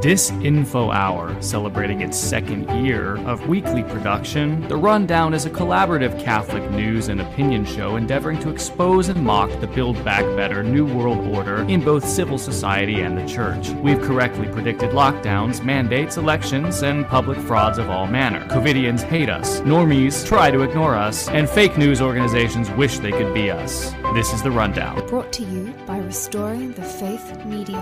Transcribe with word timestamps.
Catholic 0.00 0.18
Disinfo 0.18 0.94
Hour, 0.94 1.40
celebrating 1.42 2.00
its 2.00 2.16
second 2.16 2.68
year 2.84 3.16
of 3.26 3.46
weekly 3.48 3.82
production. 3.82 4.66
The 4.68 4.76
Rundown 4.76 5.34
is 5.34 5.44
a 5.44 5.50
collaborative 5.50 6.18
Catholic 6.22 6.70
news 6.70 7.08
and 7.08 7.20
opinion 7.20 7.64
show 7.64 7.96
endeavoring 7.96 8.38
to 8.40 8.50
expose 8.50 9.08
and 9.08 9.22
mock 9.22 9.50
the 9.60 9.66
Build 9.66 10.02
Back 10.04 10.24
Better 10.36 10.62
New 10.62 10.86
World 10.86 11.18
Order 11.34 11.62
in 11.68 11.84
both 11.84 12.06
civil 12.06 12.38
society 12.38 13.02
and 13.02 13.16
the 13.16 13.26
church. 13.26 13.70
We've 13.82 14.00
correctly 14.00 14.48
predicted 14.48 14.90
lockdowns, 14.90 15.62
mandates, 15.62 16.16
elections, 16.16 16.82
and 16.82 17.06
public 17.06 17.38
frauds 17.38 17.78
of 17.78 17.90
all 17.90 18.06
manner. 18.06 18.46
Covidians 18.48 19.02
hate 19.02 19.28
us, 19.28 19.60
normies 19.60 20.26
try 20.26 20.50
to 20.50 20.62
ignore 20.62 20.94
us, 20.94 21.28
and 21.28 21.48
fake 21.48 21.76
news 21.76 22.00
organizations 22.00 22.70
wish 22.70 22.98
they 22.98 23.12
could 23.12 23.34
be 23.34 23.50
us. 23.50 23.92
This 24.12 24.32
is 24.32 24.42
The 24.42 24.50
Rundown. 24.50 25.06
Brought 25.06 25.32
to 25.34 25.44
you 25.44 25.72
by 25.86 25.98
Restoring 25.98 26.72
the 26.72 26.82
Faith 26.82 27.44
Media. 27.44 27.78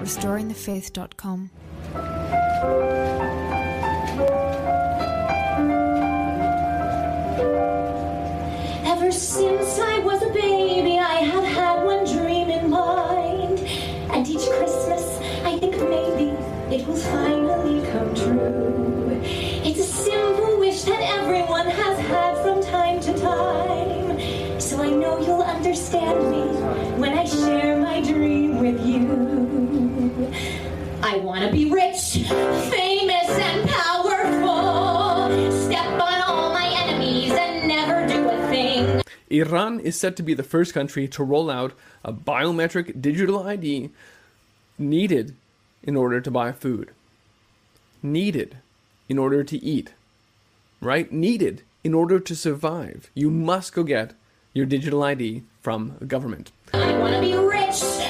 RestoringTheFaith.com. 0.00 1.50
Iran 39.40 39.80
is 39.80 39.98
set 39.98 40.16
to 40.16 40.22
be 40.22 40.34
the 40.34 40.42
first 40.42 40.74
country 40.74 41.08
to 41.08 41.24
roll 41.24 41.50
out 41.50 41.72
a 42.04 42.12
biometric 42.12 43.00
digital 43.00 43.46
ID 43.46 43.88
needed 44.78 45.34
in 45.82 45.96
order 45.96 46.20
to 46.20 46.30
buy 46.30 46.52
food. 46.52 46.90
Needed 48.02 48.58
in 49.08 49.18
order 49.18 49.42
to 49.42 49.56
eat. 49.64 49.94
Right? 50.82 51.10
Needed 51.10 51.62
in 51.82 51.94
order 51.94 52.20
to 52.20 52.36
survive. 52.36 53.10
You 53.14 53.30
must 53.30 53.72
go 53.72 53.82
get 53.82 54.12
your 54.52 54.66
digital 54.66 55.02
ID 55.02 55.42
from 55.62 55.96
government. 56.06 56.52
I 56.74 56.98
want 56.98 57.14
to 57.14 57.20
be 57.20 57.34
rich, 57.34 58.09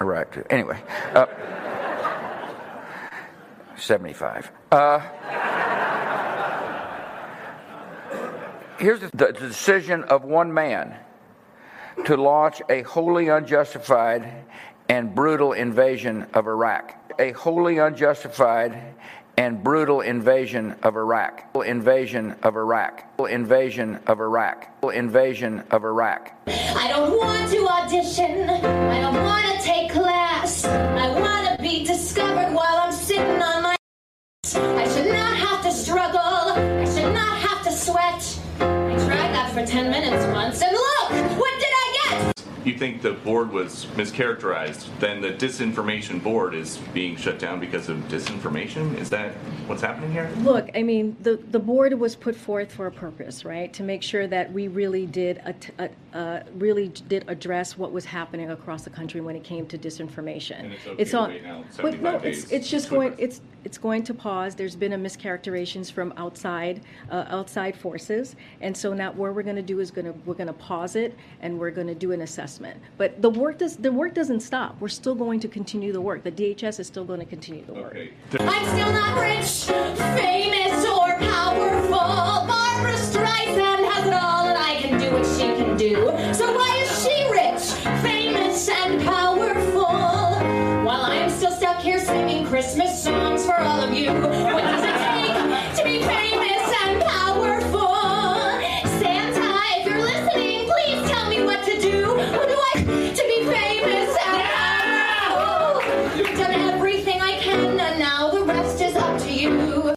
Iraq. 0.00 0.38
Anyway. 0.50 0.82
Uh, 1.14 1.26
75. 3.76 4.50
Uh, 4.72 4.98
here's 8.78 9.00
the, 9.00 9.10
the 9.14 9.32
decision 9.32 10.04
of 10.04 10.24
one 10.24 10.52
man 10.52 10.96
to 12.04 12.16
launch 12.16 12.60
a 12.68 12.82
wholly 12.82 13.28
unjustified 13.28 14.44
and 14.88 15.14
brutal 15.14 15.52
invasion 15.52 16.26
of 16.34 16.46
Iraq. 16.46 16.94
A 17.18 17.32
wholly 17.32 17.78
unjustified 17.78 18.94
and 19.36 19.62
brutal 19.62 20.00
invasion 20.00 20.74
of 20.82 20.96
Iraq. 20.96 21.44
Invasion 21.64 22.36
of 22.42 22.56
Iraq. 22.56 23.04
Invasion 23.28 24.00
of 24.06 24.20
Iraq. 24.20 24.68
Invasion 24.94 25.62
of 25.70 25.84
Iraq. 25.84 26.32
I 26.46 26.88
don't 26.88 27.16
want 27.16 27.50
to 27.50 27.68
audition. 27.68 28.48
I 28.48 29.00
don't 29.00 29.22
want 29.22 29.46
to 29.46 29.62
take 29.62 29.92
class. 29.92 30.64
I 30.64 31.20
want 31.20 31.56
to 31.56 31.62
be 31.62 31.84
discovered 31.84 32.54
while 32.54 32.78
I'm 32.78 32.92
sitting 32.92 33.42
on 33.42 33.62
my. 33.62 33.76
I 34.54 34.88
should 34.88 35.12
not 35.12 35.36
have 35.36 35.62
to 35.64 35.72
struggle. 35.72 36.20
I 36.20 36.84
should 36.84 37.12
not 37.12 37.38
have 37.38 37.62
to 37.64 37.72
sweat. 37.72 38.38
I 38.60 38.96
tried 39.06 39.32
that 39.34 39.50
for 39.52 39.66
10 39.66 39.90
minutes 39.90 40.24
once, 40.32 40.62
and 40.62 40.72
look! 40.72 41.38
What? 41.38 41.65
You 42.66 42.76
think 42.76 43.00
the 43.00 43.12
board 43.12 43.52
was 43.52 43.86
mischaracterized, 43.94 44.88
then 44.98 45.20
the 45.20 45.30
disinformation 45.30 46.22
board 46.22 46.54
is 46.54 46.78
being 46.92 47.16
shut 47.16 47.38
down 47.38 47.60
because 47.60 47.88
of 47.88 47.98
disinformation? 48.08 48.98
Is 48.98 49.08
that 49.10 49.32
what's 49.68 49.82
happening 49.82 50.10
here? 50.10 50.30
Look, 50.38 50.68
I 50.74 50.82
mean, 50.82 51.16
the, 51.20 51.36
the 51.36 51.60
board 51.60 51.94
was 51.94 52.16
put 52.16 52.34
forth 52.34 52.72
for 52.72 52.88
a 52.88 52.92
purpose, 52.92 53.44
right? 53.44 53.72
To 53.74 53.82
make 53.82 54.02
sure 54.02 54.26
that 54.26 54.52
we 54.52 54.68
really 54.68 55.06
did, 55.06 55.38
at- 55.38 55.70
uh, 55.78 55.88
uh, 56.16 56.42
really 56.54 56.88
did 56.88 57.24
address 57.28 57.78
what 57.78 57.92
was 57.92 58.04
happening 58.04 58.50
across 58.50 58.82
the 58.82 58.90
country 58.90 59.20
when 59.20 59.36
it 59.36 59.44
came 59.44 59.66
to 59.66 59.78
disinformation. 59.78 60.58
And 60.58 60.72
it's 60.72 60.86
okay 60.86 61.04
to 61.04 61.18
on- 61.18 61.30
wait 61.30 61.42
now 61.44 61.64
but 61.76 62.00
no, 62.00 62.12
75 62.18 62.24
it's, 62.24 62.50
it's 62.50 62.68
just 62.68 62.90
going, 62.90 63.14
it's, 63.18 63.40
it's 63.66 63.78
going 63.78 64.04
to 64.04 64.14
pause. 64.14 64.54
There's 64.54 64.76
been 64.76 64.92
a 64.92 64.96
mischaracterizations 64.96 65.90
from 65.90 66.14
outside, 66.16 66.82
uh, 67.10 67.24
outside 67.26 67.76
forces. 67.76 68.36
And 68.60 68.76
so 68.76 68.94
now 68.94 69.10
what 69.10 69.34
we're 69.34 69.42
gonna 69.42 69.60
do 69.60 69.80
is 69.80 69.90
gonna, 69.90 70.14
we're 70.24 70.34
gonna 70.34 70.52
pause 70.52 70.94
it 70.94 71.18
and 71.40 71.58
we're 71.58 71.72
gonna 71.72 71.94
do 71.96 72.12
an 72.12 72.20
assessment. 72.22 72.80
But 72.96 73.20
the 73.20 73.28
work 73.28 73.58
does, 73.58 73.76
the 73.76 73.90
work 73.90 74.14
doesn't 74.14 74.38
stop. 74.38 74.80
We're 74.80 74.86
still 74.86 75.16
going 75.16 75.40
to 75.40 75.48
continue 75.48 75.92
the 75.92 76.00
work. 76.00 76.22
The 76.22 76.30
DHS 76.30 76.78
is 76.78 76.86
still 76.86 77.04
going 77.04 77.18
to 77.18 77.26
continue 77.26 77.64
the 77.64 77.74
work. 77.74 77.96
Okay. 77.96 78.12
I'm 78.38 78.66
still 78.66 78.92
not 78.92 79.18
rich, 79.20 79.64
famous, 80.16 80.86
or 80.86 81.16
powerful. 81.18 82.46
Barbra 82.46 82.92
Streisand 82.92 83.82
has 83.90 84.06
it 84.06 84.14
all, 84.14 84.46
and 84.46 84.56
I 84.56 84.76
can 84.80 85.00
do 85.00 85.10
what 85.10 85.26
she 85.26 85.42
can 85.60 85.76
do. 85.76 86.25
Here 91.86 92.00
singing 92.00 92.44
Christmas 92.44 93.00
songs 93.00 93.46
for 93.46 93.60
all 93.60 93.80
of 93.80 93.94
you. 93.94 94.10
What 94.10 94.60
does 94.60 94.82
it 94.82 94.96
take 95.06 95.76
to 95.76 95.84
be 95.84 96.04
famous 96.04 96.82
and 96.82 97.00
powerful? 97.04 97.94
Santa, 98.98 99.60
if 99.78 99.86
you're 99.86 100.02
listening, 100.02 100.68
please 100.68 101.08
tell 101.08 101.30
me 101.30 101.44
what 101.44 101.64
to 101.64 101.80
do. 101.80 102.08
What 102.08 102.48
do 102.48 102.58
I 102.74 102.82
to 102.82 103.22
be 103.28 103.44
famous 103.44 104.16
and 104.26 104.42
powerful? 105.30 106.26
I've 106.26 106.36
done 106.36 106.54
everything 106.74 107.20
I 107.20 107.38
can, 107.38 107.78
and 107.78 108.00
now 108.00 108.32
the 108.32 108.42
rest 108.42 108.80
is 108.80 108.96
up 108.96 109.20
to 109.20 109.32
you. 109.32 109.94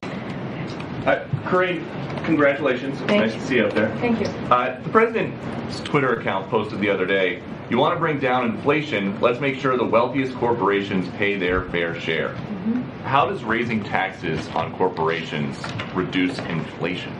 Uh, 1.07 1.27
Corinne, 1.47 1.83
congratulations. 2.23 3.01
It's 3.01 3.09
nice 3.09 3.33
to 3.33 3.41
see 3.41 3.55
you 3.55 3.65
up 3.65 3.73
there. 3.73 3.89
Thank 3.97 4.19
you. 4.19 4.27
Uh, 4.51 4.79
the 4.79 4.89
president's 4.89 5.79
Twitter 5.79 6.13
account 6.19 6.51
posted 6.51 6.81
the 6.81 6.89
other 6.91 7.07
day 7.07 7.41
you 7.69 7.77
want 7.77 7.95
to 7.95 7.99
bring 7.99 8.19
down 8.19 8.45
inflation, 8.45 9.19
let's 9.21 9.39
make 9.39 9.55
sure 9.59 9.77
the 9.77 9.85
wealthiest 9.85 10.33
corporations 10.35 11.07
pay 11.17 11.37
their 11.37 11.63
fair 11.65 11.99
share. 11.99 12.29
Mm-hmm. 12.29 12.81
How 13.03 13.29
does 13.29 13.43
raising 13.43 13.83
taxes 13.83 14.47
on 14.49 14.75
corporations 14.75 15.55
reduce 15.93 16.37
inflation? 16.39 17.13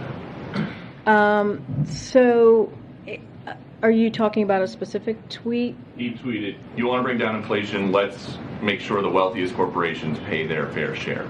So, 1.85 2.71
eh, 3.07 3.17
are 3.81 3.91
you 3.91 4.09
talking 4.09 4.43
about 4.43 4.61
a 4.61 4.67
specific 4.67 5.29
tweet? 5.29 5.75
He 5.97 6.11
tweeted, 6.11 6.57
You 6.75 6.87
want 6.87 6.99
to 6.99 7.03
bring 7.03 7.17
down 7.17 7.35
inflation, 7.35 7.91
let's 7.91 8.37
make 8.61 8.79
sure 8.79 9.01
the 9.01 9.09
wealthiest 9.09 9.55
corporations 9.55 10.19
pay 10.19 10.45
their 10.45 10.67
fair 10.71 10.95
share. 10.95 11.27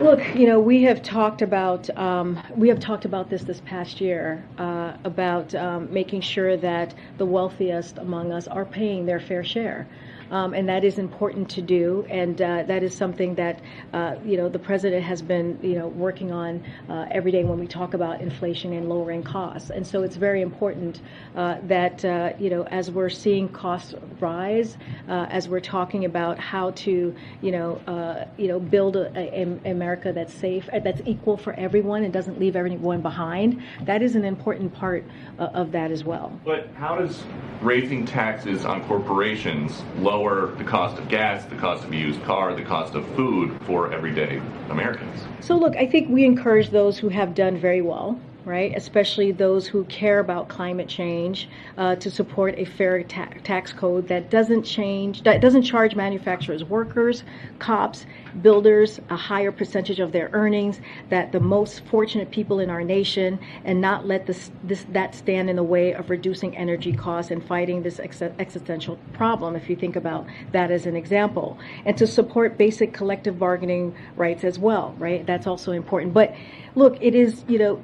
Look, 0.00 0.34
you 0.34 0.46
know, 0.46 0.58
we 0.58 0.82
have 0.82 1.02
talked 1.02 1.40
about 1.40 1.88
um, 1.96 2.40
we 2.56 2.68
have 2.68 2.80
talked 2.80 3.04
about 3.04 3.30
this 3.30 3.44
this 3.44 3.60
past 3.60 4.00
year 4.00 4.44
uh, 4.58 4.94
about 5.04 5.54
um, 5.54 5.92
making 5.92 6.20
sure 6.20 6.56
that 6.56 6.92
the 7.16 7.24
wealthiest 7.24 7.98
among 7.98 8.32
us 8.32 8.48
are 8.48 8.64
paying 8.64 9.06
their 9.06 9.20
fair 9.20 9.44
share. 9.44 9.86
Um, 10.34 10.52
and 10.52 10.68
that 10.68 10.82
is 10.82 10.98
important 10.98 11.48
to 11.50 11.62
do, 11.62 12.04
and 12.10 12.42
uh, 12.42 12.64
that 12.64 12.82
is 12.82 12.92
something 12.92 13.36
that 13.36 13.60
uh, 13.92 14.16
you 14.24 14.36
know 14.36 14.48
the 14.48 14.58
president 14.58 15.04
has 15.04 15.22
been 15.22 15.56
you 15.62 15.76
know 15.78 15.86
working 15.86 16.32
on 16.32 16.60
uh, 16.88 17.06
every 17.12 17.30
day 17.30 17.44
when 17.44 17.60
we 17.60 17.68
talk 17.68 17.94
about 17.94 18.20
inflation 18.20 18.72
and 18.72 18.88
lowering 18.88 19.22
costs. 19.22 19.70
And 19.70 19.86
so 19.86 20.02
it's 20.02 20.16
very 20.16 20.42
important 20.42 21.02
uh, 21.36 21.58
that 21.68 22.04
uh, 22.04 22.32
you 22.36 22.50
know 22.50 22.64
as 22.64 22.90
we're 22.90 23.10
seeing 23.10 23.48
costs 23.48 23.94
rise, 24.18 24.76
uh, 25.08 25.26
as 25.30 25.48
we're 25.48 25.60
talking 25.60 26.04
about 26.04 26.36
how 26.40 26.72
to 26.72 27.14
you 27.40 27.52
know 27.52 28.26
you 28.36 28.48
know 28.48 28.58
build 28.58 28.96
a, 28.96 29.42
America 29.64 30.12
that's 30.12 30.34
safe, 30.34 30.68
that's 30.82 31.02
equal 31.06 31.36
for 31.36 31.52
everyone, 31.52 32.02
and 32.02 32.12
doesn't 32.12 32.40
leave 32.40 32.56
everyone 32.56 33.02
behind. 33.02 33.62
That 33.82 34.02
is 34.02 34.16
an 34.16 34.24
important 34.24 34.74
part 34.74 35.04
of 35.38 35.70
that 35.70 35.92
as 35.92 36.02
well. 36.02 36.40
But 36.44 36.70
how 36.74 36.96
does 36.96 37.22
raising 37.62 38.04
taxes 38.04 38.64
on 38.64 38.84
corporations 38.86 39.82
lower 39.98 40.23
the 40.56 40.64
cost 40.64 40.98
of 40.98 41.08
gas, 41.08 41.44
the 41.44 41.56
cost 41.56 41.84
of 41.84 41.92
a 41.92 41.96
used 41.96 42.22
car, 42.24 42.54
the 42.54 42.62
cost 42.62 42.94
of 42.94 43.06
food 43.14 43.58
for 43.66 43.92
everyday 43.92 44.40
Americans? 44.70 45.20
So, 45.40 45.56
look, 45.56 45.76
I 45.76 45.86
think 45.86 46.08
we 46.08 46.24
encourage 46.24 46.70
those 46.70 46.98
who 46.98 47.08
have 47.10 47.34
done 47.34 47.58
very 47.58 47.82
well 47.82 48.18
right? 48.44 48.72
Especially 48.76 49.32
those 49.32 49.66
who 49.66 49.84
care 49.84 50.18
about 50.18 50.48
climate 50.48 50.88
change, 50.88 51.48
uh, 51.78 51.96
to 51.96 52.10
support 52.10 52.54
a 52.58 52.64
fair 52.64 53.02
ta- 53.02 53.30
tax 53.42 53.72
code 53.72 54.08
that 54.08 54.30
doesn't 54.30 54.62
change, 54.64 55.22
that 55.22 55.40
doesn't 55.40 55.62
charge 55.62 55.96
manufacturers, 55.96 56.62
workers, 56.62 57.24
cops, 57.58 58.06
builders 58.42 59.00
a 59.10 59.16
higher 59.16 59.52
percentage 59.52 60.00
of 60.00 60.12
their 60.12 60.30
earnings, 60.32 60.80
that 61.10 61.32
the 61.32 61.40
most 61.40 61.84
fortunate 61.86 62.30
people 62.30 62.60
in 62.60 62.70
our 62.70 62.82
nation, 62.82 63.38
and 63.64 63.80
not 63.80 64.06
let 64.06 64.26
this, 64.26 64.50
this 64.62 64.84
that 64.92 65.14
stand 65.14 65.50
in 65.50 65.56
the 65.56 65.62
way 65.62 65.92
of 65.92 66.10
reducing 66.10 66.56
energy 66.56 66.92
costs 66.92 67.30
and 67.30 67.44
fighting 67.44 67.82
this 67.82 68.00
ex- 68.00 68.22
existential 68.22 68.98
problem. 69.12 69.56
If 69.56 69.70
you 69.70 69.76
think 69.76 69.96
about 69.96 70.26
that 70.52 70.70
as 70.70 70.86
an 70.86 70.96
example, 70.96 71.58
and 71.84 71.96
to 71.98 72.06
support 72.06 72.58
basic 72.58 72.92
collective 72.92 73.38
bargaining 73.38 73.94
rights 74.16 74.44
as 74.44 74.58
well, 74.58 74.94
right? 74.98 75.24
That's 75.26 75.46
also 75.46 75.72
important, 75.72 76.14
but 76.14 76.34
look, 76.74 76.96
it 77.00 77.14
is, 77.14 77.44
you 77.48 77.58
know, 77.58 77.82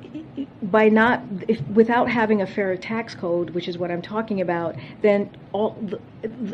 by 0.63 0.89
not, 0.89 1.23
if, 1.49 1.61
without 1.69 2.09
having 2.09 2.43
a 2.43 2.47
fair 2.47 2.77
tax 2.77 3.15
code, 3.15 3.51
which 3.51 3.69
is 3.69 3.79
what 3.79 3.91
I'm 3.91 4.03
talking 4.03 4.41
about, 4.41 4.77
then 5.03 5.31
all, 5.53 5.79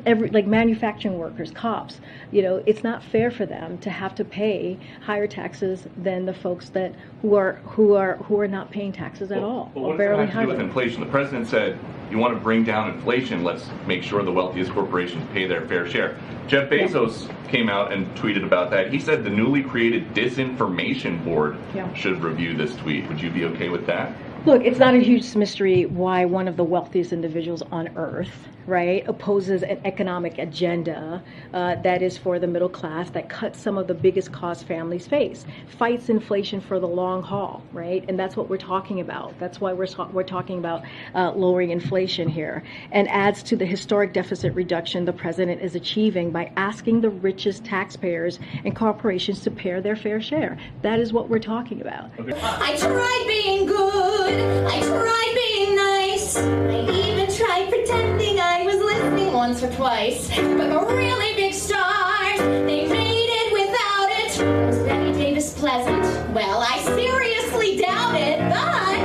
every, 0.04 0.30
like 0.30 0.46
manufacturing 0.46 1.18
workers, 1.18 1.50
cops, 1.50 2.00
you 2.30 2.42
know, 2.42 2.62
it's 2.66 2.82
not 2.82 3.02
fair 3.02 3.30
for 3.30 3.46
them 3.46 3.78
to 3.78 3.90
have 3.90 4.14
to 4.16 4.24
pay 4.24 4.78
higher 5.02 5.26
taxes 5.26 5.86
than 5.96 6.26
the 6.26 6.34
folks 6.34 6.68
that 6.70 6.94
who 7.22 7.34
are 7.34 7.54
who 7.64 7.94
are 7.94 8.16
who 8.16 8.40
are 8.40 8.48
not 8.48 8.70
paying 8.70 8.92
taxes 8.92 9.32
at 9.32 9.42
all. 9.42 9.72
Well, 9.74 9.96
that 9.96 10.18
have 10.18 10.32
to 10.32 10.40
do 10.42 10.46
with 10.48 10.60
inflation? 10.60 11.00
The 11.00 11.06
president 11.06 11.48
said, 11.48 11.78
"You 12.10 12.18
want 12.18 12.34
to 12.34 12.40
bring 12.40 12.64
down 12.64 12.90
inflation? 12.90 13.44
Let's 13.44 13.66
make 13.86 14.02
sure 14.02 14.22
the 14.22 14.32
wealthiest 14.32 14.72
corporations 14.72 15.24
pay 15.32 15.46
their 15.46 15.66
fair 15.66 15.88
share." 15.88 16.16
Jeff 16.46 16.70
Bezos 16.70 17.26
yeah. 17.26 17.50
came 17.50 17.68
out 17.68 17.92
and 17.92 18.06
tweeted 18.16 18.44
about 18.44 18.70
that. 18.70 18.92
He 18.92 19.00
said 19.00 19.24
the 19.24 19.30
newly 19.30 19.62
created 19.62 20.14
disinformation 20.14 21.24
board 21.24 21.56
yeah. 21.74 21.92
should 21.94 22.22
review 22.22 22.56
this 22.56 22.76
tweet. 22.76 23.08
Would 23.08 23.20
you 23.20 23.30
be 23.30 23.44
okay 23.44 23.68
with 23.68 23.86
that? 23.86 24.12
Look, 24.46 24.62
it's 24.62 24.78
not 24.78 24.94
a 24.94 25.00
huge 25.00 25.34
mystery 25.34 25.86
why 25.86 26.24
one 26.24 26.46
of 26.46 26.56
the 26.56 26.62
wealthiest 26.62 27.12
individuals 27.12 27.62
on 27.72 27.88
earth, 27.96 28.30
right, 28.64 29.04
opposes 29.08 29.64
an 29.64 29.80
economic 29.84 30.38
agenda 30.38 31.20
uh, 31.52 31.74
that 31.82 32.00
is 32.00 32.16
for 32.16 32.38
the 32.38 32.46
middle 32.46 32.68
class, 32.68 33.10
that 33.10 33.28
cuts 33.28 33.60
some 33.60 33.76
of 33.76 33.88
the 33.88 33.94
biggest 33.94 34.30
costs 34.30 34.62
families 34.62 35.08
face, 35.08 35.44
fights 35.66 36.08
inflation 36.10 36.60
for 36.60 36.78
the 36.78 36.86
long 36.86 37.24
haul, 37.24 37.60
right? 37.72 38.04
And 38.08 38.16
that's 38.16 38.36
what 38.36 38.48
we're 38.48 38.56
talking 38.56 39.00
about. 39.00 39.36
That's 39.40 39.60
why 39.60 39.72
we're, 39.72 39.88
we're 40.12 40.22
talking 40.22 40.58
about 40.58 40.84
uh, 41.16 41.32
lowering 41.32 41.70
inflation 41.70 42.28
here, 42.28 42.62
and 42.92 43.08
adds 43.08 43.42
to 43.44 43.56
the 43.56 43.66
historic 43.66 44.12
deficit 44.12 44.54
reduction 44.54 45.06
the 45.06 45.12
president 45.12 45.60
is 45.60 45.74
achieving 45.74 46.30
by 46.30 46.52
asking 46.56 47.00
the 47.00 47.10
richest 47.10 47.64
taxpayers 47.64 48.38
and 48.64 48.76
corporations 48.76 49.40
to 49.40 49.50
pay 49.50 49.80
their 49.80 49.96
fair 49.96 50.20
share. 50.20 50.56
That 50.82 51.00
is 51.00 51.12
what 51.12 51.28
we're 51.28 51.40
talking 51.40 51.80
about. 51.80 52.10
Okay. 52.20 52.32
I 52.40 52.76
tried 52.76 53.24
being 53.26 53.66
good. 53.66 54.35
I 54.38 54.80
tried 54.80 55.32
being 55.34 55.76
nice. 55.76 56.36
I 56.36 56.80
even 57.08 57.34
tried 57.34 57.68
pretending 57.68 58.38
I 58.40 58.62
was 58.64 58.76
listening 58.76 59.32
once 59.32 59.62
or 59.62 59.72
twice. 59.72 60.28
But 60.28 60.68
the 60.70 60.86
really 60.94 61.34
big 61.36 61.54
stars, 61.54 62.38
they 62.40 62.86
made 62.86 63.30
it 63.42 63.52
without 63.52 64.08
it. 64.10 64.66
Was 64.66 64.78
Bette 64.80 65.12
Davis 65.12 65.52
pleasant? 65.54 66.04
Well, 66.34 66.60
I 66.60 66.78
seriously 66.96 67.78
doubt 67.78 68.14
it, 68.16 68.38
but 68.50 68.95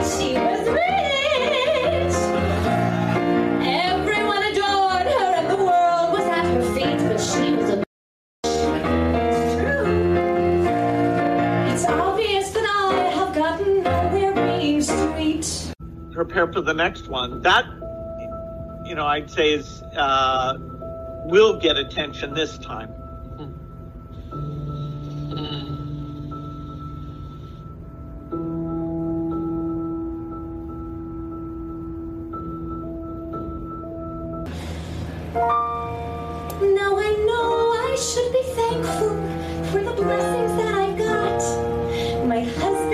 prepare 16.25 16.53
for 16.53 16.61
the 16.61 16.73
next 16.73 17.07
one. 17.07 17.41
That, 17.41 17.65
you 18.85 18.93
know, 18.93 19.07
I'd 19.07 19.31
say 19.31 19.53
is 19.53 19.81
uh, 19.95 20.55
will 21.25 21.59
get 21.59 21.77
attention 21.77 22.35
this 22.35 22.59
time. 22.59 22.89
Now 36.79 36.99
I 36.99 37.11
know 37.25 37.73
I 37.89 37.95
should 37.95 38.31
be 38.31 38.43
thankful 38.53 39.15
for 39.71 39.83
the 39.83 39.93
blessings 39.93 40.53
that 40.57 40.73
I 40.75 40.93
got. 40.99 42.27
My 42.27 42.41
husband 42.41 42.90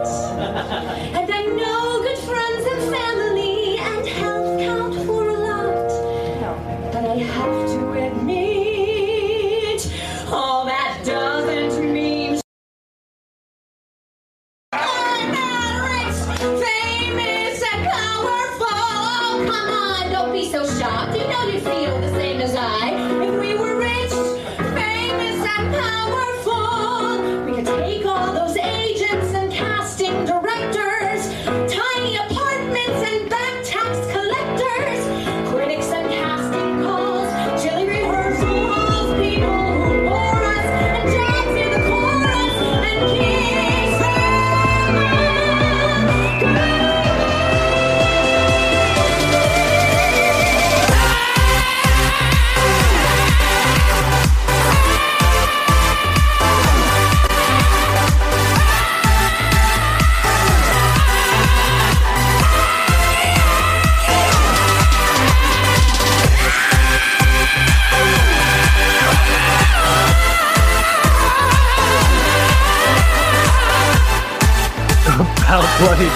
And 1.14 1.30
I 1.30 1.44
know 1.44 1.79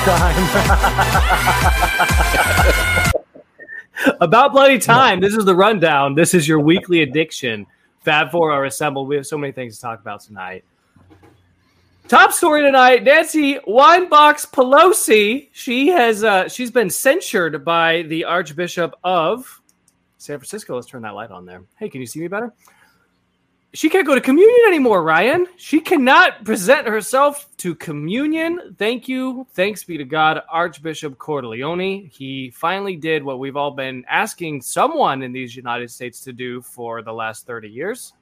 time. 0.05 0.37
About 4.21 4.53
bloody 4.53 4.79
time. 4.79 5.21
This 5.21 5.35
is 5.35 5.45
the 5.45 5.55
rundown. 5.55 6.15
This 6.15 6.35
is 6.35 6.47
your 6.47 6.61
weekly 6.61 7.01
addiction. 7.03 7.67
Fab 8.01 8.31
Four 8.31 8.53
are 8.53 8.67
assembled. 8.67 9.09
We 9.09 9.17
have 9.17 9.27
so 9.27 9.39
many 9.39 9.53
things 9.53 9.77
to 9.77 9.83
talk 9.83 10.01
about 10.01 10.21
tonight. 10.21 10.65
Top 12.07 12.33
story 12.33 12.61
tonight: 12.61 13.03
Nancy 13.03 13.55
Winebox 13.67 14.51
Pelosi. 14.51 15.49
She 15.53 15.89
has 15.89 16.23
uh, 16.23 16.49
she's 16.49 16.71
been 16.71 16.91
censured 16.91 17.65
by 17.65 18.03
the 18.03 18.25
Archbishop 18.25 18.95
of 19.05 19.63
San 20.19 20.39
Francisco. 20.39 20.75
Let's 20.75 20.87
turn 20.87 21.01
that 21.03 21.15
light 21.15 21.31
on 21.31 21.47
there. 21.47 21.63
Hey, 21.79 21.89
can 21.89 22.03
you 22.03 22.07
see 22.07 22.21
me 22.21 22.29
better? 22.29 22.53
She 23.75 23.91
can't 23.91 24.07
go 24.07 24.15
to 24.15 24.21
communion 24.21 24.61
anymore, 24.69 25.03
Ryan. 25.03 25.49
She 25.57 25.81
cannot 25.81 26.45
present 26.45 26.87
herself 26.87 27.49
to 27.57 27.75
communion. 27.75 28.77
Thank 28.79 29.09
you. 29.09 29.47
Thanks 29.53 29.83
be 29.83 29.99
to 29.99 30.05
God, 30.05 30.43
Archbishop 30.49 31.19
Cordileone. 31.19 32.09
He 32.09 32.51
finally 32.51 32.95
did 32.95 33.25
what 33.25 33.41
we've 33.41 33.57
all 33.57 33.73
been 33.73 34.05
asking 34.09 34.63
someone 34.63 35.23
in 35.23 35.33
these 35.33 35.57
United 35.57 35.91
States 35.91 36.21
to 36.21 36.33
do 36.33 36.63
for 36.63 37.03
the 37.03 37.13
last 37.13 37.47
30 37.47 37.69
years. 37.69 38.13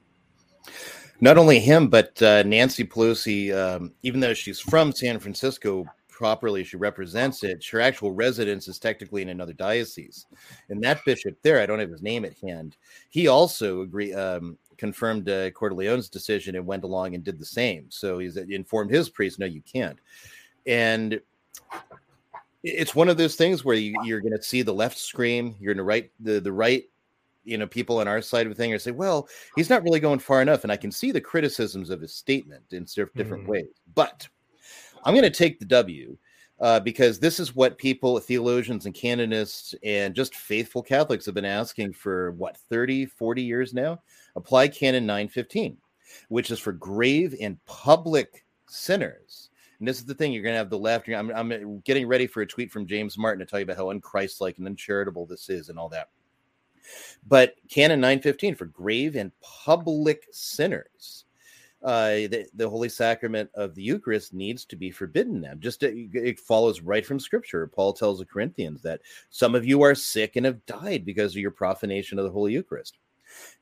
Not 1.21 1.37
only 1.37 1.59
him, 1.59 1.87
but 1.87 2.19
uh, 2.23 2.41
Nancy 2.43 2.83
Pelosi, 2.83 3.55
um, 3.55 3.93
even 4.01 4.19
though 4.19 4.33
she's 4.33 4.59
from 4.59 4.91
San 4.91 5.19
Francisco, 5.19 5.85
properly 6.13 6.63
she 6.63 6.77
represents 6.77 7.43
it 7.43 7.65
her 7.65 7.81
actual 7.81 8.11
residence 8.11 8.67
is 8.67 8.77
technically 8.77 9.23
in 9.23 9.29
another 9.29 9.51
diocese 9.51 10.27
and 10.69 10.81
that 10.81 11.03
bishop 11.05 11.35
there 11.41 11.59
i 11.59 11.65
don't 11.65 11.79
have 11.79 11.89
his 11.89 12.03
name 12.03 12.23
at 12.23 12.37
hand 12.37 12.77
he 13.09 13.27
also 13.27 13.81
agree 13.81 14.13
um, 14.13 14.55
confirmed 14.77 15.29
uh, 15.29 15.51
Cordileone's 15.51 16.09
decision 16.09 16.55
and 16.55 16.65
went 16.65 16.83
along 16.83 17.15
and 17.15 17.23
did 17.23 17.39
the 17.39 17.45
same. 17.45 17.85
So 17.89 18.19
he's 18.19 18.37
uh, 18.37 18.45
informed 18.49 18.91
his 18.91 19.09
priest, 19.09 19.39
no, 19.39 19.45
you 19.45 19.61
can't. 19.61 19.99
And 20.65 21.19
it's 22.63 22.95
one 22.95 23.09
of 23.09 23.17
those 23.17 23.35
things 23.35 23.65
where 23.65 23.75
you, 23.75 23.95
are 24.15 24.21
going 24.21 24.35
to 24.35 24.41
see 24.41 24.61
the 24.61 24.73
left 24.73 24.97
scream, 24.97 25.55
you're 25.59 25.73
going 25.73 25.83
to 25.83 25.83
write 25.83 26.11
the 26.19 26.39
the 26.39 26.51
right, 26.51 26.85
you 27.43 27.57
know, 27.57 27.67
people 27.67 27.99
on 27.99 28.07
our 28.07 28.21
side 28.21 28.47
of 28.47 28.51
the 28.51 28.55
thing 28.55 28.73
are 28.73 28.79
say, 28.79 28.91
well, 28.91 29.27
he's 29.55 29.69
not 29.69 29.83
really 29.83 29.99
going 29.99 30.19
far 30.19 30.41
enough, 30.41 30.63
and 30.63 30.71
I 30.71 30.77
can 30.77 30.91
see 30.91 31.11
the 31.11 31.21
criticisms 31.21 31.89
of 31.89 31.99
his 31.99 32.13
statement 32.13 32.63
in 32.71 32.85
different 33.15 33.45
mm. 33.45 33.47
ways. 33.47 33.67
But 33.95 34.27
I'm 35.03 35.13
going 35.13 35.23
to 35.23 35.29
take 35.29 35.59
the 35.59 35.65
W. 35.65 36.17
Uh, 36.59 36.79
because 36.79 37.19
this 37.19 37.41
is 37.41 37.55
what 37.55 37.77
people, 37.77 38.17
theologians 38.19 38.85
and 38.85 38.95
canonists, 38.95 39.75
and 39.83 40.15
just 40.15 40.35
faithful 40.35 40.81
Catholics 40.81 41.25
have 41.25 41.35
been 41.35 41.43
asking 41.43 41.91
for 41.91 42.31
what 42.33 42.55
30, 42.69 43.07
40 43.07 43.41
years 43.41 43.73
now 43.73 43.99
apply 44.35 44.67
Canon 44.67 45.05
915, 45.05 45.77
which 46.29 46.51
is 46.51 46.59
for 46.59 46.71
grave 46.71 47.35
and 47.39 47.63
public 47.65 48.45
sinners. 48.67 49.49
And 49.79 49.87
this 49.87 49.97
is 49.97 50.05
the 50.05 50.15
thing 50.15 50.31
you're 50.31 50.43
going 50.43 50.53
to 50.53 50.59
have 50.59 50.69
the 50.69 50.77
left. 50.77 51.09
I'm, 51.09 51.29
I'm 51.31 51.81
getting 51.81 52.07
ready 52.07 52.27
for 52.27 52.41
a 52.41 52.47
tweet 52.47 52.71
from 52.71 52.87
James 52.87 53.17
Martin 53.17 53.39
to 53.39 53.45
tell 53.45 53.59
you 53.59 53.63
about 53.63 53.77
how 53.77 53.91
unchristlike 53.91 54.57
and 54.57 54.67
uncharitable 54.67 55.25
this 55.25 55.49
is 55.49 55.69
and 55.69 55.77
all 55.77 55.89
that. 55.89 56.09
But 57.27 57.55
Canon 57.69 58.01
915 58.01 58.55
for 58.55 58.65
grave 58.65 59.15
and 59.15 59.31
public 59.41 60.27
sinners. 60.31 61.25
Uh, 61.81 62.29
the, 62.29 62.47
the, 62.53 62.69
Holy 62.69 62.87
Sacrament 62.87 63.49
of 63.55 63.75
the 63.75 63.83
Eucharist 63.83 64.33
needs 64.33 64.63
to 64.63 64.77
be 64.77 64.89
forbidden 64.89 65.41
now. 65.41 65.53
Just 65.55 65.83
it, 65.83 65.93
it 66.13 66.39
follows 66.39 66.79
right 66.79 67.05
from 67.05 67.19
Scripture. 67.19 67.67
Paul 67.67 67.91
tells 67.91 68.19
the 68.19 68.25
Corinthians 68.25 68.81
that 68.83 69.01
some 69.31 69.53
of 69.53 69.65
you 69.65 69.81
are 69.81 69.93
sick 69.93 70.37
and 70.37 70.45
have 70.45 70.65
died 70.65 71.03
because 71.03 71.33
of 71.33 71.41
your 71.41 71.51
profanation 71.51 72.17
of 72.17 72.23
the 72.23 72.31
Holy 72.31 72.53
Eucharist 72.53 72.99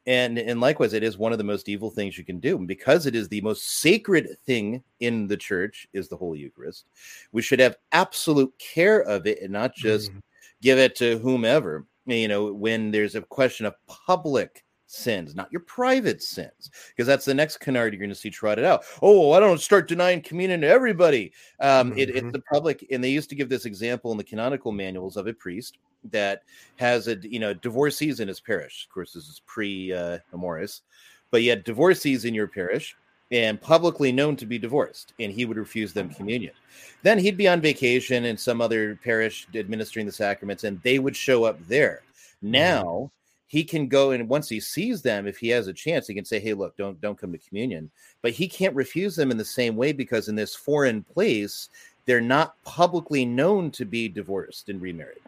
and 0.06 0.38
and 0.38 0.60
likewise 0.60 0.94
it 0.94 1.04
is 1.04 1.18
one 1.18 1.32
of 1.32 1.38
the 1.38 1.44
most 1.44 1.70
evil 1.70 1.90
things 1.90 2.18
you 2.18 2.25
can 2.25 2.40
do 2.40 2.58
and 2.58 2.68
because 2.68 3.06
it 3.06 3.16
is 3.16 3.30
the 3.30 3.42
most 3.42 3.80
sacred 3.80 4.28
thing 4.46 4.84
in 5.00 5.28
the 5.28 5.38
church 5.38 5.88
is 5.94 6.08
the 6.08 6.18
holy 6.18 6.40
eucharist 6.40 6.86
we 7.32 7.42
should 7.42 7.60
have 7.60 7.75
absolute 7.92 8.51
care 8.58 9.01
of 9.01 9.28
it 9.28 9.42
and 9.42 9.51
not 9.51 9.75
just 9.75 10.12
mm. 10.12 10.20
give 10.62 10.80
it 10.80 10.96
to 10.96 11.20
whomever 11.20 11.86
you 12.06 12.28
know 12.28 12.51
when 12.51 12.92
there's 12.92 13.16
a 13.16 13.22
question 13.22 13.66
of 13.66 13.75
public 13.88 14.63
sins, 14.91 15.36
not 15.36 15.51
your 15.51 15.62
private 15.62 16.21
sins, 16.21 16.69
because 16.89 17.07
that's 17.07 17.25
the 17.25 17.33
next 17.33 17.57
canard 17.57 17.93
you're 17.93 18.00
going 18.00 18.10
to 18.10 18.15
see 18.15 18.29
trotted 18.29 18.65
out. 18.65 18.83
Oh, 19.01 19.31
I 19.31 19.39
don't 19.39 19.60
start 19.60 19.88
denying 19.88 20.21
communion 20.21 20.62
to 20.62 20.67
everybody. 20.67 21.31
Um, 21.60 21.91
mm-hmm. 21.91 22.00
it, 22.00 22.10
it's 22.10 22.31
the 22.31 22.43
public, 22.51 22.86
and 22.91 23.03
they 23.03 23.10
used 23.10 23.29
to 23.29 23.36
give 23.36 23.50
this 23.50 23.65
example 23.65 24.12
in 24.12 24.17
the 24.17 24.24
canonical 24.24 24.71
manuals 24.71 25.17
of 25.17 25.27
a 25.27 25.33
priest 25.33 25.77
that 26.12 26.43
has 26.77 27.07
a 27.07 27.15
you 27.21 27.39
know 27.39 27.53
divorcees 27.53 28.19
in 28.19 28.27
his 28.27 28.39
parish. 28.39 28.86
Of 28.86 28.93
course, 28.93 29.13
this 29.13 29.27
is 29.27 29.41
pre 29.45 29.93
uh, 29.93 30.19
Amoris, 30.33 30.81
but 31.29 31.43
you 31.43 31.50
had 31.50 31.63
divorcees 31.63 32.25
in 32.25 32.33
your 32.33 32.48
parish 32.48 32.95
and 33.31 33.62
publicly 33.62 34.12
known 34.12 34.36
to 34.36 34.45
be 34.45 34.60
divorced, 34.60 35.13
and 35.19 35.31
he 35.31 35.45
would 35.45 35.57
refuse 35.57 35.93
them 35.93 36.10
communion. 36.10 36.53
Then 37.01 37.17
he'd 37.17 37.38
be 37.38 37.48
on 37.48 37.62
vacation 37.62 38.25
in 38.25 38.36
some 38.36 38.60
other 38.60 39.00
parish 39.03 39.48
administering 39.55 40.05
the 40.05 40.12
sacraments, 40.12 40.65
and 40.65 40.81
they 40.81 41.00
would 41.00 41.15
show 41.15 41.45
up 41.45 41.57
there. 41.67 42.01
Mm-hmm. 42.43 42.51
Now 42.51 43.12
he 43.51 43.65
can 43.65 43.89
go 43.89 44.12
and 44.12 44.29
once 44.29 44.48
he 44.48 44.62
sees 44.62 45.01
them 45.01 45.27
if 45.27 45.38
he 45.38 45.50
has 45.50 45.67
a 45.67 45.74
chance 45.74 46.08
he 46.08 46.13
can 46.13 46.24
say 46.24 46.39
hey 46.39 46.53
look 46.53 46.77
don't 46.77 47.01
don't 47.01 47.17
come 47.17 47.34
to 47.34 47.38
communion. 47.38 47.91
But 48.22 48.31
he 48.31 48.48
can't 48.48 48.74
refuse 48.74 49.13
them 49.13 49.29
in 49.29 49.38
the 49.38 49.43
same 49.43 49.75
way 49.75 49.91
because 49.91 50.29
in 50.29 50.36
this 50.36 50.55
foreign 50.55 51.03
place 51.03 51.67
they're 52.05 52.22
not 52.22 52.55
publicly 52.63 53.25
known 53.25 53.70
to 53.72 53.84
be 53.84 54.08
divorced 54.08 54.70
and 54.70 54.81
remarried. 54.81 55.20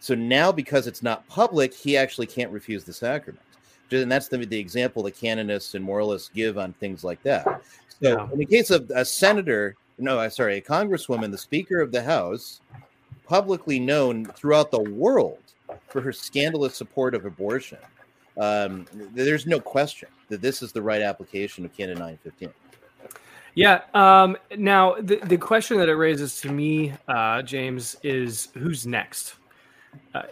So 0.00 0.14
now 0.14 0.52
because 0.52 0.86
it's 0.86 1.02
not 1.02 1.26
public 1.28 1.72
he 1.72 1.96
actually 1.96 2.26
can't 2.26 2.52
refuse 2.52 2.84
the 2.84 2.92
sacrament. 2.92 3.46
And 3.90 4.12
that's 4.12 4.28
the, 4.28 4.36
the 4.36 4.58
example 4.58 5.02
the 5.02 5.10
canonists 5.10 5.74
and 5.74 5.82
moralists 5.82 6.28
give 6.28 6.58
on 6.58 6.74
things 6.74 7.04
like 7.04 7.22
that. 7.22 7.62
So 8.02 8.18
yeah. 8.18 8.28
in 8.30 8.38
the 8.38 8.44
case 8.44 8.68
of 8.68 8.90
a 8.94 9.02
senator 9.02 9.76
no 9.96 10.20
I 10.20 10.28
sorry 10.28 10.58
a 10.58 10.60
congresswoman 10.60 11.30
the 11.30 11.38
speaker 11.38 11.80
of 11.80 11.90
the 11.90 12.02
house 12.02 12.60
publicly 13.26 13.80
known 13.80 14.26
throughout 14.26 14.70
the 14.70 14.82
world 14.82 15.38
for 15.88 16.00
her 16.00 16.12
scandalous 16.12 16.74
support 16.76 17.14
of 17.14 17.24
abortion, 17.24 17.78
um, 18.38 18.86
there's 18.92 19.46
no 19.46 19.60
question 19.60 20.08
that 20.28 20.40
this 20.40 20.62
is 20.62 20.72
the 20.72 20.82
right 20.82 21.02
application 21.02 21.64
of 21.64 21.76
Canon 21.76 21.98
915. 21.98 22.50
Yeah. 23.54 23.82
Um, 23.94 24.36
now, 24.56 24.94
the, 25.00 25.16
the 25.16 25.36
question 25.36 25.78
that 25.78 25.88
it 25.88 25.96
raises 25.96 26.40
to 26.42 26.52
me, 26.52 26.94
uh, 27.08 27.42
James, 27.42 27.96
is 28.02 28.48
who's 28.54 28.86
next? 28.86 29.34
Uh, 30.14 30.22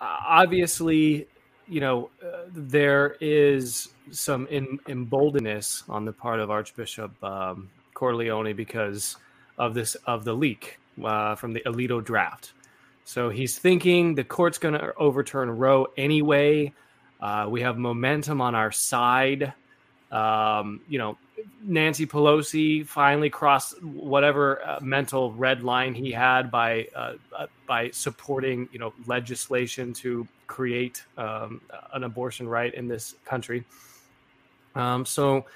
obviously, 0.00 1.26
you 1.66 1.80
know, 1.80 2.10
uh, 2.24 2.42
there 2.48 3.16
is 3.20 3.88
some 4.10 4.46
in, 4.48 4.78
emboldenedness 4.88 5.88
on 5.88 6.04
the 6.04 6.12
part 6.12 6.40
of 6.40 6.50
Archbishop 6.50 7.12
um, 7.22 7.68
Cordileone 7.94 8.56
because 8.56 9.16
of 9.58 9.74
this 9.74 9.94
of 10.06 10.24
the 10.24 10.32
leak 10.32 10.78
uh, 11.04 11.34
from 11.34 11.52
the 11.52 11.60
Alito 11.66 12.02
draft. 12.02 12.52
So 13.10 13.28
he's 13.28 13.58
thinking 13.58 14.14
the 14.14 14.22
court's 14.22 14.56
going 14.56 14.74
to 14.74 14.94
overturn 14.94 15.50
Roe 15.50 15.88
anyway. 15.96 16.72
Uh, 17.20 17.48
we 17.50 17.60
have 17.60 17.76
momentum 17.76 18.40
on 18.40 18.54
our 18.54 18.70
side. 18.70 19.52
Um, 20.12 20.80
you 20.88 21.00
know, 21.00 21.18
Nancy 21.60 22.06
Pelosi 22.06 22.86
finally 22.86 23.28
crossed 23.28 23.82
whatever 23.82 24.64
uh, 24.64 24.78
mental 24.80 25.32
red 25.32 25.64
line 25.64 25.92
he 25.92 26.12
had 26.12 26.52
by 26.52 26.86
uh, 26.94 27.14
uh 27.36 27.46
by 27.66 27.90
supporting 27.90 28.68
you 28.70 28.78
know 28.78 28.92
legislation 29.06 29.92
to 29.94 30.24
create 30.46 31.02
um, 31.18 31.60
an 31.94 32.04
abortion 32.04 32.48
right 32.48 32.72
in 32.74 32.86
this 32.86 33.16
country. 33.24 33.64
Um, 34.76 35.04
so, 35.04 35.46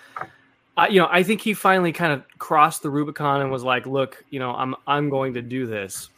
you 0.90 1.00
know, 1.00 1.08
I 1.08 1.23
think 1.23 1.40
he 1.40 1.54
finally 1.54 1.92
kind 1.92 2.12
of 2.12 2.25
crossed 2.37 2.82
the 2.82 2.90
Rubicon 2.90 3.42
and 3.42 3.50
was 3.52 3.62
like, 3.62 3.87
"Look, 3.87 4.25
you 4.30 4.40
know, 4.40 4.50
I'm 4.50 4.75
I'm 4.88 5.08
going 5.08 5.34
to 5.34 5.42
do 5.42 5.68
this." 5.68 6.11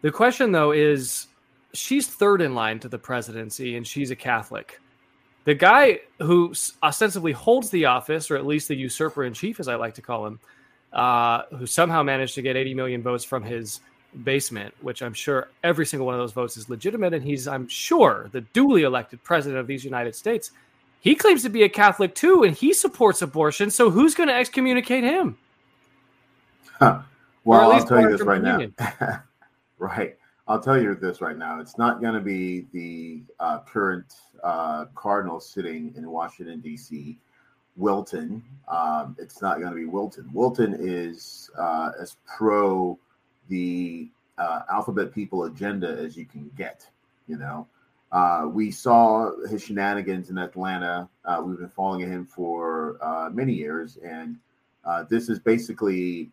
The 0.00 0.10
question, 0.10 0.52
though, 0.52 0.72
is 0.72 1.26
she's 1.72 2.06
third 2.06 2.40
in 2.40 2.54
line 2.54 2.78
to 2.80 2.88
the 2.88 2.98
presidency 2.98 3.76
and 3.76 3.86
she's 3.86 4.10
a 4.10 4.16
Catholic. 4.16 4.80
The 5.44 5.54
guy 5.54 6.00
who 6.18 6.52
ostensibly 6.82 7.32
holds 7.32 7.70
the 7.70 7.86
office, 7.86 8.30
or 8.30 8.36
at 8.36 8.46
least 8.46 8.68
the 8.68 8.76
usurper 8.76 9.24
in 9.24 9.32
chief, 9.32 9.60
as 9.60 9.68
I 9.68 9.76
like 9.76 9.94
to 9.94 10.02
call 10.02 10.26
him, 10.26 10.40
uh, 10.92 11.42
who 11.56 11.66
somehow 11.66 12.02
managed 12.02 12.34
to 12.34 12.42
get 12.42 12.56
80 12.56 12.74
million 12.74 13.02
votes 13.02 13.24
from 13.24 13.42
his 13.42 13.80
basement, 14.24 14.74
which 14.82 15.02
I'm 15.02 15.14
sure 15.14 15.48
every 15.64 15.86
single 15.86 16.06
one 16.06 16.14
of 16.14 16.20
those 16.20 16.32
votes 16.32 16.56
is 16.56 16.68
legitimate. 16.68 17.14
And 17.14 17.24
he's, 17.24 17.48
I'm 17.48 17.66
sure, 17.68 18.28
the 18.32 18.42
duly 18.42 18.82
elected 18.82 19.22
president 19.24 19.58
of 19.58 19.66
these 19.66 19.84
United 19.84 20.14
States. 20.14 20.50
He 21.00 21.14
claims 21.14 21.42
to 21.44 21.48
be 21.48 21.62
a 21.62 21.68
Catholic 21.68 22.14
too, 22.14 22.42
and 22.42 22.54
he 22.54 22.72
supports 22.72 23.22
abortion. 23.22 23.70
So 23.70 23.90
who's 23.90 24.14
going 24.14 24.28
to 24.28 24.34
excommunicate 24.34 25.04
him? 25.04 25.38
Huh. 26.78 27.00
Well, 27.44 27.72
I'll 27.72 27.86
tell 27.86 28.00
you 28.00 28.10
this 28.10 28.20
right 28.20 28.42
now. 28.42 28.60
Right. 29.78 30.16
I'll 30.48 30.60
tell 30.60 30.80
you 30.80 30.94
this 30.94 31.20
right 31.20 31.36
now. 31.36 31.60
It's 31.60 31.76
not 31.76 32.00
going 32.00 32.14
to 32.14 32.20
be 32.20 32.66
the 32.72 33.22
uh, 33.38 33.60
current 33.60 34.14
uh, 34.42 34.86
Cardinal 34.94 35.40
sitting 35.40 35.92
in 35.94 36.10
Washington, 36.10 36.60
D.C., 36.60 37.18
Wilton. 37.76 38.42
Um, 38.66 39.14
it's 39.20 39.40
not 39.42 39.60
going 39.60 39.70
to 39.70 39.76
be 39.76 39.84
Wilton. 39.84 40.28
Wilton 40.32 40.74
is 40.78 41.50
uh, 41.56 41.90
as 42.00 42.16
pro 42.26 42.98
the 43.48 44.08
uh, 44.38 44.60
alphabet 44.70 45.12
people 45.12 45.44
agenda 45.44 45.88
as 45.88 46.16
you 46.16 46.24
can 46.24 46.50
get. 46.56 46.88
You 47.28 47.36
know, 47.36 47.68
uh, 48.10 48.48
we 48.50 48.70
saw 48.70 49.30
his 49.48 49.62
shenanigans 49.62 50.30
in 50.30 50.38
Atlanta. 50.38 51.08
Uh, 51.26 51.42
we've 51.44 51.58
been 51.58 51.68
following 51.68 52.00
him 52.00 52.24
for 52.24 52.98
many 53.32 53.52
years, 53.52 53.98
and 53.98 54.38
this 55.10 55.28
is 55.28 55.38
basically 55.38 56.30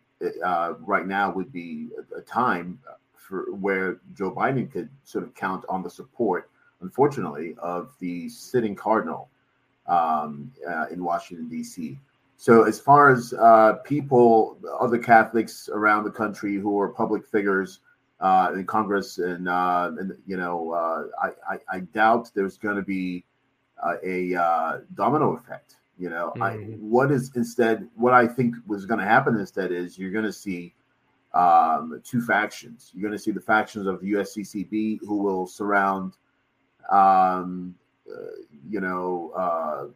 right 0.80 1.06
now 1.06 1.30
would 1.30 1.52
be 1.52 1.90
a, 2.14 2.18
a 2.18 2.22
time 2.22 2.78
for 3.26 3.52
where 3.52 4.00
Joe 4.14 4.30
Biden 4.30 4.70
could 4.70 4.88
sort 5.04 5.24
of 5.24 5.34
count 5.34 5.64
on 5.68 5.82
the 5.82 5.90
support, 5.90 6.50
unfortunately, 6.80 7.54
of 7.58 7.94
the 7.98 8.28
sitting 8.28 8.74
cardinal 8.74 9.28
um, 9.86 10.52
uh, 10.68 10.86
in 10.90 11.02
Washington 11.02 11.48
D.C. 11.48 11.98
So, 12.36 12.64
as 12.64 12.78
far 12.78 13.10
as 13.10 13.32
uh, 13.32 13.74
people, 13.84 14.58
other 14.78 14.98
Catholics 14.98 15.68
around 15.72 16.04
the 16.04 16.10
country 16.10 16.56
who 16.56 16.78
are 16.78 16.88
public 16.88 17.26
figures 17.26 17.80
uh, 18.20 18.50
in 18.54 18.66
Congress, 18.66 19.18
and, 19.18 19.48
uh, 19.48 19.90
and 19.98 20.16
you 20.26 20.36
know, 20.36 20.72
uh, 20.72 21.04
I, 21.22 21.54
I, 21.54 21.76
I, 21.76 21.80
doubt 21.80 22.30
there's 22.34 22.56
going 22.56 22.76
to 22.76 22.82
be 22.82 23.24
uh, 23.82 23.96
a 24.02 24.80
domino 24.94 25.36
effect 25.36 25.76
You 25.98 26.10
know, 26.10 26.32
mm-hmm. 26.36 26.42
I, 26.42 26.54
what 26.78 27.10
is 27.10 27.32
instead 27.36 27.88
what 27.94 28.12
I 28.12 28.26
think 28.26 28.54
was 28.66 28.86
going 28.86 29.00
to 29.00 29.06
happen 29.06 29.36
instead 29.36 29.72
is 29.72 29.98
you're 29.98 30.12
going 30.12 30.24
to 30.24 30.32
see 30.32 30.74
um, 31.36 32.00
two 32.02 32.22
factions. 32.22 32.90
You're 32.94 33.08
going 33.08 33.16
to 33.16 33.22
see 33.22 33.30
the 33.30 33.40
factions 33.40 33.86
of 33.86 34.00
the 34.00 34.12
USCCB 34.12 35.00
who 35.02 35.18
will 35.18 35.46
surround, 35.46 36.14
um, 36.90 37.74
uh, 38.10 38.40
you 38.66 38.80
know, 38.80 39.32
uh, 39.36 39.86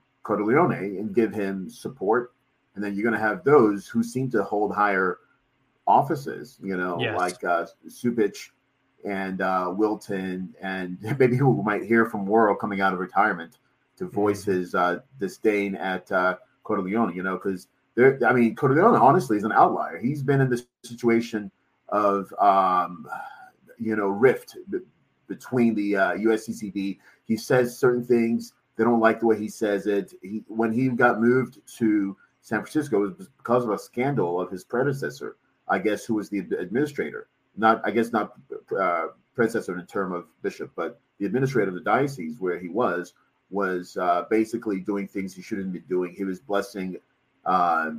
and 0.98 1.14
give 1.14 1.32
him 1.32 1.70
support, 1.70 2.34
and 2.74 2.84
then 2.84 2.94
you're 2.94 3.02
going 3.02 3.18
to 3.18 3.26
have 3.26 3.42
those 3.42 3.88
who 3.88 4.02
seem 4.02 4.30
to 4.30 4.44
hold 4.44 4.74
higher 4.74 5.18
offices. 5.86 6.58
You 6.62 6.76
know, 6.76 6.98
yes. 7.00 7.18
like 7.18 7.42
uh, 7.42 7.66
and 9.04 9.40
uh, 9.40 9.72
Wilton, 9.74 10.54
and 10.60 10.98
maybe 11.18 11.36
who 11.36 11.62
might 11.62 11.84
hear 11.84 12.04
from 12.04 12.26
Wuerl 12.26 12.58
coming 12.58 12.82
out 12.82 12.92
of 12.92 12.98
retirement 12.98 13.58
to 13.96 14.06
voice 14.06 14.42
mm-hmm. 14.42 14.52
his 14.52 14.74
uh, 14.74 15.00
disdain 15.18 15.74
at 15.74 16.12
uh. 16.12 16.36
You 16.68 17.22
know, 17.24 17.34
because 17.34 17.66
I 17.98 18.32
mean, 18.32 18.54
Cordileone 18.54 19.00
honestly 19.00 19.36
is 19.36 19.44
an 19.44 19.52
outlier. 19.52 19.98
He's 19.98 20.22
been 20.22 20.40
in 20.40 20.48
this 20.48 20.66
situation 20.84 21.50
of, 21.88 22.32
um, 22.38 23.06
you 23.78 23.96
know, 23.96 24.08
rift 24.08 24.56
b- 24.70 24.78
between 25.28 25.74
the 25.74 25.96
uh, 25.96 26.12
USCCB. 26.12 26.98
He 27.24 27.36
says 27.36 27.76
certain 27.76 28.04
things. 28.04 28.52
They 28.76 28.84
don't 28.84 29.00
like 29.00 29.20
the 29.20 29.26
way 29.26 29.38
he 29.38 29.48
says 29.48 29.86
it. 29.86 30.14
He, 30.22 30.42
when 30.46 30.72
he 30.72 30.88
got 30.88 31.20
moved 31.20 31.58
to 31.78 32.16
San 32.40 32.60
Francisco, 32.60 33.04
it 33.04 33.18
was 33.18 33.28
because 33.36 33.64
of 33.64 33.70
a 33.70 33.78
scandal 33.78 34.40
of 34.40 34.50
his 34.50 34.64
predecessor, 34.64 35.36
I 35.68 35.78
guess, 35.78 36.04
who 36.04 36.14
was 36.14 36.30
the 36.30 36.38
administrator. 36.38 37.28
Not, 37.56 37.82
I 37.84 37.90
guess, 37.90 38.12
not 38.12 38.34
uh, 38.78 39.08
predecessor 39.34 39.72
in 39.72 39.80
the 39.80 39.86
term 39.86 40.12
of 40.12 40.26
bishop, 40.42 40.70
but 40.76 41.00
the 41.18 41.26
administrator 41.26 41.68
of 41.68 41.74
the 41.74 41.80
diocese 41.80 42.38
where 42.38 42.58
he 42.58 42.68
was 42.68 43.14
was 43.50 43.96
uh, 43.96 44.24
basically 44.30 44.80
doing 44.80 45.08
things 45.08 45.34
he 45.34 45.42
shouldn't 45.42 45.72
be 45.72 45.80
doing. 45.80 46.14
He 46.16 46.24
was 46.24 46.38
blessing 46.38 46.96
uh, 47.44 47.92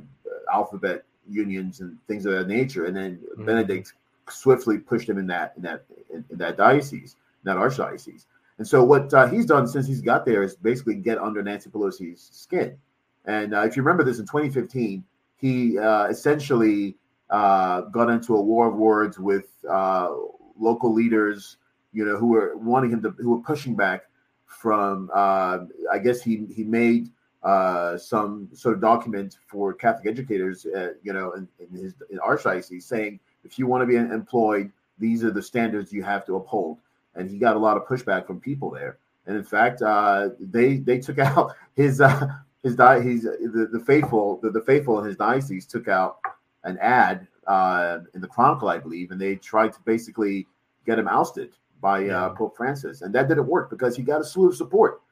alphabet 0.52 1.04
unions 1.28 1.80
and 1.80 1.96
things 2.06 2.26
of 2.26 2.32
that 2.32 2.48
nature. 2.48 2.86
And 2.86 2.96
then 2.96 3.16
mm-hmm. 3.16 3.44
Benedict 3.44 3.94
swiftly 4.28 4.78
pushed 4.78 5.08
him 5.08 5.18
in 5.18 5.26
that 5.28 5.54
in 5.56 5.62
that 5.62 5.84
in, 6.12 6.24
in 6.30 6.38
that 6.38 6.56
diocese, 6.56 7.16
that 7.44 7.56
archdiocese. 7.56 8.26
And 8.58 8.66
so 8.66 8.84
what 8.84 9.12
uh, 9.12 9.26
he's 9.26 9.46
done 9.46 9.66
since 9.66 9.86
he's 9.86 10.02
got 10.02 10.24
there 10.24 10.42
is 10.42 10.54
basically 10.56 10.94
get 10.94 11.18
under 11.18 11.42
Nancy 11.42 11.70
Pelosi's 11.70 12.28
skin. 12.32 12.76
And 13.24 13.54
uh, 13.54 13.62
if 13.62 13.76
you 13.76 13.82
remember 13.82 14.04
this 14.04 14.18
in 14.18 14.26
2015, 14.26 15.04
he 15.36 15.78
uh, 15.78 16.06
essentially 16.06 16.96
uh, 17.30 17.82
got 17.82 18.10
into 18.10 18.36
a 18.36 18.40
war 18.40 18.68
of 18.68 18.74
words 18.74 19.18
with 19.18 19.46
uh, 19.68 20.10
local 20.58 20.92
leaders, 20.92 21.56
you 21.92 22.04
know, 22.04 22.16
who 22.16 22.28
were 22.28 22.56
wanting 22.56 22.90
him 22.90 23.02
to, 23.02 23.10
who 23.10 23.30
were 23.30 23.42
pushing 23.42 23.74
back 23.74 24.02
from. 24.46 25.10
Uh, 25.14 25.60
I 25.90 25.98
guess 25.98 26.22
he 26.22 26.46
he 26.54 26.64
made 26.64 27.10
uh, 27.42 27.98
some 27.98 28.48
sort 28.52 28.74
of 28.74 28.80
document 28.80 29.38
for 29.46 29.72
Catholic 29.72 30.06
educators, 30.06 30.64
uh, 30.66 30.92
you 31.02 31.12
know, 31.12 31.32
in, 31.32 31.48
in 31.58 31.76
his 31.76 31.94
in 32.10 32.18
archdiocese, 32.18 32.84
saying 32.84 33.18
if 33.44 33.58
you 33.58 33.66
want 33.66 33.82
to 33.82 33.86
be 33.86 33.96
employed, 33.96 34.70
these 34.98 35.24
are 35.24 35.30
the 35.30 35.42
standards 35.42 35.92
you 35.92 36.02
have 36.02 36.24
to 36.26 36.36
uphold. 36.36 36.78
And 37.14 37.28
he 37.28 37.38
got 37.38 37.56
a 37.56 37.58
lot 37.58 37.76
of 37.76 37.84
pushback 37.84 38.26
from 38.26 38.40
people 38.40 38.70
there. 38.70 38.98
And 39.26 39.36
in 39.36 39.44
fact, 39.44 39.82
uh, 39.82 40.30
they 40.38 40.76
they 40.76 40.98
took 40.98 41.18
out 41.20 41.54
his 41.74 42.00
uh, 42.00 42.28
his 42.62 42.76
di- 42.76 43.02
he's 43.02 43.22
the, 43.22 43.68
the 43.72 43.80
faithful 43.80 44.38
the, 44.42 44.50
the 44.50 44.62
faithful 44.62 45.00
in 45.00 45.06
his 45.06 45.16
diocese 45.16 45.66
took 45.66 45.88
out 45.88 46.18
an 46.64 46.78
ad 46.78 47.26
uh, 47.48 47.98
in 48.14 48.20
the 48.20 48.28
Chronicle, 48.28 48.68
I 48.68 48.78
believe, 48.78 49.10
and 49.10 49.20
they 49.20 49.34
tried 49.34 49.72
to 49.72 49.80
basically 49.84 50.46
get 50.86 50.98
him 50.98 51.08
ousted 51.08 51.54
by 51.80 52.08
uh, 52.08 52.30
Pope 52.30 52.56
Francis, 52.56 53.02
and 53.02 53.12
that 53.14 53.28
didn't 53.28 53.48
work 53.48 53.68
because 53.68 53.96
he 53.96 54.04
got 54.04 54.20
a 54.20 54.24
slew 54.24 54.48
of 54.48 54.54
support 54.54 55.02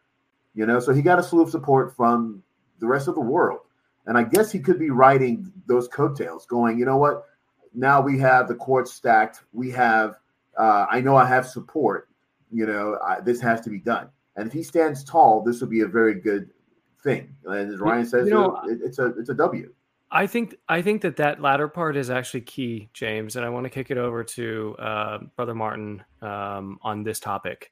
you 0.55 0.67
know, 0.67 0.81
so 0.81 0.93
he 0.93 1.03
got 1.03 1.19
a 1.19 1.23
slew 1.23 1.43
of 1.43 1.51
support 1.51 1.95
from 1.95 2.43
the 2.81 2.87
rest 2.87 3.09
of 3.09 3.15
the 3.15 3.21
world. 3.21 3.61
And 4.07 4.17
I 4.19 4.25
guess 4.25 4.51
he 4.51 4.59
could 4.59 4.79
be 4.79 4.91
writing 4.91 5.53
those 5.67 5.87
coattails, 5.87 6.47
going, 6.47 6.79
you 6.79 6.85
know 6.85 6.97
what? 6.97 7.25
Now 7.75 8.01
we 8.01 8.19
have 8.19 8.49
the 8.49 8.55
court 8.55 8.89
stacked. 8.89 9.43
We 9.53 9.71
have, 9.71 10.17
uh, 10.59 10.87
I 10.91 11.01
know 11.01 11.17
I 11.17 11.27
have 11.27 11.47
support. 11.47 12.09
You 12.51 12.67
know, 12.67 12.99
I, 13.07 13.21
this 13.21 13.41
has 13.41 13.61
to 13.63 13.71
be 13.71 13.79
done. 13.79 14.09
And 14.37 14.47
if 14.47 14.53
he 14.53 14.63
stands 14.63 15.05
tall, 15.05 15.43
this 15.43 15.61
will 15.61 15.69
be 15.69 15.83
a 15.83 15.87
very 15.87 16.15
good 16.15 16.51
thing. 17.03 17.35
And 17.45 17.73
as 17.73 17.79
Ryan 17.79 18.07
says, 18.07 18.27
you 18.27 18.35
know, 18.35 18.61
it, 18.67 18.81
it's 18.83 18.99
a 18.99 19.07
it's 19.19 19.29
a 19.29 19.35
W. 19.35 19.73
I 20.11 20.27
think 20.27 20.57
I 20.69 20.83
think 20.83 21.03
that 21.03 21.17
that 21.17 21.41
latter 21.41 21.69
part 21.69 21.97
is 21.97 22.11
actually 22.11 22.41
key, 22.41 22.89
James, 22.93 23.37
and 23.37 23.45
I 23.45 23.49
want 23.51 23.65
to 23.65 23.71
kick 23.71 23.91
it 23.91 23.99
over 23.99 24.25
to 24.25 24.77
uh, 24.79 25.19
Brother 25.37 25.55
Martin 25.55 26.03
um, 26.23 26.79
on 26.83 27.05
this 27.05 27.21
topic 27.21 27.71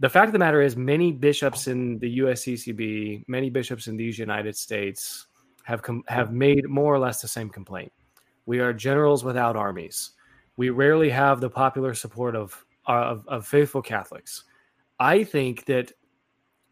the 0.00 0.08
fact 0.08 0.26
of 0.26 0.32
the 0.32 0.38
matter 0.38 0.60
is, 0.60 0.76
many 0.76 1.12
bishops 1.12 1.66
in 1.66 1.98
the 1.98 2.18
USCCB, 2.18 3.24
many 3.28 3.50
bishops 3.50 3.86
in 3.86 3.96
these 3.96 4.18
United 4.18 4.56
States 4.56 5.26
have 5.64 5.82
com- 5.82 6.04
have 6.08 6.32
made 6.32 6.68
more 6.68 6.92
or 6.94 6.98
less 6.98 7.22
the 7.22 7.28
same 7.28 7.48
complaint. 7.48 7.92
We 8.46 8.60
are 8.60 8.72
generals 8.72 9.24
without 9.24 9.56
armies. 9.56 10.10
We 10.56 10.70
rarely 10.70 11.10
have 11.10 11.40
the 11.40 11.50
popular 11.50 11.94
support 11.94 12.36
of, 12.36 12.64
of, 12.86 13.26
of 13.28 13.46
faithful 13.46 13.82
Catholics. 13.82 14.44
I 15.00 15.24
think 15.24 15.64
that 15.66 15.92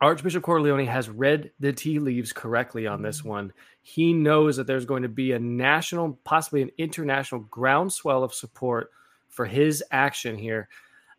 Archbishop 0.00 0.42
Corleone 0.42 0.86
has 0.86 1.08
read 1.08 1.52
the 1.60 1.72
tea 1.72 2.00
leaves 2.00 2.32
correctly 2.32 2.86
on 2.86 3.02
this 3.02 3.20
mm-hmm. 3.20 3.28
one. 3.28 3.52
He 3.82 4.12
knows 4.12 4.56
that 4.56 4.66
there's 4.66 4.84
going 4.84 5.02
to 5.02 5.08
be 5.08 5.32
a 5.32 5.38
national, 5.38 6.18
possibly 6.24 6.62
an 6.62 6.70
international 6.76 7.42
groundswell 7.42 8.24
of 8.24 8.34
support 8.34 8.90
for 9.28 9.46
his 9.46 9.82
action 9.90 10.36
here 10.36 10.68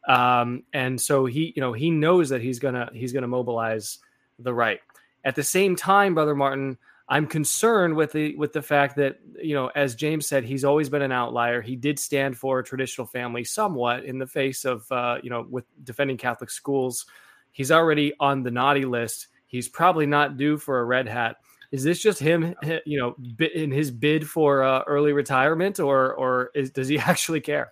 um, 0.07 0.63
and 0.73 0.99
so 0.99 1.25
he, 1.25 1.53
you 1.55 1.61
know, 1.61 1.73
he 1.73 1.89
knows 1.89 2.29
that 2.29 2.41
he's 2.41 2.59
gonna 2.59 2.89
he's 2.93 3.13
gonna 3.13 3.27
mobilize 3.27 3.99
the 4.39 4.53
right. 4.53 4.79
At 5.23 5.35
the 5.35 5.43
same 5.43 5.75
time, 5.75 6.15
brother 6.15 6.35
Martin, 6.35 6.77
I'm 7.07 7.27
concerned 7.27 7.95
with 7.95 8.11
the 8.11 8.35
with 8.35 8.53
the 8.53 8.61
fact 8.61 8.95
that 8.97 9.19
you 9.41 9.55
know, 9.55 9.67
as 9.75 9.95
James 9.95 10.27
said, 10.27 10.43
he's 10.43 10.65
always 10.65 10.89
been 10.89 11.01
an 11.01 11.11
outlier. 11.11 11.61
He 11.61 11.75
did 11.75 11.99
stand 11.99 12.37
for 12.37 12.59
a 12.59 12.63
traditional 12.63 13.07
family 13.07 13.43
somewhat 13.43 14.03
in 14.03 14.19
the 14.19 14.27
face 14.27 14.65
of 14.65 14.89
uh, 14.91 15.17
you 15.23 15.29
know 15.29 15.45
with 15.49 15.65
defending 15.83 16.17
Catholic 16.17 16.49
schools. 16.49 17.05
He's 17.51 17.71
already 17.71 18.13
on 18.19 18.43
the 18.43 18.51
naughty 18.51 18.85
list. 18.85 19.27
He's 19.45 19.69
probably 19.69 20.05
not 20.05 20.37
due 20.37 20.57
for 20.57 20.79
a 20.79 20.85
red 20.85 21.07
hat. 21.07 21.37
Is 21.71 21.83
this 21.83 22.01
just 22.01 22.19
him, 22.19 22.55
you 22.85 22.99
know, 22.99 23.15
in 23.53 23.71
his 23.71 23.91
bid 23.91 24.27
for 24.27 24.63
uh, 24.63 24.83
early 24.87 25.13
retirement, 25.13 25.79
or 25.79 26.13
or 26.13 26.51
is, 26.55 26.71
does 26.71 26.87
he 26.87 26.97
actually 26.99 27.41
care? 27.41 27.71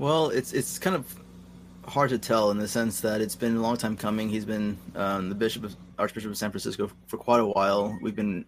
Well, 0.00 0.30
it's 0.30 0.54
it's 0.54 0.78
kind 0.78 0.96
of 0.96 1.14
hard 1.86 2.08
to 2.08 2.18
tell 2.18 2.50
in 2.50 2.56
the 2.56 2.66
sense 2.66 3.02
that 3.02 3.20
it's 3.20 3.36
been 3.36 3.56
a 3.56 3.60
long 3.60 3.76
time 3.76 3.98
coming. 3.98 4.30
He's 4.30 4.46
been 4.46 4.78
um, 4.94 5.28
the 5.28 5.34
bishop 5.34 5.62
of 5.62 5.76
Archbishop 5.98 6.30
of 6.30 6.38
San 6.38 6.50
Francisco 6.50 6.90
for 7.06 7.18
quite 7.18 7.40
a 7.40 7.44
while. 7.44 7.98
We've 8.00 8.16
been 8.16 8.46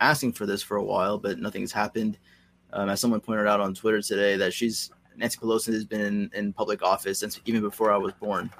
asking 0.00 0.32
for 0.32 0.46
this 0.46 0.62
for 0.62 0.78
a 0.78 0.82
while, 0.82 1.18
but 1.18 1.38
nothing 1.38 1.60
has 1.60 1.70
happened. 1.70 2.16
Um, 2.72 2.88
as 2.88 2.98
someone 2.98 3.20
pointed 3.20 3.46
out 3.46 3.60
on 3.60 3.74
Twitter 3.74 4.00
today, 4.00 4.38
that 4.38 4.54
she's 4.54 4.90
Nancy 5.14 5.36
Pelosi 5.38 5.74
has 5.74 5.84
been 5.84 6.00
in, 6.00 6.30
in 6.32 6.54
public 6.54 6.82
office 6.82 7.18
since 7.18 7.38
even 7.44 7.60
before 7.60 7.92
I 7.92 7.98
was 7.98 8.14
born. 8.14 8.50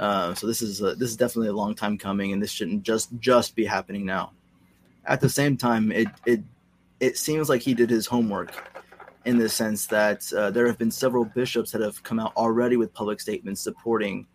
Uh, 0.00 0.34
so 0.34 0.48
this 0.48 0.62
is 0.62 0.82
a, 0.82 0.96
this 0.96 1.10
is 1.10 1.16
definitely 1.16 1.50
a 1.50 1.52
long 1.52 1.76
time 1.76 1.96
coming, 1.96 2.32
and 2.32 2.42
this 2.42 2.50
shouldn't 2.50 2.82
just 2.82 3.16
just 3.20 3.54
be 3.54 3.64
happening 3.64 4.04
now. 4.04 4.32
At 5.04 5.20
the 5.20 5.28
same 5.28 5.56
time, 5.56 5.92
it 5.92 6.08
it 6.26 6.40
it 6.98 7.16
seems 7.16 7.48
like 7.48 7.62
he 7.62 7.72
did 7.72 7.88
his 7.88 8.08
homework 8.08 8.52
in 9.24 9.38
the 9.38 9.48
sense 9.48 9.86
that 9.86 10.32
uh, 10.32 10.50
there 10.50 10.66
have 10.66 10.78
been 10.78 10.90
several 10.90 11.24
bishops 11.24 11.70
that 11.72 11.80
have 11.80 12.02
come 12.02 12.18
out 12.20 12.32
already 12.36 12.76
with 12.76 12.92
public 12.94 13.20
statements 13.20 13.60
supporting 13.60 14.26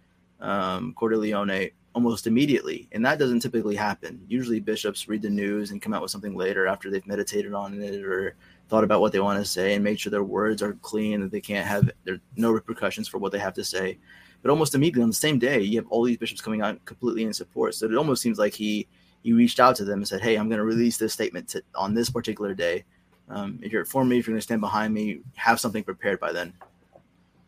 um, 0.41 0.93
Cordileone 0.99 1.71
almost 1.95 2.27
immediately, 2.27 2.87
and 2.91 3.05
that 3.05 3.19
doesn't 3.19 3.39
typically 3.39 3.75
happen. 3.75 4.23
Usually, 4.27 4.59
bishops 4.59 5.07
read 5.07 5.21
the 5.21 5.29
news 5.29 5.71
and 5.71 5.81
come 5.81 5.93
out 5.93 6.01
with 6.01 6.11
something 6.11 6.35
later 6.35 6.67
after 6.67 6.89
they've 6.89 7.05
meditated 7.07 7.53
on 7.53 7.81
it 7.81 8.03
or 8.03 8.35
thought 8.69 8.83
about 8.83 9.01
what 9.01 9.11
they 9.11 9.19
want 9.19 9.39
to 9.39 9.49
say 9.49 9.75
and 9.75 9.83
made 9.83 9.99
sure 9.99 10.09
their 10.09 10.23
words 10.23 10.61
are 10.61 10.73
clean 10.81 11.21
that 11.21 11.31
they 11.31 11.41
can't 11.41 11.67
have 11.67 11.91
there 12.03 12.19
no 12.35 12.51
repercussions 12.51 13.07
for 13.07 13.19
what 13.19 13.31
they 13.31 13.39
have 13.39 13.53
to 13.53 13.63
say. 13.63 13.97
But 14.41 14.49
almost 14.49 14.75
immediately 14.75 15.03
on 15.03 15.09
the 15.09 15.15
same 15.15 15.39
day, 15.39 15.61
you 15.61 15.77
have 15.77 15.87
all 15.89 16.03
these 16.03 16.17
bishops 16.17 16.41
coming 16.41 16.61
out 16.61 16.83
completely 16.85 17.23
in 17.23 17.33
support. 17.33 17.75
So 17.75 17.85
it 17.85 17.95
almost 17.95 18.21
seems 18.21 18.37
like 18.37 18.53
he 18.53 18.87
he 19.21 19.31
reached 19.31 19.59
out 19.59 19.75
to 19.77 19.85
them 19.85 19.99
and 19.99 20.07
said, 20.07 20.21
"Hey, 20.21 20.35
I'm 20.35 20.49
going 20.49 20.57
to 20.57 20.65
release 20.65 20.97
this 20.97 21.13
statement 21.13 21.47
to, 21.49 21.63
on 21.75 21.93
this 21.93 22.09
particular 22.09 22.53
day." 22.53 22.83
Um, 23.29 23.59
if 23.61 23.71
you're 23.71 23.85
for 23.85 24.03
me, 24.03 24.19
if 24.19 24.27
you're 24.27 24.33
going 24.33 24.39
to 24.39 24.43
stand 24.43 24.61
behind 24.61 24.93
me, 24.93 25.21
have 25.35 25.59
something 25.59 25.83
prepared 25.83 26.19
by 26.19 26.31
then. 26.31 26.53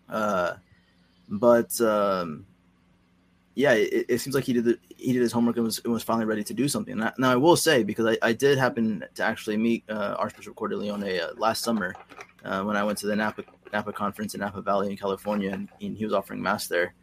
Uh, 0.09 0.53
but 1.27 1.79
um, 1.81 2.45
yeah, 3.55 3.73
it, 3.73 4.05
it, 4.09 4.17
seems 4.19 4.35
like 4.35 4.43
he 4.43 4.53
did 4.53 4.65
the, 4.65 4.79
he 4.97 5.13
did 5.13 5.21
his 5.21 5.31
homework 5.31 5.55
and 5.55 5.65
was, 5.65 5.79
and 5.83 5.93
was 5.93 6.03
finally 6.03 6.25
ready 6.25 6.43
to 6.43 6.53
do 6.53 6.67
something. 6.67 6.97
Now, 6.97 7.13
now 7.17 7.31
I 7.31 7.35
will 7.35 7.55
say 7.55 7.83
because 7.83 8.05
I, 8.05 8.17
I 8.21 8.33
did 8.33 8.57
happen 8.57 9.03
to 9.15 9.23
actually 9.23 9.57
meet 9.57 9.83
uh, 9.89 10.15
Archbishop 10.19 10.55
Cordileone 10.55 11.21
uh, 11.21 11.33
last 11.37 11.63
summer 11.63 11.95
uh, 12.43 12.63
when 12.63 12.75
I 12.75 12.83
went 12.83 12.97
to 12.99 13.07
the 13.07 13.15
Napa 13.15 13.43
Napa 13.71 13.93
conference 13.93 14.33
in 14.35 14.41
Napa 14.41 14.61
Valley 14.61 14.91
in 14.91 14.97
California, 14.97 15.51
and, 15.51 15.69
and 15.81 15.97
he 15.97 16.05
was 16.05 16.13
offering 16.13 16.41
mass 16.41 16.67
there. 16.67 16.93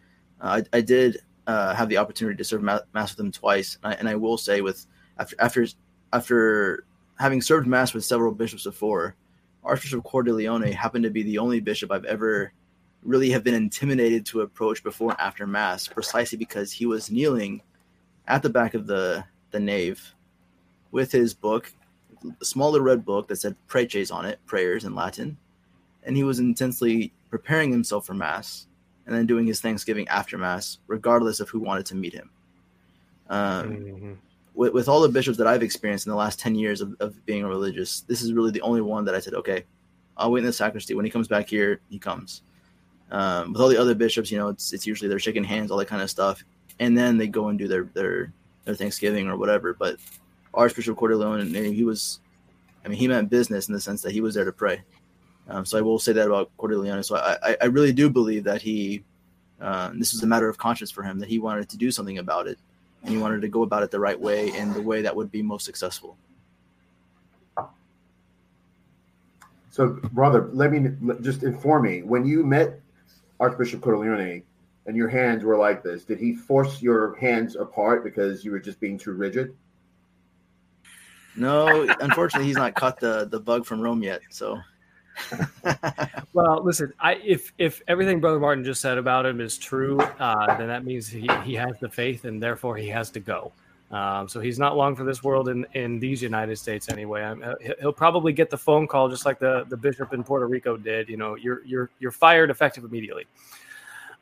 Uh, 0.40 0.62
I, 0.72 0.76
I 0.76 0.80
did 0.82 1.18
uh, 1.46 1.74
have 1.74 1.88
the 1.88 1.96
opportunity 1.96 2.36
to 2.36 2.44
serve 2.44 2.62
mass 2.62 2.84
with 2.94 3.20
him 3.20 3.32
twice, 3.32 3.78
and 3.82 3.94
I, 3.94 3.96
and 3.96 4.08
I 4.08 4.14
will 4.14 4.36
say 4.36 4.60
with 4.60 4.86
after 5.18 5.36
after 5.40 5.66
after 6.12 6.84
having 7.18 7.40
served 7.40 7.66
mass 7.66 7.94
with 7.94 8.04
several 8.04 8.32
bishops 8.32 8.64
before, 8.64 9.16
Archbishop 9.64 10.04
Cordileone 10.04 10.72
happened 10.72 11.04
to 11.04 11.10
be 11.10 11.22
the 11.22 11.38
only 11.38 11.60
bishop 11.60 11.92
I've 11.92 12.04
ever 12.04 12.52
really 13.02 13.30
have 13.30 13.44
been 13.44 13.54
intimidated 13.54 14.24
to 14.26 14.42
approach 14.42 14.82
before 14.82 15.10
and 15.10 15.20
after 15.20 15.46
mass, 15.46 15.86
precisely 15.88 16.38
because 16.38 16.72
he 16.72 16.86
was 16.86 17.10
kneeling 17.10 17.62
at 18.28 18.42
the 18.42 18.50
back 18.50 18.74
of 18.74 18.86
the 18.86 19.24
the 19.50 19.60
nave 19.60 20.14
with 20.90 21.12
his 21.12 21.34
book, 21.34 21.72
a 22.40 22.44
small 22.44 22.70
little 22.70 22.86
red 22.86 23.04
book 23.04 23.28
that 23.28 23.36
said 23.36 23.56
"Preces" 23.68 24.12
on 24.12 24.24
it, 24.24 24.38
prayers 24.46 24.84
in 24.84 24.94
Latin, 24.94 25.36
and 26.04 26.16
he 26.16 26.24
was 26.24 26.38
intensely 26.38 27.12
preparing 27.30 27.70
himself 27.70 28.06
for 28.06 28.14
mass 28.14 28.66
and 29.06 29.14
then 29.14 29.26
doing 29.26 29.46
his 29.46 29.60
Thanksgiving 29.60 30.06
after 30.08 30.38
mass, 30.38 30.78
regardless 30.86 31.40
of 31.40 31.48
who 31.48 31.58
wanted 31.58 31.86
to 31.86 31.96
meet 31.96 32.12
him. 32.12 32.30
Um, 33.28 33.70
mm-hmm. 33.70 34.12
With, 34.54 34.72
with 34.72 34.88
all 34.88 35.00
the 35.00 35.08
bishops 35.08 35.38
that 35.38 35.46
I've 35.46 35.62
experienced 35.62 36.06
in 36.06 36.10
the 36.10 36.16
last 36.16 36.38
10 36.38 36.54
years 36.54 36.80
of, 36.80 36.94
of 37.00 37.24
being 37.26 37.42
a 37.42 37.48
religious, 37.48 38.00
this 38.02 38.22
is 38.22 38.32
really 38.32 38.50
the 38.50 38.60
only 38.62 38.80
one 38.80 39.04
that 39.04 39.14
I 39.14 39.20
said, 39.20 39.34
okay, 39.34 39.64
I'll 40.16 40.30
wait 40.30 40.40
in 40.40 40.46
the 40.46 40.52
sacristy. 40.52 40.94
When 40.94 41.04
he 41.04 41.10
comes 41.10 41.28
back 41.28 41.48
here, 41.48 41.80
he 41.88 41.98
comes. 41.98 42.42
Um, 43.10 43.52
with 43.52 43.60
all 43.60 43.68
the 43.68 43.80
other 43.80 43.94
bishops, 43.94 44.30
you 44.30 44.38
know, 44.38 44.48
it's, 44.48 44.72
it's 44.72 44.86
usually 44.86 45.08
they're 45.08 45.18
shaking 45.18 45.44
hands, 45.44 45.70
all 45.70 45.78
that 45.78 45.88
kind 45.88 46.02
of 46.02 46.10
stuff. 46.10 46.44
And 46.80 46.96
then 46.96 47.18
they 47.18 47.28
go 47.28 47.48
and 47.48 47.58
do 47.58 47.68
their, 47.68 47.84
their, 47.94 48.32
their 48.64 48.74
Thanksgiving 48.74 49.28
or 49.28 49.36
whatever. 49.36 49.74
But 49.74 49.96
Archbishop 50.54 50.96
Cordileone, 50.96 51.74
he 51.74 51.84
was, 51.84 52.20
I 52.84 52.88
mean, 52.88 52.98
he 52.98 53.08
meant 53.08 53.30
business 53.30 53.68
in 53.68 53.74
the 53.74 53.80
sense 53.80 54.02
that 54.02 54.12
he 54.12 54.20
was 54.20 54.34
there 54.34 54.44
to 54.44 54.52
pray. 54.52 54.82
Um, 55.48 55.64
so 55.64 55.76
I 55.76 55.80
will 55.82 55.98
say 55.98 56.12
that 56.12 56.26
about 56.26 56.50
Cordileone. 56.56 57.04
So 57.04 57.16
I, 57.16 57.56
I 57.60 57.66
really 57.66 57.92
do 57.92 58.08
believe 58.08 58.44
that 58.44 58.62
he, 58.62 59.02
uh, 59.60 59.90
this 59.94 60.12
was 60.12 60.22
a 60.22 60.26
matter 60.26 60.48
of 60.48 60.58
conscience 60.58 60.90
for 60.90 61.02
him, 61.02 61.18
that 61.18 61.28
he 61.28 61.38
wanted 61.38 61.68
to 61.68 61.76
do 61.76 61.90
something 61.90 62.18
about 62.18 62.46
it 62.46 62.58
and 63.02 63.12
you 63.12 63.20
wanted 63.20 63.42
to 63.42 63.48
go 63.48 63.62
about 63.62 63.82
it 63.82 63.90
the 63.90 64.00
right 64.00 64.18
way 64.18 64.50
and 64.50 64.74
the 64.74 64.82
way 64.82 65.02
that 65.02 65.14
would 65.14 65.30
be 65.30 65.42
most 65.42 65.64
successful. 65.64 66.16
So, 69.70 69.88
brother, 70.12 70.50
let 70.52 70.70
me 70.70 70.90
just 71.22 71.42
inform 71.42 71.84
me 71.84 72.02
when 72.02 72.26
you 72.26 72.44
met 72.44 72.78
Archbishop 73.40 73.80
Cordileone 73.80 74.42
and 74.86 74.96
your 74.96 75.08
hands 75.08 75.44
were 75.44 75.56
like 75.56 75.82
this, 75.82 76.04
did 76.04 76.18
he 76.18 76.34
force 76.34 76.82
your 76.82 77.14
hands 77.16 77.56
apart 77.56 78.04
because 78.04 78.44
you 78.44 78.50
were 78.50 78.58
just 78.58 78.78
being 78.80 78.98
too 78.98 79.12
rigid? 79.12 79.56
No, 81.34 81.88
unfortunately, 82.00 82.46
he's 82.46 82.56
not 82.56 82.74
caught 82.74 83.00
the 83.00 83.26
the 83.30 83.40
bug 83.40 83.64
from 83.64 83.80
Rome 83.80 84.02
yet. 84.02 84.20
So 84.28 84.60
well, 86.32 86.62
listen, 86.64 86.92
I, 87.00 87.14
if 87.24 87.52
if 87.58 87.82
everything 87.88 88.20
Brother 88.20 88.40
Martin 88.40 88.64
just 88.64 88.80
said 88.80 88.98
about 88.98 89.26
him 89.26 89.40
is 89.40 89.58
true, 89.58 90.00
uh, 90.00 90.56
then 90.58 90.68
that 90.68 90.84
means 90.84 91.08
he, 91.08 91.28
he 91.44 91.54
has 91.54 91.78
the 91.80 91.88
faith 91.88 92.24
and 92.24 92.42
therefore 92.42 92.76
he 92.76 92.88
has 92.88 93.10
to 93.10 93.20
go. 93.20 93.52
Um, 93.90 94.26
so 94.26 94.40
he's 94.40 94.58
not 94.58 94.74
long 94.74 94.96
for 94.96 95.04
this 95.04 95.22
world 95.22 95.50
in, 95.50 95.66
in 95.74 96.00
these 96.00 96.22
United 96.22 96.56
States 96.56 96.88
anyway. 96.88 97.22
I'm, 97.22 97.42
uh, 97.42 97.54
he'll 97.78 97.92
probably 97.92 98.32
get 98.32 98.48
the 98.48 98.56
phone 98.56 98.86
call 98.86 99.10
just 99.10 99.26
like 99.26 99.38
the, 99.38 99.66
the 99.68 99.76
bishop 99.76 100.14
in 100.14 100.24
Puerto 100.24 100.48
Rico 100.48 100.78
did. 100.78 101.10
You 101.10 101.18
know, 101.18 101.34
you're 101.34 101.62
you're 101.64 101.90
you're 102.00 102.10
fired 102.10 102.50
effective 102.50 102.84
immediately. 102.84 103.26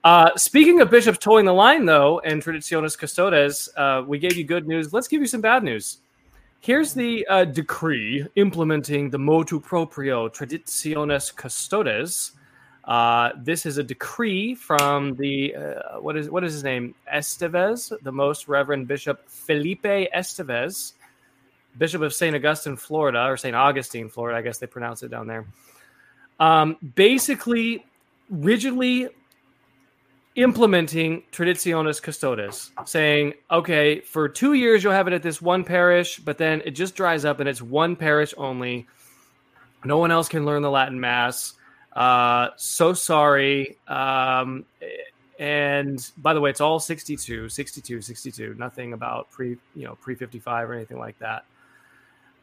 Uh, 0.02 0.30
speaking 0.36 0.80
of 0.80 0.90
bishops 0.90 1.18
toeing 1.18 1.44
the 1.44 1.52
line, 1.52 1.84
though, 1.84 2.20
and 2.20 2.42
Traditionis 2.42 2.98
Custodes, 2.98 3.68
uh, 3.76 4.02
we 4.06 4.18
gave 4.18 4.34
you 4.36 4.44
good 4.44 4.66
news. 4.66 4.92
Let's 4.92 5.06
give 5.06 5.20
you 5.20 5.26
some 5.26 5.42
bad 5.42 5.62
news. 5.62 5.98
Here's 6.62 6.92
the 6.92 7.26
uh, 7.26 7.46
decree 7.46 8.26
implementing 8.36 9.08
the 9.08 9.18
motu 9.18 9.60
proprio 9.60 10.28
Traditionis 10.28 11.34
Custodes. 11.34 12.32
Uh, 12.84 13.30
this 13.38 13.64
is 13.64 13.78
a 13.78 13.82
decree 13.82 14.54
from 14.54 15.14
the 15.16 15.54
uh, 15.54 16.00
what 16.00 16.18
is 16.18 16.28
what 16.28 16.44
is 16.44 16.52
his 16.52 16.62
name 16.62 16.94
Estevez, 17.10 17.90
the 18.02 18.12
most 18.12 18.46
Reverend 18.46 18.86
Bishop 18.86 19.26
Felipe 19.26 19.84
Estevez, 20.14 20.92
Bishop 21.78 22.02
of 22.02 22.12
Saint 22.12 22.36
Augustine, 22.36 22.76
Florida, 22.76 23.24
or 23.24 23.38
Saint 23.38 23.56
Augustine, 23.56 24.10
Florida. 24.10 24.38
I 24.38 24.42
guess 24.42 24.58
they 24.58 24.66
pronounce 24.66 25.02
it 25.02 25.10
down 25.10 25.26
there. 25.26 25.46
Um, 26.40 26.76
basically, 26.94 27.86
rigidly 28.28 29.08
implementing 30.36 31.22
Traditionis 31.32 32.00
Custodes, 32.00 32.70
saying, 32.84 33.34
okay, 33.50 34.00
for 34.00 34.28
two 34.28 34.54
years 34.54 34.82
you'll 34.82 34.92
have 34.92 35.08
it 35.08 35.12
at 35.12 35.22
this 35.22 35.42
one 35.42 35.64
parish, 35.64 36.18
but 36.18 36.38
then 36.38 36.62
it 36.64 36.72
just 36.72 36.94
dries 36.94 37.24
up 37.24 37.40
and 37.40 37.48
it's 37.48 37.60
one 37.60 37.96
parish 37.96 38.32
only. 38.36 38.86
No 39.84 39.98
one 39.98 40.10
else 40.10 40.28
can 40.28 40.44
learn 40.44 40.62
the 40.62 40.70
Latin 40.70 41.00
Mass. 41.00 41.54
Uh, 41.94 42.50
so 42.56 42.92
sorry. 42.92 43.76
Um, 43.88 44.64
and 45.38 46.10
by 46.18 46.34
the 46.34 46.40
way, 46.40 46.50
it's 46.50 46.60
all 46.60 46.78
62, 46.78 47.48
62, 47.48 48.02
62. 48.02 48.54
Nothing 48.58 48.92
about 48.92 49.30
pre, 49.30 49.56
you 49.74 49.84
know, 49.84 49.96
pre 49.96 50.14
55 50.14 50.70
or 50.70 50.74
anything 50.74 50.98
like 50.98 51.18
that. 51.18 51.44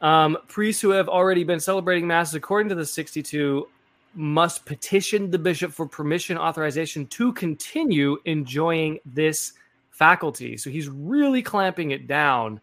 Um, 0.01 0.37
priests 0.47 0.81
who 0.81 0.89
have 0.91 1.07
already 1.07 1.43
been 1.43 1.59
celebrating 1.59 2.07
masses 2.07 2.35
according 2.35 2.69
to 2.69 2.75
the 2.75 2.85
62 2.85 3.67
must 4.13 4.65
petition 4.65 5.29
the 5.31 5.39
bishop 5.39 5.71
for 5.71 5.87
permission 5.87 6.37
authorization 6.37 7.05
to 7.07 7.33
continue 7.33 8.17
enjoying 8.25 8.99
this 9.05 9.53
faculty. 9.89 10.57
So 10.57 10.69
he's 10.69 10.89
really 10.89 11.41
clamping 11.41 11.91
it 11.91 12.07
down. 12.07 12.61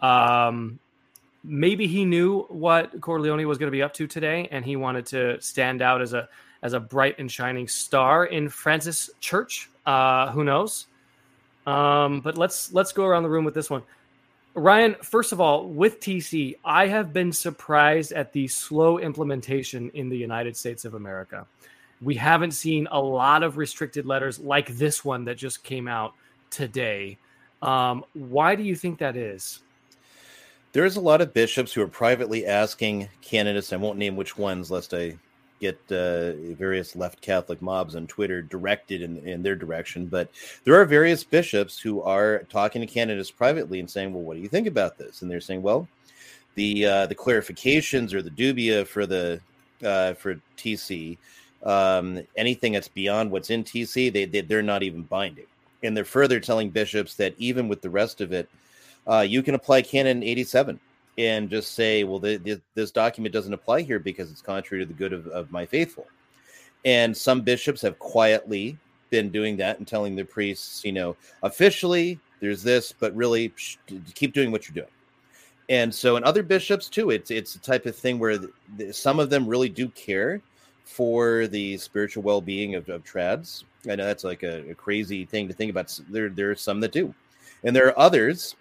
Um, 0.00 0.78
maybe 1.42 1.86
he 1.86 2.04
knew 2.04 2.42
what 2.48 3.00
Cordileone 3.00 3.46
was 3.46 3.58
going 3.58 3.68
to 3.68 3.76
be 3.76 3.82
up 3.82 3.94
to 3.94 4.06
today, 4.06 4.48
and 4.50 4.64
he 4.64 4.76
wanted 4.76 5.06
to 5.06 5.40
stand 5.40 5.82
out 5.82 6.02
as 6.02 6.12
a 6.12 6.28
as 6.62 6.72
a 6.72 6.80
bright 6.80 7.18
and 7.18 7.30
shining 7.30 7.68
star 7.68 8.26
in 8.26 8.48
Francis 8.48 9.10
Church. 9.20 9.70
Uh, 9.86 10.30
who 10.32 10.44
knows? 10.44 10.86
Um, 11.66 12.20
but 12.20 12.36
let's 12.36 12.72
let's 12.72 12.92
go 12.92 13.04
around 13.04 13.22
the 13.22 13.30
room 13.30 13.44
with 13.44 13.54
this 13.54 13.70
one. 13.70 13.82
Ryan, 14.58 14.96
first 15.02 15.32
of 15.32 15.40
all, 15.40 15.68
with 15.68 16.00
TC, 16.00 16.56
I 16.64 16.88
have 16.88 17.12
been 17.12 17.32
surprised 17.32 18.12
at 18.12 18.32
the 18.32 18.48
slow 18.48 18.98
implementation 18.98 19.90
in 19.94 20.08
the 20.08 20.18
United 20.18 20.56
States 20.56 20.84
of 20.84 20.94
America. 20.94 21.46
We 22.00 22.14
haven't 22.14 22.52
seen 22.52 22.88
a 22.90 23.00
lot 23.00 23.42
of 23.42 23.56
restricted 23.56 24.06
letters 24.06 24.38
like 24.38 24.68
this 24.76 25.04
one 25.04 25.24
that 25.26 25.36
just 25.36 25.62
came 25.62 25.86
out 25.86 26.14
today. 26.50 27.18
Um, 27.62 28.04
why 28.14 28.54
do 28.54 28.62
you 28.62 28.74
think 28.74 28.98
that 28.98 29.16
is? 29.16 29.60
There's 30.72 30.96
a 30.96 31.00
lot 31.00 31.20
of 31.20 31.32
bishops 31.32 31.72
who 31.72 31.82
are 31.82 31.88
privately 31.88 32.46
asking 32.46 33.08
candidates, 33.22 33.72
I 33.72 33.76
won't 33.76 33.98
name 33.98 34.16
which 34.16 34.36
ones 34.36 34.70
lest 34.70 34.92
I 34.92 35.16
get 35.60 35.78
uh, 35.90 36.32
various 36.54 36.96
left 36.96 37.20
Catholic 37.20 37.60
mobs 37.60 37.96
on 37.96 38.06
Twitter 38.06 38.42
directed 38.42 39.02
in, 39.02 39.18
in 39.26 39.42
their 39.42 39.56
direction. 39.56 40.06
But 40.06 40.30
there 40.64 40.74
are 40.74 40.84
various 40.84 41.24
bishops 41.24 41.78
who 41.78 42.02
are 42.02 42.44
talking 42.50 42.80
to 42.80 42.86
candidates 42.86 43.30
privately 43.30 43.80
and 43.80 43.90
saying, 43.90 44.12
"Well, 44.12 44.22
what 44.22 44.34
do 44.34 44.40
you 44.40 44.48
think 44.48 44.66
about 44.66 44.98
this?" 44.98 45.22
And 45.22 45.30
they're 45.30 45.40
saying, 45.40 45.62
"Well, 45.62 45.88
the 46.54 46.86
uh, 46.86 47.06
the 47.06 47.14
clarifications 47.14 48.12
or 48.14 48.22
the 48.22 48.30
dubia 48.30 48.86
for 48.86 49.06
the 49.06 49.40
uh, 49.84 50.14
for 50.14 50.40
TC, 50.56 51.18
um, 51.62 52.20
anything 52.36 52.72
that's 52.72 52.88
beyond 52.88 53.30
what's 53.30 53.50
in 53.50 53.64
TC, 53.64 54.12
they, 54.12 54.24
they 54.24 54.40
they're 54.40 54.62
not 54.62 54.82
even 54.82 55.02
binding." 55.02 55.46
And 55.82 55.96
they're 55.96 56.04
further 56.04 56.40
telling 56.40 56.70
bishops 56.70 57.14
that 57.14 57.34
even 57.38 57.68
with 57.68 57.82
the 57.82 57.90
rest 57.90 58.20
of 58.20 58.32
it, 58.32 58.48
uh, 59.06 59.20
you 59.20 59.42
can 59.42 59.54
apply 59.54 59.82
Canon 59.82 60.24
87 60.24 60.80
and 61.18 61.50
just 61.50 61.74
say, 61.74 62.04
well, 62.04 62.20
the, 62.20 62.36
the, 62.36 62.60
this 62.74 62.92
document 62.92 63.34
doesn't 63.34 63.52
apply 63.52 63.82
here 63.82 63.98
because 63.98 64.30
it's 64.30 64.40
contrary 64.40 64.82
to 64.82 64.86
the 64.86 64.94
good 64.94 65.12
of, 65.12 65.26
of 65.26 65.50
my 65.50 65.66
faithful. 65.66 66.06
And 66.84 67.14
some 67.14 67.42
bishops 67.42 67.82
have 67.82 67.98
quietly 67.98 68.78
been 69.10 69.30
doing 69.30 69.56
that 69.56 69.78
and 69.78 69.86
telling 69.86 70.14
their 70.14 70.24
priests, 70.24 70.84
you 70.84 70.92
know, 70.92 71.16
officially 71.42 72.20
there's 72.40 72.62
this, 72.62 72.92
but 72.92 73.14
really 73.16 73.52
keep 74.14 74.32
doing 74.32 74.52
what 74.52 74.68
you're 74.68 74.74
doing. 74.74 74.94
And 75.68 75.94
so, 75.94 76.16
in 76.16 76.24
other 76.24 76.42
bishops 76.42 76.88
too, 76.88 77.10
it's 77.10 77.30
it's 77.30 77.54
a 77.54 77.58
type 77.58 77.84
of 77.84 77.94
thing 77.94 78.18
where 78.18 78.38
the, 78.38 78.50
the, 78.78 78.92
some 78.92 79.20
of 79.20 79.28
them 79.28 79.46
really 79.46 79.68
do 79.68 79.88
care 79.88 80.40
for 80.84 81.46
the 81.48 81.76
spiritual 81.76 82.22
well-being 82.22 82.74
of, 82.74 82.88
of 82.88 83.04
trads. 83.04 83.64
I 83.90 83.96
know 83.96 84.06
that's 84.06 84.24
like 84.24 84.44
a, 84.44 84.70
a 84.70 84.74
crazy 84.74 85.26
thing 85.26 85.46
to 85.46 85.52
think 85.52 85.70
about. 85.70 85.98
There, 86.08 86.30
there 86.30 86.50
are 86.50 86.54
some 86.54 86.80
that 86.80 86.92
do, 86.92 87.14
and 87.64 87.76
there 87.76 87.86
are 87.88 87.98
others 87.98 88.56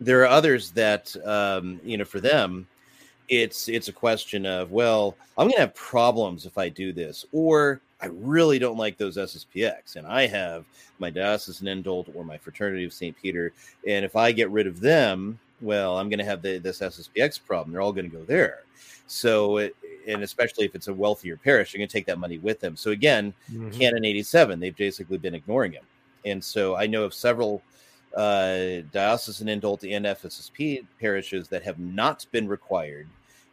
there 0.00 0.22
are 0.22 0.28
others 0.28 0.70
that 0.72 1.14
um, 1.26 1.80
you 1.84 1.96
know 1.96 2.04
for 2.04 2.20
them 2.20 2.66
it's 3.28 3.68
it's 3.68 3.88
a 3.88 3.92
question 3.92 4.46
of 4.46 4.70
well 4.72 5.16
i'm 5.36 5.44
going 5.44 5.54
to 5.54 5.60
have 5.60 5.74
problems 5.74 6.46
if 6.46 6.56
i 6.56 6.68
do 6.68 6.92
this 6.92 7.26
or 7.32 7.80
i 8.00 8.06
really 8.06 8.58
don't 8.58 8.78
like 8.78 8.96
those 8.96 9.16
sspx 9.16 9.96
and 9.96 10.06
i 10.06 10.26
have 10.26 10.64
my 10.98 11.10
diocesan 11.10 11.66
indult 11.66 12.14
or 12.14 12.24
my 12.24 12.38
fraternity 12.38 12.84
of 12.84 12.92
st 12.92 13.14
peter 13.20 13.52
and 13.86 14.04
if 14.04 14.16
i 14.16 14.32
get 14.32 14.50
rid 14.50 14.66
of 14.66 14.80
them 14.80 15.38
well 15.60 15.98
i'm 15.98 16.08
going 16.08 16.18
to 16.18 16.24
have 16.24 16.42
the, 16.42 16.58
this 16.58 16.80
sspx 16.80 17.38
problem. 17.44 17.72
They're 17.72 17.82
all 17.82 17.92
going 17.92 18.10
to 18.10 18.16
go 18.16 18.24
there. 18.24 18.60
So 19.06 19.56
it, 19.58 19.76
and 20.06 20.22
especially 20.22 20.64
if 20.64 20.74
it's 20.74 20.88
a 20.88 20.94
wealthier 20.94 21.36
parish 21.36 21.72
they're 21.72 21.78
going 21.78 21.88
to 21.88 21.92
take 21.92 22.06
that 22.06 22.18
money 22.18 22.38
with 22.38 22.60
them. 22.60 22.76
So 22.76 22.92
again 22.92 23.34
mm-hmm. 23.50 23.70
canon 23.70 24.04
87 24.04 24.58
they've 24.60 24.76
basically 24.76 25.18
been 25.18 25.34
ignoring 25.34 25.72
him. 25.72 25.84
And 26.24 26.42
so 26.42 26.76
i 26.76 26.86
know 26.86 27.04
of 27.04 27.12
several 27.12 27.62
uh, 28.16 28.82
diocesan 28.92 29.48
indult 29.48 29.84
and 29.90 30.06
FSSP 30.06 30.84
parishes 31.00 31.48
that 31.48 31.62
have 31.62 31.78
not 31.78 32.26
been 32.30 32.48
required 32.48 33.08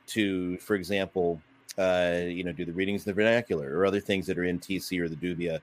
to, 0.07 0.57
for 0.57 0.75
example, 0.75 1.41
uh, 1.77 2.21
you 2.25 2.43
know, 2.43 2.51
do 2.51 2.65
the 2.65 2.71
readings 2.71 3.05
in 3.05 3.11
the 3.11 3.13
vernacular 3.13 3.77
or 3.77 3.85
other 3.85 3.99
things 3.99 4.25
that 4.27 4.37
are 4.37 4.45
in 4.45 4.59
TC 4.59 4.99
or 4.99 5.09
the 5.09 5.15
Dubia. 5.15 5.59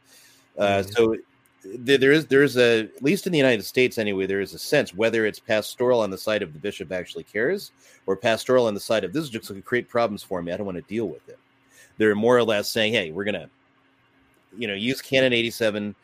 Uh, 0.59 0.63
mm-hmm. 0.63 0.91
So 0.91 1.17
th- 1.63 2.01
there 2.01 2.13
is 2.13 2.27
there 2.27 2.43
is 2.43 2.57
a 2.57 2.81
at 2.81 3.03
least 3.03 3.27
in 3.27 3.33
the 3.33 3.39
United 3.39 3.65
States 3.65 3.99
anyway 3.99 4.27
there 4.27 4.41
is 4.41 4.53
a 4.53 4.59
sense 4.59 4.95
whether 4.95 5.27
it's 5.27 5.39
pastoral 5.39 6.01
on 6.01 6.11
the 6.11 6.19
side 6.19 6.43
of 6.43 6.53
the 6.53 6.59
bishop 6.59 6.93
actually 6.93 7.25
cares 7.25 7.73
or 8.07 8.17
pastoral 8.17 8.67
on 8.67 8.75
the 8.75 8.81
side 8.81 9.05
of 9.05 9.13
this 9.13 9.25
is 9.25 9.31
just 9.31 9.49
going 9.49 9.61
to 9.61 9.67
create 9.67 9.89
problems 9.89 10.23
for 10.23 10.43
me. 10.43 10.53
I 10.53 10.57
don't 10.57 10.67
want 10.67 10.77
to 10.77 10.83
deal 10.83 11.09
with 11.09 11.29
it. 11.29 11.39
They're 11.99 12.15
more 12.15 12.37
or 12.37 12.45
less 12.45 12.69
saying, 12.69 12.93
hey, 12.95 13.13
we're 13.13 13.25
gonna, 13.25 13.49
you 14.57 14.67
know, 14.67 14.75
use 14.75 15.01
Canon 15.01 15.33
87 15.33 15.95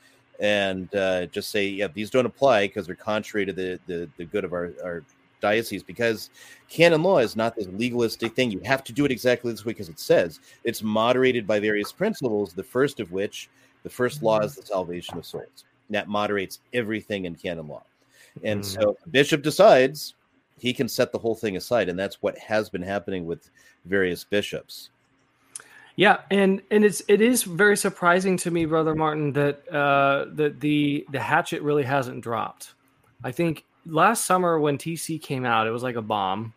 and 0.40 0.94
uh, 0.94 1.26
just 1.26 1.50
say, 1.50 1.66
yeah, 1.66 1.88
these 1.88 2.10
don't 2.10 2.26
apply 2.26 2.66
because 2.66 2.86
they're 2.86 2.94
contrary 2.94 3.44
to 3.46 3.52
the, 3.52 3.80
the, 3.86 4.08
the 4.16 4.24
good 4.24 4.44
of 4.44 4.52
our, 4.52 4.72
our 4.84 5.02
diocese. 5.40 5.82
Because 5.82 6.30
canon 6.68 7.02
law 7.02 7.18
is 7.18 7.36
not 7.36 7.56
this 7.56 7.66
legalistic 7.68 8.34
thing. 8.34 8.50
You 8.50 8.60
have 8.64 8.84
to 8.84 8.92
do 8.92 9.04
it 9.04 9.10
exactly 9.10 9.50
this 9.50 9.64
way 9.64 9.72
because 9.72 9.88
it 9.88 9.98
says 9.98 10.40
it's 10.64 10.82
moderated 10.82 11.46
by 11.46 11.60
various 11.60 11.92
principles. 11.92 12.52
The 12.52 12.62
first 12.62 13.00
of 13.00 13.12
which, 13.12 13.48
the 13.82 13.90
first 13.90 14.22
law 14.22 14.40
is 14.40 14.54
the 14.54 14.62
salvation 14.62 15.18
of 15.18 15.26
souls. 15.26 15.64
That 15.90 16.08
moderates 16.08 16.60
everything 16.72 17.24
in 17.24 17.34
canon 17.34 17.68
law. 17.68 17.82
And 18.44 18.60
mm-hmm. 18.60 18.82
so 18.82 18.96
the 19.04 19.10
bishop 19.10 19.42
decides 19.42 20.14
he 20.58 20.72
can 20.72 20.88
set 20.88 21.12
the 21.12 21.18
whole 21.18 21.34
thing 21.34 21.56
aside. 21.56 21.88
And 21.88 21.98
that's 21.98 22.22
what 22.22 22.36
has 22.38 22.68
been 22.68 22.82
happening 22.82 23.26
with 23.26 23.50
various 23.86 24.24
bishops. 24.24 24.90
Yeah, 25.98 26.18
and 26.30 26.62
and 26.70 26.84
it's 26.84 27.02
it 27.08 27.20
is 27.20 27.42
very 27.42 27.76
surprising 27.76 28.36
to 28.38 28.52
me, 28.52 28.66
brother 28.66 28.94
Martin, 28.94 29.32
that 29.32 29.68
uh, 29.68 30.26
that 30.34 30.60
the 30.60 31.04
the 31.10 31.18
hatchet 31.18 31.60
really 31.60 31.82
hasn't 31.82 32.20
dropped. 32.20 32.74
I 33.24 33.32
think 33.32 33.64
last 33.84 34.24
summer 34.24 34.60
when 34.60 34.78
TC 34.78 35.20
came 35.20 35.44
out, 35.44 35.66
it 35.66 35.72
was 35.72 35.82
like 35.82 35.96
a 35.96 36.02
bomb. 36.02 36.54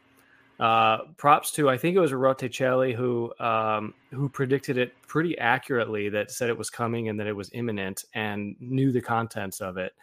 Uh, 0.60 1.06
props 1.18 1.50
to 1.54 1.72
I 1.72 1.78
think 1.80 1.96
it 1.96 2.00
was 2.00 2.12
Rorate 2.12 2.52
Caeli 2.56 2.94
who 2.94 3.34
um, 3.40 3.96
who 4.12 4.30
predicted 4.30 4.78
it 4.78 4.94
pretty 5.08 5.36
accurately 5.40 6.08
that 6.10 6.30
said 6.30 6.52
it 6.52 6.58
was 6.58 6.70
coming 6.70 7.10
and 7.10 7.20
that 7.20 7.26
it 7.26 7.36
was 7.36 7.50
imminent 7.54 8.04
and 8.14 8.56
knew 8.60 8.92
the 8.92 9.02
contents 9.02 9.60
of 9.60 9.78
it. 9.78 9.94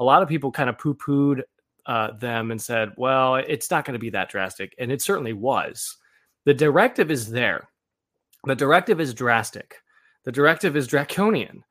A 0.00 0.04
lot 0.04 0.24
of 0.24 0.28
people 0.28 0.50
kind 0.50 0.68
of 0.68 0.76
poo 0.76 0.96
pooed 0.96 1.42
uh, 1.86 2.10
them 2.18 2.50
and 2.50 2.60
said, 2.60 2.94
"Well, 2.96 3.36
it's 3.36 3.70
not 3.70 3.84
going 3.84 3.94
to 3.94 4.00
be 4.00 4.10
that 4.10 4.28
drastic," 4.28 4.74
and 4.76 4.90
it 4.90 5.00
certainly 5.00 5.34
was. 5.34 5.98
The 6.46 6.54
directive 6.54 7.12
is 7.12 7.30
there 7.30 7.68
the 8.44 8.54
directive 8.54 9.00
is 9.00 9.14
drastic. 9.14 9.76
The 10.24 10.32
directive 10.32 10.76
is 10.76 10.86
draconian. 10.86 11.64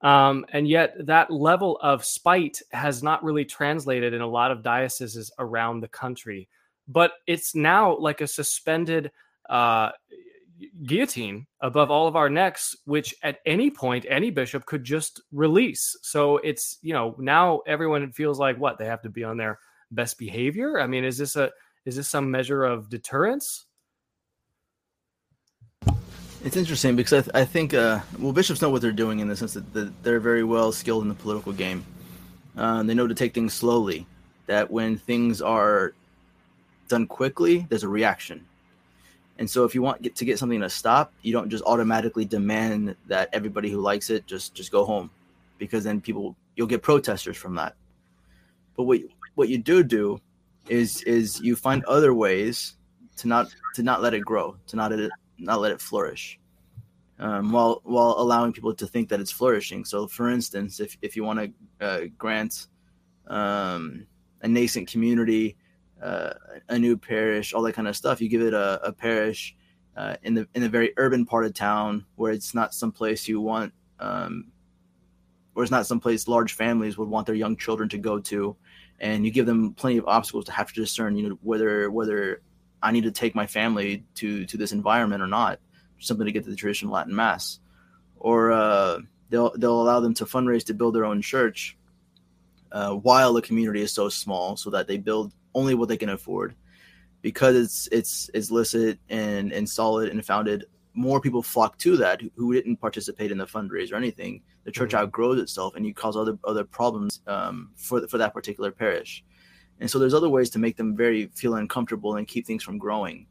Um, 0.00 0.44
and 0.52 0.68
yet, 0.68 0.94
that 1.06 1.30
level 1.30 1.78
of 1.82 2.04
spite 2.04 2.60
has 2.72 3.02
not 3.02 3.24
really 3.24 3.44
translated 3.44 4.12
in 4.12 4.20
a 4.20 4.26
lot 4.26 4.50
of 4.50 4.62
dioceses 4.62 5.32
around 5.38 5.80
the 5.80 5.88
country. 5.88 6.48
But 6.86 7.12
it's 7.26 7.54
now 7.54 7.96
like 7.96 8.20
a 8.20 8.26
suspended 8.26 9.10
uh, 9.48 9.92
guillotine 10.84 11.46
above 11.60 11.90
all 11.90 12.06
of 12.06 12.16
our 12.16 12.28
necks, 12.28 12.76
which 12.84 13.14
at 13.22 13.38
any 13.46 13.70
point 13.70 14.04
any 14.08 14.30
bishop 14.30 14.66
could 14.66 14.84
just 14.84 15.22
release. 15.32 15.96
So 16.02 16.38
it's 16.38 16.78
you 16.82 16.92
know 16.92 17.14
now 17.18 17.60
everyone 17.66 18.12
feels 18.12 18.38
like 18.38 18.58
what 18.58 18.78
they 18.78 18.86
have 18.86 19.02
to 19.02 19.08
be 19.08 19.24
on 19.24 19.36
their 19.36 19.58
best 19.90 20.18
behavior. 20.18 20.80
I 20.80 20.86
mean, 20.86 21.04
is 21.04 21.18
this 21.18 21.36
a 21.36 21.50
is 21.86 21.96
this 21.96 22.08
some 22.08 22.30
measure 22.30 22.64
of 22.64 22.88
deterrence? 22.88 23.66
It's 26.44 26.58
interesting 26.58 26.94
because 26.94 27.12
I, 27.14 27.20
th- 27.22 27.34
I 27.34 27.44
think 27.46 27.72
uh, 27.72 28.00
well 28.18 28.34
bishops 28.34 28.60
know 28.60 28.68
what 28.68 28.82
they're 28.82 28.92
doing 28.92 29.20
in 29.20 29.28
the 29.28 29.34
sense 29.34 29.54
that, 29.54 29.72
that 29.72 30.02
they're 30.02 30.20
very 30.20 30.44
well 30.44 30.72
skilled 30.72 31.02
in 31.02 31.08
the 31.08 31.14
political 31.14 31.54
game. 31.54 31.86
Uh, 32.54 32.82
they 32.82 32.92
know 32.92 33.06
to 33.06 33.14
take 33.14 33.32
things 33.32 33.54
slowly. 33.54 34.06
That 34.46 34.70
when 34.70 34.98
things 34.98 35.40
are 35.40 35.94
done 36.88 37.06
quickly, 37.06 37.66
there's 37.70 37.82
a 37.82 37.88
reaction. 37.88 38.44
And 39.38 39.48
so 39.48 39.64
if 39.64 39.74
you 39.74 39.80
want 39.80 40.02
get, 40.02 40.16
to 40.16 40.26
get 40.26 40.38
something 40.38 40.60
to 40.60 40.68
stop, 40.68 41.14
you 41.22 41.32
don't 41.32 41.48
just 41.48 41.64
automatically 41.64 42.26
demand 42.26 42.94
that 43.06 43.30
everybody 43.32 43.70
who 43.70 43.80
likes 43.80 44.10
it 44.10 44.26
just 44.26 44.54
just 44.54 44.70
go 44.70 44.84
home, 44.84 45.10
because 45.56 45.82
then 45.82 45.98
people 45.98 46.36
you'll 46.56 46.66
get 46.66 46.82
protesters 46.82 47.38
from 47.38 47.54
that. 47.54 47.74
But 48.76 48.82
what 48.82 49.00
what 49.34 49.48
you 49.48 49.56
do 49.56 49.82
do 49.82 50.20
is 50.68 51.02
is 51.04 51.40
you 51.40 51.56
find 51.56 51.82
other 51.86 52.12
ways 52.12 52.74
to 53.16 53.28
not 53.28 53.48
to 53.76 53.82
not 53.82 54.02
let 54.02 54.12
it 54.12 54.20
grow, 54.20 54.56
to 54.66 54.76
not 54.76 54.92
not 55.38 55.60
let 55.60 55.72
it 55.72 55.80
flourish 55.80 56.38
um, 57.18 57.52
while 57.52 57.80
while 57.84 58.16
allowing 58.18 58.52
people 58.52 58.74
to 58.74 58.86
think 58.86 59.08
that 59.08 59.20
it's 59.20 59.30
flourishing. 59.30 59.84
So, 59.84 60.06
for 60.06 60.28
instance, 60.28 60.80
if 60.80 60.96
if 61.02 61.16
you 61.16 61.24
want 61.24 61.40
to 61.80 61.86
uh, 61.86 62.00
grant 62.18 62.66
um, 63.28 64.06
a 64.42 64.48
nascent 64.48 64.88
community, 64.88 65.56
uh, 66.02 66.34
a 66.68 66.78
new 66.78 66.96
parish, 66.96 67.52
all 67.52 67.62
that 67.62 67.74
kind 67.74 67.88
of 67.88 67.96
stuff, 67.96 68.20
you 68.20 68.28
give 68.28 68.42
it 68.42 68.54
a, 68.54 68.80
a 68.84 68.92
parish 68.92 69.56
uh, 69.96 70.16
in 70.22 70.34
the 70.34 70.48
in 70.54 70.64
a 70.64 70.68
very 70.68 70.92
urban 70.96 71.24
part 71.24 71.44
of 71.44 71.54
town 71.54 72.04
where 72.16 72.32
it's 72.32 72.54
not 72.54 72.74
someplace 72.74 73.28
you 73.28 73.40
want, 73.40 73.72
um, 74.00 74.46
where 75.52 75.62
it's 75.62 75.70
not 75.70 75.86
someplace 75.86 76.26
large 76.26 76.54
families 76.54 76.98
would 76.98 77.08
want 77.08 77.26
their 77.26 77.36
young 77.36 77.56
children 77.56 77.88
to 77.88 77.98
go 77.98 78.18
to, 78.18 78.56
and 78.98 79.24
you 79.24 79.30
give 79.30 79.46
them 79.46 79.72
plenty 79.74 79.98
of 79.98 80.06
obstacles 80.08 80.46
to 80.46 80.52
have 80.52 80.72
to 80.72 80.80
discern, 80.80 81.16
you 81.16 81.28
know, 81.28 81.38
whether 81.42 81.90
whether 81.92 82.42
I 82.84 82.92
need 82.92 83.04
to 83.04 83.10
take 83.10 83.34
my 83.34 83.46
family 83.46 84.04
to 84.16 84.44
to 84.44 84.56
this 84.56 84.72
environment 84.72 85.22
or 85.22 85.26
not, 85.26 85.58
simply 85.98 86.26
to 86.26 86.32
get 86.32 86.44
to 86.44 86.50
the 86.50 86.56
traditional 86.56 86.92
Latin 86.92 87.16
Mass, 87.16 87.58
or 88.16 88.52
uh, 88.52 88.98
they'll 89.30 89.52
they'll 89.56 89.82
allow 89.82 90.00
them 90.00 90.14
to 90.14 90.26
fundraise 90.26 90.64
to 90.66 90.74
build 90.74 90.94
their 90.94 91.06
own 91.06 91.22
church, 91.22 91.78
uh, 92.72 92.92
while 92.92 93.32
the 93.32 93.42
community 93.42 93.80
is 93.80 93.92
so 93.92 94.10
small, 94.10 94.56
so 94.56 94.70
that 94.70 94.86
they 94.86 94.98
build 94.98 95.32
only 95.54 95.74
what 95.74 95.88
they 95.88 95.96
can 95.96 96.10
afford, 96.10 96.54
because 97.22 97.56
it's 97.56 97.88
it's 97.90 98.30
it's 98.34 98.50
licit 98.50 98.98
and 99.08 99.52
and 99.52 99.68
solid 99.68 100.10
and 100.10 100.24
founded. 100.24 100.66
More 100.96 101.20
people 101.20 101.42
flock 101.42 101.76
to 101.78 101.96
that 101.96 102.20
who, 102.20 102.30
who 102.36 102.54
didn't 102.54 102.76
participate 102.76 103.32
in 103.32 103.38
the 103.38 103.46
fundraise 103.46 103.90
or 103.92 103.96
anything. 103.96 104.42
The 104.62 104.70
church 104.70 104.92
mm-hmm. 104.92 105.02
outgrows 105.02 105.40
itself, 105.40 105.74
and 105.74 105.84
you 105.84 105.94
cause 105.94 106.16
other 106.16 106.38
other 106.44 106.64
problems 106.64 107.20
um, 107.26 107.70
for 107.74 108.06
for 108.06 108.18
that 108.18 108.32
particular 108.32 108.70
parish. 108.70 109.24
And 109.84 109.90
so 109.90 109.98
there's 109.98 110.14
other 110.14 110.30
ways 110.30 110.48
to 110.48 110.58
make 110.58 110.78
them 110.78 110.96
very 110.96 111.26
feel 111.34 111.56
uncomfortable 111.56 112.16
and 112.16 112.26
keep 112.26 112.46
things 112.46 112.62
from 112.62 112.78
growing. 112.78 113.26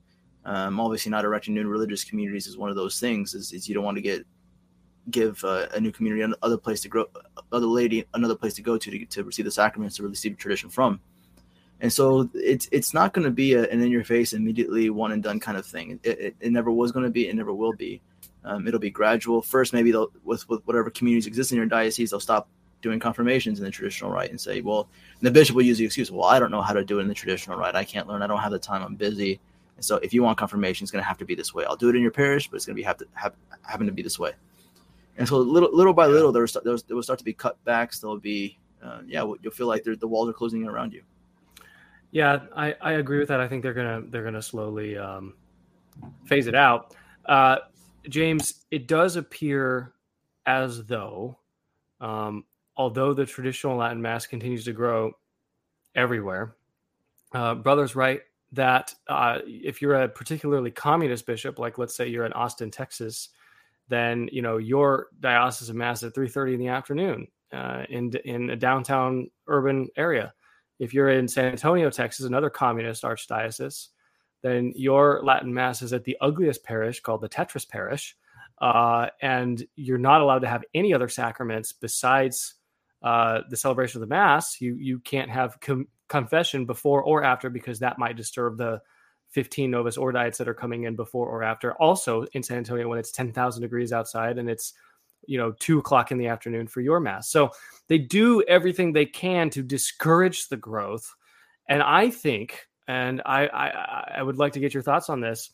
Um, 0.46 0.80
obviously, 0.80 1.10
not 1.10 1.26
erecting 1.26 1.56
new 1.56 1.68
religious 1.68 2.04
communities 2.04 2.46
is 2.46 2.56
one 2.56 2.70
of 2.70 2.76
those 2.76 3.00
things. 3.00 3.34
Is, 3.34 3.52
is 3.54 3.68
you 3.68 3.74
don't 3.74 3.84
want 3.84 3.98
to 3.98 4.04
get 4.04 4.24
give 5.10 5.44
uh, 5.44 5.66
a 5.74 5.80
new 5.80 5.92
community 5.92 6.22
another 6.22 6.58
place 6.58 6.82
to 6.82 6.90
grow, 6.90 7.06
other 7.52 7.66
lady 7.66 8.06
another 8.14 8.36
place 8.36 8.54
to 8.54 8.62
go 8.62 8.78
to 8.78 8.92
to, 8.92 9.04
to 9.04 9.24
receive 9.24 9.46
the 9.46 9.52
sacraments 9.52 9.96
to 9.96 10.04
receive 10.04 10.38
tradition 10.38 10.70
from. 10.70 11.00
And 11.82 11.92
so 11.92 12.30
it's 12.36 12.70
it's 12.72 12.94
not 12.94 13.14
going 13.14 13.26
to 13.26 13.32
be 13.32 13.56
a, 13.56 13.64
an 13.64 13.82
in 13.82 13.90
your 13.90 14.04
face, 14.04 14.34
immediately 14.34 14.92
one 14.92 15.12
and 15.12 15.24
done 15.24 15.40
kind 15.40 15.58
of 15.58 15.66
thing. 15.66 16.00
It, 16.04 16.20
it, 16.20 16.36
it 16.40 16.52
never 16.52 16.70
was 16.70 16.92
going 16.92 17.06
to 17.06 17.10
be. 17.10 17.28
It 17.28 17.36
never 17.36 17.52
will 17.52 17.74
be. 17.74 18.00
Um, 18.46 18.68
it'll 18.68 18.80
be 18.80 18.92
gradual. 18.92 19.42
First, 19.42 19.74
maybe 19.74 19.90
they'll 19.92 20.12
with 20.24 20.48
with 20.48 20.62
whatever 20.68 20.92
communities 20.92 21.26
exist 21.26 21.52
in 21.52 21.58
your 21.58 21.66
diocese, 21.66 22.12
they'll 22.12 22.20
stop 22.20 22.48
doing 22.84 23.00
confirmations 23.00 23.58
in 23.58 23.66
the 23.66 23.72
traditional 23.72 24.12
rite 24.12 24.30
and 24.30 24.40
say, 24.40 24.62
well, 24.62 24.88
the 25.22 25.32
bishop 25.32 25.56
will 25.56 25.64
use 25.64 25.80
the 25.80 25.86
excuse, 25.86 26.12
well, 26.12 26.26
I 26.26 26.38
don't 26.38 26.52
know 26.52 26.62
how 26.62 26.74
to 26.74 26.84
do 26.84 27.00
it 27.00 27.02
in 27.02 27.08
the 27.08 27.14
traditional 27.16 27.58
rite. 27.58 27.76
I 27.76 27.84
can't 27.84 28.08
learn. 28.08 28.22
I 28.22 28.28
don't 28.28 28.38
have 28.38 28.52
the 28.52 28.60
time. 28.60 28.84
I'm 28.84 28.96
busy. 28.96 29.40
And 29.78 29.84
so 29.84 29.96
if 29.98 30.14
you 30.14 30.22
want 30.22 30.38
confirmation, 30.38 30.84
it's 30.84 30.92
going 30.92 31.02
to 31.02 31.08
have 31.08 31.18
to 31.18 31.26
be 31.26 31.34
this 31.34 31.54
way. 31.54 31.66
I'll 31.66 31.76
do 31.76 31.90
it 31.90 31.96
in 31.96 32.02
your 32.04 32.12
parish, 32.12 32.48
but 32.48 32.58
it's 32.58 32.66
going 32.68 32.76
to 32.76 32.80
be 32.80 32.84
have 32.84 32.98
to 32.98 33.08
have 33.14 33.34
having 33.64 33.88
to 33.88 33.94
be 33.94 34.04
this 34.04 34.20
way. 34.20 34.34
And 35.18 35.28
so 35.28 35.38
little 35.38 35.76
little 35.76 35.94
by 35.94 36.06
little, 36.06 36.32
there, 36.32 36.46
there, 36.64 36.78
there 36.78 36.96
will 36.96 37.04
start 37.04 37.20
to 37.20 37.26
be 37.26 37.34
cutbacks. 37.34 38.02
There'll 38.02 38.20
be, 38.20 38.60
uh, 38.84 39.00
yeah, 39.08 39.24
you'll 39.42 39.54
feel 39.54 39.68
like 39.68 39.84
the 39.84 40.08
walls 40.08 40.30
are 40.30 40.34
closing 40.34 40.62
in 40.62 40.68
around 40.68 40.94
you. 40.94 41.02
Yeah, 42.12 42.42
I, 42.56 42.76
I 42.82 42.92
agree 42.94 43.18
with 43.18 43.30
that. 43.30 43.40
I 43.40 43.48
think 43.48 43.64
they're 43.64 43.74
gonna 43.74 44.04
they're 44.10 44.24
gonna 44.24 44.42
slowly 44.42 44.98
um, 44.98 45.34
phase 46.26 46.48
it 46.48 46.56
out. 46.56 46.96
Uh, 47.26 47.58
James, 48.10 48.66
it 48.70 48.88
does 48.88 49.16
appear 49.16 49.94
as 50.46 50.86
though 50.86 51.40
um, 52.02 52.44
although 52.76 53.14
the 53.14 53.26
traditional 53.26 53.78
Latin 53.78 54.02
Mass 54.02 54.26
continues 54.26 54.66
to 54.66 54.74
grow 54.74 55.12
everywhere, 55.96 56.56
uh, 57.34 57.56
brothers 57.56 57.96
write 57.96 58.22
that 58.52 58.94
uh, 59.08 59.40
if 59.46 59.82
you're 59.82 59.96
a 59.96 60.08
particularly 60.08 60.72
communist 60.72 61.26
bishop, 61.26 61.60
like 61.60 61.78
let's 61.78 61.96
say 61.96 62.08
you're 62.08 62.26
in 62.26 62.34
Austin, 62.34 62.70
Texas, 62.70 63.30
then 63.90 64.30
you 64.32 64.42
know 64.42 64.58
your 64.58 65.08
diocesan 65.20 65.78
mass 65.78 66.04
is 66.04 66.10
at 66.10 66.16
3:30 66.16 66.54
in 66.54 66.60
the 66.60 66.68
afternoon 66.68 67.28
uh, 67.52 67.84
in 67.90 68.12
in 68.26 68.50
a 68.52 68.56
downtown 68.56 69.30
urban 69.48 69.88
area. 69.98 70.34
If 70.80 70.94
you're 70.94 71.10
in 71.10 71.28
San 71.28 71.46
Antonio, 71.46 71.90
Texas, 71.90 72.26
another 72.26 72.50
communist 72.50 73.04
archdiocese, 73.04 73.90
then 74.42 74.74
your 74.76 75.22
Latin 75.24 75.54
mass 75.54 75.82
is 75.82 75.94
at 75.94 76.04
the 76.04 76.18
ugliest 76.22 76.64
parish 76.64 77.00
called 77.00 77.22
the 77.22 77.30
Tetris 77.30 77.68
Parish, 77.68 78.16
uh, 78.62 79.08
and 79.22 79.66
you're 79.76 79.98
not 79.98 80.22
allowed 80.22 80.40
to 80.40 80.48
have 80.48 80.64
any 80.74 80.94
other 80.94 81.10
sacraments 81.10 81.74
besides 81.74 82.56
uh, 83.04 83.42
the 83.50 83.58
celebration 83.58 84.02
of 84.02 84.08
the 84.08 84.14
mass, 84.14 84.62
you 84.62 84.76
you 84.76 85.00
can't 85.00 85.30
have 85.30 85.60
com- 85.60 85.88
confession 86.08 86.66
before 86.66 87.04
or 87.04 87.24
after 87.24 87.50
because 87.50 87.80
that 87.80 88.00
might 88.00 88.16
disturb 88.16 88.58
the 88.58 88.82
15 89.32 89.72
Novus 89.72 89.98
Ordites 89.98 90.38
that 90.38 90.48
are 90.48 90.54
coming 90.54 90.84
in 90.84 90.96
before 90.96 91.28
or 91.28 91.44
after. 91.44 91.74
Also 91.74 92.26
in 92.34 92.44
San 92.44 92.58
Antonio 92.58 92.88
when 92.88 93.00
it's 93.00 93.12
10,000 93.12 93.62
degrees 93.62 93.92
outside 93.92 94.38
and 94.38 94.50
it's 94.50 94.74
you 95.26 95.38
know 95.38 95.54
two 95.54 95.80
o'clock 95.80 96.12
in 96.12 96.18
the 96.18 96.28
afternoon 96.28 96.68
for 96.68 96.82
your 96.82 97.00
mass. 97.00 97.30
So 97.30 97.52
they 97.88 97.98
do 97.98 98.42
everything 98.44 98.94
they 98.94 99.06
can 99.06 99.50
to 99.52 99.64
discourage 99.64 100.48
the 100.48 100.58
growth. 100.58 101.14
And 101.68 101.82
I 101.82 102.10
think, 102.10 102.68
and 102.88 103.22
I 103.26 103.48
I, 103.48 104.14
I 104.18 104.24
would 104.24 104.38
like 104.38 104.54
to 104.54 104.60
get 104.60 104.74
your 104.74 104.84
thoughts 104.84 105.10
on 105.10 105.22
this. 105.22 105.52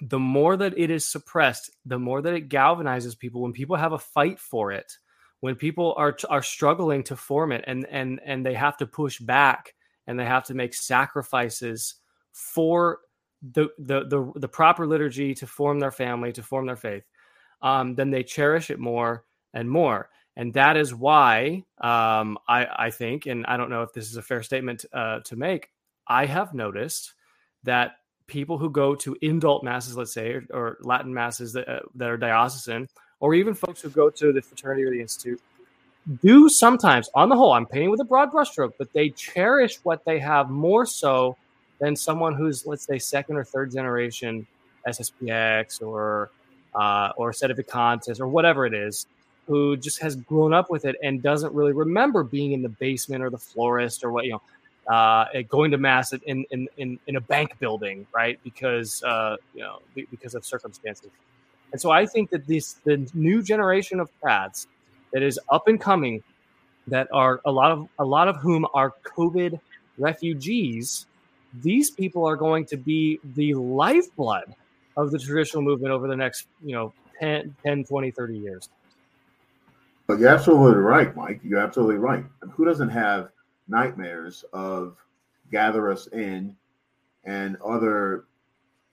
The 0.00 0.18
more 0.18 0.56
that 0.56 0.78
it 0.78 0.90
is 0.90 1.04
suppressed, 1.04 1.70
the 1.84 1.98
more 1.98 2.22
that 2.22 2.34
it 2.34 2.48
galvanizes 2.48 3.18
people. 3.18 3.42
When 3.42 3.52
people 3.52 3.76
have 3.76 3.92
a 3.92 3.98
fight 3.98 4.38
for 4.38 4.70
it, 4.70 4.96
when 5.40 5.54
people 5.54 5.94
are 5.96 6.16
are 6.28 6.42
struggling 6.42 7.02
to 7.04 7.16
form 7.16 7.52
it 7.52 7.64
and 7.66 7.86
and 7.90 8.20
and 8.24 8.44
they 8.44 8.54
have 8.54 8.76
to 8.76 8.86
push 8.86 9.18
back 9.18 9.74
and 10.06 10.18
they 10.18 10.24
have 10.24 10.44
to 10.44 10.54
make 10.54 10.74
sacrifices 10.74 11.96
for 12.32 12.98
the 13.52 13.68
the 13.78 14.04
the, 14.08 14.32
the 14.36 14.48
proper 14.48 14.86
liturgy 14.86 15.34
to 15.34 15.46
form 15.46 15.78
their 15.78 15.92
family 15.92 16.32
to 16.32 16.42
form 16.42 16.66
their 16.66 16.76
faith 16.76 17.04
um, 17.62 17.94
then 17.94 18.10
they 18.10 18.22
cherish 18.22 18.70
it 18.70 18.78
more 18.78 19.24
and 19.52 19.68
more. 19.68 20.10
And 20.36 20.52
that 20.54 20.76
is 20.76 20.94
why 20.94 21.64
um, 21.80 22.38
I, 22.46 22.66
I, 22.76 22.90
think, 22.90 23.26
and 23.26 23.44
I 23.46 23.56
don't 23.56 23.70
know 23.70 23.82
if 23.82 23.92
this 23.92 24.08
is 24.08 24.16
a 24.16 24.22
fair 24.22 24.42
statement 24.42 24.84
uh, 24.92 25.20
to 25.24 25.36
make, 25.36 25.70
I 26.06 26.26
have 26.26 26.54
noticed 26.54 27.14
that 27.64 27.92
people 28.28 28.56
who 28.56 28.70
go 28.70 28.94
to 28.94 29.16
indult 29.22 29.64
masses, 29.64 29.96
let's 29.96 30.12
say, 30.12 30.30
or, 30.30 30.44
or 30.52 30.78
Latin 30.82 31.12
masses 31.12 31.54
that, 31.54 31.68
uh, 31.68 31.80
that 31.96 32.08
are 32.08 32.16
diocesan, 32.16 32.86
or 33.20 33.34
even 33.34 33.54
folks 33.54 33.82
who 33.82 33.90
go 33.90 34.10
to 34.10 34.32
the 34.32 34.40
fraternity 34.40 34.84
or 34.84 34.90
the 34.90 35.00
institute, 35.00 35.40
do 36.22 36.48
sometimes, 36.48 37.10
on 37.14 37.28
the 37.28 37.36
whole, 37.36 37.52
I'm 37.52 37.66
painting 37.66 37.90
with 37.90 38.00
a 38.00 38.04
broad 38.04 38.32
brushstroke, 38.32 38.72
but 38.78 38.92
they 38.92 39.10
cherish 39.10 39.78
what 39.82 40.04
they 40.04 40.18
have 40.18 40.48
more 40.48 40.86
so 40.86 41.36
than 41.80 41.94
someone 41.96 42.34
who's, 42.34 42.66
let's 42.66 42.86
say, 42.86 42.98
second 42.98 43.36
or 43.36 43.44
third 43.44 43.72
generation 43.72 44.46
SSPX 44.86 45.82
or 45.82 46.30
uh, 46.74 47.12
or 47.16 47.32
Sedevacantists 47.32 48.20
or 48.20 48.28
whatever 48.28 48.64
it 48.64 48.74
is, 48.74 49.06
who 49.46 49.76
just 49.76 50.00
has 50.00 50.16
grown 50.16 50.54
up 50.54 50.70
with 50.70 50.84
it 50.84 50.96
and 51.02 51.22
doesn't 51.22 51.52
really 51.52 51.72
remember 51.72 52.22
being 52.22 52.52
in 52.52 52.62
the 52.62 52.68
basement 52.68 53.22
or 53.22 53.30
the 53.30 53.38
florist 53.38 54.04
or 54.04 54.12
what 54.12 54.24
you 54.24 54.32
know, 54.32 54.92
uh, 54.92 55.26
going 55.48 55.70
to 55.70 55.78
mass 55.78 56.12
in, 56.12 56.44
in 56.50 56.68
in 56.78 56.98
in 57.06 57.16
a 57.16 57.20
bank 57.20 57.58
building, 57.58 58.06
right? 58.14 58.38
Because 58.44 59.02
uh, 59.02 59.36
you 59.54 59.60
know 59.60 59.80
because 60.10 60.34
of 60.34 60.44
circumstances. 60.44 61.10
And 61.72 61.80
so 61.80 61.90
I 61.90 62.06
think 62.06 62.30
that 62.30 62.46
this 62.46 62.74
the 62.84 63.08
new 63.14 63.42
generation 63.42 64.00
of 64.00 64.10
pads 64.20 64.66
that 65.12 65.22
is 65.22 65.38
up 65.50 65.68
and 65.68 65.80
coming, 65.80 66.22
that 66.86 67.08
are 67.12 67.40
a 67.44 67.50
lot 67.50 67.72
of 67.72 67.88
a 67.98 68.04
lot 68.04 68.28
of 68.28 68.36
whom 68.36 68.66
are 68.74 68.94
COVID 69.04 69.60
refugees. 69.98 71.06
These 71.62 71.90
people 71.90 72.26
are 72.26 72.36
going 72.36 72.66
to 72.66 72.76
be 72.76 73.20
the 73.34 73.54
lifeblood 73.54 74.54
of 74.96 75.10
the 75.10 75.18
traditional 75.18 75.62
movement 75.62 75.92
over 75.92 76.08
the 76.08 76.16
next, 76.16 76.46
you 76.62 76.74
know, 76.74 76.92
10, 77.20 77.54
10 77.64 77.84
20, 77.84 78.10
30 78.10 78.38
years. 78.38 78.68
But 80.06 80.18
you're 80.18 80.30
absolutely 80.30 80.80
right, 80.80 81.14
Mike. 81.14 81.40
You're 81.42 81.60
absolutely 81.60 81.96
right. 81.96 82.24
Who 82.52 82.64
doesn't 82.64 82.88
have 82.88 83.28
nightmares 83.68 84.44
of 84.52 84.96
gather 85.50 85.90
us 85.90 86.06
in 86.08 86.56
and 87.24 87.56
other 87.64 88.24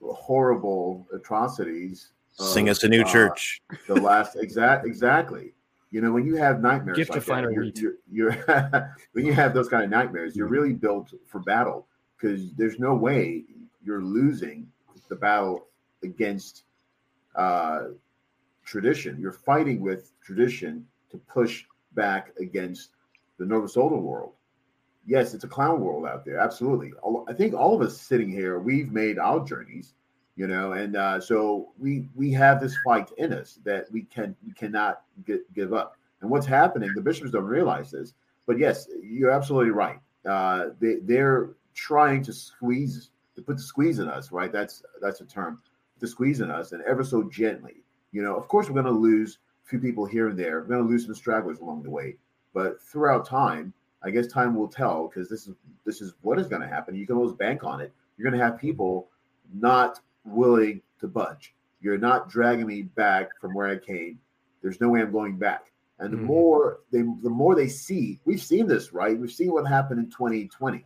horrible 0.02 1.08
atrocities? 1.14 2.10
Sing 2.38 2.70
us 2.70 2.84
a 2.84 2.90
new 2.90 3.02
uh, 3.02 3.12
church. 3.12 3.62
The 3.88 3.96
last 3.96 4.36
exact 4.36 4.86
exactly. 4.86 5.54
You 5.92 6.02
know, 6.02 6.12
when 6.12 6.26
you 6.26 6.36
have 6.36 6.62
nightmares, 6.62 6.98
Gift 6.98 7.12
like 7.12 7.26
that, 7.26 7.52
you're, 7.54 7.64
you're, 7.64 7.94
you're 8.12 8.96
when 9.14 9.26
you 9.26 9.34
have 9.34 9.54
those 9.54 9.70
kind 9.70 9.84
of 9.84 9.90
nightmares, 9.90 10.36
you're 10.36 10.48
really 10.48 10.74
built 10.74 11.14
for 11.26 11.40
battle 11.40 11.88
because 12.18 12.54
there's 12.56 12.80
no 12.80 12.94
way 12.94 13.46
you're 13.84 14.04
losing 14.04 14.68
the 15.08 15.16
battle 15.16 15.68
against 16.04 16.64
uh, 17.36 17.86
tradition. 18.66 19.18
You're 19.20 19.32
fighting 19.32 19.80
with 19.80 20.12
tradition 20.22 20.86
to 21.12 21.18
push 21.18 21.64
back 21.94 22.32
against 22.40 22.90
the 23.38 23.46
Novus 23.46 23.78
Ordo 23.78 23.98
world. 23.98 24.34
Yes, 25.06 25.34
it's 25.34 25.44
a 25.44 25.48
clown 25.48 25.82
world 25.82 26.06
out 26.06 26.26
there. 26.26 26.40
Absolutely. 26.40 26.92
I 27.30 27.34
think 27.34 27.54
all 27.54 27.76
of 27.76 27.82
us 27.82 28.02
sitting 28.02 28.30
here, 28.30 28.60
we've 28.60 28.92
made 28.92 29.20
our 29.20 29.46
journeys, 29.46 29.94
you 30.36 30.48
know, 30.48 30.74
and 30.74 30.96
uh, 30.96 31.20
so 31.20 31.70
we 31.80 32.10
we 32.16 32.32
have 32.32 32.60
this 32.60 32.76
fight 32.84 33.12
in 33.18 33.32
us 33.32 33.60
that 33.64 33.86
we 33.92 34.04
can 34.04 34.36
we 34.46 34.54
cannot 34.54 35.02
get, 35.26 35.52
give 35.54 35.74
up. 35.74 35.98
And 36.22 36.30
what's 36.30 36.46
happening? 36.46 36.92
The 36.94 37.02
bishops 37.02 37.32
don't 37.32 37.46
realize 37.46 37.92
this, 37.92 38.14
but 38.46 38.58
yes, 38.58 38.88
you're 39.02 39.32
absolutely 39.32 39.72
right. 39.72 40.00
Uh, 40.28 40.70
they 40.80 40.96
they're 41.04 41.52
trying 41.74 42.22
to 42.24 42.34
squeeze 42.34 43.12
to 43.36 43.42
put 43.42 43.58
the 43.58 43.64
squeeze 43.64 44.00
in 44.00 44.10
us, 44.10 44.32
right? 44.32 44.52
That's 44.52 44.84
that's 45.02 45.22
a 45.22 45.26
term 45.26 45.62
to 46.00 46.08
squeeze 46.08 46.42
in 46.42 46.52
us, 46.52 46.74
and 46.74 46.84
ever 46.84 47.04
so 47.04 47.24
gently. 47.24 47.76
You 48.12 48.22
know, 48.22 48.36
of 48.36 48.48
course, 48.48 48.68
we're 48.68 48.82
going 48.82 48.86
to 48.86 48.92
lose 48.92 49.40
a 49.66 49.70
few 49.70 49.80
people 49.80 50.06
here 50.06 50.30
and 50.30 50.38
there. 50.38 50.62
We're 50.62 50.68
going 50.68 50.84
to 50.84 50.90
lose 50.90 51.06
some 51.06 51.16
stragglers 51.16 51.60
along 51.60 51.84
the 51.84 51.90
way, 51.90 52.16
but 52.54 52.82
throughout 52.82 53.26
time, 53.26 53.74
I 54.04 54.10
guess 54.10 54.28
time 54.28 54.56
will 54.56 54.68
tell 54.68 55.08
because 55.08 55.30
this 55.30 55.48
is 55.48 55.56
this 55.86 56.02
is 56.02 56.14
what 56.22 56.40
is 56.40 56.48
going 56.48 56.62
to 56.62 56.68
happen. 56.68 56.96
You 56.96 57.08
can 57.08 57.16
always 57.16 57.34
bank 57.34 57.64
on 57.64 57.80
it. 57.80 57.94
You're 58.18 58.30
going 58.30 58.40
to 58.40 58.46
have 58.46 58.58
people 58.58 59.08
not 59.54 60.00
willing 60.26 60.82
to 61.00 61.08
budge. 61.08 61.54
You're 61.82 61.98
not 61.98 62.30
dragging 62.30 62.68
me 62.68 62.84
back 62.84 63.40
from 63.40 63.54
where 63.54 63.68
I 63.68 63.78
came. 63.78 64.20
There's 64.62 64.82
no 64.82 64.90
way 64.90 65.02
I'm 65.02 65.12
going 65.12 65.38
back. 65.38 65.72
And 66.00 66.12
the 66.12 66.18
mm-hmm. 66.18 66.26
more 66.26 66.80
they 66.92 67.00
the 67.00 67.30
more 67.30 67.56
they 67.56 67.70
see, 67.70 68.20
we've 68.26 68.42
seen 68.42 68.68
this, 68.68 68.92
right? 68.92 69.18
We've 69.18 69.32
seen 69.32 69.54
what 69.54 69.66
happened 69.66 70.00
in 70.00 70.10
2020 70.10 70.84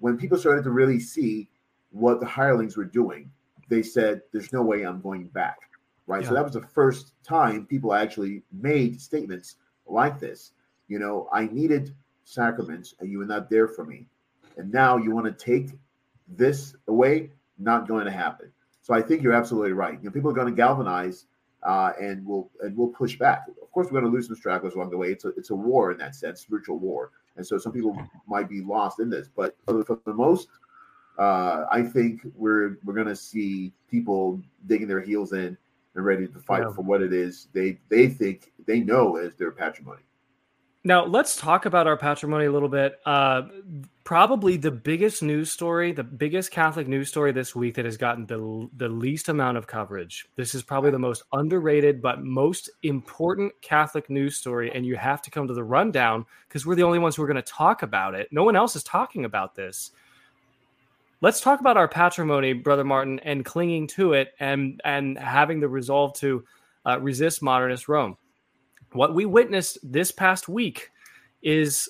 when 0.00 0.16
people 0.16 0.38
started 0.38 0.64
to 0.64 0.70
really 0.70 0.98
see 0.98 1.48
what 1.90 2.18
the 2.20 2.26
hirelings 2.26 2.76
were 2.76 2.84
doing 2.84 3.30
they 3.70 3.82
said, 3.82 4.20
"There's 4.32 4.52
no 4.52 4.62
way 4.62 4.82
I'm 4.82 5.00
going 5.00 5.28
back." 5.28 5.58
Right. 6.06 6.22
Yeah. 6.22 6.28
So 6.28 6.34
that 6.34 6.44
was 6.44 6.52
the 6.52 6.60
first 6.60 7.14
time 7.22 7.64
people 7.64 7.94
actually 7.94 8.42
made 8.52 9.00
statements 9.00 9.56
like 9.86 10.18
this. 10.18 10.52
You 10.88 10.98
know, 10.98 11.28
I 11.32 11.46
needed 11.46 11.94
sacraments, 12.24 12.94
and 13.00 13.10
you 13.10 13.18
were 13.18 13.26
not 13.26 13.48
there 13.48 13.68
for 13.68 13.84
me, 13.84 14.06
and 14.58 14.70
now 14.70 14.98
you 14.98 15.12
want 15.12 15.26
to 15.26 15.44
take 15.44 15.70
this 16.28 16.74
away. 16.88 17.30
Not 17.58 17.86
going 17.86 18.06
to 18.06 18.10
happen. 18.10 18.52
So 18.90 18.96
I 18.96 19.02
think 19.02 19.22
you're 19.22 19.32
absolutely 19.32 19.72
right. 19.72 19.94
You 20.02 20.06
know, 20.06 20.10
people 20.10 20.32
are 20.32 20.34
going 20.34 20.48
to 20.48 20.52
galvanize 20.52 21.26
uh, 21.62 21.92
and 22.00 22.26
we'll 22.26 22.50
and 22.60 22.76
we'll 22.76 22.88
push 22.88 23.16
back. 23.16 23.46
Of 23.62 23.70
course, 23.70 23.86
we're 23.86 24.00
going 24.00 24.10
to 24.10 24.10
lose 24.10 24.26
some 24.26 24.34
stragglers 24.34 24.74
along 24.74 24.90
the 24.90 24.96
way. 24.96 25.12
It's 25.12 25.24
a 25.24 25.28
it's 25.28 25.50
a 25.50 25.54
war 25.54 25.92
in 25.92 25.98
that 25.98 26.16
sense, 26.16 26.40
spiritual 26.40 26.80
war, 26.80 27.12
and 27.36 27.46
so 27.46 27.56
some 27.56 27.70
people 27.70 27.96
might 28.26 28.48
be 28.48 28.62
lost 28.62 28.98
in 28.98 29.08
this. 29.08 29.28
But 29.28 29.54
for 29.64 29.74
the, 29.74 29.84
for 29.84 30.00
the 30.06 30.12
most 30.12 30.48
uh, 31.20 31.66
I 31.70 31.82
think 31.82 32.22
we're 32.34 32.78
we're 32.82 32.94
gonna 32.94 33.14
see 33.14 33.72
people 33.88 34.42
digging 34.66 34.88
their 34.88 35.02
heels 35.02 35.34
in 35.34 35.56
and 35.94 36.04
ready 36.04 36.26
to 36.26 36.38
fight 36.40 36.64
yeah. 36.64 36.72
for 36.72 36.82
what 36.82 37.00
it 37.00 37.12
is 37.12 37.46
they 37.52 37.78
they 37.90 38.08
think 38.08 38.50
they 38.66 38.80
know 38.80 39.18
as 39.18 39.36
their 39.36 39.52
patrimony. 39.52 40.02
Now 40.82 41.04
let's 41.04 41.36
talk 41.36 41.66
about 41.66 41.86
our 41.86 41.96
patrimony 41.96 42.46
a 42.46 42.52
little 42.52 42.68
bit. 42.68 42.98
Uh, 43.04 43.42
probably 44.04 44.56
the 44.56 44.70
biggest 44.70 45.22
news 45.22 45.52
story, 45.52 45.92
the 45.92 46.02
biggest 46.02 46.50
Catholic 46.50 46.88
news 46.88 47.08
story 47.08 47.32
this 47.32 47.54
week 47.54 47.74
that 47.74 47.84
has 47.84 47.98
gotten 47.98 48.24
the 48.26 48.68
the 48.76 48.88
least 48.88 49.28
amount 49.28 49.58
of 49.58 49.66
coverage. 49.66 50.26
This 50.36 50.54
is 50.54 50.62
probably 50.62 50.90
the 50.90 50.98
most 50.98 51.22
underrated 51.32 52.00
but 52.00 52.22
most 52.22 52.70
important 52.82 53.52
Catholic 53.60 54.08
news 54.08 54.36
story, 54.36 54.72
and 54.74 54.86
you 54.86 54.96
have 54.96 55.20
to 55.22 55.30
come 55.30 55.46
to 55.48 55.54
the 55.54 55.64
rundown 55.64 56.24
because 56.48 56.64
we're 56.64 56.76
the 56.76 56.82
only 56.82 56.98
ones 56.98 57.16
who 57.16 57.22
are 57.22 57.28
going 57.28 57.36
to 57.36 57.42
talk 57.42 57.82
about 57.82 58.14
it. 58.14 58.28
No 58.32 58.44
one 58.44 58.56
else 58.56 58.74
is 58.74 58.82
talking 58.82 59.26
about 59.26 59.54
this 59.54 59.90
let's 61.20 61.40
talk 61.40 61.60
about 61.60 61.76
our 61.76 61.88
patrimony, 61.88 62.52
Brother 62.52 62.84
Martin, 62.84 63.18
and 63.20 63.44
clinging 63.44 63.86
to 63.88 64.14
it 64.14 64.32
and 64.40 64.80
and 64.84 65.18
having 65.18 65.60
the 65.60 65.68
resolve 65.68 66.14
to 66.14 66.44
uh, 66.86 66.98
resist 67.00 67.42
modernist 67.42 67.88
Rome. 67.88 68.16
What 68.92 69.14
we 69.14 69.24
witnessed 69.24 69.78
this 69.82 70.10
past 70.10 70.48
week 70.48 70.90
is 71.42 71.88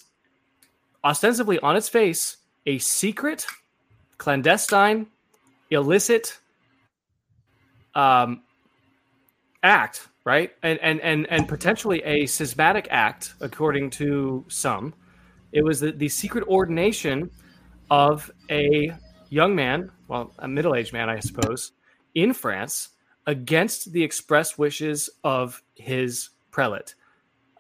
ostensibly 1.03 1.59
on 1.61 1.77
its 1.77 1.89
face 1.89 2.37
a 2.67 2.79
secret, 2.79 3.47
clandestine, 4.19 5.07
illicit 5.71 6.39
um, 7.95 8.43
act, 9.63 10.09
right? 10.25 10.53
And 10.63 10.79
and 10.81 11.01
and 11.01 11.27
and 11.31 11.49
potentially 11.49 12.03
a 12.05 12.27
schismatic 12.27 12.87
act, 12.91 13.35
according 13.41 13.91
to 13.91 14.45
some. 14.49 14.95
It 15.53 15.65
was 15.65 15.81
the, 15.81 15.93
the 15.93 16.09
secret 16.09 16.47
ordination 16.47 17.31
of 17.91 18.31
a 18.51 18.93
young 19.31 19.55
man, 19.55 19.91
well, 20.07 20.33
a 20.39 20.47
middle 20.47 20.75
aged 20.75 20.93
man, 20.93 21.09
I 21.09 21.19
suppose, 21.21 21.73
in 22.15 22.33
France 22.35 22.91
against 23.27 23.93
the 23.93 24.03
express 24.03 24.59
wishes 24.59 25.11
of 25.25 25.63
his 25.75 26.31
prelate. 26.51 26.95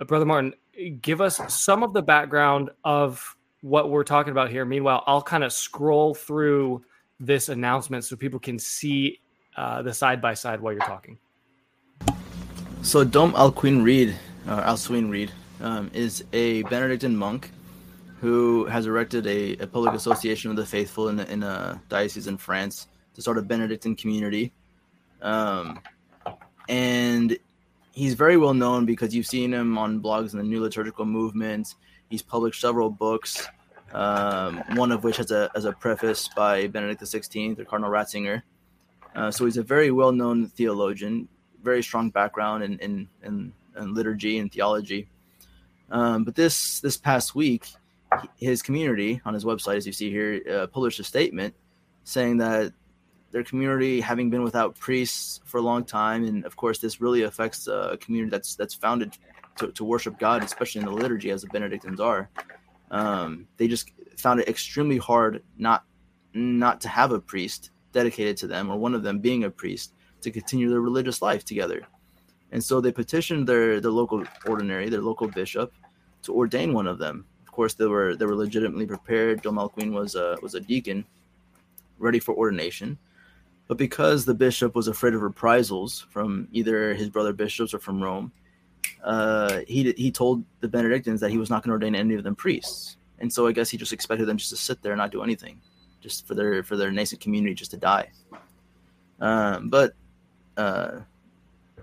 Uh, 0.00 0.04
Brother 0.04 0.24
Martin, 0.24 0.54
give 1.00 1.20
us 1.20 1.40
some 1.48 1.82
of 1.82 1.92
the 1.92 2.02
background 2.02 2.70
of 2.84 3.36
what 3.62 3.90
we're 3.90 4.04
talking 4.04 4.30
about 4.30 4.50
here. 4.50 4.64
Meanwhile, 4.64 5.04
I'll 5.06 5.22
kind 5.22 5.44
of 5.44 5.52
scroll 5.52 6.14
through 6.14 6.82
this 7.18 7.48
announcement 7.48 8.04
so 8.04 8.16
people 8.16 8.38
can 8.38 8.58
see 8.58 9.20
uh, 9.56 9.82
the 9.82 9.92
side 9.92 10.22
by 10.22 10.34
side 10.34 10.60
while 10.60 10.72
you're 10.72 10.82
talking. 10.82 11.18
So, 12.82 13.04
Dom 13.04 13.32
Alcuin 13.32 13.84
Reid, 13.84 14.16
uh, 14.48 14.62
Alcuin 14.62 15.10
Reid, 15.10 15.30
um, 15.60 15.90
is 15.92 16.24
a 16.32 16.62
Benedictine 16.62 17.14
monk 17.14 17.50
who 18.20 18.64
has 18.66 18.86
erected 18.86 19.26
a, 19.26 19.56
a 19.58 19.66
public 19.66 19.94
association 19.94 20.50
of 20.50 20.56
the 20.56 20.64
faithful 20.64 21.08
in, 21.08 21.20
in 21.20 21.42
a 21.42 21.80
diocese 21.88 22.26
in 22.26 22.38
France 22.38 22.88
to 23.14 23.20
start 23.20 23.38
a 23.38 23.42
Benedictine 23.42 23.96
community. 23.96 24.52
Um, 25.20 25.80
and 26.68 27.38
he's 27.92 28.14
very 28.14 28.36
well 28.36 28.54
known 28.54 28.86
because 28.86 29.14
you've 29.14 29.26
seen 29.26 29.52
him 29.52 29.78
on 29.78 30.00
blogs 30.00 30.32
in 30.32 30.38
the 30.38 30.44
New 30.44 30.60
Liturgical 30.60 31.04
Movement. 31.04 31.74
He's 32.08 32.22
published 32.22 32.60
several 32.60 32.90
books, 32.90 33.46
um, 33.92 34.62
one 34.74 34.92
of 34.92 35.04
which 35.04 35.16
has 35.16 35.30
a, 35.30 35.50
has 35.54 35.64
a 35.64 35.72
preface 35.72 36.28
by 36.28 36.66
Benedict 36.66 37.02
XVI 37.02 37.58
or 37.58 37.64
Cardinal 37.64 37.90
Ratzinger. 37.90 38.42
Uh, 39.14 39.30
so 39.30 39.44
he's 39.44 39.56
a 39.56 39.62
very 39.62 39.90
well 39.90 40.12
known 40.12 40.46
theologian, 40.48 41.28
very 41.62 41.82
strong 41.82 42.10
background 42.10 42.62
in, 42.62 42.78
in, 42.78 43.08
in, 43.24 43.52
in 43.76 43.94
liturgy 43.94 44.38
and 44.38 44.52
theology. 44.52 45.08
Um, 45.90 46.22
but 46.22 46.36
this 46.36 46.78
this 46.80 46.96
past 46.96 47.34
week, 47.34 47.66
his 48.38 48.62
community 48.62 49.20
on 49.24 49.34
his 49.34 49.44
website, 49.44 49.76
as 49.76 49.86
you 49.86 49.92
see 49.92 50.08
here, 50.08 50.40
uh, 50.48 50.66
published 50.68 51.00
a 51.00 51.04
statement 51.04 51.54
saying 52.04 52.36
that 52.38 52.72
their 53.30 53.44
community, 53.44 54.00
having 54.00 54.30
been 54.30 54.42
without 54.42 54.76
priests 54.78 55.40
for 55.44 55.58
a 55.58 55.62
long 55.62 55.84
time, 55.84 56.24
and 56.24 56.44
of 56.44 56.56
course, 56.56 56.78
this 56.78 57.00
really 57.00 57.22
affects 57.22 57.68
a 57.68 57.96
community 58.00 58.30
that's 58.30 58.56
that's 58.56 58.74
founded 58.74 59.16
to, 59.58 59.68
to 59.72 59.84
worship 59.84 60.18
God, 60.18 60.42
especially 60.42 60.80
in 60.80 60.86
the 60.86 60.92
liturgy, 60.92 61.30
as 61.30 61.42
the 61.42 61.48
Benedictines 61.48 62.00
are. 62.00 62.28
Um, 62.90 63.46
they 63.56 63.68
just 63.68 63.92
found 64.16 64.40
it 64.40 64.48
extremely 64.48 64.98
hard 64.98 65.42
not 65.56 65.84
not 66.34 66.80
to 66.80 66.88
have 66.88 67.12
a 67.12 67.20
priest 67.20 67.70
dedicated 67.92 68.36
to 68.38 68.46
them 68.46 68.70
or 68.70 68.76
one 68.76 68.94
of 68.94 69.02
them 69.02 69.18
being 69.18 69.44
a 69.44 69.50
priest 69.50 69.94
to 70.20 70.30
continue 70.30 70.68
their 70.68 70.80
religious 70.80 71.22
life 71.22 71.44
together. 71.44 71.82
And 72.52 72.62
so 72.62 72.80
they 72.80 72.92
petitioned 72.92 73.46
their 73.46 73.80
their 73.80 73.90
local 73.90 74.24
ordinary, 74.46 74.88
their 74.88 75.02
local 75.02 75.28
bishop, 75.28 75.72
to 76.22 76.34
ordain 76.34 76.72
one 76.72 76.86
of 76.86 76.98
them. 76.98 77.26
Of 77.46 77.52
course, 77.52 77.74
they 77.74 77.86
were 77.86 78.16
they 78.16 78.26
were 78.26 78.36
legitimately 78.36 78.86
prepared. 78.86 79.42
Dom 79.42 79.56
Alcuin 79.56 79.92
was 79.92 80.14
a 80.14 80.36
was 80.42 80.54
a 80.54 80.60
deacon, 80.60 81.04
ready 81.98 82.18
for 82.18 82.34
ordination. 82.34 82.98
But 83.70 83.78
because 83.78 84.24
the 84.24 84.34
bishop 84.34 84.74
was 84.74 84.88
afraid 84.88 85.14
of 85.14 85.22
reprisals 85.22 86.00
from 86.10 86.48
either 86.50 86.92
his 86.92 87.08
brother 87.08 87.32
bishops 87.32 87.72
or 87.72 87.78
from 87.78 88.02
Rome, 88.02 88.32
uh, 89.04 89.60
he 89.68 89.92
he 89.92 90.10
told 90.10 90.42
the 90.58 90.66
Benedictines 90.66 91.20
that 91.20 91.30
he 91.30 91.38
was 91.38 91.50
not 91.50 91.62
going 91.62 91.68
to 91.68 91.74
ordain 91.74 91.94
any 91.94 92.16
of 92.16 92.24
them 92.24 92.34
priests. 92.34 92.96
And 93.20 93.32
so 93.32 93.46
I 93.46 93.52
guess 93.52 93.70
he 93.70 93.76
just 93.76 93.92
expected 93.92 94.26
them 94.26 94.38
just 94.38 94.50
to 94.50 94.56
sit 94.56 94.82
there 94.82 94.90
and 94.90 94.98
not 94.98 95.12
do 95.12 95.22
anything, 95.22 95.60
just 96.00 96.26
for 96.26 96.34
their 96.34 96.64
for 96.64 96.76
their 96.76 96.90
nascent 96.90 97.20
community 97.20 97.54
just 97.54 97.70
to 97.70 97.76
die. 97.76 98.10
Um, 99.20 99.68
but 99.68 99.94
uh, 100.56 101.02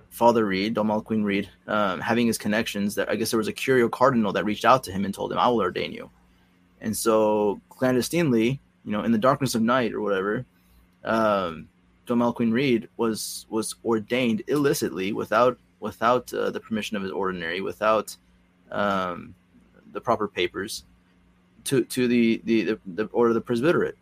Father 0.10 0.46
Reid, 0.46 0.74
Dom 0.74 0.90
Alcuin 0.90 1.24
Reid, 1.24 1.50
um, 1.68 2.02
having 2.02 2.28
his 2.28 2.38
connections, 2.38 2.96
that 2.96 3.08
I 3.10 3.16
guess 3.16 3.32
there 3.32 3.38
was 3.38 3.48
a 3.48 3.54
Curial 3.54 3.88
Cardinal 3.88 4.34
that 4.34 4.44
reached 4.44 4.66
out 4.66 4.84
to 4.84 4.92
him 4.92 5.06
and 5.06 5.14
told 5.14 5.32
him, 5.32 5.40
"I 5.40 5.48
will 5.48 5.62
ordain 5.62 5.94
you." 5.94 6.12
And 6.82 6.98
so 6.98 7.62
clandestinely, 7.70 8.60
you 8.84 8.92
know, 8.92 9.04
in 9.04 9.14
the 9.14 9.18
darkness 9.18 9.56
of 9.56 9.62
night 9.62 9.94
or 9.94 10.02
whatever, 10.02 10.46
um, 11.06 11.70
Dom 12.08 12.20
Alcuin 12.20 12.52
Reid 12.52 12.88
was 12.98 13.46
was 13.50 13.76
ordained 13.86 14.42
illicitly 14.48 15.14
without 15.14 15.60
without 15.80 16.34
uh, 16.34 16.50
the 16.50 16.60
permission 16.60 16.98
of 16.98 17.04
his 17.04 17.12
ordinary, 17.12 17.62
without 17.62 18.16
um, 18.72 19.36
the 19.92 20.02
proper 20.02 20.28
papers, 20.28 20.86
to 21.66 21.84
to 21.84 22.08
the, 22.08 22.42
the 22.46 22.64
the 22.64 22.80
the 22.96 23.06
order 23.08 23.30
of 23.30 23.36
the 23.36 23.42
presbyterate. 23.42 23.98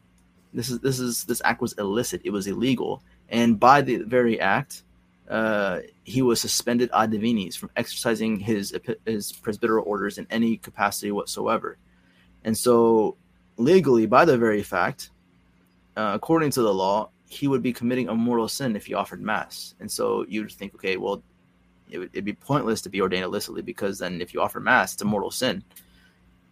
This 0.53 0.69
is 0.69 0.79
this 0.79 0.99
is 0.99 1.23
this 1.25 1.41
act 1.43 1.61
was 1.61 1.73
illicit. 1.73 2.21
It 2.23 2.29
was 2.29 2.47
illegal, 2.47 3.01
and 3.29 3.59
by 3.59 3.81
the 3.81 3.97
very 3.97 4.39
act, 4.39 4.83
uh, 5.29 5.79
he 6.03 6.21
was 6.21 6.39
suspended 6.39 6.89
ad 6.93 7.11
divinis 7.11 7.57
from 7.57 7.71
exercising 7.75 8.39
his 8.39 8.77
his 9.05 9.33
presbyteral 9.33 9.85
orders 9.85 10.17
in 10.17 10.27
any 10.29 10.57
capacity 10.57 11.11
whatsoever. 11.11 11.77
And 12.43 12.55
so, 12.55 13.17
legally, 13.57 14.05
by 14.05 14.25
the 14.25 14.37
very 14.37 14.61
fact, 14.61 15.09
uh, 15.97 16.11
according 16.13 16.51
to 16.51 16.61
the 16.61 16.73
law, 16.73 17.09
he 17.27 17.47
would 17.47 17.61
be 17.61 17.73
committing 17.73 18.09
a 18.09 18.15
mortal 18.15 18.47
sin 18.47 18.75
if 18.75 18.85
he 18.85 18.93
offered 18.93 19.21
mass. 19.21 19.75
And 19.79 19.91
so 19.91 20.25
you'd 20.27 20.51
think, 20.51 20.75
okay, 20.75 20.97
well, 20.97 21.23
it 21.89 21.99
would, 21.99 22.09
it'd 22.13 22.25
be 22.25 22.33
pointless 22.33 22.81
to 22.81 22.89
be 22.89 23.01
ordained 23.01 23.23
illicitly 23.23 23.61
because 23.61 23.99
then 23.99 24.21
if 24.21 24.33
you 24.33 24.41
offer 24.41 24.59
mass, 24.59 24.93
it's 24.93 25.01
a 25.01 25.05
mortal 25.05 25.31
sin, 25.31 25.63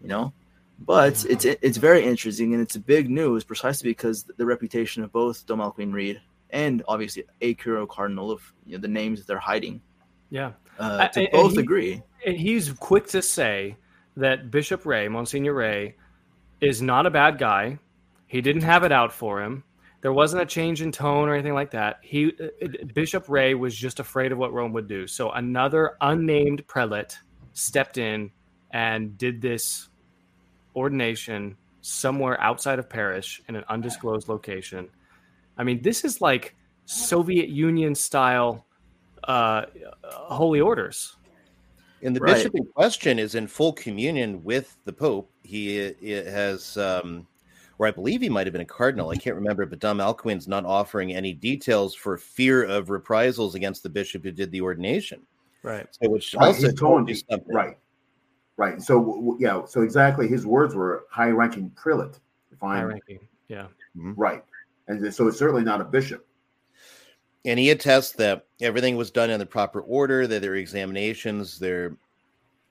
you 0.02 0.08
know. 0.08 0.34
But 0.80 1.24
it's 1.26 1.46
it's 1.46 1.78
very 1.78 2.04
interesting 2.04 2.54
and 2.54 2.62
it's 2.62 2.76
a 2.76 2.80
big 2.80 3.10
news 3.10 3.44
precisely 3.44 3.92
because 3.92 4.24
the 4.38 4.46
reputation 4.46 5.04
of 5.04 5.12
both 5.12 5.46
Dom 5.46 5.60
Alcuin 5.60 5.94
Reid 5.94 6.20
and 6.50 6.84
obviously 6.88 7.26
a 7.42 7.54
Curial 7.54 7.88
Cardinal 7.88 8.32
of 8.32 8.42
you 8.66 8.76
know, 8.76 8.82
the 8.82 8.88
names 8.88 9.20
that 9.20 9.28
they're 9.28 9.38
hiding. 9.38 9.82
Yeah, 10.30 10.54
uh, 10.80 11.08
to 11.10 11.22
and, 11.22 11.32
both 11.32 11.54
he, 11.54 11.60
agree. 11.60 12.02
And 12.26 12.36
he's 12.36 12.72
quick 12.74 13.08
to 13.08 13.22
say 13.22 13.78
that 14.18 14.52
Bishop 14.52 14.86
Rey, 14.86 15.08
Monsignor 15.08 15.54
Rey, 15.54 15.96
is 16.60 16.82
not 16.82 17.06
a 17.06 17.12
bad 17.12 17.38
guy. 17.38 17.78
He 18.28 18.42
didn't 18.42 18.64
have 18.64 18.84
it 18.84 18.92
out 18.92 19.14
for 19.14 19.42
him. 19.42 19.64
There 20.04 20.14
wasn't 20.14 20.44
a 20.44 20.46
change 20.46 20.84
in 20.84 20.92
tone 20.92 21.28
or 21.28 21.34
anything 21.34 21.56
like 21.56 21.72
that. 21.72 22.00
He 22.04 22.34
uh, 22.40 22.68
Bishop 22.94 23.28
Rey 23.28 23.56
was 23.56 23.76
just 23.76 24.00
afraid 24.00 24.32
of 24.32 24.38
what 24.38 24.54
Rome 24.54 24.74
would 24.74 24.88
do. 24.88 25.08
So 25.08 25.32
another 25.32 25.98
unnamed 26.02 26.68
prelate 26.68 27.18
stepped 27.54 27.98
in 27.98 28.30
and 28.72 29.18
did 29.18 29.42
this 29.42 29.90
ordination 30.76 31.58
somewhere 31.82 32.40
outside 32.40 32.78
of 32.78 32.88
Paris 32.88 33.42
in 33.50 33.56
an 33.56 33.64
undisclosed 33.70 34.30
location 34.30 34.90
I 35.58 35.64
mean, 35.64 35.82
this 35.82 36.04
is 36.04 36.22
like 36.22 36.56
Soviet 36.86 37.50
Union 37.50 37.96
style 37.96 38.66
uh, 39.24 39.66
holy 40.04 40.62
orders. 40.62 41.16
And 42.02 42.16
the 42.16 42.20
right. 42.20 42.36
bishop 42.36 42.56
in 42.56 42.66
question 42.66 43.18
is 43.18 43.36
in 43.36 43.48
full 43.48 43.74
communion 43.74 44.44
with 44.44 44.78
the 44.84 44.92
Pope. 44.92 45.32
He, 45.44 45.94
has, 46.04 46.76
um, 46.78 47.28
or 47.80 47.88
I 47.88 47.92
believe 47.92 48.22
he 48.22 48.30
might 48.30 48.48
have 48.48 48.54
been 48.54 48.62
a 48.62 48.66
cardinal. 48.66 49.10
I 49.10 49.16
can't 49.16 49.36
remember, 49.36 49.66
but 49.66 49.80
Dom 49.80 49.98
Alcuin's 49.98 50.48
not 50.48 50.66
offering 50.66 51.14
any 51.14 51.34
details 51.34 51.96
for 51.96 52.18
fear 52.18 52.64
of 52.64 52.90
reprisals 52.90 53.56
against 53.56 53.84
the 53.84 53.90
bishop 53.90 54.24
who 54.24 54.32
did 54.32 54.52
the 54.52 54.62
ordination. 54.62 55.22
Right. 55.64 55.88
So, 55.92 56.10
which 56.10 56.34
right. 56.36 56.48
also 56.48 56.72
told 56.72 57.10
you 57.10 57.16
something. 57.16 57.54
Right. 57.54 57.78
Right. 58.58 58.82
So, 58.82 59.38
yeah. 59.40 59.66
So 59.66 59.82
exactly, 59.82 60.28
his 60.28 60.46
words 60.46 60.76
were 60.76 61.06
high-ranking 61.10 61.72
prelate. 61.72 62.20
High-ranking. 62.62 63.20
Yeah. 63.48 63.68
Mm-hmm. 63.96 64.14
Right 64.14 64.44
and 64.88 65.14
so 65.14 65.28
it's 65.28 65.38
certainly 65.38 65.64
not 65.64 65.82
a 65.82 65.86
bishop. 65.86 66.26
And 67.46 67.60
he 67.60 67.72
attests 67.72 68.14
that 68.14 68.46
everything 68.62 68.96
was 68.96 69.12
done 69.12 69.30
in 69.30 69.40
the 69.40 69.46
proper 69.46 69.82
order, 69.82 70.28
that 70.28 70.42
their 70.42 70.56
examinations, 70.56 71.60
their 71.60 71.98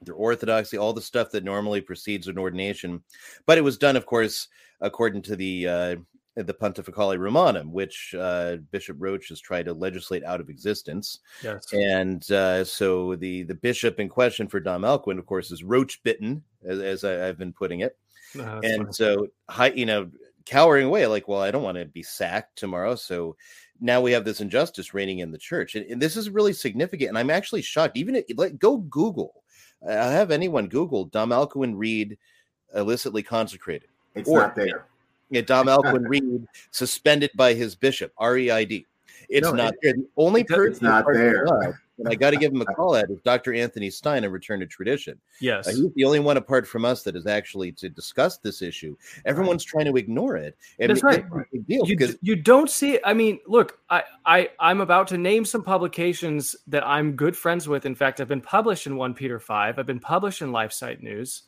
their 0.02 0.14
orthodoxy, 0.14 0.76
all 0.76 0.92
the 0.92 1.00
stuff 1.00 1.30
that 1.30 1.44
normally 1.44 1.80
precedes 1.80 2.26
an 2.26 2.36
ordination, 2.36 3.00
but 3.46 3.56
it 3.56 3.60
was 3.60 3.78
done, 3.78 3.94
of 3.94 4.04
course, 4.04 4.48
according 4.82 5.22
to 5.22 5.36
the 5.36 5.66
uh, 5.66 5.96
the 6.34 6.54
Pontificale 6.54 7.18
Romanum, 7.18 7.72
which 7.72 8.14
uh, 8.18 8.56
Bishop 8.70 8.96
Roche 9.00 9.28
has 9.30 9.40
tried 9.40 9.66
to 9.66 9.74
legislate 9.74 10.24
out 10.24 10.40
of 10.40 10.48
existence. 10.48 11.20
Yes. 11.42 11.72
And 11.72 12.30
uh, 12.30 12.64
so 12.64 13.16
the 13.16 13.44
the 13.44 13.54
bishop 13.54 13.98
in 13.98 14.08
question 14.08 14.48
for 14.48 14.60
Dom 14.60 14.82
Alcuin, 14.82 15.18
of 15.18 15.26
course, 15.26 15.50
is 15.50 15.64
Roach 15.64 16.02
bitten, 16.02 16.42
as, 16.64 16.78
as 16.78 17.04
I, 17.04 17.12
have 17.12 17.38
been 17.38 17.52
putting 17.52 17.80
it. 17.80 17.96
No, 18.34 18.60
and 18.62 18.84
funny. 18.84 18.92
so, 18.92 19.26
you 19.74 19.86
know, 19.86 20.10
cowering 20.46 20.86
away 20.86 21.06
like 21.06 21.28
well 21.28 21.40
i 21.40 21.50
don't 21.50 21.62
want 21.62 21.78
to 21.78 21.84
be 21.84 22.02
sacked 22.02 22.56
tomorrow 22.56 22.94
so 22.94 23.36
now 23.80 24.00
we 24.00 24.12
have 24.12 24.24
this 24.24 24.40
injustice 24.40 24.94
reigning 24.94 25.20
in 25.20 25.30
the 25.30 25.38
church 25.38 25.74
and, 25.74 25.86
and 25.86 26.00
this 26.00 26.16
is 26.16 26.30
really 26.30 26.52
significant 26.52 27.08
and 27.08 27.18
i'm 27.18 27.30
actually 27.30 27.62
shocked 27.62 27.96
even 27.96 28.16
if, 28.16 28.24
like 28.36 28.58
go 28.58 28.78
google 28.78 29.44
i 29.88 29.92
have 29.92 30.30
anyone 30.30 30.68
google 30.68 31.04
dom 31.04 31.30
alcuin 31.30 31.74
reid 31.76 32.18
illicitly 32.74 33.22
consecrated 33.22 33.88
it's 34.14 34.28
or, 34.28 34.38
not 34.38 34.54
there 34.54 34.86
yeah, 35.30 35.40
dom 35.40 35.66
alcuin 35.66 36.04
reid 36.08 36.46
suspended 36.70 37.30
by 37.36 37.54
his 37.54 37.74
bishop 37.74 38.12
reid 38.20 38.84
it's 39.28 39.46
no, 39.46 39.52
not 39.52 39.72
it, 39.74 39.78
there 39.82 39.92
the 39.94 40.06
only 40.16 40.44
person 40.44 40.72
it's 40.72 40.82
not 40.82 41.04
there 41.12 41.46
and 41.98 42.12
I 42.12 42.14
got 42.14 42.30
to 42.30 42.36
give 42.36 42.52
him 42.52 42.60
a 42.60 42.64
call 42.74 42.96
out 42.96 43.10
is 43.10 43.20
Dr. 43.20 43.54
Anthony 43.54 43.90
Stine 43.90 44.24
of 44.24 44.32
Return 44.32 44.60
to 44.60 44.66
Tradition. 44.66 45.18
Yes, 45.40 45.68
uh, 45.68 45.70
he's 45.70 45.92
the 45.94 46.04
only 46.04 46.20
one 46.20 46.36
apart 46.36 46.66
from 46.66 46.84
us 46.84 47.02
that 47.04 47.16
is 47.16 47.26
actually 47.26 47.72
to 47.72 47.88
discuss 47.88 48.38
this 48.38 48.62
issue. 48.62 48.96
Everyone's 49.24 49.64
trying 49.64 49.86
to 49.86 49.96
ignore 49.96 50.36
it. 50.36 50.56
And 50.78 50.90
That's 50.90 51.02
right. 51.02 51.24
deal 51.66 51.86
you, 51.86 51.96
because 51.96 52.16
you 52.22 52.36
don't 52.36 52.70
see. 52.70 52.98
I 53.04 53.14
mean, 53.14 53.40
look, 53.46 53.78
I 53.90 54.02
I 54.26 54.50
I'm 54.58 54.80
about 54.80 55.08
to 55.08 55.18
name 55.18 55.44
some 55.44 55.62
publications 55.62 56.56
that 56.66 56.86
I'm 56.86 57.12
good 57.12 57.36
friends 57.36 57.68
with. 57.68 57.86
In 57.86 57.94
fact, 57.94 58.20
I've 58.20 58.28
been 58.28 58.40
published 58.40 58.86
in 58.86 58.96
One 58.96 59.14
Peter 59.14 59.38
Five. 59.38 59.78
I've 59.78 59.86
been 59.86 60.00
published 60.00 60.42
in 60.42 60.50
LifeSite 60.50 61.02
News. 61.02 61.42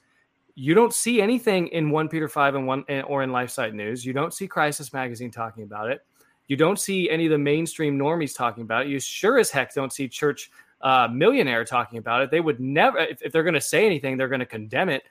You 0.54 0.74
don't 0.74 0.94
see 0.94 1.20
anything 1.20 1.68
in 1.68 1.90
One 1.90 2.08
Peter 2.08 2.28
Five 2.28 2.54
and 2.54 2.66
one 2.66 2.84
or 3.06 3.22
in 3.22 3.30
LifeSite 3.30 3.74
News. 3.74 4.04
You 4.04 4.12
don't 4.12 4.32
see 4.32 4.46
Crisis 4.46 4.92
Magazine 4.92 5.30
talking 5.30 5.64
about 5.64 5.90
it. 5.90 6.04
You 6.46 6.56
don't 6.56 6.78
see 6.78 7.10
any 7.10 7.26
of 7.26 7.30
the 7.30 7.38
mainstream 7.38 7.98
normies 7.98 8.36
talking 8.36 8.62
about 8.62 8.86
it. 8.86 8.88
You 8.88 9.00
sure 9.00 9.38
as 9.38 9.50
heck 9.50 9.74
don't 9.74 9.92
see 9.92 10.08
church 10.08 10.50
uh, 10.82 11.08
Militant 11.10 11.66
talking 11.66 11.98
about 11.98 12.22
it. 12.22 12.30
They 12.30 12.40
would 12.40 12.60
never, 12.60 12.98
if, 12.98 13.22
if 13.22 13.32
they're 13.32 13.42
going 13.42 13.54
to 13.54 13.60
say 13.60 13.86
anything, 13.86 14.16
they're 14.16 14.28
going 14.28 14.40
to 14.40 14.46
condemn 14.46 14.90
it. 14.90 15.02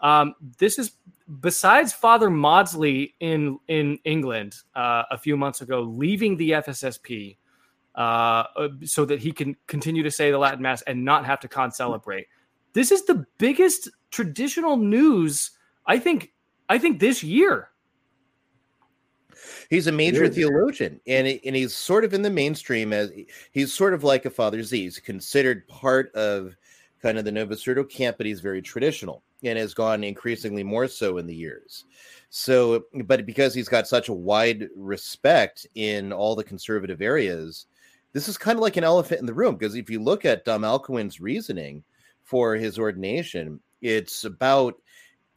Um, 0.00 0.34
this 0.58 0.78
is 0.78 0.92
besides 1.40 1.92
Father 1.92 2.30
Mawdsley 2.30 3.14
in 3.20 3.58
in 3.68 3.98
England 4.04 4.56
uh, 4.74 5.04
a 5.10 5.18
few 5.18 5.36
months 5.36 5.62
ago, 5.62 5.82
leaving 5.82 6.36
the 6.36 6.50
FSSP 6.50 7.36
uh, 7.94 7.98
uh, 7.98 8.68
so 8.84 9.04
that 9.06 9.20
he 9.20 9.32
can 9.32 9.56
continue 9.66 10.02
to 10.02 10.10
say 10.10 10.30
the 10.30 10.38
Latin 10.38 10.62
Mass 10.62 10.82
and 10.82 11.04
not 11.04 11.24
have 11.24 11.40
to 11.40 11.48
concelebrate. 11.48 12.26
This 12.76 12.92
is 12.92 13.06
the 13.06 13.24
biggest 13.38 13.88
traditional 14.10 14.76
news 14.76 15.52
I 15.86 15.98
think. 15.98 16.34
I 16.68 16.76
think 16.76 17.00
this 17.00 17.22
year. 17.24 17.70
He's 19.70 19.86
a 19.86 19.92
major 19.92 20.28
theologian, 20.28 21.00
and 21.06 21.26
and 21.26 21.56
he's 21.56 21.74
sort 21.74 22.04
of 22.04 22.12
in 22.12 22.20
the 22.20 22.28
mainstream 22.28 22.92
as 22.92 23.12
he's 23.52 23.72
sort 23.72 23.94
of 23.94 24.04
like 24.04 24.26
a 24.26 24.30
Father 24.30 24.62
Z. 24.62 24.78
He's 24.78 24.98
considered 24.98 25.66
part 25.68 26.14
of 26.14 26.54
kind 27.00 27.16
of 27.16 27.24
the 27.24 27.32
Novus 27.32 27.66
Ordo 27.66 27.82
camp, 27.82 28.18
but 28.18 28.26
he's 28.26 28.40
very 28.40 28.60
traditional 28.60 29.22
and 29.42 29.58
has 29.58 29.72
gone 29.72 30.04
increasingly 30.04 30.62
more 30.62 30.86
so 30.86 31.16
in 31.16 31.26
the 31.26 31.34
years. 31.34 31.86
So, 32.28 32.84
but 33.04 33.24
because 33.24 33.54
he's 33.54 33.70
got 33.70 33.88
such 33.88 34.10
a 34.10 34.12
wide 34.12 34.68
respect 34.76 35.66
in 35.76 36.12
all 36.12 36.36
the 36.36 36.44
conservative 36.44 37.00
areas, 37.00 37.68
this 38.12 38.28
is 38.28 38.36
kind 38.36 38.58
of 38.58 38.62
like 38.62 38.76
an 38.76 38.84
elephant 38.84 39.20
in 39.20 39.26
the 39.26 39.32
room. 39.32 39.56
Because 39.56 39.76
if 39.76 39.88
you 39.88 40.02
look 40.02 40.26
at 40.26 40.44
Dom 40.44 40.60
Alcuin's 40.60 41.22
reasoning 41.22 41.82
for 42.26 42.56
his 42.56 42.78
ordination, 42.78 43.60
it's 43.80 44.24
about 44.24 44.74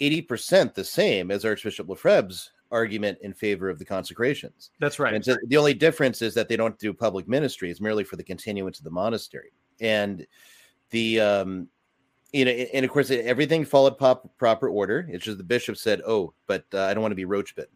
80% 0.02 0.74
the 0.74 0.84
same 0.84 1.32
as 1.32 1.46
Archbishop 1.46 1.88
Lefebvre's 1.88 2.52
argument 2.72 3.18
in 3.22 3.34
favor 3.34 3.70
of 3.70 3.80
the 3.80 3.86
consecrations. 3.86 4.72
That's 4.80 5.00
right. 5.00 5.14
And 5.14 5.24
so 5.24 5.38
the 5.48 5.58
only 5.58 5.74
difference 5.74 6.22
is 6.22 6.34
that 6.34 6.50
they 6.50 6.58
don't 6.58 6.78
do 6.80 6.94
public 6.94 7.28
ministry; 7.28 7.72
it's 7.72 7.82
merely 7.82 8.04
for 8.04 8.16
the 8.16 8.24
continuance 8.24 8.80
of 8.80 8.84
the 8.84 8.92
monastery. 8.92 9.52
And 9.80 10.26
the 10.90 11.20
um, 11.20 11.68
you 12.32 12.46
know, 12.46 12.52
and 12.52 12.86
of 12.86 12.92
course, 12.92 13.12
everything 13.12 13.66
followed 13.66 13.98
pop, 13.98 14.30
proper 14.38 14.70
order. 14.70 15.08
It's 15.10 15.26
just 15.26 15.38
the 15.38 15.44
bishop 15.44 15.78
said, 15.78 16.02
"Oh, 16.06 16.34
but 16.48 16.66
uh, 16.74 16.84
I 16.84 16.94
don't 16.94 17.02
want 17.02 17.12
to 17.12 17.16
be 17.16 17.26
roach 17.26 17.56
bitten." 17.56 17.76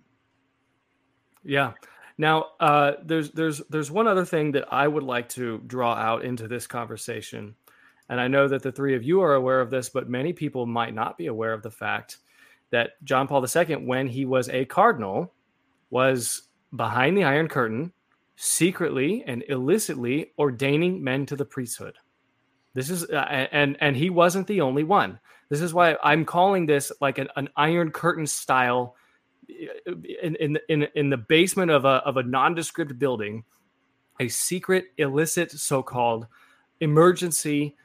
Yeah. 1.44 1.74
Now, 2.18 2.50
uh, 2.60 2.94
there's 3.04 3.32
there's 3.32 3.62
there's 3.70 3.90
one 3.90 4.08
other 4.08 4.26
thing 4.26 4.52
that 4.52 4.72
I 4.72 4.88
would 4.88 5.04
like 5.04 5.30
to 5.30 5.60
draw 5.66 5.94
out 5.94 6.24
into 6.24 6.48
this 6.48 6.68
conversation, 6.68 7.56
and 8.10 8.20
I 8.20 8.28
know 8.28 8.48
that 8.48 8.62
the 8.62 8.72
three 8.72 8.96
of 8.96 9.04
you 9.04 9.22
are 9.22 9.36
aware 9.36 9.62
of 9.62 9.70
this, 9.70 9.90
but 9.90 10.10
many 10.10 10.34
people 10.34 10.66
might 10.66 10.94
not 10.94 11.18
be 11.18 11.28
aware 11.28 11.54
of 11.54 11.64
the 11.64 11.72
fact 11.72 12.18
that 12.72 12.92
John 13.04 13.28
Paul 13.28 13.46
II, 13.46 13.76
when 13.78 14.08
he 14.08 14.26
was 14.26 14.50
a 14.50 14.66
cardinal, 14.66 15.34
was 15.90 16.44
behind 16.76 17.18
the 17.18 17.24
Iron 17.24 17.48
Curtain, 17.48 17.94
secretly 18.36 19.24
and 19.28 19.44
illicitly 19.48 20.32
ordaining 20.40 21.04
men 21.04 21.26
to 21.28 21.36
the 21.36 21.46
priesthood. 21.46 21.96
This 22.74 22.90
is 22.90 23.04
uh, 23.10 23.48
and 23.52 23.78
and 23.80 23.96
he 23.96 24.10
wasn't 24.10 24.48
the 24.48 24.62
only 24.62 24.84
one. 24.84 25.20
This 25.50 25.62
is 25.62 25.74
why 25.74 25.96
I'm 26.04 26.26
calling 26.26 26.66
this 26.66 26.92
like 27.00 27.20
an, 27.20 27.28
an 27.36 27.50
Iron 27.56 27.92
Curtain 27.92 28.26
style 28.26 28.96
in 29.48 30.36
in 30.38 30.58
in, 30.70 30.88
in 30.96 31.10
the 31.10 31.18
basement 31.18 31.70
of 31.70 31.86
a 31.86 32.02
of 32.06 32.18
a 32.18 32.24
nondescript 32.24 32.98
building, 32.98 33.44
a 34.20 34.28
secret, 34.28 34.86
illicit, 34.98 35.52
so-called 35.52 36.26
emergency, 36.80 37.76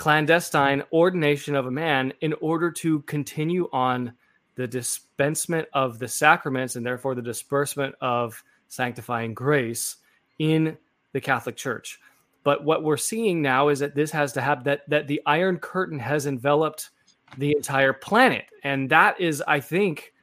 clandestine 0.00 0.82
ordination 0.94 1.54
of 1.54 1.66
a 1.66 1.70
man 1.70 2.10
in 2.22 2.32
order 2.40 2.70
to 2.70 3.02
continue 3.02 3.68
on 3.70 4.10
the 4.54 4.66
dispensement 4.66 5.68
of 5.74 5.98
the 5.98 6.08
sacraments 6.08 6.74
and 6.74 6.86
therefore 6.86 7.14
the 7.14 7.20
disbursement 7.20 7.94
of 8.00 8.42
sanctifying 8.68 9.34
grace 9.34 9.96
in 10.38 10.78
the 11.12 11.20
Catholic 11.20 11.54
Church. 11.54 12.00
But 12.44 12.64
what 12.64 12.82
we're 12.82 12.96
seeing 12.96 13.42
now 13.42 13.68
is 13.68 13.80
that 13.80 13.94
this 13.94 14.10
has 14.12 14.32
to 14.32 14.40
have 14.40 14.64
that 14.64 14.88
that 14.88 15.06
the 15.06 15.20
Iron 15.26 15.58
Curtain 15.58 15.98
has 15.98 16.24
enveloped 16.24 16.88
the 17.36 17.54
entire 17.54 17.92
planet, 17.92 18.46
and 18.64 18.88
that 18.88 19.20
is, 19.20 19.42
I 19.46 19.60
think, 19.60 20.14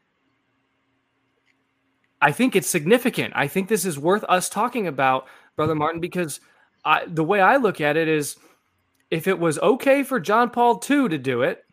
I 2.19 2.31
think 2.31 2.55
it's 2.55 2.67
significant. 2.67 3.33
I 3.35 3.47
think 3.47 3.67
this 3.67 3.85
is 3.85 3.99
worth 3.99 4.23
us 4.27 4.49
talking 4.49 4.87
about, 4.87 5.27
Brother 5.55 5.75
Martin, 5.75 6.01
because 6.01 6.39
I, 6.83 7.05
the 7.05 7.23
way 7.23 7.41
I 7.41 7.57
look 7.57 7.79
at 7.79 7.95
it 7.95 8.07
is 8.07 8.37
if 9.09 9.27
it 9.27 9.39
was 9.39 9.59
okay 9.59 10.03
for 10.03 10.19
John 10.19 10.49
Paul 10.49 10.81
II 10.89 11.09
to 11.09 11.17
do 11.17 11.41
it, 11.41 11.63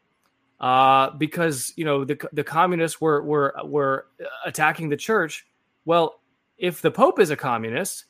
uh, 0.60 1.10
because 1.10 1.72
you 1.76 1.84
know 1.84 2.04
the 2.04 2.18
the 2.32 2.44
communists 2.44 3.00
were 3.00 3.22
were 3.22 3.54
were 3.64 4.06
attacking 4.46 4.88
the 4.88 4.96
church. 4.96 5.46
Well, 5.84 6.20
if 6.56 6.80
the 6.80 6.90
Pope 6.90 7.18
is 7.20 7.30
a 7.30 7.36
communist, 7.36 8.06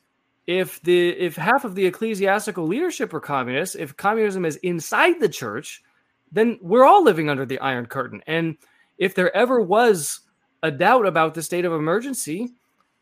if 0.46 0.80
the 0.82 1.08
if 1.10 1.36
half 1.36 1.64
of 1.64 1.74
the 1.74 1.86
ecclesiastical 1.86 2.66
leadership 2.66 3.14
are 3.14 3.20
communists, 3.20 3.76
if 3.76 3.96
communism 3.96 4.44
is 4.44 4.56
inside 4.56 5.20
the 5.20 5.28
church, 5.28 5.82
then 6.30 6.58
we're 6.60 6.84
all 6.84 7.02
living 7.02 7.30
under 7.30 7.46
the 7.46 7.58
Iron 7.60 7.86
Curtain. 7.86 8.22
And 8.26 8.56
if 8.98 9.14
there 9.14 9.34
ever 9.34 9.60
was 9.60 10.20
a 10.62 10.70
doubt 10.70 11.06
about 11.06 11.34
the 11.34 11.42
state 11.42 11.64
of 11.64 11.72
emergency, 11.72 12.50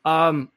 um, 0.05 0.51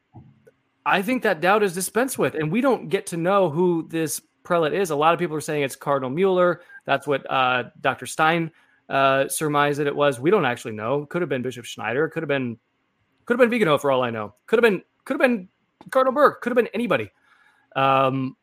I 0.85 1.01
think 1.01 1.23
that 1.23 1.41
doubt 1.41 1.63
is 1.63 1.73
dispensed 1.73 2.17
with, 2.19 2.35
and 2.35 2.51
we 2.51 2.61
don't 2.61 2.89
get 2.89 3.07
to 3.07 3.17
know 3.17 3.49
who 3.49 3.87
this 3.89 4.21
prelate 4.45 4.73
is. 4.73 4.91
A 4.91 4.95
lot 4.95 5.13
of 5.13 5.19
people 5.19 5.35
are 5.35 5.41
saying 5.41 5.63
it's 5.63 5.75
Cardinal 5.75 6.09
Mueller. 6.09 6.61
That's 6.85 7.07
what 7.07 7.29
uh, 7.29 7.65
Dr. 7.81 8.05
Stine 8.05 8.51
uh, 8.89 9.27
surmised 9.27 9.79
that 9.79 9.87
it 9.87 9.95
was. 9.95 10.19
We 10.19 10.31
don't 10.31 10.45
actually 10.45 10.73
know. 10.73 11.05
Could 11.05 11.21
have 11.21 11.29
been 11.29 11.41
Bishop 11.41 11.65
Schneider. 11.65 12.07
Could 12.07 12.23
have 12.23 12.27
been 12.27 12.57
could 13.25 13.33
have 13.33 13.39
been 13.39 13.49
Vigano 13.49 13.77
for 13.77 13.91
all 13.91 14.03
I 14.03 14.11
know. 14.11 14.35
Could 14.45 14.57
have 14.57 14.63
been 14.63 14.81
could 15.03 15.15
have 15.15 15.21
been 15.21 15.49
Cardinal 15.89 16.13
Burke. 16.13 16.41
Could 16.41 16.51
have 16.51 16.57
been 16.57 16.69
anybody. 16.73 17.11
Um, 17.75 18.37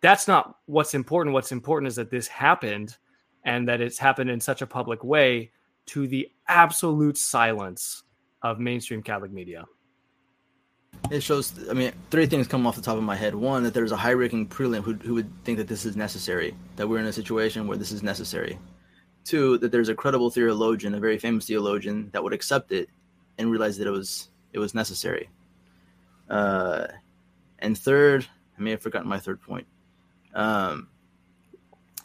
that's 0.00 0.28
not 0.28 0.58
what's 0.66 0.94
important. 0.94 1.34
What's 1.34 1.52
important 1.52 1.88
is 1.88 1.96
that 1.96 2.10
this 2.10 2.28
happened, 2.28 2.96
and 3.44 3.68
that 3.68 3.80
it's 3.80 3.98
happened 3.98 4.30
in 4.30 4.40
such 4.40 4.62
a 4.62 4.66
public 4.66 5.02
way 5.02 5.50
to 5.86 6.06
the 6.06 6.30
absolute 6.48 7.18
silence 7.18 8.04
of 8.42 8.58
mainstream 8.58 9.02
Catholic 9.02 9.32
media. 9.32 9.64
It 11.10 11.22
shows, 11.22 11.52
I 11.68 11.74
mean, 11.74 11.92
three 12.10 12.26
things 12.26 12.48
come 12.48 12.66
off 12.66 12.76
the 12.76 12.82
top 12.82 12.96
of 12.96 13.02
my 13.02 13.16
head. 13.16 13.34
One, 13.34 13.62
that 13.62 13.74
there's 13.74 13.92
a 13.92 13.96
high 13.96 14.12
ranking 14.12 14.46
prelate 14.46 14.82
who, 14.82 14.94
who 14.94 15.14
would 15.14 15.30
think 15.44 15.58
that 15.58 15.68
this 15.68 15.84
is 15.84 15.96
necessary, 15.96 16.54
that 16.76 16.88
we're 16.88 16.98
in 16.98 17.06
a 17.06 17.12
situation 17.12 17.66
where 17.66 17.76
this 17.76 17.92
is 17.92 18.02
necessary. 18.02 18.58
Two, 19.24 19.58
that 19.58 19.70
there's 19.70 19.88
a 19.88 19.94
credible 19.94 20.30
theologian, 20.30 20.94
a 20.94 21.00
very 21.00 21.18
famous 21.18 21.46
theologian, 21.46 22.10
that 22.12 22.22
would 22.22 22.32
accept 22.32 22.72
it 22.72 22.88
and 23.38 23.50
realize 23.50 23.76
that 23.78 23.86
it 23.86 23.90
was 23.90 24.28
it 24.52 24.58
was 24.58 24.74
necessary. 24.74 25.28
Uh, 26.30 26.86
and 27.58 27.76
third, 27.76 28.26
I 28.58 28.62
may 28.62 28.70
have 28.70 28.80
forgotten 28.82 29.08
my 29.08 29.18
third 29.18 29.40
point. 29.40 29.66
Um, 30.34 30.88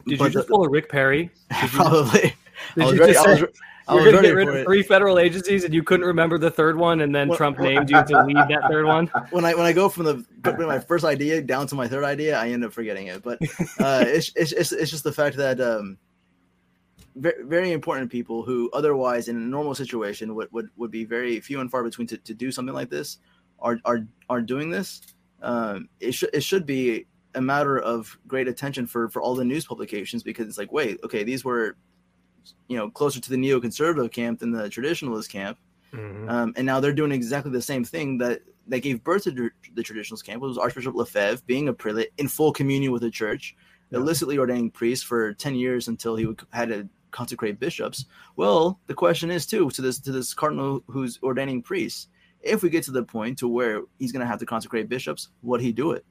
Did 0.05 0.19
you 0.19 0.29
just 0.29 0.47
the, 0.47 0.53
pull 0.53 0.65
a 0.65 0.69
Rick 0.69 0.89
Perry? 0.89 1.31
Probably. 1.67 2.33
Did 2.75 2.93
you 2.93 2.99
ready, 2.99 3.13
just 3.13 3.25
say, 3.25 3.31
I 3.31 3.41
was, 3.41 3.51
Was 3.95 4.03
going 4.03 4.15
to 4.17 4.21
get 4.21 4.35
rid 4.35 4.47
of 4.47 4.55
it. 4.55 4.65
three 4.65 4.83
federal 4.83 5.19
agencies, 5.19 5.63
and 5.63 5.73
you 5.73 5.83
couldn't 5.83 6.05
remember 6.05 6.37
the 6.37 6.51
third 6.51 6.77
one, 6.77 7.01
and 7.01 7.13
then 7.13 7.29
when, 7.29 7.37
Trump 7.37 7.59
named 7.59 7.89
you 7.89 8.03
to 8.03 8.23
lead 8.25 8.37
that 8.37 8.67
third 8.69 8.85
one. 8.85 9.07
When 9.31 9.45
I 9.45 9.55
when 9.55 9.65
I 9.65 9.73
go 9.73 9.89
from 9.89 10.05
the 10.05 10.25
from 10.43 10.65
my 10.67 10.79
first 10.79 11.05
idea 11.05 11.41
down 11.41 11.67
to 11.67 11.75
my 11.75 11.87
third 11.87 12.03
idea, 12.03 12.37
I 12.37 12.49
end 12.49 12.63
up 12.63 12.73
forgetting 12.73 13.07
it. 13.07 13.23
But 13.23 13.39
uh, 13.79 14.03
it's, 14.05 14.31
it's 14.35 14.51
it's 14.51 14.71
it's 14.71 14.91
just 14.91 15.03
the 15.03 15.11
fact 15.11 15.37
that 15.37 15.59
um, 15.59 15.97
very, 17.15 17.43
very 17.43 17.71
important 17.71 18.11
people 18.11 18.43
who 18.43 18.69
otherwise 18.73 19.27
in 19.27 19.35
a 19.35 19.39
normal 19.39 19.75
situation 19.75 20.35
would, 20.35 20.51
would, 20.51 20.69
would 20.77 20.91
be 20.91 21.03
very 21.03 21.39
few 21.39 21.59
and 21.59 21.69
far 21.69 21.83
between 21.83 22.07
to, 22.07 22.17
to 22.17 22.33
do 22.33 22.51
something 22.51 22.75
like 22.75 22.89
this 22.89 23.17
are 23.59 23.79
are 23.85 24.05
are 24.29 24.41
doing 24.41 24.69
this. 24.69 25.01
Um, 25.41 25.89
it 25.99 26.13
should 26.13 26.29
it 26.33 26.43
should 26.43 26.65
be 26.65 27.05
a 27.35 27.41
matter 27.41 27.79
of 27.79 28.17
great 28.27 28.47
attention 28.47 28.87
for 28.87 29.09
for 29.09 29.21
all 29.21 29.35
the 29.35 29.45
news 29.45 29.65
publications 29.65 30.23
because 30.23 30.47
it's 30.47 30.57
like 30.57 30.71
wait 30.71 30.99
okay 31.03 31.23
these 31.23 31.45
were 31.45 31.75
you 32.67 32.77
know 32.77 32.89
closer 32.89 33.19
to 33.19 33.29
the 33.29 33.35
neoconservative 33.35 34.11
camp 34.11 34.39
than 34.39 34.51
the 34.51 34.63
traditionalist 34.63 35.29
camp, 35.29 35.57
mm-hmm. 35.93 36.29
um, 36.29 36.53
and 36.55 36.65
now 36.65 36.79
they're 36.79 36.93
doing 36.93 37.11
exactly 37.11 37.51
the 37.51 37.61
same 37.61 37.83
thing 37.83 38.17
that 38.19 38.41
that 38.67 38.81
gave 38.81 39.03
birth 39.03 39.23
to 39.23 39.31
the 39.31 39.83
traditionalist 39.83 40.25
camp. 40.25 40.41
was 40.41 40.57
Archbishop 40.57 40.95
Lefebvre 40.95 41.41
being 41.45 41.67
a 41.67 41.73
prelate 41.73 42.13
in 42.17 42.27
full 42.27 42.53
communion 42.53 42.91
with 42.91 43.01
the 43.01 43.11
church, 43.11 43.55
yeah. 43.89 43.99
illicitly 43.99 44.37
ordaining 44.37 44.71
priests 44.71 45.03
for 45.03 45.33
ten 45.33 45.55
years 45.55 45.87
until 45.87 46.15
he 46.15 46.25
would, 46.25 46.41
had 46.51 46.69
to 46.69 46.87
consecrate 47.11 47.59
bishops. 47.59 48.05
Well, 48.35 48.79
the 48.87 48.93
question 48.93 49.31
is 49.31 49.45
too 49.45 49.69
to 49.71 49.81
this 49.81 49.99
to 49.99 50.11
this 50.11 50.33
cardinal 50.33 50.83
who's 50.87 51.19
ordaining 51.23 51.61
priests. 51.61 52.07
If 52.41 52.63
we 52.63 52.69
get 52.69 52.83
to 52.85 52.91
the 52.91 53.03
point 53.03 53.39
to 53.39 53.47
where 53.47 53.81
he's 53.97 54.11
going 54.11 54.21
to 54.21 54.27
have 54.27 54.39
to 54.39 54.45
consecrate 54.45 54.87
bishops, 54.87 55.29
would 55.41 55.59
he 55.59 55.73
do 55.73 55.91
it? 55.91 56.05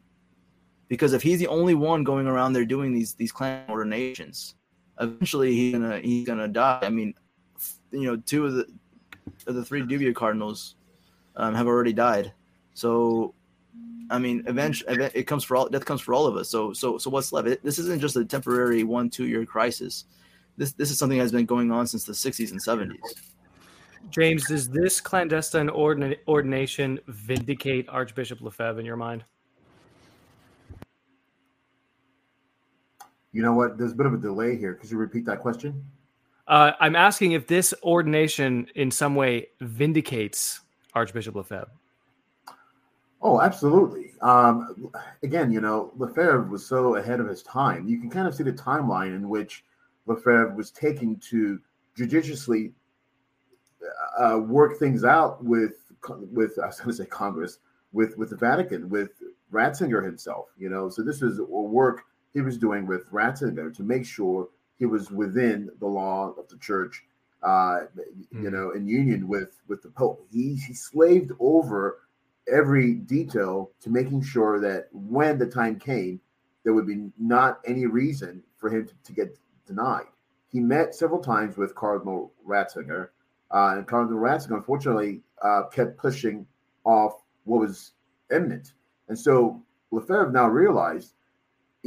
Because 0.88 1.14
if 1.14 1.22
he's 1.22 1.38
the 1.38 1.46
only 1.46 1.74
one 1.74 2.04
going 2.04 2.26
around 2.26 2.52
there 2.52 2.64
doing 2.64 2.92
these 2.92 3.14
these 3.14 3.32
clan 3.32 3.64
ordinations, 3.68 4.54
eventually 5.00 5.54
he's 5.54 5.72
gonna 5.72 5.98
he's 6.00 6.26
gonna 6.26 6.48
die. 6.48 6.80
I 6.82 6.90
mean, 6.90 7.14
you 7.90 8.04
know, 8.04 8.16
two 8.16 8.46
of 8.46 8.54
the 8.54 8.66
of 9.46 9.54
the 9.54 9.64
three 9.64 9.82
Dubia 9.82 10.14
Cardinals 10.14 10.76
um, 11.36 11.54
have 11.54 11.66
already 11.66 11.92
died. 11.92 12.32
So, 12.74 13.34
I 14.10 14.18
mean, 14.18 14.44
eventually 14.46 15.10
it 15.14 15.24
comes 15.24 15.44
for 15.44 15.56
all 15.56 15.68
death 15.68 15.84
comes 15.84 16.00
for 16.00 16.14
all 16.14 16.26
of 16.26 16.36
us. 16.36 16.48
So 16.48 16.72
so 16.72 16.98
so 16.98 17.10
what's 17.10 17.32
left? 17.32 17.48
It, 17.48 17.62
this 17.62 17.78
isn't 17.78 18.00
just 18.00 18.16
a 18.16 18.24
temporary 18.24 18.84
one 18.84 19.10
two 19.10 19.26
year 19.26 19.44
crisis. 19.44 20.04
This 20.56 20.72
this 20.72 20.90
is 20.90 20.98
something 20.98 21.18
that's 21.18 21.32
been 21.32 21.46
going 21.46 21.70
on 21.70 21.86
since 21.86 22.04
the 22.04 22.12
60s 22.12 22.50
and 22.50 22.60
70s. 22.60 22.96
James, 24.10 24.46
does 24.46 24.68
this 24.68 25.00
clandestine 25.00 25.68
ordin- 25.68 26.16
ordination 26.26 26.98
vindicate 27.08 27.88
Archbishop 27.88 28.40
Lefebvre 28.40 28.80
in 28.80 28.86
your 28.86 28.96
mind? 28.96 29.24
You 33.32 33.42
know 33.42 33.52
what? 33.52 33.78
There's 33.78 33.92
a 33.92 33.94
bit 33.94 34.06
of 34.06 34.14
a 34.14 34.18
delay 34.18 34.56
here. 34.56 34.74
Could 34.74 34.90
you 34.90 34.98
repeat 34.98 35.24
that 35.26 35.40
question? 35.40 35.84
Uh, 36.46 36.72
I'm 36.80 36.96
asking 36.96 37.32
if 37.32 37.46
this 37.46 37.74
ordination 37.82 38.68
in 38.74 38.90
some 38.90 39.14
way 39.14 39.48
vindicates 39.60 40.60
Archbishop 40.94 41.34
Lefebvre. 41.34 41.70
Oh, 43.20 43.40
absolutely. 43.40 44.12
Um, 44.22 44.90
again, 45.22 45.50
you 45.50 45.60
know, 45.60 45.92
Lefebvre 45.96 46.42
was 46.42 46.64
so 46.64 46.96
ahead 46.96 47.20
of 47.20 47.28
his 47.28 47.42
time. 47.42 47.86
You 47.88 47.98
can 47.98 48.10
kind 48.10 48.28
of 48.28 48.34
see 48.34 48.44
the 48.44 48.52
timeline 48.52 49.14
in 49.14 49.28
which 49.28 49.64
Lefebvre 50.06 50.54
was 50.54 50.70
taking 50.70 51.16
to 51.30 51.60
judiciously 51.96 52.72
uh, 54.18 54.38
work 54.38 54.78
things 54.78 55.04
out 55.04 55.44
with 55.44 55.72
with 56.32 56.58
I 56.62 56.66
was 56.66 56.78
going 56.78 56.90
to 56.90 56.96
say 56.96 57.06
Congress 57.06 57.58
with 57.92 58.16
with 58.16 58.30
the 58.30 58.36
Vatican 58.36 58.88
with 58.88 59.10
Ratzinger 59.52 60.04
himself. 60.04 60.46
You 60.56 60.68
know, 60.68 60.88
so 60.88 61.02
this 61.02 61.20
was 61.20 61.40
a 61.40 61.44
work 61.44 62.04
he 62.38 62.42
was 62.42 62.56
doing 62.56 62.86
with 62.86 63.10
Ratzinger 63.10 63.74
to 63.76 63.82
make 63.82 64.06
sure 64.06 64.48
he 64.78 64.86
was 64.86 65.10
within 65.10 65.70
the 65.80 65.86
law 65.86 66.32
of 66.38 66.48
the 66.48 66.56
church, 66.58 67.04
uh, 67.42 67.80
mm. 67.98 68.42
you 68.42 68.50
know, 68.52 68.70
in 68.70 68.86
union 68.86 69.26
with 69.26 69.60
with 69.66 69.82
the 69.82 69.88
Pope. 69.88 70.24
He 70.30 70.54
he 70.54 70.72
slaved 70.72 71.32
over 71.40 71.98
every 72.50 72.94
detail 72.94 73.72
to 73.80 73.90
making 73.90 74.22
sure 74.22 74.60
that 74.60 74.88
when 74.92 75.36
the 75.36 75.46
time 75.46 75.80
came, 75.80 76.20
there 76.62 76.74
would 76.74 76.86
be 76.86 77.10
not 77.18 77.58
any 77.66 77.86
reason 77.86 78.40
for 78.56 78.70
him 78.70 78.86
to, 78.86 78.94
to 79.02 79.12
get 79.12 79.36
denied. 79.66 80.06
He 80.52 80.60
met 80.60 80.94
several 80.94 81.20
times 81.20 81.56
with 81.56 81.74
Cardinal 81.74 82.32
Ratzinger, 82.46 83.08
uh, 83.50 83.74
and 83.76 83.86
Cardinal 83.86 84.20
Ratzinger, 84.20 84.58
unfortunately, 84.58 85.22
uh, 85.42 85.64
kept 85.72 85.98
pushing 85.98 86.46
off 86.84 87.20
what 87.44 87.60
was 87.60 87.92
imminent. 88.30 88.74
And 89.08 89.18
so 89.18 89.60
Lefebvre 89.90 90.30
now 90.30 90.46
realized 90.46 91.14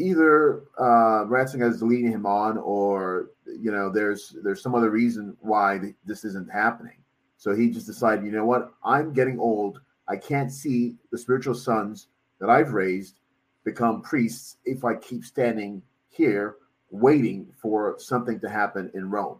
either 0.01 0.63
uh, 0.77 1.25
Ratzinger 1.25 1.69
is 1.69 1.81
leading 1.81 2.11
him 2.11 2.25
on, 2.25 2.57
or 2.57 3.29
you 3.45 3.71
know, 3.71 3.89
there's 3.89 4.35
there's 4.43 4.61
some 4.61 4.75
other 4.75 4.89
reason 4.89 5.37
why 5.39 5.93
this 6.05 6.25
isn't 6.25 6.51
happening. 6.51 6.97
So 7.37 7.55
he 7.55 7.69
just 7.69 7.87
decided, 7.87 8.25
you 8.25 8.31
know 8.31 8.45
what, 8.45 8.71
I'm 8.83 9.13
getting 9.13 9.39
old. 9.39 9.81
I 10.07 10.15
can't 10.15 10.51
see 10.51 10.95
the 11.11 11.17
spiritual 11.17 11.55
sons 11.55 12.07
that 12.39 12.49
I've 12.49 12.73
raised 12.73 13.19
become 13.63 14.01
priests 14.01 14.57
if 14.65 14.83
I 14.83 14.95
keep 14.95 15.23
standing 15.23 15.81
here 16.09 16.57
waiting 16.89 17.47
for 17.59 17.95
something 17.97 18.39
to 18.41 18.49
happen 18.49 18.91
in 18.93 19.09
Rome. 19.09 19.39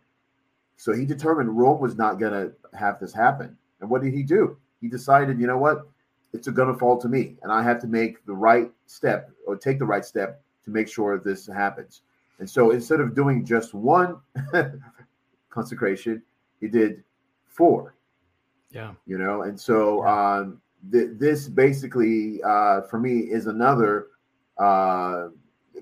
So 0.78 0.94
he 0.94 1.06
determined 1.06 1.58
Rome 1.58 1.80
was 1.80 1.96
not 1.96 2.20
going 2.20 2.34
to 2.34 2.54
have 2.76 3.00
this 3.00 3.14
happen. 3.14 3.56
And 3.82 3.90
what 3.90 4.02
did 4.02 4.14
he 4.14 4.24
do? 4.24 4.58
He 4.80 4.88
decided, 4.88 5.40
you 5.40 5.48
know 5.48 5.58
what? 5.58 5.88
It's 6.34 6.48
going 6.48 6.72
to 6.72 6.80
fall 6.80 7.00
to 7.02 7.10
me, 7.10 7.36
and 7.44 7.52
I 7.52 7.62
have 7.62 7.82
to 7.82 7.88
make 7.88 8.26
the 8.26 8.34
right 8.34 8.72
step 8.86 9.30
or 9.46 9.58
take 9.58 9.80
the 9.80 9.86
right 9.86 10.06
step 10.06 10.42
to 10.66 10.72
make 10.72 10.88
sure 10.88 11.18
this 11.18 11.48
happens. 11.48 12.02
And 12.40 12.50
so 12.50 12.72
instead 12.72 13.00
of 13.00 13.14
doing 13.16 13.46
just 13.46 13.74
one 13.74 14.18
consecration, 15.50 16.24
he 16.60 16.68
did 16.68 17.04
four. 17.46 17.96
Yeah. 18.72 18.94
You 19.06 19.18
know, 19.18 19.44
and 19.44 19.60
so 19.60 20.06
um, 20.08 20.62
th- 20.92 21.12
this 21.14 21.48
basically, 21.48 22.42
uh, 22.44 22.82
for 22.82 23.00
me, 23.00 23.20
is 23.20 23.48
another 23.48 24.08
uh, 24.58 25.30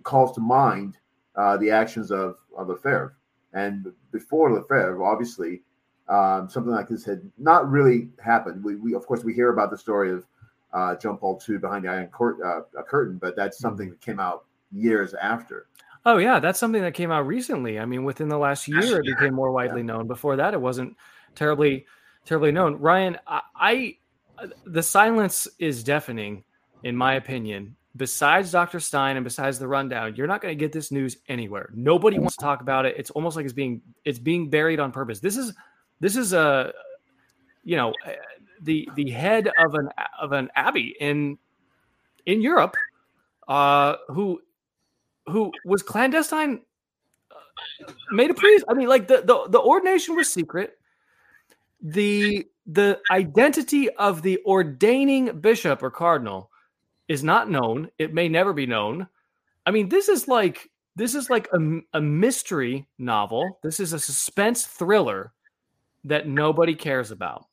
calls 0.03 0.33
to 0.33 0.41
mind 0.41 0.97
uh, 1.35 1.57
the 1.57 1.71
actions 1.71 2.11
of, 2.11 2.37
of 2.57 2.67
Lefebvre. 2.67 3.15
And 3.53 3.91
before 4.11 4.51
Lefebvre, 4.51 5.03
obviously, 5.03 5.61
um, 6.07 6.49
something 6.49 6.73
like 6.73 6.87
this 6.87 7.05
had 7.05 7.21
not 7.37 7.69
really 7.69 8.09
happened. 8.23 8.63
We, 8.63 8.75
we 8.75 8.95
of 8.95 9.05
course, 9.05 9.23
we 9.23 9.33
hear 9.33 9.49
about 9.49 9.69
the 9.69 9.77
story 9.77 10.11
of 10.11 10.25
uh, 10.73 10.95
John 10.95 11.17
Paul 11.17 11.41
II 11.47 11.57
behind 11.57 11.85
the 11.85 11.89
Iron 11.89 12.07
court, 12.07 12.37
uh, 12.43 12.61
curtain, 12.83 13.17
but 13.17 13.35
that's 13.35 13.57
mm-hmm. 13.57 13.67
something 13.67 13.89
that 13.91 14.01
came 14.01 14.19
out 14.19 14.45
years 14.71 15.13
after. 15.13 15.67
Oh 16.05 16.17
yeah, 16.17 16.39
that's 16.39 16.59
something 16.59 16.81
that 16.81 16.93
came 16.93 17.11
out 17.11 17.27
recently. 17.27 17.79
I 17.79 17.85
mean, 17.85 18.03
within 18.03 18.29
the 18.29 18.37
last 18.37 18.67
year, 18.67 18.99
it 18.99 19.05
became 19.05 19.33
more 19.33 19.51
widely 19.51 19.81
yeah. 19.81 19.87
known. 19.87 20.07
Before 20.07 20.35
that, 20.37 20.53
it 20.53 20.61
wasn't 20.61 20.95
terribly, 21.35 21.85
terribly 22.25 22.51
known. 22.51 22.75
Ryan, 22.75 23.17
I, 23.27 23.41
I, 23.55 23.97
the 24.65 24.81
silence 24.81 25.47
is 25.59 25.83
deafening, 25.83 26.43
in 26.83 26.95
my 26.95 27.15
opinion. 27.15 27.75
Besides 27.97 28.51
Dr. 28.51 28.79
Stine 28.79 29.17
and 29.17 29.23
besides 29.25 29.59
the 29.59 29.67
rundown, 29.67 30.15
you're 30.15 30.27
not 30.27 30.41
going 30.41 30.51
to 30.51 30.59
get 30.59 30.71
this 30.71 30.91
news 30.91 31.17
anywhere. 31.27 31.69
Nobody 31.73 32.17
wants 32.17 32.37
to 32.37 32.43
talk 32.43 32.61
about 32.61 32.85
it. 32.85 32.95
It's 32.97 33.09
almost 33.09 33.35
like 33.35 33.43
it's 33.43 33.53
being 33.53 33.81
it's 34.05 34.19
being 34.19 34.49
buried 34.49 34.79
on 34.79 34.91
purpose. 34.91 35.19
This 35.19 35.35
is 35.35 35.53
this 35.99 36.15
is 36.15 36.31
a 36.31 36.71
you 37.63 37.75
know 37.75 37.93
the 38.61 38.87
the 38.95 39.09
head 39.09 39.49
of 39.59 39.73
an 39.73 39.89
of 40.21 40.31
an 40.31 40.49
abbey 40.55 40.95
in 40.99 41.37
in 42.25 42.41
Europe 42.41 42.77
uh 43.47 43.95
who 44.09 44.39
who 45.29 45.51
was 45.65 45.83
clandestine 45.83 46.61
uh, 47.31 47.91
made 48.11 48.31
a 48.31 48.33
priest. 48.33 48.65
I 48.67 48.73
mean, 48.73 48.87
like 48.87 49.07
the, 49.07 49.17
the 49.17 49.49
the 49.49 49.59
ordination 49.59 50.15
was 50.15 50.31
secret. 50.31 50.77
The 51.81 52.47
the 52.65 52.99
identity 53.11 53.89
of 53.91 54.21
the 54.21 54.39
ordaining 54.45 55.39
bishop 55.39 55.81
or 55.81 55.91
cardinal 55.91 56.51
is 57.07 57.23
not 57.23 57.49
known. 57.49 57.89
It 57.97 58.13
may 58.13 58.29
never 58.29 58.53
be 58.53 58.65
known. 58.65 59.07
I 59.65 59.71
mean, 59.71 59.89
this 59.89 60.09
is 60.09 60.27
like 60.27 60.69
this 60.95 61.15
is 61.15 61.29
like 61.29 61.47
a, 61.53 61.79
a 61.93 62.01
mystery 62.01 62.87
novel. 62.97 63.59
This 63.63 63.79
is 63.79 63.93
a 63.93 63.99
suspense 63.99 64.65
thriller 64.65 65.33
that 66.03 66.27
nobody 66.27 66.75
cares 66.75 67.11
about 67.11 67.45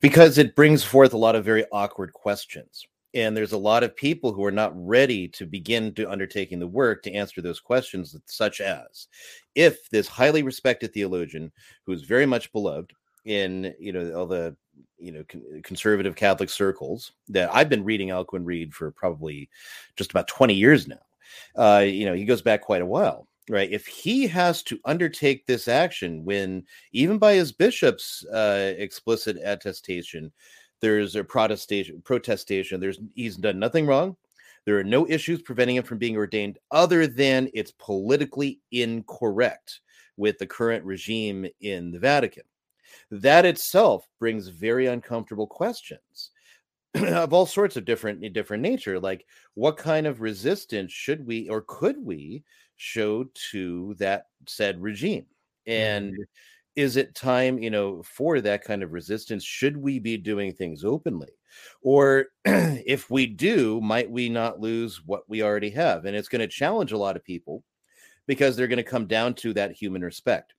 because 0.00 0.38
it 0.38 0.56
brings 0.56 0.82
forth 0.82 1.12
a 1.12 1.18
lot 1.18 1.34
of 1.34 1.44
very 1.44 1.64
awkward 1.72 2.12
questions 2.12 2.86
and 3.14 3.36
there's 3.36 3.52
a 3.52 3.58
lot 3.58 3.82
of 3.82 3.96
people 3.96 4.32
who 4.32 4.44
are 4.44 4.52
not 4.52 4.72
ready 4.74 5.28
to 5.28 5.46
begin 5.46 5.94
to 5.94 6.10
undertaking 6.10 6.58
the 6.58 6.66
work 6.66 7.02
to 7.02 7.12
answer 7.12 7.40
those 7.40 7.60
questions 7.60 8.16
such 8.26 8.60
as 8.60 9.08
if 9.54 9.88
this 9.90 10.08
highly 10.08 10.42
respected 10.42 10.92
theologian 10.92 11.50
who 11.84 11.92
is 11.92 12.02
very 12.02 12.26
much 12.26 12.52
beloved 12.52 12.92
in 13.24 13.74
you 13.78 13.92
know 13.92 14.12
all 14.12 14.26
the 14.26 14.54
you 14.98 15.12
know 15.12 15.24
con- 15.28 15.62
conservative 15.64 16.14
catholic 16.14 16.50
circles 16.50 17.12
that 17.28 17.52
i've 17.54 17.68
been 17.68 17.84
reading 17.84 18.08
alcuin 18.08 18.44
reid 18.44 18.74
for 18.74 18.90
probably 18.90 19.48
just 19.96 20.10
about 20.10 20.28
20 20.28 20.54
years 20.54 20.86
now 20.86 20.96
uh 21.56 21.80
you 21.80 22.04
know 22.04 22.14
he 22.14 22.24
goes 22.24 22.42
back 22.42 22.60
quite 22.60 22.82
a 22.82 22.86
while 22.86 23.26
right? 23.48 23.70
If 23.70 23.86
he 23.86 24.26
has 24.26 24.62
to 24.64 24.80
undertake 24.84 25.46
this 25.46 25.68
action 25.68 26.24
when 26.24 26.64
even 26.92 27.18
by 27.18 27.34
his 27.34 27.52
bishop's 27.52 28.24
uh 28.26 28.74
explicit 28.76 29.38
attestation 29.42 30.32
there's 30.80 31.16
a 31.16 31.24
protestation, 31.24 32.02
protestation. 32.02 32.80
There's 32.80 32.98
he's 33.14 33.36
done 33.36 33.58
nothing 33.58 33.86
wrong. 33.86 34.16
There 34.64 34.78
are 34.78 34.84
no 34.84 35.08
issues 35.08 35.42
preventing 35.42 35.76
him 35.76 35.84
from 35.84 35.98
being 35.98 36.16
ordained 36.16 36.58
other 36.70 37.06
than 37.06 37.48
it's 37.54 37.72
politically 37.72 38.60
incorrect 38.72 39.80
with 40.16 40.38
the 40.38 40.46
current 40.46 40.84
regime 40.84 41.46
in 41.60 41.92
the 41.92 41.98
Vatican. 41.98 42.42
That 43.10 43.44
itself 43.44 44.08
brings 44.18 44.48
very 44.48 44.86
uncomfortable 44.86 45.46
questions 45.46 46.30
of 46.94 47.32
all 47.32 47.46
sorts 47.46 47.76
of 47.76 47.84
different 47.84 48.32
different 48.32 48.62
nature 48.62 48.98
like 48.98 49.26
what 49.54 49.76
kind 49.76 50.06
of 50.06 50.20
resistance 50.20 50.90
should 50.90 51.26
we 51.26 51.48
or 51.48 51.62
could 51.66 52.02
we 52.02 52.42
show 52.76 53.24
to 53.50 53.94
that 53.98 54.26
said 54.46 54.80
regime 54.80 55.26
and 55.66 56.12
mm-hmm 56.12 56.22
is 56.76 56.96
it 56.96 57.14
time 57.14 57.58
you 57.58 57.70
know 57.70 58.02
for 58.02 58.40
that 58.40 58.62
kind 58.62 58.82
of 58.82 58.92
resistance? 58.92 59.42
Should 59.42 59.76
we 59.76 59.98
be 59.98 60.16
doing 60.16 60.52
things 60.52 60.84
openly? 60.84 61.30
Or 61.82 62.26
if 62.44 63.10
we 63.10 63.26
do 63.26 63.80
might 63.80 64.10
we 64.10 64.28
not 64.28 64.60
lose 64.60 65.02
what 65.04 65.28
we 65.28 65.42
already 65.42 65.70
have? 65.70 66.04
And 66.04 66.14
it's 66.14 66.28
going 66.28 66.40
to 66.40 66.48
challenge 66.48 66.92
a 66.92 66.98
lot 66.98 67.16
of 67.16 67.24
people 67.24 67.64
because 68.26 68.56
they're 68.56 68.68
going 68.68 68.76
to 68.76 68.82
come 68.82 69.06
down 69.06 69.34
to 69.34 69.54
that 69.54 69.72
human 69.72 70.02
respect. 70.02 70.52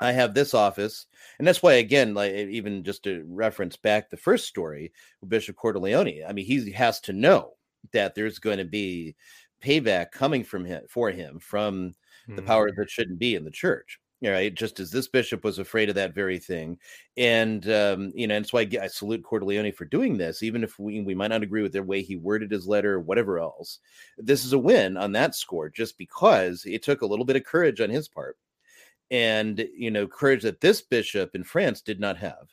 I 0.00 0.12
have 0.12 0.34
this 0.34 0.54
office 0.54 1.06
and 1.38 1.48
that's 1.48 1.62
why 1.62 1.74
again 1.74 2.14
like 2.14 2.32
even 2.32 2.84
just 2.84 3.02
to 3.04 3.24
reference 3.26 3.76
back 3.76 4.08
the 4.08 4.16
first 4.16 4.46
story 4.46 4.92
with 5.20 5.30
bishop 5.30 5.56
cordileone 5.56 6.24
i 6.28 6.32
mean 6.32 6.44
he 6.44 6.70
has 6.70 7.00
to 7.00 7.12
know 7.12 7.54
that 7.92 8.14
there's 8.14 8.38
going 8.38 8.58
to 8.58 8.64
be 8.64 9.16
payback 9.60 10.12
coming 10.12 10.44
from 10.44 10.64
him 10.64 10.82
for 10.88 11.10
him 11.10 11.40
from 11.40 11.94
the 12.28 12.34
mm-hmm. 12.34 12.46
power 12.46 12.70
that 12.70 12.88
shouldn't 12.88 13.18
be 13.18 13.34
in 13.34 13.44
the 13.44 13.50
church 13.50 13.98
right 14.22 14.54
just 14.54 14.80
as 14.80 14.90
this 14.90 15.08
bishop 15.08 15.44
was 15.44 15.58
afraid 15.58 15.88
of 15.88 15.94
that 15.94 16.14
very 16.14 16.38
thing. 16.38 16.78
And 17.16 17.68
um, 17.70 18.12
you 18.14 18.26
know 18.26 18.36
and 18.36 18.46
so 18.46 18.58
I, 18.58 18.68
I 18.82 18.86
salute 18.88 19.22
cordileone 19.22 19.74
for 19.74 19.84
doing 19.84 20.18
this 20.18 20.42
even 20.42 20.64
if 20.64 20.78
we, 20.78 21.00
we 21.02 21.14
might 21.14 21.28
not 21.28 21.42
agree 21.42 21.62
with 21.62 21.72
the 21.72 21.82
way 21.82 22.02
he 22.02 22.16
worded 22.16 22.50
his 22.50 22.66
letter 22.66 22.94
or 22.94 23.00
whatever 23.00 23.38
else. 23.38 23.78
This 24.18 24.44
is 24.44 24.52
a 24.52 24.58
win 24.58 24.96
on 24.96 25.12
that 25.12 25.34
score 25.34 25.68
just 25.68 25.98
because 25.98 26.64
it 26.66 26.82
took 26.82 27.02
a 27.02 27.06
little 27.06 27.24
bit 27.24 27.36
of 27.36 27.44
courage 27.44 27.80
on 27.80 27.90
his 27.90 28.08
part 28.08 28.36
and 29.10 29.66
you 29.74 29.90
know 29.90 30.06
courage 30.06 30.42
that 30.42 30.60
this 30.60 30.82
bishop 30.82 31.34
in 31.34 31.44
france 31.44 31.80
did 31.80 32.00
not 32.00 32.16
have. 32.16 32.48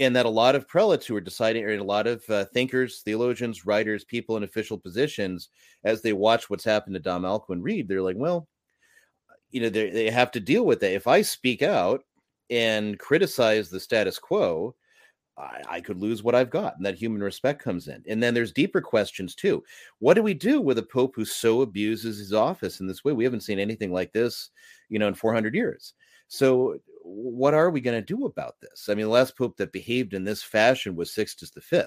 And 0.00 0.16
that 0.16 0.26
a 0.26 0.30
lot 0.30 0.56
of 0.56 0.66
prelates 0.66 1.06
who 1.06 1.14
are 1.14 1.20
deciding, 1.20 1.64
or 1.64 1.70
a 1.70 1.84
lot 1.84 2.08
of 2.08 2.28
uh, 2.28 2.46
thinkers, 2.46 3.02
theologians, 3.04 3.64
writers, 3.64 4.02
people 4.02 4.36
in 4.36 4.42
official 4.42 4.76
positions, 4.76 5.50
as 5.84 6.02
they 6.02 6.12
watch 6.12 6.50
what's 6.50 6.64
happened 6.64 6.94
to 6.94 7.00
Dom 7.00 7.22
Alcuin 7.22 7.62
Reid, 7.62 7.86
they're 7.86 8.02
like, 8.02 8.16
well, 8.18 8.48
you 9.54 9.60
know 9.60 9.68
they, 9.68 9.88
they 9.90 10.10
have 10.10 10.30
to 10.32 10.40
deal 10.40 10.66
with 10.66 10.80
that 10.80 10.92
if 10.92 11.06
i 11.06 11.22
speak 11.22 11.62
out 11.62 12.02
and 12.50 12.98
criticize 12.98 13.70
the 13.70 13.80
status 13.80 14.18
quo 14.18 14.74
I, 15.36 15.62
I, 15.68 15.80
could 15.80 16.00
lose 16.00 16.22
what 16.22 16.36
I've 16.36 16.50
got, 16.50 16.76
and 16.76 16.86
that 16.86 16.94
human 16.94 17.20
respect 17.20 17.60
comes 17.60 17.88
in. 17.88 18.04
And 18.06 18.22
then 18.22 18.34
there's 18.34 18.52
deeper 18.52 18.80
questions 18.80 19.34
too. 19.34 19.64
What 19.98 20.14
do 20.14 20.22
we 20.22 20.32
do 20.34 20.60
with 20.60 20.78
a 20.78 20.82
pope 20.84 21.14
who 21.16 21.24
so 21.24 21.62
abuses 21.62 22.18
his 22.18 22.32
office 22.32 22.78
in 22.78 22.86
this 22.86 23.04
way? 23.04 23.12
We 23.12 23.24
haven't 23.24 23.40
seen 23.40 23.58
anything 23.58 23.92
like 23.92 24.12
this, 24.12 24.50
you 24.88 25.00
know, 25.00 25.08
in 25.08 25.14
400 25.14 25.52
years. 25.52 25.94
So, 26.28 26.78
what 27.02 27.52
are 27.52 27.70
we 27.70 27.80
going 27.80 28.00
to 28.00 28.14
do 28.16 28.26
about 28.26 28.54
this? 28.60 28.88
I 28.88 28.94
mean, 28.94 29.06
the 29.06 29.10
last 29.10 29.36
pope 29.36 29.56
that 29.56 29.72
behaved 29.72 30.14
in 30.14 30.22
this 30.22 30.42
fashion 30.42 30.94
was 30.94 31.12
Sixtus 31.12 31.50
V 31.68 31.82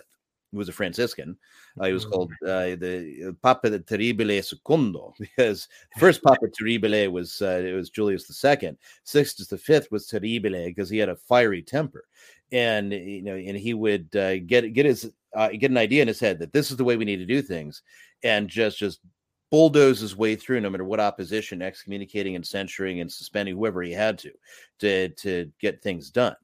was 0.53 0.69
a 0.69 0.73
Franciscan. 0.73 1.37
Uh, 1.79 1.85
he 1.85 1.93
was 1.93 2.03
mm-hmm. 2.03 2.13
called 2.13 2.31
uh, 2.43 2.75
the 2.77 3.27
uh, 3.29 3.31
Papa 3.41 3.69
Terribile 3.69 4.43
Secondo 4.43 5.13
because 5.19 5.67
the 5.93 5.99
first 5.99 6.23
Papa 6.23 6.47
Terribile 6.47 7.11
was 7.11 7.41
uh, 7.41 7.61
it 7.65 7.73
was 7.73 7.89
Julius 7.89 8.29
II. 8.43 8.77
Sixtus 9.03 9.49
V 9.49 9.79
was 9.91 10.07
Terribile 10.07 10.67
because 10.67 10.89
he 10.89 10.97
had 10.97 11.09
a 11.09 11.15
fiery 11.15 11.61
temper, 11.61 12.05
and 12.51 12.91
you 12.91 13.21
know, 13.21 13.35
and 13.35 13.57
he 13.57 13.73
would 13.73 14.15
uh, 14.15 14.39
get 14.39 14.73
get 14.73 14.85
his 14.85 15.11
uh, 15.35 15.49
get 15.49 15.71
an 15.71 15.77
idea 15.77 16.01
in 16.01 16.07
his 16.07 16.19
head 16.19 16.39
that 16.39 16.53
this 16.53 16.71
is 16.71 16.77
the 16.77 16.83
way 16.83 16.97
we 16.97 17.05
need 17.05 17.17
to 17.17 17.25
do 17.25 17.41
things, 17.41 17.83
and 18.23 18.47
just 18.47 18.77
just 18.77 19.01
bulldoze 19.49 20.01
his 20.01 20.15
way 20.15 20.35
through 20.35 20.59
no 20.59 20.69
matter 20.69 20.83
what 20.83 20.99
opposition, 20.99 21.61
excommunicating 21.61 22.35
and 22.35 22.45
censuring 22.45 22.99
and 22.99 23.09
suspending 23.09 23.55
whoever 23.55 23.81
he 23.81 23.93
had 23.93 24.17
to 24.19 24.31
to 24.79 25.09
to 25.09 25.51
get 25.59 25.81
things 25.81 26.09
done 26.09 26.35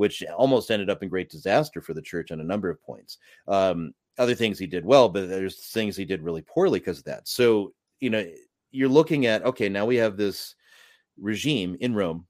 which 0.00 0.24
almost 0.34 0.70
ended 0.70 0.88
up 0.88 1.02
in 1.02 1.10
great 1.10 1.28
disaster 1.28 1.82
for 1.82 1.92
the 1.92 2.00
church 2.00 2.32
on 2.32 2.40
a 2.40 2.44
number 2.44 2.70
of 2.70 2.82
points. 2.82 3.18
Um, 3.46 3.92
other 4.16 4.34
things 4.34 4.58
he 4.58 4.66
did 4.66 4.82
well, 4.82 5.10
but 5.10 5.28
there's 5.28 5.66
things 5.66 5.94
he 5.94 6.06
did 6.06 6.22
really 6.22 6.40
poorly 6.40 6.78
because 6.78 7.00
of 7.00 7.04
that. 7.04 7.28
So, 7.28 7.74
you 8.00 8.08
know, 8.08 8.26
you're 8.70 8.88
looking 8.88 9.26
at 9.26 9.44
okay, 9.44 9.68
now 9.68 9.84
we 9.84 9.96
have 9.96 10.16
this 10.16 10.54
regime 11.18 11.76
in 11.80 11.94
Rome 11.94 12.26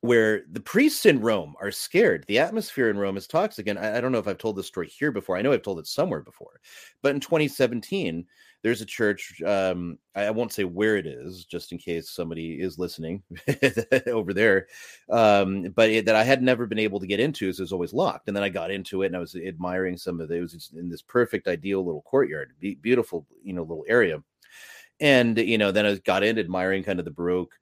where 0.00 0.42
the 0.50 0.58
priests 0.58 1.06
in 1.06 1.20
Rome 1.20 1.54
are 1.60 1.70
scared. 1.70 2.24
The 2.26 2.40
atmosphere 2.40 2.90
in 2.90 2.98
Rome 2.98 3.16
is 3.16 3.28
toxic. 3.28 3.68
And 3.68 3.78
I, 3.78 3.98
I, 3.98 4.00
don't 4.00 4.10
know 4.10 4.18
if 4.18 4.26
I've 4.26 4.36
told 4.36 4.56
this 4.56 4.66
story 4.66 4.88
here 4.88 5.12
before. 5.12 5.36
I 5.36 5.42
know 5.42 5.52
I've 5.52 5.62
told 5.62 5.78
it 5.78 5.86
somewhere 5.86 6.22
before. 6.22 6.60
But 7.02 7.14
in 7.14 7.20
2017, 7.20 8.26
there's 8.66 8.80
a 8.80 8.86
church. 8.86 9.40
Um, 9.42 9.96
I, 10.16 10.28
won't 10.30 10.52
say 10.52 10.64
where 10.64 10.96
it 10.96 11.06
is, 11.06 11.44
just 11.44 11.70
in 11.70 11.78
case 11.78 12.10
somebody 12.10 12.60
is 12.60 12.80
listening 12.80 13.22
over 14.08 14.34
there. 14.34 14.66
Um, 15.08 15.68
but 15.76 15.88
it, 15.88 16.06
that 16.06 16.16
I 16.16 16.24
had 16.24 16.42
never 16.42 16.66
been 16.66 16.80
able 16.80 16.98
to 16.98 17.06
get 17.06 17.20
into, 17.20 17.52
so 17.52 17.60
it 17.60 17.62
was 17.62 17.72
always 17.72 17.92
locked. 17.92 18.26
And 18.26 18.36
then 18.36 18.42
I 18.42 18.48
got 18.48 18.72
into 18.72 19.02
it, 19.02 19.06
and 19.06 19.14
I 19.14 19.20
was 19.20 19.36
admiring 19.36 19.96
some 19.96 20.20
of. 20.20 20.32
It 20.32 20.40
was 20.40 20.72
in 20.76 20.88
this 20.88 21.00
perfect, 21.00 21.46
ideal 21.46 21.86
little 21.86 22.02
courtyard, 22.02 22.54
be, 22.58 22.74
beautiful, 22.74 23.24
you 23.40 23.52
know, 23.52 23.62
little 23.62 23.84
area. 23.86 24.20
And 24.98 25.38
you 25.38 25.58
know, 25.58 25.70
then 25.70 25.86
I 25.86 25.94
got 25.98 26.24
in 26.24 26.36
admiring 26.36 26.82
kind 26.82 26.98
of 26.98 27.04
the 27.04 27.12
Baroque 27.12 27.54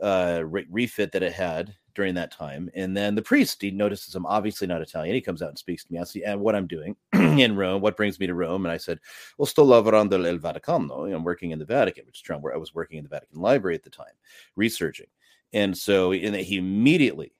uh, 0.00 0.44
re- 0.46 0.68
refit 0.70 1.10
that 1.10 1.24
it 1.24 1.32
had 1.32 1.74
during 1.94 2.14
that 2.14 2.32
time. 2.32 2.70
And 2.74 2.96
then 2.96 3.14
the 3.14 3.22
priest, 3.22 3.62
he 3.62 3.70
notices 3.70 4.14
I'm 4.14 4.26
obviously 4.26 4.66
not 4.66 4.82
Italian. 4.82 5.14
He 5.14 5.20
comes 5.20 5.42
out 5.42 5.50
and 5.50 5.58
speaks 5.58 5.84
to 5.84 5.92
me. 5.92 5.98
I 5.98 6.04
see 6.04 6.22
what 6.34 6.54
I'm 6.54 6.66
doing 6.66 6.96
in 7.12 7.56
Rome, 7.56 7.82
what 7.82 7.96
brings 7.96 8.18
me 8.18 8.26
to 8.26 8.34
Rome. 8.34 8.64
And 8.64 8.72
I 8.72 8.76
said, 8.76 9.00
Well, 9.38 9.46
sto 9.46 9.64
lavorando 9.64 10.12
il 10.12 10.38
Vaticano. 10.38 11.14
I'm 11.14 11.24
working 11.24 11.50
in 11.50 11.58
the 11.58 11.64
Vatican, 11.64 12.06
which 12.06 12.22
is 12.22 12.40
where 12.40 12.54
I 12.54 12.58
was 12.58 12.74
working 12.74 12.98
in 12.98 13.04
the 13.04 13.10
Vatican 13.10 13.40
Library 13.40 13.74
at 13.74 13.82
the 13.82 13.90
time, 13.90 14.14
researching. 14.56 15.08
And 15.52 15.76
so 15.76 16.12
and 16.12 16.34
he 16.34 16.56
immediately 16.56 17.32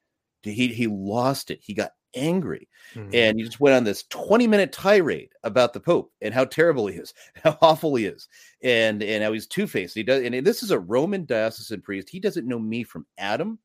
he 0.43 0.69
he 0.69 0.87
lost 0.87 1.51
it. 1.51 1.61
He 1.63 1.75
got 1.75 1.93
angry 2.15 2.69
mm-hmm. 2.95 3.11
and 3.15 3.39
he 3.39 3.45
just 3.45 3.61
went 3.61 3.77
on 3.77 3.85
this 3.85 4.05
20 4.11 4.47
minute 4.47 4.73
tirade 4.73 5.31
about 5.45 5.73
the 5.73 5.81
pope 5.81 6.13
and 6.21 6.35
how 6.35 6.45
terrible 6.45 6.87
he 6.87 6.99
is 6.99 7.15
how 7.43 7.57
awful 7.63 7.95
he 7.95 8.05
is 8.05 8.29
and 8.63 9.03
and 9.03 9.23
how 9.23 9.33
he's 9.33 9.47
two-faced 9.47 9.95
he 9.95 10.03
does 10.03 10.23
and 10.23 10.47
this 10.47 10.63
is 10.63 10.71
a 10.71 10.79
roman 10.79 11.25
diocesan 11.25 11.81
priest 11.81 12.11
he 12.11 12.21
doesn't 12.21 12.47
know 12.47 12.59
me 12.59 12.85
from 12.85 13.07
adam 13.19 13.59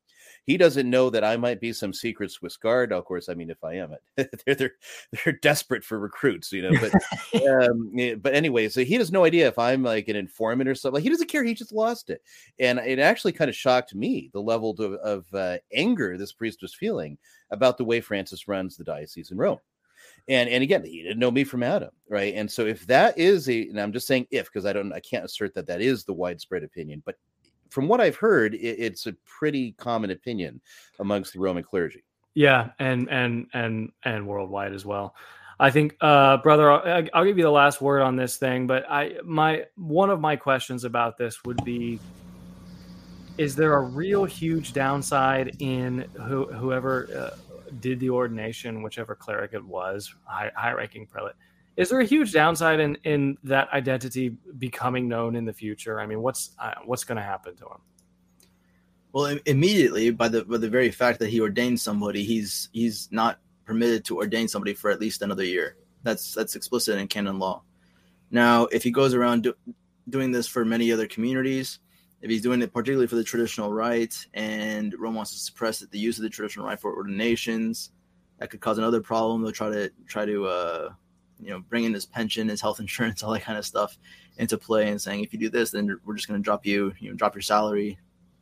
he 0.48 0.56
doesn't 0.56 0.88
know 0.88 1.10
that 1.10 1.24
I 1.24 1.36
might 1.36 1.60
be 1.60 1.74
some 1.74 1.92
secret 1.92 2.30
Swiss 2.30 2.56
guard. 2.56 2.90
Of 2.90 3.04
course, 3.04 3.28
I 3.28 3.34
mean, 3.34 3.50
if 3.50 3.62
I 3.62 3.74
am 3.74 3.92
it, 4.16 4.30
they're 4.46 4.54
they're 4.54 4.72
they're 5.12 5.38
desperate 5.42 5.84
for 5.84 5.98
recruits, 5.98 6.50
you 6.50 6.62
know. 6.62 6.72
But 6.80 7.42
um, 7.46 7.92
but 8.22 8.34
anyway, 8.34 8.70
so 8.70 8.82
he 8.82 8.94
has 8.94 9.12
no 9.12 9.26
idea 9.26 9.46
if 9.46 9.58
I'm 9.58 9.82
like 9.82 10.08
an 10.08 10.16
informant 10.16 10.66
or 10.66 10.74
something. 10.74 10.94
Like 10.94 11.02
he 11.02 11.10
doesn't 11.10 11.28
care. 11.28 11.44
He 11.44 11.52
just 11.52 11.70
lost 11.70 12.08
it, 12.08 12.22
and 12.58 12.78
it 12.78 12.98
actually 12.98 13.32
kind 13.32 13.50
of 13.50 13.54
shocked 13.54 13.94
me 13.94 14.30
the 14.32 14.40
level 14.40 14.70
of, 14.78 14.94
of 14.94 15.26
uh, 15.34 15.58
anger 15.74 16.16
this 16.16 16.32
priest 16.32 16.62
was 16.62 16.74
feeling 16.74 17.18
about 17.50 17.76
the 17.76 17.84
way 17.84 18.00
Francis 18.00 18.48
runs 18.48 18.78
the 18.78 18.84
diocese 18.84 19.30
in 19.30 19.36
Rome 19.36 19.58
and 20.28 20.48
and 20.48 20.62
again 20.62 20.84
he 20.84 21.02
didn't 21.02 21.18
know 21.18 21.30
me 21.30 21.42
from 21.44 21.62
adam 21.62 21.90
right 22.08 22.34
and 22.34 22.50
so 22.50 22.66
if 22.66 22.86
that 22.86 23.16
is 23.18 23.48
a 23.48 23.62
and 23.68 23.80
i'm 23.80 23.92
just 23.92 24.06
saying 24.06 24.26
if 24.30 24.46
because 24.46 24.66
i 24.66 24.72
don't 24.72 24.92
i 24.92 25.00
can't 25.00 25.24
assert 25.24 25.54
that 25.54 25.66
that 25.66 25.80
is 25.80 26.04
the 26.04 26.12
widespread 26.12 26.62
opinion 26.62 27.02
but 27.04 27.16
from 27.70 27.88
what 27.88 28.00
I've 28.00 28.16
heard, 28.16 28.54
it, 28.54 28.58
it's 28.58 29.06
a 29.06 29.14
pretty 29.24 29.72
common 29.72 30.10
opinion 30.10 30.60
amongst 30.98 31.32
the 31.32 31.40
Roman 31.40 31.62
clergy. 31.62 32.04
Yeah, 32.34 32.70
and 32.78 33.08
and 33.10 33.46
and 33.52 33.90
and 34.04 34.26
worldwide 34.26 34.72
as 34.72 34.84
well. 34.84 35.14
I 35.60 35.70
think, 35.70 35.96
uh, 36.00 36.36
brother, 36.36 36.70
I'll, 36.70 37.04
I'll, 37.12 37.24
give 37.24 37.36
you 37.36 37.42
the 37.42 37.50
last 37.50 37.80
word 37.80 38.00
on 38.00 38.14
this 38.14 38.36
thing. 38.36 38.68
But 38.68 38.88
I, 38.88 39.16
my 39.24 39.64
one 39.76 40.08
of 40.08 40.20
my 40.20 40.36
questions 40.36 40.84
about 40.84 41.18
this 41.18 41.42
would 41.44 41.64
be: 41.64 41.98
Is 43.38 43.56
there 43.56 43.74
a 43.74 43.80
real 43.80 44.24
huge 44.24 44.72
downside 44.72 45.56
in 45.58 46.08
who, 46.26 46.46
whoever 46.52 47.08
uh, 47.34 47.36
did 47.80 47.98
the 47.98 48.10
ordination, 48.10 48.82
whichever 48.82 49.16
cleric 49.16 49.52
it 49.52 49.64
was, 49.64 50.14
high, 50.24 50.52
high-ranking 50.54 51.06
prelate? 51.06 51.34
Is 51.78 51.90
there 51.90 52.00
a 52.00 52.04
huge 52.04 52.32
downside 52.32 52.80
in 52.80 52.98
in 53.04 53.38
that 53.44 53.72
identity 53.72 54.30
becoming 54.58 55.08
known 55.08 55.36
in 55.36 55.44
the 55.44 55.52
future? 55.52 56.00
I 56.00 56.06
mean, 56.06 56.20
what's 56.20 56.50
uh, 56.58 56.74
what's 56.84 57.04
going 57.04 57.16
to 57.16 57.22
happen 57.22 57.54
to 57.54 57.66
him? 57.66 57.80
Well, 59.12 59.38
immediately 59.46 60.10
by 60.10 60.26
the 60.26 60.44
by 60.44 60.58
the 60.58 60.68
very 60.68 60.90
fact 60.90 61.20
that 61.20 61.28
he 61.28 61.40
ordained 61.40 61.78
somebody, 61.78 62.24
he's 62.24 62.68
he's 62.72 63.08
not 63.12 63.38
permitted 63.64 64.04
to 64.06 64.16
ordain 64.16 64.48
somebody 64.48 64.74
for 64.74 64.90
at 64.90 65.00
least 65.00 65.22
another 65.22 65.44
year. 65.44 65.76
That's 66.02 66.34
that's 66.34 66.56
explicit 66.56 66.98
in 66.98 67.06
canon 67.06 67.38
law. 67.38 67.62
Now, 68.32 68.64
if 68.66 68.82
he 68.82 68.90
goes 68.90 69.14
around 69.14 69.44
do, 69.44 69.54
doing 70.08 70.32
this 70.32 70.48
for 70.48 70.64
many 70.64 70.90
other 70.90 71.06
communities, 71.06 71.78
if 72.22 72.28
he's 72.28 72.42
doing 72.42 72.60
it 72.60 72.72
particularly 72.72 73.06
for 73.06 73.14
the 73.14 73.22
traditional 73.22 73.72
rite, 73.72 74.26
and 74.34 74.96
Rome 74.98 75.14
wants 75.14 75.30
to 75.30 75.38
suppress 75.38 75.78
the 75.78 75.98
use 75.98 76.18
of 76.18 76.24
the 76.24 76.28
traditional 76.28 76.66
rite 76.66 76.80
for 76.80 76.92
ordinations, 76.92 77.92
that 78.38 78.50
could 78.50 78.60
cause 78.60 78.78
another 78.78 79.00
problem. 79.00 79.42
They'll 79.42 79.52
try 79.52 79.70
to 79.70 79.92
try 80.08 80.24
to 80.26 80.46
uh, 80.46 80.88
you 81.40 81.50
know, 81.50 81.60
bringing 81.60 81.92
his 81.92 82.06
pension, 82.06 82.48
his 82.48 82.60
health 82.60 82.80
insurance, 82.80 83.22
all 83.22 83.32
that 83.32 83.42
kind 83.42 83.58
of 83.58 83.66
stuff 83.66 83.98
into 84.38 84.58
play, 84.58 84.88
and 84.88 85.00
saying 85.00 85.22
if 85.22 85.32
you 85.32 85.38
do 85.38 85.50
this, 85.50 85.70
then 85.70 85.98
we're 86.04 86.14
just 86.14 86.28
going 86.28 86.40
to 86.40 86.44
drop 86.44 86.66
you, 86.66 86.92
you 86.98 87.10
know, 87.10 87.16
drop 87.16 87.34
your 87.34 87.42
salary, 87.42 87.98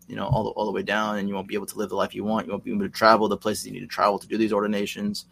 you 0.09 0.17
know, 0.17 0.27
all 0.27 0.45
the 0.45 0.51
all 0.51 0.67
the 0.67 0.73
way 0.73 0.83
down, 0.83 1.19
and 1.19 1.29
you 1.29 1.35
won't 1.35 1.49
be 1.49 1.55
able 1.55 1.67
to 1.67 1.79
live 1.79 1.91
the 1.91 1.97
life 1.97 2.15
you 2.15 2.25
want. 2.25 2.47
You 2.47 2.53
won't 2.53 2.65
be 2.65 2.73
able 2.73 2.83
to 2.83 2.89
travel 2.89 3.29
the 3.29 3.37
places 3.37 3.67
you 3.67 3.73
need 3.73 3.81
to 3.81 3.87
travel 3.87 4.19
to 4.19 4.27
do 4.27 4.39
these 4.39 4.53
ordinations. 4.53 5.27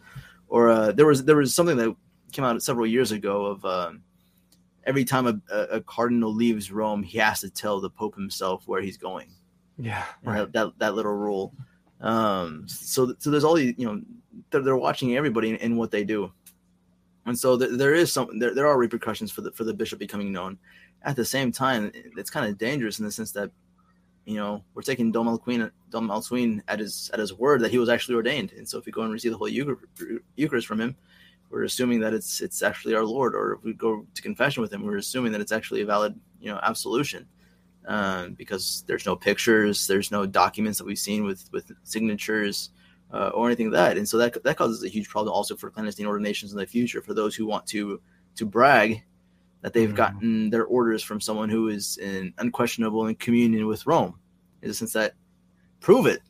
Or 0.47 0.69
uh, 0.69 0.91
there 0.91 1.05
was 1.05 1.23
there 1.23 1.37
was 1.37 1.53
something 1.53 1.77
that 1.77 1.95
came 2.31 2.45
out 2.45 2.61
several 2.61 2.85
years 2.85 3.11
ago 3.11 3.45
of 3.45 3.65
um, 3.65 4.03
every 4.85 5.05
time 5.05 5.27
a, 5.27 5.55
a, 5.71 5.81
cardinal 5.81 6.33
leaves 6.33 6.71
Rome, 6.71 7.01
he 7.01 7.17
has 7.17 7.41
to 7.41 7.49
tell 7.49 7.79
the 7.79 7.89
Pope 7.89 8.15
himself 8.15 8.67
where 8.67 8.81
he's 8.81 8.97
going. 8.97 9.29
Yeah, 9.77 10.03
right. 10.23 10.37
That, 10.37 10.53
that, 10.53 10.79
that 10.79 10.95
little 10.95 11.13
rule. 11.13 11.53
Um, 12.01 12.67
so 12.67 13.15
so 13.19 13.31
there's 13.31 13.43
all 13.43 13.55
these, 13.55 13.73
you 13.77 13.85
know, 13.87 14.01
they're, 14.51 14.61
they're 14.61 14.75
watching 14.75 15.15
everybody 15.15 15.55
in 15.55 15.77
what 15.77 15.91
they 15.91 16.03
do 16.03 16.31
and 17.25 17.37
so 17.37 17.57
th- 17.57 17.71
there 17.73 17.93
is 17.93 18.11
some 18.11 18.39
there, 18.39 18.53
there 18.53 18.67
are 18.67 18.77
repercussions 18.77 19.31
for 19.31 19.41
the 19.41 19.51
for 19.51 19.63
the 19.63 19.73
bishop 19.73 19.99
becoming 19.99 20.31
known. 20.31 20.57
At 21.03 21.15
the 21.15 21.25
same 21.25 21.51
time, 21.51 21.91
it's 21.93 22.29
kind 22.29 22.47
of 22.47 22.57
dangerous 22.57 22.99
in 22.99 23.05
the 23.05 23.11
sense 23.11 23.31
that 23.33 23.51
you 24.25 24.35
know 24.35 24.63
we're 24.73 24.81
taking 24.81 25.11
Dom 25.11 25.27
Alcuin 25.27 25.71
Dom 25.89 26.09
Alcuin 26.09 26.61
at 26.67 26.79
his 26.79 27.09
at 27.13 27.19
his 27.19 27.33
word 27.33 27.61
that 27.61 27.71
he 27.71 27.77
was 27.77 27.89
actually 27.89 28.15
ordained, 28.15 28.53
and 28.53 28.67
so 28.67 28.77
if 28.77 28.85
we 28.85 28.91
go 28.91 29.01
and 29.01 29.11
receive 29.11 29.31
the 29.31 29.37
Holy 29.37 29.53
Eucharist 30.35 30.67
from 30.67 30.81
him, 30.81 30.95
we're 31.49 31.63
assuming 31.63 31.99
that 32.01 32.13
it's 32.13 32.41
it's 32.41 32.61
actually 32.61 32.95
our 32.95 33.05
Lord, 33.05 33.35
or 33.35 33.53
if 33.53 33.63
we 33.63 33.73
go 33.73 34.05
to 34.13 34.21
confession 34.21 34.61
with 34.61 34.73
him, 34.73 34.83
we're 34.83 34.97
assuming 34.97 35.31
that 35.31 35.41
it's 35.41 35.51
actually 35.51 35.81
a 35.81 35.85
valid 35.85 36.19
you 36.39 36.51
know 36.51 36.59
absolution. 36.63 37.27
Um, 37.87 38.33
because 38.33 38.83
there's 38.87 39.05
no 39.05 39.15
pictures, 39.15 39.85
there's 39.85 40.09
no 40.09 40.25
documents 40.25 40.79
that 40.79 40.85
we've 40.85 40.97
seen 40.97 41.23
with 41.23 41.47
with 41.51 41.71
signatures, 41.83 42.71
uh, 43.15 43.29
or 43.29 43.47
anything 43.47 43.71
like 43.71 43.79
that. 43.79 43.97
And 43.97 44.07
so 44.07 44.17
that 44.17 44.43
that 44.43 44.57
causes 44.57 44.83
a 44.83 44.89
huge 44.89 45.07
problem 45.07 45.33
also 45.33 45.55
for 45.55 45.69
clandestine 45.69 46.05
ordinations 46.05 46.51
in 46.51 46.57
the 46.57 46.67
future 46.67 47.01
for 47.01 47.13
those 47.13 47.33
who 47.33 47.45
want 47.45 47.65
to 47.67 48.01
to 48.35 48.45
brag 48.45 49.03
that 49.61 49.71
they've 49.71 49.93
mm. 49.93 49.95
gotten 49.95 50.49
their 50.49 50.65
orders 50.65 51.01
from 51.01 51.21
someone 51.21 51.49
who 51.49 51.69
is 51.69 51.97
in 51.97 52.33
unquestionable 52.39 53.07
in 53.07 53.15
communion 53.15 53.67
with 53.67 53.87
Rome. 53.87 54.19
In 54.61 54.67
the 54.67 54.73
sense 54.73 54.93
that 54.93 55.13
prove 55.79 56.07
it, 56.07 56.21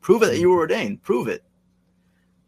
prove 0.00 0.22
it 0.22 0.26
that 0.26 0.38
you 0.38 0.50
were 0.50 0.58
ordained, 0.58 1.02
prove 1.02 1.28
it. 1.28 1.44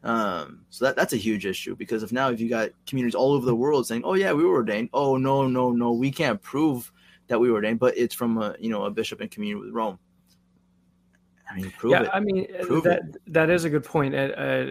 Um, 0.03 0.65
so 0.71 0.87
that 0.87 0.97
that's 0.97 1.13
a 1.13 1.19
huge 1.19 1.45
issue 1.45 1.77
because 1.77 2.03
if 2.03 2.13
now 2.13 2.31
if 2.31 2.41
you 2.41 2.49
got 2.49 2.71
communities 2.87 3.17
all 3.17 3.33
over 3.33 3.45
the 3.45 3.55
world 3.55 3.87
saying, 3.87 4.03
"Oh 4.05 4.15
yeah, 4.15 4.33
we 4.33 4.45
were 4.45 4.55
ordained," 4.55 4.89
oh 4.95 5.19
no 5.19 5.47
no 5.47 5.73
no, 5.73 5.93
we 5.93 6.11
can't 6.11 6.41
prove 6.41 6.91
that 7.27 7.39
we 7.39 7.51
were 7.51 7.57
ordained, 7.57 7.81
but 7.81 7.99
it's 7.99 8.15
from 8.15 8.39
a 8.39 8.57
you 8.59 8.71
know 8.71 8.85
a 8.85 8.91
bishop 8.91 9.21
in 9.21 9.29
communion 9.29 9.61
with 9.61 9.75
Rome. 9.75 9.99
I 11.51 11.55
mean, 11.57 11.71
prove 11.79 11.93
yeah, 11.93 12.03
it. 12.03 12.11
I 12.13 12.21
mean 12.21 12.47
prove 12.63 12.85
that 12.85 13.01
it. 13.01 13.33
that 13.33 13.51
is 13.51 13.65
a 13.65 13.71
good 13.71 13.85
point. 13.85 14.15
Uh, 14.15 14.19
uh, 14.19 14.67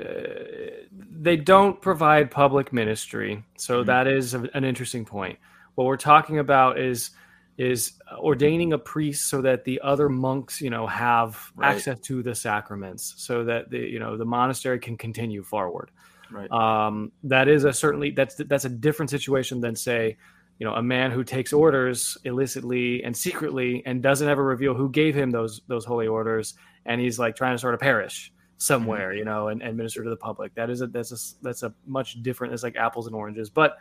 they 0.91 1.35
don't 1.35 1.81
provide 1.81 2.29
public 2.29 2.71
ministry, 2.71 3.43
so 3.57 3.79
mm-hmm. 3.79 3.87
that 3.87 4.07
is 4.07 4.33
an 4.33 4.63
interesting 4.63 5.05
point. 5.05 5.39
What 5.75 5.85
we're 5.85 5.97
talking 5.97 6.39
about 6.39 6.79
is 6.79 7.11
is 7.57 7.93
ordaining 8.19 8.73
a 8.73 8.77
priest 8.77 9.29
so 9.29 9.41
that 9.41 9.63
the 9.63 9.81
other 9.83 10.09
monks, 10.09 10.61
you 10.61 10.69
know, 10.69 10.85
have 10.85 11.51
right. 11.55 11.75
access 11.75 11.99
to 12.01 12.21
the 12.21 12.35
sacraments, 12.35 13.15
so 13.17 13.43
that 13.45 13.71
the 13.71 13.79
you 13.79 13.99
know 13.99 14.17
the 14.17 14.25
monastery 14.25 14.79
can 14.79 14.97
continue 14.97 15.43
forward. 15.43 15.89
Right. 16.29 16.51
Um, 16.51 17.11
that 17.23 17.47
is 17.47 17.63
a 17.63 17.73
certainly 17.73 18.11
that's 18.11 18.35
that's 18.35 18.65
a 18.65 18.69
different 18.69 19.09
situation 19.09 19.61
than 19.61 19.75
say 19.75 20.17
you 20.59 20.65
know 20.65 20.73
a 20.73 20.83
man 20.83 21.11
who 21.11 21.23
takes 21.23 21.53
orders 21.53 22.17
illicitly 22.23 23.03
and 23.03 23.15
secretly 23.15 23.83
and 23.85 24.01
doesn't 24.01 24.27
ever 24.27 24.43
reveal 24.43 24.73
who 24.73 24.89
gave 24.89 25.15
him 25.15 25.31
those 25.31 25.61
those 25.67 25.85
holy 25.85 26.07
orders 26.07 26.55
and 26.87 26.99
he's 26.99 27.19
like 27.19 27.35
trying 27.35 27.53
to 27.53 27.57
start 27.57 27.75
a 27.75 27.77
parish 27.77 28.31
somewhere 28.57 29.09
mm-hmm. 29.09 29.19
you 29.19 29.25
know 29.25 29.49
and, 29.49 29.61
and 29.61 29.77
minister 29.77 30.03
to 30.03 30.09
the 30.09 30.17
public. 30.17 30.53
That 30.55 30.69
is 30.69 30.81
a 30.81 30.87
that's 30.87 31.11
a 31.11 31.43
that's 31.43 31.63
a 31.63 31.73
much 31.85 32.21
different 32.23 32.53
it's 32.53 32.63
like 32.63 32.75
apples 32.75 33.07
and 33.07 33.15
oranges. 33.15 33.49
But 33.49 33.77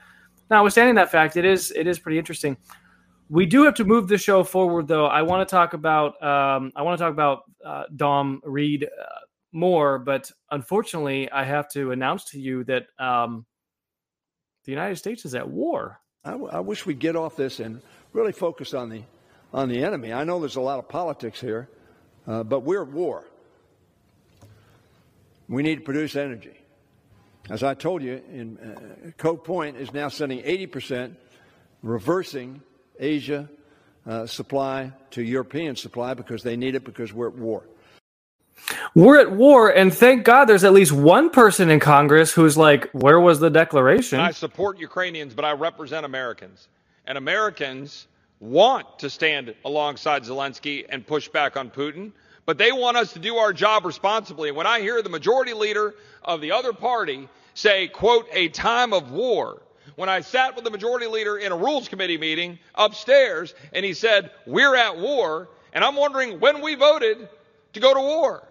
notwithstanding 0.51 0.95
that 0.97 1.11
fact 1.11 1.37
it 1.37 1.45
is 1.45 1.73
it 1.75 1.87
is 1.87 1.99
pretty 1.99 2.19
interesting. 2.19 2.57
We 3.29 3.45
do 3.47 3.65
have 3.65 3.75
to 3.75 3.85
move 3.85 4.07
the 4.07 4.19
show 4.19 4.45
forward 4.45 4.87
though. 4.87 5.07
I 5.07 5.23
want 5.23 5.49
to 5.49 5.51
talk 5.51 5.73
about 5.73 6.23
um, 6.23 6.73
i 6.77 6.83
want 6.83 6.99
to 6.99 7.03
talk 7.03 7.13
about 7.13 7.43
uh, 7.65 7.85
dom 7.97 8.41
reid 8.45 8.85
uh, 8.85 9.07
more 9.53 9.99
but 9.99 10.31
unfortunately 10.51 11.31
i 11.31 11.43
have 11.43 11.69
to 11.71 11.91
announce 11.93 12.25
to 12.25 12.39
you 12.39 12.63
that 12.65 12.87
um, 12.99 13.47
the 14.67 14.73
united 14.73 14.97
states 14.97 15.25
is 15.25 15.35
at 15.35 15.49
war. 15.49 16.01
I, 16.25 16.33
w- 16.33 16.51
I 16.51 16.61
wish 16.61 16.85
we'd 16.85 16.99
get 16.99 17.17
off 17.17 17.37
this 17.37 17.61
and 17.61 17.81
really 18.13 18.33
focus 18.33 18.75
on 18.75 18.91
the 18.91 19.03
on 19.53 19.69
the 19.69 19.83
enemy. 19.83 20.13
I 20.13 20.25
know 20.25 20.41
there's 20.41 20.57
a 20.57 20.61
lot 20.61 20.79
of 20.79 20.89
politics 20.89 21.41
here, 21.41 21.71
uh, 22.27 22.43
but 22.43 22.61
we're 22.61 22.83
at 22.83 22.89
war. 22.89 23.25
We 25.49 25.63
need 25.63 25.77
to 25.77 25.85
produce 25.85 26.17
energy. 26.17 26.55
As 27.49 27.63
I 27.63 27.75
told 27.75 28.03
you, 28.03 28.21
in, 28.33 28.59
uh, 28.59 29.11
Cove 29.17 29.45
Point 29.45 29.77
is 29.77 29.93
now 29.93 30.09
sending 30.09 30.43
80%, 30.43 31.15
reversing 31.83 32.61
Asia 32.99 33.49
uh, 34.07 34.27
supply 34.27 34.93
to 35.13 35.23
European 35.23 35.77
supply 35.77 36.15
because 36.15 36.43
they 36.43 36.57
need 36.57 36.75
it 36.75 36.85
because 36.85 37.13
we're 37.13 37.29
at 37.29 37.37
war. 37.37 37.63
We're 38.95 39.21
at 39.21 39.31
war, 39.31 39.69
and 39.69 39.93
thank 39.95 40.25
God 40.25 40.47
there's 40.47 40.65
at 40.65 40.73
least 40.73 40.91
one 40.91 41.31
person 41.31 41.71
in 41.71 41.79
Congress 41.79 42.33
who's 42.33 42.57
like, 42.57 42.91
Where 42.93 43.21
was 43.21 43.39
the 43.39 43.51
declaration? 43.51 44.19
I 44.19 44.31
support 44.31 44.79
Ukrainians, 44.79 45.35
but 45.35 45.45
I 45.45 45.53
represent 45.53 46.05
Americans. 46.07 46.69
and 47.07 47.19
Americans 47.19 48.07
want 48.41 49.01
to 49.01 49.11
stand 49.11 49.55
alongside 49.65 50.25
Zelensky 50.25 50.85
and 50.89 51.07
push 51.07 51.29
back 51.29 51.57
on 51.57 51.71
Putin, 51.71 52.13
but 52.45 52.59
they 52.59 52.73
want 52.73 52.97
us 52.97 53.13
to 53.15 53.19
do 53.19 53.37
our 53.37 53.53
job 53.53 53.85
responsibly. 53.85 54.49
And 54.49 54.57
when 54.57 54.67
I 54.67 54.81
hear 54.81 55.03
the 55.03 55.09
majority 55.09 55.53
leader 55.53 55.95
of 56.23 56.41
the 56.41 56.53
other 56.53 56.73
party 56.73 57.29
say, 57.55 57.89
quote, 57.89 58.27
a 58.33 58.49
time 58.49 58.93
of 58.93 59.11
war, 59.11 59.63
when 59.97 60.09
I 60.09 60.21
sat 60.21 60.55
with 60.55 60.65
the 60.65 60.71
majority 60.71 61.07
leader 61.07 61.39
in 61.39 61.53
a 61.53 61.57
rules 61.57 61.89
committee 61.89 62.19
meeting 62.19 62.59
upstairs 62.75 63.55
and 63.73 63.85
he 63.85 63.95
said, 63.95 64.31
we're 64.47 64.77
at 64.77 64.99
war, 64.99 65.49
and 65.73 65.83
I'm 65.83 65.97
wondering 65.97 66.39
when 66.41 66.61
we 66.61 66.75
voted 66.75 67.29
to 67.73 67.81
go 67.81 67.95
to 67.95 68.01
war. 68.01 68.47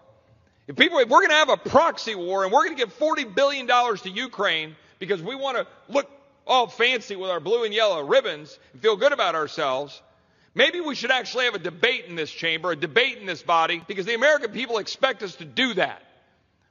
If 0.67 0.75
people, 0.75 0.97
if 0.99 1.09
we're 1.09 1.19
going 1.19 1.29
to 1.29 1.35
have 1.35 1.49
a 1.49 1.57
proxy 1.57 2.15
war 2.15 2.43
and 2.43 2.51
we're 2.51 2.63
going 2.65 2.75
to 2.75 2.83
give 2.83 2.97
$40 2.97 3.35
billion 3.35 3.67
to 3.67 4.09
Ukraine 4.09 4.75
because 4.97 5.21
we 5.21 5.35
want 5.35 5.57
to 5.57 5.67
look 5.87 6.09
all 6.47 6.67
fancy 6.67 7.15
with 7.15 7.29
our 7.29 7.39
blue 7.39 7.63
and 7.63 7.73
yellow 7.73 8.03
ribbons 8.03 8.57
and 8.73 8.81
feel 8.81 8.95
good 8.95 9.11
about 9.11 9.35
ourselves, 9.35 10.01
maybe 10.53 10.81
we 10.81 10.95
should 10.95 11.11
actually 11.11 11.45
have 11.45 11.55
a 11.55 11.59
debate 11.59 12.05
in 12.05 12.15
this 12.15 12.31
chamber, 12.31 12.71
a 12.71 12.75
debate 12.75 13.17
in 13.17 13.25
this 13.25 13.41
body, 13.41 13.81
because 13.87 14.05
the 14.05 14.15
American 14.15 14.51
people 14.51 14.77
expect 14.77 15.23
us 15.23 15.35
to 15.35 15.45
do 15.45 15.73
that. 15.75 16.01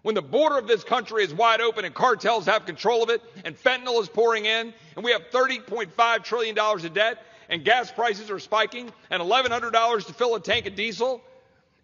When 0.02 0.14
the 0.14 0.22
border 0.22 0.58
of 0.58 0.68
this 0.68 0.84
country 0.84 1.24
is 1.24 1.32
wide 1.32 1.62
open 1.62 1.84
and 1.84 1.94
cartels 1.94 2.46
have 2.46 2.66
control 2.66 3.02
of 3.02 3.08
it 3.08 3.22
and 3.44 3.56
fentanyl 3.56 4.02
is 4.02 4.08
pouring 4.08 4.44
in 4.44 4.74
and 4.96 5.04
we 5.04 5.12
have 5.12 5.30
$30.5 5.30 6.24
trillion 6.24 6.58
of 6.58 6.94
debt 6.94 7.24
and 7.48 7.64
gas 7.64 7.90
prices 7.90 8.30
are 8.30 8.38
spiking 8.38 8.92
and 9.10 9.22
$1,100 9.22 10.06
to 10.06 10.12
fill 10.12 10.34
a 10.34 10.40
tank 10.40 10.66
of 10.66 10.74
diesel, 10.74 11.22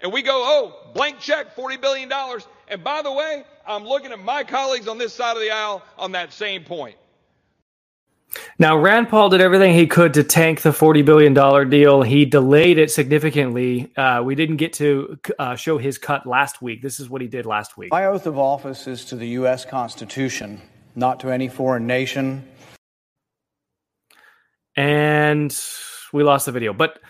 and 0.01 0.13
we 0.13 0.23
go, 0.23 0.33
oh, 0.35 0.93
blank 0.95 1.21
check, 1.21 1.57
$40 1.57 1.81
billion. 1.81 2.11
And 2.69 2.83
by 2.83 3.03
the 3.03 3.13
way, 3.13 3.45
I'm 3.67 3.85
looking 3.85 4.13
at 4.13 4.19
my 4.19 4.45
colleagues 4.45 4.89
on 4.89 4.99
this 4.99 5.13
side 5.13 5.37
of 5.37 5.43
the 5.43 5.51
aisle 5.51 5.83
on 5.99 6.13
that 6.13 6.33
same 6.33 6.65
point. 6.65 6.97
Now, 8.59 8.77
Rand 8.77 9.09
Paul 9.09 9.29
did 9.31 9.41
everything 9.41 9.75
he 9.75 9.87
could 9.87 10.15
to 10.15 10.23
tank 10.23 10.63
the 10.63 10.71
$40 10.71 11.05
billion 11.05 11.71
deal. 11.71 12.03
He 12.03 12.25
delayed 12.25 12.79
it 12.79 12.91
significantly. 12.91 13.93
Uh, 13.97 14.23
we 14.25 14.35
didn't 14.35 14.57
get 14.57 14.73
to 14.75 15.19
uh, 15.39 15.57
show 15.57 15.79
his 15.79 15.99
cut 15.99 16.27
last 16.27 16.63
week. 16.63 16.83
This 16.83 17.01
is 17.01 17.09
what 17.11 17.21
he 17.21 17.29
did 17.29 17.47
last 17.47 17.77
week. 17.77 17.91
My 17.91 18.07
oath 18.07 18.27
of 18.27 18.39
office 18.39 18.87
is 18.87 19.05
to 19.07 19.17
the 19.17 19.29
U.S. 19.29 19.65
Constitution, 19.65 20.61
not 20.95 21.21
to 21.21 21.31
any 21.31 21.49
foreign 21.49 21.87
nation. 21.87 22.47
And 24.77 25.57
we 26.13 26.23
lost 26.23 26.47
the 26.47 26.53
video. 26.53 26.73
But 26.73 27.01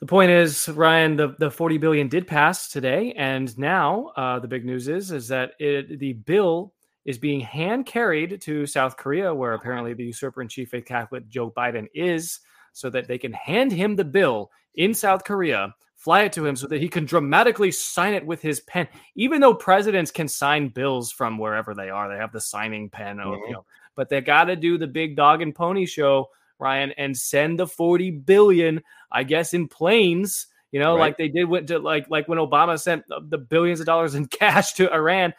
the 0.00 0.06
point 0.06 0.30
is, 0.30 0.68
Ryan, 0.68 1.16
the, 1.16 1.34
the 1.38 1.50
40 1.50 1.78
billion 1.78 2.08
did 2.08 2.26
pass 2.26 2.68
today. 2.68 3.12
And 3.16 3.56
now 3.58 4.12
uh, 4.16 4.38
the 4.38 4.48
big 4.48 4.64
news 4.64 4.88
is, 4.88 5.10
is 5.10 5.28
that 5.28 5.52
it, 5.58 5.98
the 5.98 6.14
bill 6.14 6.72
is 7.04 7.18
being 7.18 7.40
hand 7.40 7.86
carried 7.86 8.40
to 8.42 8.66
South 8.66 8.96
Korea, 8.96 9.34
where 9.34 9.52
apparently 9.52 9.94
the 9.94 10.04
usurper 10.04 10.42
in 10.42 10.48
chief 10.48 10.70
faith 10.70 10.84
Catholic 10.84 11.28
Joe 11.28 11.50
Biden 11.50 11.86
is, 11.94 12.40
so 12.72 12.90
that 12.90 13.08
they 13.08 13.18
can 13.18 13.32
hand 13.32 13.72
him 13.72 13.96
the 13.96 14.04
bill 14.04 14.50
in 14.74 14.94
South 14.94 15.24
Korea, 15.24 15.74
fly 15.96 16.22
it 16.22 16.32
to 16.32 16.44
him 16.44 16.56
so 16.56 16.66
that 16.66 16.80
he 16.80 16.88
can 16.88 17.04
dramatically 17.04 17.70
sign 17.70 18.14
it 18.14 18.26
with 18.26 18.42
his 18.42 18.60
pen. 18.60 18.88
Even 19.14 19.40
though 19.40 19.54
presidents 19.54 20.10
can 20.10 20.28
sign 20.28 20.68
bills 20.68 21.12
from 21.12 21.38
wherever 21.38 21.74
they 21.74 21.88
are, 21.88 22.08
they 22.08 22.18
have 22.18 22.32
the 22.32 22.40
signing 22.40 22.90
pen, 22.90 23.16
mm-hmm. 23.16 23.40
you 23.46 23.52
know, 23.52 23.64
but 23.94 24.08
they 24.08 24.20
got 24.20 24.44
to 24.44 24.56
do 24.56 24.76
the 24.76 24.86
big 24.86 25.16
dog 25.16 25.40
and 25.40 25.54
pony 25.54 25.86
show, 25.86 26.28
Ryan, 26.58 26.92
and 26.98 27.16
send 27.16 27.58
the 27.58 27.66
40 27.66 28.10
billion, 28.10 28.82
I 29.10 29.22
guess, 29.22 29.54
in 29.54 29.68
planes. 29.68 30.46
You 30.72 30.80
know, 30.80 30.94
right. 30.94 31.00
like 31.00 31.16
they 31.18 31.28
did 31.28 31.44
with 31.44 31.70
like 31.70 32.10
like 32.10 32.26
when 32.26 32.38
Obama 32.38 32.80
sent 32.80 33.04
the 33.08 33.38
billions 33.38 33.78
of 33.78 33.86
dollars 33.86 34.16
in 34.16 34.26
cash 34.40 34.72
to 34.74 34.92
Iran. 34.92 35.32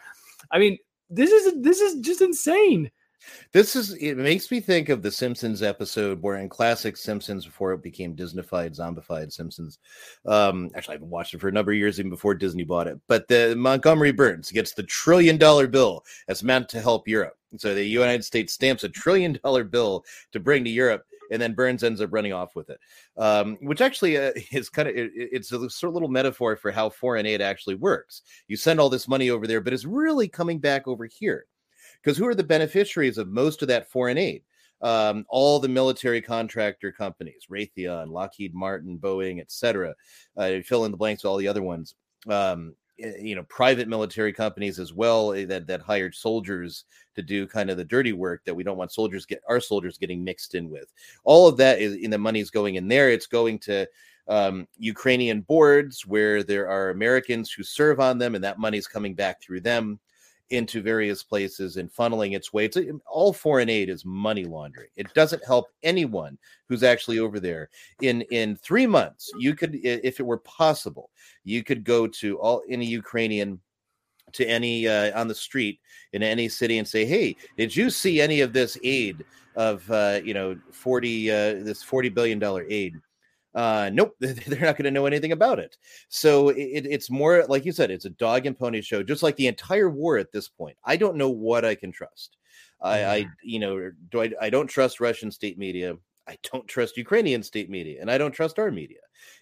I 0.50 0.58
mean, 0.58 0.78
this 1.10 1.30
is 1.30 1.62
this 1.62 1.80
is 1.80 2.00
just 2.00 2.20
insane. 2.20 2.90
This 3.52 3.74
is 3.74 3.94
it 3.94 4.16
makes 4.16 4.50
me 4.50 4.60
think 4.60 4.88
of 4.88 5.02
the 5.02 5.10
Simpsons 5.10 5.62
episode 5.62 6.22
where 6.22 6.36
in 6.36 6.48
classic 6.48 6.96
Simpsons 6.96 7.44
before 7.44 7.72
it 7.72 7.82
became 7.82 8.14
Disneyfied, 8.14 8.76
zombified 8.76 9.32
Simpsons. 9.32 9.78
Um, 10.26 10.70
actually, 10.74 10.92
I 10.92 10.96
haven't 10.96 11.10
watched 11.10 11.34
it 11.34 11.40
for 11.40 11.48
a 11.48 11.52
number 11.52 11.72
of 11.72 11.78
years, 11.78 11.98
even 11.98 12.10
before 12.10 12.34
Disney 12.34 12.64
bought 12.64 12.86
it. 12.86 13.00
But 13.08 13.26
the 13.28 13.54
Montgomery 13.56 14.12
Burns 14.12 14.52
gets 14.52 14.74
the 14.74 14.82
trillion 14.84 15.38
dollar 15.38 15.66
bill 15.66 16.04
that's 16.26 16.42
meant 16.42 16.68
to 16.70 16.80
help 16.80 17.08
Europe. 17.08 17.36
So 17.56 17.74
the 17.74 17.84
United 17.84 18.24
States 18.24 18.52
stamps 18.52 18.84
a 18.84 18.88
trillion 18.88 19.38
dollar 19.42 19.64
bill 19.64 20.04
to 20.32 20.40
bring 20.40 20.64
to 20.64 20.70
Europe 20.70 21.04
and 21.30 21.40
then 21.40 21.54
Burns 21.54 21.84
ends 21.84 22.00
up 22.00 22.12
running 22.12 22.32
off 22.32 22.54
with 22.54 22.70
it, 22.70 22.78
um, 23.16 23.56
which 23.60 23.80
actually 23.80 24.16
uh, 24.16 24.32
is 24.52 24.68
kind 24.68 24.88
of 24.88 24.96
it, 24.96 25.10
it's 25.14 25.52
a 25.52 25.70
sort 25.70 25.90
of 25.90 25.94
little 25.94 26.08
metaphor 26.08 26.56
for 26.56 26.70
how 26.70 26.88
foreign 26.88 27.26
aid 27.26 27.40
actually 27.40 27.74
works. 27.74 28.22
You 28.48 28.56
send 28.56 28.80
all 28.80 28.88
this 28.88 29.08
money 29.08 29.30
over 29.30 29.46
there, 29.46 29.60
but 29.60 29.72
it's 29.72 29.84
really 29.84 30.28
coming 30.28 30.58
back 30.58 30.86
over 30.88 31.06
here 31.06 31.46
because 32.02 32.16
who 32.16 32.26
are 32.26 32.34
the 32.34 32.44
beneficiaries 32.44 33.18
of 33.18 33.28
most 33.28 33.62
of 33.62 33.68
that 33.68 33.90
foreign 33.90 34.18
aid? 34.18 34.42
Um, 34.82 35.24
all 35.28 35.58
the 35.58 35.68
military 35.68 36.20
contractor 36.20 36.92
companies, 36.92 37.46
Raytheon, 37.50 38.10
Lockheed 38.10 38.54
Martin, 38.54 38.98
Boeing, 38.98 39.40
etc. 39.40 39.94
Uh, 40.36 40.56
fill 40.64 40.84
in 40.84 40.90
the 40.90 40.98
blanks 40.98 41.24
all 41.24 41.38
the 41.38 41.48
other 41.48 41.62
ones. 41.62 41.94
Um, 42.28 42.74
you 42.98 43.34
know 43.34 43.42
private 43.44 43.88
military 43.88 44.32
companies 44.32 44.78
as 44.78 44.92
well 44.92 45.32
eh, 45.32 45.44
that 45.44 45.66
that 45.66 45.82
hired 45.82 46.14
soldiers 46.14 46.84
to 47.14 47.22
do 47.22 47.46
kind 47.46 47.70
of 47.70 47.76
the 47.76 47.84
dirty 47.84 48.12
work 48.12 48.42
that 48.44 48.54
we 48.54 48.62
don't 48.64 48.78
want 48.78 48.92
soldiers 48.92 49.26
get 49.26 49.42
our 49.48 49.60
soldiers 49.60 49.98
getting 49.98 50.24
mixed 50.24 50.54
in 50.54 50.70
with. 50.70 50.92
All 51.24 51.46
of 51.46 51.56
that 51.58 51.80
is 51.80 51.94
in 51.96 52.10
the 52.10 52.18
money's 52.18 52.50
going 52.50 52.76
in 52.76 52.88
there. 52.88 53.10
It's 53.10 53.26
going 53.26 53.58
to 53.60 53.86
um, 54.28 54.66
ukrainian 54.76 55.42
boards 55.42 56.04
where 56.04 56.42
there 56.42 56.68
are 56.68 56.90
americans 56.90 57.52
who 57.52 57.62
serve 57.62 58.00
on 58.00 58.18
them 58.18 58.34
and 58.34 58.42
that 58.42 58.58
money's 58.58 58.88
coming 58.88 59.14
back 59.14 59.40
through 59.40 59.60
them 59.60 60.00
into 60.50 60.80
various 60.80 61.22
places 61.22 61.76
and 61.76 61.92
funneling 61.92 62.36
its 62.36 62.52
way. 62.52 62.66
It's, 62.66 62.78
all 63.06 63.32
foreign 63.32 63.68
aid 63.68 63.88
is 63.88 64.04
money 64.04 64.44
laundering. 64.44 64.88
It 64.96 65.12
doesn't 65.14 65.44
help 65.44 65.66
anyone 65.82 66.38
who's 66.68 66.82
actually 66.82 67.18
over 67.18 67.40
there. 67.40 67.68
In 68.02 68.22
in 68.30 68.56
three 68.56 68.86
months, 68.86 69.30
you 69.38 69.54
could, 69.54 69.74
if 69.82 70.20
it 70.20 70.26
were 70.26 70.38
possible, 70.38 71.10
you 71.44 71.64
could 71.64 71.84
go 71.84 72.06
to 72.06 72.38
all 72.38 72.62
any 72.68 72.86
Ukrainian 72.86 73.60
to 74.32 74.46
any 74.46 74.88
uh, 74.88 75.18
on 75.18 75.28
the 75.28 75.34
street 75.34 75.80
in 76.12 76.22
any 76.22 76.48
city 76.48 76.78
and 76.78 76.86
say, 76.86 77.04
"Hey, 77.04 77.36
did 77.56 77.74
you 77.74 77.90
see 77.90 78.20
any 78.20 78.40
of 78.40 78.52
this 78.52 78.78
aid 78.82 79.24
of 79.56 79.90
uh, 79.90 80.20
you 80.22 80.34
know 80.34 80.58
forty 80.72 81.30
uh, 81.30 81.64
this 81.64 81.82
forty 81.82 82.08
billion 82.08 82.38
dollar 82.38 82.64
aid?" 82.68 82.94
Uh, 83.56 83.90
nope, 83.92 84.14
they're 84.20 84.60
not 84.60 84.76
going 84.76 84.84
to 84.84 84.90
know 84.90 85.06
anything 85.06 85.32
about 85.32 85.58
it. 85.58 85.78
So 86.10 86.50
it, 86.50 86.86
it's 86.86 87.10
more 87.10 87.44
like 87.48 87.64
you 87.64 87.72
said, 87.72 87.90
it's 87.90 88.04
a 88.04 88.10
dog 88.10 88.44
and 88.44 88.56
pony 88.56 88.82
show, 88.82 89.02
just 89.02 89.22
like 89.22 89.36
the 89.36 89.46
entire 89.46 89.88
war 89.88 90.18
at 90.18 90.30
this 90.30 90.46
point. 90.46 90.76
I 90.84 90.96
don't 90.96 91.16
know 91.16 91.30
what 91.30 91.64
I 91.64 91.74
can 91.74 91.90
trust. 91.90 92.36
I, 92.82 93.04
I 93.04 93.26
you 93.42 93.58
know, 93.58 93.90
do 94.10 94.22
I, 94.22 94.30
I 94.40 94.50
don't 94.50 94.66
trust 94.66 95.00
Russian 95.00 95.30
state 95.30 95.58
media. 95.58 95.96
I 96.28 96.36
don't 96.52 96.68
trust 96.68 96.98
Ukrainian 96.98 97.42
state 97.42 97.70
media, 97.70 97.98
and 98.00 98.10
I 98.10 98.18
don't 98.18 98.32
trust 98.32 98.58
our 98.58 98.70
media. 98.70 98.98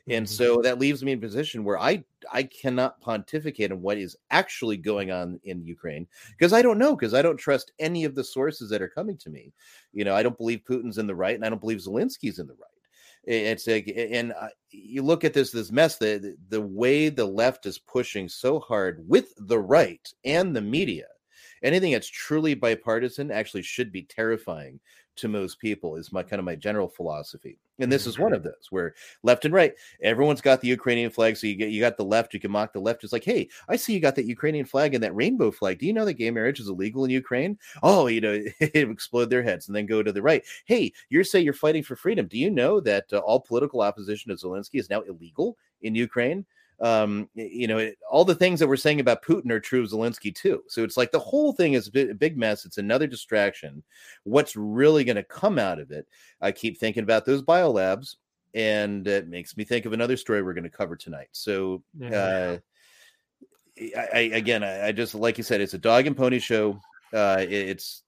And 0.06 0.26
mm-hmm. 0.26 0.32
so 0.32 0.62
that 0.62 0.78
leaves 0.78 1.02
me 1.02 1.12
in 1.12 1.18
a 1.18 1.20
position 1.20 1.64
where 1.64 1.80
I 1.80 2.04
I 2.32 2.44
cannot 2.44 3.00
pontificate 3.00 3.72
on 3.72 3.82
what 3.82 3.98
is 3.98 4.16
actually 4.30 4.76
going 4.76 5.10
on 5.10 5.40
in 5.42 5.64
Ukraine 5.64 6.06
because 6.38 6.52
I 6.52 6.62
don't 6.62 6.78
know 6.78 6.94
because 6.94 7.14
I 7.14 7.22
don't 7.22 7.36
trust 7.36 7.72
any 7.80 8.04
of 8.04 8.14
the 8.14 8.22
sources 8.22 8.70
that 8.70 8.82
are 8.82 8.88
coming 8.88 9.16
to 9.18 9.30
me. 9.30 9.52
You 9.92 10.04
know, 10.04 10.14
I 10.14 10.22
don't 10.22 10.38
believe 10.38 10.62
Putin's 10.68 10.98
in 10.98 11.08
the 11.08 11.16
right, 11.16 11.34
and 11.34 11.44
I 11.44 11.48
don't 11.48 11.60
believe 11.60 11.78
Zelensky's 11.78 12.38
in 12.38 12.46
the 12.46 12.54
right. 12.54 12.73
It's 13.26 13.66
like, 13.66 13.92
and 13.96 14.32
uh, 14.32 14.48
you 14.70 15.02
look 15.02 15.24
at 15.24 15.32
this 15.32 15.50
this 15.50 15.72
mess. 15.72 15.96
The 15.96 16.36
the 16.48 16.60
way 16.60 17.08
the 17.08 17.24
left 17.24 17.66
is 17.66 17.78
pushing 17.78 18.28
so 18.28 18.60
hard 18.60 19.04
with 19.08 19.32
the 19.36 19.58
right 19.58 20.06
and 20.24 20.54
the 20.54 20.60
media, 20.60 21.06
anything 21.62 21.92
that's 21.92 22.08
truly 22.08 22.54
bipartisan 22.54 23.30
actually 23.30 23.62
should 23.62 23.92
be 23.92 24.02
terrifying 24.02 24.78
to 25.16 25.28
most 25.28 25.58
people 25.58 25.96
is 25.96 26.12
my 26.12 26.22
kind 26.22 26.38
of 26.38 26.44
my 26.44 26.56
general 26.56 26.88
philosophy 26.88 27.58
and 27.78 27.90
this 27.90 28.06
is 28.06 28.18
one 28.18 28.30
mm-hmm. 28.30 28.36
of 28.36 28.42
those 28.42 28.68
where 28.70 28.94
left 29.22 29.44
and 29.44 29.54
right 29.54 29.74
everyone's 30.02 30.40
got 30.40 30.60
the 30.60 30.68
ukrainian 30.68 31.10
flag 31.10 31.36
so 31.36 31.46
you 31.46 31.54
get 31.54 31.70
you 31.70 31.80
got 31.80 31.96
the 31.96 32.04
left 32.04 32.34
you 32.34 32.40
can 32.40 32.50
mock 32.50 32.72
the 32.72 32.80
left 32.80 33.04
it's 33.04 33.12
like 33.12 33.24
hey 33.24 33.48
i 33.68 33.76
see 33.76 33.92
you 33.92 34.00
got 34.00 34.14
that 34.14 34.26
ukrainian 34.26 34.64
flag 34.64 34.94
and 34.94 35.02
that 35.02 35.14
rainbow 35.14 35.50
flag 35.50 35.78
do 35.78 35.86
you 35.86 35.92
know 35.92 36.04
that 36.04 36.14
gay 36.14 36.30
marriage 36.30 36.60
is 36.60 36.68
illegal 36.68 37.04
in 37.04 37.10
ukraine? 37.10 37.58
Oh 37.82 38.06
you 38.06 38.20
know 38.20 38.32
it 38.60 38.90
explode 38.90 39.30
their 39.30 39.42
heads 39.42 39.66
and 39.66 39.76
then 39.76 39.86
go 39.86 40.02
to 40.02 40.12
the 40.12 40.22
right. 40.22 40.44
Hey 40.64 40.92
you're 41.08 41.24
saying 41.24 41.44
you're 41.44 41.54
fighting 41.54 41.82
for 41.82 41.96
freedom 41.96 42.26
do 42.26 42.38
you 42.38 42.50
know 42.50 42.80
that 42.80 43.12
uh, 43.12 43.18
all 43.18 43.40
political 43.40 43.82
opposition 43.82 44.30
to 44.30 44.36
zelensky 44.36 44.78
is 44.80 44.90
now 44.90 45.02
illegal 45.02 45.56
in 45.82 45.94
ukraine 45.94 46.44
um, 46.80 47.28
you 47.34 47.66
know, 47.66 47.78
it, 47.78 47.98
all 48.10 48.24
the 48.24 48.34
things 48.34 48.60
that 48.60 48.68
we're 48.68 48.76
saying 48.76 49.00
about 49.00 49.22
Putin 49.22 49.50
are 49.50 49.60
true 49.60 49.82
of 49.82 49.90
Zelensky 49.90 50.34
too. 50.34 50.62
So 50.68 50.82
it's 50.82 50.96
like 50.96 51.12
the 51.12 51.18
whole 51.18 51.52
thing 51.52 51.74
is 51.74 51.88
a 51.88 52.14
big 52.14 52.36
mess. 52.36 52.64
It's 52.64 52.78
another 52.78 53.06
distraction. 53.06 53.82
What's 54.24 54.56
really 54.56 55.04
going 55.04 55.16
to 55.16 55.22
come 55.22 55.58
out 55.58 55.78
of 55.78 55.90
it? 55.90 56.06
I 56.40 56.52
keep 56.52 56.78
thinking 56.78 57.04
about 57.04 57.24
those 57.24 57.42
biolabs, 57.42 58.16
and 58.54 59.06
it 59.06 59.28
makes 59.28 59.56
me 59.56 59.64
think 59.64 59.86
of 59.86 59.92
another 59.92 60.16
story 60.16 60.42
we're 60.42 60.54
going 60.54 60.64
to 60.64 60.70
cover 60.70 60.96
tonight. 60.96 61.28
So, 61.32 61.82
uh, 62.12 62.58
I, 63.96 64.08
I, 64.12 64.18
again, 64.34 64.62
I, 64.62 64.88
I, 64.88 64.92
just 64.92 65.14
like 65.14 65.38
you 65.38 65.44
said, 65.44 65.60
it's 65.60 65.74
a 65.74 65.78
dog 65.78 66.06
and 66.06 66.16
pony 66.16 66.38
show. 66.38 66.80
Uh, 67.12 67.38
it, 67.40 67.52
it's 67.52 68.02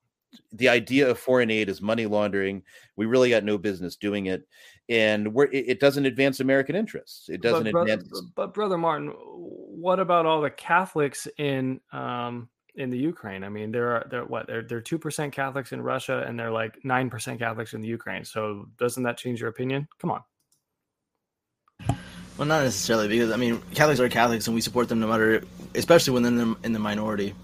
the 0.53 0.69
idea 0.69 1.09
of 1.09 1.19
foreign 1.19 1.51
aid 1.51 1.69
is 1.69 1.81
money 1.81 2.07
laundering. 2.07 2.63
We 2.97 3.07
really 3.07 3.31
got 3.31 3.45
no 3.45 3.59
business 3.59 3.97
doing 3.97 4.27
it 4.27 4.47
and 4.89 5.35
where 5.35 5.47
it, 5.49 5.69
it, 5.69 5.81
doesn't 5.81 6.07
advance 6.07 6.41
American 6.41 6.77
interests. 6.77 7.29
It 7.29 7.41
doesn't 7.41 7.65
but 7.65 7.73
brother, 7.73 7.93
advance. 7.93 8.23
But 8.35 8.55
brother 8.55 8.79
Martin, 8.79 9.09
what 9.17 9.99
about 9.99 10.27
all 10.27 10.41
the 10.41 10.51
Catholics 10.51 11.27
in 11.39 11.81
um, 11.93 12.49
in 12.77 12.91
the 12.91 12.99
Ukraine. 12.99 13.43
I 13.43 13.49
mean, 13.49 13.73
there 13.73 13.89
are 13.89 14.07
there 14.11 14.25
what 14.25 14.47
they're 14.47 14.63
they're 14.63 14.81
two 14.81 14.99
percent 14.99 15.33
Catholics 15.33 15.73
in 15.73 15.81
Russia 15.81 16.25
and 16.27 16.39
they're 16.39 16.51
like 16.51 16.79
nine 16.85 17.11
percent 17.11 17.39
Catholics 17.39 17.73
in 17.73 17.81
the 17.81 17.89
Ukraine. 17.89 18.25
So 18.25 18.69
doesn't 18.79 19.03
that 19.03 19.17
change 19.17 19.41
your 19.41 19.49
opinion? 19.49 19.89
Come 19.99 20.11
on. 20.11 20.23
Well, 22.37 22.47
not 22.47 22.65
necessarily 22.65 23.09
because 23.09 23.33
I 23.33 23.37
mean 23.37 23.61
Catholics 23.75 24.01
are 24.01 24.09
Catholics 24.09 24.47
and 24.47 24.55
we 24.55 24.61
support 24.61 24.89
them 24.89 25.01
no 25.01 25.09
matter, 25.09 25.43
especially 25.75 26.13
when 26.13 26.23
they're 26.23 26.55
in 26.63 26.73
the 26.73 26.79
minority. 26.79 27.35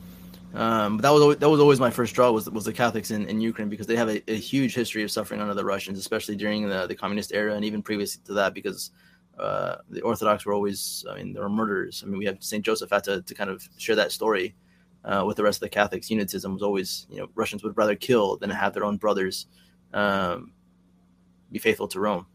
Um, 0.54 0.98
but 0.98 1.02
that 1.02 1.12
was 1.12 1.22
always, 1.22 1.38
that 1.38 1.48
was 1.48 1.60
always 1.60 1.80
my 1.80 1.90
first 1.90 2.14
draw 2.14 2.30
was 2.30 2.48
was 2.50 2.64
the 2.64 2.72
Catholics 2.72 3.10
in, 3.10 3.26
in 3.26 3.40
Ukraine 3.40 3.70
because 3.70 3.86
they 3.86 3.96
have 3.96 4.10
a, 4.10 4.22
a 4.30 4.36
huge 4.36 4.74
history 4.74 5.02
of 5.02 5.10
suffering 5.10 5.40
under 5.40 5.54
the 5.54 5.64
Russians, 5.64 5.98
especially 5.98 6.36
during 6.36 6.68
the, 6.68 6.86
the 6.86 6.94
communist 6.94 7.32
era 7.32 7.54
and 7.54 7.64
even 7.64 7.82
previous 7.82 8.16
to 8.18 8.34
that 8.34 8.52
because 8.52 8.90
uh, 9.38 9.76
the 9.88 10.02
Orthodox 10.02 10.44
were 10.44 10.52
always 10.52 11.06
I 11.10 11.16
mean 11.16 11.32
there 11.32 11.42
were 11.42 11.48
murderers. 11.48 12.02
I 12.04 12.08
mean 12.08 12.18
we 12.18 12.26
have 12.26 12.36
Saint 12.40 12.64
Joseph 12.64 12.90
had 12.90 13.04
to, 13.04 13.22
to 13.22 13.34
kind 13.34 13.48
of 13.48 13.66
share 13.78 13.96
that 13.96 14.12
story 14.12 14.54
uh, 15.06 15.24
with 15.26 15.38
the 15.38 15.42
rest 15.42 15.56
of 15.56 15.60
the 15.60 15.70
Catholics. 15.70 16.08
Uniatism 16.08 16.52
was 16.52 16.62
always 16.62 17.06
you 17.08 17.16
know 17.18 17.28
Russians 17.34 17.62
would 17.62 17.76
rather 17.76 17.96
kill 17.96 18.36
than 18.36 18.50
have 18.50 18.74
their 18.74 18.84
own 18.84 18.98
brothers 18.98 19.46
um, 19.94 20.52
be 21.50 21.58
faithful 21.58 21.88
to 21.88 22.00
Rome. 22.00 22.26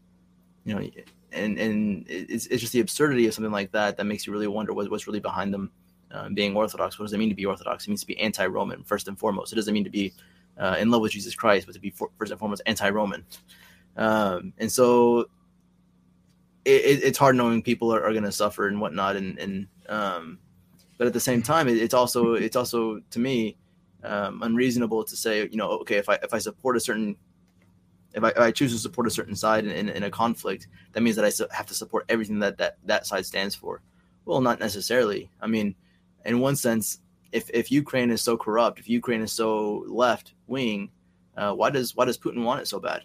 You 0.64 0.74
know, 0.74 0.90
and 1.30 1.56
and 1.56 2.04
it's, 2.08 2.46
it's 2.46 2.60
just 2.60 2.72
the 2.72 2.80
absurdity 2.80 3.28
of 3.28 3.34
something 3.34 3.52
like 3.52 3.70
that 3.72 3.96
that 3.96 4.04
makes 4.04 4.26
you 4.26 4.32
really 4.32 4.48
wonder 4.48 4.72
what, 4.72 4.90
what's 4.90 5.06
really 5.06 5.20
behind 5.20 5.54
them 5.54 5.70
uh, 6.12 6.28
being 6.30 6.56
Orthodox. 6.56 6.98
What 6.98 7.06
does 7.06 7.12
it 7.12 7.18
mean 7.18 7.28
to 7.28 7.34
be 7.34 7.46
Orthodox? 7.46 7.86
It 7.86 7.90
means 7.90 8.00
to 8.00 8.06
be 8.06 8.18
anti-Roman 8.18 8.84
first 8.84 9.08
and 9.08 9.18
foremost. 9.18 9.52
It 9.52 9.56
doesn't 9.56 9.74
mean 9.74 9.84
to 9.84 9.90
be 9.90 10.12
uh, 10.58 10.76
in 10.78 10.90
love 10.90 11.02
with 11.02 11.12
Jesus 11.12 11.34
Christ, 11.34 11.66
but 11.66 11.74
to 11.74 11.80
be 11.80 11.90
for, 11.90 12.10
first 12.18 12.30
and 12.32 12.38
foremost 12.38 12.62
anti-Roman. 12.66 13.24
Um, 13.96 14.52
and 14.58 14.70
so 14.70 15.28
it, 16.64 17.02
it's 17.02 17.18
hard 17.18 17.36
knowing 17.36 17.62
people 17.62 17.94
are, 17.94 18.02
are 18.02 18.12
going 18.12 18.24
to 18.24 18.32
suffer 18.32 18.68
and 18.68 18.80
whatnot. 18.80 19.16
And, 19.16 19.38
and 19.38 19.66
um, 19.88 20.38
but 20.96 21.06
at 21.06 21.12
the 21.12 21.20
same 21.20 21.42
time, 21.42 21.68
it, 21.68 21.78
it's 21.78 21.94
also 21.94 22.34
it's 22.34 22.56
also 22.56 23.00
to 23.10 23.18
me 23.18 23.56
um, 24.04 24.42
unreasonable 24.42 25.04
to 25.04 25.16
say, 25.16 25.48
you 25.48 25.56
know, 25.56 25.70
okay, 25.80 25.96
if 25.96 26.08
I 26.08 26.14
if 26.22 26.34
I 26.34 26.38
support 26.38 26.76
a 26.76 26.80
certain 26.80 27.16
if 28.14 28.24
I, 28.24 28.30
if 28.30 28.38
I, 28.38 28.50
choose 28.50 28.72
to 28.72 28.78
support 28.78 29.06
a 29.06 29.10
certain 29.10 29.36
side 29.36 29.66
in, 29.66 29.70
in, 29.70 29.88
in, 29.90 30.02
a 30.02 30.10
conflict, 30.10 30.66
that 30.92 31.02
means 31.02 31.14
that 31.16 31.26
I 31.26 31.54
have 31.54 31.66
to 31.66 31.74
support 31.74 32.06
everything 32.08 32.38
that, 32.38 32.56
that 32.56 32.78
that 32.86 33.06
side 33.06 33.26
stands 33.26 33.54
for. 33.54 33.82
Well, 34.24 34.40
not 34.40 34.60
necessarily. 34.60 35.30
I 35.40 35.46
mean, 35.46 35.74
in 36.24 36.40
one 36.40 36.56
sense, 36.56 37.00
if 37.32 37.50
if 37.52 37.70
Ukraine 37.70 38.10
is 38.10 38.22
so 38.22 38.36
corrupt, 38.36 38.78
if 38.78 38.88
Ukraine 38.88 39.20
is 39.20 39.32
so 39.32 39.84
left 39.86 40.34
wing, 40.46 40.90
uh, 41.36 41.52
why 41.52 41.70
does 41.70 41.94
why 41.94 42.04
does 42.04 42.18
Putin 42.18 42.44
want 42.44 42.60
it 42.60 42.68
so 42.68 42.80
bad? 42.80 43.02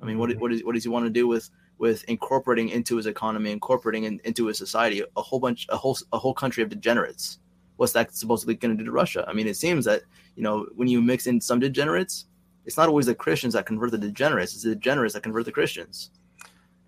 I 0.00 0.04
mean, 0.04 0.18
what 0.18 0.34
what, 0.36 0.52
is, 0.52 0.64
what 0.64 0.74
does 0.74 0.84
he 0.84 0.88
want 0.88 1.06
to 1.06 1.10
do 1.10 1.26
with 1.26 1.50
with 1.78 2.04
incorporating 2.04 2.70
into 2.70 2.96
his 2.96 3.06
economy, 3.06 3.50
incorporating 3.50 4.04
in, 4.04 4.20
into 4.24 4.46
his 4.46 4.56
society 4.58 5.02
a 5.16 5.22
whole 5.22 5.40
bunch, 5.40 5.66
a 5.68 5.76
whole 5.76 5.98
a 6.12 6.18
whole 6.18 6.34
country 6.34 6.62
of 6.62 6.68
degenerates? 6.68 7.38
What's 7.76 7.92
that 7.92 8.14
supposedly 8.14 8.54
going 8.54 8.76
to 8.76 8.78
do 8.78 8.86
to 8.86 8.92
Russia? 8.92 9.24
I 9.28 9.34
mean, 9.34 9.46
it 9.46 9.56
seems 9.56 9.84
that 9.84 10.02
you 10.34 10.42
know 10.42 10.66
when 10.74 10.88
you 10.88 11.02
mix 11.02 11.26
in 11.26 11.40
some 11.40 11.60
degenerates, 11.60 12.26
it's 12.64 12.76
not 12.76 12.88
always 12.88 13.06
the 13.06 13.14
Christians 13.14 13.54
that 13.54 13.66
convert 13.66 13.90
the 13.90 13.98
degenerates; 13.98 14.54
it's 14.54 14.62
the 14.62 14.74
degenerates 14.74 15.14
that 15.14 15.22
convert 15.22 15.44
the 15.44 15.52
Christians. 15.52 16.10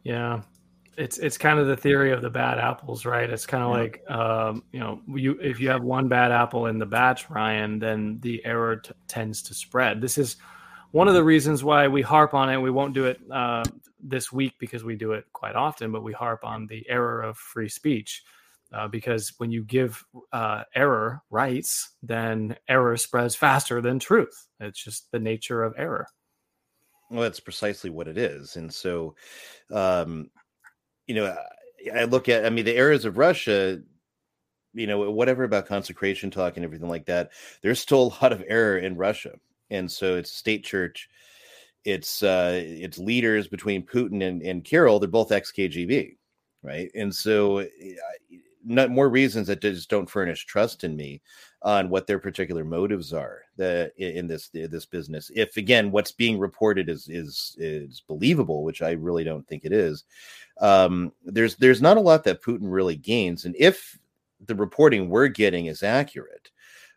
Yeah, 0.04 0.42
it's 0.98 1.18
it's 1.18 1.38
kind 1.38 1.60
of 1.60 1.68
the 1.68 1.76
theory 1.76 2.12
of 2.12 2.22
the 2.22 2.30
bad 2.30 2.58
apples, 2.58 3.06
right? 3.06 3.30
It's 3.30 3.46
kind 3.46 3.62
of 3.62 3.70
yeah. 3.70 3.76
like 3.76 4.10
um, 4.10 4.64
you 4.72 4.80
know, 4.80 5.00
you 5.06 5.38
if 5.40 5.60
you 5.60 5.70
have 5.70 5.82
one 5.82 6.08
bad 6.08 6.32
apple 6.32 6.66
in 6.66 6.78
the 6.78 6.86
batch, 6.86 7.30
Ryan, 7.30 7.78
then 7.78 8.18
the 8.20 8.44
error 8.44 8.76
t- 8.76 8.90
tends 9.06 9.40
to 9.42 9.54
spread. 9.54 10.00
This 10.00 10.18
is 10.18 10.36
one 10.90 11.06
of 11.06 11.14
the 11.14 11.22
reasons 11.22 11.62
why 11.62 11.86
we 11.86 12.02
harp 12.02 12.34
on 12.34 12.50
it. 12.50 12.58
We 12.58 12.72
won't 12.72 12.94
do 12.94 13.04
it 13.06 13.20
uh, 13.30 13.64
this 14.00 14.32
week 14.32 14.54
because 14.58 14.82
we 14.82 14.96
do 14.96 15.12
it 15.12 15.24
quite 15.32 15.54
often, 15.54 15.92
but 15.92 16.02
we 16.02 16.12
harp 16.12 16.44
on 16.44 16.66
the 16.66 16.84
error 16.88 17.22
of 17.22 17.38
free 17.38 17.68
speech. 17.68 18.24
Uh, 18.70 18.86
because 18.86 19.32
when 19.38 19.50
you 19.50 19.64
give 19.64 20.04
uh, 20.32 20.62
error 20.74 21.22
rights, 21.30 21.94
then 22.02 22.54
error 22.68 22.98
spreads 22.98 23.34
faster 23.34 23.80
than 23.80 23.98
truth. 23.98 24.46
It's 24.60 24.82
just 24.82 25.10
the 25.10 25.18
nature 25.18 25.62
of 25.62 25.74
error. 25.78 26.06
Well, 27.10 27.22
that's 27.22 27.40
precisely 27.40 27.88
what 27.88 28.08
it 28.08 28.18
is. 28.18 28.56
And 28.56 28.72
so, 28.72 29.14
um, 29.72 30.30
you 31.08 31.14
know, 31.14 31.34
I 31.92 32.04
look 32.04 32.28
at, 32.28 32.46
I 32.46 32.50
mean, 32.50 32.64
the 32.64 32.76
eras 32.76 33.04
of 33.04 33.18
Russia, 33.18 33.80
you 34.74 34.86
know, 34.86 35.10
whatever 35.10 35.42
about 35.42 35.66
consecration 35.66 36.30
talk 36.30 36.56
and 36.56 36.64
everything 36.64 36.88
like 36.88 37.06
that, 37.06 37.30
there's 37.62 37.80
still 37.80 38.02
a 38.02 38.22
lot 38.22 38.32
of 38.32 38.44
error 38.46 38.78
in 38.78 38.96
Russia. 38.96 39.32
And 39.70 39.90
so 39.90 40.16
it's 40.16 40.30
state 40.30 40.64
church, 40.64 41.08
it's 41.84 42.22
uh 42.22 42.60
it's 42.62 42.98
leaders 42.98 43.48
between 43.48 43.86
Putin 43.86 44.22
and, 44.22 44.42
and 44.42 44.64
Kirill, 44.64 44.98
they're 44.98 45.08
both 45.08 45.32
ex 45.32 45.50
KGB, 45.52 46.16
right? 46.62 46.90
And 46.94 47.14
so 47.14 47.66
not 48.64 48.90
more 48.90 49.08
reasons 49.08 49.46
that 49.46 49.60
just 49.60 49.90
don't 49.90 50.10
furnish 50.10 50.44
trust 50.46 50.84
in 50.84 50.96
me 50.96 51.20
on 51.62 51.90
what 51.90 52.06
their 52.06 52.18
particular 52.18 52.64
motives 52.64 53.12
are 53.12 53.42
the, 53.56 53.90
in 53.96 54.26
this 54.26 54.48
this 54.52 54.86
business. 54.86 55.30
If 55.34 55.56
again, 55.56 55.90
what's 55.90 56.12
being 56.12 56.38
reported 56.38 56.88
is 56.88 57.08
is 57.08 57.56
is 57.58 58.02
believable, 58.06 58.62
which 58.62 58.82
I 58.82 58.92
really 58.92 59.24
don't 59.24 59.46
think 59.46 59.64
it 59.64 59.72
is. 59.72 60.04
Um, 60.60 61.12
there's 61.24 61.56
there's 61.56 61.82
not 61.82 61.96
a 61.96 62.00
lot 62.00 62.24
that 62.24 62.42
Putin 62.42 62.70
really 62.72 62.96
gains, 62.96 63.44
and 63.44 63.56
if 63.58 63.98
the 64.46 64.54
reporting 64.54 65.08
we're 65.08 65.28
getting 65.28 65.66
is 65.66 65.82
accurate, 65.82 66.50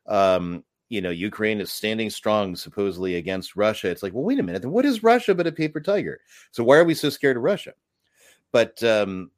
um, 0.08 0.64
you 0.90 1.02
know, 1.02 1.10
Ukraine 1.10 1.62
is 1.62 1.72
standing 1.72 2.10
strong 2.10 2.56
supposedly 2.56 3.16
against 3.16 3.56
Russia. 3.56 3.90
It's 3.90 4.04
like, 4.04 4.14
well, 4.14 4.24
wait 4.24 4.40
a 4.40 4.44
minute, 4.44 4.66
what 4.66 4.86
is 4.86 5.04
Russia 5.04 5.34
but 5.34 5.48
a 5.48 5.52
paper 5.52 5.80
tiger? 5.80 6.20
So 6.52 6.64
why 6.64 6.78
are 6.78 6.84
we 6.84 6.94
so 6.94 7.10
scared 7.10 7.38
of 7.38 7.44
Russia? 7.44 7.74
But 8.52 8.84
um, 8.84 9.32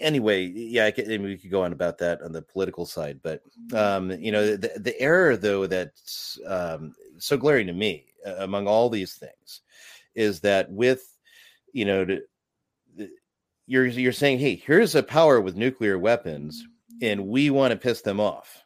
anyway, 0.00 0.44
yeah, 0.46 0.86
I, 0.86 0.90
could, 0.90 1.06
I 1.06 1.18
mean, 1.18 1.24
we 1.24 1.38
could 1.38 1.50
go 1.50 1.62
on 1.62 1.72
about 1.72 1.98
that 1.98 2.22
on 2.22 2.32
the 2.32 2.42
political 2.42 2.86
side, 2.86 3.20
but 3.22 3.42
um, 3.74 4.10
you 4.12 4.32
know, 4.32 4.56
the, 4.56 4.72
the 4.76 4.98
error 5.00 5.36
though 5.36 5.66
that's 5.66 6.38
um, 6.46 6.94
so 7.18 7.36
glaring 7.36 7.66
to 7.68 7.72
me 7.72 8.06
uh, 8.26 8.36
among 8.38 8.66
all 8.66 8.88
these 8.88 9.14
things 9.14 9.60
is 10.14 10.40
that 10.40 10.70
with 10.70 11.06
you 11.72 11.84
know, 11.84 12.04
to, 12.04 12.20
you're 13.66 13.86
you're 13.86 14.12
saying, 14.12 14.38
hey, 14.38 14.56
here's 14.56 14.94
a 14.94 15.02
power 15.02 15.40
with 15.40 15.56
nuclear 15.56 15.98
weapons, 15.98 16.64
and 17.02 17.28
we 17.28 17.50
want 17.50 17.72
to 17.72 17.76
piss 17.76 18.02
them 18.02 18.20
off 18.20 18.64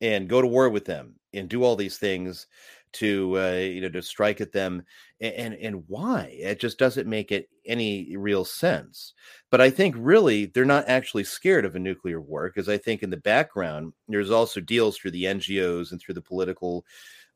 and 0.00 0.28
go 0.28 0.40
to 0.40 0.46
war 0.46 0.68
with 0.68 0.84
them 0.84 1.14
and 1.32 1.48
do 1.48 1.64
all 1.64 1.76
these 1.76 1.98
things 1.98 2.46
to 2.94 3.38
uh, 3.38 3.52
you 3.52 3.80
know 3.80 3.88
to 3.88 4.02
strike 4.02 4.40
at 4.40 4.52
them 4.52 4.82
and 5.20 5.54
and 5.54 5.84
why? 5.88 6.36
It 6.38 6.60
just 6.60 6.78
doesn't 6.78 7.08
make 7.08 7.32
it 7.32 7.48
any 7.66 8.16
real 8.16 8.44
sense. 8.44 9.14
But 9.50 9.60
i 9.60 9.70
think 9.70 9.94
really 9.98 10.46
they're 10.46 10.64
not 10.64 10.88
actually 10.88 11.24
scared 11.24 11.64
of 11.64 11.74
a 11.74 11.78
nuclear 11.78 12.20
war 12.20 12.48
because 12.48 12.68
i 12.68 12.76
think 12.76 13.02
in 13.02 13.10
the 13.10 13.16
background 13.16 13.92
there's 14.08 14.30
also 14.30 14.60
deals 14.60 14.96
through 14.96 15.12
the 15.12 15.24
ngos 15.24 15.90
and 15.90 16.00
through 16.00 16.14
the 16.14 16.22
political 16.22 16.84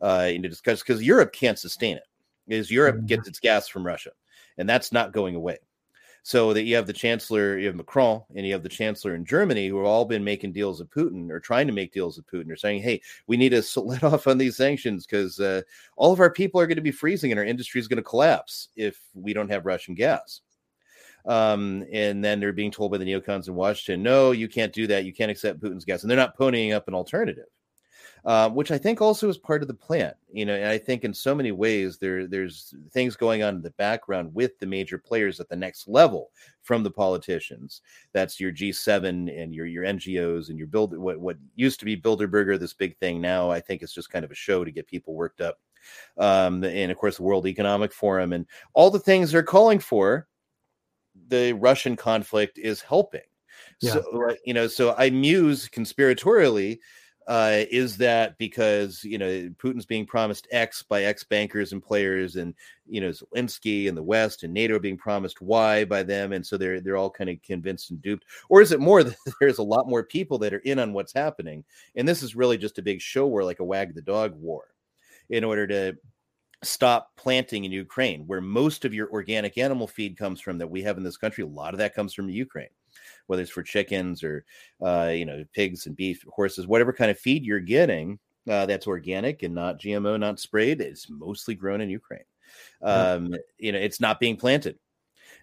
uh 0.00 0.28
you 0.30 0.38
know 0.38 0.48
discuss 0.48 0.80
because 0.82 1.02
europe 1.02 1.32
can't 1.32 1.58
sustain 1.58 1.96
it 1.96 2.04
is 2.48 2.70
europe 2.70 2.96
mm-hmm. 2.96 3.06
gets 3.06 3.28
its 3.28 3.40
gas 3.40 3.68
from 3.68 3.86
russia 3.86 4.10
and 4.58 4.68
that's 4.68 4.92
not 4.92 5.12
going 5.12 5.34
away 5.34 5.58
so 6.24 6.52
that 6.52 6.62
you 6.62 6.76
have 6.76 6.86
the 6.86 6.92
chancellor, 6.92 7.58
you 7.58 7.66
have 7.66 7.74
Macron, 7.74 8.22
and 8.36 8.46
you 8.46 8.52
have 8.52 8.62
the 8.62 8.68
chancellor 8.68 9.14
in 9.14 9.24
Germany 9.24 9.66
who 9.66 9.76
have 9.78 9.86
all 9.86 10.04
been 10.04 10.22
making 10.22 10.52
deals 10.52 10.78
with 10.78 10.90
Putin 10.90 11.30
or 11.30 11.40
trying 11.40 11.66
to 11.66 11.72
make 11.72 11.92
deals 11.92 12.16
with 12.16 12.26
Putin. 12.26 12.46
They're 12.46 12.56
saying, 12.56 12.82
"Hey, 12.82 13.00
we 13.26 13.36
need 13.36 13.50
to 13.50 13.80
let 13.80 14.04
off 14.04 14.26
on 14.28 14.38
these 14.38 14.56
sanctions 14.56 15.04
because 15.04 15.40
uh, 15.40 15.62
all 15.96 16.12
of 16.12 16.20
our 16.20 16.30
people 16.30 16.60
are 16.60 16.66
going 16.66 16.76
to 16.76 16.82
be 16.82 16.92
freezing 16.92 17.32
and 17.32 17.38
our 17.38 17.44
industry 17.44 17.80
is 17.80 17.88
going 17.88 17.96
to 17.96 18.02
collapse 18.02 18.68
if 18.76 19.00
we 19.14 19.32
don't 19.32 19.50
have 19.50 19.66
Russian 19.66 19.94
gas." 19.94 20.40
Um, 21.24 21.84
and 21.92 22.24
then 22.24 22.40
they're 22.40 22.52
being 22.52 22.72
told 22.72 22.90
by 22.90 22.98
the 22.98 23.04
neocons 23.04 23.48
in 23.48 23.54
Washington, 23.54 24.02
"No, 24.02 24.30
you 24.30 24.48
can't 24.48 24.72
do 24.72 24.86
that. 24.88 25.04
You 25.04 25.12
can't 25.12 25.30
accept 25.30 25.60
Putin's 25.60 25.84
gas," 25.84 26.02
and 26.02 26.10
they're 26.10 26.16
not 26.16 26.38
ponying 26.38 26.72
up 26.72 26.86
an 26.86 26.94
alternative. 26.94 27.46
Uh, 28.24 28.48
which 28.48 28.70
I 28.70 28.78
think 28.78 29.00
also 29.00 29.28
is 29.28 29.36
part 29.36 29.62
of 29.62 29.68
the 29.68 29.74
plan. 29.74 30.14
You 30.30 30.44
know, 30.44 30.54
and 30.54 30.66
I 30.66 30.78
think 30.78 31.02
in 31.02 31.12
so 31.12 31.34
many 31.34 31.50
ways 31.50 31.98
there 31.98 32.28
there's 32.28 32.72
things 32.92 33.16
going 33.16 33.42
on 33.42 33.56
in 33.56 33.62
the 33.62 33.70
background 33.72 34.32
with 34.32 34.56
the 34.60 34.66
major 34.66 34.96
players 34.96 35.40
at 35.40 35.48
the 35.48 35.56
next 35.56 35.88
level 35.88 36.30
from 36.62 36.84
the 36.84 36.90
politicians. 36.90 37.82
That's 38.12 38.38
your 38.38 38.52
G7 38.52 39.42
and 39.42 39.52
your 39.52 39.66
your 39.66 39.82
NGOs 39.82 40.50
and 40.50 40.58
your 40.58 40.68
build 40.68 40.96
what 40.96 41.18
what 41.18 41.36
used 41.56 41.80
to 41.80 41.84
be 41.84 41.96
Bilderberger, 41.96 42.60
this 42.60 42.74
big 42.74 42.96
thing 42.98 43.20
now. 43.20 43.50
I 43.50 43.58
think 43.58 43.82
it's 43.82 43.94
just 43.94 44.12
kind 44.12 44.24
of 44.24 44.30
a 44.30 44.36
show 44.36 44.64
to 44.64 44.70
get 44.70 44.86
people 44.86 45.14
worked 45.14 45.40
up. 45.40 45.58
Um, 46.16 46.62
and 46.62 46.92
of 46.92 46.98
course, 46.98 47.16
the 47.16 47.24
World 47.24 47.48
Economic 47.48 47.92
Forum 47.92 48.32
and 48.32 48.46
all 48.72 48.90
the 48.90 49.00
things 49.00 49.32
they're 49.32 49.42
calling 49.42 49.80
for. 49.80 50.28
The 51.28 51.54
Russian 51.54 51.96
conflict 51.96 52.58
is 52.58 52.80
helping. 52.80 53.20
Yeah. 53.80 53.94
So, 53.94 54.28
uh, 54.30 54.34
you 54.44 54.54
know, 54.54 54.68
so 54.68 54.94
I 54.96 55.10
muse 55.10 55.68
conspiratorially 55.68 56.78
uh, 57.28 57.64
is 57.70 57.96
that 57.98 58.36
because 58.38 59.04
you 59.04 59.18
know 59.18 59.26
Putin's 59.62 59.86
being 59.86 60.06
promised 60.06 60.48
X 60.50 60.82
by 60.82 61.04
ex 61.04 61.24
bankers 61.24 61.72
and 61.72 61.82
players, 61.82 62.36
and 62.36 62.54
you 62.86 63.00
know 63.00 63.10
Zelensky 63.10 63.88
and 63.88 63.96
the 63.96 64.02
West 64.02 64.42
and 64.42 64.52
NATO 64.52 64.76
are 64.76 64.80
being 64.80 64.96
promised 64.96 65.40
Y 65.40 65.84
by 65.84 66.02
them, 66.02 66.32
and 66.32 66.44
so 66.44 66.56
they're 66.56 66.80
they're 66.80 66.96
all 66.96 67.10
kind 67.10 67.30
of 67.30 67.40
convinced 67.42 67.90
and 67.90 68.02
duped, 68.02 68.24
or 68.48 68.60
is 68.60 68.72
it 68.72 68.80
more 68.80 69.02
that 69.04 69.16
there's 69.40 69.58
a 69.58 69.62
lot 69.62 69.88
more 69.88 70.02
people 70.02 70.38
that 70.38 70.54
are 70.54 70.58
in 70.58 70.78
on 70.78 70.92
what's 70.92 71.12
happening, 71.12 71.64
and 71.94 72.08
this 72.08 72.22
is 72.22 72.36
really 72.36 72.58
just 72.58 72.78
a 72.78 72.82
big 72.82 73.00
show 73.00 73.26
war, 73.26 73.44
like 73.44 73.60
a 73.60 73.64
wag 73.64 73.94
the 73.94 74.02
dog 74.02 74.34
war, 74.34 74.64
in 75.30 75.44
order 75.44 75.66
to 75.66 75.96
stop 76.64 77.10
planting 77.16 77.64
in 77.64 77.72
Ukraine, 77.72 78.26
where 78.26 78.40
most 78.40 78.84
of 78.84 78.94
your 78.94 79.10
organic 79.10 79.58
animal 79.58 79.86
feed 79.86 80.16
comes 80.16 80.40
from 80.40 80.58
that 80.58 80.70
we 80.70 80.82
have 80.82 80.96
in 80.96 81.02
this 81.02 81.16
country. 81.16 81.44
A 81.44 81.46
lot 81.46 81.74
of 81.74 81.78
that 81.78 81.94
comes 81.94 82.14
from 82.14 82.28
Ukraine, 82.28 82.68
whether 83.26 83.42
it's 83.42 83.50
for 83.50 83.62
chickens 83.62 84.22
or 84.22 84.44
uh, 84.80 85.10
you 85.12 85.24
know 85.24 85.44
pigs 85.52 85.86
and 85.86 85.96
beef, 85.96 86.24
horses, 86.28 86.66
whatever 86.66 86.92
kind 86.92 87.10
of 87.10 87.18
feed 87.18 87.44
you're 87.44 87.60
getting 87.60 88.18
uh, 88.48 88.66
that's 88.66 88.86
organic 88.86 89.42
and 89.42 89.54
not 89.54 89.80
GMO, 89.80 90.18
not 90.18 90.40
sprayed. 90.40 90.80
It's 90.80 91.08
mostly 91.08 91.54
grown 91.54 91.80
in 91.80 91.90
Ukraine. 91.90 92.24
Um, 92.82 93.34
you 93.58 93.72
know, 93.72 93.78
it's 93.78 94.00
not 94.00 94.20
being 94.20 94.36
planted. 94.36 94.78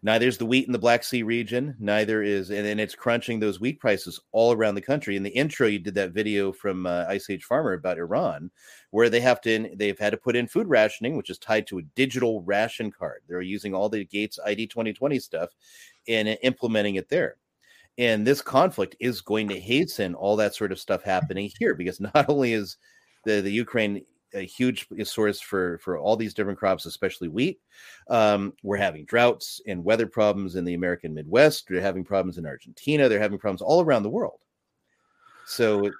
Neither 0.02 0.28
is 0.28 0.38
the 0.38 0.46
wheat 0.46 0.66
in 0.66 0.72
the 0.72 0.80
Black 0.80 1.04
Sea 1.04 1.24
region. 1.24 1.76
Neither 1.78 2.24
is, 2.24 2.52
and, 2.52 2.66
and 2.66 2.80
it's 2.80 2.96
crunching 2.96 3.40
those 3.40 3.60
wheat 3.60 3.80
prices 3.80 4.20
all 4.32 4.54
around 4.54 4.76
the 4.76 4.82
country. 4.82 5.18
In 5.18 5.24
the 5.24 5.30
intro, 5.30 5.68
you 5.68 5.80
did 5.80 5.96
that 5.96 6.12
video 6.12 6.54
from 6.54 6.86
uh, 6.86 7.06
Ice 7.10 7.30
Age 7.30 7.44
Farmer 7.44 7.74
about 7.74 7.98
Iran, 7.98 8.50
where 8.92 9.10
they 9.10 9.20
have 9.20 9.42
to, 9.42 9.70
they've 9.76 10.00
had 10.00 10.12
to 10.12 10.18
put 10.18 10.38
in 10.38 10.48
food 10.48 10.68
rationing, 10.68 11.18
which 11.18 11.30
is 11.30 11.38
tied 11.38 11.68
to 11.68 11.80
a 11.80 11.84
digital 11.96 12.42
ration 12.44 12.92
card. 12.92 13.24
They're 13.28 13.42
using 13.42 13.74
all 13.74 13.90
the 13.90 14.06
Gates 14.06 14.40
ID 14.46 14.68
2020 14.68 15.20
stuff 15.20 15.50
and 16.08 16.38
implementing 16.44 16.96
it 16.96 17.10
there. 17.10 17.36
And 18.00 18.26
this 18.26 18.42
conflict 18.42 18.96
is 19.02 19.20
going 19.20 19.50
to 19.50 19.60
hasten 19.60 20.16
all 20.16 20.38
that 20.38 20.56
sort 20.56 20.72
of 20.72 20.80
stuff 20.80 21.04
happening 21.04 21.52
here 21.60 21.76
because 21.76 22.00
not 22.16 22.30
only 22.30 22.54
is 22.54 22.78
the, 23.26 23.42
the 23.42 23.52
Ukraine 23.52 24.02
a 24.34 24.46
huge 24.46 24.88
source 25.04 25.42
for 25.42 25.80
for 25.80 25.98
all 25.98 26.16
these 26.16 26.34
different 26.34 26.60
crops, 26.60 26.86
especially 26.86 27.28
wheat. 27.28 27.60
Um, 28.10 28.54
we're 28.64 28.78
having 28.78 29.06
droughts 29.06 29.60
and 29.68 29.84
weather 29.84 30.06
problems 30.08 30.56
in 30.56 30.66
the 30.66 30.76
American 30.76 31.14
Midwest. 31.14 31.66
They're 31.68 31.82
having 31.82 32.04
problems 32.04 32.38
in 32.38 32.46
Argentina. 32.46 33.10
They're 33.10 33.20
having 33.20 33.40
problems 33.40 33.62
all 33.62 33.82
around 33.82 34.04
the 34.04 34.10
world. 34.10 34.40
So 35.48 35.86
it, 35.86 35.94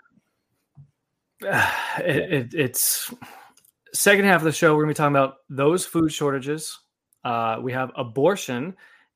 it, 2.00 2.54
it's 2.54 3.12
second 3.94 4.26
half 4.26 4.42
of 4.42 4.46
the 4.46 4.52
show. 4.52 4.76
We're 4.76 4.84
going 4.84 4.94
to 4.94 5.00
be 5.00 5.04
talking 5.04 5.16
about 5.16 5.38
those 5.50 5.86
food 5.86 6.14
shortages. 6.14 6.80
Uh, 7.24 7.58
we 7.62 7.74
have 7.74 7.92
abortion, 7.96 8.76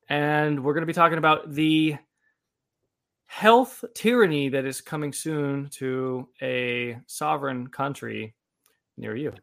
and 0.09 0.63
we're 0.63 0.73
going 0.73 0.81
to 0.81 0.87
be 0.87 0.93
talking 0.93 1.19
about 1.19 1.53
the 1.53 1.97
health 3.33 3.83
tyranny 3.95 4.47
that 4.47 4.63
is 4.63 4.79
coming 4.79 5.11
soon 5.11 5.67
to 5.67 6.29
a 6.43 6.95
sovereign 7.07 7.67
country 7.67 8.35
near 8.95 9.15
you. 9.15 9.33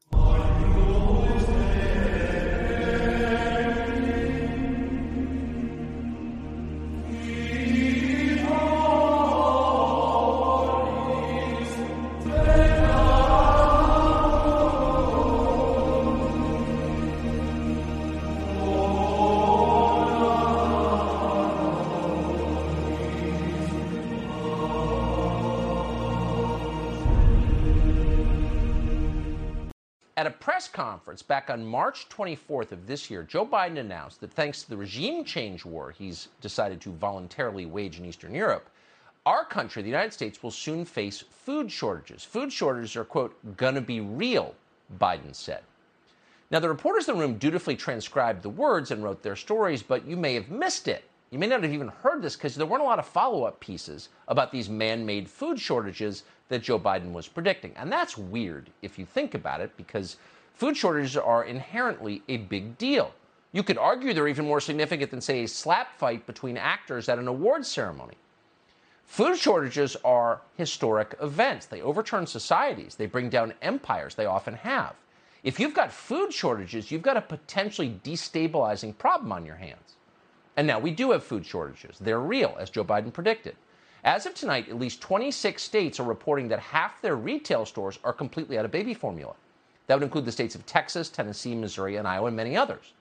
Conference 31.10 31.22
back 31.22 31.50
on 31.50 31.66
March 31.66 32.08
24th 32.08 32.70
of 32.70 32.86
this 32.86 33.10
year, 33.10 33.24
Joe 33.24 33.44
Biden 33.44 33.78
announced 33.78 34.20
that 34.20 34.32
thanks 34.32 34.62
to 34.62 34.70
the 34.70 34.76
regime 34.76 35.24
change 35.24 35.64
war 35.64 35.90
he's 35.90 36.28
decided 36.40 36.80
to 36.82 36.92
voluntarily 36.92 37.66
wage 37.66 37.98
in 37.98 38.04
Eastern 38.04 38.32
Europe, 38.32 38.70
our 39.26 39.44
country, 39.44 39.82
the 39.82 39.88
United 39.88 40.12
States, 40.12 40.40
will 40.40 40.52
soon 40.52 40.84
face 40.84 41.24
food 41.28 41.72
shortages. 41.72 42.22
Food 42.22 42.52
shortages 42.52 42.94
are, 42.94 43.04
quote, 43.04 43.34
gonna 43.56 43.80
be 43.80 44.00
real, 44.00 44.54
Biden 45.00 45.34
said. 45.34 45.64
Now, 46.48 46.60
the 46.60 46.68
reporters 46.68 47.08
in 47.08 47.16
the 47.16 47.20
room 47.20 47.38
dutifully 47.38 47.74
transcribed 47.74 48.44
the 48.44 48.48
words 48.48 48.92
and 48.92 49.02
wrote 49.02 49.24
their 49.24 49.34
stories, 49.34 49.82
but 49.82 50.06
you 50.06 50.16
may 50.16 50.34
have 50.34 50.48
missed 50.48 50.86
it. 50.86 51.02
You 51.32 51.40
may 51.40 51.48
not 51.48 51.64
have 51.64 51.74
even 51.74 51.88
heard 51.88 52.22
this 52.22 52.36
because 52.36 52.54
there 52.54 52.66
weren't 52.66 52.84
a 52.84 52.86
lot 52.86 53.00
of 53.00 53.06
follow 53.06 53.42
up 53.42 53.58
pieces 53.58 54.10
about 54.28 54.52
these 54.52 54.68
man 54.68 55.04
made 55.04 55.28
food 55.28 55.58
shortages 55.58 56.22
that 56.50 56.62
Joe 56.62 56.78
Biden 56.78 57.10
was 57.10 57.26
predicting. 57.26 57.72
And 57.74 57.90
that's 57.90 58.16
weird 58.16 58.70
if 58.82 58.96
you 58.96 59.04
think 59.04 59.34
about 59.34 59.60
it, 59.60 59.76
because 59.76 60.16
food 60.60 60.76
shortages 60.76 61.16
are 61.16 61.44
inherently 61.44 62.20
a 62.28 62.36
big 62.36 62.76
deal. 62.76 63.14
You 63.50 63.62
could 63.62 63.78
argue 63.78 64.12
they're 64.12 64.28
even 64.28 64.44
more 64.44 64.60
significant 64.60 65.10
than, 65.10 65.22
say, 65.22 65.44
a 65.44 65.48
slap 65.48 65.96
fight 65.96 66.26
between 66.26 66.58
actors 66.58 67.08
at 67.08 67.18
an 67.18 67.28
awards 67.28 67.66
ceremony. 67.66 68.18
Food 69.06 69.38
shortages 69.38 69.96
are 70.04 70.42
historic 70.58 71.16
events. 71.22 71.64
They 71.64 71.80
overturn 71.80 72.26
societies, 72.26 72.94
they 72.94 73.06
bring 73.06 73.30
down 73.30 73.54
empires, 73.62 74.14
they 74.14 74.26
often 74.26 74.52
have. 74.52 74.96
If 75.44 75.58
you've 75.58 75.72
got 75.72 75.90
food 75.90 76.30
shortages, 76.30 76.90
you've 76.90 77.00
got 77.00 77.16
a 77.16 77.22
potentially 77.22 77.98
destabilizing 78.04 78.98
problem 78.98 79.32
on 79.32 79.46
your 79.46 79.56
hands. 79.56 79.96
And 80.58 80.66
now 80.66 80.78
we 80.78 80.90
do 80.90 81.12
have 81.12 81.24
food 81.24 81.46
shortages. 81.46 81.96
They're 81.98 82.20
real, 82.20 82.54
as 82.60 82.68
Joe 82.68 82.84
Biden 82.84 83.14
predicted. 83.14 83.56
As 84.04 84.26
of 84.26 84.34
tonight, 84.34 84.68
at 84.68 84.78
least 84.78 85.00
26 85.00 85.62
states 85.62 85.98
are 85.98 86.04
reporting 86.04 86.48
that 86.48 86.60
half 86.60 87.00
their 87.00 87.16
retail 87.16 87.64
stores 87.64 87.98
are 88.04 88.12
completely 88.12 88.58
out 88.58 88.66
of 88.66 88.70
baby 88.70 88.92
formula. 88.92 89.34
That 89.90 89.96
would 89.96 90.04
include 90.04 90.24
the 90.24 90.30
states 90.30 90.54
of 90.54 90.64
Texas, 90.66 91.08
Tennessee, 91.08 91.52
Missouri, 91.52 91.96
and 91.96 92.06
Iowa, 92.06 92.28
and 92.28 92.36
many 92.36 92.56
others. 92.56 92.92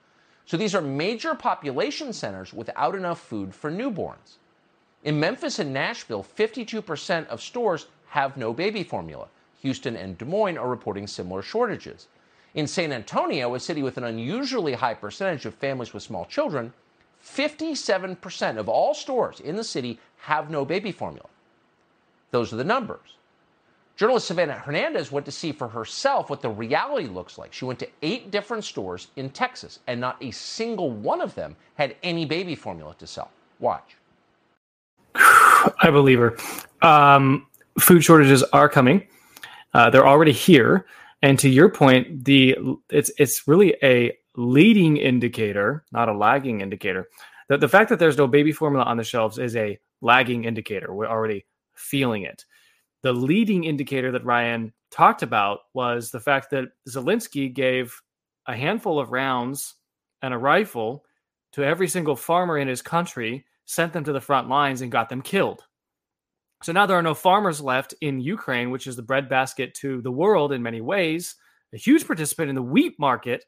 So 0.48 0.58
these 0.58 0.74
are 0.74 0.82
major 0.82 1.36
population 1.36 2.12
centers 2.14 2.52
without 2.52 2.96
enough 2.96 3.20
food 3.20 3.54
for 3.54 3.70
newborns. 3.70 4.38
In 5.04 5.20
Memphis 5.20 5.60
and 5.60 5.72
Nashville, 5.72 6.24
52% 6.24 7.28
of 7.28 7.44
stores 7.44 7.86
have 8.08 8.38
no 8.38 8.54
baby 8.54 8.84
formula. 8.84 9.28
Houston 9.62 9.96
and 9.96 10.18
Des 10.18 10.26
Moines 10.26 10.58
are 10.58 10.68
reporting 10.68 11.06
similar 11.06 11.44
shortages. 11.44 12.08
In 12.56 12.66
San 12.66 12.92
Antonio, 12.92 13.54
a 13.54 13.60
city 13.60 13.84
with 13.84 14.00
an 14.00 14.06
unusually 14.06 14.74
high 14.74 14.96
percentage 14.96 15.46
of 15.46 15.54
families 15.54 15.94
with 15.94 16.02
small 16.02 16.26
children, 16.26 16.74
57% 17.24 18.58
of 18.58 18.68
all 18.68 18.96
stores 18.96 19.40
in 19.42 19.58
the 19.58 19.64
city 19.64 20.00
have 20.22 20.50
no 20.50 20.66
baby 20.66 20.92
formula. 20.92 21.30
Those 22.32 22.52
are 22.52 22.56
the 22.56 22.64
numbers. 22.64 23.19
Journalist 24.00 24.28
Savannah 24.28 24.54
Hernandez 24.54 25.12
went 25.12 25.26
to 25.26 25.32
see 25.34 25.52
for 25.52 25.68
herself 25.68 26.30
what 26.30 26.42
the 26.42 26.50
reality 26.50 27.08
looks 27.08 27.38
like. 27.38 27.52
She 27.52 27.66
went 27.66 27.80
to 27.80 27.90
eight 28.02 28.32
different 28.32 28.64
stores 28.64 29.10
in 29.18 29.30
Texas, 29.30 29.80
and 29.88 30.00
not 30.00 30.16
a 30.24 30.32
single 30.32 30.90
one 30.90 31.20
of 31.20 31.36
them 31.36 31.58
had 31.76 31.98
any 32.02 32.24
baby 32.24 32.56
formula 32.56 32.96
to 32.98 33.06
sell. 33.06 33.30
Watch. 33.60 33.98
I 35.16 35.90
believe 35.92 36.18
her. 36.20 36.38
Um, 36.82 37.46
food 37.78 38.02
shortages 38.02 38.42
are 38.54 38.70
coming. 38.70 39.06
Uh, 39.74 39.90
they're 39.90 40.08
already 40.08 40.32
here. 40.32 40.86
And 41.22 41.38
to 41.40 41.50
your 41.50 41.68
point, 41.68 42.24
the 42.24 42.58
it's 42.90 43.12
it's 43.18 43.50
really 43.50 43.76
a 43.84 44.18
leading 44.38 44.96
indicator, 44.96 45.84
not 45.92 46.08
a 46.08 46.14
lagging 46.14 46.62
indicator. 46.62 47.10
The, 47.50 47.58
the 47.58 47.68
fact 47.68 47.90
that 47.90 48.00
there's 48.00 48.18
no 48.18 48.28
baby 48.28 48.54
formula 48.54 48.86
on 48.86 48.96
the 48.96 49.04
shelves 49.04 49.38
is 49.38 49.58
a 49.58 49.78
lagging 50.00 50.46
indicator. 50.46 50.94
We're 50.94 51.08
already 51.08 51.46
feeling 51.76 52.24
it. 52.24 52.46
The 53.04 53.14
leading 53.14 53.64
indicator 53.64 54.12
that 54.12 54.26
Ryan 54.26 54.74
talked 54.92 55.24
about 55.24 55.60
was 55.74 56.12
the 56.12 56.20
fact 56.20 56.50
that 56.52 56.70
Zelensky 56.88 57.54
gave 57.54 57.96
a 58.48 58.56
handful 58.56 59.00
of 59.00 59.12
rounds 59.12 59.76
and 60.22 60.34
a 60.34 60.38
rifle 60.38 61.06
to 61.54 61.64
every 61.64 61.88
single 61.88 62.16
farmer 62.16 62.58
in 62.58 62.68
his 62.68 62.82
country, 62.82 63.46
sent 63.66 63.94
them 63.94 64.04
to 64.04 64.14
the 64.14 64.22
front 64.22 64.50
lines, 64.50 64.82
and 64.82 64.92
got 64.92 65.10
them 65.10 65.22
killed. 65.22 65.64
So 66.62 66.74
now 66.74 66.86
there 66.86 66.98
are 66.98 67.04
no 67.04 67.14
farmers 67.14 67.62
left 67.62 67.94
in 68.02 68.20
Ukraine, 68.20 68.70
which 68.70 68.86
is 68.86 68.96
the 68.96 69.02
breadbasket 69.02 69.74
to 69.76 70.02
the 70.02 70.12
world 70.12 70.52
in 70.52 70.62
many 70.62 70.82
ways, 70.82 71.36
a 71.74 71.78
huge 71.78 72.06
participant 72.06 72.50
in 72.50 72.56
the 72.56 72.62
wheat 72.62 73.00
market 73.00 73.46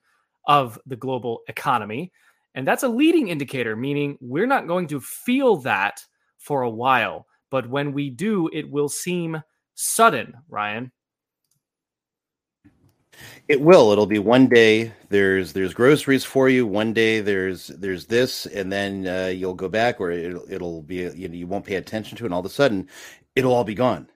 of 0.47 0.79
the 0.85 0.95
global 0.95 1.41
economy. 1.49 2.11
And 2.55 2.65
that's 2.65 2.83
a 2.83 2.89
leading 2.89 3.27
indicator, 3.27 3.75
meaning 3.75 4.17
we're 4.21 4.47
not 4.47 4.67
going 4.67 4.87
to 4.87 5.01
feel 5.01 5.57
that 5.57 6.03
for 6.37 6.61
a 6.61 6.69
while. 6.69 7.27
But 7.51 7.69
when 7.69 7.93
we 7.93 8.09
do, 8.09 8.49
it 8.51 8.71
will 8.71 8.89
seem 8.89 9.43
sudden, 9.75 10.33
Ryan. 10.49 10.91
It 13.47 13.61
will. 13.61 13.91
It'll 13.91 14.07
be 14.07 14.19
one 14.19 14.47
day 14.47 14.93
there's 15.09 15.53
there's 15.53 15.73
groceries 15.73 16.23
for 16.23 16.49
you. 16.49 16.65
One 16.65 16.93
day 16.93 17.19
there's 17.19 17.67
there's 17.67 18.05
this, 18.05 18.45
and 18.47 18.71
then 18.71 19.05
uh, 19.05 19.27
you'll 19.27 19.53
go 19.53 19.67
back, 19.67 19.99
or 19.99 20.09
it'll 20.11 20.49
it'll 20.49 20.81
be 20.81 20.95
you, 20.95 21.27
know, 21.27 21.35
you 21.35 21.45
won't 21.45 21.65
pay 21.65 21.75
attention 21.75 22.17
to, 22.17 22.23
it, 22.23 22.27
and 22.27 22.33
all 22.33 22.39
of 22.39 22.45
a 22.45 22.49
sudden 22.49 22.87
it'll 23.35 23.53
all 23.53 23.65
be 23.65 23.75
gone. 23.75 24.07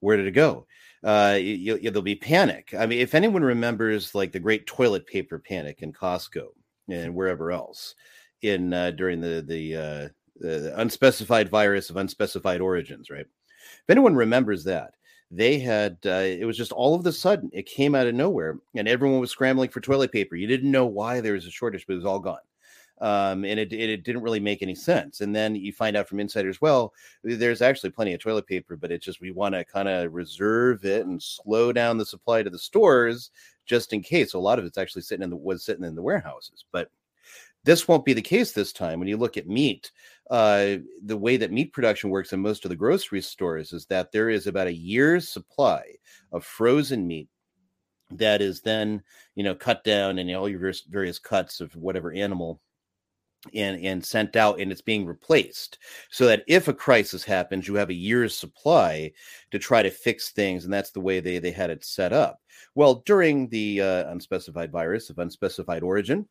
Where 0.00 0.16
did 0.16 0.26
it 0.26 0.32
go? 0.32 0.66
Uh, 1.02 1.38
you, 1.40 1.76
you, 1.76 1.90
there'll 1.90 2.02
be 2.02 2.14
panic. 2.14 2.74
I 2.78 2.86
mean, 2.86 3.00
if 3.00 3.14
anyone 3.14 3.42
remembers 3.42 4.14
like 4.14 4.32
the 4.32 4.40
great 4.40 4.66
toilet 4.66 5.06
paper 5.06 5.38
panic 5.38 5.82
in 5.82 5.92
Costco 5.92 6.48
and 6.88 7.14
wherever 7.14 7.50
else 7.50 7.94
in 8.42 8.72
uh, 8.72 8.90
during 8.90 9.20
the 9.20 9.42
the 9.46 9.76
uh, 9.76 10.08
the 10.36 10.72
unspecified 10.80 11.48
virus 11.48 11.90
of 11.90 11.96
unspecified 11.96 12.60
origins, 12.60 13.10
right? 13.10 13.26
If 13.26 13.90
anyone 13.90 14.14
remembers 14.14 14.64
that, 14.64 14.94
they 15.30 15.58
had 15.58 15.98
uh, 16.04 16.24
it 16.24 16.44
was 16.44 16.56
just 16.56 16.72
all 16.72 16.94
of 16.94 17.06
a 17.06 17.12
sudden 17.12 17.50
it 17.52 17.66
came 17.66 17.94
out 17.94 18.06
of 18.06 18.14
nowhere, 18.14 18.58
and 18.76 18.86
everyone 18.86 19.20
was 19.20 19.30
scrambling 19.30 19.70
for 19.70 19.80
toilet 19.80 20.12
paper. 20.12 20.36
You 20.36 20.46
didn't 20.46 20.70
know 20.70 20.86
why 20.86 21.20
there 21.20 21.32
was 21.32 21.46
a 21.46 21.50
shortage, 21.50 21.86
but 21.86 21.94
it 21.94 21.96
was 21.96 22.06
all 22.06 22.20
gone. 22.20 22.38
Um, 23.00 23.44
and 23.44 23.58
it, 23.58 23.72
it, 23.72 23.90
it 23.90 24.04
didn't 24.04 24.22
really 24.22 24.40
make 24.40 24.62
any 24.62 24.74
sense. 24.74 25.20
And 25.20 25.34
then 25.34 25.56
you 25.56 25.72
find 25.72 25.96
out 25.96 26.08
from 26.08 26.20
insiders, 26.20 26.60
well, 26.60 26.92
there's 27.24 27.60
actually 27.60 27.90
plenty 27.90 28.14
of 28.14 28.20
toilet 28.20 28.46
paper, 28.46 28.76
but 28.76 28.92
it's 28.92 29.04
just 29.04 29.20
we 29.20 29.32
want 29.32 29.54
to 29.54 29.64
kind 29.64 29.88
of 29.88 30.14
reserve 30.14 30.84
it 30.84 31.04
and 31.04 31.20
slow 31.20 31.72
down 31.72 31.98
the 31.98 32.06
supply 32.06 32.42
to 32.42 32.50
the 32.50 32.58
stores 32.58 33.32
just 33.66 33.92
in 33.92 34.00
case. 34.00 34.32
So 34.32 34.38
A 34.38 34.40
lot 34.40 34.60
of 34.60 34.64
it's 34.64 34.78
actually 34.78 35.02
sitting 35.02 35.24
in 35.24 35.30
the 35.30 35.36
was 35.36 35.64
sitting 35.64 35.84
in 35.84 35.96
the 35.96 36.02
warehouses, 36.02 36.64
but 36.70 36.88
this 37.64 37.88
won't 37.88 38.04
be 38.04 38.12
the 38.12 38.22
case 38.22 38.52
this 38.52 38.72
time. 38.72 38.98
When 38.98 39.08
you 39.08 39.16
look 39.16 39.36
at 39.36 39.48
meat, 39.48 39.90
uh, 40.30 40.76
the 41.04 41.16
way 41.16 41.36
that 41.36 41.52
meat 41.52 41.72
production 41.72 42.10
works 42.10 42.32
in 42.32 42.40
most 42.40 42.64
of 42.64 42.68
the 42.68 42.76
grocery 42.76 43.20
stores 43.20 43.72
is 43.72 43.86
that 43.86 44.12
there 44.12 44.30
is 44.30 44.46
about 44.46 44.66
a 44.66 44.74
year's 44.74 45.28
supply 45.28 45.82
of 46.32 46.44
frozen 46.44 47.06
meat 47.06 47.28
that 48.10 48.40
is 48.40 48.60
then 48.60 49.02
you 49.34 49.42
know 49.42 49.54
cut 49.54 49.84
down 49.84 50.18
and 50.18 50.34
all 50.34 50.48
your 50.48 50.72
various 50.88 51.18
cuts 51.18 51.60
of 51.60 51.74
whatever 51.74 52.12
animal 52.12 52.60
and 53.54 53.82
and 53.84 54.04
sent 54.04 54.36
out 54.36 54.60
and 54.60 54.72
it's 54.72 54.80
being 54.80 55.04
replaced 55.04 55.78
so 56.10 56.26
that 56.26 56.44
if 56.46 56.68
a 56.68 56.74
crisis 56.74 57.24
happens 57.24 57.68
you 57.68 57.74
have 57.74 57.90
a 57.90 57.94
year's 57.94 58.36
supply 58.36 59.10
to 59.50 59.58
try 59.58 59.82
to 59.82 59.90
fix 59.90 60.30
things 60.30 60.64
and 60.64 60.72
that's 60.72 60.90
the 60.90 61.00
way 61.00 61.20
they 61.20 61.38
they 61.38 61.50
had 61.50 61.70
it 61.70 61.84
set 61.84 62.12
up 62.12 62.40
well 62.74 63.02
during 63.06 63.48
the 63.48 63.80
uh, 63.80 64.10
unspecified 64.10 64.70
virus 64.70 65.10
of 65.10 65.18
unspecified 65.18 65.82
origin 65.82 66.26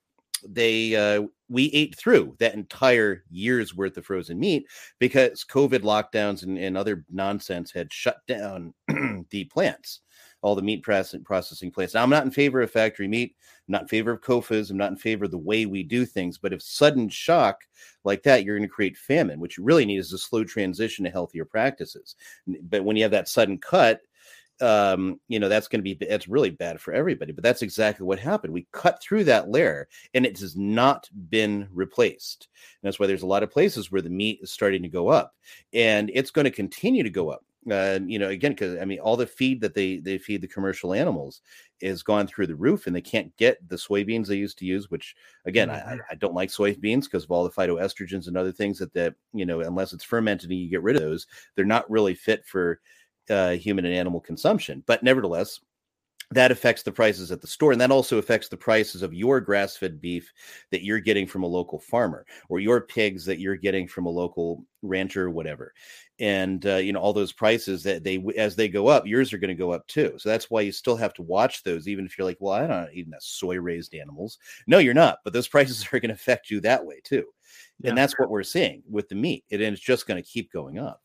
they 0.47 0.95
uh, 0.95 1.23
we 1.49 1.65
ate 1.67 1.95
through 1.95 2.35
that 2.39 2.55
entire 2.55 3.23
year's 3.29 3.75
worth 3.75 3.97
of 3.97 4.05
frozen 4.05 4.39
meat 4.39 4.65
because 4.99 5.43
covid 5.43 5.81
lockdowns 5.81 6.43
and, 6.43 6.57
and 6.57 6.77
other 6.77 7.05
nonsense 7.11 7.71
had 7.71 7.91
shut 7.91 8.17
down 8.27 8.73
the 9.29 9.45
plants 9.45 10.01
all 10.43 10.55
the 10.55 10.61
meat 10.61 10.83
processing 10.83 11.71
plants. 11.71 11.93
Now, 11.93 12.03
I'm 12.03 12.09
not 12.09 12.25
in 12.25 12.31
favor 12.31 12.61
of 12.61 12.69
factory 12.69 13.07
meat. 13.07 13.33
I'm 13.67 13.71
not 13.71 13.83
in 13.83 13.87
favor 13.87 14.11
of 14.11 14.21
CAFOs. 14.21 14.69
I'm 14.69 14.77
not 14.77 14.91
in 14.91 14.97
favor 14.97 15.23
of 15.23 15.31
the 15.31 15.37
way 15.37 15.65
we 15.65 15.83
do 15.83 16.05
things. 16.05 16.37
But 16.37 16.51
if 16.51 16.61
sudden 16.61 17.07
shock 17.07 17.61
like 18.03 18.23
that, 18.23 18.43
you're 18.43 18.57
going 18.57 18.67
to 18.67 18.73
create 18.73 18.97
famine. 18.97 19.39
What 19.39 19.57
you 19.57 19.63
really 19.63 19.85
need 19.85 19.97
is 19.97 20.11
a 20.11 20.17
slow 20.17 20.43
transition 20.43 21.05
to 21.05 21.11
healthier 21.11 21.45
practices. 21.45 22.17
But 22.45 22.83
when 22.83 22.97
you 22.97 23.03
have 23.03 23.11
that 23.11 23.29
sudden 23.29 23.57
cut, 23.57 24.01
um, 24.61 25.19
you 25.27 25.39
know 25.39 25.49
that's 25.49 25.67
going 25.67 25.79
to 25.79 25.83
be 25.83 25.93
that's 25.93 26.27
really 26.27 26.49
bad 26.49 26.79
for 26.79 26.93
everybody. 26.93 27.31
But 27.31 27.43
that's 27.43 27.61
exactly 27.61 28.05
what 28.05 28.19
happened. 28.19 28.53
We 28.53 28.67
cut 28.71 29.01
through 29.01 29.25
that 29.25 29.49
layer, 29.49 29.87
and 30.13 30.25
it 30.25 30.39
has 30.39 30.55
not 30.55 31.09
been 31.29 31.67
replaced. 31.71 32.47
And 32.81 32.87
that's 32.87 32.99
why 32.99 33.07
there's 33.07 33.23
a 33.23 33.27
lot 33.27 33.43
of 33.43 33.51
places 33.51 33.91
where 33.91 34.01
the 34.01 34.09
meat 34.09 34.39
is 34.41 34.51
starting 34.51 34.83
to 34.83 34.89
go 34.89 35.09
up, 35.09 35.33
and 35.73 36.11
it's 36.13 36.31
going 36.31 36.45
to 36.45 36.51
continue 36.51 37.03
to 37.03 37.09
go 37.09 37.29
up 37.29 37.43
uh, 37.71 37.99
you 38.05 38.19
know, 38.19 38.29
again, 38.29 38.51
because 38.51 38.77
I 38.79 38.85
mean, 38.85 38.99
all 38.99 39.15
the 39.15 39.27
feed 39.27 39.61
that 39.61 39.73
they 39.73 39.97
they 39.97 40.17
feed 40.17 40.41
the 40.41 40.47
commercial 40.47 40.93
animals 40.93 41.41
is 41.79 42.03
gone 42.03 42.27
through 42.27 42.47
the 42.47 42.55
roof, 42.55 42.87
and 42.87 42.95
they 42.95 43.01
can't 43.01 43.35
get 43.37 43.57
the 43.67 43.75
soybeans 43.75 44.27
they 44.27 44.35
used 44.35 44.57
to 44.59 44.65
use. 44.65 44.89
Which, 44.89 45.15
again, 45.45 45.69
mm-hmm. 45.69 45.89
I, 45.89 45.97
I 46.11 46.15
don't 46.15 46.33
like 46.33 46.49
soybeans 46.49 47.03
because 47.05 47.23
of 47.23 47.31
all 47.31 47.43
the 47.43 47.51
phytoestrogens 47.51 48.27
and 48.27 48.37
other 48.37 48.51
things 48.51 48.79
that 48.79 48.93
that 48.93 49.15
you 49.33 49.45
know, 49.45 49.61
unless 49.61 49.93
it's 49.93 50.03
fermented 50.03 50.49
and 50.49 50.59
you 50.59 50.69
get 50.69 50.83
rid 50.83 50.95
of 50.95 51.01
those, 51.01 51.27
they're 51.55 51.65
not 51.65 51.89
really 51.89 52.15
fit 52.15 52.45
for 52.45 52.81
uh, 53.29 53.51
human 53.51 53.85
and 53.85 53.93
animal 53.93 54.19
consumption. 54.19 54.83
But 54.85 55.03
nevertheless, 55.03 55.59
that 56.33 56.51
affects 56.51 56.83
the 56.83 56.91
prices 56.91 57.31
at 57.31 57.41
the 57.41 57.47
store 57.47 57.71
and 57.71 57.81
that 57.81 57.91
also 57.91 58.17
affects 58.17 58.47
the 58.47 58.57
prices 58.57 59.01
of 59.01 59.13
your 59.13 59.39
grass-fed 59.39 60.01
beef 60.01 60.31
that 60.71 60.83
you're 60.83 60.99
getting 60.99 61.27
from 61.27 61.43
a 61.43 61.47
local 61.47 61.79
farmer 61.79 62.25
or 62.49 62.59
your 62.59 62.81
pigs 62.81 63.25
that 63.25 63.39
you're 63.39 63.55
getting 63.55 63.87
from 63.87 64.05
a 64.05 64.09
local 64.09 64.65
rancher 64.81 65.25
or 65.25 65.29
whatever. 65.29 65.73
And 66.19 66.65
uh, 66.65 66.75
you 66.75 66.93
know 66.93 66.99
all 66.99 67.13
those 67.13 67.33
prices 67.33 67.83
that 67.83 68.03
they 68.03 68.23
as 68.37 68.55
they 68.55 68.67
go 68.67 68.87
up 68.87 69.05
yours 69.05 69.33
are 69.33 69.37
going 69.37 69.49
to 69.49 69.55
go 69.55 69.71
up 69.71 69.85
too. 69.87 70.15
So 70.17 70.29
that's 70.29 70.49
why 70.49 70.61
you 70.61 70.71
still 70.71 70.95
have 70.95 71.13
to 71.15 71.21
watch 71.21 71.63
those 71.63 71.87
even 71.87 72.05
if 72.05 72.17
you're 72.17 72.27
like 72.27 72.37
well 72.39 72.53
i 72.53 72.65
don't 72.65 72.93
eating 72.93 73.11
that 73.11 73.23
soy 73.23 73.59
raised 73.59 73.93
animals. 73.93 74.37
No 74.67 74.79
you're 74.79 74.93
not 74.93 75.19
but 75.23 75.33
those 75.33 75.47
prices 75.53 75.85
are 75.91 75.99
going 75.99 76.09
to 76.09 76.15
affect 76.15 76.49
you 76.49 76.61
that 76.61 76.85
way 76.85 77.01
too. 77.03 77.25
Yeah. 77.79 77.89
and 77.89 77.97
that's 77.97 78.17
what 78.17 78.29
we're 78.29 78.43
seeing 78.43 78.81
with 78.89 79.09
the 79.09 79.15
meat. 79.15 79.43
And 79.51 79.61
it's 79.61 79.81
just 79.81 80.07
going 80.07 80.21
to 80.21 80.27
keep 80.27 80.51
going 80.51 80.79
up 80.79 81.02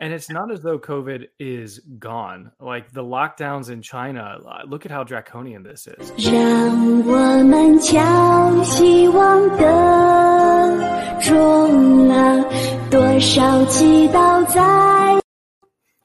and 0.00 0.14
it's 0.14 0.30
not 0.30 0.50
as 0.50 0.62
though 0.62 0.78
COVID 0.78 1.28
is 1.38 1.78
gone. 1.98 2.52
Like 2.58 2.90
the 2.90 3.04
lockdowns 3.04 3.68
in 3.68 3.82
China, 3.82 4.38
look 4.66 4.86
at 4.86 4.90
how 4.90 5.04
draconian 5.04 5.62
this 5.62 5.86
is. 5.86 6.10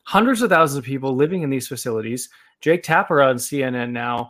Hundreds 0.04 0.42
of 0.42 0.50
thousands 0.50 0.78
of 0.78 0.84
people 0.84 1.16
living 1.16 1.42
in 1.44 1.50
these 1.50 1.68
facilities. 1.68 2.30
Jake 2.60 2.84
Tapper 2.84 3.22
on 3.22 3.38
CNN 3.38 3.92
now 3.92 4.30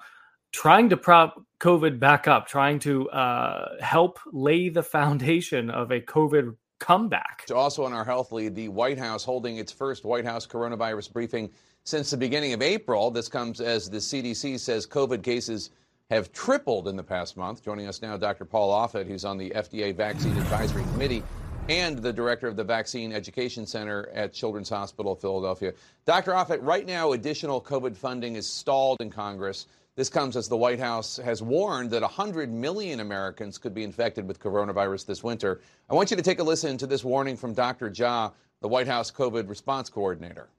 trying 0.51 0.89
to 0.89 0.97
prop 0.97 1.41
COVID 1.59 1.99
back 1.99 2.27
up, 2.27 2.47
trying 2.47 2.79
to 2.79 3.09
uh, 3.09 3.75
help 3.81 4.19
lay 4.31 4.69
the 4.69 4.83
foundation 4.83 5.71
of 5.71 5.91
a 5.91 5.99
COVID 5.99 6.55
comeback. 6.85 7.45
Also 7.53 7.83
on 7.83 7.93
our 7.93 8.05
health 8.05 8.31
lead, 8.31 8.53
the 8.53 8.67
White 8.67 8.99
House 8.99 9.23
holding 9.25 9.57
its 9.57 9.71
first 9.71 10.05
White 10.05 10.23
House 10.23 10.45
coronavirus 10.45 11.11
briefing 11.11 11.49
since 11.83 12.11
the 12.11 12.17
beginning 12.17 12.53
of 12.53 12.61
April. 12.61 13.09
This 13.09 13.27
comes 13.27 13.59
as 13.59 13.89
the 13.89 13.97
CDC 13.97 14.59
says 14.59 14.85
COVID 14.85 15.23
cases 15.23 15.71
have 16.11 16.31
tripled 16.31 16.87
in 16.87 16.95
the 16.95 17.03
past 17.03 17.37
month. 17.37 17.63
Joining 17.63 17.87
us 17.87 18.03
now, 18.03 18.17
Dr. 18.17 18.45
Paul 18.45 18.69
Offit, 18.71 19.07
who's 19.07 19.25
on 19.25 19.39
the 19.39 19.49
FDA 19.49 19.95
Vaccine 19.95 20.37
Advisory 20.37 20.83
Committee 20.83 21.23
and 21.69 21.97
the 21.97 22.13
director 22.13 22.47
of 22.47 22.55
the 22.55 22.63
Vaccine 22.63 23.11
Education 23.11 23.65
Center 23.65 24.09
at 24.13 24.31
Children's 24.31 24.69
Hospital 24.69 25.13
of 25.13 25.19
Philadelphia. 25.19 25.73
Dr. 26.05 26.33
Offit, 26.33 26.59
right 26.61 26.85
now, 26.85 27.13
additional 27.13 27.59
COVID 27.59 27.97
funding 27.97 28.35
is 28.35 28.47
stalled 28.47 29.01
in 29.01 29.09
Congress. 29.09 29.65
This 29.95 30.09
comes 30.09 30.35
as 30.35 30.49
the 30.49 30.57
White 30.57 30.79
House 30.79 31.15
has 31.15 31.41
warned 31.41 31.91
that 31.91 32.01
100 32.01 32.51
million 32.51 32.99
Americans 32.99 33.57
could 33.57 33.73
be 33.73 33.85
infected 33.85 34.27
with 34.27 34.41
coronavirus 34.41 35.05
this 35.05 35.23
winter. 35.23 35.61
I 35.89 35.93
want 35.93 36.11
you 36.11 36.17
to 36.17 36.23
take 36.23 36.39
a 36.39 36.43
listen 36.43 36.77
to 36.79 36.87
this 36.87 37.05
warning 37.05 37.37
from 37.37 37.53
Dr. 37.53 37.89
Jha, 37.89 38.33
the 38.59 38.67
White 38.67 38.87
House 38.87 39.09
COVID 39.09 39.47
response 39.47 39.89
coordinator. 39.89 40.49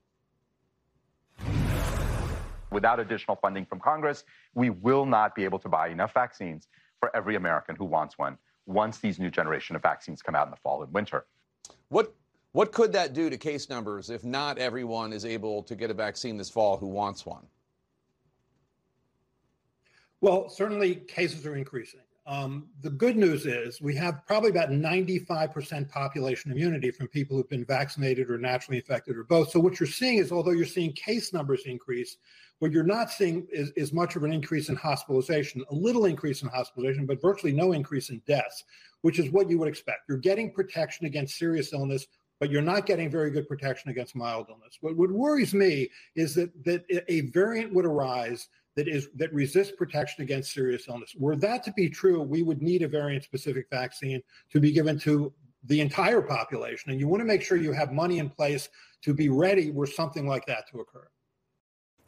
Without 2.73 2.99
additional 2.99 3.37
funding 3.37 3.67
from 3.67 3.79
Congress, 3.79 4.25
we 4.55 4.71
will 4.71 5.05
not 5.05 5.35
be 5.35 5.45
able 5.45 5.59
to 5.59 5.69
buy 5.69 5.89
enough 5.89 6.15
vaccines 6.15 6.69
for 6.99 7.15
every 7.15 7.37
American 7.37 7.77
who 7.77 7.85
wants 7.85 8.17
one 8.17 8.39
once 8.65 8.99
these 9.01 9.19
new 9.19 9.31
generation 9.31 9.77
of 9.77 9.83
vaccines 9.83 10.23
come 10.23 10.35
out 10.35 10.47
in 10.47 10.51
the 10.51 10.57
fall 10.57 10.83
and 10.83 10.91
winter. 10.95 11.27
What 11.89 12.15
what 12.53 12.73
could 12.73 12.91
that 12.95 13.13
do 13.13 13.29
to 13.29 13.37
case 13.37 13.69
numbers 13.69 14.09
if 14.09 14.25
not 14.25 14.57
everyone 14.57 15.13
is 15.13 15.27
able 15.27 15.63
to 15.65 15.77
get 15.77 15.91
a 15.91 15.95
vaccine 15.95 16.39
this 16.39 16.49
fall 16.49 16.79
who 16.79 16.87
wants 16.87 17.27
one? 17.27 17.47
Well, 20.21 20.49
certainly 20.49 20.97
cases 20.97 21.47
are 21.47 21.57
increasing. 21.57 22.01
Um, 22.27 22.67
the 22.81 22.91
good 22.91 23.17
news 23.17 23.47
is 23.47 23.81
we 23.81 23.95
have 23.97 24.27
probably 24.27 24.51
about 24.51 24.71
95% 24.71 25.89
population 25.89 26.51
immunity 26.51 26.91
from 26.91 27.07
people 27.07 27.37
who've 27.37 27.49
been 27.49 27.65
vaccinated 27.65 28.31
or 28.31 28.39
naturally 28.39 28.79
infected 28.79 29.17
or 29.17 29.23
both. 29.23 29.51
So 29.51 29.61
what 29.61 29.79
you're 29.79 29.87
seeing 29.87 30.19
is, 30.19 30.33
although 30.33 30.51
you're 30.51 30.67
seeing 30.67 30.93
case 30.93 31.33
numbers 31.33 31.63
increase, 31.67 32.17
what 32.59 32.73
you're 32.73 32.83
not 32.83 33.11
seeing 33.11 33.47
is, 33.53 33.71
is 33.77 33.93
much 33.93 34.17
of 34.17 34.25
an 34.25 34.33
increase 34.33 34.71
in 34.71 34.75
hospitalization, 34.75 35.65
a 35.71 35.75
little 35.75 36.07
increase 36.07 36.43
in 36.43 36.49
hospitalization, 36.49 37.07
but 37.07 37.23
virtually 37.23 37.53
no 37.53 37.73
increase 37.73 38.11
in 38.11 38.21
deaths, 38.27 38.65
which 39.03 39.21
is 39.21 39.31
what 39.31 39.49
you 39.49 39.59
would 39.59 39.69
expect. 39.69 40.09
You're 40.09 40.19
getting 40.19 40.51
protection 40.51 41.07
against 41.07 41.39
serious 41.39 41.73
illness, 41.73 42.07
but 42.41 42.51
you're 42.51 42.61
not 42.61 42.87
getting 42.87 43.09
very 43.09 43.31
good 43.31 43.47
protection 43.47 43.91
against 43.91 44.17
mild 44.17 44.47
illness. 44.49 44.79
What, 44.81 44.97
what 44.97 45.13
worries 45.13 45.55
me 45.55 45.91
is 46.17 46.35
that, 46.35 46.65
that 46.65 46.85
a 47.09 47.21
variant 47.31 47.73
would 47.73 47.87
arise 47.87 48.49
that 48.77 48.89
is 48.89 49.09
that 49.17 49.33
resists 49.33 49.73
protection 49.73 50.23
against 50.23 50.53
serious 50.53 50.87
illness. 50.89 51.15
Were 51.19 51.35
that 51.37 51.65
to 51.65 51.73
be 51.73 51.89
true, 51.89 52.23
we 52.23 52.43
would 52.43 52.63
need 52.63 52.83
a 52.83 52.89
variant 52.89 53.25
specific 53.25 53.67
vaccine 53.71 54.23
to 54.51 54.61
be 54.61 54.71
given 54.71 54.99
to 55.01 55.33
the 55.65 55.81
entire 55.81 56.23
population. 56.23 56.93
And 56.93 57.01
you 57.01 57.09
want 57.09 57.23
to 57.23 57.25
make 57.25 57.43
sure 57.43 57.57
you 57.57 57.73
have 57.73 57.93
money 57.93 58.19
in 58.19 58.29
place 58.31 58.69
to 59.03 59.15
be 59.15 59.31
ready 59.31 59.71
were 59.71 59.87
something 59.87 60.27
like 60.27 60.47
that 60.47 60.69
to 60.71 60.81
occur. 60.81 61.09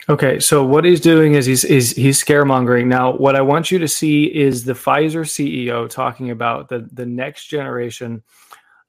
Okay, 0.09 0.39
so 0.39 0.65
what 0.65 0.85
he's 0.85 1.01
doing 1.01 1.35
is 1.35 1.47
he's 1.47 1.65
is 1.65 1.91
he's 1.93 2.23
scaremongering. 2.23 2.87
Now, 2.87 3.17
what 3.17 3.35
I 3.35 3.41
want 3.41 3.71
you 3.71 3.79
to 3.81 3.89
see 3.89 4.25
is 4.25 4.65
the 4.65 4.75
Pfizer 4.75 5.25
CEO 5.25 5.89
talking 5.89 6.31
about 6.31 6.69
the 6.69 6.89
the 6.93 7.07
next 7.07 7.47
generation 7.47 8.23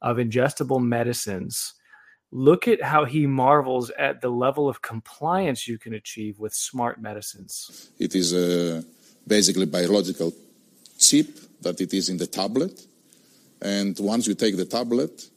of 0.02 0.18
ingestible 0.18 0.82
medicines 0.82 1.74
look 2.32 2.68
at 2.68 2.82
how 2.82 3.06
he 3.06 3.26
marvels 3.26 3.90
at 3.92 4.22
the 4.22 4.30
level 4.30 4.70
of 4.70 4.82
compliance 4.82 5.68
you 5.68 5.78
can 5.78 5.94
achieve 5.94 6.40
with 6.40 6.54
smart 6.54 7.02
medicines. 7.02 7.90
It 8.00 8.16
is 8.16 8.34
a 8.34 8.84
basically 9.26 9.66
biological 9.66 10.34
chip 10.98 11.28
that 11.62 11.82
it 11.82 11.94
is 11.94 12.10
in 12.10 12.18
the 12.18 12.28
tablet. 12.28 12.86
And 13.62 13.98
once 14.00 14.28
you 14.28 14.36
take 14.36 14.58
the 14.58 14.66
tablet 14.66 15.30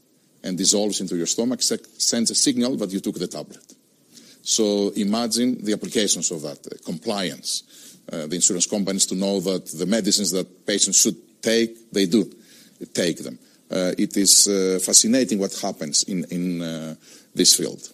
and 0.44 0.59
dissolves 0.59 1.01
into 1.01 1.16
your 1.16 1.27
stomach, 1.27 1.62
sends 1.62 2.31
a 2.31 2.35
signal 2.35 2.77
that 2.77 2.90
you 2.90 3.01
took 3.01 3.19
the 3.19 3.27
tablet. 3.27 3.74
So 4.43 4.90
imagine 4.97 5.64
the 5.64 5.73
applications 5.73 6.31
of 6.31 6.43
that, 6.43 6.66
uh, 6.66 6.77
compliance. 6.85 7.62
Uh, 8.12 8.27
the 8.27 8.35
insurance 8.35 8.66
companies 8.66 9.06
to 9.06 9.14
know 9.14 9.39
that 9.40 9.66
the 9.66 9.86
medicines 9.86 10.32
that 10.32 10.66
patients 10.66 11.01
should 11.01 11.16
take, 11.40 11.93
they 11.93 12.06
do 12.06 12.31
take 12.93 13.19
them. 13.19 13.39
Uh, 13.72 13.92
it 13.96 14.16
is 14.16 14.46
uh, 14.48 14.78
fascinating 14.84 15.38
what 15.38 15.54
happens 15.54 16.02
in, 16.04 16.24
in 16.30 16.60
uh, 16.60 16.94
this 17.34 17.56
field. 17.56 17.92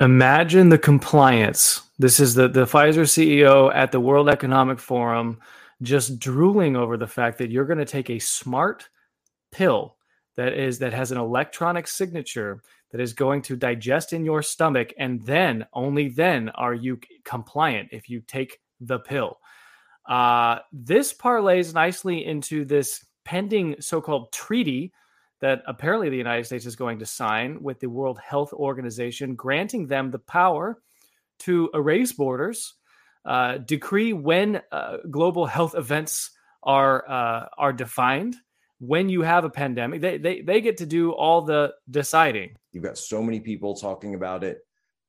Imagine 0.00 0.70
the 0.70 0.78
compliance. 0.78 1.82
This 1.98 2.18
is 2.18 2.34
the, 2.34 2.48
the 2.48 2.64
Pfizer 2.64 3.04
CEO 3.04 3.70
at 3.74 3.92
the 3.92 4.00
World 4.00 4.28
Economic 4.28 4.78
Forum 4.80 5.38
just 5.82 6.18
drooling 6.18 6.76
over 6.76 6.96
the 6.96 7.06
fact 7.06 7.38
that 7.38 7.50
you're 7.50 7.66
going 7.66 7.78
to 7.78 7.84
take 7.84 8.10
a 8.10 8.18
smart 8.18 8.88
pill 9.52 9.96
that 10.36 10.54
is 10.54 10.78
that 10.78 10.92
has 10.92 11.12
an 11.12 11.18
electronic 11.18 11.86
signature 11.86 12.62
that 12.92 13.00
is 13.00 13.12
going 13.12 13.42
to 13.42 13.56
digest 13.56 14.12
in 14.12 14.24
your 14.24 14.42
stomach 14.42 14.92
and 14.98 15.22
then 15.22 15.66
only 15.72 16.08
then 16.08 16.48
are 16.50 16.74
you 16.74 16.98
compliant 17.24 17.88
if 17.92 18.08
you 18.08 18.20
take 18.20 18.58
the 18.80 18.98
pill 18.98 19.38
Uh, 20.08 20.58
this 20.72 21.12
parlays 21.12 21.74
nicely 21.74 22.24
into 22.24 22.64
this 22.64 23.04
pending 23.24 23.76
so 23.80 24.00
called 24.00 24.32
treaty 24.32 24.92
that 25.40 25.62
apparently 25.66 26.10
the 26.10 26.16
United 26.16 26.44
States 26.44 26.66
is 26.66 26.76
going 26.76 26.98
to 26.98 27.06
sign 27.06 27.62
with 27.62 27.80
the 27.80 27.88
World 27.88 28.18
Health 28.18 28.52
Organization, 28.52 29.34
granting 29.34 29.86
them 29.86 30.10
the 30.10 30.18
power 30.18 30.78
to 31.40 31.70
erase 31.72 32.12
borders, 32.12 32.74
uh, 33.24 33.58
decree 33.58 34.12
when 34.12 34.60
uh, 34.70 34.98
global 35.10 35.46
health 35.46 35.74
events 35.74 36.30
are 36.62 37.08
uh, 37.08 37.46
are 37.56 37.72
defined. 37.72 38.36
When 38.78 39.10
you 39.10 39.22
have 39.22 39.44
a 39.44 39.50
pandemic, 39.50 40.00
they, 40.00 40.18
they 40.18 40.40
they 40.40 40.60
get 40.60 40.78
to 40.78 40.86
do 40.86 41.12
all 41.12 41.42
the 41.42 41.72
deciding. 41.90 42.56
You've 42.72 42.84
got 42.84 42.98
so 42.98 43.22
many 43.22 43.40
people 43.40 43.74
talking 43.74 44.14
about 44.14 44.44
it. 44.44 44.58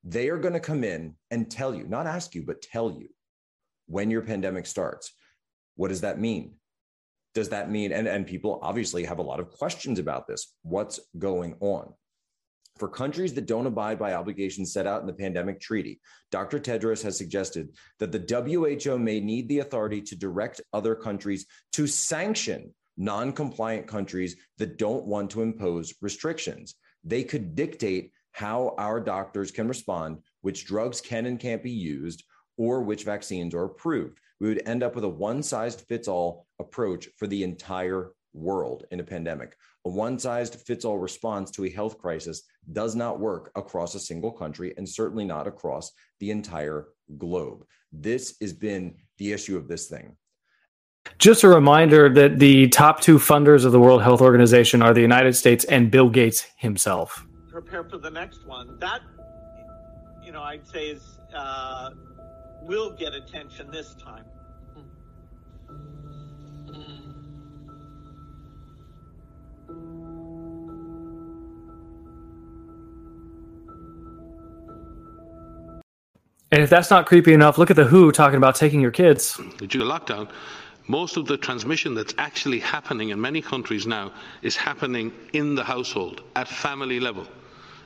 They 0.04 0.30
are 0.30 0.38
going 0.38 0.54
to 0.54 0.60
come 0.60 0.84
in 0.84 1.16
and 1.30 1.50
tell 1.50 1.76
you, 1.76 1.86
not 1.88 2.08
ask 2.08 2.34
you, 2.36 2.44
but 2.44 2.62
tell 2.62 2.92
you 2.92 3.08
when 3.88 4.10
your 4.10 4.22
pandemic 4.22 4.66
starts. 4.66 5.14
What 5.76 5.90
does 5.90 6.02
that 6.02 6.20
mean? 6.20 6.56
Does 7.34 7.50
that 7.50 7.70
mean, 7.70 7.92
and, 7.92 8.08
and 8.08 8.28
people 8.28 8.60
obviously 8.62 9.06
have 9.06 9.20
a 9.20 9.24
lot 9.24 9.40
of 9.40 9.52
questions 9.52 10.00
about 10.00 10.28
this. 10.28 10.54
What's 10.64 11.00
going 11.18 11.56
on? 11.60 11.94
For 12.78 12.90
countries 12.90 13.34
that 13.34 13.46
don't 13.46 13.68
abide 13.68 14.00
by 14.00 14.14
obligations 14.14 14.74
set 14.74 14.88
out 14.88 15.02
in 15.02 15.08
the 15.08 15.14
pandemic 15.14 15.60
treaty, 15.60 16.00
Dr. 16.32 16.60
Tedros 16.60 17.04
has 17.04 17.18
suggested 17.18 17.70
that 18.00 18.12
the 18.12 18.82
WHO 18.84 18.98
may 18.98 19.20
need 19.20 19.48
the 19.48 19.60
authority 19.60 20.02
to 20.02 20.16
direct 20.16 20.62
other 20.74 20.96
countries 20.96 21.46
to 21.74 21.86
sanction 21.86 22.74
non 22.98 23.32
compliant 23.32 23.88
countries 23.88 24.36
that 24.58 24.78
don't 24.78 25.06
want 25.06 25.30
to 25.32 25.42
impose 25.42 25.94
restrictions. 26.02 26.76
They 27.04 27.24
could 27.24 27.56
dictate 27.56 28.12
how 28.32 28.76
our 28.78 29.00
doctors 29.00 29.52
can 29.52 29.68
respond, 29.68 30.20
which 30.42 30.66
drugs 30.66 31.02
can 31.02 31.26
and 31.26 31.40
can't 31.40 31.64
be 31.64 31.72
used, 31.72 32.24
or 32.58 32.82
which 32.82 33.04
vaccines 33.04 33.54
are 33.54 33.66
approved. 33.66 34.20
We 34.42 34.48
would 34.48 34.68
end 34.68 34.82
up 34.82 34.96
with 34.96 35.04
a 35.04 35.10
one 35.10 35.44
size 35.44 35.76
fits 35.76 36.08
all 36.08 36.48
approach 36.60 37.08
for 37.16 37.28
the 37.28 37.44
entire 37.44 38.14
world 38.34 38.86
in 38.90 39.00
a 39.00 39.04
pandemic. 39.04 39.56
A 39.86 39.90
one 39.90 40.18
size 40.18 40.50
fits 40.50 40.84
all 40.84 40.98
response 40.98 41.52
to 41.52 41.66
a 41.66 41.70
health 41.70 42.00
crisis 42.00 42.42
does 42.74 42.96
not 42.96 43.20
work 43.20 43.52
across 43.56 43.94
a 43.94 44.00
single 44.00 44.32
country 44.32 44.74
and 44.78 44.90
certainly 44.90 45.26
not 45.26 45.46
across 45.46 45.92
the 46.20 46.32
entire 46.32 46.88
globe. 47.20 47.66
This 47.92 48.36
has 48.42 48.52
been 48.52 48.96
the 49.20 49.32
issue 49.32 49.58
of 49.58 49.68
this 49.68 49.88
thing. 49.88 50.18
Just 51.20 51.44
a 51.44 51.48
reminder 51.48 52.10
that 52.10 52.40
the 52.40 52.68
top 52.70 53.00
two 53.00 53.20
funders 53.20 53.64
of 53.64 53.72
the 53.72 53.80
World 53.80 54.02
Health 54.02 54.22
Organization 54.22 54.82
are 54.82 54.94
the 54.94 55.02
United 55.02 55.36
States 55.36 55.66
and 55.66 55.92
Bill 55.92 56.10
Gates 56.10 56.48
himself. 56.58 57.28
Prepare 57.52 57.84
for 57.84 58.00
the 58.00 58.10
next 58.10 58.48
one. 58.48 58.80
That, 58.80 59.02
you 60.24 60.32
know, 60.32 60.42
I'd 60.42 60.68
say 60.68 60.90
is 60.90 61.20
uh, 61.36 61.92
will 62.64 62.92
get 62.92 63.14
attention 63.14 63.70
this 63.72 63.96
time. 63.96 64.26
And 76.54 76.62
if 76.62 76.70
that's 76.70 76.90
not 76.90 77.06
creepy 77.06 77.34
enough, 77.34 77.58
look 77.58 77.70
at 77.70 77.78
the 77.78 77.86
WHO 77.86 78.12
talking 78.12 78.36
about 78.36 78.56
taking 78.56 78.82
your 78.82 78.92
kids. 78.92 79.40
Due 79.58 79.68
to 79.68 79.78
lockdown, 79.80 80.30
most 80.90 81.16
of 81.16 81.26
the 81.26 81.38
transmission 81.38 81.96
that's 81.96 82.14
actually 82.18 82.60
happening 82.60 83.10
in 83.10 83.22
many 83.22 83.42
countries 83.42 83.88
now 83.88 84.12
is 84.42 84.58
happening 84.58 85.14
in 85.32 85.56
the 85.56 85.64
household, 85.64 86.24
at 86.36 86.50
family 86.50 87.00
level. 87.00 87.26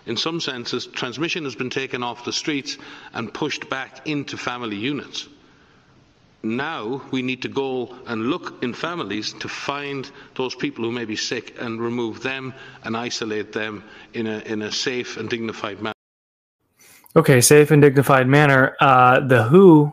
In 0.05 0.17
some 0.17 0.39
senses, 0.39 0.85
transmission 0.85 1.43
has 1.45 1.55
been 1.55 1.69
taken 1.69 2.03
off 2.03 2.25
the 2.25 2.33
streets 2.33 2.77
and 3.13 3.33
pushed 3.33 3.69
back 3.69 4.07
into 4.07 4.37
family 4.37 4.75
units. 4.75 5.27
Now 6.43 7.01
we 7.09 7.23
need 7.23 7.41
to 7.41 7.47
go 7.47 7.95
and 8.05 8.27
look 8.27 8.63
in 8.63 8.73
families 8.73 9.33
to 9.33 9.49
find 9.49 10.09
those 10.35 10.53
people 10.53 10.85
who 10.85 10.91
may 10.91 11.05
be 11.05 11.15
sick 11.15 11.55
and 11.59 11.81
remove 11.81 12.21
them 12.21 12.53
and 12.83 12.95
isolate 12.95 13.51
them 13.51 13.83
in 14.13 14.27
a, 14.27 14.39
in 14.39 14.61
a 14.61 14.71
safe 14.71 15.17
and 15.17 15.27
dignified 15.27 15.81
manner. 15.81 15.93
Okay, 17.15 17.41
safe 17.41 17.71
and 17.71 17.81
dignified 17.81 18.27
manner. 18.27 18.75
Uh, 18.79 19.21
the 19.21 19.43
WHO 19.43 19.91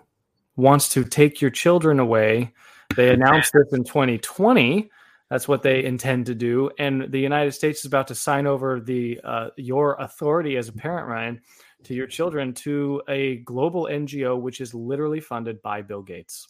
wants 0.57 0.91
to 0.91 1.05
take 1.05 1.41
your 1.41 1.51
children 1.51 1.99
away. 1.99 2.53
They 2.97 3.11
announced 3.11 3.53
this 3.55 3.73
in 3.73 3.85
2020. 3.85 4.91
That's 5.33 5.49
what 5.49 5.63
they 5.63 5.83
intend 5.83 6.27
to 6.27 6.35
do, 6.35 6.71
and 6.79 7.11
the 7.11 7.19
United 7.19 7.53
States 7.53 7.79
is 7.79 7.85
about 7.87 8.07
to 8.09 8.15
sign 8.15 8.47
over 8.47 8.81
the 8.81 9.19
uh, 9.25 9.49
your 9.57 9.95
authority 9.95 10.59
as 10.59 10.69
a 10.69 10.75
parent, 10.75 11.09
Ryan, 11.09 11.41
to 11.85 11.95
your 11.95 12.07
children 12.07 12.53
to 12.53 13.01
a 13.09 13.37
global 13.37 13.89
NGO 13.91 14.39
which 14.39 14.61
is 14.61 14.75
literally 14.75 15.21
funded 15.21 15.63
by 15.63 15.81
Bill 15.81 16.03
Gates. 16.03 16.49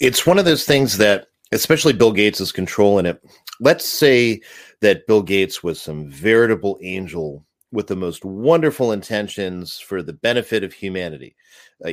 It's 0.00 0.26
one 0.26 0.36
of 0.36 0.46
those 0.46 0.64
things 0.64 0.98
that, 0.98 1.28
especially 1.52 1.92
Bill 1.92 2.10
Gates 2.10 2.40
is 2.40 2.50
controlling 2.50 3.06
it. 3.06 3.22
Let's 3.60 3.88
say 3.88 4.40
that 4.80 5.06
Bill 5.06 5.22
Gates 5.22 5.62
was 5.62 5.80
some 5.80 6.10
veritable 6.10 6.76
angel 6.82 7.46
with 7.70 7.86
the 7.86 7.94
most 7.94 8.24
wonderful 8.24 8.90
intentions 8.90 9.78
for 9.78 10.02
the 10.02 10.12
benefit 10.12 10.64
of 10.64 10.72
humanity. 10.72 11.36
Uh, 11.84 11.92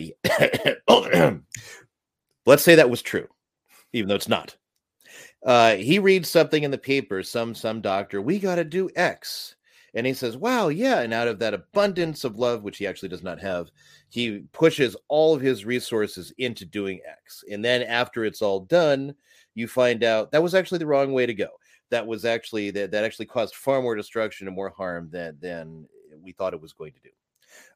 let's 2.48 2.64
say 2.64 2.74
that 2.74 2.90
was 2.90 3.04
true, 3.04 3.28
even 3.92 4.10
though 4.10 4.16
it's 4.16 4.28
not. 4.28 4.56
Uh, 5.46 5.76
he 5.76 6.00
reads 6.00 6.30
something 6.30 6.64
in 6.64 6.72
the 6.72 6.78
paper, 6.78 7.22
some 7.24 7.54
some 7.54 7.82
doctor, 7.82 8.22
we 8.22 8.40
got 8.40 8.56
to 8.56 8.64
do 8.64 8.90
X, 8.96 9.56
and 9.94 10.08
he 10.08 10.14
says, 10.14 10.38
"Wow, 10.38 10.70
yeah!" 10.70 11.02
And 11.02 11.14
out 11.14 11.28
of 11.28 11.40
that 11.40 11.54
abundance 11.54 12.24
of 12.24 12.38
love, 12.38 12.64
which 12.64 12.78
he 12.78 12.88
actually 12.88 13.10
does 13.10 13.24
not 13.24 13.42
have, 13.42 13.70
he 14.10 14.46
pushes 14.54 14.96
all 15.10 15.36
of 15.36 15.42
his 15.42 15.66
resources 15.66 16.34
into 16.38 16.66
doing 16.66 17.02
X. 17.06 17.44
And 17.52 17.64
then 17.64 17.84
after 17.84 18.24
it's 18.24 18.42
all 18.42 18.62
done, 18.62 19.16
you 19.54 19.68
find 19.68 20.04
out 20.04 20.32
that 20.32 20.44
was 20.44 20.56
actually 20.56 20.80
the 20.80 20.88
wrong 20.88 21.12
way 21.12 21.26
to 21.26 21.34
go 21.34 21.50
that 21.94 22.08
was 22.08 22.26
actually 22.26 22.72
that 22.72 22.90
that 22.90 23.04
actually 23.04 23.28
caused 23.28 23.54
far 23.54 23.80
more 23.80 23.96
destruction 23.96 24.48
and 24.48 24.56
more 24.56 24.70
harm 24.70 25.10
than 25.12 25.38
than 25.40 25.88
we 26.24 26.32
thought 26.32 26.54
it 26.54 26.62
was 26.62 26.74
going 26.74 26.92
to 26.92 27.00
do. 27.02 27.10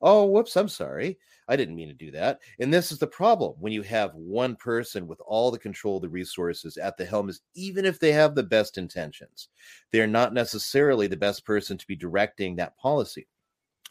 Oh, 0.01 0.25
whoops, 0.25 0.55
I'm 0.55 0.67
sorry. 0.69 1.17
I 1.47 1.55
didn't 1.55 1.75
mean 1.75 1.87
to 1.87 1.93
do 1.93 2.11
that. 2.11 2.39
And 2.59 2.73
this 2.73 2.91
is 2.91 2.99
the 2.99 3.07
problem 3.07 3.55
when 3.59 3.71
you 3.71 3.81
have 3.83 4.13
one 4.15 4.55
person 4.55 5.07
with 5.07 5.21
all 5.25 5.49
the 5.49 5.59
control 5.59 5.99
the 5.99 6.09
resources 6.09 6.77
at 6.77 6.97
the 6.97 7.05
helm 7.05 7.29
is 7.29 7.41
even 7.55 7.85
if 7.85 7.99
they 7.99 8.11
have 8.11 8.35
the 8.35 8.43
best 8.43 8.77
intentions, 8.77 9.49
they're 9.91 10.07
not 10.07 10.33
necessarily 10.33 11.07
the 11.07 11.15
best 11.15 11.45
person 11.45 11.77
to 11.77 11.87
be 11.87 11.95
directing 11.95 12.55
that 12.57 12.77
policy. 12.77 13.27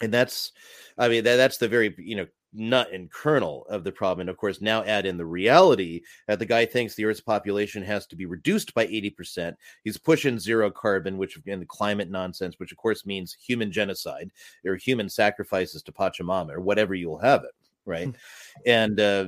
And 0.03 0.13
that's 0.13 0.53
I 0.99 1.09
mean 1.09 1.25
that, 1.25 1.37
that's 1.37 1.59
the 1.59 1.69
very, 1.69 1.95
you 1.99 2.17
know, 2.17 2.27
nut 2.57 2.89
and 2.93 3.11
kernel 3.11 3.67
of 3.69 3.85
the 3.85 3.93
problem. 3.93 4.23
And 4.23 4.31
of 4.31 4.37
course, 4.37 4.61
now 4.61 4.83
add 4.85 5.07
in 5.07 5.17
the 5.17 5.27
reality 5.27 6.03
that 6.27 6.39
the 6.39 6.47
guy 6.47 6.67
thinks 6.67 6.95
the 6.95 7.05
Earth's 7.05 7.21
population 7.21 7.83
has 7.83 8.07
to 8.09 8.17
be 8.17 8.27
reduced 8.27 8.75
by 8.75 8.87
80%. 8.87 9.55
He's 9.85 9.99
pushing 9.99 10.39
zero 10.39 10.71
carbon, 10.71 11.19
which 11.19 11.37
again, 11.37 11.61
the 11.61 11.67
climate 11.67 12.11
nonsense, 12.11 12.59
which 12.59 12.73
of 12.73 12.79
course 12.79 13.07
means 13.07 13.35
human 13.35 13.71
genocide 13.71 14.31
or 14.65 14.77
human 14.77 15.09
sacrifices 15.09 15.83
to 15.83 15.93
Pachamama 15.93 16.53
or 16.53 16.61
whatever 16.61 16.95
you'll 16.95 17.19
have 17.19 17.45
it. 17.45 17.53
Right. 17.85 18.15
and 18.67 18.99
uh, 18.99 19.27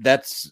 that's 0.00 0.50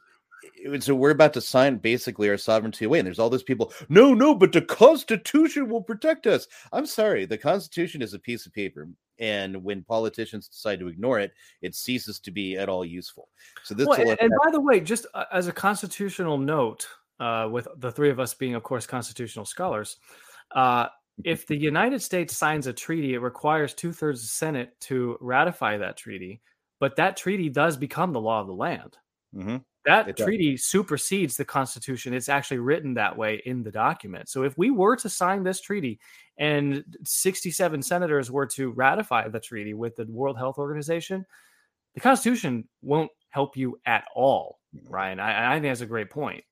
so 0.81 0.95
we're 0.95 1.11
about 1.11 1.33
to 1.35 1.41
sign 1.41 1.77
basically 1.77 2.29
our 2.29 2.37
sovereignty 2.37 2.85
away 2.85 2.99
and 2.99 3.07
there's 3.07 3.19
all 3.19 3.31
those 3.31 3.43
people 3.43 3.73
no 3.89 4.15
no 4.15 4.35
but 4.35 4.53
the 4.53 4.63
constitution 4.63 5.69
will 5.69 5.83
protect 5.83 6.27
us 6.27 6.47
i'm 6.73 6.87
sorry 6.87 7.27
the 7.27 7.37
constitution 7.37 8.01
is 8.01 8.15
a 8.15 8.19
piece 8.19 8.47
of 8.47 8.53
paper 8.53 8.89
and 9.19 9.63
when 9.63 9.83
politicians 9.83 10.49
decide 10.49 10.79
to 10.81 10.89
ignore 10.89 11.19
it 11.19 11.33
it 11.63 11.75
ceases 11.75 12.19
to 12.21 12.31
be 12.31 12.57
at 12.57 12.69
all 12.69 12.85
useful. 12.85 13.29
So 13.65 13.75
this 13.75 13.87
well, 13.87 14.01
and, 14.01 14.19
and 14.21 14.33
by 14.45 14.51
the 14.51 14.61
way 14.61 14.81
just 14.81 15.07
uh, 15.15 15.25
as 15.33 15.49
a 15.49 15.53
constitutional 15.53 16.39
note 16.39 16.87
uh, 17.21 17.49
with 17.51 17.69
the 17.79 17.93
three 17.93 18.11
of 18.11 18.21
us 18.21 18.35
being 18.35 18.55
of 18.55 18.63
course 18.63 18.87
constitutional 18.87 19.45
scholars 19.45 19.97
uh, 20.55 20.87
if 21.25 21.47
the 21.47 21.57
united 21.57 22.03
states 22.03 22.37
signs 22.37 22.67
a 22.67 22.73
treaty 22.73 23.15
it 23.15 23.21
requires 23.21 23.73
two-thirds 23.73 24.21
of 24.21 24.25
the 24.25 24.29
senate 24.29 24.79
to 24.81 25.17
ratify 25.21 25.79
that 25.79 25.97
treaty 25.97 26.43
but 26.79 26.97
that 26.97 27.17
treaty 27.17 27.49
does 27.49 27.77
become 27.77 28.13
the 28.13 28.21
law 28.21 28.41
of 28.41 28.47
the 28.47 28.53
land. 28.53 28.97
Mm-hmm. 29.35 29.57
That 29.87 30.17
treaty 30.17 30.57
supersedes 30.57 31.37
the 31.37 31.45
constitution 31.45 32.13
it's 32.13 32.29
actually 32.29 32.59
written 32.59 32.93
that 32.95 33.17
way 33.17 33.41
in 33.47 33.63
the 33.63 33.71
document 33.71 34.29
so 34.29 34.43
if 34.43 34.59
we 34.59 34.71
were 34.71 34.97
to 34.97 35.09
sign 35.09 35.43
this 35.43 35.61
treaty 35.61 35.99
and 36.39 36.85
67 37.05 37.83
senators 37.83 38.31
were 38.31 38.47
to 38.47 38.71
ratify 38.71 39.29
the 39.29 39.41
treaty 39.41 39.75
with 39.75 39.97
the 39.97 40.05
World 40.05 40.37
Health 40.37 40.59
Organization, 40.59 41.25
the 41.95 42.01
Constitution 42.01 42.69
won't 42.83 43.11
help 43.31 43.57
you 43.57 43.79
at 43.87 44.05
all, 44.15 44.59
Ryan. 44.89 45.21
I, 45.21 45.53
I 45.53 45.55
think 45.55 45.71
that's 45.71 45.81
a 45.81 45.87
great 45.87 46.11
point. 46.11 46.45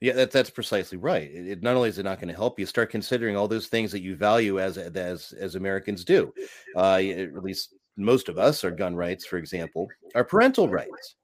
Yeah, 0.00 0.12
that, 0.14 0.32
that's 0.32 0.50
precisely 0.50 0.98
right. 0.98 1.30
It, 1.30 1.48
it, 1.48 1.62
not 1.62 1.76
only 1.76 1.88
is 1.88 1.98
it 1.98 2.02
not 2.02 2.18
going 2.18 2.28
to 2.28 2.34
help 2.34 2.58
you, 2.58 2.66
start 2.66 2.90
considering 2.90 3.36
all 3.36 3.48
those 3.48 3.68
things 3.68 3.90
that 3.92 4.02
you 4.02 4.16
value 4.16 4.60
as 4.60 4.76
as 4.76 5.32
as 5.32 5.54
Americans 5.54 6.04
do. 6.04 6.32
Uh, 6.76 6.96
at 6.96 7.42
least 7.42 7.74
most 7.96 8.28
of 8.28 8.38
us, 8.38 8.64
our 8.64 8.70
gun 8.70 8.96
rights, 8.96 9.24
for 9.24 9.36
example, 9.36 9.88
our 10.14 10.24
parental 10.24 10.68
rights. 10.68 11.16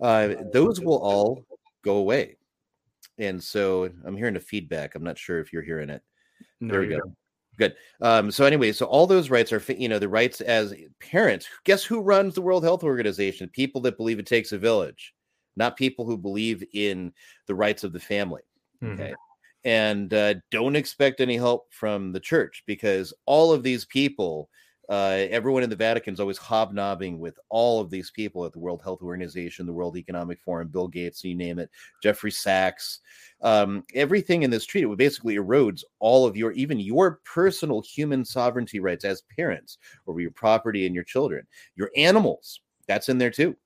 Uh, 0.00 0.34
those 0.52 0.80
will 0.80 0.98
all 0.98 1.44
go 1.82 1.96
away 1.96 2.36
and 3.18 3.42
so 3.42 3.90
I'm 4.04 4.16
hearing 4.16 4.36
a 4.36 4.40
feedback. 4.40 4.94
I'm 4.94 5.04
not 5.04 5.18
sure 5.18 5.38
if 5.38 5.52
you're 5.52 5.62
hearing 5.62 5.90
it. 5.90 6.02
No, 6.60 6.72
there 6.72 6.80
we 6.80 6.88
go. 6.88 7.00
Good. 7.58 7.76
Um, 8.00 8.30
so 8.30 8.44
anyway, 8.44 8.72
so 8.72 8.86
all 8.86 9.06
those 9.06 9.30
rights 9.30 9.52
are, 9.52 9.62
you 9.72 9.88
know, 9.88 9.98
the 9.98 10.08
rights 10.08 10.40
as 10.40 10.74
parents. 11.00 11.46
Guess 11.64 11.84
who 11.84 12.00
runs 12.00 12.34
the 12.34 12.42
World 12.42 12.64
Health 12.64 12.82
Organization? 12.82 13.48
People 13.50 13.80
that 13.82 13.98
believe 13.98 14.18
it 14.18 14.26
takes 14.26 14.52
a 14.52 14.58
village, 14.58 15.14
not 15.56 15.76
people 15.76 16.06
who 16.06 16.16
believe 16.16 16.64
in 16.72 17.12
the 17.46 17.54
rights 17.54 17.84
of 17.84 17.92
the 17.92 18.00
family. 18.00 18.42
Okay. 18.82 19.02
Mm-hmm. 19.02 19.14
And 19.64 20.12
uh, 20.12 20.34
don't 20.50 20.74
expect 20.74 21.20
any 21.20 21.36
help 21.36 21.72
from 21.72 22.10
the 22.10 22.18
church 22.18 22.64
because 22.66 23.14
all 23.26 23.52
of 23.52 23.62
these 23.62 23.84
people 23.84 24.48
uh, 24.92 25.26
everyone 25.30 25.62
in 25.62 25.70
the 25.70 25.76
Vatican 25.76 26.12
is 26.12 26.20
always 26.20 26.36
hobnobbing 26.36 27.18
with 27.18 27.38
all 27.48 27.80
of 27.80 27.88
these 27.88 28.10
people 28.10 28.44
at 28.44 28.52
the 28.52 28.58
World 28.58 28.82
Health 28.82 29.00
Organization, 29.00 29.64
the 29.64 29.72
World 29.72 29.96
Economic 29.96 30.38
Forum, 30.38 30.68
Bill 30.68 30.86
Gates, 30.86 31.24
you 31.24 31.34
name 31.34 31.58
it, 31.58 31.70
Jeffrey 32.02 32.30
Sachs. 32.30 33.00
Um, 33.40 33.84
everything 33.94 34.42
in 34.42 34.50
this 34.50 34.66
treaty 34.66 34.86
basically 34.94 35.36
erodes 35.36 35.82
all 35.98 36.26
of 36.26 36.36
your, 36.36 36.52
even 36.52 36.78
your 36.78 37.20
personal 37.24 37.80
human 37.80 38.22
sovereignty 38.22 38.80
rights 38.80 39.06
as 39.06 39.22
parents 39.34 39.78
over 40.06 40.20
your 40.20 40.30
property 40.30 40.84
and 40.84 40.94
your 40.94 41.04
children, 41.04 41.46
your 41.74 41.90
animals. 41.96 42.60
That's 42.86 43.08
in 43.08 43.16
there 43.16 43.30
too. 43.30 43.56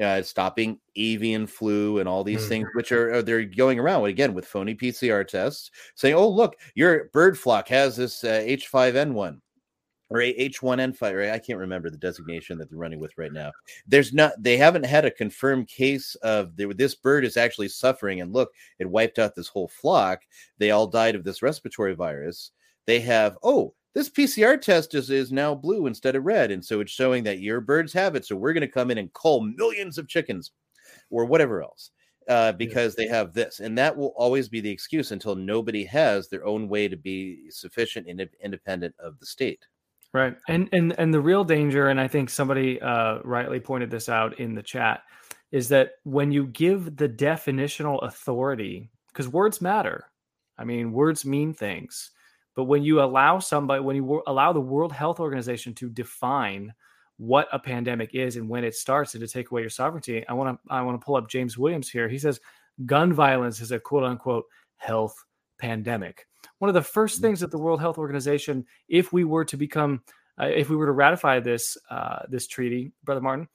Uh, 0.00 0.22
stopping 0.22 0.80
avian 0.96 1.46
flu 1.46 1.98
and 1.98 2.08
all 2.08 2.24
these 2.24 2.40
mm-hmm. 2.40 2.48
things, 2.48 2.68
which 2.72 2.90
are, 2.90 3.16
are, 3.16 3.22
they're 3.22 3.44
going 3.44 3.78
around 3.78 4.06
again 4.06 4.32
with 4.32 4.46
phony 4.46 4.74
PCR 4.74 5.28
tests, 5.28 5.70
saying, 5.94 6.14
"Oh, 6.16 6.28
look, 6.28 6.56
your 6.74 7.10
bird 7.12 7.38
flock 7.38 7.68
has 7.68 7.96
this 7.96 8.24
uh, 8.24 8.42
H5N1." 8.44 9.40
Or 10.14 10.20
H1N5, 10.20 11.18
right? 11.18 11.30
I 11.30 11.38
can't 11.38 11.58
remember 11.58 11.90
the 11.90 11.96
designation 11.96 12.58
that 12.58 12.70
they're 12.70 12.78
running 12.78 13.00
with 13.00 13.16
right 13.18 13.32
now. 13.32 13.52
There's 13.86 14.12
not, 14.12 14.32
they 14.38 14.56
haven't 14.56 14.86
had 14.86 15.04
a 15.04 15.10
confirmed 15.10 15.68
case 15.68 16.14
of 16.16 16.56
the, 16.56 16.72
this 16.74 16.94
bird 16.94 17.24
is 17.24 17.36
actually 17.36 17.68
suffering. 17.68 18.20
And 18.20 18.32
look, 18.32 18.52
it 18.78 18.88
wiped 18.88 19.18
out 19.18 19.34
this 19.34 19.48
whole 19.48 19.68
flock. 19.68 20.20
They 20.58 20.70
all 20.70 20.86
died 20.86 21.14
of 21.14 21.24
this 21.24 21.42
respiratory 21.42 21.94
virus. 21.94 22.52
They 22.86 23.00
have, 23.00 23.36
oh, 23.42 23.74
this 23.94 24.10
PCR 24.10 24.60
test 24.60 24.94
is, 24.94 25.10
is 25.10 25.32
now 25.32 25.54
blue 25.54 25.86
instead 25.86 26.16
of 26.16 26.24
red. 26.24 26.50
And 26.50 26.64
so 26.64 26.80
it's 26.80 26.92
showing 26.92 27.24
that 27.24 27.40
your 27.40 27.60
birds 27.60 27.92
have 27.92 28.16
it. 28.16 28.24
So 28.24 28.36
we're 28.36 28.52
going 28.52 28.60
to 28.62 28.68
come 28.68 28.90
in 28.90 28.98
and 28.98 29.12
cull 29.12 29.40
millions 29.40 29.98
of 29.98 30.08
chickens 30.08 30.52
or 31.10 31.24
whatever 31.24 31.62
else 31.62 31.90
uh, 32.28 32.52
because 32.52 32.94
yeah. 32.98 33.04
they 33.04 33.10
have 33.10 33.32
this. 33.32 33.60
And 33.60 33.76
that 33.78 33.96
will 33.96 34.14
always 34.16 34.48
be 34.48 34.60
the 34.60 34.70
excuse 34.70 35.12
until 35.12 35.34
nobody 35.34 35.84
has 35.84 36.28
their 36.28 36.44
own 36.44 36.68
way 36.68 36.88
to 36.88 36.96
be 36.96 37.50
sufficient 37.50 38.08
and 38.08 38.28
independent 38.42 38.94
of 38.98 39.18
the 39.18 39.26
state. 39.26 39.64
Right. 40.14 40.36
And 40.48 40.68
and 40.72 40.94
and 40.96 41.12
the 41.12 41.20
real 41.20 41.42
danger, 41.42 41.88
and 41.88 42.00
I 42.00 42.06
think 42.06 42.30
somebody 42.30 42.80
uh, 42.80 43.18
rightly 43.24 43.58
pointed 43.58 43.90
this 43.90 44.08
out 44.08 44.38
in 44.38 44.54
the 44.54 44.62
chat, 44.62 45.02
is 45.50 45.68
that 45.70 45.94
when 46.04 46.30
you 46.30 46.46
give 46.46 46.96
the 46.96 47.08
definitional 47.08 48.00
authority, 48.02 48.88
because 49.08 49.28
words 49.28 49.60
matter. 49.60 50.06
I 50.56 50.62
mean, 50.62 50.92
words 50.92 51.26
mean 51.26 51.52
things. 51.52 52.12
But 52.54 52.64
when 52.64 52.84
you 52.84 53.02
allow 53.02 53.40
somebody, 53.40 53.82
when 53.82 53.96
you 53.96 54.22
allow 54.28 54.52
the 54.52 54.60
World 54.60 54.92
Health 54.92 55.18
Organization 55.18 55.74
to 55.74 55.90
define 55.90 56.72
what 57.16 57.48
a 57.52 57.58
pandemic 57.58 58.14
is 58.14 58.36
and 58.36 58.48
when 58.48 58.62
it 58.62 58.76
starts 58.76 59.14
and 59.14 59.20
to 59.20 59.26
take 59.26 59.50
away 59.50 59.62
your 59.62 59.70
sovereignty, 59.70 60.24
I 60.28 60.32
want 60.34 60.56
to 60.56 60.72
I 60.72 60.80
want 60.82 61.00
to 61.00 61.04
pull 61.04 61.16
up 61.16 61.28
James 61.28 61.58
Williams 61.58 61.90
here. 61.90 62.08
He 62.08 62.20
says 62.20 62.38
gun 62.86 63.12
violence 63.12 63.60
is 63.60 63.72
a 63.72 63.80
quote 63.80 64.04
unquote 64.04 64.44
health 64.76 65.16
pandemic 65.58 66.28
one 66.58 66.68
of 66.68 66.74
the 66.74 66.82
first 66.82 67.20
things 67.20 67.40
that 67.40 67.50
the 67.50 67.58
World 67.58 67.80
Health 67.80 67.98
Organization, 67.98 68.64
if 68.88 69.12
we 69.12 69.24
were 69.24 69.44
to 69.44 69.56
become, 69.56 70.02
uh, 70.40 70.46
if 70.46 70.70
we 70.70 70.76
were 70.76 70.86
to 70.86 70.92
ratify 70.92 71.40
this 71.40 71.76
uh, 71.90 72.20
this 72.28 72.46
treaty, 72.46 72.92
Brother 73.04 73.20
Martin, 73.20 73.48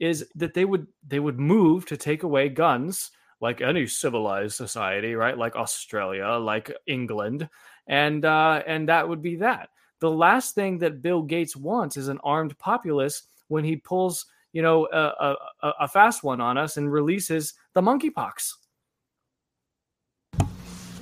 is 0.00 0.26
that 0.34 0.54
they 0.54 0.64
would 0.64 0.86
they 1.06 1.20
would 1.20 1.38
move 1.38 1.86
to 1.86 1.96
take 1.96 2.22
away 2.22 2.48
guns 2.48 3.10
like 3.40 3.60
any 3.60 3.86
civilized 3.86 4.56
society, 4.56 5.14
right? 5.14 5.36
Like 5.36 5.56
Australia, 5.56 6.28
like 6.40 6.72
England, 6.86 7.48
and 7.86 8.24
uh, 8.24 8.62
and 8.66 8.88
that 8.88 9.08
would 9.08 9.22
be 9.22 9.36
that. 9.36 9.70
The 10.00 10.10
last 10.10 10.54
thing 10.54 10.78
that 10.78 11.02
Bill 11.02 11.22
Gates 11.22 11.56
wants 11.56 11.96
is 11.96 12.08
an 12.08 12.18
armed 12.22 12.58
populace 12.58 13.22
when 13.48 13.64
he 13.64 13.76
pulls, 13.76 14.26
you 14.52 14.60
know, 14.60 14.86
a, 14.92 15.36
a, 15.62 15.72
a 15.80 15.88
fast 15.88 16.22
one 16.22 16.40
on 16.40 16.58
us 16.58 16.76
and 16.76 16.92
releases 16.92 17.54
the 17.72 17.80
monkeypox 17.80 18.52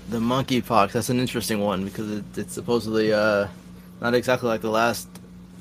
the 0.08 0.18
monkeypox. 0.18 0.92
That's 0.92 1.10
an 1.10 1.20
interesting 1.20 1.60
one 1.60 1.84
because 1.84 2.10
it, 2.10 2.24
it's 2.36 2.52
supposedly 2.52 3.12
uh, 3.12 3.48
not 4.00 4.14
exactly 4.14 4.48
like 4.48 4.60
the 4.60 4.70
last 4.70 5.08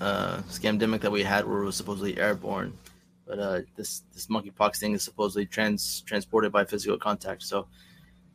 uh, 0.02 0.38
scamdemic 0.50 1.02
that 1.02 1.12
we 1.12 1.24
had, 1.24 1.46
where 1.48 1.62
it 1.62 1.66
was 1.66 1.76
supposedly 1.76 2.18
airborne. 2.18 2.78
But 3.26 3.40
uh, 3.40 3.62
this 3.76 4.04
this 4.14 4.28
monkeypox 4.28 4.78
thing 4.78 4.94
is 4.94 5.04
supposedly 5.04 5.46
trans 5.46 6.02
transported 6.02 6.52
by 6.52 6.66
physical 6.66 6.98
contact. 6.98 7.44
So, 7.44 7.68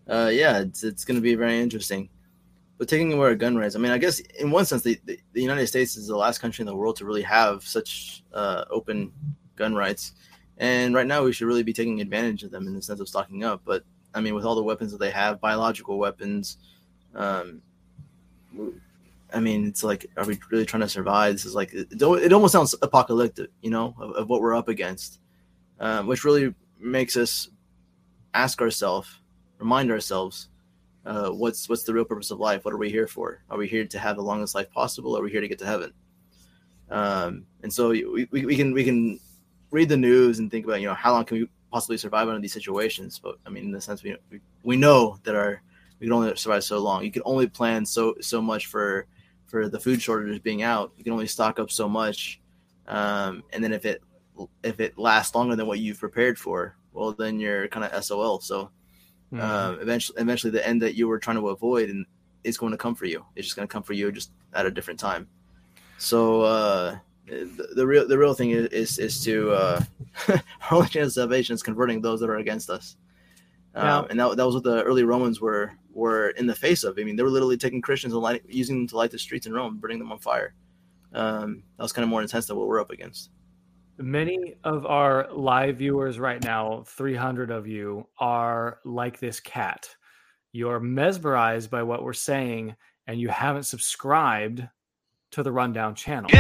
uh, 0.08 0.30
yeah, 0.32 0.60
it's 0.60 0.82
it's 0.82 1.04
going 1.04 1.16
to 1.16 1.22
be 1.22 1.34
very 1.34 1.60
interesting. 1.60 2.08
But 2.78 2.88
taking 2.88 3.12
away 3.12 3.28
our 3.28 3.34
gun 3.34 3.56
rights, 3.56 3.74
I 3.74 3.80
mean, 3.80 3.90
I 3.90 3.98
guess 3.98 4.20
in 4.20 4.52
one 4.52 4.64
sense, 4.64 4.82
the, 4.82 5.00
the, 5.04 5.18
the 5.32 5.42
United 5.42 5.66
States 5.66 5.96
is 5.96 6.06
the 6.06 6.16
last 6.16 6.38
country 6.38 6.62
in 6.62 6.66
the 6.66 6.76
world 6.76 6.94
to 6.96 7.04
really 7.04 7.22
have 7.22 7.64
such 7.64 8.22
uh, 8.32 8.64
open 8.70 9.12
gun 9.56 9.74
rights. 9.74 10.12
And 10.58 10.94
right 10.94 11.06
now, 11.06 11.24
we 11.24 11.32
should 11.32 11.48
really 11.48 11.64
be 11.64 11.72
taking 11.72 12.00
advantage 12.00 12.44
of 12.44 12.52
them 12.52 12.68
in 12.68 12.74
the 12.74 12.82
sense 12.82 13.00
of 13.00 13.08
stocking 13.08 13.42
up. 13.42 13.62
But 13.64 13.82
I 14.14 14.20
mean, 14.20 14.34
with 14.34 14.44
all 14.44 14.54
the 14.54 14.62
weapons 14.62 14.92
that 14.92 14.98
they 14.98 15.10
have, 15.10 15.40
biological 15.40 15.98
weapons. 15.98 16.58
Um, 17.14 17.62
I 19.32 19.40
mean, 19.40 19.66
it's 19.66 19.84
like, 19.84 20.06
are 20.16 20.24
we 20.24 20.38
really 20.50 20.64
trying 20.64 20.80
to 20.80 20.88
survive? 20.88 21.34
This 21.34 21.44
is 21.44 21.54
like, 21.54 21.72
it, 21.72 22.32
almost 22.32 22.52
sounds 22.52 22.74
apocalyptic, 22.80 23.50
you 23.60 23.70
know, 23.70 23.94
of, 23.98 24.12
of 24.12 24.28
what 24.28 24.40
we're 24.40 24.56
up 24.56 24.68
against, 24.68 25.20
um, 25.80 26.06
which 26.06 26.24
really 26.24 26.54
makes 26.80 27.16
us 27.16 27.48
ask 28.34 28.60
ourselves, 28.62 29.08
remind 29.58 29.90
ourselves, 29.90 30.48
uh, 31.04 31.30
what's 31.30 31.68
what's 31.68 31.84
the 31.84 31.94
real 31.94 32.04
purpose 32.04 32.30
of 32.30 32.38
life? 32.38 32.64
What 32.64 32.74
are 32.74 32.78
we 32.78 32.90
here 32.90 33.06
for? 33.06 33.42
Are 33.48 33.56
we 33.56 33.66
here 33.66 33.86
to 33.86 33.98
have 33.98 34.16
the 34.16 34.22
longest 34.22 34.54
life 34.54 34.70
possible? 34.70 35.16
Are 35.16 35.22
we 35.22 35.30
here 35.30 35.40
to 35.40 35.48
get 35.48 35.58
to 35.60 35.66
heaven? 35.66 35.92
Um, 36.90 37.46
and 37.62 37.72
so 37.72 37.90
we, 37.90 38.26
we, 38.30 38.44
we 38.44 38.56
can 38.56 38.72
we 38.72 38.84
can 38.84 39.18
read 39.70 39.88
the 39.88 39.96
news 39.96 40.38
and 40.38 40.50
think 40.50 40.66
about 40.66 40.80
you 40.80 40.86
know 40.86 40.94
how 40.94 41.12
long 41.12 41.24
can 41.24 41.38
we 41.38 41.48
possibly 41.70 41.96
survive 41.96 42.28
under 42.28 42.40
these 42.40 42.52
situations. 42.52 43.20
But 43.22 43.36
I 43.46 43.50
mean, 43.50 43.64
in 43.64 43.72
the 43.72 43.80
sense 43.80 44.02
we 44.02 44.16
we, 44.62 44.76
know 44.76 45.18
that 45.24 45.34
our 45.34 45.62
we 45.98 46.06
can 46.06 46.12
only 46.12 46.34
survive 46.36 46.64
so 46.64 46.78
long. 46.78 47.04
You 47.04 47.10
can 47.10 47.22
only 47.24 47.46
plan 47.46 47.84
so 47.84 48.14
so 48.20 48.40
much 48.40 48.66
for 48.66 49.06
for 49.46 49.68
the 49.68 49.80
food 49.80 50.00
shortages 50.02 50.38
being 50.38 50.62
out. 50.62 50.92
You 50.96 51.04
can 51.04 51.12
only 51.12 51.26
stock 51.26 51.58
up 51.58 51.70
so 51.70 51.88
much, 51.88 52.40
um, 52.86 53.42
and 53.52 53.62
then 53.62 53.72
if 53.72 53.84
it 53.84 54.02
if 54.62 54.80
it 54.80 54.98
lasts 54.98 55.34
longer 55.34 55.56
than 55.56 55.66
what 55.66 55.80
you've 55.80 55.98
prepared 55.98 56.38
for, 56.38 56.76
well, 56.92 57.12
then 57.12 57.40
you're 57.40 57.68
kind 57.68 57.84
of 57.84 58.04
SOL. 58.04 58.40
So 58.40 58.70
mm-hmm. 59.32 59.40
um, 59.40 59.78
eventually, 59.80 60.20
eventually, 60.20 60.50
the 60.50 60.66
end 60.66 60.82
that 60.82 60.94
you 60.94 61.08
were 61.08 61.18
trying 61.18 61.38
to 61.38 61.48
avoid 61.48 61.90
and 61.90 62.06
is 62.44 62.58
going 62.58 62.72
to 62.72 62.78
come 62.78 62.94
for 62.94 63.06
you. 63.06 63.24
It's 63.36 63.46
just 63.46 63.56
going 63.56 63.68
to 63.68 63.72
come 63.72 63.82
for 63.82 63.94
you 63.94 64.12
just 64.12 64.30
at 64.54 64.66
a 64.66 64.70
different 64.70 65.00
time. 65.00 65.28
So 65.98 66.42
uh, 66.42 66.98
the, 67.28 67.68
the 67.74 67.86
real 67.86 68.06
the 68.06 68.18
real 68.18 68.34
thing 68.34 68.50
is 68.50 68.66
is, 68.66 68.98
is 68.98 69.24
to 69.24 69.52
uh, 69.52 69.82
our 70.28 70.42
only 70.72 70.88
chance 70.88 71.08
of 71.08 71.12
salvation 71.12 71.54
is 71.54 71.62
converting 71.62 72.00
those 72.00 72.20
that 72.20 72.30
are 72.30 72.36
against 72.36 72.70
us. 72.70 72.96
Um, 73.74 74.06
and 74.10 74.18
that, 74.18 74.36
that 74.36 74.44
was 74.44 74.54
what 74.54 74.64
the 74.64 74.82
early 74.82 75.04
Romans 75.04 75.40
were 75.40 75.72
were 75.92 76.30
in 76.30 76.46
the 76.46 76.54
face 76.54 76.84
of. 76.84 76.98
I 76.98 77.04
mean, 77.04 77.16
they 77.16 77.22
were 77.22 77.30
literally 77.30 77.56
taking 77.56 77.80
Christians 77.80 78.12
and 78.12 78.22
light, 78.22 78.42
using 78.48 78.78
them 78.78 78.88
to 78.88 78.96
light 78.96 79.10
the 79.10 79.18
streets 79.18 79.46
in 79.46 79.52
Rome, 79.52 79.78
burning 79.78 79.98
them 79.98 80.10
on 80.10 80.18
fire. 80.18 80.54
Um, 81.12 81.62
that 81.76 81.82
was 81.82 81.92
kind 81.92 82.04
of 82.04 82.08
more 82.08 82.22
intense 82.22 82.46
than 82.46 82.56
what 82.56 82.66
we're 82.66 82.80
up 82.80 82.90
against. 82.90 83.30
Many 83.98 84.54
of 84.62 84.86
our 84.86 85.28
live 85.32 85.78
viewers 85.78 86.18
right 86.18 86.42
now, 86.42 86.84
300 86.86 87.50
of 87.50 87.66
you, 87.66 88.06
are 88.18 88.78
like 88.84 89.18
this 89.18 89.40
cat. 89.40 89.88
You're 90.52 90.80
mesmerized 90.80 91.70
by 91.70 91.82
what 91.82 92.04
we're 92.04 92.12
saying, 92.12 92.76
and 93.06 93.20
you 93.20 93.28
haven't 93.28 93.64
subscribed 93.64 94.68
to 95.32 95.42
the 95.42 95.52
Rundown 95.52 95.94
channel. 95.94 96.30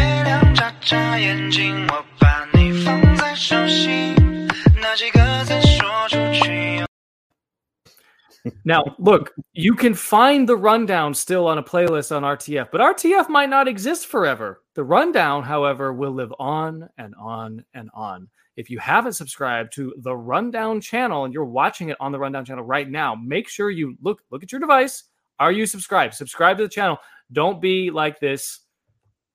now, 8.64 8.96
look, 8.98 9.34
you 9.52 9.74
can 9.74 9.94
find 9.94 10.48
the 10.48 10.56
rundown 10.56 11.14
still 11.14 11.46
on 11.46 11.58
a 11.58 11.62
playlist 11.62 12.14
on 12.14 12.22
RTF, 12.22 12.70
but 12.70 12.80
RTF 12.80 13.28
might 13.28 13.50
not 13.50 13.68
exist 13.68 14.06
forever. 14.06 14.62
The 14.74 14.84
rundown, 14.84 15.42
however, 15.42 15.92
will 15.92 16.12
live 16.12 16.32
on 16.38 16.88
and 16.96 17.14
on 17.16 17.64
and 17.74 17.90
on. 17.94 18.28
If 18.56 18.70
you 18.70 18.78
haven't 18.80 19.12
subscribed 19.12 19.72
to 19.74 19.94
the 19.98 20.16
Rundown 20.16 20.80
channel 20.80 21.24
and 21.24 21.32
you're 21.32 21.44
watching 21.44 21.90
it 21.90 21.96
on 22.00 22.10
the 22.10 22.18
Rundown 22.18 22.44
channel 22.44 22.64
right 22.64 22.90
now, 22.90 23.14
make 23.14 23.48
sure 23.48 23.70
you 23.70 23.96
look 24.02 24.20
look 24.30 24.42
at 24.42 24.50
your 24.50 24.60
device. 24.60 25.04
Are 25.38 25.52
you 25.52 25.64
subscribed? 25.64 26.14
Subscribe 26.14 26.56
to 26.56 26.64
the 26.64 26.68
channel. 26.68 26.98
Don't 27.30 27.60
be 27.60 27.92
like 27.92 28.18
this 28.18 28.58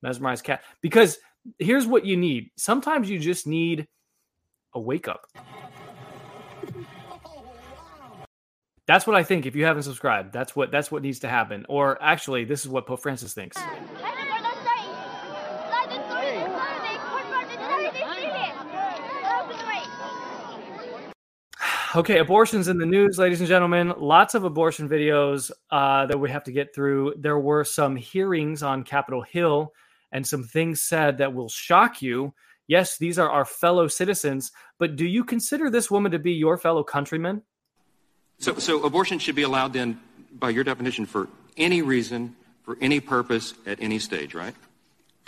mesmerized 0.03 0.43
cat. 0.43 0.61
Because 0.81 1.17
here's 1.57 1.87
what 1.87 2.05
you 2.05 2.17
need. 2.17 2.51
Sometimes 2.57 3.09
you 3.09 3.17
just 3.17 3.47
need 3.47 3.87
a 4.75 4.79
wake 4.79 5.07
up. 5.07 5.25
That's 8.85 9.07
what 9.07 9.15
I 9.15 9.23
think. 9.23 9.45
If 9.45 9.55
you 9.55 9.63
haven't 9.63 9.83
subscribed, 9.83 10.33
that's 10.33 10.55
what 10.57 10.69
that's 10.69 10.91
what 10.91 11.01
needs 11.03 11.19
to 11.19 11.29
happen. 11.29 11.65
Or 11.69 12.01
actually, 12.03 12.43
this 12.43 12.65
is 12.65 12.69
what 12.69 12.85
Pope 12.85 13.01
Francis 13.01 13.33
thinks. 13.33 13.57
Okay, 21.95 22.17
abortions 22.17 22.69
in 22.69 22.79
the 22.79 22.87
news, 22.87 23.19
ladies 23.19 23.39
and 23.39 23.47
gentlemen. 23.47 23.93
Lots 23.99 24.33
of 24.33 24.45
abortion 24.45 24.89
videos 24.89 25.51
uh, 25.69 26.07
that 26.07 26.17
we 26.17 26.27
have 26.31 26.43
to 26.45 26.51
get 26.51 26.73
through. 26.73 27.13
There 27.19 27.37
were 27.37 27.63
some 27.63 27.95
hearings 27.95 28.63
on 28.63 28.81
Capitol 28.83 29.21
Hill 29.21 29.71
and 30.13 30.25
some 30.25 30.43
things 30.43 30.81
said 30.81 31.17
that 31.17 31.33
will 31.33 31.49
shock 31.49 32.01
you. 32.01 32.33
Yes, 32.67 32.97
these 32.97 33.19
are 33.19 33.29
our 33.29 33.43
fellow 33.43 33.87
citizens, 33.89 34.51
but 34.79 34.95
do 34.95 35.05
you 35.05 35.25
consider 35.25 35.69
this 35.69 35.91
woman 35.91 36.13
to 36.13 36.19
be 36.19 36.31
your 36.31 36.57
fellow 36.57 36.83
countryman? 36.83 37.41
So, 38.37 38.55
so 38.55 38.83
abortion 38.83 39.19
should 39.19 39.35
be 39.35 39.41
allowed 39.41 39.73
then, 39.73 39.99
by 40.31 40.51
your 40.51 40.63
definition, 40.63 41.05
for 41.05 41.27
any 41.57 41.81
reason, 41.81 42.35
for 42.63 42.77
any 42.79 43.01
purpose, 43.01 43.53
at 43.65 43.81
any 43.81 43.99
stage, 43.99 44.33
right? 44.33 44.55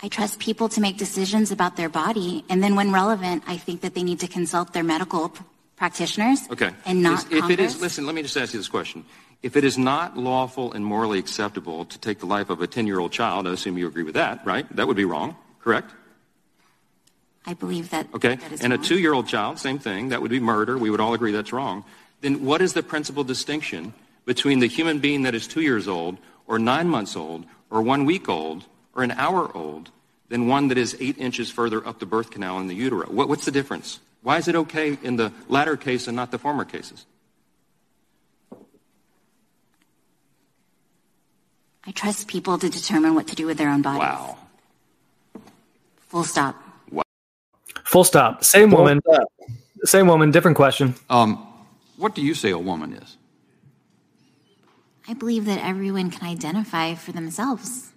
I 0.02 0.08
trust 0.08 0.38
people 0.38 0.68
to 0.70 0.80
make 0.80 0.96
decisions 0.96 1.50
about 1.50 1.76
their 1.76 1.88
body, 1.88 2.44
and 2.48 2.62
then 2.62 2.76
when 2.76 2.92
relevant, 2.92 3.44
I 3.46 3.56
think 3.56 3.80
that 3.82 3.94
they 3.94 4.02
need 4.02 4.20
to 4.20 4.28
consult 4.28 4.72
their 4.72 4.84
medical 4.84 5.30
p- 5.30 5.44
practitioners. 5.76 6.40
Okay. 6.50 6.70
And 6.84 7.02
not 7.02 7.24
Is- 7.26 7.32
if 7.32 7.50
it 7.50 7.60
is, 7.60 7.80
listen, 7.80 8.06
let 8.06 8.14
me 8.14 8.22
just 8.22 8.36
ask 8.36 8.52
you 8.52 8.60
this 8.60 8.68
question. 8.68 9.04
If 9.46 9.54
it 9.54 9.62
is 9.62 9.78
not 9.78 10.16
lawful 10.16 10.72
and 10.72 10.84
morally 10.84 11.20
acceptable 11.20 11.84
to 11.84 11.98
take 12.00 12.18
the 12.18 12.26
life 12.26 12.50
of 12.50 12.60
a 12.60 12.66
10 12.66 12.88
year 12.88 12.98
old 12.98 13.12
child, 13.12 13.46
I 13.46 13.52
assume 13.52 13.78
you 13.78 13.86
agree 13.86 14.02
with 14.02 14.14
that, 14.14 14.44
right? 14.44 14.66
That 14.74 14.88
would 14.88 14.96
be 14.96 15.04
wrong, 15.04 15.36
correct? 15.60 15.92
I 17.44 17.54
believe 17.54 17.90
that. 17.90 18.08
Okay. 18.12 18.34
that 18.34 18.50
is 18.50 18.60
And 18.60 18.72
a 18.72 18.78
two 18.78 18.98
year 18.98 19.12
old 19.12 19.28
child, 19.28 19.60
same 19.60 19.78
thing. 19.78 20.08
That 20.08 20.20
would 20.20 20.32
be 20.32 20.40
murder. 20.40 20.76
We 20.76 20.90
would 20.90 20.98
all 20.98 21.14
agree 21.14 21.30
that's 21.30 21.52
wrong. 21.52 21.84
Then 22.22 22.44
what 22.44 22.60
is 22.60 22.72
the 22.72 22.82
principal 22.82 23.22
distinction 23.22 23.94
between 24.24 24.58
the 24.58 24.66
human 24.66 24.98
being 24.98 25.22
that 25.22 25.36
is 25.36 25.46
two 25.46 25.60
years 25.60 25.86
old, 25.86 26.18
or 26.48 26.58
nine 26.58 26.88
months 26.88 27.14
old, 27.14 27.44
or 27.70 27.82
one 27.82 28.04
week 28.04 28.28
old, 28.28 28.64
or 28.96 29.04
an 29.04 29.12
hour 29.12 29.56
old, 29.56 29.92
than 30.28 30.48
one 30.48 30.66
that 30.68 30.78
is 30.78 30.96
eight 30.98 31.18
inches 31.18 31.52
further 31.52 31.86
up 31.86 32.00
the 32.00 32.06
birth 32.06 32.32
canal 32.32 32.58
in 32.58 32.66
the 32.66 32.74
utero? 32.74 33.06
What, 33.06 33.28
what's 33.28 33.44
the 33.44 33.52
difference? 33.52 34.00
Why 34.22 34.38
is 34.38 34.48
it 34.48 34.56
okay 34.56 34.98
in 35.04 35.14
the 35.14 35.32
latter 35.46 35.76
case 35.76 36.08
and 36.08 36.16
not 36.16 36.32
the 36.32 36.38
former 36.38 36.64
cases? 36.64 37.06
I 41.86 41.92
trust 41.92 42.28
people 42.28 42.58
to 42.58 42.68
determine 42.68 43.14
what 43.14 43.28
to 43.28 43.36
do 43.36 43.46
with 43.46 43.58
their 43.58 43.70
own 43.70 43.82
bodies. 43.82 44.00
Wow. 44.00 44.38
Full 46.08 46.24
stop. 46.24 46.62
Full 47.84 48.04
stop. 48.04 48.44
Same 48.44 48.70
Full 48.70 48.80
woman. 48.80 49.00
Same 49.84 50.08
woman. 50.08 50.30
Different 50.32 50.56
question. 50.56 50.94
Um, 51.08 51.46
what 51.96 52.14
do 52.14 52.22
you 52.22 52.34
say 52.34 52.50
a 52.50 52.58
woman 52.58 52.92
is? 52.92 53.16
I 55.08 55.14
believe 55.14 55.44
that 55.44 55.60
everyone 55.64 56.10
can 56.10 56.26
identify 56.26 56.94
for 56.94 57.12
themselves. 57.12 57.92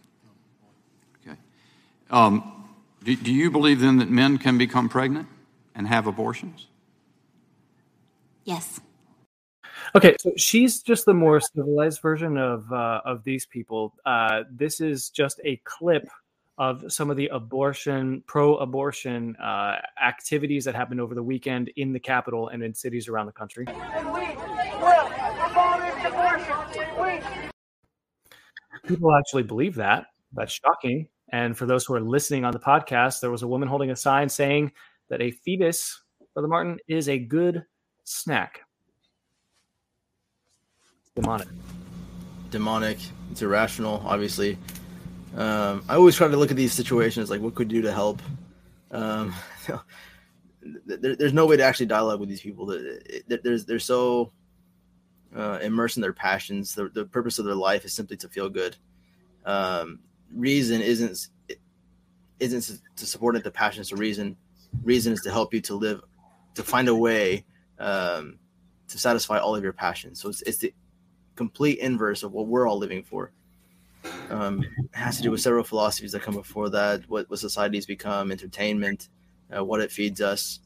Okay. 1.26 1.38
Um, 2.11 2.68
do, 3.03 3.16
do 3.16 3.34
you 3.34 3.49
believe 3.49 3.80
then 3.80 3.98
that 3.98 4.10
men 4.10 4.38
can 4.38 4.60
become 4.60 4.90
pregnant 4.90 5.28
and 5.74 5.88
have 5.88 6.06
abortions? 6.06 6.68
Yes. 8.44 8.80
Okay, 9.95 10.16
so 10.20 10.32
she's 10.38 10.82
just 10.82 11.06
the 11.06 11.14
more 11.14 11.40
civilized 11.56 12.02
version 12.02 12.38
of 12.38 12.72
uh, 12.72 13.02
of 13.06 13.24
these 13.24 13.45
people. 13.45 13.94
Uh, 14.06 14.44
this 14.52 14.82
is 14.82 15.10
just 15.10 15.40
a 15.44 15.57
clip 15.64 16.07
of 16.57 16.84
some 16.91 17.10
of 17.10 17.16
the 17.16 17.28
abortion, 17.28 18.22
pro-abortion 18.28 19.36
uh, 19.38 19.78
activities 20.03 20.66
that 20.66 20.76
happened 20.76 20.99
over 20.99 21.16
the 21.16 21.24
weekend 21.24 21.72
in 21.78 21.94
the 21.94 21.99
capital 21.99 22.49
and 22.49 22.61
in 22.61 22.74
cities 22.74 23.07
around 23.07 23.28
the 23.28 23.32
country. 23.32 23.66
People 28.86 29.16
actually 29.16 29.44
believe 29.44 29.76
that. 29.76 30.07
That's 30.34 30.52
shocking. 30.52 31.07
And 31.32 31.57
for 31.57 31.66
those 31.66 31.86
who 31.86 31.94
are 31.94 32.02
listening 32.02 32.44
on 32.44 32.52
the 32.52 32.60
podcast, 32.60 33.22
there 33.22 33.32
was 33.32 33.44
a 33.44 33.48
woman 33.48 33.70
holding 33.70 33.91
a 33.91 33.95
sign 33.95 34.28
saying 34.28 34.74
that 35.10 35.22
a 35.22 35.32
fetus, 35.32 36.02
Brother 36.34 36.49
Martin, 36.49 36.78
is 36.88 37.07
a 37.07 37.18
good 37.18 37.64
snack. 38.03 38.61
Demonic. 41.15 41.48
demonic. 42.52 42.98
It's 43.31 43.41
irrational, 43.41 44.02
obviously. 44.06 44.57
Um, 45.36 45.84
I 45.90 45.95
always 45.95 46.15
try 46.15 46.27
to 46.27 46.38
look 46.38 46.49
at 46.52 46.57
these 46.57 46.73
situations 46.73 47.30
like 47.30 47.41
what 47.41 47.56
could 47.56 47.68
do 47.68 47.81
to 47.81 47.91
help. 47.91 48.22
Um, 48.91 49.34
there, 50.86 51.15
there's 51.15 51.34
no 51.34 51.45
way 51.45 51.57
to 51.57 51.64
actually 51.64 51.86
dialogue 51.88 52.19
with 52.19 52.30
these 52.30 52.41
people. 52.41 52.65
There- 52.65 53.02
there- 53.27 53.40
There's 53.44 53.65
they're 53.65 53.80
so 53.80 54.31
uh, 55.36 55.60
immersed 55.61 55.98
in 55.98 56.02
their 56.02 56.14
passions. 56.14 56.73
The, 56.73 56.90
the 56.90 57.06
purpose 57.06 57.38
of 57.40 57.45
their 57.45 57.56
life 57.56 57.86
is 57.86 57.94
simply 57.94 58.18
to 58.18 58.30
feel 58.30 58.49
good. 58.49 58.76
Um, 59.45 59.99
reason 60.34 60.81
isn't 60.81 61.27
isn't 62.40 62.80
to 62.95 63.06
support 63.06 63.41
the 63.44 63.52
passions. 63.52 63.90
So 63.90 63.98
reason 63.98 64.36
reason 64.84 65.14
is 65.14 65.22
to 65.22 65.31
help 65.31 65.53
you 65.53 65.61
to 65.61 65.76
live 65.76 66.02
to 66.56 66.64
find 66.64 66.88
a 66.88 66.95
way 66.95 67.45
um, 67.80 68.40
to 68.88 68.98
satisfy 68.98 69.38
all 69.38 69.56
of 69.56 69.64
your 69.64 69.73
passions. 69.73 70.19
So 70.22 70.30
it's, 70.30 70.41
it's 70.44 70.57
the 70.60 70.73
complete 71.40 71.80
inverse 71.80 72.22
of 72.24 72.34
what 72.34 72.48
we're 72.48 72.68
all 72.68 72.78
living 72.78 73.02
for. 73.02 73.32
Um, 74.30 74.61
it 74.61 74.98
has 74.98 75.16
to 75.18 75.24
do 75.24 75.32
with 75.32 75.40
several 75.40 75.64
philosophies 75.64 76.11
that 76.11 76.22
come 76.22 76.36
before 76.36 76.70
that, 76.72 77.10
what, 77.10 77.30
what 77.30 77.40
societies 77.40 77.86
become, 77.86 78.30
entertainment, 78.30 79.07
uh, 79.56 79.64
what 79.64 79.80
it 79.80 79.90
feeds 79.90 80.20
us. 80.20 80.60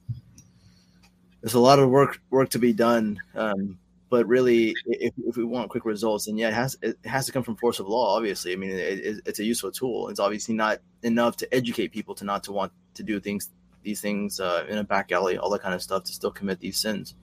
There's 1.42 1.54
a 1.54 1.60
lot 1.60 1.78
of 1.78 1.92
work 1.92 2.20
work 2.32 2.50
to 2.50 2.60
be 2.60 2.74
done, 2.74 3.20
um, 3.36 3.78
but 4.10 4.26
really, 4.26 4.74
if, 4.88 5.14
if 5.28 5.38
we 5.38 5.44
want 5.44 5.70
quick 5.70 5.86
results, 5.86 6.26
then 6.26 6.38
yeah, 6.38 6.48
it 6.48 6.56
has 6.56 6.76
it 6.82 6.98
has 7.06 7.28
to 7.28 7.32
come 7.32 7.44
from 7.44 7.56
force 7.58 7.80
of 7.80 7.88
law. 7.88 8.16
Obviously, 8.18 8.54
I 8.54 8.56
mean, 8.56 8.72
it, 8.72 9.22
it's 9.28 9.40
a 9.40 9.44
useful 9.44 9.72
tool. 9.72 10.10
It's 10.10 10.20
obviously 10.20 10.56
not 10.56 10.80
enough 11.04 11.38
to 11.38 11.54
educate 11.54 11.90
people 11.90 12.16
to 12.16 12.26
not 12.26 12.44
to 12.46 12.52
want 12.52 12.72
to 12.96 13.04
do 13.04 13.20
things, 13.20 13.52
these 13.84 14.02
things 14.02 14.40
uh, 14.40 14.66
in 14.70 14.80
a 14.80 14.84
back 14.84 15.12
alley, 15.12 15.38
all 15.38 15.52
that 15.52 15.62
kind 15.62 15.76
of 15.76 15.84
stuff, 15.84 16.04
to 16.06 16.14
still 16.14 16.32
commit 16.32 16.60
these 16.60 16.80
sins, 16.80 17.14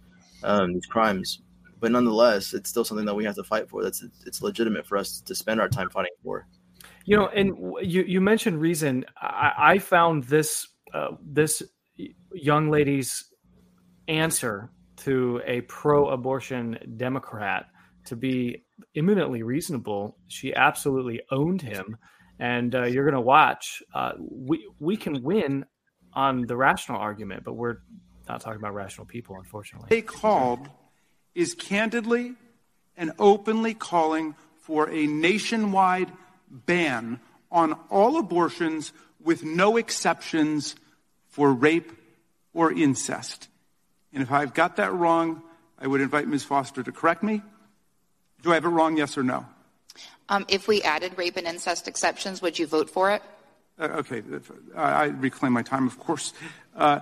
um, 0.44 0.74
these 0.74 0.86
crimes 0.86 1.40
but 1.80 1.90
nonetheless, 1.90 2.52
it's 2.52 2.68
still 2.68 2.84
something 2.84 3.06
that 3.06 3.14
we 3.14 3.24
have 3.24 3.34
to 3.36 3.42
fight 3.42 3.68
for. 3.68 3.82
That's 3.82 4.04
it's 4.26 4.42
legitimate 4.42 4.86
for 4.86 4.98
us 4.98 5.20
to 5.22 5.34
spend 5.34 5.60
our 5.60 5.68
time 5.68 5.88
fighting 5.90 6.12
for. 6.22 6.46
You 7.06 7.16
know, 7.16 7.28
and 7.28 7.74
you 7.82 8.02
you 8.02 8.20
mentioned 8.20 8.60
reason. 8.60 9.06
I, 9.20 9.52
I 9.58 9.78
found 9.78 10.24
this 10.24 10.68
uh, 10.94 11.12
this 11.22 11.62
young 12.32 12.70
lady's 12.70 13.24
answer 14.08 14.70
to 14.96 15.40
a 15.46 15.62
pro-abortion 15.62 16.78
Democrat 16.96 17.66
to 18.04 18.16
be 18.16 18.64
imminently 18.94 19.42
reasonable. 19.42 20.16
She 20.28 20.54
absolutely 20.54 21.22
owned 21.30 21.62
him, 21.62 21.96
and 22.38 22.74
uh, 22.74 22.84
you're 22.84 23.04
going 23.04 23.14
to 23.14 23.20
watch. 23.20 23.82
Uh, 23.94 24.12
we 24.18 24.68
we 24.78 24.96
can 24.96 25.22
win 25.22 25.64
on 26.12 26.42
the 26.46 26.56
rational 26.56 26.98
argument, 26.98 27.44
but 27.44 27.54
we're 27.54 27.78
not 28.28 28.40
talking 28.40 28.58
about 28.58 28.74
rational 28.74 29.06
people, 29.06 29.36
unfortunately. 29.36 29.86
they 29.90 30.02
called 30.02 30.68
is 31.34 31.54
candidly 31.54 32.34
and 32.96 33.12
openly 33.18 33.74
calling 33.74 34.34
for 34.62 34.90
a 34.90 35.06
nationwide 35.06 36.10
ban 36.50 37.20
on 37.50 37.72
all 37.90 38.18
abortions 38.18 38.92
with 39.22 39.44
no 39.44 39.76
exceptions 39.76 40.76
for 41.28 41.52
rape 41.52 41.92
or 42.52 42.72
incest. 42.72 43.48
And 44.12 44.22
if 44.22 44.30
I've 44.30 44.54
got 44.54 44.76
that 44.76 44.92
wrong, 44.92 45.42
I 45.78 45.86
would 45.86 46.00
invite 46.00 46.26
Ms. 46.26 46.44
Foster 46.44 46.82
to 46.82 46.92
correct 46.92 47.22
me. 47.22 47.42
Do 48.42 48.50
I 48.50 48.54
have 48.54 48.64
it 48.64 48.68
wrong, 48.68 48.96
yes 48.96 49.16
or 49.16 49.22
no? 49.22 49.46
Um, 50.28 50.46
if 50.48 50.68
we 50.68 50.82
added 50.82 51.16
rape 51.16 51.36
and 51.36 51.46
incest 51.46 51.88
exceptions, 51.88 52.40
would 52.40 52.58
you 52.58 52.66
vote 52.66 52.88
for 52.90 53.10
it? 53.10 53.22
Uh, 53.78 53.84
okay, 53.98 54.22
I, 54.76 54.82
I 54.82 55.04
reclaim 55.06 55.52
my 55.52 55.62
time, 55.62 55.86
of 55.86 55.98
course. 55.98 56.32
Uh, 56.76 57.00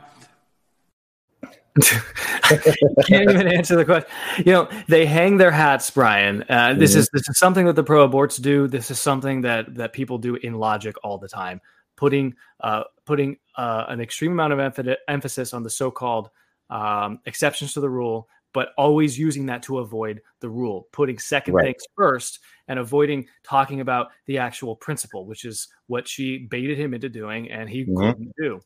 can't 3.06 3.30
even 3.30 3.46
answer 3.48 3.76
the 3.76 3.84
question. 3.84 4.10
You 4.38 4.52
know, 4.52 4.68
they 4.88 5.06
hang 5.06 5.36
their 5.36 5.50
hats, 5.50 5.90
Brian. 5.90 6.44
Uh, 6.48 6.74
this 6.74 6.92
Mm-hmm. 6.92 7.00
is 7.00 7.10
this 7.12 7.28
is 7.28 7.38
something 7.38 7.66
that 7.66 7.76
the 7.76 7.84
pro 7.84 8.08
aborts 8.08 8.40
do. 8.40 8.66
This 8.68 8.90
is 8.90 8.98
something 9.00 9.42
that 9.42 9.74
that 9.74 9.92
people 9.92 10.18
do 10.18 10.36
in 10.36 10.54
logic 10.54 10.96
all 11.02 11.18
the 11.18 11.28
time, 11.28 11.60
putting 11.96 12.34
uh, 12.60 12.84
putting 13.04 13.36
uh, 13.56 13.84
an 13.88 14.00
extreme 14.00 14.32
amount 14.32 14.52
of 14.52 14.58
emph- 14.58 14.96
emphasis 15.08 15.52
on 15.54 15.62
the 15.62 15.70
so-called 15.70 16.30
um, 16.70 17.20
exceptions 17.26 17.72
to 17.74 17.80
the 17.80 17.88
rule, 17.90 18.28
but 18.52 18.70
always 18.76 19.18
using 19.18 19.46
that 19.46 19.62
to 19.64 19.78
avoid 19.78 20.20
the 20.40 20.48
rule, 20.48 20.88
putting 20.92 21.18
second 21.18 21.54
Right. 21.54 21.64
things 21.66 21.82
first, 21.96 22.40
and 22.68 22.78
avoiding 22.78 23.26
talking 23.42 23.80
about 23.80 24.08
the 24.26 24.38
actual 24.38 24.76
principle, 24.76 25.26
which 25.26 25.44
is 25.44 25.68
what 25.86 26.06
she 26.06 26.38
baited 26.38 26.78
him 26.78 26.94
into 26.94 27.08
doing, 27.08 27.50
and 27.50 27.68
he 27.68 27.84
Mhm. 27.84 27.96
couldn't 27.96 28.32
do. 28.38 28.60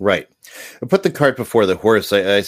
Right. 0.00 0.26
I 0.82 0.86
Put 0.86 1.02
the 1.04 1.10
cart 1.10 1.36
before 1.36 1.66
the 1.66 1.76
horse. 1.76 2.12
I, 2.12 2.38
I 2.38 2.42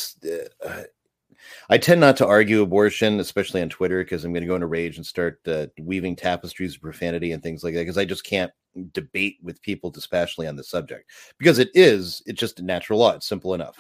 I 1.69 1.79
tend 1.79 2.01
not 2.01 2.17
to 2.17 2.27
argue 2.27 2.63
abortion, 2.63 3.21
especially 3.21 3.63
on 3.63 3.69
Twitter, 3.69 4.03
because 4.03 4.25
I'm 4.25 4.33
going 4.33 4.43
to 4.43 4.49
go 4.49 4.57
into 4.57 4.67
rage 4.67 4.97
and 4.97 5.07
start 5.07 5.41
uh, 5.47 5.67
weaving 5.79 6.17
tapestries 6.17 6.75
of 6.75 6.83
profanity 6.83 7.33
and 7.33 7.43
things 7.43 7.63
like 7.63 7.75
that. 7.75 7.81
Because 7.81 7.99
I 7.99 8.05
just 8.05 8.25
can't 8.25 8.51
debate 8.93 9.37
with 9.43 9.63
people 9.63 9.91
dispassionately 9.91 10.49
on 10.49 10.57
the 10.57 10.65
subject 10.65 11.11
because 11.39 11.59
it 11.59 11.71
is 11.75 12.23
it's 12.27 12.41
just 12.41 12.59
a 12.59 12.65
natural 12.65 12.99
law. 12.99 13.13
It's 13.13 13.29
simple 13.29 13.55
enough. 13.55 13.77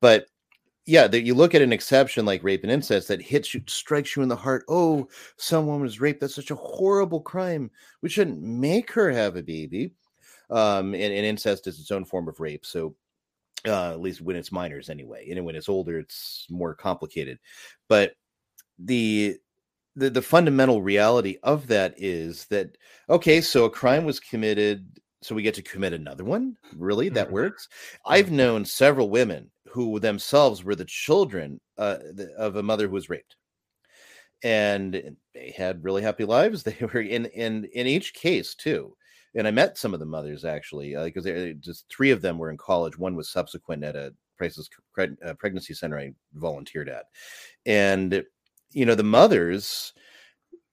But 0.00 0.26
yeah, 0.86 1.06
that 1.06 1.22
you 1.22 1.34
look 1.34 1.54
at 1.54 1.62
an 1.62 1.72
exception 1.72 2.26
like 2.26 2.44
rape 2.44 2.62
and 2.62 2.72
incest 2.72 3.08
that 3.08 3.22
hits 3.22 3.54
you, 3.54 3.62
strikes 3.66 4.16
you 4.16 4.22
in 4.22 4.28
the 4.28 4.36
heart. 4.36 4.64
Oh, 4.68 5.08
some 5.36 5.66
woman 5.66 5.82
was 5.82 6.00
raped. 6.00 6.20
That's 6.20 6.34
such 6.34 6.50
a 6.50 6.56
horrible 6.56 7.20
crime. 7.20 7.70
We 8.02 8.10
shouldn't 8.10 8.40
make 8.40 8.90
her 8.92 9.10
have 9.10 9.36
a 9.36 9.42
baby. 9.42 9.92
Um, 10.50 10.94
and, 10.94 11.12
and 11.12 11.26
incest 11.26 11.66
is 11.66 11.78
its 11.78 11.90
own 11.90 12.04
form 12.04 12.28
of 12.28 12.40
rape. 12.40 12.64
So 12.64 12.94
uh, 13.66 13.90
at 13.90 14.00
least 14.00 14.20
when 14.20 14.36
it's 14.36 14.52
minors 14.52 14.88
anyway. 14.88 15.28
And 15.30 15.44
when 15.44 15.56
it's 15.56 15.68
older, 15.68 15.98
it's 15.98 16.46
more 16.50 16.74
complicated. 16.74 17.38
But 17.88 18.12
the 18.78 19.36
the 19.96 20.10
the 20.10 20.22
fundamental 20.22 20.80
reality 20.80 21.38
of 21.42 21.66
that 21.66 21.94
is 21.96 22.46
that 22.46 22.76
okay, 23.10 23.40
so 23.40 23.64
a 23.64 23.70
crime 23.70 24.04
was 24.04 24.20
committed, 24.20 25.00
so 25.22 25.34
we 25.34 25.42
get 25.42 25.54
to 25.54 25.62
commit 25.62 25.92
another 25.92 26.24
one. 26.24 26.56
Really, 26.76 27.08
that 27.10 27.26
mm-hmm. 27.26 27.34
works. 27.34 27.68
I've 28.06 28.30
known 28.30 28.64
several 28.64 29.10
women 29.10 29.50
who 29.68 29.98
themselves 29.98 30.62
were 30.64 30.76
the 30.76 30.84
children 30.84 31.60
uh, 31.76 31.98
of 32.36 32.56
a 32.56 32.62
mother 32.62 32.86
who 32.86 32.94
was 32.94 33.10
raped 33.10 33.36
and 34.42 35.16
they 35.34 35.52
had 35.56 35.84
really 35.84 36.02
happy 36.02 36.24
lives. 36.24 36.62
They 36.68 36.76
were 36.80 37.00
in 37.00 37.26
in 37.26 37.64
in 37.72 37.86
each 37.86 38.14
case 38.14 38.54
too. 38.54 38.96
And 39.34 39.46
I 39.46 39.50
met 39.50 39.78
some 39.78 39.94
of 39.94 40.00
the 40.00 40.06
mothers 40.06 40.44
actually 40.44 40.94
because 40.94 41.26
uh, 41.26 41.52
just 41.60 41.88
three 41.88 42.10
of 42.10 42.22
them 42.22 42.38
were 42.38 42.50
in 42.50 42.56
college. 42.56 42.98
One 42.98 43.14
was 43.14 43.30
subsequent 43.30 43.84
at 43.84 43.96
a 43.96 44.14
crisis 44.36 44.68
uh, 44.98 45.34
pregnancy 45.34 45.74
center 45.74 45.98
I 45.98 46.12
volunteered 46.34 46.88
at, 46.88 47.06
and 47.66 48.24
you 48.72 48.86
know 48.86 48.94
the 48.94 49.02
mothers 49.02 49.92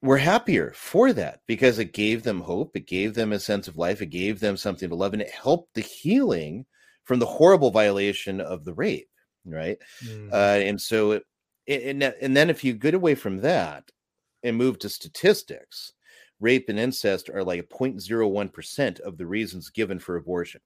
were 0.01 0.17
happier 0.17 0.71
for 0.75 1.13
that 1.13 1.41
because 1.47 1.79
it 1.79 1.93
gave 1.93 2.23
them 2.23 2.41
hope. 2.41 2.75
It 2.75 2.87
gave 2.87 3.13
them 3.13 3.33
a 3.33 3.39
sense 3.39 3.67
of 3.67 3.77
life. 3.77 4.01
It 4.01 4.07
gave 4.07 4.39
them 4.39 4.55
something 4.55 4.89
to 4.89 4.95
love, 4.95 5.13
and 5.13 5.21
it 5.21 5.31
helped 5.31 5.73
the 5.73 5.81
healing 5.81 6.65
from 7.03 7.19
the 7.19 7.25
horrible 7.25 7.71
violation 7.71 8.39
of 8.39 8.65
the 8.65 8.73
rape. 8.73 9.09
Right, 9.45 9.77
mm. 10.03 10.31
uh, 10.31 10.65
and 10.65 10.81
so 10.81 11.11
it, 11.11 11.23
and, 11.67 12.03
and 12.03 12.35
then 12.35 12.49
if 12.49 12.63
you 12.63 12.73
get 12.73 12.93
away 12.93 13.15
from 13.15 13.41
that 13.41 13.83
and 14.43 14.57
move 14.57 14.79
to 14.79 14.89
statistics, 14.89 15.93
rape 16.39 16.69
and 16.69 16.79
incest 16.79 17.29
are 17.29 17.43
like 17.43 17.69
0.01% 17.69 18.99
of 19.01 19.17
the 19.17 19.25
reasons 19.25 19.69
given 19.69 19.99
for 19.99 20.17
abortion. 20.17 20.61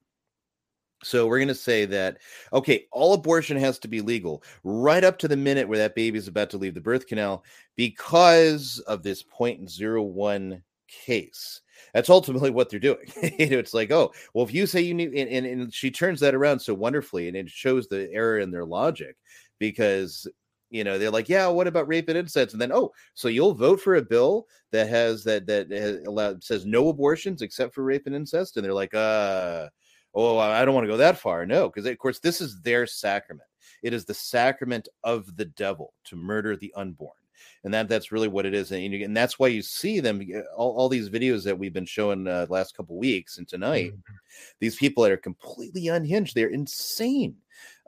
So 1.04 1.28
we're 1.28 1.40
going 1.40 1.48
to 1.48 1.56
say 1.56 1.86
that, 1.86 2.18
okay, 2.52 2.86
all 2.92 3.14
abortion 3.14 3.56
has 3.58 3.80
to 3.80 3.88
be 3.88 4.02
legal 4.02 4.44
right 4.64 5.04
up 5.04 5.18
to 5.20 5.28
the 5.28 5.38
minute 5.38 5.68
where 5.68 5.78
that 5.78 5.96
baby 5.96 6.18
is 6.18 6.28
about 6.28 6.50
to 6.52 6.58
leave 6.58 6.74
the 6.74 6.82
birth 6.82 7.08
canal 7.08 7.44
because 7.78 8.80
of 8.80 9.02
this 9.02 9.24
0.01 9.24 10.62
case. 10.90 11.62
That's 11.94 12.10
ultimately 12.10 12.50
what 12.50 12.70
they're 12.70 12.80
doing. 12.80 13.12
you 13.40 13.50
know, 13.50 13.60
it's 13.60 13.74
like, 13.74 13.92
oh, 13.92 14.12
well, 14.34 14.46
if 14.46 14.54
you 14.54 14.68
say 14.68 14.82
you 14.82 14.94
need, 14.94 15.14
and, 15.14 15.30
and, 15.30 15.46
and 15.46 15.74
she 15.74 15.90
turns 15.90 16.20
that 16.20 16.36
around 16.36 16.60
so 16.60 16.74
wonderfully, 16.74 17.30
and 17.30 17.38
it 17.38 17.50
shows 17.50 17.88
the 17.88 18.12
error 18.12 18.40
in 18.40 18.52
their 18.52 18.66
logic 18.66 19.16
because 19.58 20.28
you 20.70 20.84
know 20.84 20.98
they're 20.98 21.12
like 21.12 21.30
yeah 21.30 21.48
what 21.48 21.68
about 21.68 21.88
rape 21.88 22.10
and 22.10 22.18
incest? 22.18 22.54
And 22.54 22.62
then 22.62 22.72
oh 22.72 22.92
so 23.14 23.28
you'll 23.28 23.54
vote 23.54 23.82
for 23.82 23.96
a 23.96 24.02
bill 24.02 24.48
that 24.72 24.88
has 24.90 25.24
that 25.24 25.48
that 25.48 25.72
has 25.72 26.04
allowed, 26.06 26.44
says 26.44 26.66
no 26.66 26.90
abortions 26.90 27.42
except 27.42 27.74
for 27.74 27.84
rape 27.84 28.06
and 28.06 28.16
incest? 28.16 28.58
And 28.58 28.66
they're 28.66 28.74
like 28.74 28.94
uh 28.94 29.68
oh 30.16 30.38
i 30.40 30.66
don't 30.66 30.74
want 30.74 30.86
to 30.86 30.92
go 30.92 30.98
that 30.98 31.18
far 31.18 31.46
no. 31.46 31.70
Because 31.70 31.86
of 31.86 31.98
course 31.98 32.20
this 32.20 32.42
is 32.42 32.62
their 32.62 32.86
sacrament. 32.86 33.48
It 33.84 33.94
is 33.94 34.06
the 34.06 34.14
sacrament 34.14 34.88
of 35.04 35.36
the 35.38 35.46
devil 35.46 35.94
to 36.06 36.16
murder 36.16 36.56
the 36.56 36.74
unborn. 36.76 37.14
And 37.64 37.74
that 37.74 37.90
that's 37.90 38.12
really 38.12 38.28
what 38.28 38.46
it 38.46 38.54
is. 38.54 38.72
And, 38.72 38.94
and 38.94 39.16
that's 39.16 39.38
why 39.38 39.48
you 39.48 39.62
see 39.62 40.00
them 40.00 40.22
all, 40.56 40.76
all 40.76 40.90
these 40.90 41.10
videos 41.10 41.44
that 41.44 41.58
we've 41.58 41.74
been 41.74 41.86
showing 41.86 42.28
uh, 42.28 42.48
last 42.50 42.76
couple 42.76 42.98
weeks 42.98 43.38
and 43.38 43.48
tonight 43.48 43.92
mm-hmm. 43.92 44.16
these 44.60 44.76
people 44.76 45.04
that 45.04 45.12
are 45.12 45.18
completely 45.18 45.88
unhinged. 45.88 46.36
They're 46.36 46.50
insane 46.50 47.36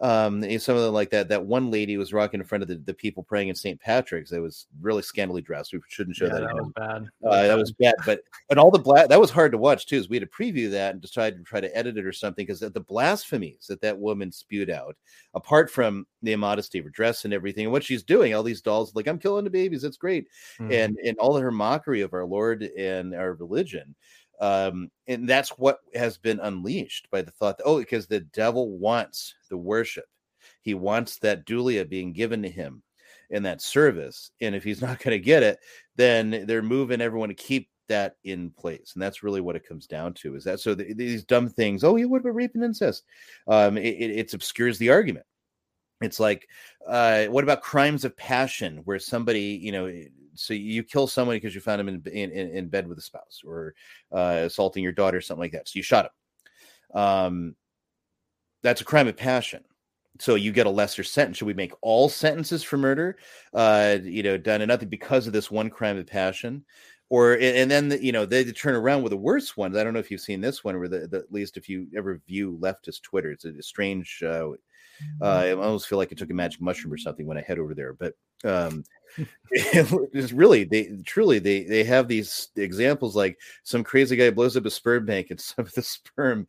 um, 0.02 0.42
some 0.60 0.76
of 0.76 0.82
them 0.82 0.94
like 0.94 1.12
that. 1.12 1.30
That 1.30 1.46
one 1.46 1.70
lady 1.70 1.96
was 1.98 2.12
rocking 2.12 2.40
in 2.40 2.46
front 2.46 2.64
of 2.64 2.68
the, 2.68 2.76
the 2.78 2.94
people 2.94 3.22
praying 3.22 3.50
in 3.50 3.56
St. 3.56 3.80
Patrick's. 3.80 4.32
It 4.32 4.40
was 4.40 4.66
really 4.82 5.04
scantily 5.04 5.44
dressed. 5.44 5.74
We 5.74 5.80
shouldn't 5.90 6.16
show 6.16 6.26
yeah, 6.26 6.34
that. 6.34 6.42
That 6.42 6.56
was 6.56 6.72
bad. 6.76 7.06
That, 7.22 7.28
uh, 7.28 7.30
was, 7.30 7.48
that 7.48 7.58
was 7.58 7.72
bad. 7.74 7.96
But 8.06 8.24
and 8.50 8.60
all 8.60 8.72
the 8.72 8.80
black 8.80 9.10
that 9.10 9.20
was 9.20 9.30
hard 9.30 9.52
to 9.52 9.60
watch 9.60 9.86
too. 9.86 9.98
Is 9.98 10.10
we 10.10 10.18
had 10.18 10.28
to 10.30 10.36
preview 10.36 10.72
that 10.72 10.94
and 10.94 11.02
decided 11.02 11.38
to 11.38 11.44
try 11.44 11.62
to 11.62 11.78
edit 11.78 11.98
it 11.98 12.06
or 12.06 12.12
something 12.12 12.46
because 12.46 12.62
the 12.62 12.80
blasphemies 12.80 13.68
that 13.68 13.82
that 13.82 13.98
woman 13.98 14.32
spewed 14.32 14.72
out, 14.72 14.96
apart 15.36 15.70
from 15.70 16.08
the 16.24 16.34
immodesty 16.34 16.80
of 16.80 16.86
her 16.86 16.92
dress 16.92 17.26
and 17.26 17.34
everything, 17.34 17.66
and 17.66 17.72
what 17.72 17.84
she's 17.84 18.04
doing, 18.04 18.34
all 18.34 18.44
these 18.44 18.62
dolls 18.62 18.96
like 18.96 19.08
I'm 19.08 19.20
killing 19.20 19.44
the 19.44 19.52
babies. 19.52 19.84
It's 19.84 19.98
great, 19.98 20.28
mm-hmm. 20.60 20.72
and 20.72 20.98
and 21.06 21.18
all 21.20 21.38
of 21.38 21.44
her 21.44 21.52
mockery 21.52 22.02
of 22.02 22.14
our 22.14 22.26
Lord 22.26 22.64
and 22.64 23.14
our 23.14 23.34
religion 23.34 23.96
um, 24.42 24.90
and 25.08 25.30
that's 25.30 25.50
what 25.52 25.80
has 25.94 26.18
been 26.18 26.40
unleashed 26.40 27.08
by 27.12 27.22
the 27.22 27.32
thought 27.32 27.60
that, 27.60 27.64
oh, 27.64 27.78
because 27.78 28.08
the 28.08 28.22
devil 28.22 28.78
wants 28.78 29.36
the 29.50 29.58
worship. 29.58 30.06
He 30.64 30.74
wants 30.74 31.20
that 31.20 31.46
dulia 31.46 31.88
being 31.88 32.12
given 32.12 32.42
to 32.42 32.50
him 32.50 32.82
in 33.30 33.44
that 33.44 33.62
service. 33.62 34.32
And 34.42 34.56
if 34.56 34.64
he's 34.64 34.82
not 34.82 35.00
going 35.00 35.18
to 35.18 35.24
get 35.24 35.44
it, 35.44 35.60
then 35.96 36.46
they're 36.48 36.64
moving 36.64 37.02
everyone 37.02 37.30
to 37.30 37.36
keep 37.36 37.70
that 37.88 38.16
in 38.24 38.50
place. 38.50 38.94
And 38.96 39.02
that's 39.02 39.22
really 39.22 39.42
what 39.42 39.56
it 39.56 39.68
comes 39.68 39.86
down 39.86 40.16
to 40.16 40.36
is 40.36 40.44
that 40.46 40.60
so 40.60 40.74
the, 40.74 40.92
these 40.94 41.24
dumb 41.24 41.48
things, 41.48 41.84
oh, 41.84 41.96
yeah, 41.96 42.06
what 42.06 42.22
about 42.22 42.36
rape 42.36 42.56
and 42.56 42.64
incest? 42.64 43.04
Um, 43.48 43.78
it, 43.78 43.84
it, 43.84 44.12
it 44.12 44.34
obscures 44.34 44.80
the 44.80 44.90
argument. 44.90 45.26
It's 46.02 46.20
like, 46.20 46.48
uh, 46.88 47.26
what 47.26 47.44
about 47.44 47.62
crimes 47.62 48.06
of 48.06 48.18
passion 48.18 48.82
where 48.86 48.98
somebody, 48.98 49.60
you 49.62 49.72
know, 49.72 49.86
so 50.42 50.54
you 50.54 50.84
kill 50.84 51.08
somebody 51.08 51.40
because 51.40 51.56
you 51.56 51.62
found 51.62 51.82
him 51.82 51.90
in, 51.90 52.02
in, 52.08 52.32
in 52.32 52.68
bed 52.68 52.88
with 52.88 52.98
a 52.98 53.02
spouse 53.02 53.42
or 53.46 53.74
uh, 54.12 54.42
assaulting 54.46 54.84
your 54.84 54.92
daughter, 54.92 55.22
something 55.22 55.42
like 55.42 55.52
that. 55.52 55.68
So 55.68 55.78
you 55.78 55.84
shot 55.84 56.06
him. 56.06 57.02
Um, 57.02 57.56
that's 58.64 58.82
a 58.82 58.86
crime 58.86 59.08
of 59.08 59.18
passion. 59.18 59.64
So 60.20 60.36
you 60.36 60.52
get 60.52 60.68
a 60.68 60.72
lesser 60.72 61.04
sentence. 61.04 61.38
Should 61.38 61.48
we 61.48 61.54
make 61.54 61.74
all 61.82 62.10
sentences 62.10 62.64
for 62.64 62.78
murder, 62.78 63.18
uh, 63.54 63.98
you 64.04 64.24
know, 64.24 64.38
done 64.38 64.62
and 64.62 64.70
nothing 64.70 64.90
because 64.90 65.26
of 65.26 65.34
this 65.34 65.50
one 65.50 65.70
crime 65.70 65.98
of 65.98 66.06
passion? 66.06 66.66
Or 67.10 67.34
and 67.34 67.70
then 67.70 67.98
you 68.02 68.14
know 68.14 68.26
they 68.26 68.46
turn 68.46 68.76
around 68.76 69.04
with 69.04 69.10
the 69.10 69.18
worst 69.18 69.58
ones. 69.58 69.76
I 69.76 69.84
don't 69.84 69.94
know 69.94 70.00
if 70.00 70.10
you've 70.10 70.22
seen 70.22 70.40
this 70.40 70.64
one, 70.64 70.76
or 70.76 70.88
the, 70.88 71.08
the 71.08 71.18
at 71.18 71.32
least 71.32 71.58
if 71.58 71.68
you 71.68 71.88
ever 71.96 72.22
view 72.26 72.58
leftist 72.62 73.02
Twitter, 73.02 73.32
it's 73.32 73.44
a, 73.44 73.50
a 73.50 73.64
strange. 73.64 74.24
Uh, 74.26 74.52
uh, 75.22 75.26
I 75.26 75.52
almost 75.52 75.88
feel 75.88 75.98
like 75.98 76.12
I 76.12 76.16
took 76.16 76.30
a 76.30 76.34
magic 76.34 76.62
mushroom 76.62 76.94
or 76.94 76.98
something 76.98 77.26
when 77.26 77.38
I 77.38 77.42
head 77.42 77.60
over 77.60 77.74
there. 77.74 77.94
But 77.94 78.14
um, 78.44 78.84
it's 79.52 80.32
really 80.32 80.64
they 80.64 80.98
truly 81.06 81.40
they 81.40 81.64
they 81.64 81.84
have 81.84 82.08
these 82.08 82.50
examples 82.56 83.16
like 83.16 83.38
some 83.64 83.84
crazy 83.84 84.16
guy 84.16 84.30
blows 84.30 84.56
up 84.56 84.66
a 84.66 84.70
sperm 84.70 85.06
bank 85.06 85.28
and 85.30 85.40
some 85.42 85.66
of 85.66 85.74
the 85.74 85.82
sperm 85.82 86.48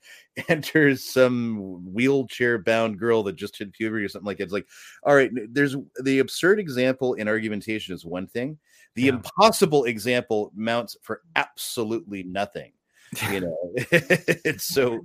enters 0.48 1.04
some 1.04 1.92
wheelchair 1.92 2.58
bound 2.58 2.98
girl 2.98 3.22
that 3.24 3.36
just 3.36 3.58
hit 3.58 3.72
puberty 3.72 4.04
or 4.04 4.08
something 4.08 4.26
like 4.26 4.38
that. 4.38 4.44
It's 4.44 4.52
like, 4.52 4.68
all 5.02 5.14
right, 5.14 5.30
there's 5.50 5.76
the 6.02 6.20
absurd 6.20 6.60
example 6.60 7.14
in 7.14 7.28
argumentation 7.28 7.94
is 7.94 8.04
one 8.04 8.26
thing. 8.26 8.58
The 8.94 9.02
yeah. 9.04 9.14
impossible 9.14 9.84
example 9.84 10.52
mounts 10.54 10.96
for 11.02 11.22
absolutely 11.36 12.22
nothing. 12.22 12.72
You 13.30 13.40
know, 13.40 13.58
it's 13.74 14.64
so 14.64 15.04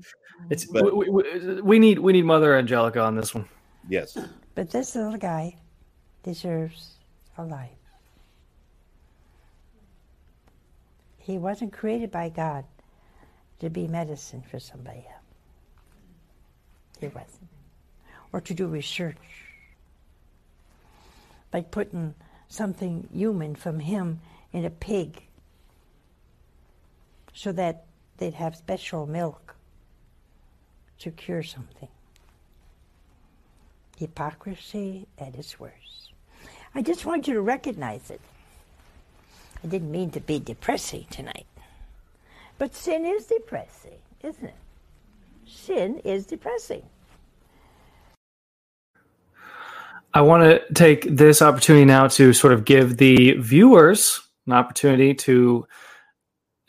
it's 0.49 0.65
but, 0.65 0.95
we, 0.95 1.09
we, 1.09 1.61
we 1.61 1.79
need 1.79 1.99
we 1.99 2.13
need 2.13 2.25
Mother 2.25 2.55
Angelica 2.55 3.01
on 3.01 3.15
this 3.15 3.33
one. 3.33 3.47
Yes, 3.89 4.17
but 4.55 4.71
this 4.71 4.95
little 4.95 5.17
guy 5.17 5.55
deserves 6.23 6.95
a 7.37 7.43
life. 7.43 7.69
He 11.17 11.37
wasn't 11.37 11.73
created 11.73 12.09
by 12.09 12.29
God 12.29 12.63
to 13.59 13.69
be 13.69 13.87
medicine 13.87 14.43
for 14.49 14.59
somebody 14.59 14.99
else. 14.99 15.17
He 17.01 17.07
wasn't. 17.07 17.49
Or 18.31 18.39
to 18.39 18.53
do 18.53 18.67
research. 18.67 19.17
By 21.51 21.61
putting 21.61 22.15
something 22.47 23.09
human 23.13 23.55
from 23.55 23.79
him 23.79 24.21
in 24.53 24.63
a 24.63 24.69
pig 24.69 25.23
so 27.33 27.51
that 27.51 27.85
they'd 28.17 28.33
have 28.33 28.55
special 28.55 29.05
milk 29.05 29.56
to 30.99 31.11
cure 31.11 31.43
something. 31.43 31.89
Hypocrisy 33.97 35.07
at 35.17 35.35
its 35.35 35.59
worst. 35.59 36.11
I 36.75 36.81
just 36.81 37.05
want 37.05 37.27
you 37.27 37.33
to 37.33 37.41
recognize 37.41 38.09
it. 38.09 38.21
I 39.63 39.67
didn't 39.67 39.91
mean 39.91 40.11
to 40.11 40.19
be 40.19 40.39
depressing 40.39 41.05
tonight. 41.09 41.47
But 42.57 42.75
sin 42.75 43.05
is 43.05 43.25
depressing, 43.25 43.99
isn't 44.23 44.45
it? 44.45 44.55
Sin 45.47 45.99
is 46.03 46.25
depressing. 46.25 46.83
I 50.13 50.21
want 50.21 50.43
to 50.43 50.73
take 50.73 51.03
this 51.03 51.41
opportunity 51.41 51.85
now 51.85 52.07
to 52.07 52.33
sort 52.33 52.53
of 52.53 52.65
give 52.65 52.97
the 52.97 53.33
viewers 53.33 54.21
an 54.47 54.53
opportunity 54.53 55.13
to 55.13 55.67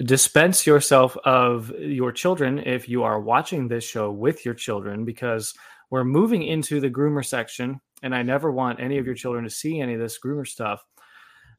dispense 0.04 0.66
yourself 0.66 1.16
of 1.24 1.70
your 1.78 2.12
children 2.12 2.58
if 2.60 2.88
you 2.88 3.02
are 3.02 3.20
watching 3.20 3.66
this 3.66 3.84
show 3.84 4.10
with 4.10 4.44
your 4.44 4.54
children 4.54 5.04
because 5.04 5.54
we're 5.90 6.04
moving 6.04 6.42
into 6.42 6.80
the 6.80 6.90
groomer 6.90 7.24
section 7.24 7.80
and 8.02 8.14
I 8.14 8.22
never 8.22 8.52
want 8.52 8.80
any 8.80 8.98
of 8.98 9.06
your 9.06 9.16
children 9.16 9.44
to 9.44 9.50
see 9.50 9.80
any 9.80 9.94
of 9.94 10.00
this 10.00 10.18
groomer 10.24 10.46
stuff. 10.46 10.84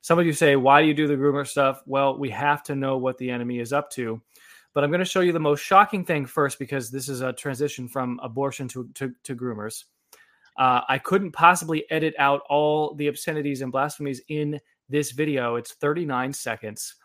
Some 0.02 0.20
of 0.20 0.26
you 0.26 0.32
say, 0.32 0.56
Why 0.56 0.82
do 0.82 0.88
you 0.88 0.94
do 0.94 1.08
the 1.08 1.16
groomer 1.16 1.46
stuff? 1.46 1.82
Well, 1.86 2.18
we 2.18 2.30
have 2.30 2.64
to 2.64 2.76
know 2.76 2.98
what 2.98 3.18
the 3.18 3.30
enemy 3.30 3.60
is 3.60 3.74
up 3.74 3.90
to. 3.92 4.22
But 4.74 4.84
I'm 4.84 4.92
going 4.92 5.00
to 5.00 5.06
show 5.06 5.22
you 5.22 5.34
the 5.34 5.40
most 5.40 5.62
shocking 5.62 6.06
thing 6.06 6.26
first 6.26 6.60
because 6.60 6.90
this 6.90 7.10
is 7.10 7.22
a 7.22 7.34
transition 7.34 7.88
from 7.90 8.20
abortion 8.24 8.68
to, 8.70 8.88
to, 8.96 9.12
to 9.24 9.36
groomers. 9.36 9.86
Uh, 10.58 10.82
I 10.88 11.00
couldn't 11.00 11.32
possibly 11.32 11.90
edit 11.90 12.14
out 12.18 12.42
all 12.50 12.94
the 12.96 13.08
obscenities 13.08 13.62
and 13.62 13.72
blasphemies 13.72 14.22
in 14.30 14.60
this 14.88 15.12
video. 15.12 15.56
It's 15.56 15.74
39 15.74 16.34
seconds. 16.34 16.96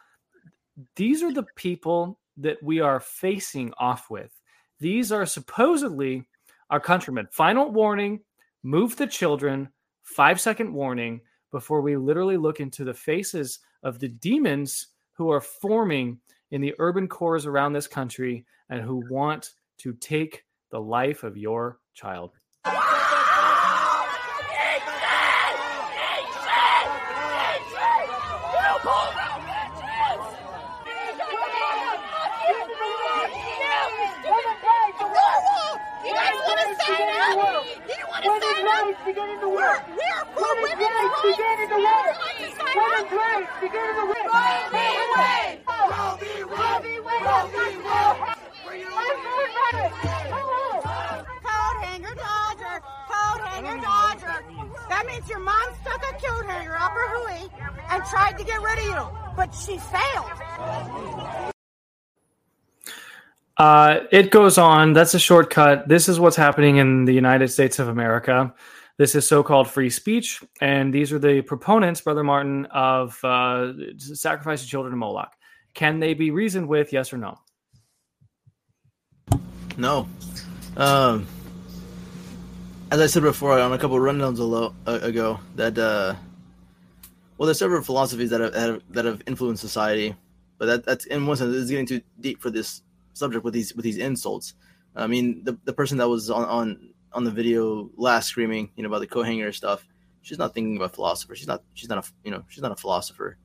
These 0.96 1.22
are 1.22 1.32
the 1.32 1.46
people 1.56 2.18
that 2.36 2.62
we 2.62 2.80
are 2.80 3.00
facing 3.00 3.72
off 3.78 4.10
with. 4.10 4.32
These 4.80 5.12
are 5.12 5.26
supposedly 5.26 6.26
our 6.70 6.80
countrymen. 6.80 7.28
Final 7.30 7.70
warning 7.70 8.20
move 8.62 8.96
the 8.96 9.06
children, 9.06 9.68
five 10.02 10.40
second 10.40 10.72
warning 10.72 11.20
before 11.52 11.80
we 11.80 11.96
literally 11.96 12.36
look 12.36 12.60
into 12.60 12.84
the 12.84 12.94
faces 12.94 13.60
of 13.82 13.98
the 14.00 14.08
demons 14.08 14.88
who 15.12 15.30
are 15.30 15.40
forming 15.40 16.18
in 16.50 16.60
the 16.60 16.74
urban 16.78 17.06
cores 17.06 17.46
around 17.46 17.72
this 17.72 17.86
country 17.86 18.44
and 18.70 18.82
who 18.82 19.04
want 19.08 19.50
to 19.78 19.92
take 19.94 20.44
the 20.70 20.80
life 20.80 21.22
of 21.22 21.36
your 21.36 21.78
child. 21.94 22.32
That 55.04 55.12
means 55.12 55.28
your 55.28 55.40
mom 55.40 55.62
stuck 55.82 56.02
a 56.02 56.12
coat 56.14 56.46
hanger 56.46 56.76
up 56.76 56.92
her 56.92 57.08
hooey 57.18 57.50
and 57.90 58.02
tried 58.04 58.38
to 58.38 58.44
get 58.44 58.62
rid 58.62 58.78
of 58.78 58.84
you, 58.84 59.08
but 59.36 59.54
she 59.54 59.76
failed. 59.76 60.30
Uh, 63.58 64.00
it 64.10 64.30
goes 64.30 64.56
on. 64.56 64.94
That's 64.94 65.12
a 65.12 65.18
shortcut. 65.18 65.88
This 65.88 66.08
is 66.08 66.18
what's 66.18 66.36
happening 66.36 66.78
in 66.78 67.04
the 67.04 67.12
United 67.12 67.48
States 67.48 67.78
of 67.78 67.88
America. 67.88 68.54
This 68.96 69.14
is 69.14 69.28
so-called 69.28 69.68
free 69.68 69.90
speech, 69.90 70.42
and 70.62 70.92
these 70.94 71.12
are 71.12 71.18
the 71.18 71.42
proponents, 71.42 72.00
Brother 72.00 72.24
Martin, 72.24 72.64
of 72.66 73.22
uh, 73.24 73.72
sacrificing 73.98 74.68
children 74.68 74.92
to 74.92 74.96
Moloch. 74.96 75.32
Can 75.74 76.00
they 76.00 76.14
be 76.14 76.30
reasoned 76.30 76.66
with? 76.66 76.92
Yes 76.94 77.12
or 77.12 77.18
no? 77.18 77.38
No. 79.76 80.08
Um, 80.78 81.26
as 82.90 83.00
I 83.00 83.06
said 83.06 83.22
before 83.22 83.58
on 83.58 83.72
a 83.72 83.78
couple 83.78 83.96
of 83.96 84.02
rundowns 84.02 84.38
uh, 84.86 84.92
ago, 85.06 85.40
that 85.56 85.78
uh, 85.78 86.14
well, 87.36 87.46
there's 87.46 87.58
several 87.58 87.82
philosophies 87.82 88.30
that 88.30 88.40
have, 88.40 88.54
have 88.54 88.82
that 88.90 89.04
have 89.04 89.22
influenced 89.26 89.60
society, 89.60 90.14
but 90.58 90.66
that, 90.66 90.84
that's 90.84 91.06
in 91.06 91.26
one 91.26 91.36
sense 91.36 91.54
is 91.54 91.70
getting 91.70 91.86
too 91.86 92.00
deep 92.20 92.40
for 92.40 92.50
this 92.50 92.82
subject 93.12 93.44
with 93.44 93.54
these 93.54 93.74
with 93.74 93.84
these 93.84 93.98
insults. 93.98 94.54
I 94.94 95.06
mean, 95.06 95.42
the 95.44 95.58
the 95.64 95.72
person 95.72 95.98
that 95.98 96.08
was 96.08 96.30
on 96.30 96.44
on 96.44 96.90
on 97.12 97.24
the 97.24 97.30
video 97.30 97.90
last 97.96 98.28
screaming, 98.28 98.70
you 98.76 98.82
know, 98.82 98.88
about 98.88 99.00
the 99.00 99.06
co-hanger 99.06 99.52
stuff. 99.52 99.86
She's 100.22 100.38
not 100.38 100.54
thinking 100.54 100.76
about 100.76 100.94
philosopher. 100.94 101.34
She's 101.34 101.46
not. 101.46 101.62
She's 101.74 101.88
not 101.88 102.04
a. 102.04 102.10
You 102.24 102.30
know, 102.30 102.44
she's 102.48 102.62
not 102.62 102.72
a 102.72 102.76
philosopher. 102.76 103.36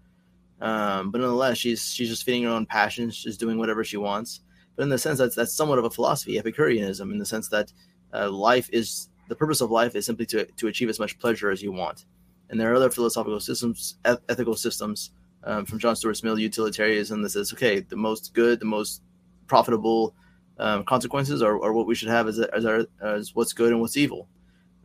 Um, 0.62 1.12
but 1.12 1.22
nonetheless, 1.22 1.58
she's 1.58 1.92
she's 1.92 2.10
just 2.10 2.24
feeding 2.24 2.44
her 2.44 2.50
own 2.50 2.66
passions, 2.66 3.16
She's 3.16 3.38
doing 3.38 3.58
whatever 3.58 3.84
she 3.84 3.98
wants. 3.98 4.42
But 4.76 4.84
in 4.84 4.90
the 4.90 4.98
sense 4.98 5.20
that's 5.20 5.36
that's 5.36 5.54
somewhat 5.54 5.80
of 5.80 5.86
a 5.86 5.90
philosophy, 5.90 6.38
Epicureanism, 6.38 7.12
in 7.12 7.18
the 7.18 7.26
sense 7.26 7.50
that 7.50 7.74
uh, 8.14 8.30
life 8.30 8.70
is 8.72 9.09
the 9.30 9.36
purpose 9.36 9.62
of 9.62 9.72
life 9.72 9.96
is 9.96 10.06
simply 10.06 10.26
to 10.28 10.46
to 10.46 10.68
achieve 10.68 10.90
as 10.90 11.00
much 11.00 11.18
pleasure 11.20 11.50
as 11.50 11.62
you 11.62 11.72
want. 11.72 12.06
And 12.50 12.60
there 12.60 12.72
are 12.72 12.76
other 12.76 12.90
philosophical 12.90 13.40
systems, 13.40 13.98
eth- 14.06 14.24
ethical 14.28 14.56
systems 14.56 15.12
um, 15.44 15.66
from 15.66 15.80
John 15.80 15.96
Stuart 15.96 16.24
Mill, 16.24 16.40
utilitarianism, 16.40 17.22
that 17.22 17.30
says, 17.30 17.54
okay, 17.54 17.80
the 17.80 17.96
most 17.96 18.34
good, 18.34 18.60
the 18.60 18.66
most 18.66 19.04
profitable 19.48 20.16
um, 20.58 20.84
consequences 20.84 21.42
are, 21.42 21.62
are 21.64 21.74
what 21.74 21.86
we 21.86 21.96
should 21.96 22.10
have 22.10 22.28
as, 22.28 22.40
as, 22.40 22.66
our, 22.66 22.86
as 23.02 23.36
what's 23.36 23.54
good 23.54 23.72
and 23.72 23.80
what's 23.80 23.98
evil. 23.98 24.28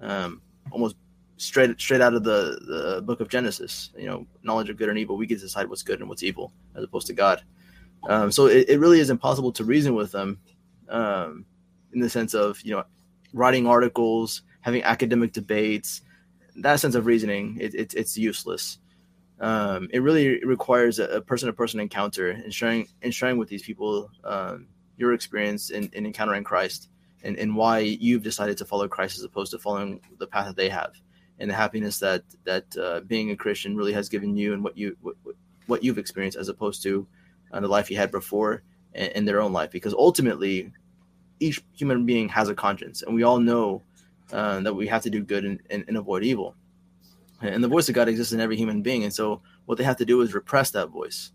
Um, 0.00 0.42
almost 0.70 0.96
straight 1.38 1.80
straight 1.80 2.00
out 2.00 2.14
of 2.14 2.22
the, 2.22 2.58
the 2.66 3.02
book 3.02 3.20
of 3.20 3.28
Genesis, 3.28 3.90
you 3.96 4.06
know, 4.06 4.26
knowledge 4.42 4.70
of 4.70 4.76
good 4.76 4.88
and 4.90 4.98
evil. 4.98 5.16
We 5.16 5.26
get 5.26 5.38
to 5.38 5.44
decide 5.44 5.68
what's 5.68 5.82
good 5.82 6.00
and 6.00 6.08
what's 6.08 6.22
evil 6.22 6.52
as 6.76 6.84
opposed 6.84 7.06
to 7.08 7.14
God. 7.14 7.42
Um, 8.08 8.30
so 8.30 8.46
it, 8.46 8.68
it 8.68 8.78
really 8.78 9.00
is 9.00 9.10
impossible 9.10 9.52
to 9.52 9.64
reason 9.64 9.94
with 9.94 10.12
them 10.12 10.38
um, 10.90 11.46
in 11.94 12.00
the 12.00 12.10
sense 12.10 12.34
of, 12.34 12.60
you 12.62 12.72
know, 12.72 12.84
writing 13.34 13.66
articles, 13.66 14.42
having 14.62 14.82
academic 14.82 15.32
debates. 15.32 16.00
That 16.56 16.80
sense 16.80 16.94
of 16.94 17.04
reasoning, 17.04 17.58
it, 17.60 17.74
it 17.74 17.94
it's 17.94 18.16
useless. 18.16 18.78
Um, 19.40 19.88
it 19.92 19.98
really 19.98 20.42
requires 20.44 21.00
a 21.00 21.20
person 21.20 21.48
to 21.48 21.52
person 21.52 21.80
encounter 21.80 22.30
and 22.30 22.54
sharing 22.54 22.88
and 23.02 23.12
sharing 23.12 23.36
with 23.36 23.48
these 23.48 23.64
people 23.64 24.08
um, 24.22 24.68
your 24.96 25.12
experience 25.12 25.70
in, 25.70 25.90
in 25.92 26.06
encountering 26.06 26.44
Christ 26.44 26.88
and, 27.24 27.36
and 27.36 27.56
why 27.56 27.80
you've 27.80 28.22
decided 28.22 28.56
to 28.58 28.64
follow 28.64 28.86
Christ 28.86 29.18
as 29.18 29.24
opposed 29.24 29.50
to 29.50 29.58
following 29.58 30.00
the 30.18 30.26
path 30.28 30.46
that 30.46 30.56
they 30.56 30.68
have 30.68 30.92
and 31.40 31.50
the 31.50 31.54
happiness 31.54 31.98
that 31.98 32.22
that 32.44 32.76
uh, 32.76 33.00
being 33.00 33.30
a 33.30 33.36
Christian 33.36 33.76
really 33.76 33.92
has 33.92 34.08
given 34.08 34.36
you 34.36 34.52
and 34.52 34.62
what 34.62 34.78
you 34.78 34.96
what, 35.02 35.16
what 35.66 35.82
you've 35.82 35.98
experienced 35.98 36.38
as 36.38 36.48
opposed 36.48 36.82
to 36.84 37.06
uh, 37.52 37.58
the 37.58 37.68
life 37.68 37.90
you 37.90 37.96
had 37.96 38.12
before 38.12 38.62
in, 38.94 39.06
in 39.10 39.24
their 39.24 39.40
own 39.40 39.52
life 39.52 39.72
because 39.72 39.94
ultimately 39.94 40.72
each 41.40 41.62
human 41.72 42.06
being 42.06 42.28
has 42.28 42.48
a 42.48 42.54
conscience 42.54 43.02
and 43.02 43.14
we 43.14 43.22
all 43.22 43.38
know 43.38 43.82
uh, 44.32 44.60
that 44.60 44.74
we 44.74 44.86
have 44.86 45.02
to 45.02 45.10
do 45.10 45.22
good 45.22 45.44
and, 45.44 45.60
and, 45.70 45.84
and 45.88 45.96
avoid 45.96 46.24
evil 46.24 46.54
and 47.52 47.62
the 47.62 47.68
voice 47.68 47.88
of 47.88 47.94
God 47.94 48.08
exists 48.08 48.32
in 48.32 48.40
every 48.40 48.56
human 48.56 48.82
being. 48.82 49.04
And 49.04 49.12
so 49.12 49.42
what 49.66 49.78
they 49.78 49.84
have 49.84 49.96
to 49.98 50.04
do 50.04 50.20
is 50.20 50.34
repress 50.34 50.70
that 50.70 50.88
voice. 50.88 51.32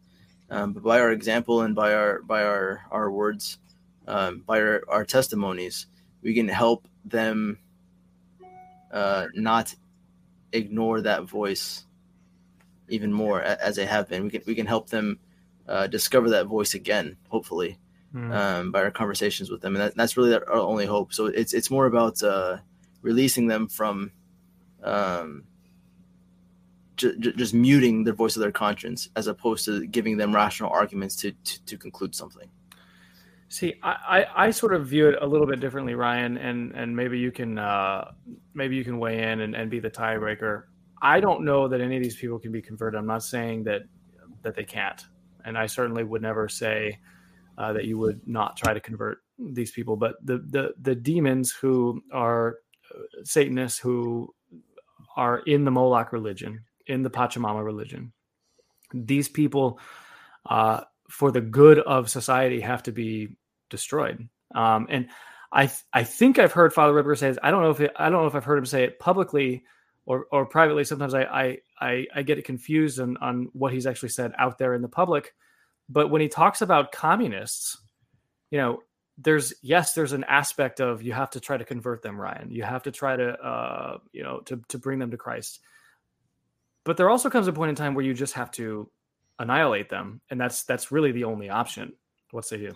Um, 0.49 0.73
but 0.73 0.83
by 0.83 0.99
our 0.99 1.11
example 1.11 1.61
and 1.61 1.75
by 1.75 1.93
our 1.93 2.21
by 2.23 2.43
our 2.43 2.81
our 2.89 3.11
words, 3.11 3.59
um, 4.07 4.43
by 4.45 4.59
our, 4.59 4.83
our 4.87 5.05
testimonies, 5.05 5.85
we 6.23 6.33
can 6.33 6.47
help 6.47 6.87
them 7.05 7.59
uh, 8.91 9.27
not 9.35 9.75
ignore 10.51 11.01
that 11.01 11.23
voice 11.23 11.85
even 12.87 13.13
more 13.13 13.41
as 13.41 13.75
they 13.75 13.85
have 13.85 14.09
been. 14.09 14.23
We 14.23 14.29
can 14.31 14.41
we 14.47 14.55
can 14.55 14.65
help 14.65 14.89
them 14.89 15.19
uh, 15.67 15.85
discover 15.85 16.31
that 16.31 16.47
voice 16.47 16.73
again, 16.73 17.17
hopefully, 17.27 17.77
Mm. 18.13 18.33
um, 18.33 18.71
by 18.71 18.81
our 18.81 18.89
conversations 18.89 19.51
with 19.51 19.61
them, 19.61 19.75
and 19.75 19.83
that, 19.83 19.95
that's 19.95 20.17
really 20.17 20.33
our 20.33 20.51
only 20.51 20.87
hope. 20.87 21.13
So 21.13 21.27
it's 21.27 21.53
it's 21.53 21.69
more 21.69 21.85
about 21.85 22.23
uh, 22.23 22.57
releasing 23.03 23.45
them 23.45 23.67
from 23.67 24.11
um, 24.83 25.43
ju- 26.95 27.15
ju- 27.19 27.33
just 27.33 27.53
muting 27.53 28.03
the 28.03 28.13
voice 28.13 28.35
of 28.35 28.41
their 28.41 28.51
conscience 28.51 29.09
as 29.15 29.27
opposed 29.27 29.65
to 29.65 29.85
giving 29.85 30.17
them 30.17 30.33
rational 30.33 30.71
arguments 30.71 31.15
to 31.17 31.31
to, 31.31 31.65
to 31.65 31.77
conclude 31.77 32.15
something. 32.15 32.49
See, 33.47 33.75
I, 33.83 34.25
I, 34.35 34.45
I 34.45 34.51
sort 34.51 34.73
of 34.73 34.87
view 34.87 35.07
it 35.09 35.15
a 35.21 35.25
little 35.25 35.47
bit 35.47 35.59
differently, 35.59 35.93
Ryan, 35.93 36.37
and 36.37 36.71
and 36.73 36.95
maybe 36.95 37.19
you 37.19 37.31
can 37.31 37.59
uh, 37.59 38.11
maybe 38.55 38.75
you 38.75 38.83
can 38.83 38.97
weigh 38.97 39.31
in 39.31 39.41
and, 39.41 39.55
and 39.55 39.69
be 39.69 39.79
the 39.79 39.91
tiebreaker. 39.91 40.63
I 41.01 41.19
don't 41.19 41.45
know 41.45 41.67
that 41.67 41.79
any 41.79 41.95
of 41.95 42.03
these 42.03 42.15
people 42.15 42.39
can 42.39 42.51
be 42.51 42.61
converted. 42.61 42.97
I'm 42.97 43.07
not 43.07 43.23
saying 43.23 43.65
that 43.65 43.83
that 44.41 44.55
they 44.55 44.63
can't, 44.63 45.05
and 45.45 45.57
I 45.57 45.67
certainly 45.67 46.03
would 46.03 46.23
never 46.23 46.49
say 46.49 46.97
uh, 47.59 47.73
that 47.73 47.85
you 47.85 47.97
would 47.97 48.25
not 48.25 48.55
try 48.55 48.73
to 48.73 48.79
convert 48.79 49.19
these 49.37 49.71
people. 49.71 49.97
But 49.97 50.15
the 50.25 50.37
the 50.37 50.73
the 50.81 50.95
demons 50.95 51.51
who 51.51 52.01
are 52.11 52.55
uh, 52.89 52.99
Satanists 53.23 53.77
who 53.77 54.33
are 55.17 55.39
in 55.39 55.65
the 55.65 55.71
Moloch 55.71 56.13
religion, 56.13 56.63
in 56.87 57.03
the 57.03 57.09
Pachamama 57.09 57.63
religion, 57.63 58.13
these 58.93 59.27
people, 59.27 59.79
uh, 60.49 60.81
for 61.09 61.31
the 61.31 61.41
good 61.41 61.79
of 61.79 62.09
society, 62.09 62.61
have 62.61 62.83
to 62.83 62.93
be 62.93 63.35
destroyed. 63.69 64.29
Um, 64.55 64.87
and 64.89 65.09
I 65.51 65.65
th- 65.65 65.83
I 65.91 66.03
think 66.03 66.39
I've 66.39 66.53
heard 66.53 66.73
Father 66.73 66.93
Ripper 66.93 67.15
say 67.15 67.27
this. 67.27 67.39
I 67.43 67.51
don't 67.51 67.61
know 67.61 67.71
if 67.71 67.81
it, 67.81 67.91
I 67.97 68.09
don't 68.09 68.21
know 68.21 68.27
if 68.27 68.35
I've 68.35 68.45
heard 68.45 68.59
him 68.59 68.65
say 68.65 68.85
it 68.85 68.99
publicly 68.99 69.65
or 70.05 70.27
or 70.31 70.45
privately. 70.45 70.85
Sometimes 70.85 71.13
I 71.13 71.23
I 71.23 71.57
I, 71.81 72.07
I 72.15 72.21
get 72.21 72.37
it 72.37 72.45
confused 72.45 73.01
on 73.01 73.17
on 73.17 73.49
what 73.51 73.73
he's 73.73 73.85
actually 73.85 74.09
said 74.09 74.31
out 74.37 74.57
there 74.57 74.73
in 74.73 74.81
the 74.81 74.87
public. 74.87 75.33
But 75.89 76.09
when 76.09 76.21
he 76.21 76.27
talks 76.27 76.61
about 76.61 76.91
communists, 76.91 77.77
you 78.51 78.59
know, 78.59 78.81
there's 79.17 79.53
yes, 79.61 79.93
there's 79.93 80.13
an 80.13 80.23
aspect 80.25 80.79
of 80.79 81.01
you 81.01 81.11
have 81.13 81.31
to 81.31 81.39
try 81.39 81.57
to 81.57 81.65
convert 81.65 82.01
them, 82.01 82.19
Ryan. 82.19 82.51
You 82.51 82.63
have 82.63 82.83
to 82.83 82.91
try 82.91 83.15
to 83.15 83.31
uh, 83.33 83.97
you 84.13 84.23
know 84.23 84.39
to 84.41 84.61
to 84.69 84.77
bring 84.77 84.99
them 84.99 85.11
to 85.11 85.17
Christ. 85.17 85.59
But 86.85 86.97
there 86.97 87.09
also 87.09 87.29
comes 87.29 87.47
a 87.47 87.53
point 87.53 87.69
in 87.69 87.75
time 87.75 87.93
where 87.93 88.05
you 88.05 88.13
just 88.13 88.33
have 88.33 88.51
to 88.51 88.89
annihilate 89.39 89.89
them, 89.89 90.21
and 90.29 90.39
that's 90.39 90.63
that's 90.63 90.91
really 90.91 91.11
the 91.11 91.25
only 91.25 91.49
option. 91.49 91.93
What 92.31 92.45
say 92.45 92.59
you? 92.59 92.75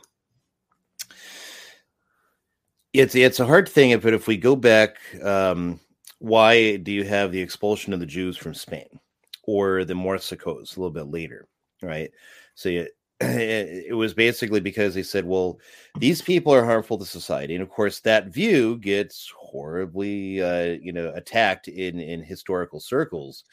It's 2.91 3.15
it's 3.15 3.39
a 3.39 3.45
hard 3.45 3.69
thing, 3.69 3.97
but 3.99 4.13
if 4.13 4.27
we 4.27 4.37
go 4.37 4.55
back, 4.55 4.97
um, 5.23 5.79
why 6.19 6.77
do 6.77 6.91
you 6.91 7.05
have 7.05 7.31
the 7.31 7.41
expulsion 7.41 7.93
of 7.93 7.99
the 7.99 8.05
Jews 8.05 8.37
from 8.37 8.53
Spain 8.53 8.99
or 9.43 9.85
the 9.85 9.93
Moriscos 9.93 10.75
a 10.75 10.79
little 10.79 10.91
bit 10.91 11.07
later, 11.07 11.47
right? 11.81 12.11
So 12.55 12.69
you, 12.69 12.87
it, 13.31 13.95
was 13.95 14.13
basically 14.13 14.59
because 14.59 14.93
they 14.93 15.03
said, 15.03 15.25
well, 15.25 15.59
these 15.99 16.21
people 16.21 16.53
are 16.53 16.65
harmful 16.65 16.97
to 16.97 17.05
society, 17.05 17.55
and 17.55 17.63
of 17.63 17.69
course 17.69 17.99
that 18.01 18.27
view 18.27 18.77
gets 18.77 19.31
horribly, 19.37 20.41
uh, 20.41 20.77
you 20.81 20.93
know, 20.93 21.11
attacked 21.15 21.67
in 21.67 21.99
in 21.99 22.21
historical 22.23 22.79
circles. 22.79 23.43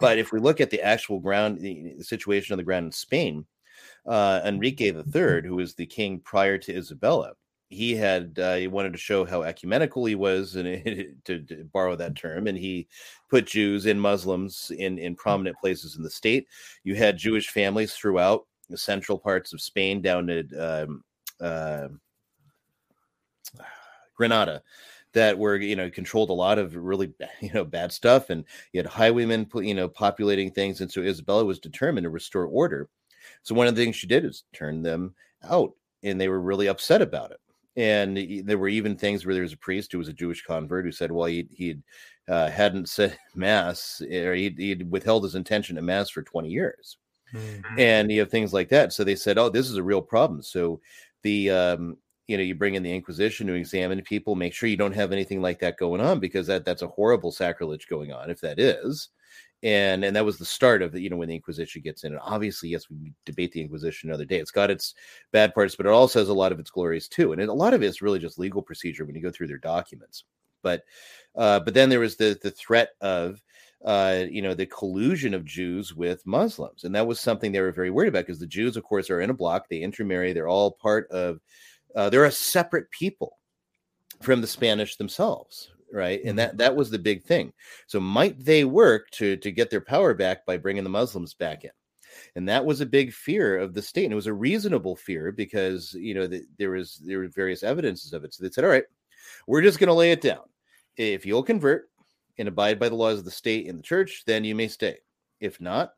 But 0.00 0.18
if 0.18 0.32
we 0.32 0.40
look 0.40 0.60
at 0.60 0.70
the 0.70 0.82
actual 0.82 1.20
ground, 1.20 1.60
the 1.60 2.02
situation 2.02 2.52
on 2.52 2.58
the 2.58 2.64
ground 2.64 2.86
in 2.86 2.92
Spain, 2.92 3.46
uh, 4.06 4.40
Enrique 4.44 4.92
III, 4.92 5.42
who 5.44 5.56
was 5.56 5.74
the 5.74 5.86
king 5.86 6.18
prior 6.20 6.58
to 6.58 6.76
Isabella, 6.76 7.34
he 7.72 7.94
had 7.94 8.38
uh, 8.38 8.56
he 8.56 8.68
wanted 8.68 8.92
to 8.92 8.98
show 8.98 9.24
how 9.24 9.42
ecumenical 9.42 10.04
he 10.04 10.14
was, 10.14 10.56
and 10.56 10.66
to, 11.24 11.40
to 11.40 11.64
borrow 11.72 11.96
that 11.96 12.16
term, 12.16 12.46
and 12.46 12.58
he 12.58 12.86
put 13.30 13.46
Jews 13.46 13.86
and 13.86 14.00
Muslims 14.00 14.70
in 14.76 14.98
in 14.98 15.14
prominent 15.14 15.56
places 15.58 15.96
in 15.96 16.02
the 16.02 16.10
state. 16.10 16.46
You 16.84 16.94
had 16.94 17.16
Jewish 17.16 17.48
families 17.48 17.94
throughout 17.94 18.46
central 18.78 19.18
parts 19.18 19.52
of 19.52 19.60
Spain, 19.60 20.02
down 20.02 20.26
to 20.26 20.44
um, 20.58 21.04
uh, 21.40 21.88
Granada, 24.16 24.62
that 25.12 25.38
were 25.38 25.56
you 25.56 25.76
know 25.76 25.90
controlled 25.90 26.30
a 26.30 26.34
lot 26.34 26.58
of 26.58 26.74
really 26.76 27.12
you 27.40 27.52
know 27.52 27.64
bad 27.64 27.92
stuff, 27.92 28.30
and 28.30 28.44
you 28.72 28.78
had 28.78 28.86
highwaymen 28.86 29.48
you 29.56 29.74
know 29.74 29.88
populating 29.88 30.50
things, 30.50 30.80
and 30.80 30.90
so 30.90 31.02
Isabella 31.02 31.44
was 31.44 31.58
determined 31.58 32.04
to 32.04 32.10
restore 32.10 32.46
order. 32.46 32.88
So 33.42 33.54
one 33.54 33.66
of 33.66 33.74
the 33.74 33.82
things 33.82 33.96
she 33.96 34.06
did 34.06 34.24
is 34.24 34.44
turn 34.52 34.82
them 34.82 35.14
out, 35.44 35.72
and 36.02 36.20
they 36.20 36.28
were 36.28 36.40
really 36.40 36.68
upset 36.68 37.02
about 37.02 37.30
it. 37.30 37.38
And 37.74 38.46
there 38.46 38.58
were 38.58 38.68
even 38.68 38.96
things 38.96 39.24
where 39.24 39.34
there 39.34 39.42
was 39.42 39.54
a 39.54 39.58
priest 39.58 39.92
who 39.92 39.98
was 39.98 40.08
a 40.08 40.12
Jewish 40.12 40.42
convert 40.42 40.84
who 40.84 40.92
said, 40.92 41.10
well, 41.10 41.26
he 41.26 41.48
he 41.50 41.78
uh, 42.28 42.50
hadn't 42.50 42.88
said 42.88 43.16
mass 43.34 44.00
or 44.00 44.34
he'd, 44.34 44.58
he'd 44.58 44.90
withheld 44.90 45.24
his 45.24 45.34
intention 45.34 45.76
to 45.76 45.82
mass 45.82 46.10
for 46.10 46.22
20 46.22 46.48
years. 46.48 46.98
Mm-hmm. 47.34 47.78
And 47.78 48.10
you 48.10 48.20
have 48.20 48.30
things 48.30 48.52
like 48.52 48.68
that. 48.70 48.92
So 48.92 49.04
they 49.04 49.16
said, 49.16 49.38
oh, 49.38 49.48
this 49.48 49.68
is 49.70 49.76
a 49.76 49.82
real 49.82 50.02
problem. 50.02 50.42
So 50.42 50.80
the 51.22 51.50
um, 51.50 51.96
you 52.28 52.36
know 52.36 52.42
you 52.42 52.54
bring 52.54 52.74
in 52.74 52.82
the 52.82 52.94
inquisition 52.94 53.46
to 53.46 53.54
examine 53.54 54.00
people 54.02 54.34
make 54.34 54.54
sure 54.54 54.68
you 54.68 54.76
don't 54.76 54.94
have 54.94 55.12
anything 55.12 55.42
like 55.42 55.58
that 55.58 55.76
going 55.76 56.00
on 56.00 56.20
because 56.20 56.46
that 56.46 56.64
that's 56.64 56.82
a 56.82 56.88
horrible 56.88 57.32
sacrilege 57.32 57.86
going 57.88 58.12
on 58.12 58.30
if 58.30 58.40
that 58.40 58.58
is 58.58 59.08
and 59.62 60.04
and 60.04 60.14
that 60.16 60.24
was 60.24 60.38
the 60.38 60.44
start 60.44 60.82
of 60.82 60.92
the 60.92 61.00
you 61.00 61.10
know 61.10 61.16
when 61.16 61.28
the 61.28 61.34
inquisition 61.34 61.82
gets 61.82 62.04
in 62.04 62.12
and 62.12 62.20
obviously 62.24 62.68
yes 62.68 62.88
we 62.88 63.12
debate 63.24 63.52
the 63.52 63.60
inquisition 63.60 64.08
another 64.08 64.24
day 64.24 64.38
it's 64.38 64.50
got 64.50 64.70
its 64.70 64.94
bad 65.32 65.54
parts 65.54 65.76
but 65.76 65.86
it 65.86 65.92
also 65.92 66.18
has 66.18 66.28
a 66.28 66.34
lot 66.34 66.52
of 66.52 66.58
its 66.58 66.70
glories 66.70 67.08
too 67.08 67.32
and 67.32 67.42
a 67.42 67.52
lot 67.52 67.74
of 67.74 67.82
it's 67.82 68.02
really 68.02 68.18
just 68.18 68.38
legal 68.38 68.62
procedure 68.62 69.04
when 69.04 69.14
you 69.14 69.22
go 69.22 69.30
through 69.30 69.46
their 69.46 69.58
documents 69.58 70.24
but 70.62 70.84
uh 71.36 71.60
but 71.60 71.74
then 71.74 71.88
there 71.88 72.00
was 72.00 72.16
the 72.16 72.38
the 72.42 72.50
threat 72.50 72.90
of 73.00 73.42
uh, 73.84 74.24
you 74.30 74.42
know, 74.42 74.54
the 74.54 74.66
collusion 74.66 75.34
of 75.34 75.44
Jews 75.44 75.94
with 75.94 76.26
Muslims. 76.26 76.84
And 76.84 76.94
that 76.94 77.06
was 77.06 77.20
something 77.20 77.50
they 77.50 77.60
were 77.60 77.72
very 77.72 77.90
worried 77.90 78.08
about 78.08 78.26
because 78.26 78.38
the 78.38 78.46
Jews, 78.46 78.76
of 78.76 78.84
course, 78.84 79.10
are 79.10 79.20
in 79.20 79.30
a 79.30 79.34
block, 79.34 79.68
they 79.68 79.80
intermarry, 79.80 80.32
they're 80.32 80.48
all 80.48 80.72
part 80.72 81.10
of 81.10 81.40
uh, 81.94 82.08
they're 82.08 82.24
a 82.24 82.32
separate 82.32 82.90
people 82.90 83.38
from 84.22 84.40
the 84.40 84.46
Spanish 84.46 84.96
themselves, 84.96 85.72
right? 85.92 86.20
And 86.20 86.30
mm-hmm. 86.30 86.36
that 86.36 86.58
that 86.58 86.76
was 86.76 86.90
the 86.90 86.98
big 86.98 87.24
thing. 87.24 87.52
So 87.86 88.00
might 88.00 88.42
they 88.44 88.64
work 88.64 89.10
to 89.12 89.36
to 89.36 89.50
get 89.50 89.70
their 89.70 89.80
power 89.80 90.14
back 90.14 90.46
by 90.46 90.56
bringing 90.56 90.84
the 90.84 90.90
Muslims 90.90 91.34
back 91.34 91.64
in? 91.64 91.70
And 92.36 92.48
that 92.48 92.64
was 92.64 92.80
a 92.80 92.86
big 92.86 93.12
fear 93.12 93.58
of 93.58 93.74
the 93.74 93.82
state, 93.82 94.04
and 94.04 94.12
it 94.12 94.16
was 94.16 94.26
a 94.26 94.34
reasonable 94.34 94.96
fear 94.96 95.32
because 95.32 95.92
you 95.94 96.14
know 96.14 96.26
the, 96.26 96.42
there 96.58 96.70
was 96.70 97.02
there 97.04 97.18
were 97.18 97.28
various 97.28 97.62
evidences 97.62 98.12
of 98.12 98.24
it. 98.24 98.32
So 98.32 98.44
they 98.44 98.50
said, 98.50 98.64
"All 98.64 98.70
right, 98.70 98.84
we're 99.46 99.62
just 99.62 99.78
going 99.78 99.88
to 99.88 99.94
lay 99.94 100.12
it 100.12 100.20
down. 100.20 100.42
If 100.96 101.26
you'll 101.26 101.42
convert 101.42 101.88
and 102.42 102.48
abide 102.48 102.80
by 102.80 102.88
the 102.88 102.96
laws 102.96 103.20
of 103.20 103.24
the 103.24 103.30
state 103.30 103.68
and 103.68 103.78
the 103.78 103.84
church, 103.84 104.24
then 104.26 104.42
you 104.42 104.56
may 104.56 104.66
stay. 104.66 104.98
If 105.38 105.60
not, 105.60 105.92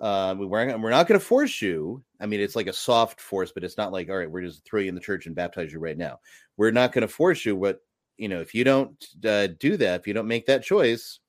uh, 0.00 0.34
we 0.36 0.44
we're, 0.44 0.76
we're 0.78 0.90
not 0.90 1.06
going 1.06 1.18
to 1.18 1.24
force 1.24 1.62
you. 1.62 2.02
I 2.20 2.26
mean, 2.26 2.40
it's 2.40 2.56
like 2.56 2.66
a 2.66 2.72
soft 2.72 3.20
force, 3.20 3.52
but 3.52 3.62
it's 3.62 3.76
not 3.76 3.92
like, 3.92 4.10
all 4.10 4.16
right, 4.16 4.28
we're 4.28 4.42
just 4.42 4.64
throw 4.64 4.80
you 4.80 4.88
in 4.88 4.96
the 4.96 5.00
church 5.00 5.26
and 5.26 5.34
baptize 5.36 5.72
you 5.72 5.78
right 5.78 5.96
now. 5.96 6.18
We're 6.56 6.72
not 6.72 6.90
going 6.90 7.02
to 7.02 7.08
force 7.08 7.44
you. 7.44 7.56
But, 7.56 7.82
you 8.16 8.28
know, 8.28 8.40
if 8.40 8.52
you 8.52 8.64
don't 8.64 8.92
uh, 9.24 9.46
do 9.60 9.76
that, 9.76 10.00
if 10.00 10.08
you 10.08 10.12
don't 10.12 10.26
make 10.26 10.46
that 10.46 10.64
choice, 10.64 11.20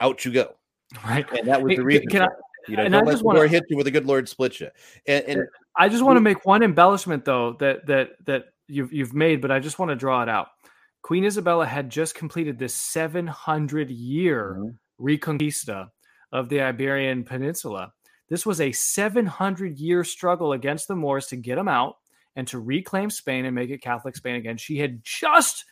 out 0.00 0.24
you 0.24 0.32
go. 0.32 0.56
Right. 1.06 1.24
And 1.32 1.46
that 1.46 1.62
was 1.62 1.76
the 1.76 1.84
reason. 1.84 2.08
Can, 2.08 2.20
can 2.20 2.28
I, 2.28 2.34
you 2.68 2.76
know, 2.76 2.88
don't 2.88 3.06
let 3.06 3.18
the 3.18 3.24
wanna, 3.24 3.46
hit 3.46 3.62
you 3.70 3.78
with 3.78 3.86
a 3.86 3.90
good 3.90 4.04
Lord 4.04 4.28
split 4.28 4.60
you. 4.60 4.68
And, 5.06 5.24
and 5.24 5.46
I 5.76 5.88
just 5.88 6.04
want 6.04 6.16
to 6.16 6.20
make 6.20 6.44
one 6.44 6.62
embellishment 6.62 7.24
though 7.24 7.56
that 7.60 7.86
that 7.86 8.10
that 8.26 8.44
you've 8.68 8.92
you've 8.92 9.14
made, 9.14 9.40
but 9.40 9.50
I 9.50 9.58
just 9.58 9.78
want 9.78 9.88
to 9.88 9.96
draw 9.96 10.22
it 10.22 10.28
out. 10.28 10.48
Queen 11.02 11.24
Isabella 11.24 11.66
had 11.66 11.90
just 11.90 12.14
completed 12.14 12.58
this 12.58 12.74
700 12.74 13.90
year 13.90 14.56
mm-hmm. 14.58 15.04
reconquista 15.04 15.88
of 16.32 16.48
the 16.48 16.62
Iberian 16.62 17.24
Peninsula. 17.24 17.92
This 18.28 18.46
was 18.46 18.60
a 18.60 18.72
700 18.72 19.78
year 19.78 20.04
struggle 20.04 20.52
against 20.52 20.88
the 20.88 20.96
Moors 20.96 21.26
to 21.28 21.36
get 21.36 21.56
them 21.56 21.68
out 21.68 21.96
and 22.34 22.46
to 22.48 22.58
reclaim 22.58 23.10
Spain 23.10 23.44
and 23.44 23.54
make 23.54 23.70
it 23.70 23.82
Catholic 23.82 24.16
Spain 24.16 24.36
again. 24.36 24.56
She 24.56 24.78
had 24.78 25.02
just 25.02 25.64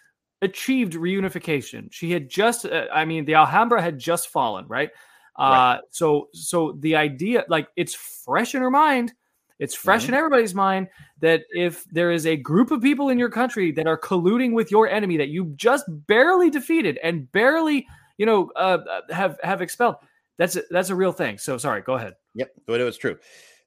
achieved 0.43 0.95
reunification. 0.95 1.89
She 1.91 2.11
had 2.11 2.29
just, 2.29 2.67
uh, 2.67 2.87
I 2.93 3.05
mean, 3.05 3.25
the 3.25 3.35
Alhambra 3.35 3.81
had 3.81 3.99
just 3.99 4.29
fallen, 4.29 4.67
right? 4.69 4.91
right. 5.39 5.77
Uh, 5.77 5.81
so, 5.91 6.29
so 6.35 6.77
the 6.79 6.97
idea, 6.97 7.45
like, 7.49 7.69
it's 7.77 7.95
fresh 7.95 8.55
in 8.55 8.63
her 8.63 8.71
mind. 8.71 9.13
It's 9.61 9.75
fresh 9.75 10.05
mm-hmm. 10.05 10.15
in 10.15 10.19
everybody's 10.19 10.55
mind 10.55 10.89
that 11.21 11.43
if 11.51 11.85
there 11.93 12.11
is 12.11 12.27
a 12.27 12.37
group 12.37 12.71
of 12.71 12.81
people 12.81 13.11
in 13.11 13.19
your 13.19 13.29
country 13.29 13.71
that 13.73 13.87
are 13.87 13.99
colluding 13.99 14.53
with 14.55 14.71
your 14.71 14.89
enemy 14.89 15.19
that 15.19 15.29
you 15.29 15.53
just 15.55 15.85
barely 16.07 16.49
defeated 16.51 16.99
and 17.03 17.31
barely, 17.31 17.87
you 18.17 18.27
know, 18.27 18.51
uh, 18.57 18.79
uh 18.91 19.01
have 19.11 19.39
have 19.43 19.61
expelled, 19.61 19.97
that's 20.39 20.57
a, 20.57 20.63
that's 20.71 20.89
a 20.89 20.95
real 20.95 21.13
thing. 21.13 21.37
So 21.37 21.59
sorry, 21.59 21.83
go 21.83 21.95
ahead. 21.95 22.15
Yep, 22.35 22.53
but 22.67 22.81
it 22.81 22.85
was 22.85 22.97
true. 22.97 23.19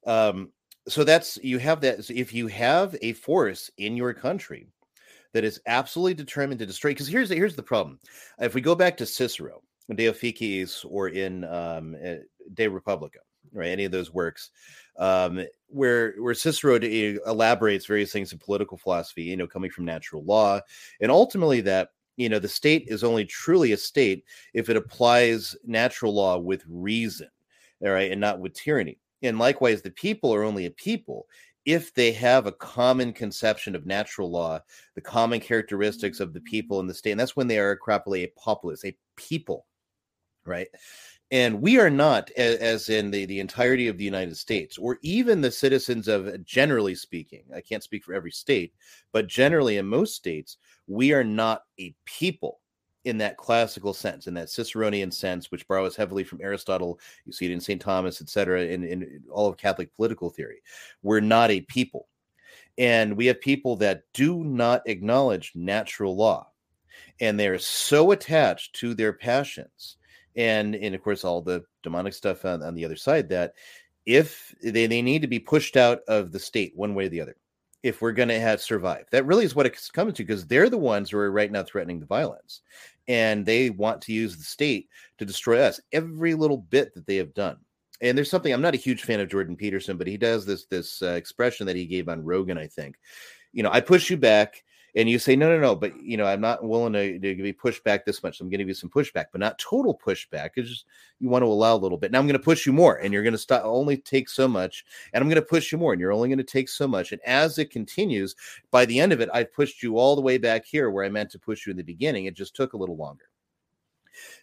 Um, 0.08 0.52
so 0.88 1.04
that's 1.04 1.38
you 1.44 1.60
have 1.60 1.80
that. 1.82 2.10
If 2.10 2.34
you 2.34 2.48
have 2.48 2.96
a 3.02 3.14
force 3.14 3.70
in 3.78 3.96
your 3.96 4.14
country 4.14 4.68
that 5.34 5.44
is 5.44 5.62
absolutely 5.68 6.16
determined 6.16 6.60
to 6.60 6.66
destroy, 6.66 6.92
because 6.92 7.08
here's 7.08 7.30
the, 7.30 7.36
here's 7.36 7.56
the 7.56 7.64
problem. 7.64 8.00
If 8.40 8.56
we 8.56 8.62
go 8.62 8.74
back 8.74 8.98
to 8.98 9.06
Cicero, 9.06 9.62
De 9.94 10.08
Officiis, 10.08 10.86
or 10.90 11.10
in 11.10 11.44
um, 11.46 11.96
eh, 12.02 12.18
De 12.56 12.68
Republica, 12.68 13.20
right? 13.54 13.70
Any 13.70 13.86
of 13.86 13.92
those 13.92 14.14
works, 14.14 14.52
um, 14.98 15.46
where 15.68 16.16
where 16.20 16.34
Cicero 16.34 16.76
elaborates 16.76 17.86
various 17.86 18.12
things 18.12 18.32
in 18.32 18.40
political 18.40 18.78
philosophy, 18.78 19.24
you 19.24 19.38
know, 19.38 19.48
coming 19.48 19.72
from 19.72 19.86
natural 19.86 20.24
law, 20.24 20.60
and 21.02 21.12
ultimately 21.12 21.62
that 21.62 21.90
you 22.18 22.30
know 22.30 22.40
the 22.40 22.48
state 22.48 22.86
is 22.88 23.04
only 23.04 23.26
truly 23.26 23.72
a 23.72 23.78
state 23.78 24.24
if 24.54 24.70
it 24.70 24.78
applies 24.78 25.56
natural 25.66 26.14
law 26.14 26.38
with 26.38 26.64
reason 26.68 27.28
all 27.84 27.92
right 27.92 28.12
and 28.12 28.22
not 28.22 28.40
with 28.40 28.54
tyranny 28.54 28.98
and 29.22 29.40
likewise 29.40 29.82
the 29.82 29.92
people 29.92 30.34
are 30.34 30.44
only 30.44 30.66
a 30.66 30.72
people 30.72 31.28
if 31.66 31.94
they 31.94 32.12
have 32.12 32.46
a 32.46 32.52
common 32.52 33.14
conception 33.14 33.76
of 33.76 33.86
natural 33.86 34.30
law 34.30 34.60
the 34.96 35.02
common 35.02 35.40
characteristics 35.40 36.20
of 36.20 36.34
the 36.34 36.42
people 36.42 36.80
in 36.80 36.88
the 36.88 36.94
state 36.94 37.12
and 37.12 37.20
that's 37.20 37.36
when 37.36 37.48
they 37.48 37.58
are 37.60 37.78
properly 37.84 38.24
a 38.24 38.28
populace 38.40 38.86
a 38.86 38.96
people 39.16 39.66
right 40.46 40.68
and 41.34 41.62
we 41.62 41.80
are 41.80 41.90
not 41.90 42.30
as 42.32 42.90
in 42.90 43.10
the, 43.10 43.26
the 43.26 43.40
entirety 43.40 43.88
of 43.88 43.98
the 43.98 44.04
united 44.04 44.38
states 44.38 44.78
or 44.78 45.00
even 45.02 45.42
the 45.42 45.52
citizens 45.52 46.08
of 46.08 46.44
generally 46.46 46.96
speaking 46.96 47.44
i 47.56 47.60
can't 47.60 47.84
speak 47.84 48.04
for 48.04 48.14
every 48.14 48.32
state 48.32 48.74
but 49.12 49.28
generally 49.28 49.78
in 49.78 49.86
most 49.86 50.16
states 50.16 50.58
we 50.88 51.12
are 51.12 51.24
not 51.24 51.64
a 51.80 51.94
people 52.06 52.60
in 53.06 53.18
that 53.18 53.38
classical 53.38 53.94
sense, 53.94 54.28
in 54.28 54.34
that 54.34 54.48
Ciceronian 54.48 55.12
sense, 55.12 55.52
which 55.52 55.68
borrows 55.68 55.96
heavily 55.96 56.24
from 56.24 56.40
Aristotle. 56.42 57.00
You 57.26 57.34
see 57.34 57.46
it 57.46 57.52
in 57.52 57.60
St. 57.60 57.82
Thomas, 57.82 58.22
etc., 58.22 58.64
in, 58.64 58.84
in 58.84 59.24
all 59.30 59.48
of 59.48 59.58
Catholic 59.58 59.94
political 59.96 60.30
theory. 60.30 60.62
We're 61.02 61.20
not 61.20 61.52
a 61.52 61.62
people. 61.62 62.08
And 62.78 63.16
we 63.16 63.26
have 63.28 63.42
people 63.42 63.76
that 63.78 64.04
do 64.14 64.44
not 64.44 64.82
acknowledge 64.86 65.52
natural 65.54 66.16
law. 66.16 66.48
And 67.20 67.40
they're 67.40 67.60
so 67.60 68.12
attached 68.12 68.76
to 68.76 68.94
their 68.94 69.14
passions. 69.14 69.98
And, 70.36 70.76
and 70.76 70.96
of 70.96 71.04
course, 71.04 71.24
all 71.24 71.42
the 71.42 71.64
demonic 71.84 72.14
stuff 72.14 72.46
on, 72.46 72.64
on 72.64 72.76
the 72.76 72.86
other 72.86 72.96
side 72.96 73.30
that 73.30 73.54
if 74.06 74.54
they, 74.62 74.88
they 74.88 75.02
need 75.02 75.22
to 75.22 75.28
be 75.28 75.40
pushed 75.40 75.78
out 75.78 76.00
of 76.08 76.32
the 76.32 76.40
state 76.40 76.74
one 76.76 76.96
way 76.96 77.06
or 77.06 77.10
the 77.10 77.22
other 77.22 77.36
if 77.84 78.02
we're 78.02 78.14
going 78.14 78.30
to 78.30 78.40
have 78.40 78.62
survive. 78.62 79.06
That 79.12 79.26
really 79.26 79.46
is 79.46 79.56
what 79.56 79.66
it's 79.66 79.92
coming 79.92 80.14
to 80.14 80.24
because 80.24 80.48
they're 80.48 80.70
the 80.70 80.78
ones 80.78 81.12
who 81.12 81.18
are 81.18 81.32
right 81.32 81.52
now 81.52 81.64
threatening 81.64 82.00
the 82.00 82.06
violence. 82.06 82.62
And 83.10 83.46
they 83.46 83.70
want 83.70 84.02
to 84.04 84.14
use 84.14 84.38
the 84.38 84.44
state 84.44 84.88
to 85.18 85.26
destroy 85.26 85.60
us 85.60 85.82
every 85.92 86.34
little 86.34 86.58
bit 86.58 86.94
that 86.94 87.06
they 87.06 87.18
have 87.18 87.34
done. 87.34 87.58
And 88.02 88.18
there's 88.18 88.30
something 88.30 88.54
I'm 88.54 88.62
not 88.62 88.74
a 88.74 88.78
huge 88.78 89.04
fan 89.04 89.20
of 89.20 89.30
Jordan 89.30 89.58
Peterson, 89.58 89.98
but 89.98 90.08
he 90.08 90.18
does 90.18 90.46
this 90.46 90.66
this 90.66 91.02
uh, 91.02 91.12
expression 91.12 91.68
that 91.68 91.76
he 91.76 91.86
gave 91.86 92.08
on 92.10 92.24
Rogan, 92.24 92.58
I 92.58 92.68
think. 92.68 92.96
You 93.52 93.64
know, 93.64 93.70
I 93.72 93.82
push 93.82 94.10
you 94.10 94.18
back 94.18 94.64
and 94.96 95.10
you 95.10 95.18
say 95.18 95.36
no 95.36 95.50
no 95.50 95.60
no 95.60 95.76
but 95.76 96.00
you 96.02 96.18
know 96.18 96.26
i'm 96.26 96.42
not 96.42 96.64
willing 96.64 96.94
to, 96.94 97.20
to 97.20 97.36
be 97.36 97.54
pushed 97.54 97.84
back 97.84 98.06
this 98.06 98.22
much. 98.24 98.40
I'm 98.40 98.48
going 98.48 98.60
to 98.60 98.64
give 98.64 98.68
you 98.68 98.74
some 98.74 98.90
pushback 98.90 99.26
but 99.32 99.42
not 99.42 99.58
total 99.58 99.98
pushback. 99.98 100.52
It's 100.56 100.70
just 100.70 100.86
you 101.20 101.30
want 101.30 101.44
to 101.44 101.48
allow 101.48 101.76
a 101.76 101.78
little 101.78 101.98
bit. 101.98 102.12
Now 102.12 102.20
i'm 102.20 102.28
going 102.28 102.38
to 102.38 102.44
push 102.44 102.66
you 102.66 102.74
more 102.74 102.98
and 102.98 103.14
you're 103.14 103.24
going 103.24 103.34
to 103.34 103.38
stop 103.38 103.64
only 103.66 103.98
take 103.98 104.30
so 104.30 104.48
much 104.48 104.86
and 105.14 105.22
i'm 105.22 105.30
going 105.30 105.42
to 105.42 105.48
push 105.48 105.72
you 105.72 105.78
more 105.78 105.94
and 105.94 106.00
you're 106.00 106.14
only 106.14 106.30
going 106.30 106.38
to 106.38 106.44
take 106.44 106.70
so 106.70 106.88
much. 106.88 107.12
And 107.12 107.22
as 107.26 107.58
it 107.58 107.72
continues 107.72 108.36
by 108.72 108.86
the 108.86 109.00
end 109.00 109.14
of 109.14 109.22
it 109.22 109.30
i've 109.34 109.54
pushed 109.54 109.82
you 109.84 109.98
all 109.98 110.16
the 110.16 110.22
way 110.22 110.38
back 110.38 110.66
here 110.66 110.90
where 110.90 111.06
i 111.06 111.10
meant 111.10 111.32
to 111.32 111.40
push 111.40 111.66
you 111.66 111.72
in 111.72 111.78
the 111.78 111.84
beginning. 111.84 112.26
It 112.26 112.36
just 112.36 112.56
took 112.56 112.74
a 112.74 112.78
little 112.78 112.98
longer. 112.98 113.26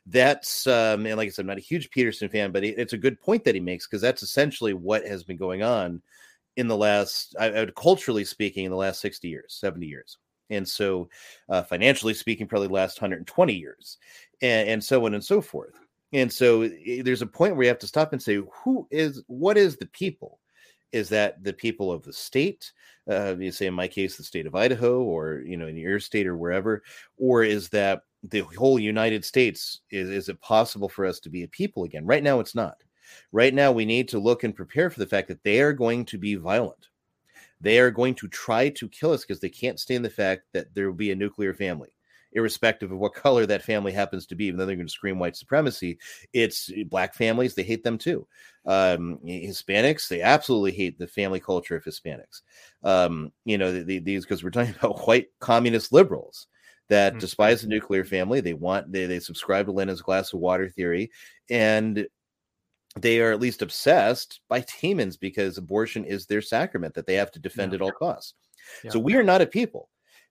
That's 0.07 0.67
um 0.67 1.07
and 1.07 1.17
like 1.17 1.29
i 1.29 1.31
said 1.31 1.43
i'm 1.43 1.49
not 1.49 1.59
a 1.59 1.61
huge 1.61 1.91
peterson 1.91 2.29
fan 2.29 2.51
but 2.51 2.65
it's 2.65 2.93
a 2.93 2.99
good 2.99 3.21
point 3.21 3.45
that 3.45 3.55
he 3.55 3.61
makes 3.61 3.87
because 3.87 4.03
that's 4.03 4.23
essentially 4.23 4.75
what 4.75 5.07
has 5.07 5.23
been 5.23 5.37
going 5.37 5.63
on 5.63 6.03
in 6.57 6.67
the 6.67 6.77
last 6.77 7.37
I, 7.39 7.63
I 7.63 7.67
culturally 7.67 8.25
speaking 8.25 8.65
in 8.65 8.71
the 8.71 8.77
last 8.77 9.01
60 9.01 9.29
years 9.29 9.57
70 9.61 9.87
years 9.87 10.19
and 10.51 10.69
so 10.69 11.09
uh, 11.49 11.63
financially 11.63 12.15
speaking 12.15 12.47
probably 12.47 12.69
last 12.69 13.01
120 13.01 13.55
years 13.55 13.99
and, 14.43 14.69
and 14.69 14.85
so 14.85 15.07
on 15.07 15.15
and 15.15 15.25
so 15.25 15.41
forth 15.41 15.75
and 16.13 16.33
so 16.33 16.69
there's 17.03 17.23
a 17.23 17.27
point 17.27 17.55
where 17.55 17.65
you 17.65 17.69
have 17.69 17.79
to 17.79 17.87
stop 17.87 18.13
and 18.13 18.23
say 18.23 18.43
who 18.65 18.87
is 18.91 19.23
what 19.27 19.57
is 19.57 19.77
the 19.77 19.87
people 19.87 20.41
is 20.93 21.09
that 21.09 21.43
the 21.43 21.53
people 21.53 21.93
of 21.93 22.03
the 22.03 22.13
state, 22.13 22.73
uh, 23.11 23.37
you 23.39 23.53
say 23.53 23.67
in 23.67 23.75
my 23.75 23.87
case, 23.89 24.17
the 24.17 24.25
state 24.25 24.47
of 24.47 24.55
Idaho, 24.55 25.03
or 25.03 25.43
you 25.47 25.57
know, 25.57 25.67
in 25.67 25.77
your 25.77 26.01
state 26.01 26.27
or 26.27 26.37
wherever, 26.37 26.83
or 27.17 27.45
is 27.45 27.69
that 27.71 28.03
the 28.23 28.41
whole 28.41 28.79
United 28.79 29.25
States? 29.25 29.81
Is 29.91 30.11
is 30.11 30.29
it 30.29 30.41
possible 30.41 30.89
for 30.89 31.07
us 31.07 31.21
to 31.21 31.31
be 31.31 31.45
a 31.45 31.49
people 31.49 31.85
again? 31.85 32.07
Right 32.07 32.23
now, 32.23 32.41
it's 32.41 32.55
not. 32.55 32.83
Right 33.33 33.55
now, 33.55 33.73
we 33.73 33.85
need 33.85 34.09
to 34.09 34.19
look 34.19 34.45
and 34.45 34.55
prepare 34.55 34.91
for 34.91 35.01
the 35.01 35.07
fact 35.07 35.29
that 35.29 35.43
they 35.43 35.61
are 35.61 35.73
going 35.73 36.05
to 36.07 36.19
be 36.19 36.35
violent. 36.35 36.89
They 37.61 37.79
are 37.79 37.91
going 37.91 38.15
to 38.17 38.29
try 38.29 38.71
to 38.71 38.89
kill 38.89 39.13
us 39.13 39.23
because 39.25 39.41
they 39.41 39.49
can't 39.51 39.81
stand 39.81 40.05
the 40.05 40.11
fact 40.11 40.43
that 40.53 40.75
there 40.75 40.87
will 40.87 40.97
be 40.97 41.11
a 41.11 41.17
nuclear 41.17 41.55
family 41.55 41.91
irrespective 42.33 42.93
of 42.93 42.99
what 42.99 43.15
color 43.15 43.45
that 43.47 43.63
family 43.63 43.93
happens 43.93 44.27
to 44.27 44.35
be, 44.37 44.47
even 44.47 44.59
though 44.59 44.67
they're 44.67 44.77
going 44.77 44.87
to 44.87 44.93
scream 44.93 45.19
white 45.19 45.37
supremacy. 45.37 45.99
It's 46.33 46.71
eh, 46.75 46.85
black 46.87 47.15
families, 47.15 47.55
they 47.55 47.63
hate 47.65 47.83
them 47.85 47.99
too. 47.99 48.27
Um, 48.67 49.19
Hispanics, 49.27 50.09
they 50.09 50.21
absolutely 50.23 50.73
hate 50.73 50.99
the 50.99 51.07
family 51.07 51.41
culture 51.41 51.77
of 51.77 51.85
Hispanics. 51.85 52.43
Um, 52.83 53.33
you 53.45 53.59
know, 53.59 53.73
the, 53.73 53.83
the, 53.83 53.99
these 53.99 54.25
because 54.25 54.45
we're 54.45 54.51
talking 54.51 54.75
about 54.83 55.07
white 55.07 55.29
communist 55.41 55.93
liberals 55.93 56.47
that 56.89 57.19
Mhm. 57.19 57.21
despise 57.21 57.63
the 57.63 57.69
nuclear 57.69 58.05
family. 58.05 58.41
They 58.41 58.55
want 58.55 58.93
they 58.93 59.07
they 59.07 59.21
subscribe 59.21 59.67
to 59.67 59.73
Lenin's 59.73 60.03
glass 60.03 60.33
of 60.33 60.41
water 60.41 60.69
theory, 60.69 61.11
and 61.49 62.07
they 62.97 63.21
are 63.21 63.33
at 63.33 63.41
least 63.41 63.63
obsessed 63.63 64.41
by 64.49 64.65
demons 64.81 65.17
because 65.17 65.59
abortion 65.59 66.05
is 66.05 66.27
their 66.27 66.43
sacrament 66.43 66.95
that 66.95 67.07
they 67.07 67.15
have 67.15 67.31
to 67.33 67.39
defend 67.39 67.75
at 67.75 67.81
all 67.81 67.93
costs. 67.93 68.35
So 68.89 68.99
we 68.99 69.15
are 69.17 69.23
not 69.23 69.41
a 69.41 69.47
people. 69.47 69.89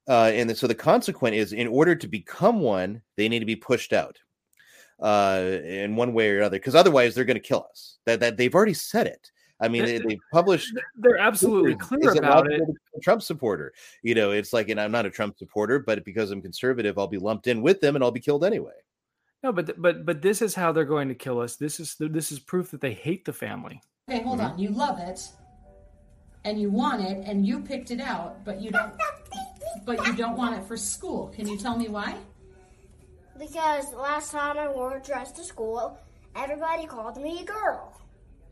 Uh, 0.08 0.32
and 0.34 0.58
so 0.58 0.68
the 0.68 0.76
consequent 0.76 1.36
is 1.36 1.54
in 1.54 1.68
order 1.68 1.96
to 1.96 2.08
become 2.08 2.62
one, 2.62 3.02
they 3.16 3.30
need 3.30 3.40
to 3.40 3.46
be 3.46 3.56
pushed 3.56 3.94
out 3.94 4.18
uh, 5.00 5.60
in 5.64 5.96
one 5.96 6.14
way 6.14 6.32
or 6.32 6.40
another, 6.40 6.58
because 6.58 6.76
otherwise 6.76 7.14
they're 7.14 7.26
going 7.26 7.36
to 7.36 7.42
kill 7.42 7.68
us. 7.70 8.00
That, 8.06 8.20
that 8.20 8.38
they've 8.38 8.54
already 8.54 8.74
said 8.74 9.08
it. 9.08 9.32
I 9.62 9.68
mean, 9.68 9.86
they, 9.86 10.00
they 10.00 10.18
published. 10.32 10.74
They're 10.96 11.18
absolutely 11.18 11.76
clear 11.76 12.14
about 12.14 12.50
it. 12.52 12.62
a 12.62 13.00
Trump 13.02 13.22
supporter, 13.22 13.74
you 14.04 14.16
know, 14.16 14.32
it's 14.32 14.54
like, 14.54 14.70
and 14.70 14.80
I'm 14.80 14.92
not 14.92 15.06
a 15.06 15.10
Trump 15.10 15.38
supporter, 15.38 15.80
but 15.80 16.04
because 16.06 16.32
I'm 16.32 16.42
conservative, 16.42 16.98
I'll 16.98 17.08
be 17.08 17.18
lumped 17.18 17.48
in 17.48 17.62
with 17.62 17.82
them, 17.82 17.96
and 17.96 18.04
I'll 18.04 18.12
be 18.12 18.22
killed 18.22 18.46
anyway. 18.46 18.74
No, 19.42 19.52
but 19.54 19.82
but 19.82 20.06
but 20.06 20.22
this 20.22 20.42
is 20.42 20.54
how 20.54 20.72
they're 20.72 20.86
going 20.86 21.08
to 21.08 21.16
kill 21.16 21.40
us. 21.40 21.56
This 21.56 21.80
is 21.80 21.96
this 22.00 22.32
is 22.32 22.40
proof 22.40 22.72
that 22.72 22.82
they 22.82 22.94
hate 22.94 23.26
the 23.26 23.34
family. 23.34 23.82
Okay, 24.10 24.22
hold 24.22 24.40
mm-hmm. 24.40 24.54
on. 24.54 24.60
You 24.60 24.70
love 24.70 25.00
it, 25.00 25.22
and 26.44 26.60
you 26.60 26.70
want 26.70 27.02
it, 27.02 27.24
and 27.26 27.46
you 27.46 27.62
picked 27.62 27.92
it 27.92 28.02
out, 28.02 28.44
but 28.44 28.62
you 28.62 28.72
don't. 28.72 28.94
But 29.86 30.06
you 30.08 30.14
don't 30.14 30.36
want 30.36 30.58
it 30.58 30.66
for 30.66 30.76
school. 30.76 31.28
Can 31.30 31.48
you 31.48 31.58
tell 31.58 31.78
me 31.78 31.88
why? 31.88 32.16
Because 33.38 33.94
last 33.94 34.32
time 34.32 34.58
I 34.58 34.68
wore 34.68 34.98
a 34.98 35.02
dress 35.02 35.32
to 35.34 35.44
school, 35.44 35.98
everybody 36.36 36.86
called 36.86 37.18
me 37.22 37.40
a 37.42 37.46
girl. 37.46 38.02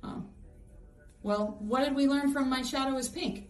Oh. 0.03 0.23
Well, 1.23 1.57
what 1.59 1.84
did 1.84 1.95
we 1.95 2.07
learn 2.07 2.31
from 2.31 2.49
My 2.49 2.61
Shadow 2.61 2.95
is 2.97 3.09
Pink? 3.09 3.49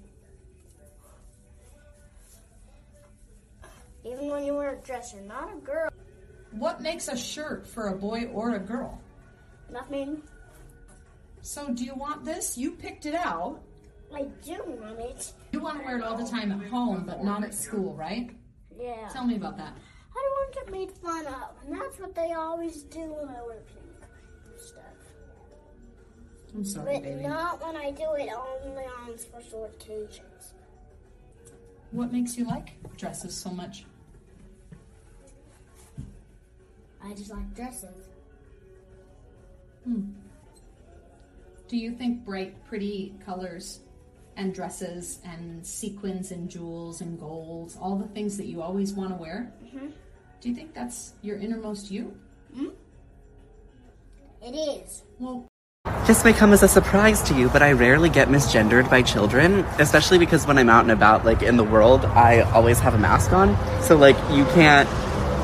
Even 4.04 4.30
when 4.30 4.44
you 4.46 4.56
wear 4.56 4.74
a 4.74 4.78
dress, 4.78 5.14
you're 5.14 5.22
not 5.24 5.54
a 5.54 5.60
girl. 5.60 5.90
What 6.58 6.82
makes 6.82 7.08
a 7.08 7.16
shirt 7.16 7.68
for 7.68 7.88
a 7.88 7.96
boy 7.96 8.26
or 8.34 8.56
a 8.56 8.60
girl? 8.60 9.00
Nothing. 9.72 10.24
So, 11.42 11.74
do 11.74 11.84
you 11.86 11.94
want 11.94 12.26
this? 12.26 12.58
You 12.58 12.72
picked 12.72 13.06
it 13.06 13.14
out. 13.14 13.62
I 14.14 14.24
do 14.44 14.58
want 14.66 15.00
it. 15.00 15.32
You 15.52 15.60
want 15.60 15.80
to 15.80 15.86
wear 15.86 15.98
it 15.98 16.04
all 16.04 16.18
the 16.18 16.30
time 16.30 16.52
at 16.52 16.68
home, 16.70 17.04
but 17.06 17.24
not 17.24 17.44
at 17.44 17.54
school, 17.54 17.94
right? 17.94 18.32
Yeah. 18.80 19.08
Tell 19.12 19.26
me 19.26 19.36
about 19.36 19.58
that. 19.58 19.74
I 20.16 20.24
don't 20.24 20.32
want 20.32 20.54
to 20.54 20.60
get 20.60 20.72
made 20.72 20.92
fun 20.92 21.26
of, 21.28 21.50
and 21.66 21.80
that's 21.80 22.00
what 22.00 22.16
they 22.16 22.34
always 22.34 22.84
do 22.84 23.02
when 23.02 23.30
I 23.30 23.42
wear 23.44 23.58
pink 23.68 24.60
stuff. 24.60 24.84
I'm 26.56 26.66
sorry, 26.66 26.96
but 26.96 27.04
baby. 27.04 27.28
not 27.28 27.64
when 27.64 27.76
I 27.76 27.92
do 27.92 28.14
it 28.18 28.30
only 28.34 28.84
on 28.84 29.18
special 29.18 29.66
occasions. 29.66 30.54
What 31.92 32.12
makes 32.12 32.38
you 32.38 32.46
like 32.46 32.74
dresses 32.98 33.36
so 33.36 33.50
much? 33.52 33.86
I 37.04 37.14
just 37.14 37.32
like 37.32 37.54
dresses. 37.54 38.10
Hmm. 39.84 40.12
Do 41.68 41.78
you 41.78 41.92
think 41.92 42.26
bright, 42.26 42.64
pretty 42.66 43.14
colors 43.26 43.82
and 44.36 44.54
dresses 44.54 45.20
and 45.24 45.66
sequins 45.66 46.32
and 46.32 46.50
jewels 46.50 47.02
and 47.02 47.20
golds, 47.20 47.76
all 47.76 47.96
the 47.98 48.08
things 48.10 48.38
that 48.38 48.46
you 48.46 48.62
always 48.62 48.94
want 48.94 49.10
to 49.10 49.16
wear, 49.16 49.52
hmm 49.72 49.88
do 50.40 50.50
you 50.50 50.56
think 50.56 50.74
that's 50.74 51.14
your 51.24 51.38
innermost 51.38 51.90
you? 51.90 52.16
Hmm. 52.56 52.68
It 54.42 54.56
is. 54.56 55.04
Well, 55.20 55.48
This 56.06 56.24
may 56.24 56.32
come 56.32 56.54
as 56.54 56.62
a 56.62 56.68
surprise 56.68 57.24
to 57.24 57.34
you, 57.34 57.50
but 57.50 57.64
I 57.64 57.72
rarely 57.72 58.10
get 58.10 58.28
misgendered 58.28 58.88
by 58.90 59.02
children, 59.02 59.66
especially 59.80 60.20
because 60.20 60.46
when 60.46 60.60
I'm 60.60 60.70
out 60.70 60.84
and 60.84 60.92
about, 60.92 61.26
like 61.26 61.42
in 61.42 61.58
the 61.58 61.64
world, 61.64 62.06
I 62.06 62.42
always 62.42 62.80
have 62.80 62.94
a 62.94 63.00
mask 63.00 63.34
on. 63.34 63.58
So, 63.82 63.98
like, 63.98 64.16
you 64.32 64.46
can't, 64.54 64.88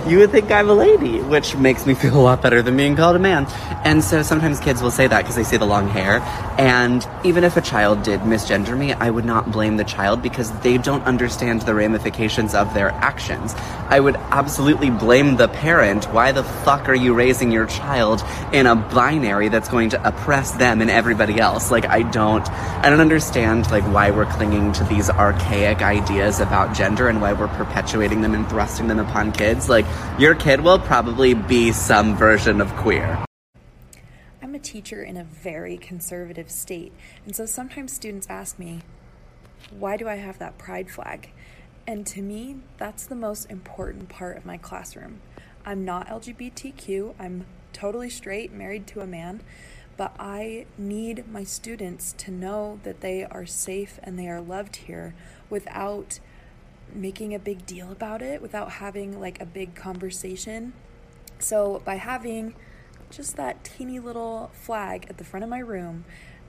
you 0.08 0.18
would 0.20 0.32
think 0.32 0.52
I'm 0.52 0.70
a 0.70 0.74
lady, 0.74 1.22
which 1.22 1.56
makes 1.56 1.86
me 1.86 1.94
feel 1.94 2.18
a 2.18 2.22
lot 2.22 2.42
better 2.42 2.62
than 2.62 2.76
being 2.76 2.96
called 2.96 3.16
a 3.16 3.20
man. 3.20 3.46
And 3.86 4.04
so 4.04 4.22
sometimes 4.22 4.60
kids 4.60 4.82
will 4.82 4.92
say 4.92 5.08
that 5.08 5.22
because 5.22 5.36
they 5.36 5.44
see 5.44 5.58
the 5.58 5.66
long 5.66 5.88
hair. 5.88 6.20
And 6.58 7.08
even 7.24 7.44
if 7.44 7.58
a 7.58 7.62
child 7.62 8.04
did 8.04 8.22
misgender 8.22 8.78
me, 8.78 8.94
I 8.94 9.10
would 9.10 9.26
not 9.26 9.52
blame 9.52 9.78
the 9.78 9.84
child 9.84 10.22
because 10.22 10.52
they 10.60 10.78
don't 10.78 11.04
understand 11.04 11.62
the 11.62 11.74
ramifications 11.74 12.54
of 12.54 12.74
their 12.74 12.90
actions. 12.92 13.56
I 13.90 14.00
would 14.00 14.16
absolutely 14.32 14.90
blame 14.90 15.38
the 15.38 15.48
parent. 15.48 16.06
Why 16.06 16.32
the 16.32 16.44
fuck 16.44 16.90
are 16.90 16.96
you 16.96 17.14
raising 17.14 17.52
your 17.52 17.66
child 17.66 18.24
in 18.52 18.66
a 18.66 18.76
binary 18.76 19.50
that's 19.50 19.70
going 19.70 19.90
to 19.92 20.08
oppress 20.08 20.52
them 20.52 20.82
and 20.82 20.90
everybody 20.90 21.40
else? 21.40 21.72
Like 21.72 21.86
I 21.86 22.04
don't 22.04 22.48
I 22.50 22.90
don't 22.90 23.02
understand 23.02 23.70
like 23.72 23.84
why 23.86 24.12
we're 24.12 24.26
clinging 24.26 24.74
to 24.74 24.84
these 24.86 25.10
archaic 25.10 25.82
ideas 25.82 26.40
about 26.40 26.76
gender 26.76 27.08
and 27.08 27.22
why 27.22 27.34
we're 27.34 27.48
perpetuating 27.50 28.22
them 28.22 28.34
and 28.34 28.48
thrusting 28.50 28.88
them 28.88 29.00
upon 29.00 29.32
kids. 29.32 29.70
Like 29.70 29.86
your 30.20 30.36
kid 30.36 30.62
will 30.62 30.80
probably 30.80 31.34
be 31.34 31.72
some 31.72 32.16
version 32.16 32.62
of 32.62 32.74
queer. 32.76 33.26
I'm 34.42 34.56
a 34.56 34.60
teacher 34.60 35.02
in 35.02 35.18
a 35.18 35.24
very 35.24 35.78
conservative 35.78 36.50
state, 36.50 36.94
and 37.26 37.36
so 37.36 37.46
sometimes 37.46 37.94
students 37.94 38.28
ask 38.30 38.60
me, 38.60 38.82
why 39.72 39.98
do 39.98 40.08
I 40.08 40.16
have 40.16 40.40
that 40.40 40.58
pride 40.58 40.90
flag? 40.90 41.30
And 41.88 42.06
to 42.08 42.22
me, 42.22 42.58
that's 42.78 43.06
the 43.06 43.16
most 43.16 43.50
important 43.50 44.10
part 44.10 44.38
of 44.38 44.46
my 44.46 44.58
classroom. 44.58 45.22
I'm 45.66 45.84
not 45.84 46.08
LGBTQ, 46.08 47.16
I'm 47.20 47.46
totally 47.72 48.10
straight, 48.10 48.54
married 48.54 48.88
to 48.88 49.02
a 49.02 49.08
man, 49.08 49.42
but 49.98 50.16
I 50.20 50.66
need 50.78 51.32
my 51.32 51.44
students 51.44 52.14
to 52.20 52.32
know 52.32 52.80
that 52.84 53.02
they 53.02 53.26
are 53.26 53.46
safe 53.46 54.00
and 54.04 54.18
they 54.18 54.28
are 54.28 54.42
loved 54.42 54.78
here 54.78 55.14
without 55.50 56.20
making 56.96 57.34
a 57.34 57.40
big 57.40 57.66
deal 57.66 57.92
about 57.92 58.22
it, 58.22 58.42
without 58.42 58.74
having 58.74 59.20
like 59.20 59.42
a 59.42 59.46
big 59.46 59.76
conversation. 59.76 60.74
So, 61.40 61.82
by 61.84 61.96
having 61.96 62.56
just 63.10 63.36
that 63.36 63.64
teeny 63.64 64.00
little 64.00 64.52
flag 64.54 65.06
at 65.10 65.18
the 65.18 65.24
front 65.24 65.44
of 65.44 65.50
my 65.50 65.60
room, 65.60 66.06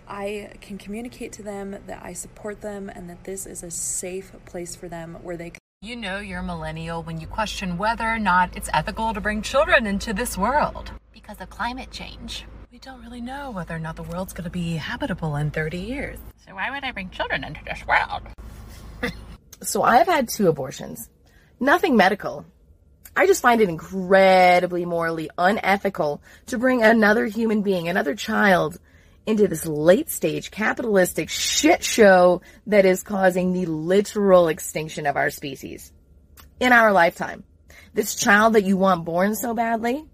I 0.07 0.53
can 0.61 0.79
communicate 0.79 1.33
to 1.33 1.43
them 1.43 1.77
that 1.87 2.01
I 2.03 2.13
support 2.13 2.61
them 2.61 2.89
and 2.89 3.09
that 3.09 3.25
this 3.25 3.47
is 3.47 3.63
a 3.63 3.71
safe 3.71 4.33
place 4.45 4.75
for 4.77 4.89
them 4.89 5.19
where 5.23 5.37
they 5.37 5.51
can. 5.51 5.59
You 5.83 5.97
know 5.97 6.19
you're 6.19 6.41
a 6.41 6.43
millennial 6.43 7.03
when 7.03 7.21
you 7.21 7.27
question 7.27 7.77
whether 7.77 8.05
or 8.05 8.19
not 8.19 8.57
it's 8.57 8.71
ethical 8.73 9.13
to 9.13 9.21
bring 9.21 9.43
children 9.43 9.87
into 9.87 10.15
this 10.15 10.37
world. 10.39 10.91
Because 11.13 11.41
of 11.41 11.51
climate 11.51 11.91
change. 11.91 12.47
We 12.73 12.79
don't 12.79 13.03
really 13.03 13.21
know 13.21 13.51
whether 13.51 13.77
or 13.77 13.79
not 13.79 13.97
the 13.97 14.03
world's 14.03 14.33
going 14.33 14.45
to 14.45 14.51
be 14.51 14.77
habitable 14.77 15.37
in 15.37 15.51
30 15.51 15.79
years. 15.79 16.19
So 16.47 16.55
why 16.55 16.71
would 16.71 16.85
I 16.85 16.93
bring 16.93 17.11
children 17.11 17.45
into 17.45 17.61
this 17.65 17.87
world? 17.87 18.23
So 19.63 19.83
I've 19.83 20.07
had 20.07 20.29
two 20.29 20.49
abortions. 20.49 21.09
Nothing 21.61 21.97
medical. 21.97 22.45
I 23.17 23.27
just 23.27 23.43
find 23.43 23.61
it 23.61 23.69
incredibly 23.69 24.85
morally 24.85 25.31
unethical 25.39 26.21
to 26.47 26.59
bring 26.59 26.83
another 26.83 27.27
human 27.27 27.63
being, 27.63 27.89
another 27.89 28.15
child, 28.15 28.79
into 29.27 29.49
this 29.49 29.67
late 29.67 30.11
stage 30.11 30.51
capitalistic 30.51 31.31
shit 31.31 31.83
show 31.83 32.43
that 32.67 32.85
is 32.85 33.03
causing 33.03 33.53
the 33.53 33.67
literal 33.67 34.49
extinction 34.49 35.07
of 35.07 35.17
our 35.17 35.31
species 35.31 35.93
in 36.61 36.73
our 36.73 36.93
lifetime. 36.93 37.45
This 37.95 38.17
child 38.17 38.55
that 38.55 38.65
you 38.65 38.77
want 38.77 39.05
born 39.05 39.35
so 39.35 39.55
badly 39.55 40.05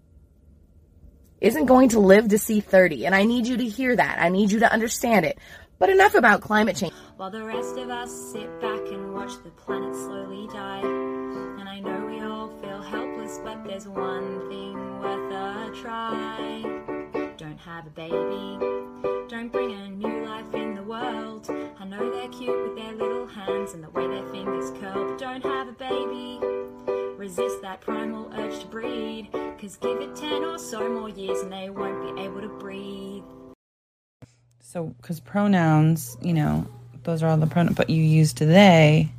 isn't 1.41 1.67
going 1.67 1.89
to 1.91 2.01
live 2.01 2.29
to 2.29 2.39
see 2.39 2.61
30. 2.61 3.07
And 3.07 3.15
I 3.15 3.25
need 3.25 3.47
you 3.47 3.57
to 3.57 3.65
hear 3.67 3.97
that. 3.97 4.19
I 4.21 4.29
need 4.29 4.53
you 4.53 4.61
to 4.61 4.71
understand 4.71 5.25
it. 5.25 5.39
But 5.79 5.89
enough 5.89 6.15
about 6.15 6.43
climate 6.43 6.77
change. 6.77 6.93
While 7.17 7.31
the 7.31 7.43
rest 7.43 7.79
of 7.79 7.89
us 7.89 8.12
sit 8.33 8.61
back 8.61 8.81
and 8.93 8.99
watch 9.20 9.42
the 9.44 9.51
planet 9.51 9.94
slowly 9.94 10.47
die. 10.47 10.80
And 10.80 11.68
I 11.68 11.78
know 11.78 12.06
we 12.06 12.20
all 12.20 12.48
feel 12.62 12.80
helpless, 12.80 13.38
but 13.44 13.62
there's 13.64 13.86
one 13.86 14.48
thing 14.48 14.74
worth 14.98 15.30
a 15.30 15.70
try. 15.82 16.62
Don't 17.36 17.59
have 17.59 17.86
a 17.86 17.90
baby. 17.90 18.56
Don't 19.28 19.52
bring 19.52 19.72
a 19.72 19.90
new 19.90 20.24
life 20.24 20.55
in 20.55 20.74
the 20.74 20.82
world. 20.82 21.51
I 21.78 21.84
know 21.84 22.10
they're 22.10 22.30
cute 22.30 22.62
with 22.66 22.76
their 22.76 22.94
little 22.94 23.26
hands 23.26 23.74
and 23.74 23.84
the 23.84 23.90
way 23.90 24.06
their 24.09 24.26
fingers 24.32 24.70
curl, 24.80 25.10
but 25.10 25.18
don't 25.18 25.44
have 25.44 25.68
a 25.68 25.72
baby. 25.72 26.40
Resist 27.18 27.60
that 27.60 27.82
primal 27.82 28.32
urge 28.32 28.60
to 28.60 28.66
breed. 28.68 29.28
Cause 29.60 29.76
give 29.76 30.01
it 30.01 30.16
10 30.16 30.44
or 30.44 30.59
so 30.59 30.88
more 30.88 31.10
years 31.10 31.42
and 31.42 31.52
they 31.52 31.68
won't 31.68 32.16
be 32.16 32.22
able 32.22 32.40
to 32.40 32.48
breathe. 32.48 33.24
So, 34.60 34.94
because 34.97 35.20
pronouns, 35.20 36.16
you 36.22 36.32
know, 36.32 36.66
those 37.05 37.22
are 37.22 37.28
all 37.28 37.36
the 37.36 37.47
pronouns, 37.47 37.77
but 37.77 37.90
you 37.90 38.02
used 38.02 38.39
they 38.39 39.10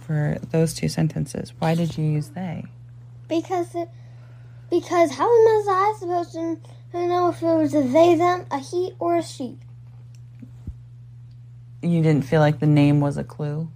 for 0.00 0.38
those 0.50 0.74
two 0.74 0.88
sentences. 0.88 1.52
Why 1.58 1.74
did 1.74 1.96
you 1.96 2.04
use 2.04 2.28
they? 2.30 2.64
Because 3.28 3.74
it, 3.74 3.88
because 4.70 5.12
how 5.12 5.26
was 5.26 5.68
I 5.68 5.98
supposed 5.98 6.32
to 6.32 6.58
know 6.92 7.28
if 7.28 7.42
it 7.42 7.46
was 7.46 7.74
a 7.74 7.82
they, 7.82 8.14
them, 8.16 8.46
a 8.50 8.58
he, 8.58 8.92
or 8.98 9.16
a 9.16 9.22
she? 9.22 9.56
You 11.82 12.02
didn't 12.02 12.24
feel 12.24 12.40
like 12.40 12.60
the 12.60 12.66
name 12.66 13.00
was 13.00 13.16
a 13.16 13.24
clue? 13.24 13.68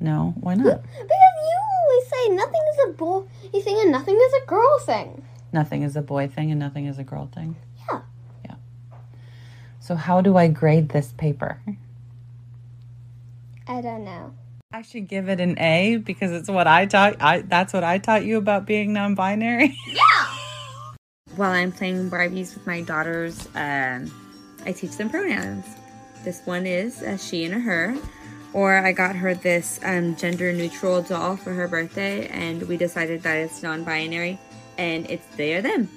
No, 0.00 0.34
why 0.40 0.54
not? 0.54 0.82
Because 0.82 0.98
you 0.98 1.58
always 1.80 2.08
say 2.08 2.28
nothing 2.30 2.60
is 2.72 2.78
a 2.88 2.92
boy 2.92 3.22
thing 3.60 3.80
and 3.80 3.92
nothing 3.92 4.16
is 4.16 4.32
a 4.42 4.46
girl 4.46 4.78
thing. 4.80 5.22
Nothing 5.52 5.82
is 5.82 5.96
a 5.96 6.02
boy 6.02 6.28
thing 6.28 6.50
and 6.50 6.58
nothing 6.58 6.86
is 6.86 6.98
a 6.98 7.04
girl 7.04 7.28
thing. 7.32 7.56
Yeah. 7.88 8.00
Yeah. 8.44 8.54
So 9.80 9.94
how 9.94 10.20
do 10.20 10.36
I 10.36 10.48
grade 10.48 10.88
this 10.88 11.12
paper? 11.12 11.60
I 13.68 13.80
don't 13.80 14.04
know. 14.04 14.34
I 14.72 14.82
should 14.82 15.06
give 15.06 15.28
it 15.28 15.40
an 15.40 15.58
A 15.58 15.96
because 15.96 16.32
it's 16.32 16.48
what 16.48 16.66
I 16.66 16.86
taught. 16.86 17.16
I 17.20 17.42
that's 17.42 17.72
what 17.72 17.84
I 17.84 17.98
taught 17.98 18.24
you 18.24 18.38
about 18.38 18.66
being 18.66 18.92
non-binary. 18.92 19.76
Yeah. 19.86 20.26
While 21.36 21.52
I'm 21.52 21.72
playing 21.72 22.10
Barbies 22.10 22.54
with 22.54 22.66
my 22.66 22.82
daughters, 22.82 23.48
um, 23.54 24.10
I 24.66 24.72
teach 24.72 24.96
them 24.98 25.08
pronouns. 25.08 25.64
This 26.24 26.42
one 26.44 26.66
is 26.66 27.00
a 27.00 27.16
she 27.16 27.44
and 27.44 27.54
a 27.54 27.58
her. 27.58 27.96
Or 28.52 28.76
I 28.76 28.92
got 28.92 29.16
her 29.16 29.34
this 29.34 29.80
um, 29.82 30.14
gender 30.16 30.52
neutral 30.52 31.00
doll 31.00 31.36
for 31.36 31.54
her 31.54 31.66
birthday, 31.68 32.26
and 32.28 32.62
we 32.68 32.76
decided 32.76 33.22
that 33.22 33.38
it's 33.38 33.62
non 33.62 33.82
binary 33.82 34.38
and 34.76 35.10
it's 35.10 35.24
they 35.36 35.54
or 35.54 35.62
them. 35.62 35.88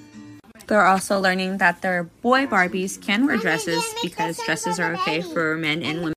They're 0.66 0.86
also 0.86 1.20
learning 1.20 1.58
that 1.58 1.82
their 1.82 2.04
boy 2.04 2.46
Barbies 2.46 3.00
can 3.00 3.26
wear 3.26 3.36
dresses 3.36 3.84
because 4.02 4.38
dresses 4.38 4.80
are 4.80 4.94
okay 4.94 5.20
for 5.20 5.56
men 5.56 5.82
and 5.82 5.98
women. 5.98 6.15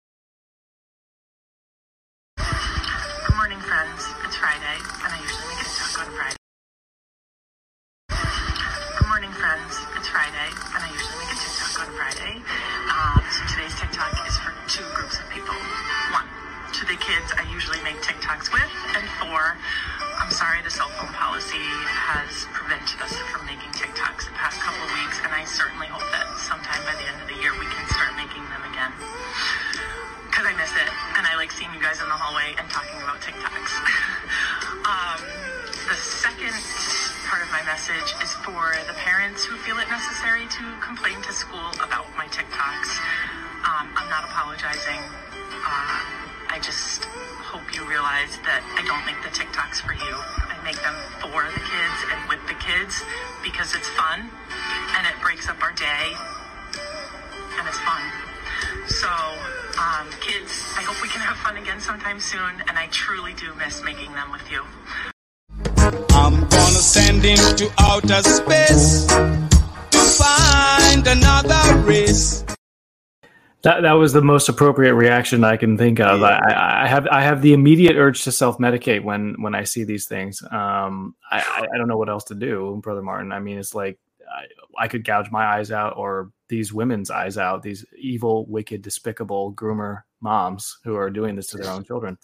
Was 73.99 74.13
the 74.13 74.21
most 74.21 74.47
appropriate 74.47 74.95
reaction 74.95 75.43
I 75.43 75.57
can 75.57 75.77
think 75.77 75.99
of. 75.99 76.23
I, 76.23 76.37
I, 76.37 76.83
I 76.83 76.87
have 76.87 77.05
I 77.07 77.21
have 77.21 77.41
the 77.41 77.51
immediate 77.51 77.97
urge 77.97 78.23
to 78.23 78.31
self 78.31 78.57
medicate 78.57 79.03
when 79.03 79.35
when 79.41 79.53
I 79.53 79.65
see 79.65 79.83
these 79.83 80.05
things. 80.07 80.41
Um, 80.41 81.15
I, 81.29 81.67
I 81.73 81.77
don't 81.77 81.89
know 81.89 81.97
what 81.97 82.07
else 82.07 82.23
to 82.25 82.35
do, 82.35 82.79
brother 82.81 83.01
Martin. 83.01 83.33
I 83.33 83.39
mean, 83.39 83.57
it's 83.57 83.75
like 83.75 83.99
I, 84.31 84.45
I 84.83 84.87
could 84.87 85.03
gouge 85.03 85.29
my 85.31 85.45
eyes 85.45 85.69
out 85.69 85.97
or 85.97 86.31
these 86.47 86.71
women's 86.71 87.11
eyes 87.11 87.37
out. 87.37 87.61
These 87.61 87.83
evil, 87.97 88.45
wicked, 88.45 88.81
despicable 88.81 89.51
groomer 89.53 90.03
moms 90.21 90.77
who 90.85 90.95
are 90.95 91.09
doing 91.09 91.35
this 91.35 91.47
to 91.47 91.57
their 91.57 91.71
own 91.71 91.83
children. 91.83 92.17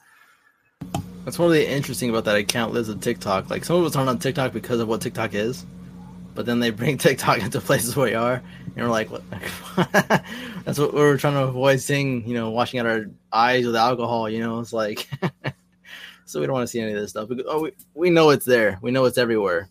That's 1.25 1.37
one 1.37 1.47
of 1.47 1.53
the 1.53 1.69
interesting 1.69 2.09
about 2.09 2.23
that 2.23 2.37
account 2.37 2.71
Libs 2.71 2.87
of 2.87 3.01
TikTok. 3.01 3.49
Like 3.49 3.65
some 3.65 3.75
of 3.75 3.83
us 3.83 3.97
aren't 3.97 4.09
on 4.09 4.19
TikTok 4.19 4.53
because 4.53 4.79
of 4.79 4.87
what 4.87 5.01
TikTok 5.01 5.33
is, 5.33 5.65
but 6.35 6.45
then 6.45 6.61
they 6.61 6.69
bring 6.69 6.97
TikTok 6.99 7.39
into 7.39 7.59
places 7.59 7.97
where 7.97 8.05
we 8.05 8.13
are, 8.13 8.41
and 8.75 8.85
we're 8.85 8.91
like, 8.91 9.09
what? 9.09 9.23
That's 10.65 10.77
what 10.77 10.93
we're 10.93 11.17
trying 11.17 11.35
to 11.35 11.43
avoid 11.43 11.79
seeing. 11.79 12.27
You 12.27 12.33
know, 12.33 12.49
washing 12.49 12.79
out 12.79 12.85
our 12.85 13.05
eyes 13.31 13.65
with 13.65 13.75
alcohol. 13.75 14.29
You 14.29 14.39
know, 14.39 14.59
it's 14.59 14.73
like, 14.73 15.07
so 16.25 16.39
we 16.39 16.45
don't 16.45 16.53
want 16.53 16.63
to 16.63 16.67
see 16.67 16.81
any 16.81 16.91
of 16.91 16.99
this 16.99 17.11
stuff. 17.11 17.29
Oh, 17.47 17.61
we, 17.61 17.71
we 17.93 18.09
know 18.09 18.31
it's 18.31 18.45
there. 18.45 18.77
We 18.81 18.91
know 18.91 19.05
it's 19.05 19.17
everywhere, 19.17 19.69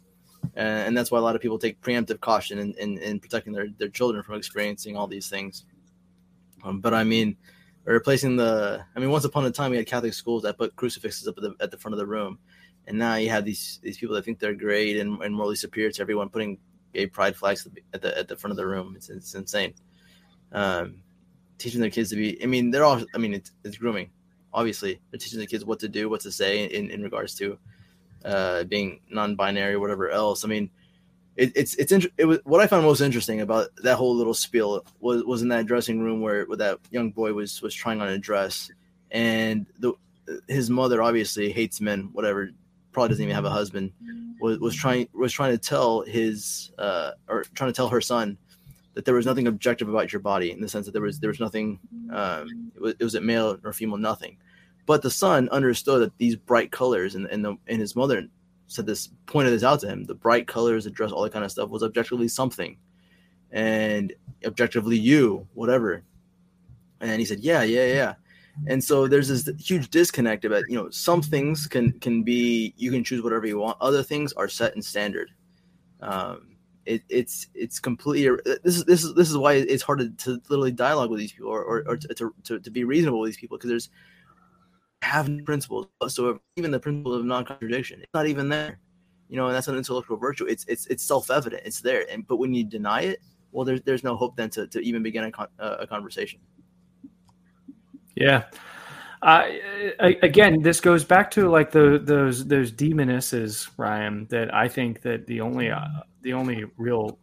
uh, 0.56 0.60
and 0.60 0.96
that's 0.96 1.10
why 1.10 1.18
a 1.18 1.22
lot 1.22 1.36
of 1.36 1.42
people 1.42 1.58
take 1.58 1.80
preemptive 1.82 2.20
caution 2.20 2.58
in, 2.58 2.74
in, 2.74 2.98
in 2.98 3.20
protecting 3.20 3.52
their, 3.52 3.66
their 3.78 3.88
children 3.88 4.22
from 4.22 4.36
experiencing 4.36 4.96
all 4.96 5.06
these 5.06 5.28
things. 5.28 5.66
Um, 6.64 6.80
but 6.80 6.94
I 6.94 7.04
mean, 7.04 7.36
replacing 7.84 8.36
the 8.36 8.82
i 8.96 8.98
mean 8.98 9.10
once 9.10 9.24
upon 9.24 9.44
a 9.44 9.50
time 9.50 9.70
we 9.70 9.76
had 9.76 9.86
catholic 9.86 10.14
schools 10.14 10.42
that 10.42 10.56
put 10.56 10.74
crucifixes 10.74 11.28
up 11.28 11.36
at 11.36 11.42
the, 11.42 11.54
at 11.60 11.70
the 11.70 11.76
front 11.76 11.92
of 11.92 11.98
the 11.98 12.06
room 12.06 12.38
and 12.86 12.98
now 12.98 13.16
you 13.16 13.28
have 13.28 13.44
these 13.44 13.78
these 13.82 13.98
people 13.98 14.14
that 14.14 14.24
think 14.24 14.38
they're 14.38 14.54
great 14.54 14.96
and, 14.96 15.20
and 15.22 15.34
morally 15.34 15.56
superior 15.56 15.90
to 15.90 16.00
everyone 16.00 16.28
putting 16.28 16.58
gay 16.94 17.06
pride 17.06 17.36
flags 17.36 17.68
at 17.92 18.00
the 18.00 18.16
at 18.16 18.28
the 18.28 18.36
front 18.36 18.52
of 18.52 18.56
the 18.56 18.66
room. 18.66 18.94
It's, 18.96 19.10
it's 19.10 19.34
insane. 19.34 19.74
Um, 20.52 21.02
teaching 21.58 21.80
their 21.80 21.90
kids 21.90 22.10
to 22.10 22.16
be 22.16 22.42
i 22.42 22.46
mean 22.46 22.70
they're 22.70 22.84
all 22.84 23.02
i 23.14 23.18
mean 23.18 23.32
it's, 23.32 23.52
it's 23.62 23.76
grooming 23.76 24.10
obviously 24.52 25.00
they're 25.10 25.18
teaching 25.18 25.38
the 25.38 25.46
kids 25.46 25.64
what 25.64 25.78
to 25.78 25.88
do 25.88 26.08
what 26.08 26.20
to 26.20 26.30
say 26.30 26.64
in, 26.64 26.90
in 26.90 27.00
regards 27.02 27.34
to 27.36 27.56
uh, 28.24 28.64
being 28.64 29.00
non-binary 29.10 29.76
whatever 29.76 30.10
else. 30.10 30.44
I 30.44 30.48
mean 30.48 30.70
it, 31.36 31.52
it's 31.56 31.74
it's 31.74 31.92
inter- 31.92 32.10
it 32.16 32.26
was 32.26 32.38
what 32.44 32.60
I 32.60 32.66
found 32.66 32.84
most 32.84 33.00
interesting 33.00 33.40
about 33.40 33.68
that 33.82 33.96
whole 33.96 34.14
little 34.14 34.34
spiel 34.34 34.84
was 35.00 35.24
was 35.24 35.42
in 35.42 35.48
that 35.48 35.66
dressing 35.66 36.00
room 36.00 36.20
where, 36.20 36.44
where 36.44 36.56
that 36.58 36.78
young 36.90 37.10
boy 37.10 37.32
was 37.32 37.60
was 37.60 37.74
trying 37.74 38.00
on 38.00 38.08
a 38.08 38.18
dress, 38.18 38.70
and 39.10 39.66
the 39.80 39.92
his 40.48 40.70
mother 40.70 41.02
obviously 41.02 41.50
hates 41.50 41.80
men, 41.80 42.10
whatever, 42.12 42.50
probably 42.94 43.10
doesn't 43.10 43.24
even 43.24 43.34
have 43.34 43.44
a 43.44 43.50
husband, 43.50 43.92
was 44.40 44.58
was 44.58 44.74
trying 44.74 45.08
was 45.12 45.32
trying 45.32 45.52
to 45.52 45.58
tell 45.58 46.02
his 46.02 46.70
uh 46.78 47.12
or 47.28 47.44
trying 47.54 47.70
to 47.70 47.76
tell 47.76 47.88
her 47.88 48.00
son 48.00 48.38
that 48.94 49.04
there 49.04 49.14
was 49.14 49.26
nothing 49.26 49.48
objective 49.48 49.88
about 49.88 50.12
your 50.12 50.20
body 50.20 50.52
in 50.52 50.60
the 50.60 50.68
sense 50.68 50.86
that 50.86 50.92
there 50.92 51.02
was 51.02 51.20
there 51.20 51.30
was 51.30 51.40
nothing 51.40 51.78
um 52.12 52.72
it 52.74 52.80
was, 52.80 52.94
it 52.98 53.04
was 53.04 53.20
male 53.20 53.58
or 53.64 53.72
female 53.72 53.98
nothing, 53.98 54.38
but 54.86 55.02
the 55.02 55.10
son 55.10 55.48
understood 55.50 56.02
that 56.02 56.16
these 56.18 56.36
bright 56.36 56.70
colors 56.70 57.14
and 57.14 57.26
and, 57.26 57.44
the, 57.44 57.56
and 57.66 57.80
his 57.80 57.96
mother 57.96 58.26
said 58.66 58.86
this 58.86 59.10
pointed 59.26 59.52
this 59.52 59.62
out 59.62 59.80
to 59.80 59.88
him 59.88 60.04
the 60.04 60.14
bright 60.14 60.46
colors 60.46 60.84
the 60.84 60.90
dress 60.90 61.12
all 61.12 61.22
that 61.22 61.32
kind 61.32 61.44
of 61.44 61.50
stuff 61.50 61.68
was 61.68 61.82
objectively 61.82 62.28
something. 62.28 62.78
And 63.50 64.12
objectively 64.44 64.98
you 64.98 65.46
whatever. 65.54 66.02
And 67.00 67.20
he 67.20 67.24
said 67.24 67.40
yeah 67.40 67.62
yeah 67.62 67.86
yeah 67.86 68.14
and 68.66 68.82
so 68.82 69.06
there's 69.08 69.28
this 69.28 69.48
huge 69.58 69.90
disconnect 69.90 70.44
about 70.44 70.64
you 70.68 70.76
know 70.76 70.88
some 70.90 71.20
things 71.20 71.66
can 71.66 71.92
can 72.00 72.22
be 72.22 72.72
you 72.76 72.90
can 72.90 73.02
choose 73.02 73.22
whatever 73.22 73.46
you 73.46 73.58
want 73.58 73.76
other 73.80 74.02
things 74.02 74.32
are 74.34 74.48
set 74.48 74.74
in 74.76 74.82
standard 74.82 75.30
um 76.00 76.56
it, 76.86 77.02
it's 77.08 77.48
it's 77.54 77.80
completely 77.80 78.36
this 78.62 78.76
is 78.76 78.84
this 78.84 79.04
is 79.04 79.14
this 79.14 79.30
is 79.30 79.36
why 79.36 79.54
it's 79.54 79.82
hard 79.82 80.00
to, 80.00 80.10
to 80.24 80.40
literally 80.48 80.70
dialogue 80.72 81.10
with 81.10 81.18
these 81.18 81.32
people 81.32 81.50
or, 81.50 81.64
or, 81.64 81.84
or 81.86 81.96
to, 81.96 82.30
to, 82.44 82.60
to 82.60 82.70
be 82.70 82.84
reasonable 82.84 83.20
with 83.20 83.30
these 83.30 83.38
people 83.38 83.56
because 83.56 83.70
there's 83.70 83.90
have 85.04 85.28
no 85.28 85.44
principles 85.44 85.86
whatsoever, 85.98 86.40
even 86.56 86.70
the 86.70 86.80
principle 86.80 87.14
of 87.14 87.24
non-contradiction. 87.24 88.00
It's 88.00 88.14
not 88.14 88.26
even 88.26 88.48
there. 88.48 88.78
You 89.28 89.36
know, 89.36 89.46
and 89.46 89.54
that's 89.54 89.68
an 89.68 89.76
intellectual 89.76 90.16
virtue. 90.16 90.44
It's 90.46 90.64
it's 90.66 90.86
it's 90.86 91.02
self-evident. 91.02 91.62
It's 91.64 91.80
there. 91.80 92.04
And 92.10 92.26
but 92.26 92.36
when 92.36 92.52
you 92.54 92.64
deny 92.64 93.02
it, 93.02 93.20
well, 93.52 93.64
there's 93.64 93.80
there's 93.82 94.04
no 94.04 94.16
hope 94.16 94.36
then 94.36 94.50
to, 94.50 94.66
to 94.66 94.80
even 94.80 95.02
begin 95.02 95.24
a, 95.24 95.30
con- 95.30 95.48
uh, 95.58 95.76
a 95.80 95.86
conversation. 95.86 96.40
Yeah. 98.14 98.44
Uh, 99.22 99.44
again, 100.00 100.60
this 100.60 100.80
goes 100.80 101.02
back 101.02 101.30
to 101.30 101.48
like 101.48 101.70
the 101.70 101.98
those 102.02 102.46
those 102.46 102.70
demonesses, 102.70 103.68
Ryan. 103.78 104.26
That 104.28 104.52
I 104.52 104.68
think 104.68 105.00
that 105.00 105.26
the 105.26 105.40
only 105.40 105.70
uh, 105.70 105.86
the 106.20 106.34
only 106.34 106.64
real 106.76 107.18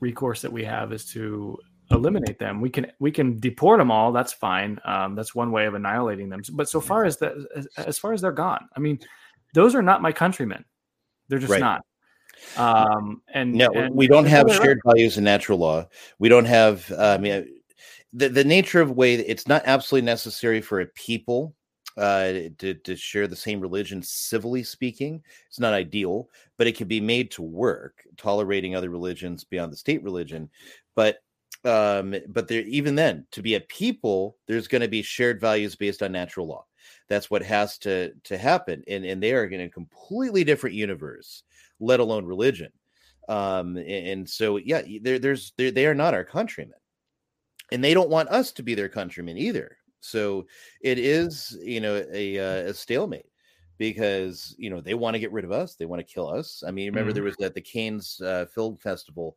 recourse 0.00 0.42
that 0.42 0.52
we 0.52 0.64
have 0.64 0.92
is 0.92 1.04
to 1.12 1.56
eliminate 1.90 2.38
them. 2.40 2.60
We 2.60 2.70
can 2.70 2.90
we 2.98 3.12
can 3.12 3.38
deport 3.38 3.78
them 3.78 3.90
all. 3.90 4.12
That's 4.12 4.32
fine. 4.32 4.80
Um, 4.84 5.14
that's 5.14 5.34
one 5.34 5.52
way 5.52 5.66
of 5.66 5.74
annihilating 5.74 6.28
them. 6.28 6.42
But 6.52 6.68
so 6.68 6.80
far 6.80 7.04
as 7.04 7.18
that, 7.18 7.34
as, 7.56 7.66
as, 7.76 7.98
far 7.98 8.12
as 8.12 8.20
they're 8.20 8.32
gone, 8.32 8.68
I 8.76 8.80
mean, 8.80 8.98
those 9.54 9.74
are 9.74 9.82
not 9.82 10.02
my 10.02 10.12
countrymen. 10.12 10.64
They're 11.28 11.38
just 11.38 11.52
right. 11.52 11.60
not. 11.60 11.84
Um, 12.56 13.22
and 13.32 13.54
no, 13.54 13.68
and 13.74 13.94
we 13.94 14.06
don't 14.06 14.26
have 14.26 14.50
shared 14.50 14.80
right. 14.84 14.94
values 14.94 15.18
in 15.18 15.24
natural 15.24 15.58
law. 15.58 15.88
We 16.18 16.28
don't 16.28 16.44
have. 16.44 16.90
Uh, 16.90 17.16
I 17.16 17.18
mean, 17.18 17.57
the, 18.12 18.28
the 18.28 18.44
nature 18.44 18.80
of 18.80 18.92
way 18.92 19.14
it's 19.14 19.46
not 19.46 19.62
absolutely 19.66 20.06
necessary 20.06 20.60
for 20.60 20.80
a 20.80 20.86
people 20.86 21.54
uh, 21.96 22.48
to, 22.58 22.74
to 22.84 22.94
share 22.94 23.26
the 23.26 23.34
same 23.34 23.60
religion 23.60 24.00
civilly 24.00 24.62
speaking. 24.62 25.20
It's 25.48 25.58
not 25.58 25.74
ideal 25.74 26.28
but 26.58 26.66
it 26.66 26.76
can 26.76 26.88
be 26.88 27.00
made 27.00 27.30
to 27.30 27.42
work 27.42 28.02
tolerating 28.16 28.74
other 28.74 28.90
religions 28.90 29.44
beyond 29.44 29.72
the 29.72 29.76
state 29.76 30.02
religion. 30.02 30.50
But 30.94 31.18
um 31.64 32.14
but 32.28 32.46
there 32.46 32.62
even 32.62 32.94
then 32.94 33.26
to 33.32 33.42
be 33.42 33.56
a 33.56 33.60
people 33.60 34.36
there's 34.46 34.68
going 34.68 34.82
to 34.82 34.88
be 34.88 35.02
shared 35.02 35.40
values 35.40 35.74
based 35.74 36.02
on 36.02 36.12
natural 36.12 36.46
law. 36.46 36.64
That's 37.08 37.30
what 37.30 37.42
has 37.42 37.78
to 37.78 38.12
to 38.24 38.38
happen 38.38 38.84
and 38.86 39.04
and 39.04 39.20
they 39.22 39.32
are 39.32 39.44
in 39.44 39.62
a 39.62 39.68
completely 39.68 40.44
different 40.44 40.76
universe 40.76 41.42
let 41.80 42.00
alone 42.00 42.26
religion. 42.26 42.70
Um 43.28 43.76
and, 43.76 44.08
and 44.08 44.30
so 44.30 44.56
yeah 44.58 44.82
there, 45.02 45.18
there's 45.18 45.52
there, 45.56 45.72
they 45.72 45.86
are 45.86 45.94
not 45.94 46.14
our 46.14 46.24
countrymen 46.24 46.78
and 47.72 47.82
they 47.82 47.94
don't 47.94 48.10
want 48.10 48.28
us 48.28 48.52
to 48.52 48.62
be 48.62 48.74
their 48.74 48.88
countrymen 48.88 49.36
either 49.36 49.76
so 50.00 50.46
it 50.80 50.98
is 50.98 51.58
you 51.62 51.80
know 51.80 52.04
a 52.12 52.38
uh, 52.38 52.70
a 52.70 52.74
stalemate 52.74 53.26
because 53.78 54.54
you 54.58 54.70
know 54.70 54.80
they 54.80 54.94
want 54.94 55.14
to 55.14 55.20
get 55.20 55.32
rid 55.32 55.44
of 55.44 55.52
us 55.52 55.74
they 55.74 55.86
want 55.86 56.00
to 56.00 56.14
kill 56.14 56.28
us 56.28 56.62
i 56.66 56.70
mean 56.70 56.86
remember 56.88 57.10
Mhm. 57.10 57.14
there 57.14 57.22
was 57.24 57.36
at 57.40 57.54
the 57.54 57.60
Cannes 57.60 58.20
uh, 58.20 58.46
film 58.46 58.76
festival 58.76 59.36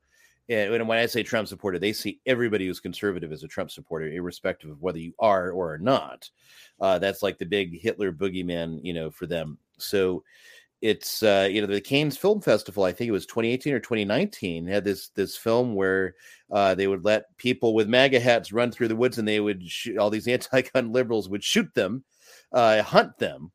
and 0.50 0.72
when- 0.72 0.88
when 0.88 0.98
I 0.98 1.06
say 1.06 1.24
Trump 1.24 1.48
supporter, 1.48 1.80
they 1.80 1.94
see 1.94 2.20
everybody 2.26 2.66
who's 2.66 2.80
conservative 2.82 3.32
as 3.32 3.44
a 3.44 3.48
Trump 3.48 3.72
supporter, 3.72 4.08
irrespective 4.12 4.70
of 4.72 4.82
whether 4.82 4.98
you 4.98 5.14
are 5.20 5.52
or 5.52 5.74
are 5.74 5.78
not. 5.78 6.30
Uh, 6.82 7.00
that's 7.00 7.24
like 7.24 7.38
the 7.38 7.46
big 7.46 7.80
Hitler 7.80 8.12
boogeyman, 8.12 8.80
you 8.84 8.92
know, 8.92 9.12
for 9.12 9.28
them. 9.28 9.58
So 9.78 10.24
it's 10.82 11.22
uh, 11.22 11.48
you 11.50 11.62
know 11.62 11.68
the 11.68 11.80
Cannes 11.80 12.18
Film 12.18 12.42
Festival. 12.42 12.84
I 12.84 12.92
think 12.92 13.08
it 13.08 13.14
was 13.14 13.26
2018 13.26 13.74
or 13.74 13.80
2019 13.80 14.68
had 14.68 14.84
this 14.84 15.10
this 15.10 15.38
film 15.38 15.76
where 15.76 16.16
uh, 16.52 16.76
they 16.76 16.88
would 16.88 17.06
let 17.06 17.38
people 17.38 17.74
with 17.74 17.88
MAGA 17.88 18.20
hats 18.20 18.52
run 18.52 18.72
through 18.72 18.88
the 18.88 18.96
woods, 18.96 19.18
and 19.18 19.28
they 19.28 19.40
would 19.40 19.64
shoot, 19.70 19.98
all 19.98 20.10
these 20.10 20.28
anti-gun 20.28 20.92
liberals 20.92 21.30
would 21.30 21.44
shoot 21.44 21.74
them, 21.76 22.04
uh, 22.52 22.82
hunt 22.82 23.18
them, 23.20 23.52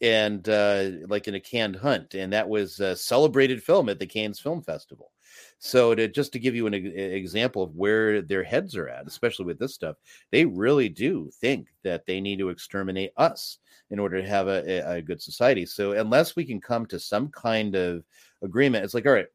and 0.00 0.48
uh, 0.48 0.90
like 1.08 1.28
in 1.28 1.34
a 1.34 1.40
canned 1.40 1.76
hunt, 1.76 2.14
and 2.14 2.32
that 2.32 2.48
was 2.48 2.80
a 2.80 2.96
celebrated 2.96 3.62
film 3.62 3.88
at 3.88 3.98
the 3.98 4.06
Cannes 4.06 4.40
Film 4.40 4.62
Festival. 4.62 5.12
So 5.58 5.94
to 5.94 6.08
just 6.08 6.32
to 6.32 6.38
give 6.38 6.54
you 6.54 6.66
an 6.66 6.74
example 6.74 7.62
of 7.62 7.74
where 7.74 8.22
their 8.22 8.42
heads 8.42 8.76
are 8.76 8.88
at, 8.88 9.06
especially 9.06 9.44
with 9.44 9.58
this 9.58 9.74
stuff, 9.74 9.96
they 10.30 10.44
really 10.44 10.88
do 10.88 11.30
think 11.40 11.68
that 11.84 12.06
they 12.06 12.20
need 12.20 12.38
to 12.38 12.48
exterminate 12.48 13.12
us 13.16 13.58
in 13.90 13.98
order 13.98 14.20
to 14.20 14.28
have 14.28 14.46
a, 14.48 14.62
a- 14.68 14.96
a 14.96 15.02
good 15.02 15.20
society. 15.20 15.66
So 15.66 15.92
unless 15.92 16.36
we 16.36 16.44
can 16.44 16.60
come 16.60 16.86
to 16.86 16.98
some 17.00 17.28
kind 17.28 17.74
of 17.74 18.04
agreement, 18.42 18.84
it's 18.84 18.94
like, 18.94 19.06
all 19.06 19.12
right, 19.12 19.26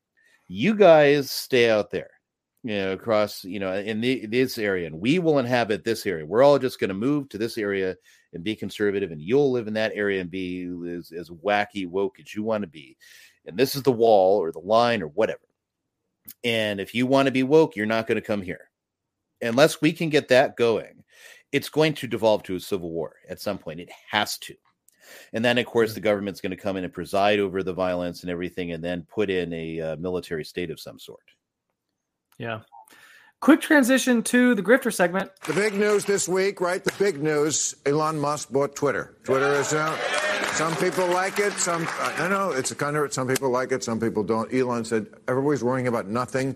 you 0.47 0.75
guys 0.75 1.29
stay 1.29 1.69
out 1.69 1.91
there, 1.91 2.11
you 2.63 2.75
know, 2.75 2.93
across, 2.93 3.43
you 3.43 3.59
know, 3.59 3.73
in 3.73 3.99
the, 4.01 4.25
this 4.27 4.57
area, 4.57 4.87
and 4.87 4.99
we 4.99 5.19
will 5.19 5.39
inhabit 5.39 5.83
this 5.83 6.05
area. 6.05 6.25
We're 6.25 6.43
all 6.43 6.57
just 6.59 6.79
going 6.79 6.89
to 6.89 6.93
move 6.93 7.29
to 7.29 7.37
this 7.37 7.57
area 7.57 7.95
and 8.33 8.43
be 8.43 8.55
conservative, 8.55 9.11
and 9.11 9.21
you'll 9.21 9.51
live 9.51 9.67
in 9.67 9.73
that 9.75 9.91
area 9.95 10.21
and 10.21 10.29
be 10.31 10.67
as, 10.89 11.11
as 11.11 11.29
wacky 11.29 11.87
woke 11.87 12.19
as 12.19 12.33
you 12.33 12.43
want 12.43 12.61
to 12.63 12.67
be. 12.67 12.95
And 13.45 13.57
this 13.57 13.75
is 13.75 13.83
the 13.83 13.91
wall 13.91 14.37
or 14.41 14.51
the 14.51 14.59
line 14.59 15.01
or 15.01 15.07
whatever. 15.07 15.39
And 16.43 16.79
if 16.79 16.93
you 16.93 17.07
want 17.07 17.27
to 17.27 17.31
be 17.31 17.43
woke, 17.43 17.75
you're 17.75 17.85
not 17.85 18.07
going 18.07 18.15
to 18.15 18.25
come 18.25 18.41
here. 18.41 18.69
Unless 19.41 19.81
we 19.81 19.91
can 19.91 20.09
get 20.09 20.27
that 20.29 20.55
going, 20.55 21.03
it's 21.51 21.69
going 21.69 21.93
to 21.95 22.07
devolve 22.07 22.43
to 22.43 22.55
a 22.55 22.59
civil 22.59 22.91
war 22.91 23.15
at 23.29 23.39
some 23.39 23.57
point. 23.57 23.79
It 23.79 23.89
has 24.09 24.37
to. 24.39 24.55
And 25.33 25.45
then, 25.45 25.57
of 25.57 25.65
course, 25.65 25.93
the 25.93 25.99
government's 25.99 26.41
going 26.41 26.51
to 26.51 26.57
come 26.57 26.77
in 26.77 26.83
and 26.83 26.93
preside 26.93 27.39
over 27.39 27.63
the 27.63 27.73
violence 27.73 28.21
and 28.21 28.31
everything, 28.31 28.71
and 28.71 28.83
then 28.83 29.05
put 29.09 29.29
in 29.29 29.53
a 29.53 29.79
uh, 29.79 29.95
military 29.97 30.43
state 30.43 30.71
of 30.71 30.79
some 30.79 30.97
sort. 30.97 31.23
Yeah. 32.37 32.61
Quick 33.41 33.61
transition 33.61 34.23
to 34.23 34.55
the 34.55 34.63
grifter 34.63 34.91
segment. 34.91 35.29
The 35.45 35.53
big 35.53 35.75
news 35.75 36.05
this 36.05 36.27
week, 36.27 36.61
right? 36.61 36.83
The 36.83 36.93
big 36.97 37.21
news: 37.21 37.75
Elon 37.85 38.19
Musk 38.19 38.51
bought 38.51 38.75
Twitter. 38.75 39.15
Twitter 39.23 39.53
is 39.53 39.73
out. 39.73 39.97
Some 40.53 40.75
people 40.77 41.07
like 41.07 41.37
it. 41.39 41.53
Some 41.53 41.87
I 41.99 42.27
know 42.27 42.51
it's 42.51 42.71
a 42.71 42.75
kind 42.75 42.95
of. 42.95 43.13
Some 43.13 43.27
people 43.27 43.49
like 43.49 43.71
it. 43.71 43.83
Some 43.83 43.99
people 43.99 44.23
don't. 44.23 44.51
Elon 44.53 44.85
said 44.85 45.07
everybody's 45.27 45.63
worrying 45.63 45.87
about 45.87 46.07
nothing. 46.07 46.55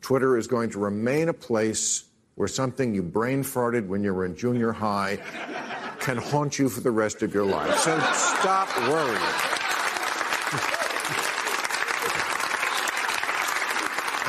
Twitter 0.00 0.38
is 0.38 0.46
going 0.46 0.70
to 0.70 0.78
remain 0.78 1.28
a 1.28 1.34
place 1.34 2.04
where 2.36 2.48
something 2.48 2.94
you 2.94 3.02
brain 3.02 3.42
farted 3.42 3.86
when 3.86 4.02
you 4.02 4.14
were 4.14 4.24
in 4.24 4.34
junior 4.34 4.72
high 4.72 5.18
can 5.98 6.16
haunt 6.16 6.58
you 6.58 6.70
for 6.70 6.80
the 6.80 6.90
rest 6.90 7.22
of 7.22 7.34
your 7.34 7.44
life. 7.44 7.76
So 7.80 7.98
stop 8.12 8.74
worrying. 8.88 9.59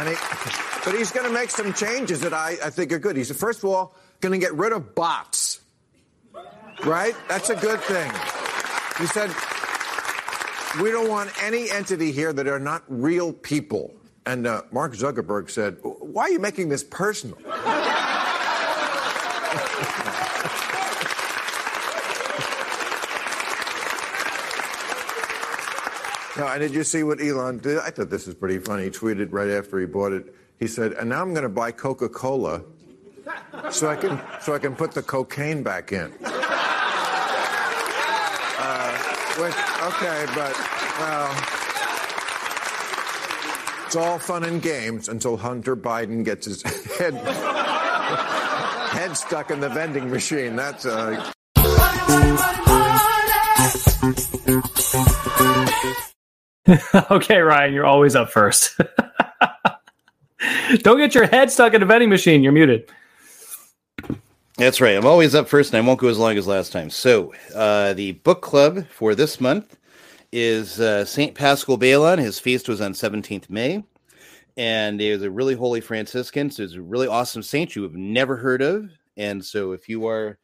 And 0.02 0.10
he, 0.10 0.16
but 0.84 0.96
he's 0.96 1.12
going 1.12 1.28
to 1.28 1.32
make 1.32 1.52
some 1.52 1.74
changes 1.74 2.22
that 2.22 2.34
I, 2.34 2.58
I 2.64 2.72
think 2.72 2.92
are 2.92 2.98
good. 2.98 3.16
He's 3.16 3.32
first 3.32 3.60
of 3.60 3.66
all 3.66 3.96
going 4.20 4.32
to 4.32 4.40
get 4.44 4.52
rid 4.56 4.74
of 4.74 4.96
bots. 4.96 5.60
Right? 6.84 7.14
That's 7.30 7.52
a 7.52 7.56
good 7.56 7.80
thing. 7.82 8.12
He 8.98 9.06
said, 9.06 9.30
we 10.82 10.90
don't 10.90 11.08
want 11.08 11.30
any 11.44 11.70
entity 11.70 12.12
here 12.12 12.34
that 12.34 12.48
are 12.48 12.60
not 12.60 12.82
real 12.88 13.32
people. 13.32 13.94
And 14.26 14.48
uh, 14.48 14.64
Mark 14.72 14.94
Zuckerberg 14.94 15.52
said, 15.52 15.78
why 15.84 16.24
are 16.24 16.30
you 16.32 16.40
making 16.40 16.70
this 16.70 16.84
personal? 16.84 17.38
No, 26.42 26.48
and 26.48 26.60
did 26.60 26.74
you 26.74 26.84
see 26.84 27.04
what 27.04 27.22
Elon 27.22 27.60
did? 27.60 27.78
I 27.78 27.92
thought 27.92 28.10
this 28.10 28.26
was 28.26 28.34
pretty 28.34 28.58
funny. 28.58 28.86
He 28.86 28.90
tweeted 28.90 29.32
right 29.32 29.52
after 29.52 29.80
he 29.80 29.86
bought 29.86 30.12
it. 30.12 30.34
He 30.60 30.66
said, 30.66 30.94
"And 30.94 31.10
now 31.10 31.22
I'm 31.22 31.36
going 31.36 31.44
to 31.44 31.50
buy 31.50 31.72
Coca-Cola, 31.72 32.64
so 33.70 33.88
I 33.88 33.96
can 33.96 34.20
so 34.42 34.56
I 34.56 34.58
can 34.58 34.76
put 34.76 34.94
the 34.94 35.04
cocaine 35.04 35.62
back 35.62 35.92
in." 35.92 36.12
Uh, 36.24 36.32
which, 39.38 39.54
okay, 39.86 40.26
but 40.34 40.58
well, 40.98 41.30
it's 43.86 43.96
all 43.96 44.18
fun 44.18 44.44
and 44.44 44.64
games 44.64 45.10
until 45.10 45.38
Hunter 45.38 45.76
Biden 45.76 46.26
gets 46.26 46.48
his 46.48 46.64
head 46.98 47.14
head 48.98 49.16
stuck 49.16 49.52
in 49.52 49.60
the 49.60 49.70
vending 49.70 50.10
machine. 50.10 50.56
That's 50.56 50.88
uh. 50.88 51.32
okay, 57.12 57.40
Ryan, 57.40 57.74
you're 57.74 57.86
always 57.86 58.16
up 58.16 58.30
first. 58.30 58.80
Don't 60.80 60.98
get 60.98 61.16
your 61.16 61.28
head 61.28 61.52
stuck 61.52 61.74
in 61.74 61.82
a 61.82 61.86
vending 61.86 62.10
machine. 62.10 62.44
You're 62.44 62.52
muted. 62.52 62.90
That's 64.58 64.82
right. 64.82 64.96
I'm 64.96 65.06
always 65.06 65.34
up 65.34 65.48
first, 65.48 65.74
and 65.74 65.84
I 65.84 65.88
won't 65.88 66.00
go 66.00 66.08
as 66.08 66.18
long 66.20 66.38
as 66.38 66.48
last 66.48 66.72
time. 66.72 66.90
So, 66.90 67.34
uh, 67.56 67.94
the 67.94 68.12
book 68.14 68.42
club 68.42 68.86
for 68.90 69.16
this 69.16 69.42
month 69.42 69.78
is 70.32 70.80
uh, 70.80 71.04
Saint 71.04 71.34
Paschal 71.34 71.80
Baylon. 71.80 72.20
His 72.20 72.40
feast 72.40 72.70
was 72.70 72.80
on 72.80 72.94
17th 72.94 73.50
May, 73.50 73.84
and 74.58 75.00
he 75.00 75.12
was 75.12 75.24
a 75.24 75.32
really 75.32 75.56
holy 75.56 75.82
Franciscan. 75.82 76.52
So, 76.52 76.64
he's 76.64 76.76
a 76.76 76.82
really 76.82 77.08
awesome 77.08 77.42
saint 77.42 77.76
you 77.76 77.84
have 77.84 77.96
never 77.96 78.38
heard 78.38 78.62
of. 78.62 78.92
And 79.18 79.44
so, 79.44 79.72
if 79.72 79.90
you 79.90 80.06
are 80.08 80.38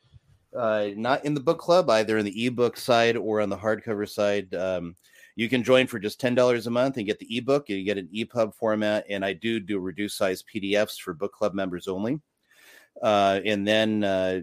uh, 0.56 0.88
not 0.96 1.24
in 1.24 1.36
the 1.36 1.40
book 1.40 1.60
club, 1.60 1.90
either 1.90 2.18
in 2.18 2.26
the 2.26 2.46
ebook 2.46 2.78
side 2.78 3.18
or 3.18 3.40
on 3.42 3.50
the 3.50 3.58
hardcover 3.58 4.10
side, 4.10 4.54
um, 4.56 4.96
you 5.38 5.48
can 5.48 5.64
join 5.64 5.86
for 5.86 6.00
just 6.00 6.20
ten 6.20 6.34
dollars 6.34 6.66
a 6.66 6.72
month 6.72 6.98
and 6.98 7.06
get 7.06 7.20
the 7.20 7.38
ebook. 7.38 7.70
You 7.70 7.84
get 7.84 8.00
an 8.00 8.10
EPUB 8.12 8.56
format, 8.56 9.06
and 9.08 9.24
I 9.24 9.34
do 9.34 9.60
do 9.60 9.78
reduced 9.78 10.18
size 10.18 10.44
PDFs 10.44 11.00
for 11.00 11.14
book 11.14 11.32
club 11.32 11.54
members 11.54 11.88
only. 11.88 12.20
Uh, 13.04 13.40
and 13.46 13.66
then 13.66 14.04
uh, 14.04 14.42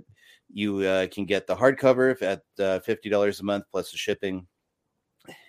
you 0.52 0.78
uh, 0.78 1.08
can 1.08 1.24
get 1.24 1.48
the 1.48 1.56
hardcover 1.56 2.22
at 2.22 2.42
uh, 2.60 2.78
fifty 2.78 3.08
dollars 3.08 3.40
a 3.40 3.42
month 3.42 3.64
plus 3.72 3.90
the 3.90 3.98
shipping, 3.98 4.46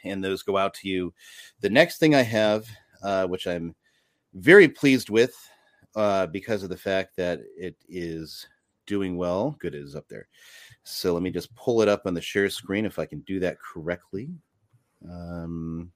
and 0.03 0.23
those 0.23 0.41
go 0.41 0.57
out 0.57 0.73
to 0.73 0.89
you. 0.89 1.13
The 1.61 1.69
next 1.69 1.99
thing 1.99 2.15
I 2.15 2.23
have, 2.23 2.67
uh, 3.03 3.27
which 3.27 3.45
I'm 3.45 3.76
very 4.34 4.67
pleased 4.67 5.11
with, 5.11 5.35
uh, 5.95 6.26
because 6.26 6.63
of 6.63 6.69
the 6.69 6.77
fact 6.77 7.15
that 7.17 7.41
it 7.55 7.76
is 7.88 8.47
doing 8.88 9.15
well. 9.15 9.55
Good 9.59 9.76
it 9.76 9.84
is 9.84 9.95
up 9.95 10.07
there. 10.07 10.27
So 10.85 11.13
let 11.13 11.22
me 11.22 11.30
just 11.30 11.53
pull 11.55 11.84
it 11.84 11.88
up 11.88 12.07
on 12.07 12.15
the 12.15 12.22
share 12.22 12.49
screen 12.49 12.85
if 12.85 12.97
I 12.97 13.05
can 13.05 13.19
do 13.22 13.39
that 13.41 13.59
correctly. 13.59 14.31
Um, 15.03 15.91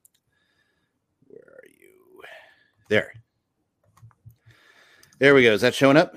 where 1.27 1.41
are 1.41 1.67
you? 1.67 2.21
There. 2.89 3.13
There 5.19 5.34
we 5.35 5.43
go. 5.43 5.53
Is 5.53 5.61
that 5.61 5.76
showing 5.76 5.97
up? 5.97 6.15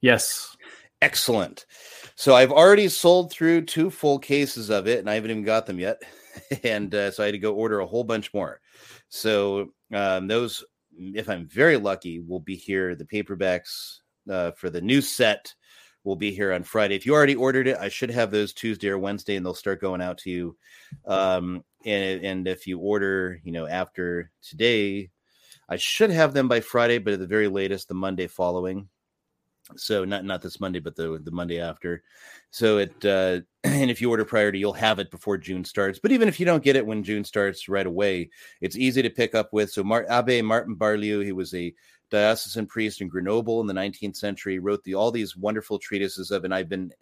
Yes. 0.00 0.56
Excellent. 1.00 1.66
So 2.16 2.34
I've 2.34 2.50
already 2.50 2.88
sold 2.88 3.30
through 3.30 3.66
two 3.66 3.90
full 3.90 4.18
cases 4.18 4.70
of 4.70 4.88
it, 4.88 4.98
and 4.98 5.08
I 5.08 5.14
haven't 5.14 5.30
even 5.30 5.44
got 5.44 5.66
them 5.66 5.78
yet. 5.78 6.02
and 6.64 6.94
uh, 6.94 7.10
so 7.10 7.22
I 7.22 7.26
had 7.26 7.32
to 7.32 7.38
go 7.38 7.54
order 7.54 7.80
a 7.80 7.86
whole 7.86 8.04
bunch 8.04 8.34
more. 8.34 8.60
So 9.08 9.72
um, 9.92 10.26
those, 10.26 10.64
if 10.96 11.28
I'm 11.28 11.46
very 11.46 11.76
lucky, 11.76 12.20
will 12.20 12.40
be 12.40 12.56
here. 12.56 12.94
The 12.94 13.04
paperbacks 13.04 13.98
uh, 14.30 14.50
for 14.52 14.70
the 14.70 14.80
new 14.80 15.00
set 15.00 15.54
will 16.08 16.16
be 16.16 16.32
here 16.32 16.52
on 16.52 16.64
Friday. 16.64 16.96
If 16.96 17.06
you 17.06 17.14
already 17.14 17.36
ordered 17.36 17.68
it, 17.68 17.76
I 17.78 17.88
should 17.88 18.10
have 18.10 18.30
those 18.30 18.52
Tuesday 18.52 18.88
or 18.88 18.98
Wednesday, 18.98 19.36
and 19.36 19.44
they'll 19.44 19.54
start 19.54 19.80
going 19.80 20.00
out 20.00 20.18
to 20.18 20.30
you. 20.30 20.56
Um, 21.06 21.62
and 21.84 22.24
and 22.24 22.48
if 22.48 22.66
you 22.66 22.78
order, 22.78 23.40
you 23.44 23.52
know, 23.52 23.66
after 23.66 24.32
today, 24.42 25.10
I 25.68 25.76
should 25.76 26.10
have 26.10 26.32
them 26.32 26.48
by 26.48 26.60
Friday, 26.60 26.98
but 26.98 27.12
at 27.12 27.20
the 27.20 27.26
very 27.26 27.46
latest, 27.46 27.88
the 27.88 27.94
Monday 27.94 28.26
following. 28.26 28.88
So 29.76 30.06
not 30.06 30.24
not 30.24 30.40
this 30.40 30.60
Monday, 30.60 30.80
but 30.80 30.96
the 30.96 31.20
the 31.22 31.30
Monday 31.30 31.60
after. 31.60 32.02
So 32.50 32.78
it 32.78 33.04
uh, 33.04 33.40
and 33.64 33.90
if 33.90 34.00
you 34.00 34.08
order 34.08 34.24
priority, 34.24 34.58
you'll 34.58 34.72
have 34.72 34.98
it 34.98 35.10
before 35.10 35.36
June 35.36 35.64
starts. 35.64 35.98
But 35.98 36.10
even 36.10 36.26
if 36.26 36.40
you 36.40 36.46
don't 36.46 36.64
get 36.64 36.76
it 36.76 36.86
when 36.86 37.04
June 37.04 37.22
starts 37.22 37.68
right 37.68 37.86
away, 37.86 38.30
it's 38.62 38.76
easy 38.76 39.02
to 39.02 39.10
pick 39.10 39.34
up 39.34 39.52
with. 39.52 39.70
So 39.70 39.84
Mar- 39.84 40.06
Abbé 40.10 40.42
Martin 40.42 40.74
Barlieu, 40.74 41.22
he 41.22 41.32
was 41.32 41.52
a 41.54 41.74
diocesan 42.10 42.66
priest 42.66 43.00
in 43.00 43.08
Grenoble 43.08 43.60
in 43.60 43.66
the 43.66 43.74
19th 43.74 44.16
century, 44.16 44.58
wrote 44.58 44.82
the 44.84 44.94
all 44.94 45.10
these 45.10 45.36
wonderful 45.36 45.78
treatises 45.78 46.30
of, 46.30 46.44
and 46.44 46.54
I've 46.54 46.68
been 46.68 46.92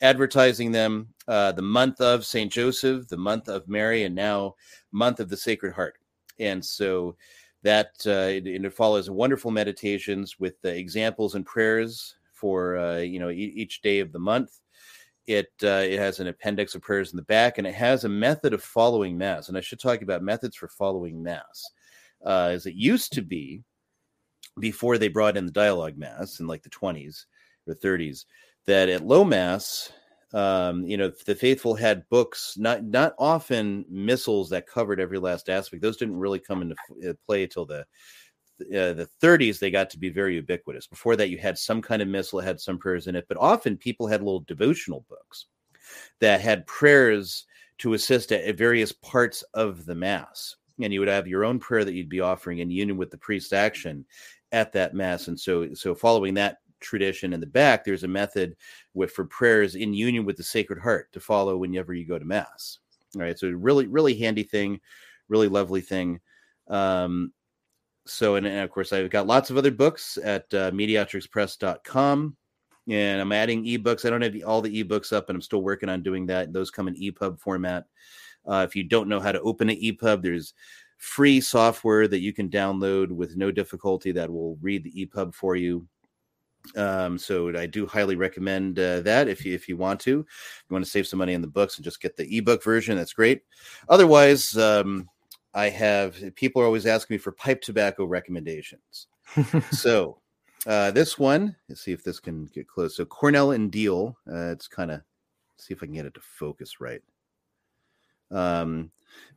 advertising 0.00 0.72
them 0.72 1.08
uh, 1.28 1.52
the 1.52 1.62
month 1.62 2.00
of 2.00 2.24
Saint 2.24 2.52
Joseph, 2.52 3.08
the 3.08 3.16
month 3.16 3.48
of 3.48 3.68
Mary, 3.68 4.04
and 4.04 4.14
now 4.14 4.54
month 4.92 5.20
of 5.20 5.28
the 5.28 5.36
Sacred 5.36 5.72
Heart. 5.72 5.98
And 6.38 6.64
so 6.64 7.16
that 7.62 7.94
uh, 8.06 8.28
it, 8.30 8.46
it 8.46 8.72
follows 8.74 9.10
wonderful 9.10 9.50
meditations 9.50 10.38
with 10.38 10.60
the 10.60 10.76
examples 10.76 11.34
and 11.34 11.46
prayers 11.46 12.16
for 12.32 12.76
uh, 12.76 12.98
you 12.98 13.18
know 13.18 13.30
e- 13.30 13.52
each 13.56 13.80
day 13.82 14.00
of 14.00 14.12
the 14.12 14.18
month. 14.18 14.60
It 15.26 15.52
uh, 15.62 15.82
it 15.88 15.98
has 15.98 16.20
an 16.20 16.26
appendix 16.26 16.74
of 16.74 16.82
prayers 16.82 17.12
in 17.12 17.16
the 17.16 17.22
back, 17.22 17.56
and 17.56 17.66
it 17.66 17.74
has 17.74 18.04
a 18.04 18.08
method 18.08 18.52
of 18.52 18.62
following 18.62 19.16
mass. 19.16 19.48
And 19.48 19.56
I 19.56 19.62
should 19.62 19.80
talk 19.80 20.02
about 20.02 20.22
methods 20.22 20.56
for 20.56 20.68
following 20.68 21.22
mass, 21.22 21.70
uh, 22.24 22.50
as 22.52 22.66
it 22.66 22.74
used 22.74 23.14
to 23.14 23.22
be 23.22 23.62
before 24.60 24.98
they 24.98 25.08
brought 25.08 25.36
in 25.36 25.46
the 25.46 25.52
dialogue 25.52 25.96
mass 25.96 26.40
in 26.40 26.46
like 26.46 26.62
the 26.62 26.70
20s 26.70 27.24
or 27.66 27.74
30s. 27.74 28.24
That 28.66 28.88
at 28.88 29.06
low 29.06 29.24
mass, 29.24 29.92
um, 30.32 30.84
you 30.84 30.96
know, 30.96 31.12
the 31.26 31.34
faithful 31.34 31.74
had 31.74 32.08
books, 32.08 32.54
not 32.56 32.82
not 32.82 33.14
often 33.18 33.84
missals 33.88 34.50
that 34.50 34.66
covered 34.66 34.98
every 34.98 35.18
last 35.18 35.48
aspect. 35.48 35.82
Those 35.82 35.96
didn't 35.96 36.16
really 36.16 36.38
come 36.38 36.62
into 36.62 36.74
uh, 37.08 37.12
play 37.26 37.44
until 37.44 37.66
the 37.66 37.80
uh, 38.60 38.94
the 38.94 39.08
30s. 39.22 39.58
They 39.58 39.70
got 39.70 39.90
to 39.90 39.98
be 39.98 40.08
very 40.08 40.36
ubiquitous. 40.36 40.86
Before 40.86 41.14
that, 41.16 41.30
you 41.30 41.38
had 41.38 41.58
some 41.58 41.82
kind 41.82 42.00
of 42.00 42.08
missal, 42.08 42.40
had 42.40 42.60
some 42.60 42.78
prayers 42.78 43.06
in 43.06 43.16
it, 43.16 43.26
but 43.28 43.36
often 43.38 43.76
people 43.76 44.06
had 44.06 44.22
little 44.22 44.40
devotional 44.40 45.04
books 45.08 45.46
that 46.20 46.40
had 46.40 46.66
prayers 46.66 47.46
to 47.78 47.94
assist 47.94 48.32
at, 48.32 48.44
at 48.44 48.56
various 48.56 48.92
parts 48.92 49.42
of 49.54 49.84
the 49.86 49.94
mass. 49.94 50.56
And 50.80 50.92
you 50.92 50.98
would 51.00 51.08
have 51.08 51.28
your 51.28 51.44
own 51.44 51.60
prayer 51.60 51.84
that 51.84 51.94
you'd 51.94 52.08
be 52.08 52.20
offering 52.20 52.58
in 52.58 52.70
union 52.70 52.96
with 52.96 53.10
the 53.10 53.18
priest's 53.18 53.52
action 53.52 54.04
at 54.54 54.72
that 54.72 54.94
mass. 54.94 55.28
And 55.28 55.38
so, 55.38 55.74
so 55.74 55.94
following 55.94 56.34
that 56.34 56.58
tradition 56.80 57.32
in 57.32 57.40
the 57.40 57.46
back, 57.46 57.84
there's 57.84 58.04
a 58.04 58.08
method 58.08 58.56
with 58.94 59.10
for 59.10 59.24
prayers 59.24 59.74
in 59.74 59.92
union 59.92 60.24
with 60.24 60.36
the 60.36 60.44
Sacred 60.44 60.78
Heart 60.78 61.12
to 61.12 61.20
follow 61.20 61.56
whenever 61.56 61.92
you 61.92 62.06
go 62.06 62.18
to 62.18 62.24
mass. 62.24 62.78
All 63.16 63.22
right, 63.22 63.38
so 63.38 63.48
really, 63.50 63.86
really 63.86 64.14
handy 64.14 64.44
thing, 64.44 64.80
really 65.28 65.48
lovely 65.48 65.80
thing. 65.80 66.20
Um, 66.68 67.32
so, 68.06 68.36
and, 68.36 68.46
and 68.46 68.60
of 68.60 68.70
course, 68.70 68.92
I've 68.92 69.10
got 69.10 69.26
lots 69.26 69.50
of 69.50 69.56
other 69.56 69.70
books 69.70 70.18
at 70.22 70.52
uh, 70.54 70.70
mediatrixpress.com. 70.70 72.36
And 72.86 73.20
I'm 73.20 73.32
adding 73.32 73.64
ebooks. 73.64 74.04
I 74.04 74.10
don't 74.10 74.20
have 74.20 74.36
all 74.46 74.60
the 74.60 74.84
ebooks 74.84 75.10
up, 75.10 75.30
and 75.30 75.36
I'm 75.36 75.42
still 75.42 75.62
working 75.62 75.88
on 75.88 76.02
doing 76.02 76.26
that. 76.26 76.52
Those 76.52 76.70
come 76.70 76.86
in 76.86 76.94
EPUB 76.96 77.40
format. 77.40 77.86
Uh, 78.46 78.66
if 78.68 78.76
you 78.76 78.84
don't 78.84 79.08
know 79.08 79.20
how 79.20 79.32
to 79.32 79.40
open 79.40 79.70
an 79.70 79.80
EPUB, 79.80 80.20
there's 80.22 80.52
free 80.98 81.40
software 81.40 82.08
that 82.08 82.20
you 82.20 82.32
can 82.32 82.48
download 82.48 83.10
with 83.10 83.36
no 83.36 83.50
difficulty 83.50 84.12
that 84.12 84.30
will 84.30 84.56
read 84.60 84.84
the 84.84 85.06
EPUB 85.06 85.34
for 85.34 85.56
you. 85.56 85.86
Um, 86.76 87.18
so 87.18 87.54
I 87.56 87.66
do 87.66 87.86
highly 87.86 88.16
recommend 88.16 88.78
uh, 88.78 89.00
that 89.02 89.28
if 89.28 89.44
you 89.44 89.54
if 89.54 89.68
you 89.68 89.76
want 89.76 90.00
to, 90.00 90.20
if 90.20 90.64
you 90.68 90.74
want 90.74 90.84
to 90.84 90.90
save 90.90 91.06
some 91.06 91.18
money 91.18 91.34
on 91.34 91.42
the 91.42 91.46
books 91.46 91.76
and 91.76 91.84
just 91.84 92.00
get 92.00 92.16
the 92.16 92.38
ebook 92.38 92.64
version, 92.64 92.96
that's 92.96 93.12
great. 93.12 93.42
Otherwise, 93.88 94.56
um, 94.56 95.08
I 95.52 95.68
have 95.68 96.16
people 96.36 96.62
are 96.62 96.64
always 96.64 96.86
asking 96.86 97.14
me 97.14 97.18
for 97.18 97.32
pipe 97.32 97.60
tobacco 97.60 98.06
recommendations. 98.06 99.08
so 99.72 100.18
uh, 100.66 100.90
this 100.90 101.18
one, 101.18 101.54
let's 101.68 101.82
see 101.82 101.92
if 101.92 102.02
this 102.02 102.18
can 102.18 102.46
get 102.46 102.66
close. 102.66 102.96
So 102.96 103.04
Cornell 103.04 103.52
and 103.52 103.70
Diehl, 103.70 104.14
uh, 104.30 104.52
it's 104.52 104.66
kind 104.66 104.90
of 104.90 105.02
see 105.58 105.74
if 105.74 105.82
I 105.82 105.86
can 105.86 105.94
get 105.94 106.06
it 106.06 106.14
to 106.14 106.20
focus 106.20 106.80
right. 106.80 107.02
Um, 108.30 108.90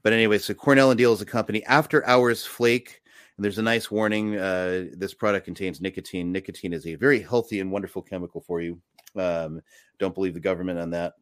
but 0.04 0.14
anyway, 0.14 0.38
so 0.38 0.54
Cornell 0.54 0.92
and 0.92 1.00
Diehl 1.00 1.14
is 1.14 1.22
a 1.22 1.26
company. 1.26 1.64
After 1.66 2.06
Hours 2.06 2.46
Flake, 2.46 3.02
and 3.38 3.44
there's 3.44 3.60
a 3.60 3.64
nice 3.64 3.92
warning. 3.92 4.36
Uh, 4.36 4.86
this 4.94 5.14
product 5.14 5.46
contains 5.46 5.80
nicotine. 5.80 6.32
Nicotine 6.32 6.74
is 6.74 6.88
a 6.88 6.96
very 6.96 7.22
healthy 7.22 7.60
and 7.60 7.72
wonderful 7.72 8.02
chemical 8.02 8.42
for 8.42 8.62
you. 8.62 8.82
Um, 9.16 9.62
don't 10.00 10.16
believe 10.16 10.34
the 10.34 10.40
government 10.40 10.80
on 10.80 10.90
that. 10.92 11.14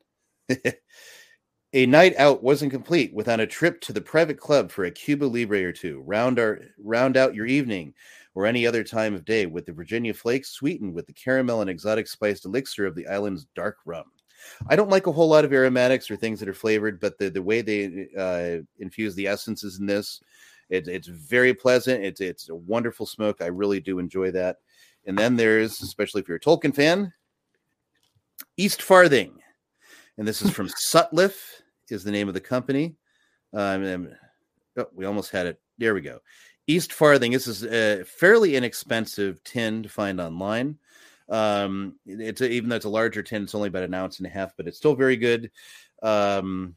a 1.73 1.85
night 1.85 2.15
out 2.17 2.41
wasn't 2.41 2.71
complete 2.71 3.13
without 3.13 3.41
a 3.41 3.47
trip 3.47 3.81
to 3.81 3.93
the 3.93 4.01
private 4.01 4.39
club 4.39 4.71
for 4.71 4.85
a 4.85 4.91
Cuba 4.91 5.25
Libre 5.25 5.63
or 5.63 5.73
two. 5.73 6.01
Round 6.05 6.39
our 6.39 6.61
round 6.81 7.17
out 7.17 7.35
your 7.35 7.45
evening 7.45 7.93
or 8.33 8.45
any 8.45 8.65
other 8.65 8.83
time 8.83 9.13
of 9.13 9.25
day 9.25 9.45
with 9.45 9.65
the 9.65 9.73
Virginia 9.73 10.13
Flakes 10.13 10.51
sweetened 10.51 10.93
with 10.93 11.07
the 11.07 11.13
caramel 11.13 11.61
and 11.61 11.69
exotic 11.69 12.07
spiced 12.07 12.45
elixir 12.45 12.85
of 12.85 12.95
the 12.95 13.07
island's 13.07 13.45
dark 13.55 13.77
rum. 13.85 14.05
I 14.67 14.75
don't 14.75 14.89
like 14.89 15.07
a 15.07 15.11
whole 15.11 15.27
lot 15.27 15.45
of 15.45 15.53
aromatics 15.53 16.09
or 16.09 16.15
things 16.15 16.39
that 16.39 16.49
are 16.49 16.53
flavored, 16.53 16.99
but 16.99 17.17
the 17.17 17.29
the 17.29 17.41
way 17.41 17.61
they 17.61 18.07
uh, 18.17 18.63
infuse 18.79 19.15
the 19.15 19.27
essences 19.27 19.79
in 19.79 19.85
this, 19.85 20.21
it, 20.69 20.87
it's 20.87 21.07
very 21.07 21.53
pleasant. 21.53 22.03
It's 22.03 22.21
it's 22.21 22.49
a 22.49 22.55
wonderful 22.55 23.05
smoke. 23.05 23.41
I 23.41 23.47
really 23.47 23.79
do 23.79 23.99
enjoy 23.99 24.31
that. 24.31 24.57
And 25.05 25.17
then 25.17 25.35
there's, 25.35 25.81
especially 25.81 26.21
if 26.21 26.27
you're 26.27 26.37
a 26.37 26.39
Tolkien 26.39 26.73
fan, 26.73 27.13
East 28.57 28.81
Farthing, 28.81 29.39
and 30.17 30.27
this 30.27 30.41
is 30.41 30.51
from 30.51 30.67
Sutliff 30.91 31.35
is 31.89 32.03
the 32.03 32.11
name 32.11 32.27
of 32.27 32.33
the 32.33 32.41
company. 32.41 32.95
Um, 33.53 34.09
oh, 34.77 34.87
we 34.93 35.05
almost 35.05 35.31
had 35.31 35.45
it. 35.45 35.59
There 35.77 35.93
we 35.93 36.01
go. 36.01 36.19
East 36.67 36.93
Farthing. 36.93 37.31
This 37.31 37.47
is 37.47 37.63
a 37.63 38.03
fairly 38.05 38.55
inexpensive 38.55 39.43
tin 39.43 39.83
to 39.83 39.89
find 39.89 40.19
online. 40.19 40.79
Um, 41.29 41.95
it's 42.05 42.41
a, 42.41 42.49
even 42.49 42.69
though 42.69 42.75
it's 42.75 42.85
a 42.85 42.89
larger 42.89 43.23
tin, 43.23 43.43
it's 43.43 43.55
only 43.55 43.67
about 43.67 43.83
an 43.83 43.93
ounce 43.93 44.19
and 44.19 44.27
a 44.27 44.29
half, 44.29 44.55
but 44.55 44.67
it's 44.67 44.77
still 44.77 44.95
very 44.95 45.17
good. 45.17 45.51
Um, 46.03 46.75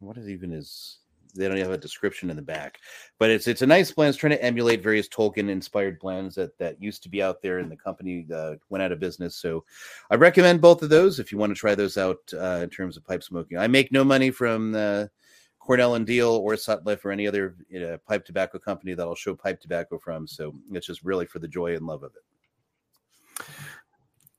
what 0.00 0.18
is 0.18 0.28
even 0.28 0.52
is 0.52 0.98
they 1.34 1.46
don't 1.48 1.58
have 1.58 1.70
a 1.70 1.78
description 1.78 2.30
in 2.30 2.36
the 2.36 2.42
back, 2.42 2.78
but 3.18 3.30
it's 3.30 3.46
it's 3.46 3.62
a 3.62 3.66
nice 3.66 3.90
blend. 3.90 4.10
It's 4.10 4.18
trying 4.18 4.32
to 4.32 4.42
emulate 4.42 4.82
various 4.82 5.08
Tolkien 5.08 5.48
inspired 5.48 5.98
blends 5.98 6.34
that 6.34 6.56
that 6.58 6.82
used 6.82 7.02
to 7.04 7.08
be 7.08 7.22
out 7.22 7.42
there, 7.42 7.58
and 7.58 7.70
the 7.70 7.76
company 7.76 8.26
uh, 8.34 8.54
went 8.70 8.82
out 8.82 8.92
of 8.92 9.00
business. 9.00 9.36
So 9.36 9.64
I 10.10 10.16
recommend 10.16 10.60
both 10.60 10.82
of 10.82 10.90
those 10.90 11.18
if 11.18 11.32
you 11.32 11.38
want 11.38 11.50
to 11.50 11.58
try 11.58 11.74
those 11.74 11.96
out 11.96 12.18
uh, 12.34 12.60
in 12.62 12.70
terms 12.70 12.96
of 12.96 13.04
pipe 13.04 13.22
smoking. 13.22 13.58
I 13.58 13.66
make 13.66 13.92
no 13.92 14.04
money 14.04 14.30
from 14.30 14.72
the 14.72 15.10
Cornell 15.58 15.96
and 15.96 16.06
Diehl 16.06 16.38
or 16.38 16.54
Sutliff 16.54 17.04
or 17.04 17.10
any 17.10 17.26
other 17.26 17.56
you 17.68 17.80
know, 17.80 17.98
pipe 17.98 18.24
tobacco 18.24 18.58
company 18.58 18.94
that 18.94 19.02
I'll 19.02 19.14
show 19.14 19.34
pipe 19.34 19.60
tobacco 19.60 19.98
from. 19.98 20.26
So 20.26 20.54
it's 20.72 20.86
just 20.86 21.04
really 21.04 21.26
for 21.26 21.40
the 21.40 21.48
joy 21.48 21.76
and 21.76 21.86
love 21.86 22.02
of 22.02 22.12
it. 22.14 22.22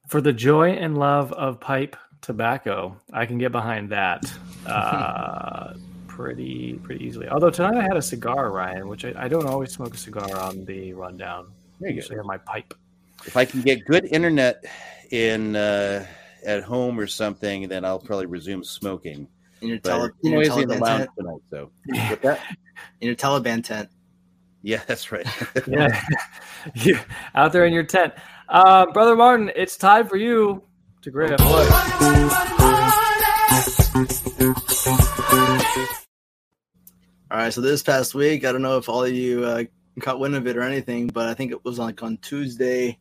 For 0.07 0.21
the 0.21 0.33
joy 0.33 0.71
and 0.71 0.97
love 0.97 1.31
of 1.33 1.59
pipe 1.59 1.95
tobacco, 2.21 2.97
I 3.13 3.25
can 3.25 3.37
get 3.37 3.51
behind 3.51 3.89
that 3.91 4.23
uh, 4.65 5.73
pretty 6.07 6.73
pretty 6.83 7.05
easily. 7.05 7.27
Although 7.29 7.51
tonight 7.51 7.77
I 7.77 7.83
had 7.83 7.95
a 7.95 8.01
cigar, 8.01 8.51
Ryan, 8.51 8.87
which 8.87 9.05
I, 9.05 9.13
I 9.15 9.27
don't 9.27 9.45
always 9.45 9.71
smoke 9.71 9.93
a 9.93 9.97
cigar 9.97 10.35
on 10.37 10.65
the 10.65 10.93
rundown. 10.93 11.51
There 11.79 11.89
you 11.89 11.93
I 11.93 11.97
usually 11.97 12.17
have 12.17 12.25
my 12.25 12.37
pipe. 12.37 12.73
If 13.25 13.37
I 13.37 13.45
can 13.45 13.61
get 13.61 13.85
good 13.85 14.05
internet 14.05 14.63
in 15.11 15.55
uh, 15.55 16.05
at 16.45 16.63
home 16.63 16.99
or 16.99 17.07
something, 17.07 17.67
then 17.67 17.85
I'll 17.85 17.99
probably 17.99 18.25
resume 18.25 18.63
smoking. 18.63 19.27
In 19.61 19.67
your 19.69 19.79
But 19.79 19.89
tele- 19.89 20.09
in 20.23 20.31
your 20.31 20.43
noisy 20.43 20.61
in 20.61 20.67
the 20.69 20.77
lounge 20.77 20.99
tent? 20.99 21.09
tonight, 21.17 21.41
so 21.51 21.71
with 22.09 22.21
that, 22.21 22.39
in 23.01 23.07
your 23.07 23.15
Taliban 23.15 23.63
tent. 23.63 23.89
Yeah, 24.61 24.81
that's 24.87 25.11
right. 25.11 25.25
yeah, 25.67 26.01
you 26.75 26.97
out 27.35 27.53
there 27.53 27.65
in 27.65 27.73
your 27.73 27.83
tent, 27.83 28.13
uh, 28.49 28.85
brother 28.87 29.15
Martin. 29.15 29.51
It's 29.55 29.77
time 29.77 30.07
for 30.07 30.17
you 30.17 30.63
to 31.01 31.11
grab. 31.11 31.39
All 37.31 37.37
right, 37.37 37.53
so 37.53 37.61
this 37.61 37.83
past 37.83 38.15
week, 38.15 38.43
I 38.43 38.51
don't 38.51 38.63
know 38.63 38.77
if 38.77 38.89
all 38.89 39.03
of 39.03 39.13
you 39.13 39.45
uh, 39.45 39.63
caught 39.99 40.19
wind 40.19 40.35
of 40.35 40.47
it 40.47 40.57
or 40.57 40.63
anything, 40.63 41.07
but 41.07 41.27
I 41.27 41.33
think 41.33 41.51
it 41.51 41.63
was 41.63 41.77
like 41.77 42.01
on 42.01 42.17
Tuesday 42.17 42.97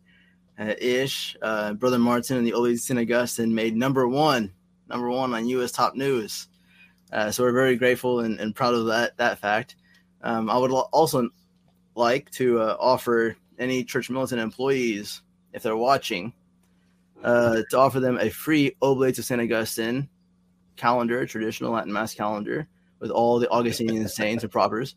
uh, 0.59 0.75
ish. 0.79 1.37
Uh, 1.41 1.73
Brother 1.73 1.99
Martin 1.99 2.37
and 2.37 2.47
the 2.47 2.53
Old 2.53 2.79
St. 2.79 2.99
Augustine 2.99 3.55
made 3.55 3.77
number 3.77 4.07
one, 4.07 4.53
number 4.89 5.09
one 5.09 5.33
on 5.33 5.49
U.S. 5.49 5.73
top 5.73 5.95
news. 5.95 6.49
Uh, 7.13 7.31
so 7.31 7.43
we're 7.43 7.53
very 7.53 7.77
grateful 7.77 8.21
and, 8.21 8.39
and 8.39 8.55
proud 8.55 8.75
of 8.75 8.87
that 8.87 9.17
that 9.17 9.39
fact. 9.39 9.77
Um, 10.21 10.51
I 10.51 10.59
would 10.59 10.71
also 10.71 11.31
like 11.95 12.31
to 12.33 12.61
uh, 12.61 12.77
offer 12.79 13.37
any 13.59 13.85
church 13.85 14.11
militant 14.11 14.41
employees, 14.41 15.23
if 15.53 15.63
they're 15.63 15.77
watching, 15.77 16.33
uh, 17.23 17.63
to 17.71 17.79
offer 17.79 18.01
them 18.01 18.19
a 18.19 18.31
free 18.31 18.75
Oblates 18.81 19.19
of 19.19 19.25
St. 19.25 19.41
Augustine 19.41 20.09
calendar, 20.77 21.25
traditional 21.27 21.73
Latin 21.73 21.93
Mass 21.93 22.15
calendar 22.15 22.69
with 23.01 23.11
all 23.11 23.39
the 23.39 23.51
Augustinian 23.51 24.09
saints 24.09 24.45
and 24.45 24.53
propers. 24.53 24.95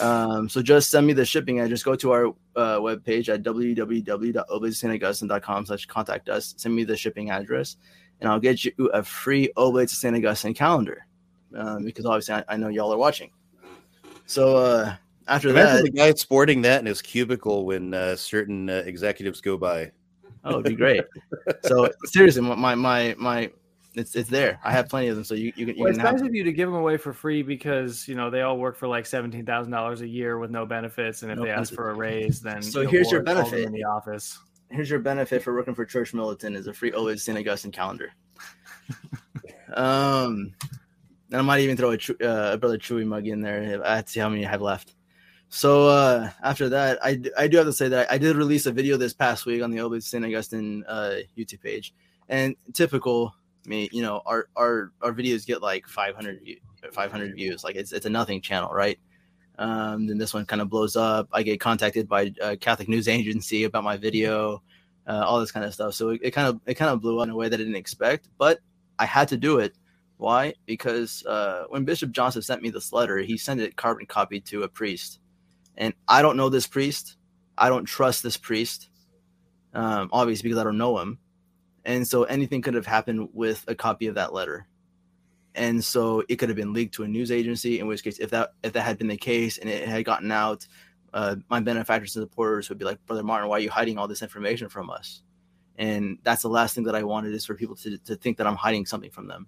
Um, 0.00 0.48
so 0.48 0.62
just 0.62 0.90
send 0.90 1.06
me 1.06 1.12
the 1.14 1.24
shipping 1.24 1.60
address. 1.60 1.70
Just 1.70 1.84
go 1.84 1.94
to 1.96 2.12
our 2.12 2.26
uh, 2.56 2.78
webpage 2.78 3.28
at 3.28 3.42
www.oblatesofsaintAugustine.com 3.42 5.66
slash 5.66 5.86
contact 5.86 6.28
us. 6.28 6.54
Send 6.56 6.74
me 6.74 6.82
the 6.84 6.96
shipping 6.96 7.30
address, 7.30 7.76
and 8.20 8.28
I'll 8.30 8.40
get 8.40 8.64
you 8.64 8.72
a 8.92 9.02
free 9.02 9.50
Oblates 9.56 9.92
of 9.92 9.98
St. 9.98 10.16
Augustine 10.16 10.54
calendar 10.54 11.06
um, 11.56 11.84
because 11.84 12.04
obviously 12.04 12.34
I, 12.34 12.44
I 12.48 12.56
know 12.56 12.68
y'all 12.68 12.92
are 12.92 12.98
watching. 12.98 13.30
So 14.26 14.58
uh, 14.58 14.96
after 15.28 15.50
Imagine 15.50 15.76
that, 15.76 15.82
the 15.84 15.90
guy 15.90 16.12
sporting 16.14 16.62
that 16.62 16.80
in 16.80 16.86
his 16.86 17.02
cubicle 17.02 17.66
when 17.66 17.94
uh, 17.94 18.16
certain 18.16 18.68
uh, 18.70 18.82
executives 18.86 19.40
go 19.40 19.56
by. 19.56 19.92
Oh, 20.44 20.60
it'd 20.60 20.64
be 20.64 20.74
great. 20.74 21.04
so 21.64 21.90
seriously, 22.04 22.42
my 22.42 22.74
my 22.74 23.14
my, 23.18 23.50
it's 23.94 24.14
it's 24.14 24.30
there. 24.30 24.58
I 24.64 24.72
have 24.72 24.88
plenty 24.88 25.08
of 25.08 25.16
them, 25.16 25.24
so 25.24 25.34
you 25.34 25.52
you 25.56 25.66
can. 25.66 25.76
You 25.76 25.82
Well, 25.82 25.90
it's 25.90 25.98
can 25.98 26.06
have 26.06 26.14
nice 26.20 26.28
of 26.28 26.34
you 26.34 26.44
to 26.44 26.52
give 26.52 26.68
them 26.68 26.78
away 26.78 26.96
for 26.96 27.12
free 27.12 27.42
because 27.42 28.08
you 28.08 28.14
know 28.14 28.30
they 28.30 28.42
all 28.42 28.58
work 28.58 28.76
for 28.76 28.88
like 28.88 29.04
seventeen 29.04 29.44
thousand 29.44 29.72
dollars 29.72 30.00
a 30.00 30.08
year 30.08 30.38
with 30.38 30.50
no 30.50 30.64
benefits, 30.64 31.22
and 31.22 31.32
if 31.32 31.38
No 31.38 31.44
they 31.44 31.50
ask 31.50 31.74
for 31.74 31.90
a 31.90 31.94
raise, 31.94 32.40
then 32.40 32.62
So 32.62 32.86
here's 32.86 33.10
your 33.10 33.22
board 33.22 33.36
all 33.36 33.42
them 33.44 33.50
benefit. 33.50 33.66
in 33.66 33.72
the 33.72 33.84
office. 33.84 34.38
here's 34.70 34.88
your 34.88 35.00
benefit 35.00 35.42
for 35.42 35.54
working 35.54 35.74
for 35.74 35.84
Church 35.84 36.14
Militant 36.14 36.56
is 36.56 36.66
a 36.66 36.72
free 36.72 36.92
Ovid 36.92 37.20
St. 37.20 37.36
Augustine 37.38 37.72
calendar. 37.72 38.12
um, 39.74 40.54
and 41.30 41.40
I 41.40 41.42
might 41.42 41.60
even 41.60 41.76
throw 41.76 41.92
a, 41.92 41.94
uh, 41.94 42.54
a 42.54 42.58
brother 42.58 42.78
Chewy 42.78 43.06
mug 43.06 43.26
in 43.26 43.40
there. 43.40 43.82
I 43.84 43.96
have 43.96 44.06
to 44.06 44.10
see 44.10 44.20
how 44.20 44.28
many 44.28 44.46
I 44.46 44.50
have 44.50 44.62
left. 44.62 44.94
So 45.50 45.88
uh, 45.88 46.30
after 46.42 46.68
that, 46.68 46.98
I, 47.02 47.20
I 47.36 47.48
do 47.48 47.56
have 47.56 47.66
to 47.66 47.72
say 47.72 47.88
that 47.88 48.10
I 48.10 48.18
did 48.18 48.36
release 48.36 48.66
a 48.66 48.72
video 48.72 48.96
this 48.96 49.14
past 49.14 49.46
week 49.46 49.62
on 49.62 49.70
the 49.70 49.80
Ovid 49.80 50.04
St. 50.04 50.24
Augustine 50.24 50.84
uh, 50.86 51.16
YouTube 51.36 51.62
page, 51.62 51.94
and 52.28 52.54
typical 52.74 53.34
me, 53.68 53.88
you 53.92 54.02
know, 54.02 54.22
our 54.26 54.48
our 54.56 54.92
our 55.02 55.12
videos 55.12 55.46
get 55.46 55.62
like 55.62 55.86
500 55.86 56.42
view, 56.42 56.56
500 56.92 57.34
views. 57.34 57.62
Like 57.64 57.76
it's 57.76 57.92
it's 57.92 58.06
a 58.06 58.10
nothing 58.10 58.40
channel, 58.40 58.70
right? 58.72 58.98
Um, 59.58 60.06
then 60.06 60.18
this 60.18 60.34
one 60.34 60.46
kind 60.46 60.62
of 60.62 60.68
blows 60.68 60.96
up. 60.96 61.28
I 61.32 61.42
get 61.42 61.60
contacted 61.60 62.08
by 62.08 62.32
a 62.40 62.56
Catholic 62.56 62.88
news 62.88 63.08
agency 63.08 63.64
about 63.64 63.84
my 63.84 63.96
video, 63.96 64.62
uh, 65.06 65.24
all 65.26 65.40
this 65.40 65.50
kind 65.52 65.66
of 65.66 65.74
stuff. 65.74 65.94
So 65.94 66.10
it, 66.10 66.20
it 66.22 66.30
kind 66.32 66.48
of 66.48 66.60
it 66.66 66.74
kind 66.74 66.90
of 66.90 67.00
blew 67.00 67.18
up 67.18 67.24
in 67.24 67.30
a 67.30 67.36
way 67.36 67.48
that 67.48 67.56
I 67.56 67.58
didn't 67.58 67.76
expect, 67.76 68.28
but 68.38 68.60
I 68.98 69.06
had 69.06 69.28
to 69.28 69.36
do 69.36 69.58
it. 69.58 69.74
Why? 70.16 70.54
Because 70.66 71.24
uh, 71.26 71.64
when 71.68 71.84
Bishop 71.84 72.10
Johnson 72.10 72.42
sent 72.42 72.62
me 72.62 72.70
this 72.70 72.92
letter, 72.92 73.18
he 73.18 73.36
sent 73.36 73.60
it 73.60 73.76
carbon 73.76 74.06
copied 74.06 74.44
to 74.46 74.64
a 74.64 74.68
priest, 74.68 75.20
and 75.78 75.94
I 76.06 76.20
don't 76.20 76.36
know 76.36 76.50
this 76.50 76.66
priest. 76.66 77.16
I 77.56 77.70
don't 77.70 77.86
trust 77.86 78.22
this 78.22 78.36
priest, 78.36 78.90
um, 79.72 80.10
obviously 80.12 80.48
because 80.48 80.60
I 80.60 80.64
don't 80.64 80.76
know 80.76 80.98
him, 80.98 81.18
and 81.86 82.06
so 82.06 82.24
anything 82.24 82.60
could 82.60 82.74
have 82.74 82.86
happened 82.86 83.30
with 83.32 83.64
a 83.66 83.74
copy 83.74 84.08
of 84.08 84.16
that 84.16 84.34
letter 84.34 84.68
and 85.58 85.84
so 85.84 86.22
it 86.28 86.36
could 86.36 86.48
have 86.48 86.56
been 86.56 86.72
leaked 86.72 86.94
to 86.94 87.02
a 87.02 87.08
news 87.08 87.30
agency. 87.30 87.80
In 87.80 87.86
which 87.86 88.02
case, 88.02 88.18
if 88.18 88.30
that 88.30 88.52
if 88.62 88.72
that 88.72 88.82
had 88.82 88.96
been 88.96 89.08
the 89.08 89.16
case 89.16 89.58
and 89.58 89.68
it 89.68 89.86
had 89.86 90.04
gotten 90.04 90.30
out, 90.30 90.66
uh, 91.12 91.36
my 91.50 91.60
benefactors 91.60 92.16
and 92.16 92.22
supporters 92.22 92.68
would 92.68 92.78
be 92.78 92.84
like, 92.84 93.04
"Brother 93.06 93.24
Martin, 93.24 93.48
why 93.48 93.56
are 93.56 93.60
you 93.60 93.70
hiding 93.70 93.98
all 93.98 94.08
this 94.08 94.22
information 94.22 94.68
from 94.68 94.88
us?" 94.88 95.22
And 95.76 96.18
that's 96.22 96.42
the 96.42 96.48
last 96.48 96.74
thing 96.74 96.84
that 96.84 96.94
I 96.94 97.02
wanted 97.02 97.34
is 97.34 97.44
for 97.44 97.54
people 97.54 97.76
to, 97.76 97.98
to 97.98 98.16
think 98.16 98.38
that 98.38 98.46
I'm 98.46 98.56
hiding 98.56 98.86
something 98.86 99.10
from 99.10 99.26
them. 99.28 99.46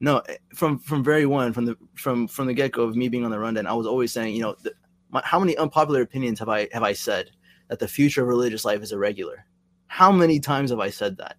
No, 0.00 0.18
eh, 0.18 0.36
from 0.54 0.78
from 0.78 1.04
very 1.04 1.26
one 1.26 1.52
from 1.52 1.66
the 1.66 1.76
from 1.94 2.26
from 2.26 2.46
the 2.46 2.54
get 2.54 2.72
go 2.72 2.82
of 2.82 2.96
me 2.96 3.08
being 3.08 3.24
on 3.24 3.30
the 3.30 3.38
rundown, 3.38 3.66
I 3.66 3.74
was 3.74 3.86
always 3.86 4.12
saying, 4.12 4.34
you 4.34 4.42
know, 4.42 4.56
the, 4.62 4.72
my, 5.14 5.22
how 5.24 5.40
many 5.40 5.56
unpopular 5.56 6.02
opinions 6.02 6.38
have 6.40 6.50
I 6.50 6.68
have 6.72 6.82
I 6.82 6.92
said 6.92 7.30
that 7.68 7.78
the 7.78 7.88
future 7.88 8.20
of 8.20 8.28
religious 8.28 8.66
life 8.66 8.82
is 8.82 8.92
irregular? 8.92 9.46
How 9.86 10.12
many 10.12 10.38
times 10.40 10.70
have 10.70 10.80
I 10.80 10.90
said 10.90 11.16
that? 11.16 11.36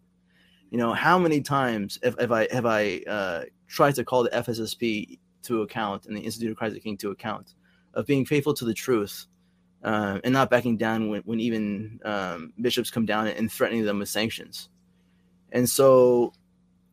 you 0.76 0.78
know 0.78 0.94
how 0.94 1.18
many 1.18 1.40
times 1.40 1.98
have, 2.04 2.20
have 2.20 2.34
i 2.34 2.48
have 2.52 2.66
i 2.66 3.02
uh, 3.08 3.44
tried 3.68 3.96
to 3.96 4.04
call 4.04 4.24
the 4.24 4.30
fssp 4.30 5.18
to 5.42 5.62
account 5.62 6.06
and 6.06 6.18
the 6.18 6.22
institute 6.22 6.52
of 6.52 6.58
christ 6.58 6.74
the 6.74 6.80
king 6.80 6.98
to 6.98 7.12
account 7.12 7.54
of 7.94 8.06
being 8.06 8.26
faithful 8.26 8.54
to 8.54 8.66
the 8.66 8.74
truth 8.74 9.28
uh, 9.84 10.20
and 10.24 10.34
not 10.34 10.50
backing 10.50 10.76
down 10.76 11.10
when, 11.10 11.22
when 11.22 11.40
even 11.40 12.00
um, 12.04 12.52
bishops 12.60 12.92
come 12.92 13.06
down 13.06 13.28
and 13.28 13.52
threatening 13.52 13.86
them 13.86 14.00
with 14.00 14.10
sanctions 14.10 14.70
and 15.52 15.70
so 15.70 16.34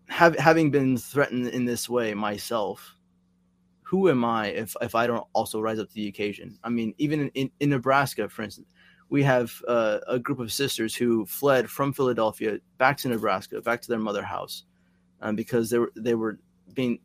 have, 0.09 0.39
having 0.39 0.71
been 0.71 0.97
threatened 0.97 1.49
in 1.49 1.65
this 1.65 1.89
way 1.89 2.15
myself 2.15 2.97
who 3.93 4.11
am 4.11 4.25
i 4.25 4.47
if, 4.47 4.75
if 4.81 4.95
i 4.95 5.07
don't 5.07 5.27
also 5.35 5.61
rise 5.61 5.79
up 5.79 5.89
to 5.89 5.95
the 5.95 6.09
occasion 6.09 6.59
i 6.65 6.69
mean 6.69 6.95
even 6.99 7.29
in, 7.35 7.51
in, 7.61 7.71
nebraska 7.71 8.29
for 8.29 8.43
instance 8.43 8.67
we 9.13 9.23
have 9.23 9.53
uh, 9.69 9.99
a 10.09 10.19
group 10.19 10.41
of 10.41 10.51
sisters 10.51 10.95
who 10.95 11.27
fled 11.27 11.69
from 11.69 11.93
Philadelphia 11.93 12.57
back 12.79 12.97
to 12.97 13.09
Nebraska, 13.09 13.61
back 13.61 13.83
to 13.83 13.89
their 13.89 13.99
mother 13.99 14.23
house, 14.23 14.65
um, 15.21 15.37
because 15.37 15.69
they 15.69 15.79
were 15.79 15.93
they 15.95 16.15
were 16.15 16.39
being 16.73 16.99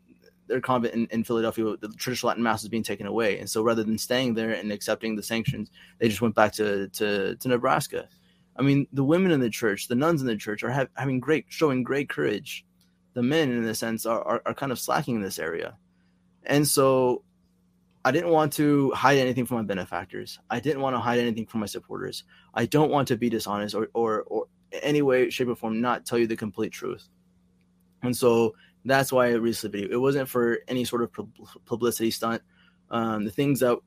their 0.47 0.61
convent 0.61 0.93
in, 0.93 1.07
in 1.07 1.26
Philadelphia, 1.26 1.76
the 1.81 1.89
traditional 1.97 2.30
Latin 2.30 2.43
mass 2.43 2.64
was 2.64 2.69
being 2.69 2.81
taken 2.81 3.07
away, 3.07 3.39
and 3.39 3.49
so 3.49 3.61
rather 3.61 3.84
than 3.84 3.97
staying 3.97 4.35
there 4.35 4.51
and 4.51 4.72
accepting 4.72 5.18
the 5.18 5.22
sanctions, 5.22 5.69
they 5.99 6.07
just 6.07 6.22
went 6.22 6.34
back 6.34 6.53
to 6.53 6.88
to, 6.89 7.35
to 7.35 7.47
Nebraska. 7.49 8.07
I 8.55 8.61
mean, 8.61 8.88
the 8.93 9.03
women 9.03 9.31
in 9.31 9.41
the 9.41 9.49
church, 9.49 9.89
the 9.89 9.95
nuns 9.95 10.22
in 10.22 10.27
the 10.27 10.38
church, 10.38 10.64
are 10.64 10.88
having 10.95 11.19
great, 11.19 11.45
showing 11.49 11.84
great 11.84 12.07
courage. 12.07 12.65
The 13.14 13.22
men, 13.22 13.51
in 13.51 13.65
a 13.65 13.76
sense, 13.76 14.05
are, 14.05 14.22
are 14.23 14.41
are 14.45 14.53
kind 14.53 14.72
of 14.72 14.80
slacking 14.80 15.15
in 15.15 15.22
this 15.22 15.39
area, 15.39 15.77
and 16.48 16.68
so 16.68 17.24
I 18.03 18.11
didn't 18.11 18.30
want 18.30 18.53
to 18.53 18.91
hide 18.91 19.18
anything 19.18 19.45
from 19.45 19.57
my 19.57 19.64
benefactors. 19.64 20.40
I 20.49 20.61
didn't 20.61 20.82
want 20.82 20.95
to 20.95 20.99
hide 20.99 21.19
anything 21.19 21.45
from 21.45 21.60
my 21.60 21.65
supporters. 21.65 22.24
I 22.53 22.65
don't 22.65 22.90
want 22.90 23.10
to 23.10 23.18
be 23.18 23.30
dishonest 23.30 23.76
or, 23.76 23.90
or, 23.94 24.22
or 24.24 24.45
any 24.72 25.02
way, 25.02 25.30
shape, 25.30 25.49
or 25.49 25.56
form 25.56 25.82
not 25.82 26.06
tell 26.06 26.18
you 26.18 26.26
the 26.26 26.38
complete 26.38 26.72
truth. 26.72 27.06
And 28.02 28.15
so 28.15 28.56
that's 28.86 29.11
why 29.11 29.28
I 29.28 29.32
released 29.32 29.61
the 29.61 29.69
video. 29.69 29.90
It 29.91 29.99
wasn't 29.99 30.30
for 30.30 30.60
any 30.69 30.86
sort 30.86 31.03
of 31.03 31.11
publicity 31.65 32.11
stunt. 32.11 32.41
Um, 32.90 33.26
the 33.26 33.32
things 33.32 33.60
that 33.60 33.78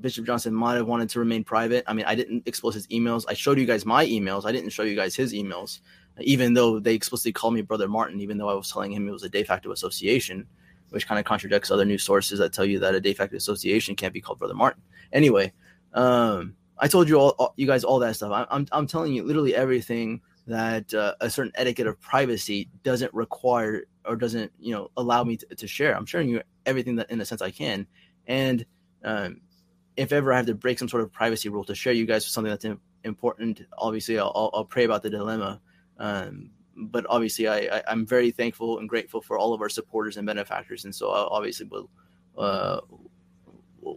Bishop 0.00 0.24
Johnson 0.24 0.54
might 0.54 0.76
have 0.76 0.86
wanted 0.86 1.08
to 1.10 1.18
remain 1.18 1.42
private. 1.42 1.82
I 1.88 1.94
mean, 1.94 2.04
I 2.06 2.14
didn't 2.14 2.46
expose 2.46 2.74
his 2.74 2.86
emails. 2.86 3.24
I 3.28 3.34
showed 3.34 3.58
you 3.58 3.66
guys 3.66 3.84
my 3.84 4.06
emails. 4.06 4.44
I 4.44 4.52
didn't 4.52 4.70
show 4.70 4.84
you 4.84 4.94
guys 4.94 5.16
his 5.16 5.32
emails, 5.32 5.80
even 6.20 6.54
though 6.54 6.78
they 6.78 6.94
explicitly 6.94 7.32
called 7.32 7.54
me 7.54 7.62
Brother 7.62 7.88
Martin, 7.88 8.20
even 8.20 8.38
though 8.38 8.48
I 8.48 8.54
was 8.54 8.70
telling 8.70 8.92
him 8.92 9.08
it 9.08 9.12
was 9.12 9.24
a 9.24 9.28
de 9.28 9.42
facto 9.42 9.72
association 9.72 10.46
which 10.90 11.06
kind 11.06 11.18
of 11.18 11.24
contradicts 11.24 11.70
other 11.70 11.84
news 11.84 12.02
sources 12.02 12.38
that 12.38 12.52
tell 12.52 12.64
you 12.64 12.78
that 12.78 12.94
a 12.94 13.00
de 13.00 13.14
facto 13.14 13.36
association 13.36 13.96
can't 13.96 14.14
be 14.14 14.20
called 14.20 14.38
Brother 14.38 14.54
Martin. 14.54 14.82
Anyway, 15.12 15.52
um, 15.94 16.54
I 16.78 16.88
told 16.88 17.08
you 17.08 17.18
all, 17.18 17.34
all, 17.38 17.54
you 17.56 17.66
guys, 17.66 17.84
all 17.84 17.98
that 17.98 18.16
stuff. 18.16 18.32
I, 18.32 18.46
I'm, 18.54 18.66
I'm 18.72 18.86
telling 18.86 19.12
you 19.12 19.24
literally 19.24 19.54
everything 19.54 20.20
that 20.46 20.92
uh, 20.94 21.14
a 21.20 21.28
certain 21.28 21.52
etiquette 21.56 21.86
of 21.86 22.00
privacy 22.00 22.68
doesn't 22.82 23.12
require 23.12 23.84
or 24.04 24.16
doesn't, 24.16 24.50
you 24.58 24.72
know, 24.72 24.90
allow 24.96 25.22
me 25.22 25.36
to, 25.36 25.46
to 25.54 25.66
share. 25.66 25.94
I'm 25.94 26.06
sharing 26.06 26.28
you 26.28 26.42
everything 26.64 26.96
that, 26.96 27.10
in 27.10 27.20
a 27.20 27.24
sense, 27.24 27.42
I 27.42 27.50
can. 27.50 27.86
And 28.26 28.64
um, 29.04 29.40
if 29.96 30.12
ever 30.12 30.32
I 30.32 30.36
have 30.36 30.46
to 30.46 30.54
break 30.54 30.78
some 30.78 30.88
sort 30.88 31.02
of 31.02 31.12
privacy 31.12 31.48
rule 31.48 31.64
to 31.64 31.74
share 31.74 31.92
you 31.92 32.06
guys 32.06 32.24
something 32.26 32.50
that's 32.50 32.64
important, 33.04 33.60
obviously 33.76 34.18
I'll, 34.18 34.32
I'll, 34.34 34.50
I'll 34.54 34.64
pray 34.64 34.84
about 34.84 35.02
the 35.02 35.10
dilemma. 35.10 35.60
Um, 35.98 36.50
but 36.78 37.04
obviously 37.08 37.48
I, 37.48 37.78
I 37.78 37.82
I'm 37.88 38.06
very 38.06 38.30
thankful 38.30 38.78
and 38.78 38.88
grateful 38.88 39.20
for 39.20 39.38
all 39.38 39.52
of 39.52 39.60
our 39.60 39.68
supporters 39.68 40.16
and 40.16 40.26
benefactors, 40.26 40.84
and 40.84 40.94
so 40.94 41.10
I 41.10 41.20
obviously 41.20 41.66
will 41.66 41.90
uh, 42.36 42.80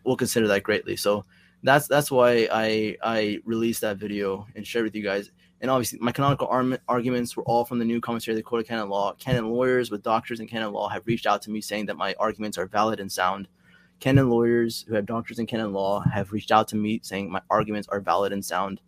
we'll 0.03 0.17
consider 0.17 0.47
that 0.47 0.63
greatly. 0.63 0.95
So 0.95 1.25
that's 1.63 1.87
that's 1.87 2.11
why 2.11 2.47
I 2.51 2.97
I 3.03 3.39
released 3.45 3.81
that 3.81 3.97
video 3.97 4.47
and 4.55 4.65
shared 4.65 4.85
with 4.85 4.95
you 4.95 5.03
guys. 5.03 5.31
And 5.61 5.69
obviously, 5.69 5.99
my 5.99 6.11
canonical 6.11 6.47
arm- 6.47 6.79
arguments 6.87 7.37
were 7.37 7.43
all 7.43 7.65
from 7.65 7.77
the 7.77 7.85
new 7.85 8.01
commentary 8.01 8.33
of 8.33 8.37
the 8.37 8.43
Code 8.43 8.61
of 8.61 8.67
Canon 8.67 8.89
Law. 8.89 9.13
Canon 9.13 9.51
lawyers 9.51 9.91
with 9.91 10.01
doctors 10.01 10.39
in 10.39 10.47
canon 10.47 10.73
law 10.73 10.89
have 10.89 11.05
reached 11.05 11.27
out 11.27 11.43
to 11.43 11.51
me 11.51 11.61
saying 11.61 11.85
that 11.85 11.97
my 11.97 12.15
arguments 12.19 12.57
are 12.57 12.65
valid 12.65 12.99
and 12.99 13.11
sound. 13.11 13.47
Canon 13.99 14.27
lawyers 14.27 14.83
who 14.87 14.95
have 14.95 15.05
doctors 15.05 15.37
in 15.37 15.45
canon 15.45 15.71
law 15.71 15.99
have 15.99 16.31
reached 16.31 16.51
out 16.51 16.67
to 16.69 16.75
me 16.75 16.99
saying 17.03 17.31
my 17.31 17.41
arguments 17.51 17.87
are 17.89 17.99
valid 17.99 18.33
and 18.33 18.43
sound. 18.43 18.81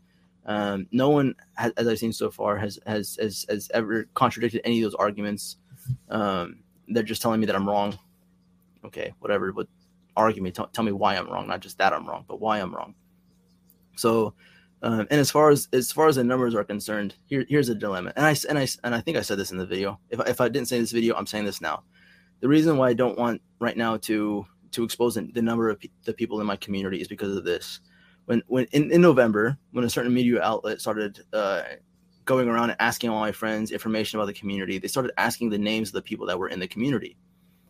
Um, 0.46 0.88
no 0.92 1.10
one, 1.10 1.36
has, 1.56 1.72
as 1.78 1.88
I've 1.88 2.00
seen 2.00 2.14
so 2.14 2.30
far, 2.30 2.58
has, 2.58 2.80
has 2.86 3.18
has 3.22 3.46
has 3.50 3.72
ever 3.74 4.06
contradicted 4.14 4.62
any 4.64 4.82
of 4.82 4.92
those 4.92 4.96
arguments. 4.96 5.58
Um, 6.10 6.64
they're 6.88 7.04
just 7.04 7.22
telling 7.22 7.40
me 7.40 7.46
that 7.46 7.56
I'm 7.56 7.68
wrong. 7.68 7.98
Okay, 8.86 9.14
whatever. 9.20 9.52
But 9.54 9.68
argue 10.16 10.42
me, 10.42 10.52
tell, 10.52 10.68
tell 10.68 10.84
me 10.84 10.92
why 10.92 11.16
I'm 11.16 11.30
wrong, 11.30 11.48
not 11.48 11.62
just 11.62 11.78
that 11.78 11.94
I'm 11.94 12.08
wrong, 12.08 12.26
but 12.28 12.40
why 12.40 12.60
I'm 12.60 12.74
wrong. 12.74 12.94
So, 13.96 14.34
um, 14.82 15.08
and 15.10 15.20
as 15.20 15.32
far 15.32 15.50
as 15.50 15.70
as 15.72 15.92
far 15.92 16.08
as 16.08 16.18
the 16.18 16.24
numbers 16.24 16.56
are 16.56 16.64
concerned, 16.64 17.16
here 17.26 17.46
here's 17.48 17.70
a 17.70 17.76
dilemma. 17.76 18.12
And 18.16 18.26
I 18.26 18.36
and 18.50 18.60
I 18.60 18.68
and 18.84 18.94
I 18.94 19.00
think 19.00 19.18
I 19.18 19.22
said 19.22 19.38
this 19.38 19.52
in 19.52 19.58
the 19.58 19.66
video. 19.66 20.00
If 20.10 20.20
if 20.28 20.42
I 20.42 20.50
didn't 20.50 20.68
say 20.68 20.80
this 20.80 20.92
video, 20.92 21.16
I'm 21.16 21.28
saying 21.28 21.46
this 21.46 21.62
now. 21.62 21.84
The 22.42 22.50
reason 22.50 22.78
why 22.78 22.90
I 22.90 22.94
don't 22.94 23.18
want 23.18 23.42
right 23.60 23.78
now 23.78 23.98
to 23.98 24.46
to 24.72 24.84
expose 24.84 25.16
the, 25.16 25.30
the 25.34 25.42
number 25.42 25.70
of 25.70 25.80
pe- 25.80 25.90
the 26.04 26.14
people 26.14 26.42
in 26.42 26.48
my 26.48 26.58
community 26.58 27.00
is 27.00 27.08
because 27.08 27.38
of 27.38 27.46
this 27.46 27.80
when 28.26 28.42
when 28.48 28.66
in, 28.72 28.92
in 28.92 29.02
November, 29.02 29.58
when 29.72 29.86
a 29.86 29.90
certain 29.90 30.14
media 30.14 30.42
outlet 30.42 30.82
started 30.82 31.20
uh, 31.34 31.64
going 32.26 32.48
around 32.48 32.70
and 32.70 32.80
asking 32.80 33.10
all 33.10 33.20
my 33.20 33.32
friends 33.32 33.72
information 33.72 34.20
about 34.20 34.28
the 34.28 34.34
community, 34.34 34.78
they 34.78 34.88
started 34.88 35.12
asking 35.18 35.50
the 35.50 35.58
names 35.58 35.90
of 35.90 35.94
the 35.94 36.02
people 36.02 36.28
that 36.28 36.40
were 36.40 36.48
in 36.48 36.60
the 36.60 36.68
community. 36.68 37.18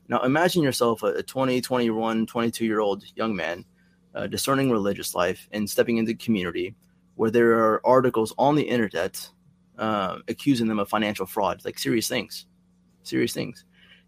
Now 0.09 0.21
imagine 0.21 0.61
yourself 0.61 1.01
a, 1.03 1.07
a 1.07 1.23
20, 1.23 1.61
21, 1.61 2.25
22 2.25 2.65
year 2.65 2.79
old 2.79 3.03
young 3.15 3.35
man 3.35 3.65
uh, 4.15 4.27
discerning 4.27 4.69
religious 4.69 5.15
life 5.15 5.47
and 5.51 5.69
stepping 5.69 5.97
into 5.97 6.13
community 6.13 6.75
where 7.15 7.31
there 7.31 7.53
are 7.53 7.85
articles 7.85 8.33
on 8.37 8.55
the 8.55 8.63
internet 8.63 9.29
uh, 9.77 10.17
accusing 10.27 10.67
them 10.67 10.79
of 10.79 10.89
financial 10.89 11.25
fraud, 11.25 11.63
like 11.65 11.79
serious 11.79 12.07
things, 12.07 12.45
serious 13.03 13.33
things. 13.33 13.65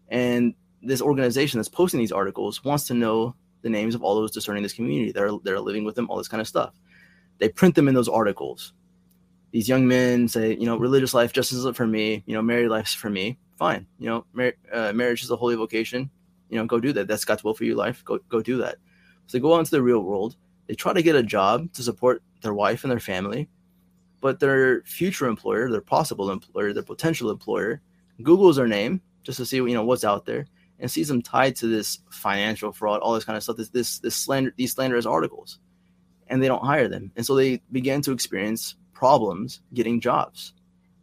And 0.08 0.54
this 0.82 1.02
organization 1.02 1.58
that's 1.58 1.68
posting 1.68 1.98
these 1.98 2.12
articles 2.12 2.64
wants 2.64 2.84
to 2.84 2.94
know 2.94 3.34
the 3.66 3.70
names 3.70 3.96
of 3.96 4.02
all 4.02 4.14
those 4.14 4.30
discerning 4.30 4.62
this 4.62 4.72
community 4.72 5.10
that 5.10 5.22
are, 5.22 5.38
that 5.42 5.52
are 5.52 5.60
living 5.60 5.84
with 5.84 5.96
them, 5.96 6.08
all 6.08 6.16
this 6.16 6.28
kind 6.28 6.40
of 6.40 6.46
stuff. 6.46 6.78
They 7.38 7.48
print 7.48 7.74
them 7.74 7.88
in 7.88 7.94
those 7.94 8.08
articles. 8.08 8.72
These 9.50 9.68
young 9.68 9.88
men 9.88 10.28
say, 10.28 10.54
you 10.54 10.66
know, 10.66 10.76
religious 10.76 11.12
life 11.12 11.32
just 11.32 11.52
isn't 11.52 11.76
for 11.76 11.86
me. 11.86 12.22
You 12.26 12.34
know, 12.34 12.42
married 12.42 12.68
life's 12.68 12.94
for 12.94 13.10
me. 13.10 13.38
Fine. 13.58 13.88
You 13.98 14.08
know, 14.08 14.24
mar- 14.32 14.54
uh, 14.72 14.92
marriage 14.92 15.24
is 15.24 15.30
a 15.32 15.36
holy 15.36 15.56
vocation. 15.56 16.08
You 16.48 16.58
know, 16.58 16.66
go 16.66 16.78
do 16.78 16.92
that. 16.92 17.08
That's 17.08 17.24
God's 17.24 17.42
will 17.42 17.54
for 17.54 17.64
your 17.64 17.74
life. 17.74 18.04
Go 18.04 18.18
go 18.28 18.40
do 18.40 18.58
that. 18.58 18.76
So 19.26 19.36
they 19.36 19.42
go 19.42 19.54
out 19.54 19.58
into 19.58 19.72
the 19.72 19.82
real 19.82 20.00
world. 20.00 20.36
They 20.68 20.74
try 20.74 20.92
to 20.92 21.02
get 21.02 21.16
a 21.16 21.22
job 21.22 21.72
to 21.72 21.82
support 21.82 22.22
their 22.42 22.54
wife 22.54 22.84
and 22.84 22.90
their 22.90 23.00
family, 23.00 23.48
but 24.20 24.38
their 24.38 24.82
future 24.82 25.26
employer, 25.26 25.70
their 25.70 25.80
possible 25.80 26.30
employer, 26.30 26.72
their 26.72 26.82
potential 26.84 27.30
employer, 27.30 27.80
Google's 28.22 28.56
their 28.56 28.68
name 28.68 29.00
just 29.24 29.38
to 29.38 29.46
see 29.46 29.56
you 29.56 29.74
know 29.74 29.84
what's 29.84 30.04
out 30.04 30.24
there 30.24 30.46
and 30.78 30.90
sees 30.90 31.08
them 31.08 31.22
tied 31.22 31.56
to 31.56 31.66
this 31.66 32.00
financial 32.10 32.72
fraud, 32.72 33.00
all 33.00 33.14
this 33.14 33.24
kind 33.24 33.36
of 33.36 33.42
stuff, 33.42 33.56
this 33.56 33.70
this 33.70 33.98
this 33.98 34.14
slander 34.14 34.52
these 34.56 34.72
slanderous 34.72 35.06
articles, 35.06 35.58
and 36.28 36.42
they 36.42 36.48
don't 36.48 36.64
hire 36.64 36.88
them, 36.88 37.12
and 37.16 37.24
so 37.24 37.34
they 37.34 37.60
begin 37.72 38.02
to 38.02 38.12
experience 38.12 38.76
problems 38.92 39.60
getting 39.74 40.00
jobs. 40.00 40.52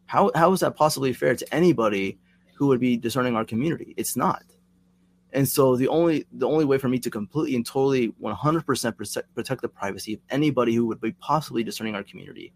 How 0.06 0.32
how 0.36 0.52
is 0.52 0.60
that 0.62 0.76
possibly 0.76 1.14
fair 1.14 1.36
to 1.36 1.54
anybody 1.54 2.20
who 2.56 2.68
would 2.68 2.80
be 2.80 2.98
discerning 2.98 3.36
our 3.36 3.46
community? 3.46 3.94
It's 3.98 4.16
not. 4.16 4.44
And 5.34 5.50
so 5.50 5.76
the 5.76 5.88
only 5.88 6.26
the 6.32 6.48
only 6.48 6.66
way 6.66 6.78
for 6.78 6.88
me 6.88 7.00
to 7.00 7.10
completely 7.10 7.56
and 7.56 7.66
totally 7.66 8.10
100% 8.22 9.26
protect 9.34 9.62
the 9.62 9.68
privacy 9.68 10.14
of 10.14 10.20
anybody 10.30 10.76
who 10.76 10.86
would 10.86 11.02
be 11.02 11.12
possibly 11.14 11.64
discerning 11.64 11.96
our 11.96 12.04
community 12.04 12.54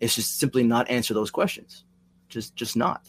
is 0.00 0.14
just 0.14 0.38
simply 0.38 0.62
not 0.62 0.90
answer 0.90 1.12
those 1.12 1.30
questions. 1.30 1.84
Just 2.28 2.56
just 2.56 2.76
not. 2.76 3.06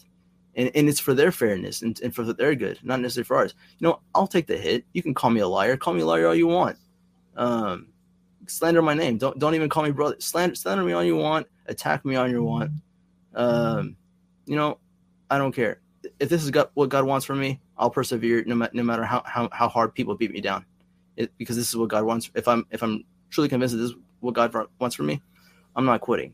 And, 0.56 0.70
and 0.74 0.88
it's 0.88 0.98
for 0.98 1.14
their 1.14 1.30
fairness 1.30 1.82
and, 1.82 2.00
and 2.00 2.14
for 2.14 2.24
their 2.24 2.54
good, 2.54 2.78
not 2.82 3.00
necessarily 3.00 3.26
for 3.26 3.36
ours. 3.36 3.54
You 3.78 3.88
know, 3.88 4.00
I'll 4.14 4.26
take 4.26 4.46
the 4.46 4.56
hit. 4.56 4.84
You 4.92 5.02
can 5.02 5.14
call 5.14 5.30
me 5.30 5.40
a 5.40 5.48
liar. 5.48 5.76
Call 5.76 5.94
me 5.94 6.00
a 6.00 6.06
liar 6.06 6.26
all 6.26 6.34
you 6.34 6.48
want. 6.48 6.76
Um, 7.36 7.88
slander 8.48 8.82
my 8.82 8.94
name. 8.94 9.18
Don't 9.18 9.38
don't 9.38 9.54
even 9.54 9.68
call 9.68 9.84
me 9.84 9.90
brother. 9.90 10.16
Slander 10.18 10.56
slander 10.56 10.82
me 10.82 10.92
all 10.92 11.04
you 11.04 11.16
want. 11.16 11.46
Attack 11.66 12.04
me 12.04 12.16
all 12.16 12.28
you 12.28 12.42
want. 12.42 12.70
Um, 13.34 13.96
you 14.46 14.56
know, 14.56 14.78
I 15.30 15.38
don't 15.38 15.52
care. 15.52 15.80
If 16.18 16.28
this 16.28 16.42
is 16.42 16.50
God, 16.50 16.70
what 16.74 16.88
God 16.88 17.04
wants 17.04 17.26
from 17.26 17.38
me, 17.38 17.60
I'll 17.76 17.90
persevere 17.90 18.44
no, 18.46 18.54
ma- 18.54 18.68
no 18.72 18.82
matter 18.82 19.04
how, 19.04 19.22
how, 19.26 19.48
how 19.52 19.68
hard 19.68 19.94
people 19.94 20.14
beat 20.14 20.32
me 20.32 20.40
down. 20.40 20.64
It, 21.16 21.30
because 21.36 21.56
this 21.56 21.68
is 21.68 21.76
what 21.76 21.88
God 21.88 22.04
wants. 22.04 22.30
If 22.34 22.48
I'm 22.48 22.64
if 22.70 22.82
I'm 22.82 23.04
truly 23.30 23.48
convinced 23.48 23.74
that 23.74 23.82
this 23.82 23.90
is 23.90 23.96
what 24.20 24.34
God 24.34 24.54
wants 24.80 24.96
for 24.96 25.02
me, 25.02 25.20
I'm 25.76 25.84
not 25.84 26.00
quitting. 26.00 26.32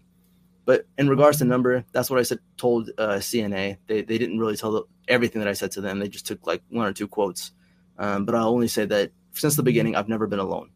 But 0.65 0.87
in 0.97 1.09
regards 1.09 1.39
to 1.39 1.45
number, 1.45 1.85
that's 1.93 2.09
what 2.09 2.19
I 2.19 2.23
said. 2.23 2.39
Told 2.57 2.91
uh, 2.97 3.17
CNA 3.17 3.77
they 3.87 4.03
they 4.03 4.19
didn't 4.19 4.39
really 4.39 4.57
tell 4.57 4.73
the, 4.73 4.83
everything 5.09 5.41
that 5.41 5.49
I 5.49 5.53
said 5.53 5.73
to 5.73 5.81
them. 5.81 5.99
They 5.99 6.09
just 6.09 6.27
took 6.27 6.47
like 6.47 6.63
one 6.71 6.87
or 6.87 6.93
two 6.93 7.09
quotes. 7.09 7.53
Um, 7.99 8.25
but 8.25 8.35
I'll 8.35 8.49
only 8.49 8.69
say 8.69 8.87
that 8.87 9.13
since 9.33 9.57
the 9.57 9.63
beginning, 9.63 9.95
I've 9.95 10.09
never 10.09 10.27
been 10.27 10.39
alone. 10.39 10.71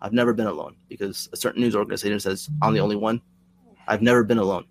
I've 0.00 0.12
never 0.12 0.32
been 0.32 0.46
alone 0.46 0.76
because 0.88 1.28
a 1.32 1.36
certain 1.36 1.62
news 1.62 1.76
organization 1.76 2.18
says 2.20 2.48
I'm 2.60 2.74
the 2.74 2.80
only 2.80 2.96
one. 2.96 3.20
I've 3.86 4.02
never 4.02 4.24
been 4.24 4.38
alone, 4.38 4.64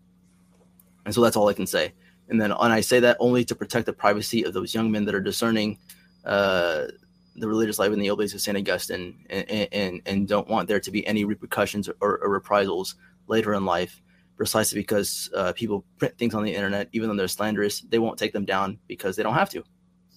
and 1.06 1.14
so 1.14 1.22
that's 1.22 1.36
all 1.36 1.48
I 1.48 1.54
can 1.54 1.68
say. 1.68 1.94
And 2.30 2.42
then, 2.42 2.52
and 2.52 2.74
I 2.74 2.82
say 2.82 3.02
that 3.02 3.18
only 3.20 3.44
to 3.46 3.56
protect 3.56 3.86
the 3.86 3.94
privacy 3.94 4.44
of 4.44 4.54
those 4.54 4.74
young 4.74 4.90
men 4.90 5.06
that 5.06 5.16
are 5.16 5.22
discerning 5.22 5.78
uh, 6.24 6.88
the 7.36 7.48
religious 7.48 7.78
life 7.78 7.92
in 7.92 8.00
the 8.00 8.10
Oblates 8.10 8.34
of 8.34 8.42
St. 8.42 8.58
Augustine 8.58 9.26
and, 9.30 9.50
and, 9.50 10.02
and 10.06 10.28
don't 10.28 10.48
want 10.48 10.68
there 10.68 10.80
to 10.80 10.92
be 10.92 11.06
any 11.06 11.26
repercussions 11.26 11.90
or, 12.00 12.20
or 12.20 12.30
reprisals 12.30 12.96
later 13.28 13.54
in 13.54 13.66
life 13.66 14.02
precisely 14.42 14.80
because 14.80 15.30
uh, 15.36 15.54
people 15.54 15.86
print 16.00 16.18
things 16.18 16.34
on 16.34 16.44
the 16.44 16.52
internet, 16.52 16.90
even 16.94 17.08
though 17.08 17.16
they're 17.16 17.28
slanderous, 17.28 17.82
they 17.82 18.00
won't 18.00 18.18
take 18.18 18.34
them 18.34 18.44
down 18.44 18.80
because 18.88 19.16
they 19.16 19.22
don't 19.22 19.36
have 19.36 19.52
to. 19.52 19.64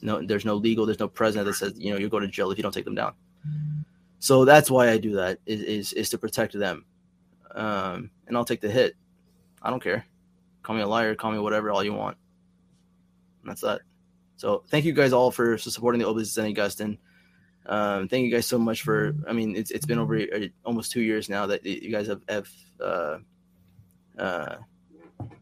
No, 0.00 0.24
there's 0.24 0.46
no 0.46 0.54
legal, 0.54 0.86
there's 0.86 0.98
no 0.98 1.08
president 1.08 1.44
that 1.44 1.56
says 1.56 1.74
you 1.76 1.92
know 1.92 1.98
you 1.98 2.08
go 2.08 2.18
to 2.18 2.26
jail 2.26 2.50
if 2.50 2.56
you 2.56 2.62
don't 2.62 2.72
take 2.72 2.86
them 2.86 2.94
down. 2.94 3.12
So 4.20 4.46
that's 4.46 4.70
why 4.70 4.88
I 4.88 4.96
do 4.96 5.12
that 5.16 5.40
is 5.44 5.60
is, 5.60 5.92
is 5.92 6.08
to 6.08 6.16
protect 6.16 6.58
them, 6.58 6.86
um, 7.54 8.10
and 8.26 8.34
I'll 8.34 8.46
take 8.46 8.62
the 8.62 8.70
hit. 8.70 8.94
I 9.60 9.68
don't 9.68 9.82
care. 9.82 10.06
Call 10.62 10.74
me 10.74 10.80
a 10.80 10.88
liar, 10.88 11.14
call 11.14 11.30
me 11.30 11.38
whatever, 11.38 11.70
all 11.70 11.84
you 11.84 11.92
want. 11.92 12.16
And 13.42 13.50
that's 13.50 13.60
that. 13.60 13.82
So 14.36 14.64
thank 14.70 14.86
you 14.86 14.94
guys 14.94 15.12
all 15.12 15.32
for 15.32 15.58
supporting 15.58 16.00
the 16.00 16.08
of 16.08 16.26
St. 16.26 16.58
Augustine. 16.58 16.96
Um, 17.66 18.08
thank 18.08 18.24
you 18.24 18.30
guys 18.30 18.46
so 18.46 18.58
much 18.58 18.80
for. 18.80 19.14
I 19.28 19.34
mean, 19.34 19.54
it's 19.54 19.70
it's 19.70 19.84
been 19.84 19.98
over 19.98 20.18
almost 20.64 20.92
two 20.92 21.02
years 21.02 21.28
now 21.28 21.44
that 21.44 21.66
you 21.66 21.90
guys 21.90 22.06
have 22.06 22.22
have 22.30 22.48
uh, 22.80 23.18
uh, 24.18 24.56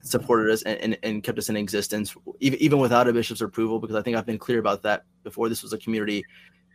supported 0.00 0.52
us 0.52 0.62
and, 0.62 0.78
and, 0.80 0.98
and, 1.02 1.22
kept 1.22 1.38
us 1.38 1.48
in 1.48 1.56
existence, 1.56 2.14
even, 2.40 2.58
even 2.60 2.78
without 2.78 3.08
a 3.08 3.12
bishop's 3.12 3.40
approval, 3.40 3.78
because 3.78 3.96
I 3.96 4.02
think 4.02 4.16
I've 4.16 4.26
been 4.26 4.38
clear 4.38 4.58
about 4.58 4.82
that 4.82 5.04
before. 5.22 5.48
This 5.48 5.62
was 5.62 5.72
a 5.72 5.78
community, 5.78 6.24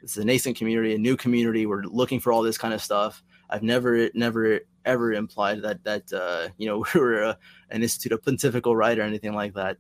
this 0.02 0.12
is 0.12 0.24
a 0.24 0.26
nascent 0.26 0.58
community, 0.58 0.96
a 0.96 0.98
new 0.98 1.18
community. 1.18 1.66
We're 1.66 1.84
looking 1.84 2.20
for 2.20 2.32
all 2.32 2.42
this 2.42 2.58
kind 2.58 2.74
of 2.74 2.82
stuff. 2.82 3.24
I've 3.50 3.64
never, 3.64 4.10
never, 4.14 4.62
ever 4.86 5.14
implied 5.14 5.62
that 5.62 5.84
that 5.84 6.12
uh, 6.14 6.50
you 6.58 6.68
know 6.68 6.84
we 6.94 7.00
were 7.00 7.24
a, 7.24 7.38
an 7.70 7.84
institute 7.84 8.12
of 8.12 8.24
pontifical 8.24 8.76
right 8.76 8.98
or 8.98 9.04
anything 9.04 9.34
like 9.34 9.54
that. 9.54 9.78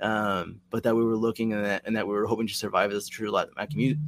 Um, 0.00 0.60
but 0.70 0.84
that 0.84 0.94
we 0.94 1.04
were 1.04 1.16
looking 1.16 1.52
and 1.52 1.64
that, 1.64 1.82
and 1.84 1.96
that 1.96 2.06
we 2.06 2.14
were 2.14 2.26
hoping 2.26 2.46
to 2.46 2.54
survive 2.54 2.92
as 2.92 3.08
a 3.08 3.10
true 3.10 3.32
Latin 3.32 3.52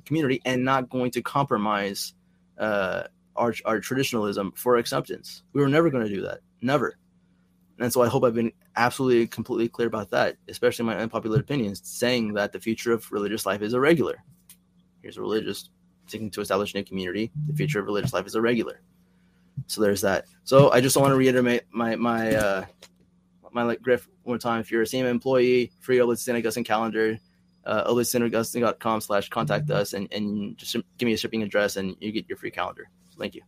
community 0.07 0.41
and 0.45 0.65
not 0.65 0.89
going 0.89 1.11
to 1.11 1.21
compromise 1.21 2.15
uh, 2.59 3.05
our, 3.35 3.53
our 3.65 3.81
traditionalism 3.81 4.53
for 4.55 4.77
acceptance. 4.77 5.43
We 5.53 5.61
were 5.61 5.69
never 5.69 5.91
going 5.91 6.05
to 6.07 6.15
do 6.15 6.23
that. 6.23 6.41
Never. 6.63 6.97
And 7.81 7.93
so 7.93 8.03
I 8.03 8.09
hope 8.09 8.25
I've 8.25 8.35
been 8.35 8.53
absolutely 8.77 9.27
completely 9.27 9.69
clear 9.69 9.89
about 9.89 10.11
that, 10.11 10.37
especially 10.49 10.85
my 10.85 10.97
unpopular 10.97 11.41
opinions, 11.41 11.81
saying 11.83 12.35
that 12.35 12.53
the 12.53 12.61
future 12.61 12.93
of 12.93 13.11
religious 13.11 13.47
life 13.47 13.63
is 13.63 13.73
irregular. 13.73 14.23
Here's 15.03 15.17
a 15.17 15.23
religious 15.23 15.71
seeking 16.07 16.31
to 16.31 16.43
establish 16.43 16.75
a 16.75 16.79
new 16.79 16.85
community. 16.85 17.31
The 17.47 17.55
future 17.55 17.81
of 17.81 17.87
religious 17.87 18.13
life 18.13 18.27
is 18.27 18.35
irregular. 18.35 18.83
So 19.67 19.81
there's 19.81 20.03
that. 20.03 20.27
So 20.45 20.71
I 20.71 20.81
just 20.81 20.97
want 20.97 21.11
to 21.13 21.17
reiterate 21.17 21.65
my 21.71 21.97
my 21.97 22.35
uh 22.35 22.65
my 23.53 23.63
like 23.63 23.81
griff 23.83 24.07
one 24.23 24.35
more 24.35 24.39
time. 24.39 24.61
If 24.61 24.71
you're 24.71 24.83
a 24.83 24.87
same 24.87 25.07
employee, 25.07 25.73
free 25.81 26.01
Oblates 26.01 26.23
St. 26.23 26.37
Augustine 26.37 26.65
calendar, 26.65 27.19
uh 27.65 28.03
slash 29.01 29.29
contact 29.29 29.71
us 29.71 29.93
and, 29.93 30.13
and 30.13 30.57
just 30.57 30.77
give 30.99 31.07
me 31.07 31.15
a 31.15 31.17
shipping 31.17 31.43
address 31.43 31.77
and 31.77 31.97
you 32.01 32.13
get 32.13 32.29
your 32.29 32.37
free 32.37 32.51
calendar. 32.51 32.89
Thank 33.19 33.35
you. 33.35 33.43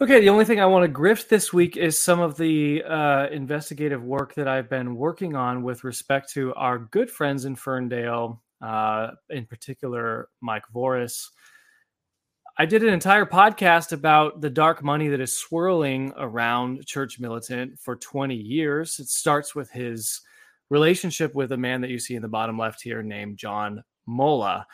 Okay, 0.00 0.20
the 0.20 0.28
only 0.28 0.44
thing 0.44 0.60
I 0.60 0.66
want 0.66 0.84
to 0.84 1.00
grift 1.00 1.28
this 1.28 1.52
week 1.52 1.76
is 1.76 1.98
some 1.98 2.20
of 2.20 2.36
the 2.36 2.82
uh, 2.82 3.28
investigative 3.30 4.02
work 4.02 4.34
that 4.34 4.48
I've 4.48 4.68
been 4.68 4.96
working 4.96 5.36
on 5.36 5.62
with 5.62 5.84
respect 5.84 6.30
to 6.32 6.52
our 6.54 6.78
good 6.78 7.10
friends 7.10 7.44
in 7.44 7.56
Ferndale, 7.56 8.42
uh, 8.60 9.12
in 9.30 9.46
particular, 9.46 10.28
Mike 10.40 10.64
Voris. 10.74 11.28
I 12.58 12.66
did 12.66 12.82
an 12.82 12.92
entire 12.92 13.26
podcast 13.26 13.92
about 13.92 14.40
the 14.40 14.50
dark 14.50 14.82
money 14.82 15.08
that 15.08 15.20
is 15.20 15.38
swirling 15.38 16.12
around 16.16 16.86
Church 16.86 17.18
Militant 17.18 17.78
for 17.78 17.96
20 17.96 18.34
years. 18.34 18.98
It 18.98 19.08
starts 19.08 19.54
with 19.54 19.70
his 19.70 20.20
relationship 20.70 21.34
with 21.34 21.52
a 21.52 21.56
man 21.56 21.80
that 21.80 21.90
you 21.90 21.98
see 21.98 22.14
in 22.14 22.22
the 22.22 22.28
bottom 22.28 22.58
left 22.58 22.82
here 22.82 23.02
named 23.02 23.38
John 23.38 23.82
Mola. 24.06 24.66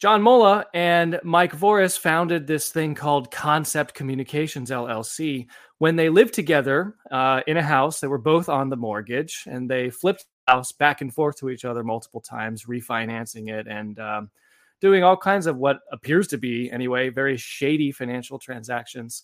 John 0.00 0.22
Mola 0.22 0.64
and 0.72 1.20
Mike 1.22 1.54
Voris 1.54 1.98
founded 1.98 2.46
this 2.46 2.70
thing 2.70 2.94
called 2.94 3.30
Concept 3.30 3.92
Communications 3.92 4.70
LLC 4.70 5.46
when 5.76 5.96
they 5.96 6.08
lived 6.08 6.32
together 6.32 6.94
uh, 7.10 7.42
in 7.46 7.58
a 7.58 7.62
house. 7.62 8.00
They 8.00 8.06
were 8.06 8.16
both 8.16 8.48
on 8.48 8.70
the 8.70 8.78
mortgage 8.78 9.44
and 9.46 9.70
they 9.70 9.90
flipped 9.90 10.24
the 10.46 10.54
house 10.54 10.72
back 10.72 11.02
and 11.02 11.12
forth 11.12 11.36
to 11.40 11.50
each 11.50 11.66
other 11.66 11.84
multiple 11.84 12.22
times, 12.22 12.64
refinancing 12.64 13.50
it 13.50 13.66
and 13.68 13.98
um, 13.98 14.30
doing 14.80 15.04
all 15.04 15.18
kinds 15.18 15.46
of 15.46 15.58
what 15.58 15.80
appears 15.92 16.28
to 16.28 16.38
be, 16.38 16.70
anyway, 16.70 17.10
very 17.10 17.36
shady 17.36 17.92
financial 17.92 18.38
transactions. 18.38 19.22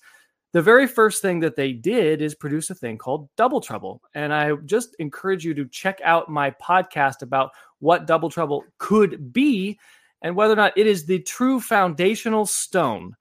The 0.52 0.60
very 0.60 0.86
first 0.86 1.22
thing 1.22 1.40
that 1.40 1.56
they 1.56 1.72
did 1.72 2.20
is 2.20 2.34
produce 2.34 2.68
a 2.68 2.74
thing 2.74 2.98
called 2.98 3.30
Double 3.38 3.62
Trouble. 3.62 4.02
And 4.14 4.30
I 4.30 4.54
just 4.66 4.94
encourage 4.98 5.42
you 5.42 5.54
to 5.54 5.66
check 5.68 6.02
out 6.04 6.30
my 6.30 6.50
podcast 6.50 7.22
about 7.22 7.52
what 7.78 8.06
Double 8.06 8.28
Trouble 8.28 8.62
could 8.76 9.32
be 9.32 9.78
and 10.22 10.36
whether 10.36 10.52
or 10.52 10.56
not 10.56 10.76
it 10.76 10.86
is 10.86 11.04
the 11.04 11.20
true 11.20 11.60
foundational 11.60 12.46
stone 12.46 13.14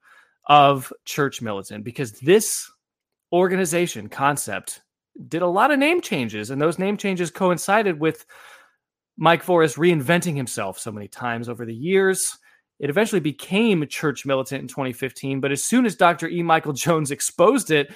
of 0.48 0.92
church 1.04 1.42
militant 1.42 1.84
because 1.84 2.12
this 2.20 2.70
organization 3.32 4.08
concept 4.08 4.82
did 5.28 5.42
a 5.42 5.46
lot 5.46 5.70
of 5.70 5.78
name 5.78 6.00
changes 6.00 6.50
and 6.50 6.60
those 6.60 6.78
name 6.78 6.96
changes 6.96 7.30
coincided 7.30 7.98
with 7.98 8.26
Mike 9.16 9.44
Voris 9.44 9.76
reinventing 9.76 10.36
himself 10.36 10.78
so 10.78 10.92
many 10.92 11.08
times 11.08 11.48
over 11.48 11.64
the 11.64 11.74
years. 11.74 12.36
It 12.78 12.90
eventually 12.90 13.20
became 13.20 13.86
Church 13.86 14.26
Militant 14.26 14.62
in 14.62 14.68
2015, 14.68 15.40
but 15.40 15.52
as 15.52 15.64
soon 15.64 15.86
as 15.86 15.96
Dr. 15.96 16.28
E. 16.28 16.42
Michael 16.42 16.74
Jones 16.74 17.10
exposed 17.10 17.70
it, 17.70 17.94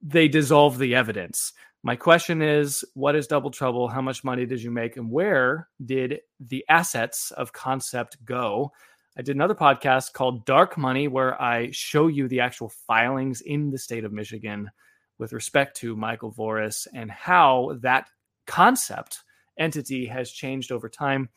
they 0.00 0.28
dissolved 0.28 0.78
the 0.78 0.94
evidence. 0.94 1.52
My 1.82 1.94
question 1.94 2.42
is 2.42 2.84
what 2.94 3.14
is 3.14 3.28
Double 3.28 3.50
Trouble? 3.50 3.86
How 3.86 4.00
much 4.00 4.24
money 4.24 4.46
did 4.46 4.60
you 4.60 4.70
make? 4.70 4.96
And 4.96 5.10
where 5.10 5.68
did 5.84 6.20
the 6.40 6.64
assets 6.68 7.30
of 7.30 7.52
Concept 7.52 8.24
go? 8.24 8.72
I 9.16 9.22
did 9.22 9.36
another 9.36 9.54
podcast 9.54 10.12
called 10.12 10.44
Dark 10.44 10.76
Money 10.76 11.08
where 11.08 11.40
I 11.40 11.70
show 11.70 12.08
you 12.08 12.28
the 12.28 12.40
actual 12.40 12.68
filings 12.68 13.40
in 13.42 13.70
the 13.70 13.78
state 13.78 14.04
of 14.04 14.12
Michigan 14.12 14.70
with 15.18 15.32
respect 15.32 15.76
to 15.78 15.96
Michael 15.96 16.32
Voris 16.32 16.86
and 16.94 17.10
how 17.10 17.76
that 17.80 18.08
concept 18.46 19.22
entity 19.58 20.06
has 20.06 20.30
changed 20.30 20.72
over 20.72 20.88
time. 20.88 21.28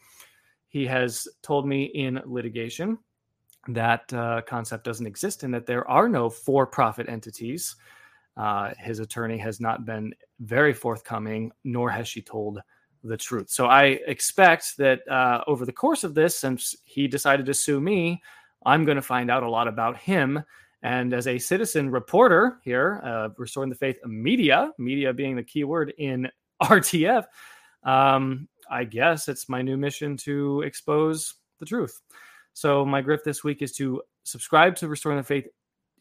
He 0.69 0.85
has 0.87 1.27
told 1.43 1.67
me 1.67 1.85
in 1.85 2.21
litigation 2.25 2.97
that 3.67 4.11
uh, 4.13 4.41
concept 4.47 4.85
doesn't 4.85 5.07
exist 5.07 5.43
and 5.43 5.53
that 5.53 5.65
there 5.65 5.87
are 5.87 6.09
no 6.09 6.29
for 6.29 6.65
profit 6.65 7.09
entities. 7.09 7.75
Uh, 8.37 8.73
his 8.77 8.99
attorney 8.99 9.37
has 9.37 9.59
not 9.59 9.85
been 9.85 10.13
very 10.39 10.73
forthcoming, 10.73 11.51
nor 11.63 11.89
has 11.89 12.07
she 12.07 12.21
told 12.21 12.59
the 13.03 13.17
truth. 13.17 13.49
So 13.49 13.65
I 13.65 13.99
expect 14.07 14.77
that 14.77 15.07
uh, 15.07 15.43
over 15.47 15.65
the 15.65 15.71
course 15.71 16.03
of 16.03 16.13
this, 16.13 16.37
since 16.37 16.75
he 16.85 17.07
decided 17.07 17.45
to 17.47 17.53
sue 17.53 17.81
me, 17.81 18.21
I'm 18.65 18.85
going 18.85 18.95
to 18.95 19.01
find 19.01 19.31
out 19.31 19.43
a 19.43 19.49
lot 19.49 19.67
about 19.67 19.97
him. 19.97 20.43
And 20.83 21.13
as 21.13 21.27
a 21.27 21.37
citizen 21.37 21.89
reporter 21.89 22.59
here, 22.63 23.01
uh, 23.03 23.29
Restoring 23.37 23.69
the 23.69 23.75
Faith 23.75 23.97
Media, 24.05 24.71
media 24.77 25.13
being 25.13 25.35
the 25.35 25.43
key 25.43 25.63
word 25.63 25.93
in 25.97 26.29
RTF, 26.63 27.25
um, 27.83 28.47
I 28.69 28.83
guess 28.83 29.27
it's 29.27 29.49
my 29.49 29.61
new 29.61 29.77
mission 29.77 30.15
to 30.17 30.61
expose 30.61 31.35
the 31.59 31.65
truth. 31.65 31.99
So 32.53 32.85
my 32.85 33.01
grift 33.01 33.23
this 33.23 33.43
week 33.43 33.61
is 33.61 33.71
to 33.73 34.01
subscribe 34.23 34.75
to 34.77 34.87
Restoring 34.87 35.17
the 35.17 35.23
Faith 35.23 35.47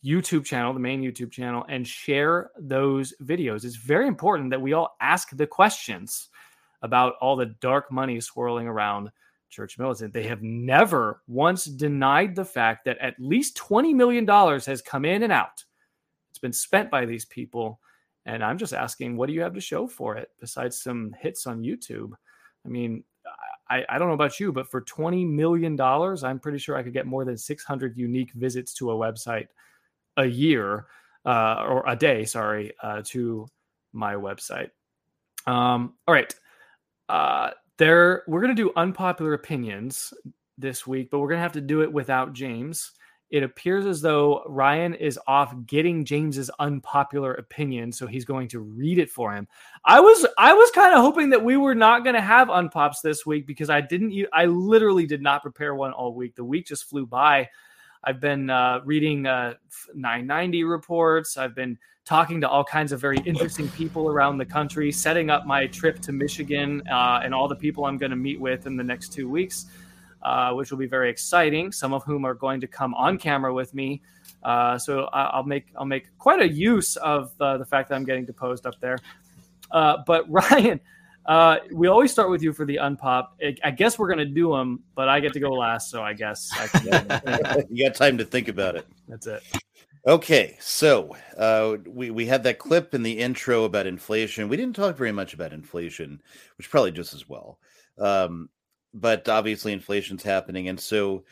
YouTube 0.04 0.44
channel, 0.44 0.72
the 0.72 0.80
main 0.80 1.02
YouTube 1.02 1.30
channel, 1.30 1.64
and 1.68 1.86
share 1.86 2.50
those 2.58 3.12
videos. 3.22 3.64
It's 3.64 3.76
very 3.76 4.06
important 4.06 4.50
that 4.50 4.62
we 4.62 4.72
all 4.72 4.96
ask 5.00 5.30
the 5.30 5.46
questions 5.46 6.28
about 6.82 7.14
all 7.20 7.36
the 7.36 7.54
dark 7.60 7.92
money 7.92 8.20
swirling 8.20 8.66
around 8.66 9.10
Church 9.50 9.78
Militant. 9.78 10.14
They 10.14 10.22
have 10.22 10.42
never 10.42 11.22
once 11.26 11.66
denied 11.66 12.34
the 12.34 12.44
fact 12.44 12.84
that 12.84 12.98
at 12.98 13.18
least 13.18 13.58
$20 13.58 13.94
million 13.94 14.26
has 14.26 14.80
come 14.80 15.04
in 15.04 15.22
and 15.22 15.32
out. 15.32 15.64
It's 16.30 16.38
been 16.38 16.52
spent 16.52 16.90
by 16.90 17.04
these 17.04 17.26
people. 17.26 17.80
And 18.24 18.44
I'm 18.44 18.58
just 18.58 18.72
asking, 18.72 19.16
what 19.16 19.26
do 19.26 19.32
you 19.32 19.42
have 19.42 19.54
to 19.54 19.60
show 19.60 19.86
for 19.86 20.16
it 20.16 20.30
besides 20.40 20.80
some 20.80 21.14
hits 21.20 21.46
on 21.46 21.62
YouTube? 21.62 22.12
I 22.64 22.68
mean, 22.68 23.04
I, 23.68 23.84
I 23.88 23.98
don't 23.98 24.08
know 24.08 24.14
about 24.14 24.40
you, 24.40 24.52
but 24.52 24.70
for 24.70 24.82
$20 24.82 25.28
million, 25.28 25.80
I'm 25.80 26.38
pretty 26.38 26.58
sure 26.58 26.76
I 26.76 26.82
could 26.82 26.92
get 26.92 27.06
more 27.06 27.24
than 27.24 27.36
600 27.36 27.96
unique 27.96 28.32
visits 28.32 28.72
to 28.74 28.90
a 28.90 28.94
website 28.94 29.48
a 30.20 30.26
year 30.26 30.86
uh, 31.24 31.64
or 31.68 31.84
a 31.86 31.96
day, 31.96 32.24
sorry, 32.24 32.72
uh, 32.82 33.02
to 33.06 33.46
my 33.92 34.14
website. 34.14 34.70
Um, 35.46 35.94
all 36.06 36.14
right. 36.14 36.32
Uh, 37.08 37.50
there, 37.78 38.22
we're 38.28 38.40
going 38.40 38.54
to 38.54 38.62
do 38.62 38.72
unpopular 38.76 39.32
opinions 39.32 40.12
this 40.58 40.86
week, 40.86 41.10
but 41.10 41.18
we're 41.18 41.28
going 41.28 41.38
to 41.38 41.42
have 41.42 41.52
to 41.52 41.60
do 41.60 41.82
it 41.82 41.92
without 41.92 42.34
James. 42.34 42.92
It 43.30 43.44
appears 43.44 43.86
as 43.86 44.00
though 44.00 44.42
Ryan 44.48 44.92
is 44.94 45.18
off 45.26 45.54
getting 45.66 46.04
James's 46.04 46.50
unpopular 46.58 47.34
opinion, 47.34 47.92
so 47.92 48.06
he's 48.06 48.24
going 48.24 48.48
to 48.48 48.58
read 48.58 48.98
it 48.98 49.08
for 49.08 49.32
him. 49.32 49.46
I 49.84 50.00
was 50.00 50.26
I 50.36 50.52
was 50.52 50.70
kind 50.72 50.92
of 50.92 51.00
hoping 51.00 51.30
that 51.30 51.44
we 51.44 51.56
were 51.56 51.76
not 51.76 52.02
going 52.02 52.16
to 52.16 52.20
have 52.20 52.48
unpops 52.48 53.02
this 53.04 53.24
week 53.24 53.46
because 53.46 53.70
I 53.70 53.82
didn't 53.82 54.12
I 54.32 54.46
literally 54.46 55.06
did 55.06 55.22
not 55.22 55.42
prepare 55.42 55.76
one 55.76 55.92
all 55.92 56.12
week. 56.12 56.34
The 56.34 56.44
week 56.44 56.66
just 56.66 56.90
flew 56.90 57.06
by. 57.06 57.48
I've 58.04 58.20
been 58.20 58.48
uh, 58.48 58.80
reading 58.84 59.26
uh, 59.26 59.54
990 59.94 60.64
reports. 60.64 61.36
I've 61.36 61.54
been 61.54 61.78
talking 62.06 62.40
to 62.40 62.48
all 62.48 62.64
kinds 62.64 62.92
of 62.92 63.00
very 63.00 63.18
interesting 63.18 63.68
people 63.68 64.08
around 64.08 64.38
the 64.38 64.44
country, 64.44 64.90
setting 64.90 65.28
up 65.28 65.46
my 65.46 65.66
trip 65.66 66.00
to 66.00 66.12
Michigan 66.12 66.82
uh, 66.90 67.20
and 67.22 67.34
all 67.34 67.46
the 67.46 67.56
people 67.56 67.84
I'm 67.84 67.98
going 67.98 68.10
to 68.10 68.16
meet 68.16 68.40
with 68.40 68.66
in 68.66 68.76
the 68.76 68.82
next 68.82 69.12
two 69.12 69.28
weeks, 69.28 69.66
uh, 70.22 70.52
which 70.52 70.70
will 70.70 70.78
be 70.78 70.86
very 70.86 71.10
exciting. 71.10 71.72
Some 71.72 71.92
of 71.92 72.02
whom 72.04 72.24
are 72.24 72.34
going 72.34 72.60
to 72.62 72.66
come 72.66 72.94
on 72.94 73.18
camera 73.18 73.52
with 73.52 73.74
me. 73.74 74.00
Uh, 74.42 74.78
so 74.78 75.04
I'll 75.12 75.42
make 75.42 75.66
I'll 75.76 75.84
make 75.84 76.06
quite 76.16 76.40
a 76.40 76.48
use 76.48 76.96
of 76.96 77.32
uh, 77.38 77.58
the 77.58 77.66
fact 77.66 77.90
that 77.90 77.96
I'm 77.96 78.04
getting 78.04 78.24
deposed 78.24 78.64
up 78.64 78.80
there. 78.80 78.98
but 79.70 80.24
Ryan. 80.30 80.80
Uh, 81.26 81.58
we 81.72 81.86
always 81.86 82.10
start 82.10 82.30
with 82.30 82.42
you 82.42 82.52
for 82.52 82.64
the 82.64 82.76
unpop. 82.76 83.28
I, 83.62 83.70
guess 83.70 83.98
we're 83.98 84.08
gonna 84.08 84.24
do 84.24 84.52
them, 84.52 84.82
but 84.94 85.08
I 85.08 85.20
get 85.20 85.32
to 85.34 85.40
go 85.40 85.50
last, 85.50 85.90
so 85.90 86.02
I 86.02 86.14
guess 86.14 86.50
I 86.58 86.66
can 86.66 87.66
you 87.70 87.88
got 87.88 87.94
time 87.94 88.18
to 88.18 88.24
think 88.24 88.48
about 88.48 88.76
it. 88.76 88.86
That's 89.06 89.26
it. 89.26 89.42
Okay, 90.06 90.56
so 90.60 91.14
uh, 91.36 91.76
we 91.86 92.10
we 92.10 92.24
had 92.24 92.42
that 92.44 92.58
clip 92.58 92.94
in 92.94 93.02
the 93.02 93.18
intro 93.18 93.64
about 93.64 93.86
inflation. 93.86 94.48
We 94.48 94.56
didn't 94.56 94.76
talk 94.76 94.96
very 94.96 95.12
much 95.12 95.34
about 95.34 95.52
inflation, 95.52 96.22
which 96.56 96.70
probably 96.70 96.92
just 96.92 97.12
as 97.12 97.28
well. 97.28 97.58
Um, 97.98 98.48
but 98.94 99.28
obviously, 99.28 99.72
inflation's 99.72 100.22
happening, 100.22 100.68
and 100.68 100.80
so 100.80 101.24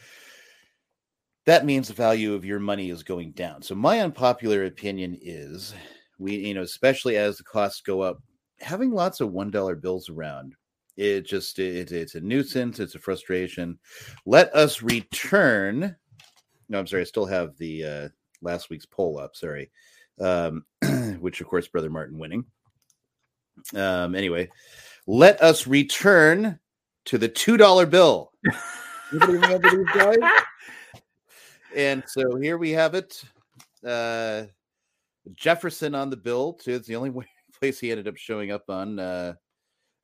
that 1.47 1.65
means 1.65 1.89
the 1.89 1.94
value 1.94 2.34
of 2.34 2.44
your 2.44 2.60
money 2.60 2.91
is 2.91 3.02
going 3.02 3.33
down. 3.33 3.62
So 3.62 3.75
my 3.75 4.00
unpopular 4.00 4.67
opinion 4.67 5.17
is 5.23 5.75
we, 6.18 6.36
you 6.36 6.52
know, 6.52 6.60
especially 6.60 7.17
as 7.17 7.39
the 7.39 7.44
costs 7.44 7.81
go 7.81 8.02
up, 8.02 8.20
having 8.61 8.91
lots 8.91 9.20
of 9.20 9.33
one 9.33 9.51
dollar 9.51 9.77
bills 9.77 10.09
around 10.09 10.55
it 10.99 11.25
just 11.25 11.61
it, 11.61 11.93
it's 11.93 12.17
a 12.17 12.20
nuisance 12.20 12.81
it's 12.81 12.97
a 12.97 12.99
frustration. 12.99 13.78
Let 14.27 14.55
us 14.55 14.83
return 14.83 15.97
no 16.69 16.78
i'm 16.78 16.87
sorry 16.87 17.03
i 17.03 17.05
still 17.05 17.25
have 17.25 17.57
the 17.57 17.85
uh 17.85 18.09
last 18.43 18.69
week's 18.69 18.85
poll 18.85 19.19
up 19.19 19.35
sorry 19.35 19.70
um 20.20 20.65
which 21.20 21.41
of 21.41 21.47
course 21.47 21.69
brother 21.69 21.89
martin 21.89 22.19
winning. 22.19 22.45
Um 23.75 24.15
anyway 24.15 24.51
let 25.07 25.41
us 25.41 25.67
return 25.67 26.59
to 27.07 27.17
the 27.17 27.28
two 27.28 27.57
dollar 27.57 27.87
bill. 27.87 28.33
Anybody 29.12 29.33
remember 29.35 29.70
these 29.70 29.95
guys? 29.95 30.19
And 31.77 32.03
so 32.07 32.37
here 32.37 32.57
we 32.57 32.70
have 32.70 32.95
it 32.95 33.23
uh 33.87 34.45
jefferson 35.35 35.95
on 35.95 36.09
the 36.09 36.17
bill 36.17 36.55
too 36.55 36.73
it's 36.73 36.89
the 36.89 36.97
only 36.97 37.11
way 37.11 37.27
place 37.59 37.78
he 37.78 37.91
ended 37.91 38.09
up 38.09 38.17
showing 38.17 38.51
up 38.51 38.65
on. 38.69 38.99
Uh, 38.99 39.35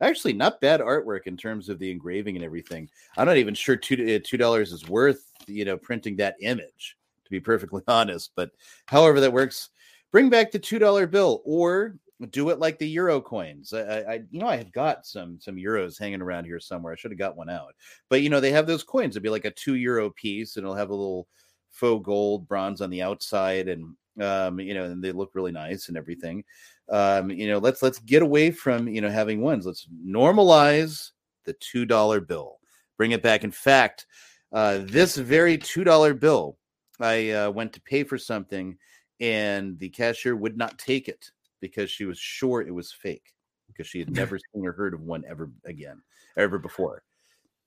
actually, 0.01 0.33
not 0.33 0.61
bad 0.61 0.81
artwork 0.81 1.27
in 1.27 1.37
terms 1.37 1.69
of 1.69 1.79
the 1.79 1.91
engraving 1.91 2.37
and 2.37 2.45
everything. 2.45 2.89
I'm 3.17 3.27
not 3.27 3.37
even 3.37 3.55
sure 3.55 3.77
two 3.77 4.17
uh, 4.17 4.21
two 4.25 4.37
dollars 4.37 4.73
is 4.73 4.89
worth 4.89 5.31
you 5.47 5.65
know 5.65 5.77
printing 5.77 6.17
that 6.17 6.37
image 6.41 6.97
to 7.25 7.31
be 7.31 7.41
perfectly 7.41 7.83
honest. 7.89 8.33
But 8.37 8.51
however 8.87 9.21
that 9.21 9.33
works, 9.33 9.71
bring 10.13 10.31
back 10.31 10.51
the 10.51 10.59
two 10.59 10.79
dollar 10.79 11.07
bill 11.07 11.43
or 11.45 11.97
do 12.31 12.51
it 12.51 12.61
like 12.61 12.79
the 12.79 12.89
euro 12.89 13.21
coins. 13.21 13.73
I, 13.73 13.81
I, 13.81 14.15
you 14.31 14.39
know 14.41 14.47
I 14.47 14.57
have 14.57 14.73
got 14.73 15.07
some 15.07 15.39
some 15.41 15.57
euros 15.57 15.99
hanging 15.99 16.23
around 16.23 16.45
here 16.45 16.61
somewhere. 16.61 16.93
I 16.93 16.97
should 16.97 17.11
have 17.11 17.19
got 17.19 17.37
one 17.37 17.51
out. 17.51 17.75
But 18.09 18.23
you 18.23 18.31
know 18.31 18.41
they 18.41 18.53
have 18.53 18.67
those 18.67 18.85
coins. 18.85 19.15
It'd 19.15 19.23
be 19.23 19.31
like 19.31 19.45
a 19.45 19.51
two 19.51 19.75
euro 19.75 20.11
piece, 20.11 20.57
and 20.57 20.65
it'll 20.65 20.77
have 20.77 20.91
a 20.91 20.95
little 20.95 21.29
faux 21.71 22.05
gold 22.05 22.47
bronze 22.47 22.81
on 22.81 22.91
the 22.91 23.03
outside 23.03 23.69
and 23.69 23.97
um, 24.21 24.61
you 24.61 24.75
know, 24.75 24.85
and 24.85 25.03
they 25.03 25.13
look 25.13 25.35
really 25.35 25.53
nice 25.53 25.89
and 25.89 25.97
everything. 25.97 26.45
Um, 26.91 27.31
you 27.31 27.49
know, 27.49 27.59
let's 27.59 27.83
let's 27.83 27.99
get 28.01 28.23
away 28.23 28.51
from 28.51 28.89
you 28.89 29.01
know 29.01 29.11
having 29.11 29.41
ones. 29.41 29.67
Let's 29.67 29.87
normalize 30.07 31.11
the 31.45 31.55
two 31.55 31.85
dollar 31.87 32.21
bill. 32.21 32.59
Bring 32.97 33.13
it 33.13 33.23
back. 33.23 33.45
In 33.45 33.51
fact, 33.51 34.07
uh, 34.53 34.81
this 34.83 35.17
very 35.17 35.59
two 35.59 35.85
dollar 35.85 36.15
bill, 36.15 36.59
I 37.01 37.31
uh, 37.31 37.51
went 37.51 37.73
to 37.75 37.81
pay 37.81 38.05
for 38.05 38.19
something, 38.19 38.77
and 39.21 39.79
the 39.79 39.89
cashier 39.89 40.37
would 40.37 40.57
not 40.57 40.79
take 40.79 41.09
it 41.09 41.31
because 41.61 41.91
she 41.91 42.05
was 42.05 42.19
sure 42.19 42.61
it 42.61 42.75
was 42.75 42.93
fake 42.93 43.33
because 43.69 43.87
she 43.87 43.99
had 43.99 44.11
never 44.15 44.39
seen 44.39 44.67
or 44.67 44.73
heard 44.73 44.95
of 44.95 45.01
one 45.01 45.25
ever 45.27 45.51
again, 45.65 46.03
ever 46.37 46.59
before. 46.59 47.03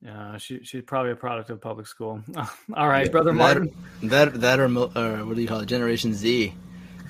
Yeah, 0.01 0.37
she 0.37 0.63
she's 0.63 0.83
probably 0.83 1.11
a 1.11 1.15
product 1.15 1.49
of 1.49 1.59
public 1.59 1.87
school. 1.87 2.21
All 2.75 2.87
right, 2.87 3.07
Yeah, 3.07 3.11
brother 3.11 3.31
that- 3.31 3.37
Martin. 3.37 3.75
That 4.03 4.39
that 4.41 4.59
or 4.59 4.67
what 4.69 5.35
do 5.35 5.41
you 5.41 5.47
call 5.47 5.61
it? 5.61 5.65
Generation 5.65 6.13
Z. 6.13 6.53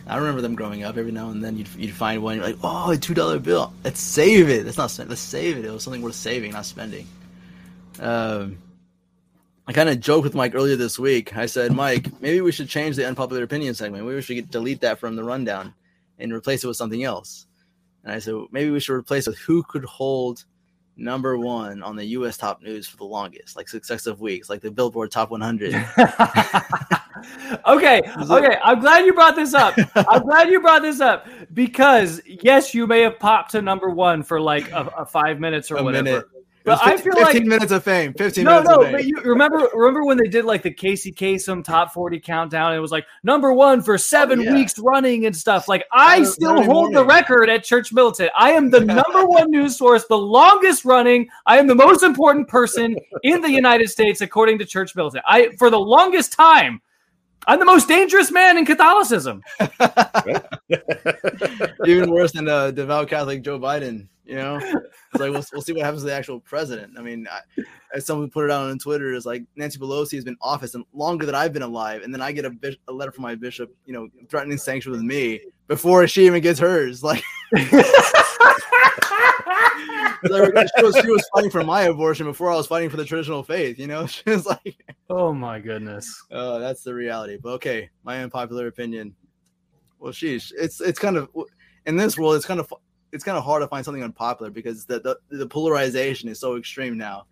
I 0.08 0.18
remember 0.18 0.42
them 0.42 0.56
growing 0.56 0.84
up. 0.84 0.98
Every 0.98 1.12
now 1.12 1.30
and 1.30 1.44
then 1.44 1.58
you'd 1.58 1.68
you'd 1.76 1.94
find 1.94 2.24
one. 2.24 2.38
You're 2.38 2.46
like, 2.46 2.58
oh, 2.64 2.92
a 2.92 2.98
two 2.98 3.14
dollar 3.14 3.40
bill. 3.40 3.74
Let's 3.84 4.00
save 4.00 4.50
it. 4.50 4.66
Let's 4.66 4.78
not 4.78 4.92
spend. 4.92 5.10
Let's 5.10 5.22
save 5.22 5.58
it. 5.58 5.66
It 5.66 5.72
was 5.72 5.84
something 5.84 6.02
worth 6.02 6.16
saving, 6.16 6.52
not 6.52 6.66
spending. 6.66 7.08
Um, 8.00 8.58
I 9.68 9.74
kind 9.74 9.90
of 9.90 10.00
joked 10.00 10.24
with 10.24 10.36
Mike 10.36 10.56
earlier 10.56 10.78
this 10.78 10.98
week. 10.98 11.36
I 11.36 11.46
said, 11.46 11.74
Mike, 11.74 12.22
maybe 12.22 12.40
we 12.40 12.54
should 12.54 12.70
change 12.70 12.96
the 12.96 13.06
unpopular 13.06 13.44
opinion 13.44 13.76
segment. 13.76 14.06
Maybe 14.06 14.16
we 14.16 14.22
should 14.22 14.36
get, 14.36 14.50
delete 14.50 14.80
that 14.82 14.98
from 14.98 15.18
the 15.18 15.26
rundown 15.26 15.74
and 16.20 16.32
replace 16.32 16.64
it 16.64 16.68
with 16.68 16.78
something 16.78 17.04
else. 17.04 17.48
And 18.06 18.14
I 18.14 18.20
said, 18.20 18.36
maybe 18.52 18.70
we 18.70 18.80
should 18.80 18.94
replace 18.94 19.28
it 19.28 19.32
with 19.32 19.40
who 19.40 19.64
could 19.64 19.84
hold 19.84 20.46
number 20.96 21.38
one 21.38 21.84
on 21.84 21.98
the 21.98 22.06
U.S. 22.06 22.38
top 22.38 22.62
news 22.62 22.88
for 22.88 22.96
the 22.96 23.04
longest, 23.04 23.58
like 23.58 23.68
successive 23.68 24.22
weeks, 24.22 24.50
like 24.50 24.62
the 24.62 24.72
Billboard 24.72 25.12
Top 25.12 25.32
100. 25.32 25.74
okay, 27.68 28.02
okay. 28.30 28.58
I'm 28.64 28.80
glad 28.80 29.06
you 29.06 29.14
brought 29.14 29.36
this 29.36 29.54
up. 29.54 29.76
I'm 29.96 30.22
glad 30.26 30.50
you 30.50 30.60
brought 30.62 30.82
this 30.82 31.00
up 31.00 31.28
because 31.54 32.22
yes, 32.26 32.74
you 32.74 32.88
may 32.88 33.02
have 33.02 33.20
popped 33.20 33.52
to 33.52 33.62
number 33.62 33.90
one 33.90 34.24
for 34.24 34.40
like 34.40 34.72
a, 34.72 34.92
a 34.98 35.06
five 35.06 35.40
minutes 35.40 35.72
or 35.72 35.78
A 35.78 35.84
whatever. 35.84 36.04
minute. 36.04 36.26
But 36.66 36.72
It 36.72 36.72
was 36.72 36.80
I 36.84 36.92
15 36.98 37.12
feel 37.14 37.22
like 37.22 37.32
15 37.34 37.48
minutes 37.48 37.72
of 37.72 37.84
fame. 37.86 38.14
15 38.14 38.44
no, 38.44 38.52
minutes 38.52 38.70
no. 38.70 38.76
of 38.80 38.84
fame. 38.88 38.92
But 38.92 39.06
you 39.06 39.22
remember, 39.24 39.70
remember 39.74 40.04
when 40.04 40.18
they 40.18 40.28
did 40.28 40.44
like 40.44 40.64
the 40.64 40.72
Casey 40.74 41.14
Kasem 41.14 41.64
top 41.64 41.94
forty 41.94 42.20
countdown? 42.20 42.74
It 42.76 42.80
was 42.80 42.92
like 42.92 43.06
number 43.24 43.54
one 43.54 43.82
for 43.82 43.94
oh, 43.94 43.98
seven 43.98 44.40
Oh, 44.40 44.44
yeah. 44.44 44.54
weeks 44.54 44.78
running 44.78 45.26
and 45.28 45.34
stuff. 45.36 45.70
Like 45.70 45.86
I 45.94 46.24
Saturday- 46.24 46.30
still 46.32 46.64
hold 46.66 46.94
the 46.94 47.06
record 47.06 47.50
at 47.50 47.64
Church 47.64 47.94
Militant. 47.94 48.32
I 48.38 48.52
am 48.52 48.70
the 48.70 48.82
number 49.02 49.26
one 49.26 49.50
news 49.50 49.78
source, 49.78 50.06
the 50.08 50.18
longest 50.18 50.84
running. 50.84 51.30
I 51.46 51.58
am 51.58 51.68
the 51.68 51.76
most 51.76 52.04
important 52.04 52.50
person 52.50 52.98
in 53.24 53.40
the 53.40 53.50
United 53.50 53.90
States 53.90 54.20
according 54.20 54.60
to 54.60 54.66
Church 54.66 54.94
Militant. 54.94 55.24
I 55.26 55.52
for 55.58 55.70
the 55.70 55.80
longest 55.80 56.34
time. 56.34 56.82
I'm 57.46 57.60
the 57.60 57.66
most 57.66 57.88
dangerous 57.88 58.32
man 58.32 58.58
in 58.58 58.66
Catholicism. 58.66 59.44
Even 61.86 62.10
worse 62.12 62.32
than 62.34 62.50
uh, 62.50 62.72
devout 62.72 63.10
Catholic 63.10 63.44
Joe 63.44 63.60
Biden. 63.60 64.08
You 64.26 64.36
know, 64.36 64.58
it's 64.58 64.74
like 65.14 65.32
we'll, 65.32 65.44
we'll 65.54 65.62
see 65.62 65.72
what 65.72 65.86
happens 65.86 66.02
to 66.02 66.08
the 66.08 66.14
actual 66.14 66.42
president. 66.42 66.98
I 66.98 67.02
mean, 67.02 67.26
I, 67.32 67.40
as 67.94 68.06
someone 68.06 68.30
put 68.30 68.44
it 68.44 68.52
out 68.52 68.70
on 68.70 68.78
Twitter, 68.78 69.14
it's 69.14 69.26
like 69.26 69.44
Nancy 69.56 69.80
Pelosi 69.80 70.16
has 70.16 70.26
been 70.26 70.34
in 70.34 70.38
office 70.42 70.76
and 70.76 70.84
longer 70.94 71.26
than 71.26 71.34
I've 71.34 71.54
been 71.54 71.62
alive, 71.62 72.02
and 72.02 72.14
then 72.14 72.22
I 72.22 72.34
get 72.34 72.44
a, 72.44 72.50
bis- 72.50 72.76
a 72.90 72.92
letter 72.92 73.14
from 73.14 73.22
my 73.22 73.36
bishop, 73.36 73.74
you 73.86 73.94
know, 73.94 74.10
threatening 74.28 74.58
sanction 74.58 74.92
with 74.92 75.02
me 75.02 75.40
before 75.70 76.06
she 76.08 76.26
even 76.26 76.42
gets 76.42 76.60
hers. 76.60 77.04
Like, 77.04 77.24
she, 80.26 80.84
was, 80.84 80.96
she 80.98 81.10
was 81.10 81.30
fighting 81.34 81.50
for 81.50 81.64
my 81.64 81.84
abortion 81.84 82.26
before 82.26 82.52
I 82.52 82.56
was 82.56 82.68
fighting 82.68 82.90
for 82.90 82.98
the 82.98 83.06
traditional 83.06 83.44
faith. 83.44 83.80
You 83.80 83.88
know, 83.88 84.06
she 84.08 84.24
was 84.26 84.46
like, 84.46 84.96
Oh 85.10 85.34
my 85.34 85.60
goodness. 85.60 86.24
Oh, 86.32 86.60
that's 86.60 86.84
the 86.84 86.94
reality. 86.94 87.38
But 87.42 87.50
okay, 87.54 87.90
my 88.04 88.22
unpopular 88.22 88.68
opinion. 88.68 89.16
Well, 90.00 90.14
sheesh, 90.14 90.52
it's 90.58 90.80
it's 90.82 91.00
kind 91.00 91.18
of 91.18 91.30
in 91.86 91.96
this 91.96 92.18
world. 92.18 92.36
It's 92.36 92.46
kind 92.46 92.60
of 92.60 92.72
it's 93.12 93.24
kind 93.24 93.38
of 93.38 93.44
hard 93.44 93.62
to 93.62 93.68
find 93.68 93.84
something 93.84 94.04
unpopular 94.04 94.52
because 94.52 94.86
the 94.86 95.00
the, 95.00 95.38
the 95.38 95.48
polarization 95.48 96.30
is 96.30 96.40
so 96.40 96.56
extreme 96.58 96.98
now. 96.98 97.26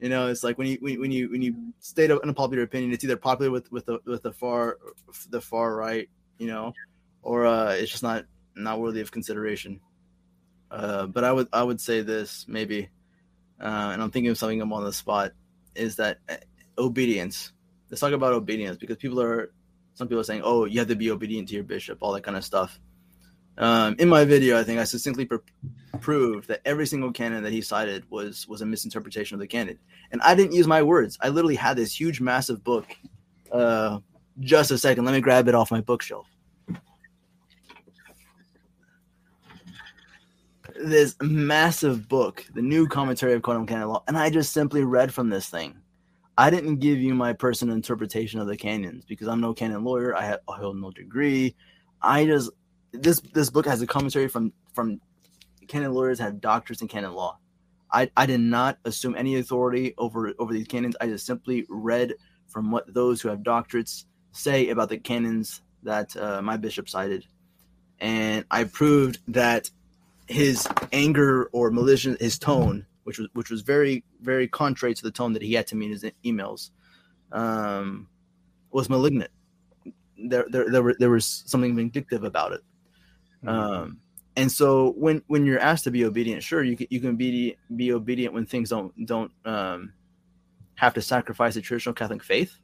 You 0.00 0.08
know, 0.08 0.28
it's 0.28 0.44
like 0.44 0.58
when 0.58 0.66
you 0.66 0.78
when, 0.80 1.00
when 1.00 1.10
you 1.10 1.30
when 1.30 1.42
you 1.42 1.54
state 1.80 2.10
an 2.10 2.18
unpopular 2.22 2.62
opinion, 2.62 2.92
it's 2.92 3.04
either 3.04 3.16
popular 3.16 3.50
with 3.50 3.70
with 3.72 3.86
the 3.86 3.98
with 4.04 4.22
the 4.22 4.32
far 4.32 4.78
the 5.30 5.40
far 5.40 5.74
right, 5.76 6.08
you 6.38 6.46
know, 6.46 6.72
or 7.22 7.46
uh, 7.46 7.72
it's 7.72 7.90
just 7.90 8.02
not 8.02 8.24
not 8.54 8.80
worthy 8.80 9.00
of 9.00 9.10
consideration. 9.10 9.80
Uh, 10.74 11.06
but 11.06 11.22
I 11.22 11.30
would 11.30 11.48
I 11.52 11.62
would 11.62 11.80
say 11.80 12.02
this 12.02 12.46
maybe, 12.48 12.88
uh, 13.60 13.90
and 13.92 14.02
I'm 14.02 14.10
thinking 14.10 14.30
of 14.30 14.38
something 14.38 14.60
I'm 14.60 14.72
on 14.72 14.84
the 14.84 14.92
spot, 14.92 15.30
is 15.76 15.96
that 15.96 16.18
uh, 16.28 16.36
obedience. 16.76 17.52
Let's 17.88 18.00
talk 18.00 18.12
about 18.12 18.32
obedience 18.32 18.76
because 18.76 18.96
people 18.96 19.20
are 19.22 19.52
some 19.94 20.08
people 20.08 20.20
are 20.20 20.24
saying, 20.24 20.42
oh, 20.44 20.64
you 20.64 20.80
have 20.80 20.88
to 20.88 20.96
be 20.96 21.12
obedient 21.12 21.48
to 21.48 21.54
your 21.54 21.62
bishop, 21.62 21.98
all 22.00 22.12
that 22.12 22.24
kind 22.24 22.36
of 22.36 22.44
stuff. 22.44 22.80
Um, 23.56 23.94
in 24.00 24.08
my 24.08 24.24
video, 24.24 24.58
I 24.58 24.64
think 24.64 24.80
I 24.80 24.84
succinctly 24.84 25.26
pr- 25.26 25.36
proved 26.00 26.48
that 26.48 26.60
every 26.64 26.86
single 26.88 27.12
canon 27.12 27.44
that 27.44 27.52
he 27.52 27.60
cited 27.60 28.10
was 28.10 28.48
was 28.48 28.60
a 28.60 28.66
misinterpretation 28.66 29.36
of 29.36 29.40
the 29.40 29.46
canon, 29.46 29.78
and 30.10 30.20
I 30.22 30.34
didn't 30.34 30.54
use 30.54 30.66
my 30.66 30.82
words. 30.82 31.16
I 31.20 31.28
literally 31.28 31.54
had 31.54 31.76
this 31.76 31.98
huge, 31.98 32.20
massive 32.20 32.64
book. 32.64 32.86
Uh, 33.52 34.00
just 34.40 34.72
a 34.72 34.78
second, 34.78 35.04
let 35.04 35.14
me 35.14 35.20
grab 35.20 35.46
it 35.46 35.54
off 35.54 35.70
my 35.70 35.80
bookshelf. 35.80 36.26
This 40.84 41.16
massive 41.22 42.10
book, 42.10 42.44
the 42.52 42.60
new 42.60 42.86
commentary 42.86 43.32
of 43.32 43.40
quantum 43.40 43.66
canon 43.66 43.88
law, 43.88 44.04
and 44.06 44.18
I 44.18 44.28
just 44.28 44.52
simply 44.52 44.84
read 44.84 45.14
from 45.14 45.30
this 45.30 45.48
thing. 45.48 45.76
I 46.36 46.50
didn't 46.50 46.76
give 46.76 46.98
you 46.98 47.14
my 47.14 47.32
personal 47.32 47.74
interpretation 47.74 48.38
of 48.38 48.48
the 48.48 48.56
canons 48.58 49.06
because 49.06 49.26
I'm 49.26 49.40
no 49.40 49.54
canon 49.54 49.82
lawyer. 49.82 50.14
I, 50.14 50.26
have, 50.26 50.40
I 50.46 50.58
hold 50.58 50.76
no 50.76 50.90
degree. 50.90 51.56
I 52.02 52.26
just 52.26 52.50
this 52.92 53.20
this 53.32 53.48
book 53.48 53.64
has 53.64 53.80
a 53.80 53.86
commentary 53.86 54.28
from 54.28 54.52
from 54.74 55.00
canon 55.68 55.94
lawyers 55.94 56.18
have 56.18 56.38
doctors 56.42 56.82
in 56.82 56.88
canon 56.88 57.14
law. 57.14 57.38
I, 57.90 58.10
I 58.14 58.26
did 58.26 58.40
not 58.40 58.76
assume 58.84 59.16
any 59.16 59.38
authority 59.38 59.94
over 59.96 60.34
over 60.38 60.52
these 60.52 60.66
canons. 60.66 60.96
I 61.00 61.06
just 61.06 61.24
simply 61.24 61.64
read 61.70 62.12
from 62.48 62.70
what 62.70 62.92
those 62.92 63.22
who 63.22 63.30
have 63.30 63.38
doctorates 63.38 64.04
say 64.32 64.68
about 64.68 64.90
the 64.90 64.98
canons 64.98 65.62
that 65.82 66.14
uh, 66.14 66.42
my 66.42 66.58
bishop 66.58 66.90
cited, 66.90 67.24
and 68.00 68.44
I 68.50 68.64
proved 68.64 69.20
that 69.28 69.70
his 70.26 70.66
anger 70.92 71.44
or 71.52 71.70
malicious 71.70 72.18
his 72.20 72.38
tone, 72.38 72.86
which 73.04 73.18
was 73.18 73.28
which 73.34 73.50
was 73.50 73.62
very 73.62 74.04
very 74.20 74.48
contrary 74.48 74.94
to 74.94 75.02
the 75.02 75.10
tone 75.10 75.32
that 75.32 75.42
he 75.42 75.54
had 75.54 75.66
to 75.68 75.76
me 75.76 75.86
in 75.86 75.92
his 75.92 76.04
emails, 76.24 76.70
um, 77.32 78.08
was 78.70 78.88
malignant. 78.88 79.30
There, 80.16 80.46
there, 80.48 80.70
there, 80.70 80.82
were, 80.82 80.94
there 80.98 81.10
was 81.10 81.42
something 81.46 81.74
vindictive 81.74 82.22
about 82.24 82.52
it. 82.52 82.60
Um, 83.46 84.00
and 84.36 84.50
so 84.50 84.94
when 84.96 85.22
when 85.26 85.44
you're 85.44 85.60
asked 85.60 85.84
to 85.84 85.90
be 85.90 86.04
obedient, 86.04 86.42
sure 86.42 86.62
you 86.62 86.76
can, 86.76 86.86
you 86.90 87.00
can 87.00 87.16
be 87.16 87.56
be 87.76 87.92
obedient 87.92 88.34
when 88.34 88.46
things 88.46 88.70
don't 88.70 89.06
don't 89.06 89.30
um, 89.44 89.92
have 90.76 90.94
to 90.94 91.02
sacrifice 91.02 91.54
the 91.54 91.60
traditional 91.60 91.94
Catholic 91.94 92.22
faith. 92.22 92.58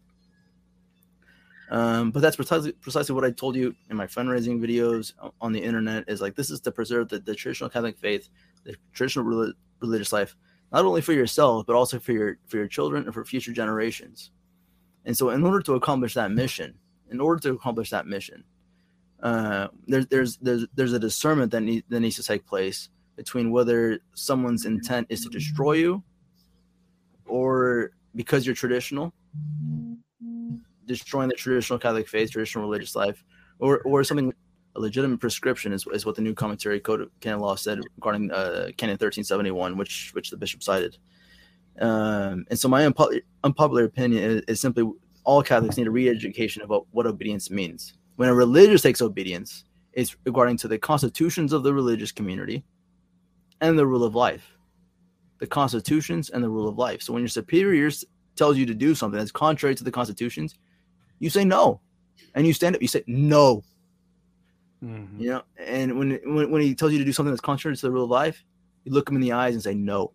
Um, 1.71 2.11
but 2.11 2.21
that's 2.21 2.35
precisely 2.35 2.73
precisely 2.73 3.15
what 3.15 3.25
I 3.25 3.31
told 3.31 3.55
you 3.55 3.75
in 3.91 3.97
my 3.97 4.07
fundraising 4.07 4.61
videos 4.61 5.13
on 5.41 5.53
the 5.53 5.63
internet. 5.63 6.05
Is 6.09 6.21
like 6.21 6.35
this 6.35 6.51
is 6.51 6.61
to 6.63 6.73
preserve 6.73 7.09
the, 7.09 7.21
the 7.21 7.35
traditional 7.35 7.71
Catholic 7.71 7.97
faith, 7.97 8.29
the 8.65 8.75
traditional 8.93 9.25
rel- 9.25 9.53
religious 9.81 10.13
life, 10.13 10.37
not 10.73 10.85
only 10.85 11.01
for 11.01 11.13
yourself 11.13 11.67
but 11.67 11.77
also 11.77 12.01
for 12.01 12.13
your 12.13 12.39
for 12.49 12.57
your 12.57 12.67
children 12.67 13.05
and 13.05 13.15
for 13.15 13.25
future 13.25 13.53
generations. 13.53 14.33
And 15.05 15.17
so, 15.17 15.31
in 15.31 15.45
order 15.45 15.61
to 15.63 15.75
accomplish 15.75 16.15
that 16.15 16.33
mission, 16.33 16.75
in 17.11 17.21
order 17.21 17.41
to 17.43 17.53
accomplish 17.53 17.91
that 17.91 18.05
mission, 18.05 18.43
uh, 19.23 19.69
there's 19.87 20.07
there's 20.09 20.37
there's 20.39 20.67
there's 20.75 20.93
a 20.93 20.99
discernment 20.99 21.53
that, 21.53 21.61
need, 21.61 21.85
that 21.89 22.01
needs 22.01 22.17
to 22.17 22.25
take 22.25 22.47
place 22.47 22.89
between 23.17 23.53
whether 23.53 24.01
someone's 24.15 24.67
intent 24.67 25.07
is 25.09 25.23
to 25.23 25.29
destroy 25.29 25.73
you 25.73 26.03
or 27.27 27.93
because 28.15 28.45
you're 28.45 28.55
traditional 28.55 29.13
destroying 30.91 31.29
the 31.29 31.35
traditional 31.35 31.79
catholic 31.79 32.09
faith 32.09 32.31
traditional 32.31 32.65
religious 32.65 32.95
life 32.95 33.25
or 33.59 33.81
or 33.83 34.03
something 34.05 34.33
a 34.77 34.81
legitimate 34.81 35.19
prescription 35.19 35.73
is, 35.73 35.85
is 35.93 36.07
what 36.07 36.15
the 36.15 36.23
new 36.23 36.35
commentary 36.35 36.81
code 36.81 37.01
of 37.01 37.11
canon 37.21 37.41
law 37.41 37.55
said 37.55 37.81
regarding 37.97 38.31
uh, 38.31 38.69
canon 38.77 38.95
1371 38.95 39.77
which 39.77 40.11
which 40.15 40.31
the 40.31 40.37
bishop 40.37 40.63
cited 40.63 40.97
um, 41.81 42.45
and 42.51 42.59
so 42.59 42.69
my 42.69 42.83
unpo- 42.83 43.21
unpopular 43.45 43.85
opinion 43.85 44.23
is, 44.23 44.43
is 44.49 44.61
simply 44.61 44.85
all 45.25 45.43
catholics 45.43 45.77
need 45.77 45.87
a 45.87 45.91
re-education 45.91 46.63
about 46.63 46.87
what 46.91 47.07
obedience 47.07 47.51
means 47.51 47.95
when 48.21 48.29
a 48.29 48.35
religious 48.35 48.83
takes 48.83 49.01
obedience, 49.01 49.65
it's 49.95 50.15
regarding 50.27 50.59
to 50.59 50.69
the 50.69 50.77
constitutions 50.77 51.55
of 51.55 51.63
the 51.63 51.73
religious 51.73 52.13
community 52.13 52.63
and 53.63 53.79
the 53.79 53.87
rule 53.87 54.05
of 54.05 54.15
life. 54.15 54.59
The 55.39 55.47
constitutions 55.47 56.29
and 56.29 56.45
the 56.45 56.51
rule 56.51 56.69
of 56.69 56.77
life. 56.77 57.01
So 57.01 57.15
when 57.15 57.23
your 57.23 57.31
superiors 57.31 58.05
tells 58.37 58.59
you 58.59 58.67
to 58.67 58.75
do 58.75 58.95
something 58.95 59.17
that's 59.17 59.33
contrary 59.33 59.75
to 59.75 59.85
the 59.85 59.91
constitutions, 59.91 60.59
you 61.21 61.31
say 61.31 61.45
no. 61.45 61.81
And 62.35 62.47
you 62.47 62.53
stand 62.53 62.75
up, 62.75 62.83
you 62.83 62.89
say 62.89 63.05
no. 63.07 63.63
Mm-hmm. 64.83 65.21
You 65.21 65.31
know, 65.31 65.43
and 65.59 65.99
when, 65.99 66.21
when 66.25 66.51
when 66.51 66.63
he 66.63 66.75
tells 66.75 66.93
you 66.93 66.99
to 66.99 67.05
do 67.05 67.13
something 67.13 67.31
that's 67.31 67.41
contrary 67.41 67.77
to 67.77 67.83
the 67.83 67.91
rule 67.91 68.05
of 68.05 68.11
life, 68.11 68.45
you 68.85 68.93
look 68.93 69.09
him 69.09 69.15
in 69.17 69.21
the 69.21 69.33
eyes 69.33 69.55
and 69.55 69.63
say 69.63 69.75
no. 69.75 70.13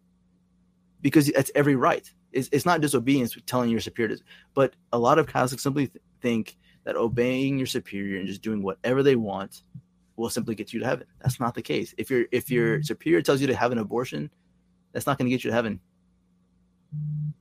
Because 1.01 1.27
that's 1.27 1.51
every 1.56 1.75
right. 1.75 2.11
It's, 2.32 2.50
it's 2.51 2.66
not 2.66 2.82
disobedience 2.82 3.38
telling 3.45 3.69
your 3.69 3.80
superiors, 3.80 4.24
but 4.53 4.74
a 4.92 5.00
lot 5.00 5.19
of 5.19 5.27
Catholics 5.27 5.64
simply 5.64 5.88
th- 5.88 6.03
think 6.22 6.58
that 6.84 6.95
obeying 6.95 7.58
your 7.58 7.67
superior 7.67 8.19
and 8.19 8.27
just 8.27 8.42
doing 8.42 8.61
whatever 8.61 9.03
they 9.03 9.16
want 9.16 9.61
will 10.16 10.30
simply 10.30 10.56
get 10.56 10.74
you 10.74 10.80
to 10.80 10.85
heaven. 10.85 11.06
That's 11.22 11.40
not 11.40 11.53
the 11.53 11.61
case. 11.61 11.93
If 11.98 12.09
your 12.09 12.25
if 12.32 12.50
your 12.50 12.77
mm-hmm. 12.77 12.84
superior 12.84 13.22
tells 13.22 13.42
you 13.42 13.48
to 13.48 13.56
have 13.56 13.72
an 13.72 13.77
abortion, 13.77 14.32
that's 14.93 15.06
not 15.06 15.17
going 15.17 15.27
to 15.27 15.35
get 15.35 15.43
you 15.43 15.51
to 15.51 15.56
heaven. 15.56 15.80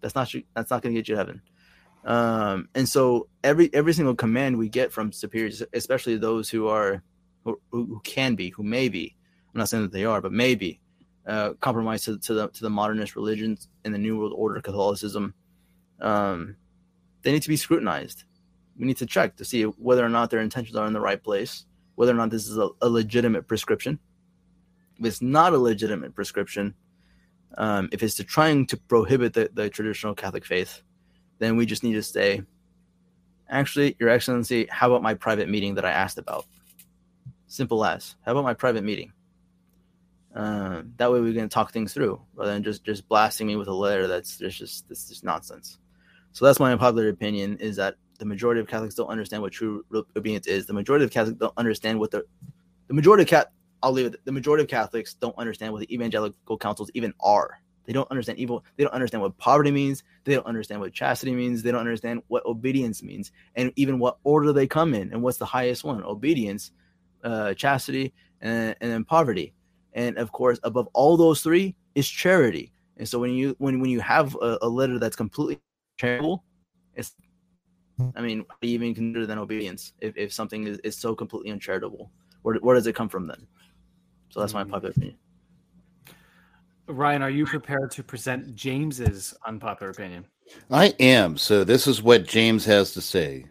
That's 0.00 0.14
not 0.14 0.32
that's 0.54 0.70
not 0.70 0.82
going 0.82 0.94
to 0.94 1.00
get 1.00 1.08
you 1.08 1.14
to 1.14 1.18
heaven. 1.18 1.40
Um, 2.04 2.68
and 2.74 2.88
so 2.88 3.28
every 3.42 3.72
every 3.72 3.94
single 3.94 4.14
command 4.14 4.58
we 4.58 4.68
get 4.68 4.92
from 4.92 5.12
superiors, 5.12 5.62
especially 5.72 6.16
those 6.16 6.50
who 6.50 6.68
are 6.68 7.02
who, 7.44 7.60
who 7.70 8.00
can 8.04 8.34
be, 8.34 8.50
who 8.50 8.62
may 8.62 8.88
be, 8.88 9.16
I'm 9.52 9.58
not 9.58 9.68
saying 9.68 9.84
that 9.84 9.92
they 9.92 10.04
are, 10.04 10.20
but 10.20 10.32
maybe 10.32 10.80
uh, 11.26 11.54
compromised 11.60 12.04
to, 12.04 12.18
to 12.18 12.34
the 12.34 12.48
to 12.48 12.62
the 12.62 12.70
modernist 12.70 13.16
religions 13.16 13.68
in 13.84 13.92
the 13.92 13.98
New 13.98 14.18
World 14.18 14.34
Order 14.36 14.60
Catholicism, 14.60 15.34
um, 16.00 16.56
they 17.22 17.32
need 17.32 17.42
to 17.42 17.48
be 17.48 17.56
scrutinized 17.56 18.24
we 18.78 18.86
need 18.86 18.96
to 18.98 19.06
check 19.06 19.36
to 19.36 19.44
see 19.44 19.62
whether 19.62 20.04
or 20.04 20.08
not 20.08 20.30
their 20.30 20.40
intentions 20.40 20.76
are 20.76 20.86
in 20.86 20.92
the 20.92 21.00
right 21.00 21.22
place, 21.22 21.66
whether 21.94 22.12
or 22.12 22.16
not 22.16 22.30
this 22.30 22.48
is 22.48 22.58
a, 22.58 22.68
a 22.82 22.88
legitimate 22.88 23.46
prescription. 23.46 23.98
If 24.98 25.06
it's 25.06 25.22
not 25.22 25.52
a 25.52 25.58
legitimate 25.58 26.14
prescription, 26.14 26.74
um, 27.56 27.88
if 27.92 28.02
it's 28.02 28.14
to 28.16 28.24
trying 28.24 28.66
to 28.66 28.76
prohibit 28.76 29.32
the, 29.32 29.50
the 29.52 29.68
traditional 29.68 30.14
Catholic 30.14 30.44
faith, 30.44 30.82
then 31.38 31.56
we 31.56 31.66
just 31.66 31.82
need 31.82 31.94
to 31.94 32.02
say, 32.02 32.42
actually, 33.48 33.96
Your 33.98 34.08
Excellency, 34.08 34.66
how 34.70 34.88
about 34.88 35.02
my 35.02 35.14
private 35.14 35.48
meeting 35.48 35.74
that 35.74 35.84
I 35.84 35.90
asked 35.90 36.18
about? 36.18 36.46
Simple 37.46 37.84
as. 37.84 38.16
How 38.24 38.32
about 38.32 38.44
my 38.44 38.54
private 38.54 38.84
meeting? 38.84 39.12
Uh, 40.34 40.82
that 40.96 41.12
way 41.12 41.20
we 41.20 41.32
can 41.32 41.48
talk 41.48 41.72
things 41.72 41.94
through 41.94 42.20
rather 42.34 42.52
than 42.52 42.64
just 42.64 42.82
just 42.82 43.08
blasting 43.08 43.46
me 43.46 43.54
with 43.54 43.68
a 43.68 43.72
letter 43.72 44.08
that's 44.08 44.36
just 44.36 44.58
just 44.58 44.88
this 44.88 45.08
just 45.08 45.22
nonsense. 45.22 45.78
So 46.32 46.44
that's 46.44 46.58
my 46.58 46.72
unpopular 46.72 47.08
opinion 47.08 47.58
is 47.58 47.76
that 47.76 47.94
the 48.18 48.24
majority 48.24 48.60
of 48.60 48.66
Catholics 48.66 48.96
don't 48.96 49.06
understand 49.06 49.42
what 49.42 49.52
true 49.52 49.84
obedience 50.16 50.48
is. 50.48 50.66
The 50.66 50.72
majority 50.72 51.04
of 51.04 51.12
Catholics 51.12 51.38
don't 51.38 51.56
understand 51.56 52.00
what 52.00 52.10
the 52.10 52.24
the 52.88 52.94
majority 52.94 53.22
of 53.22 53.28
cat 53.28 53.52
I'll 53.84 53.92
leave 53.92 54.06
it. 54.06 54.24
The 54.24 54.32
majority 54.32 54.64
of 54.64 54.68
Catholics 54.68 55.14
don't 55.14 55.36
understand 55.38 55.72
what 55.72 55.80
the 55.80 55.94
evangelical 55.94 56.58
counsels 56.58 56.90
even 56.94 57.12
are. 57.20 57.60
They 57.84 57.92
don't 57.92 58.10
understand 58.10 58.38
evil. 58.38 58.64
They 58.76 58.84
don't 58.84 58.94
understand 58.94 59.22
what 59.22 59.36
poverty 59.38 59.70
means. 59.70 60.04
They 60.24 60.34
don't 60.34 60.46
understand 60.46 60.80
what 60.80 60.92
chastity 60.92 61.32
means. 61.32 61.62
They 61.62 61.70
don't 61.70 61.80
understand 61.80 62.22
what 62.28 62.44
obedience 62.46 63.02
means, 63.02 63.32
and 63.56 63.72
even 63.76 63.98
what 63.98 64.18
order 64.24 64.52
they 64.52 64.66
come 64.66 64.94
in, 64.94 65.12
and 65.12 65.22
what's 65.22 65.38
the 65.38 65.44
highest 65.44 65.84
one: 65.84 66.02
obedience, 66.02 66.72
uh, 67.24 67.54
chastity, 67.54 68.12
and, 68.40 68.74
and 68.80 68.90
then 68.90 69.04
poverty. 69.04 69.54
And 69.92 70.18
of 70.18 70.32
course, 70.32 70.58
above 70.64 70.88
all 70.92 71.16
those 71.16 71.42
three 71.42 71.76
is 71.94 72.08
charity. 72.08 72.72
And 72.96 73.08
so 73.08 73.18
when 73.18 73.32
you 73.32 73.54
when 73.58 73.80
when 73.80 73.90
you 73.90 74.00
have 74.00 74.34
a, 74.36 74.58
a 74.62 74.68
letter 74.68 74.98
that's 74.98 75.16
completely 75.16 75.60
charitable, 75.98 76.44
it's 76.94 77.14
I 78.16 78.20
mean, 78.20 78.40
what 78.40 78.60
do 78.60 78.68
you 78.68 78.74
even 78.74 78.94
consider 78.94 79.26
then 79.26 79.38
obedience 79.38 79.92
if, 80.00 80.16
if 80.16 80.32
something 80.32 80.66
is, 80.66 80.78
is 80.78 80.96
so 80.96 81.14
completely 81.14 81.50
uncharitable? 81.50 82.10
Where, 82.42 82.56
where 82.56 82.74
does 82.74 82.86
it 82.86 82.94
come 82.94 83.08
from 83.08 83.26
then? 83.26 83.46
So 84.30 84.40
that's 84.40 84.54
my 84.54 84.64
mm. 84.64 84.70
popular 84.70 84.90
opinion. 84.90 85.16
Ryan, 86.86 87.22
are 87.22 87.30
you 87.30 87.46
prepared 87.46 87.90
to 87.92 88.02
present 88.02 88.54
James's 88.54 89.34
unpopular 89.46 89.90
opinion? 89.90 90.26
I 90.70 90.88
am. 91.00 91.36
So 91.36 91.64
this 91.64 91.86
is 91.86 92.02
what 92.02 92.26
James 92.26 92.64
has 92.66 92.92
to 92.92 93.00
say. 93.00 93.46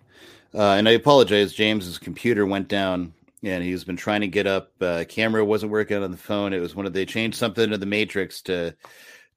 Uh, 0.54 0.74
and 0.74 0.88
I 0.88 0.92
apologize. 0.92 1.54
James's 1.54 1.98
computer 1.98 2.46
went 2.46 2.68
down 2.68 3.14
and 3.42 3.64
he's 3.64 3.84
been 3.84 3.98
trying 3.98 4.22
to 4.22 4.28
get 4.28 4.46
up. 4.46 4.72
Uh, 4.80 5.04
camera 5.08 5.44
wasn't 5.44 5.72
working 5.72 6.02
on 6.02 6.12
the 6.12 6.18
phone. 6.18 6.54
It 6.54 6.60
was 6.60 6.76
one 6.76 6.86
of 6.86 6.94
they 6.94 7.06
changed 7.06 7.38
something 7.38 7.70
to 7.72 7.78
the 7.78 7.86
matrix 7.86 8.42
to 8.44 8.76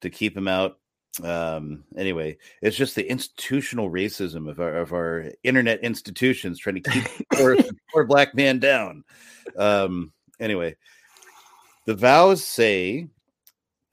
to 0.01 0.09
keep 0.09 0.37
him 0.37 0.47
out. 0.47 0.77
um 1.23 1.83
anyway 1.97 2.37
it's 2.61 2.77
just 2.77 2.93
the 2.93 3.09
institutional 3.09 3.89
racism 3.89 4.47
of 4.47 4.59
our 4.59 4.75
of 4.75 4.93
our 4.93 5.31
internet 5.43 5.79
institutions 5.79 6.59
trying 6.59 6.79
to 6.79 6.91
keep 6.91 7.03
poor, 7.33 7.57
poor 7.91 8.05
black 8.05 8.35
man 8.35 8.59
down 8.59 9.03
um 9.57 10.11
anyway 10.39 10.75
the 11.85 11.95
vows 11.95 12.43
say 12.43 13.07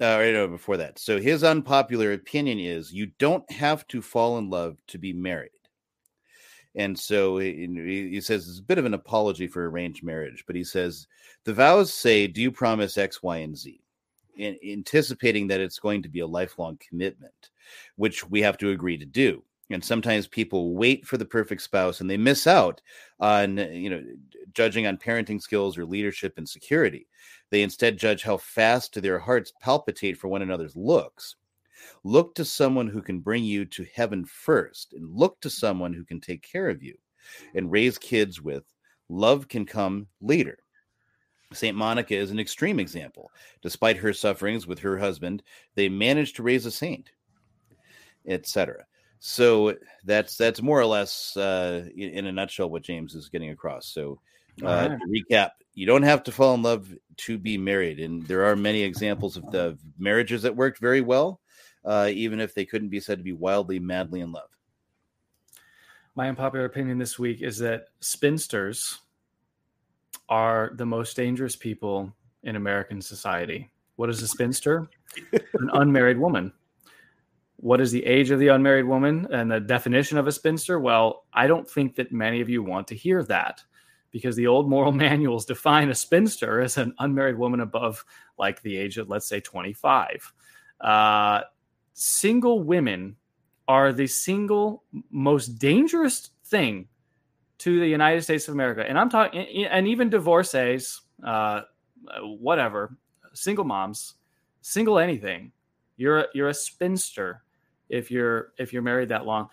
uh, 0.00 0.18
right 0.18 0.46
before 0.46 0.76
that. 0.76 0.98
So 0.98 1.20
his 1.20 1.44
unpopular 1.44 2.12
opinion 2.12 2.58
is 2.58 2.92
you 2.92 3.06
don't 3.18 3.48
have 3.50 3.86
to 3.88 4.02
fall 4.02 4.38
in 4.38 4.50
love 4.50 4.76
to 4.88 4.98
be 4.98 5.12
married. 5.12 5.50
And 6.76 6.98
so 6.98 7.38
he, 7.38 7.68
he 7.68 8.08
he 8.10 8.20
says 8.20 8.48
it's 8.48 8.58
a 8.58 8.62
bit 8.62 8.78
of 8.78 8.84
an 8.84 8.94
apology 8.94 9.46
for 9.46 9.68
arranged 9.68 10.02
marriage 10.02 10.42
but 10.44 10.56
he 10.56 10.64
says 10.64 11.06
the 11.44 11.54
vows 11.54 11.94
say 11.94 12.26
do 12.26 12.42
you 12.42 12.50
promise 12.50 12.98
x 12.98 13.22
y 13.22 13.36
and 13.36 13.56
z 13.56 13.80
in, 14.36 14.58
anticipating 14.66 15.46
that 15.48 15.60
it's 15.60 15.78
going 15.78 16.02
to 16.02 16.08
be 16.08 16.20
a 16.20 16.26
lifelong 16.26 16.78
commitment, 16.88 17.50
which 17.96 18.28
we 18.28 18.42
have 18.42 18.58
to 18.58 18.70
agree 18.70 18.96
to 18.98 19.06
do. 19.06 19.42
And 19.70 19.82
sometimes 19.82 20.26
people 20.26 20.74
wait 20.74 21.06
for 21.06 21.16
the 21.16 21.24
perfect 21.24 21.62
spouse 21.62 22.00
and 22.00 22.10
they 22.10 22.18
miss 22.18 22.46
out 22.46 22.80
on, 23.18 23.56
you 23.56 23.90
know, 23.90 24.02
judging 24.52 24.86
on 24.86 24.96
parenting 24.96 25.40
skills 25.40 25.78
or 25.78 25.84
leadership 25.86 26.34
and 26.36 26.48
security. 26.48 27.06
They 27.50 27.62
instead 27.62 27.98
judge 27.98 28.22
how 28.22 28.36
fast 28.36 29.00
their 29.00 29.18
hearts 29.18 29.52
palpitate 29.60 30.18
for 30.18 30.28
one 30.28 30.42
another's 30.42 30.76
looks. 30.76 31.36
Look 32.02 32.34
to 32.36 32.44
someone 32.44 32.88
who 32.88 33.02
can 33.02 33.20
bring 33.20 33.44
you 33.44 33.64
to 33.66 33.86
heaven 33.94 34.24
first, 34.24 34.92
and 34.94 35.14
look 35.14 35.40
to 35.40 35.50
someone 35.50 35.92
who 35.92 36.04
can 36.04 36.20
take 36.20 36.42
care 36.42 36.68
of 36.68 36.82
you 36.82 36.96
and 37.54 37.70
raise 37.70 37.98
kids 37.98 38.40
with. 38.40 38.64
Love 39.08 39.48
can 39.48 39.66
come 39.66 40.06
later. 40.20 40.58
St. 41.52 41.76
Monica 41.76 42.14
is 42.14 42.30
an 42.30 42.40
extreme 42.40 42.80
example. 42.80 43.30
Despite 43.62 43.96
her 43.98 44.12
sufferings 44.12 44.66
with 44.66 44.78
her 44.80 44.98
husband, 44.98 45.42
they 45.74 45.88
managed 45.88 46.36
to 46.36 46.42
raise 46.42 46.66
a 46.66 46.70
saint, 46.70 47.10
etc. 48.26 48.84
So 49.20 49.74
that's 50.04 50.36
that's 50.36 50.62
more 50.62 50.80
or 50.80 50.86
less, 50.86 51.36
uh, 51.36 51.86
in, 51.96 52.10
in 52.10 52.26
a 52.26 52.32
nutshell, 52.32 52.70
what 52.70 52.82
James 52.82 53.14
is 53.14 53.28
getting 53.28 53.50
across. 53.50 53.86
So, 53.86 54.20
uh, 54.62 54.66
right. 54.66 54.98
to 54.98 55.06
recap: 55.06 55.50
you 55.74 55.86
don't 55.86 56.02
have 56.02 56.22
to 56.24 56.32
fall 56.32 56.54
in 56.54 56.62
love 56.62 56.94
to 57.16 57.38
be 57.38 57.58
married, 57.58 58.00
and 58.00 58.26
there 58.26 58.44
are 58.44 58.56
many 58.56 58.82
examples 58.82 59.36
of 59.36 59.50
the 59.50 59.78
marriages 59.98 60.42
that 60.42 60.54
worked 60.54 60.78
very 60.78 61.00
well, 61.00 61.40
uh, 61.84 62.08
even 62.12 62.40
if 62.40 62.54
they 62.54 62.64
couldn't 62.64 62.88
be 62.88 63.00
said 63.00 63.18
to 63.18 63.24
be 63.24 63.32
wildly, 63.32 63.78
madly 63.78 64.20
in 64.20 64.32
love. 64.32 64.48
My 66.14 66.28
unpopular 66.28 66.64
opinion 66.64 66.98
this 66.98 67.18
week 67.18 67.42
is 67.42 67.58
that 67.58 67.86
spinsters 68.00 69.00
are 70.28 70.72
the 70.76 70.86
most 70.86 71.16
dangerous 71.16 71.56
people 71.56 72.12
in 72.44 72.56
American 72.56 73.00
society. 73.00 73.70
What 73.96 74.10
is 74.10 74.22
a 74.22 74.28
spinster? 74.28 74.88
An 75.32 75.70
unmarried 75.72 76.18
woman. 76.18 76.52
What 77.56 77.80
is 77.80 77.90
the 77.90 78.04
age 78.04 78.30
of 78.30 78.38
the 78.38 78.48
unmarried 78.48 78.84
woman 78.84 79.26
and 79.32 79.50
the 79.50 79.60
definition 79.60 80.18
of 80.18 80.26
a 80.26 80.32
spinster? 80.32 80.78
Well, 80.78 81.24
I 81.32 81.46
don't 81.46 81.68
think 81.68 81.96
that 81.96 82.12
many 82.12 82.40
of 82.40 82.48
you 82.48 82.62
want 82.62 82.86
to 82.88 82.94
hear 82.94 83.22
that 83.24 83.62
because 84.14 84.36
the 84.36 84.46
old 84.46 84.70
moral 84.70 84.92
manuals 85.06 85.44
define 85.44 85.90
a 85.90 85.94
spinster 85.94 86.60
as 86.60 86.78
an 86.78 86.94
unmarried 87.00 87.36
woman 87.36 87.60
above 87.60 88.04
like 88.38 88.62
the 88.62 88.76
age 88.76 88.96
of, 88.96 89.10
let's 89.10 89.26
say, 89.26 89.40
25. 89.40 90.32
Uh, 90.80 91.40
single 91.94 92.62
women 92.62 93.16
are 93.66 93.92
the 93.92 94.06
single 94.06 94.84
most 95.10 95.58
dangerous 95.58 96.30
thing 96.44 96.86
to 97.58 97.80
the 97.80 97.88
United 97.88 98.22
States 98.22 98.46
of 98.46 98.54
America. 98.54 98.88
And 98.88 98.96
I'm 98.96 99.10
talking, 99.10 99.66
and 99.66 99.88
even 99.88 100.10
divorcees, 100.10 101.00
uh, 101.26 101.62
whatever, 102.20 102.96
single 103.32 103.64
moms, 103.64 104.14
single 104.60 105.00
anything. 105.00 105.50
You're 105.96 106.20
a, 106.20 106.26
you're 106.34 106.48
a 106.48 106.54
spinster 106.54 107.42
if 107.88 108.12
you're 108.12 108.52
if 108.58 108.72
you're 108.72 108.82
married 108.82 109.08
that 109.08 109.26
long. 109.26 109.48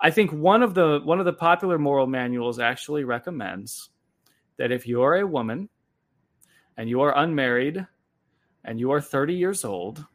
I 0.00 0.10
think 0.10 0.32
one 0.32 0.62
of 0.62 0.74
the 0.74 1.00
one 1.02 1.18
of 1.18 1.24
the 1.24 1.32
popular 1.32 1.78
moral 1.78 2.06
manuals 2.06 2.58
actually 2.58 3.04
recommends 3.04 3.90
that 4.62 4.70
if 4.70 4.86
you 4.86 5.02
are 5.02 5.16
a 5.16 5.26
woman 5.26 5.68
and 6.76 6.88
you 6.88 7.00
are 7.00 7.18
unmarried 7.18 7.84
and 8.64 8.78
you 8.78 8.92
are 8.92 9.00
30 9.00 9.34
years 9.34 9.64
old, 9.64 10.06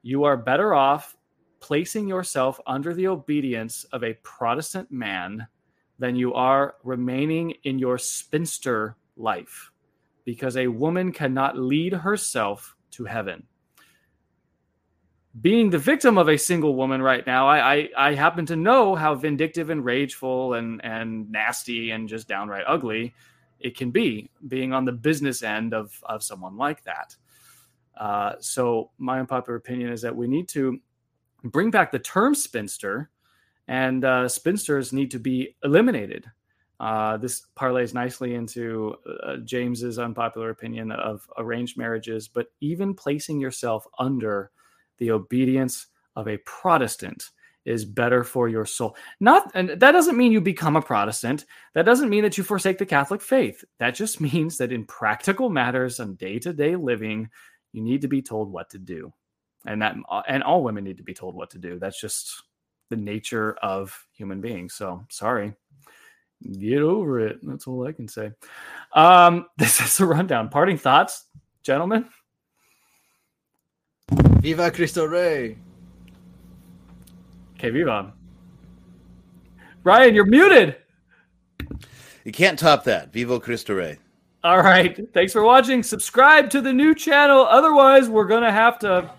you 0.00 0.24
are 0.24 0.34
better 0.34 0.72
off 0.72 1.14
placing 1.60 2.08
yourself 2.08 2.58
under 2.66 2.94
the 2.94 3.06
obedience 3.06 3.84
of 3.92 4.02
a 4.02 4.16
Protestant 4.22 4.90
man 4.90 5.46
than 5.98 6.16
you 6.16 6.32
are 6.32 6.76
remaining 6.84 7.50
in 7.64 7.78
your 7.78 7.98
spinster 7.98 8.96
life 9.18 9.70
because 10.24 10.56
a 10.56 10.66
woman 10.66 11.12
cannot 11.12 11.58
lead 11.58 11.92
herself 11.92 12.74
to 12.92 13.04
heaven. 13.04 13.46
Being 15.42 15.68
the 15.68 15.76
victim 15.76 16.16
of 16.16 16.30
a 16.30 16.38
single 16.38 16.76
woman 16.76 17.02
right 17.02 17.26
now, 17.26 17.46
I, 17.46 17.74
I, 17.74 17.88
I 17.94 18.14
happen 18.14 18.46
to 18.46 18.56
know 18.56 18.94
how 18.94 19.14
vindictive 19.14 19.68
and 19.68 19.84
rageful 19.84 20.54
and, 20.54 20.82
and 20.82 21.30
nasty 21.30 21.90
and 21.90 22.08
just 22.08 22.26
downright 22.26 22.64
ugly 22.66 23.12
it 23.60 23.76
can 23.76 23.90
be 23.90 24.30
being 24.48 24.72
on 24.72 24.84
the 24.84 24.92
business 24.92 25.42
end 25.42 25.74
of, 25.74 25.92
of 26.04 26.22
someone 26.22 26.56
like 26.56 26.82
that. 26.84 27.14
Uh, 27.96 28.32
so, 28.40 28.90
my 28.98 29.20
unpopular 29.20 29.56
opinion 29.56 29.90
is 29.90 30.00
that 30.02 30.14
we 30.14 30.26
need 30.26 30.48
to 30.48 30.80
bring 31.44 31.70
back 31.70 31.92
the 31.92 31.98
term 31.98 32.34
spinster 32.34 33.10
and 33.68 34.04
uh, 34.04 34.28
spinsters 34.28 34.92
need 34.92 35.10
to 35.10 35.18
be 35.18 35.56
eliminated. 35.62 36.26
Uh, 36.80 37.18
this 37.18 37.46
parlays 37.56 37.92
nicely 37.92 38.34
into 38.34 38.96
uh, 39.24 39.36
James's 39.44 39.98
unpopular 39.98 40.48
opinion 40.48 40.90
of 40.92 41.28
arranged 41.36 41.76
marriages, 41.76 42.26
but 42.26 42.46
even 42.60 42.94
placing 42.94 43.38
yourself 43.38 43.86
under 43.98 44.50
the 44.96 45.10
obedience 45.10 45.88
of 46.16 46.26
a 46.26 46.38
Protestant 46.38 47.30
is 47.64 47.84
better 47.84 48.24
for 48.24 48.48
your 48.48 48.64
soul. 48.64 48.96
Not, 49.20 49.50
and 49.54 49.70
that 49.70 49.92
doesn't 49.92 50.16
mean 50.16 50.32
you 50.32 50.40
become 50.40 50.76
a 50.76 50.82
Protestant. 50.82 51.44
That 51.74 51.84
doesn't 51.84 52.08
mean 52.08 52.22
that 52.22 52.38
you 52.38 52.44
forsake 52.44 52.78
the 52.78 52.86
Catholic 52.86 53.20
faith. 53.20 53.64
That 53.78 53.94
just 53.94 54.20
means 54.32 54.58
that 54.58 54.72
in 54.72 54.84
practical 54.84 55.50
matters 55.50 56.00
and 56.00 56.18
day 56.18 56.38
to 56.40 56.52
day 56.52 56.76
living, 56.76 57.30
you 57.72 57.82
need 57.82 58.02
to 58.02 58.08
be 58.08 58.22
told 58.22 58.50
what 58.50 58.70
to 58.70 58.78
do, 58.78 59.12
and 59.64 59.82
that 59.82 59.94
and 60.26 60.42
all 60.42 60.64
women 60.64 60.84
need 60.84 60.96
to 60.96 61.04
be 61.04 61.14
told 61.14 61.34
what 61.34 61.50
to 61.50 61.58
do. 61.58 61.78
That's 61.78 62.00
just 62.00 62.42
the 62.88 62.96
nature 62.96 63.56
of 63.62 64.06
human 64.12 64.40
beings. 64.40 64.74
So 64.74 65.04
sorry. 65.08 65.54
Get 66.58 66.80
over 66.80 67.20
it. 67.20 67.38
That's 67.42 67.66
all 67.66 67.86
I 67.86 67.92
can 67.92 68.08
say. 68.08 68.32
Um, 68.94 69.46
this 69.58 69.80
is 69.80 70.00
a 70.00 70.06
rundown. 70.06 70.48
Parting 70.48 70.78
thoughts, 70.78 71.26
gentlemen. 71.62 72.08
Viva 74.40 74.70
Cristo 74.70 75.04
Rey. 75.04 75.56
Okay, 77.60 77.68
viva. 77.68 78.14
Ryan, 79.84 80.14
you're 80.14 80.24
muted. 80.24 80.76
You 82.24 82.32
can't 82.32 82.58
top 82.58 82.84
that. 82.84 83.12
Vivo 83.12 83.38
Cristo 83.38 83.74
Rey. 83.74 83.98
All 84.42 84.62
right. 84.62 84.98
Thanks 85.12 85.34
for 85.34 85.42
watching. 85.42 85.82
Subscribe 85.82 86.48
to 86.50 86.62
the 86.62 86.72
new 86.72 86.94
channel. 86.94 87.44
Otherwise, 87.44 88.08
we're 88.08 88.24
going 88.24 88.44
to 88.44 88.50
have 88.50 88.78
to 88.78 89.10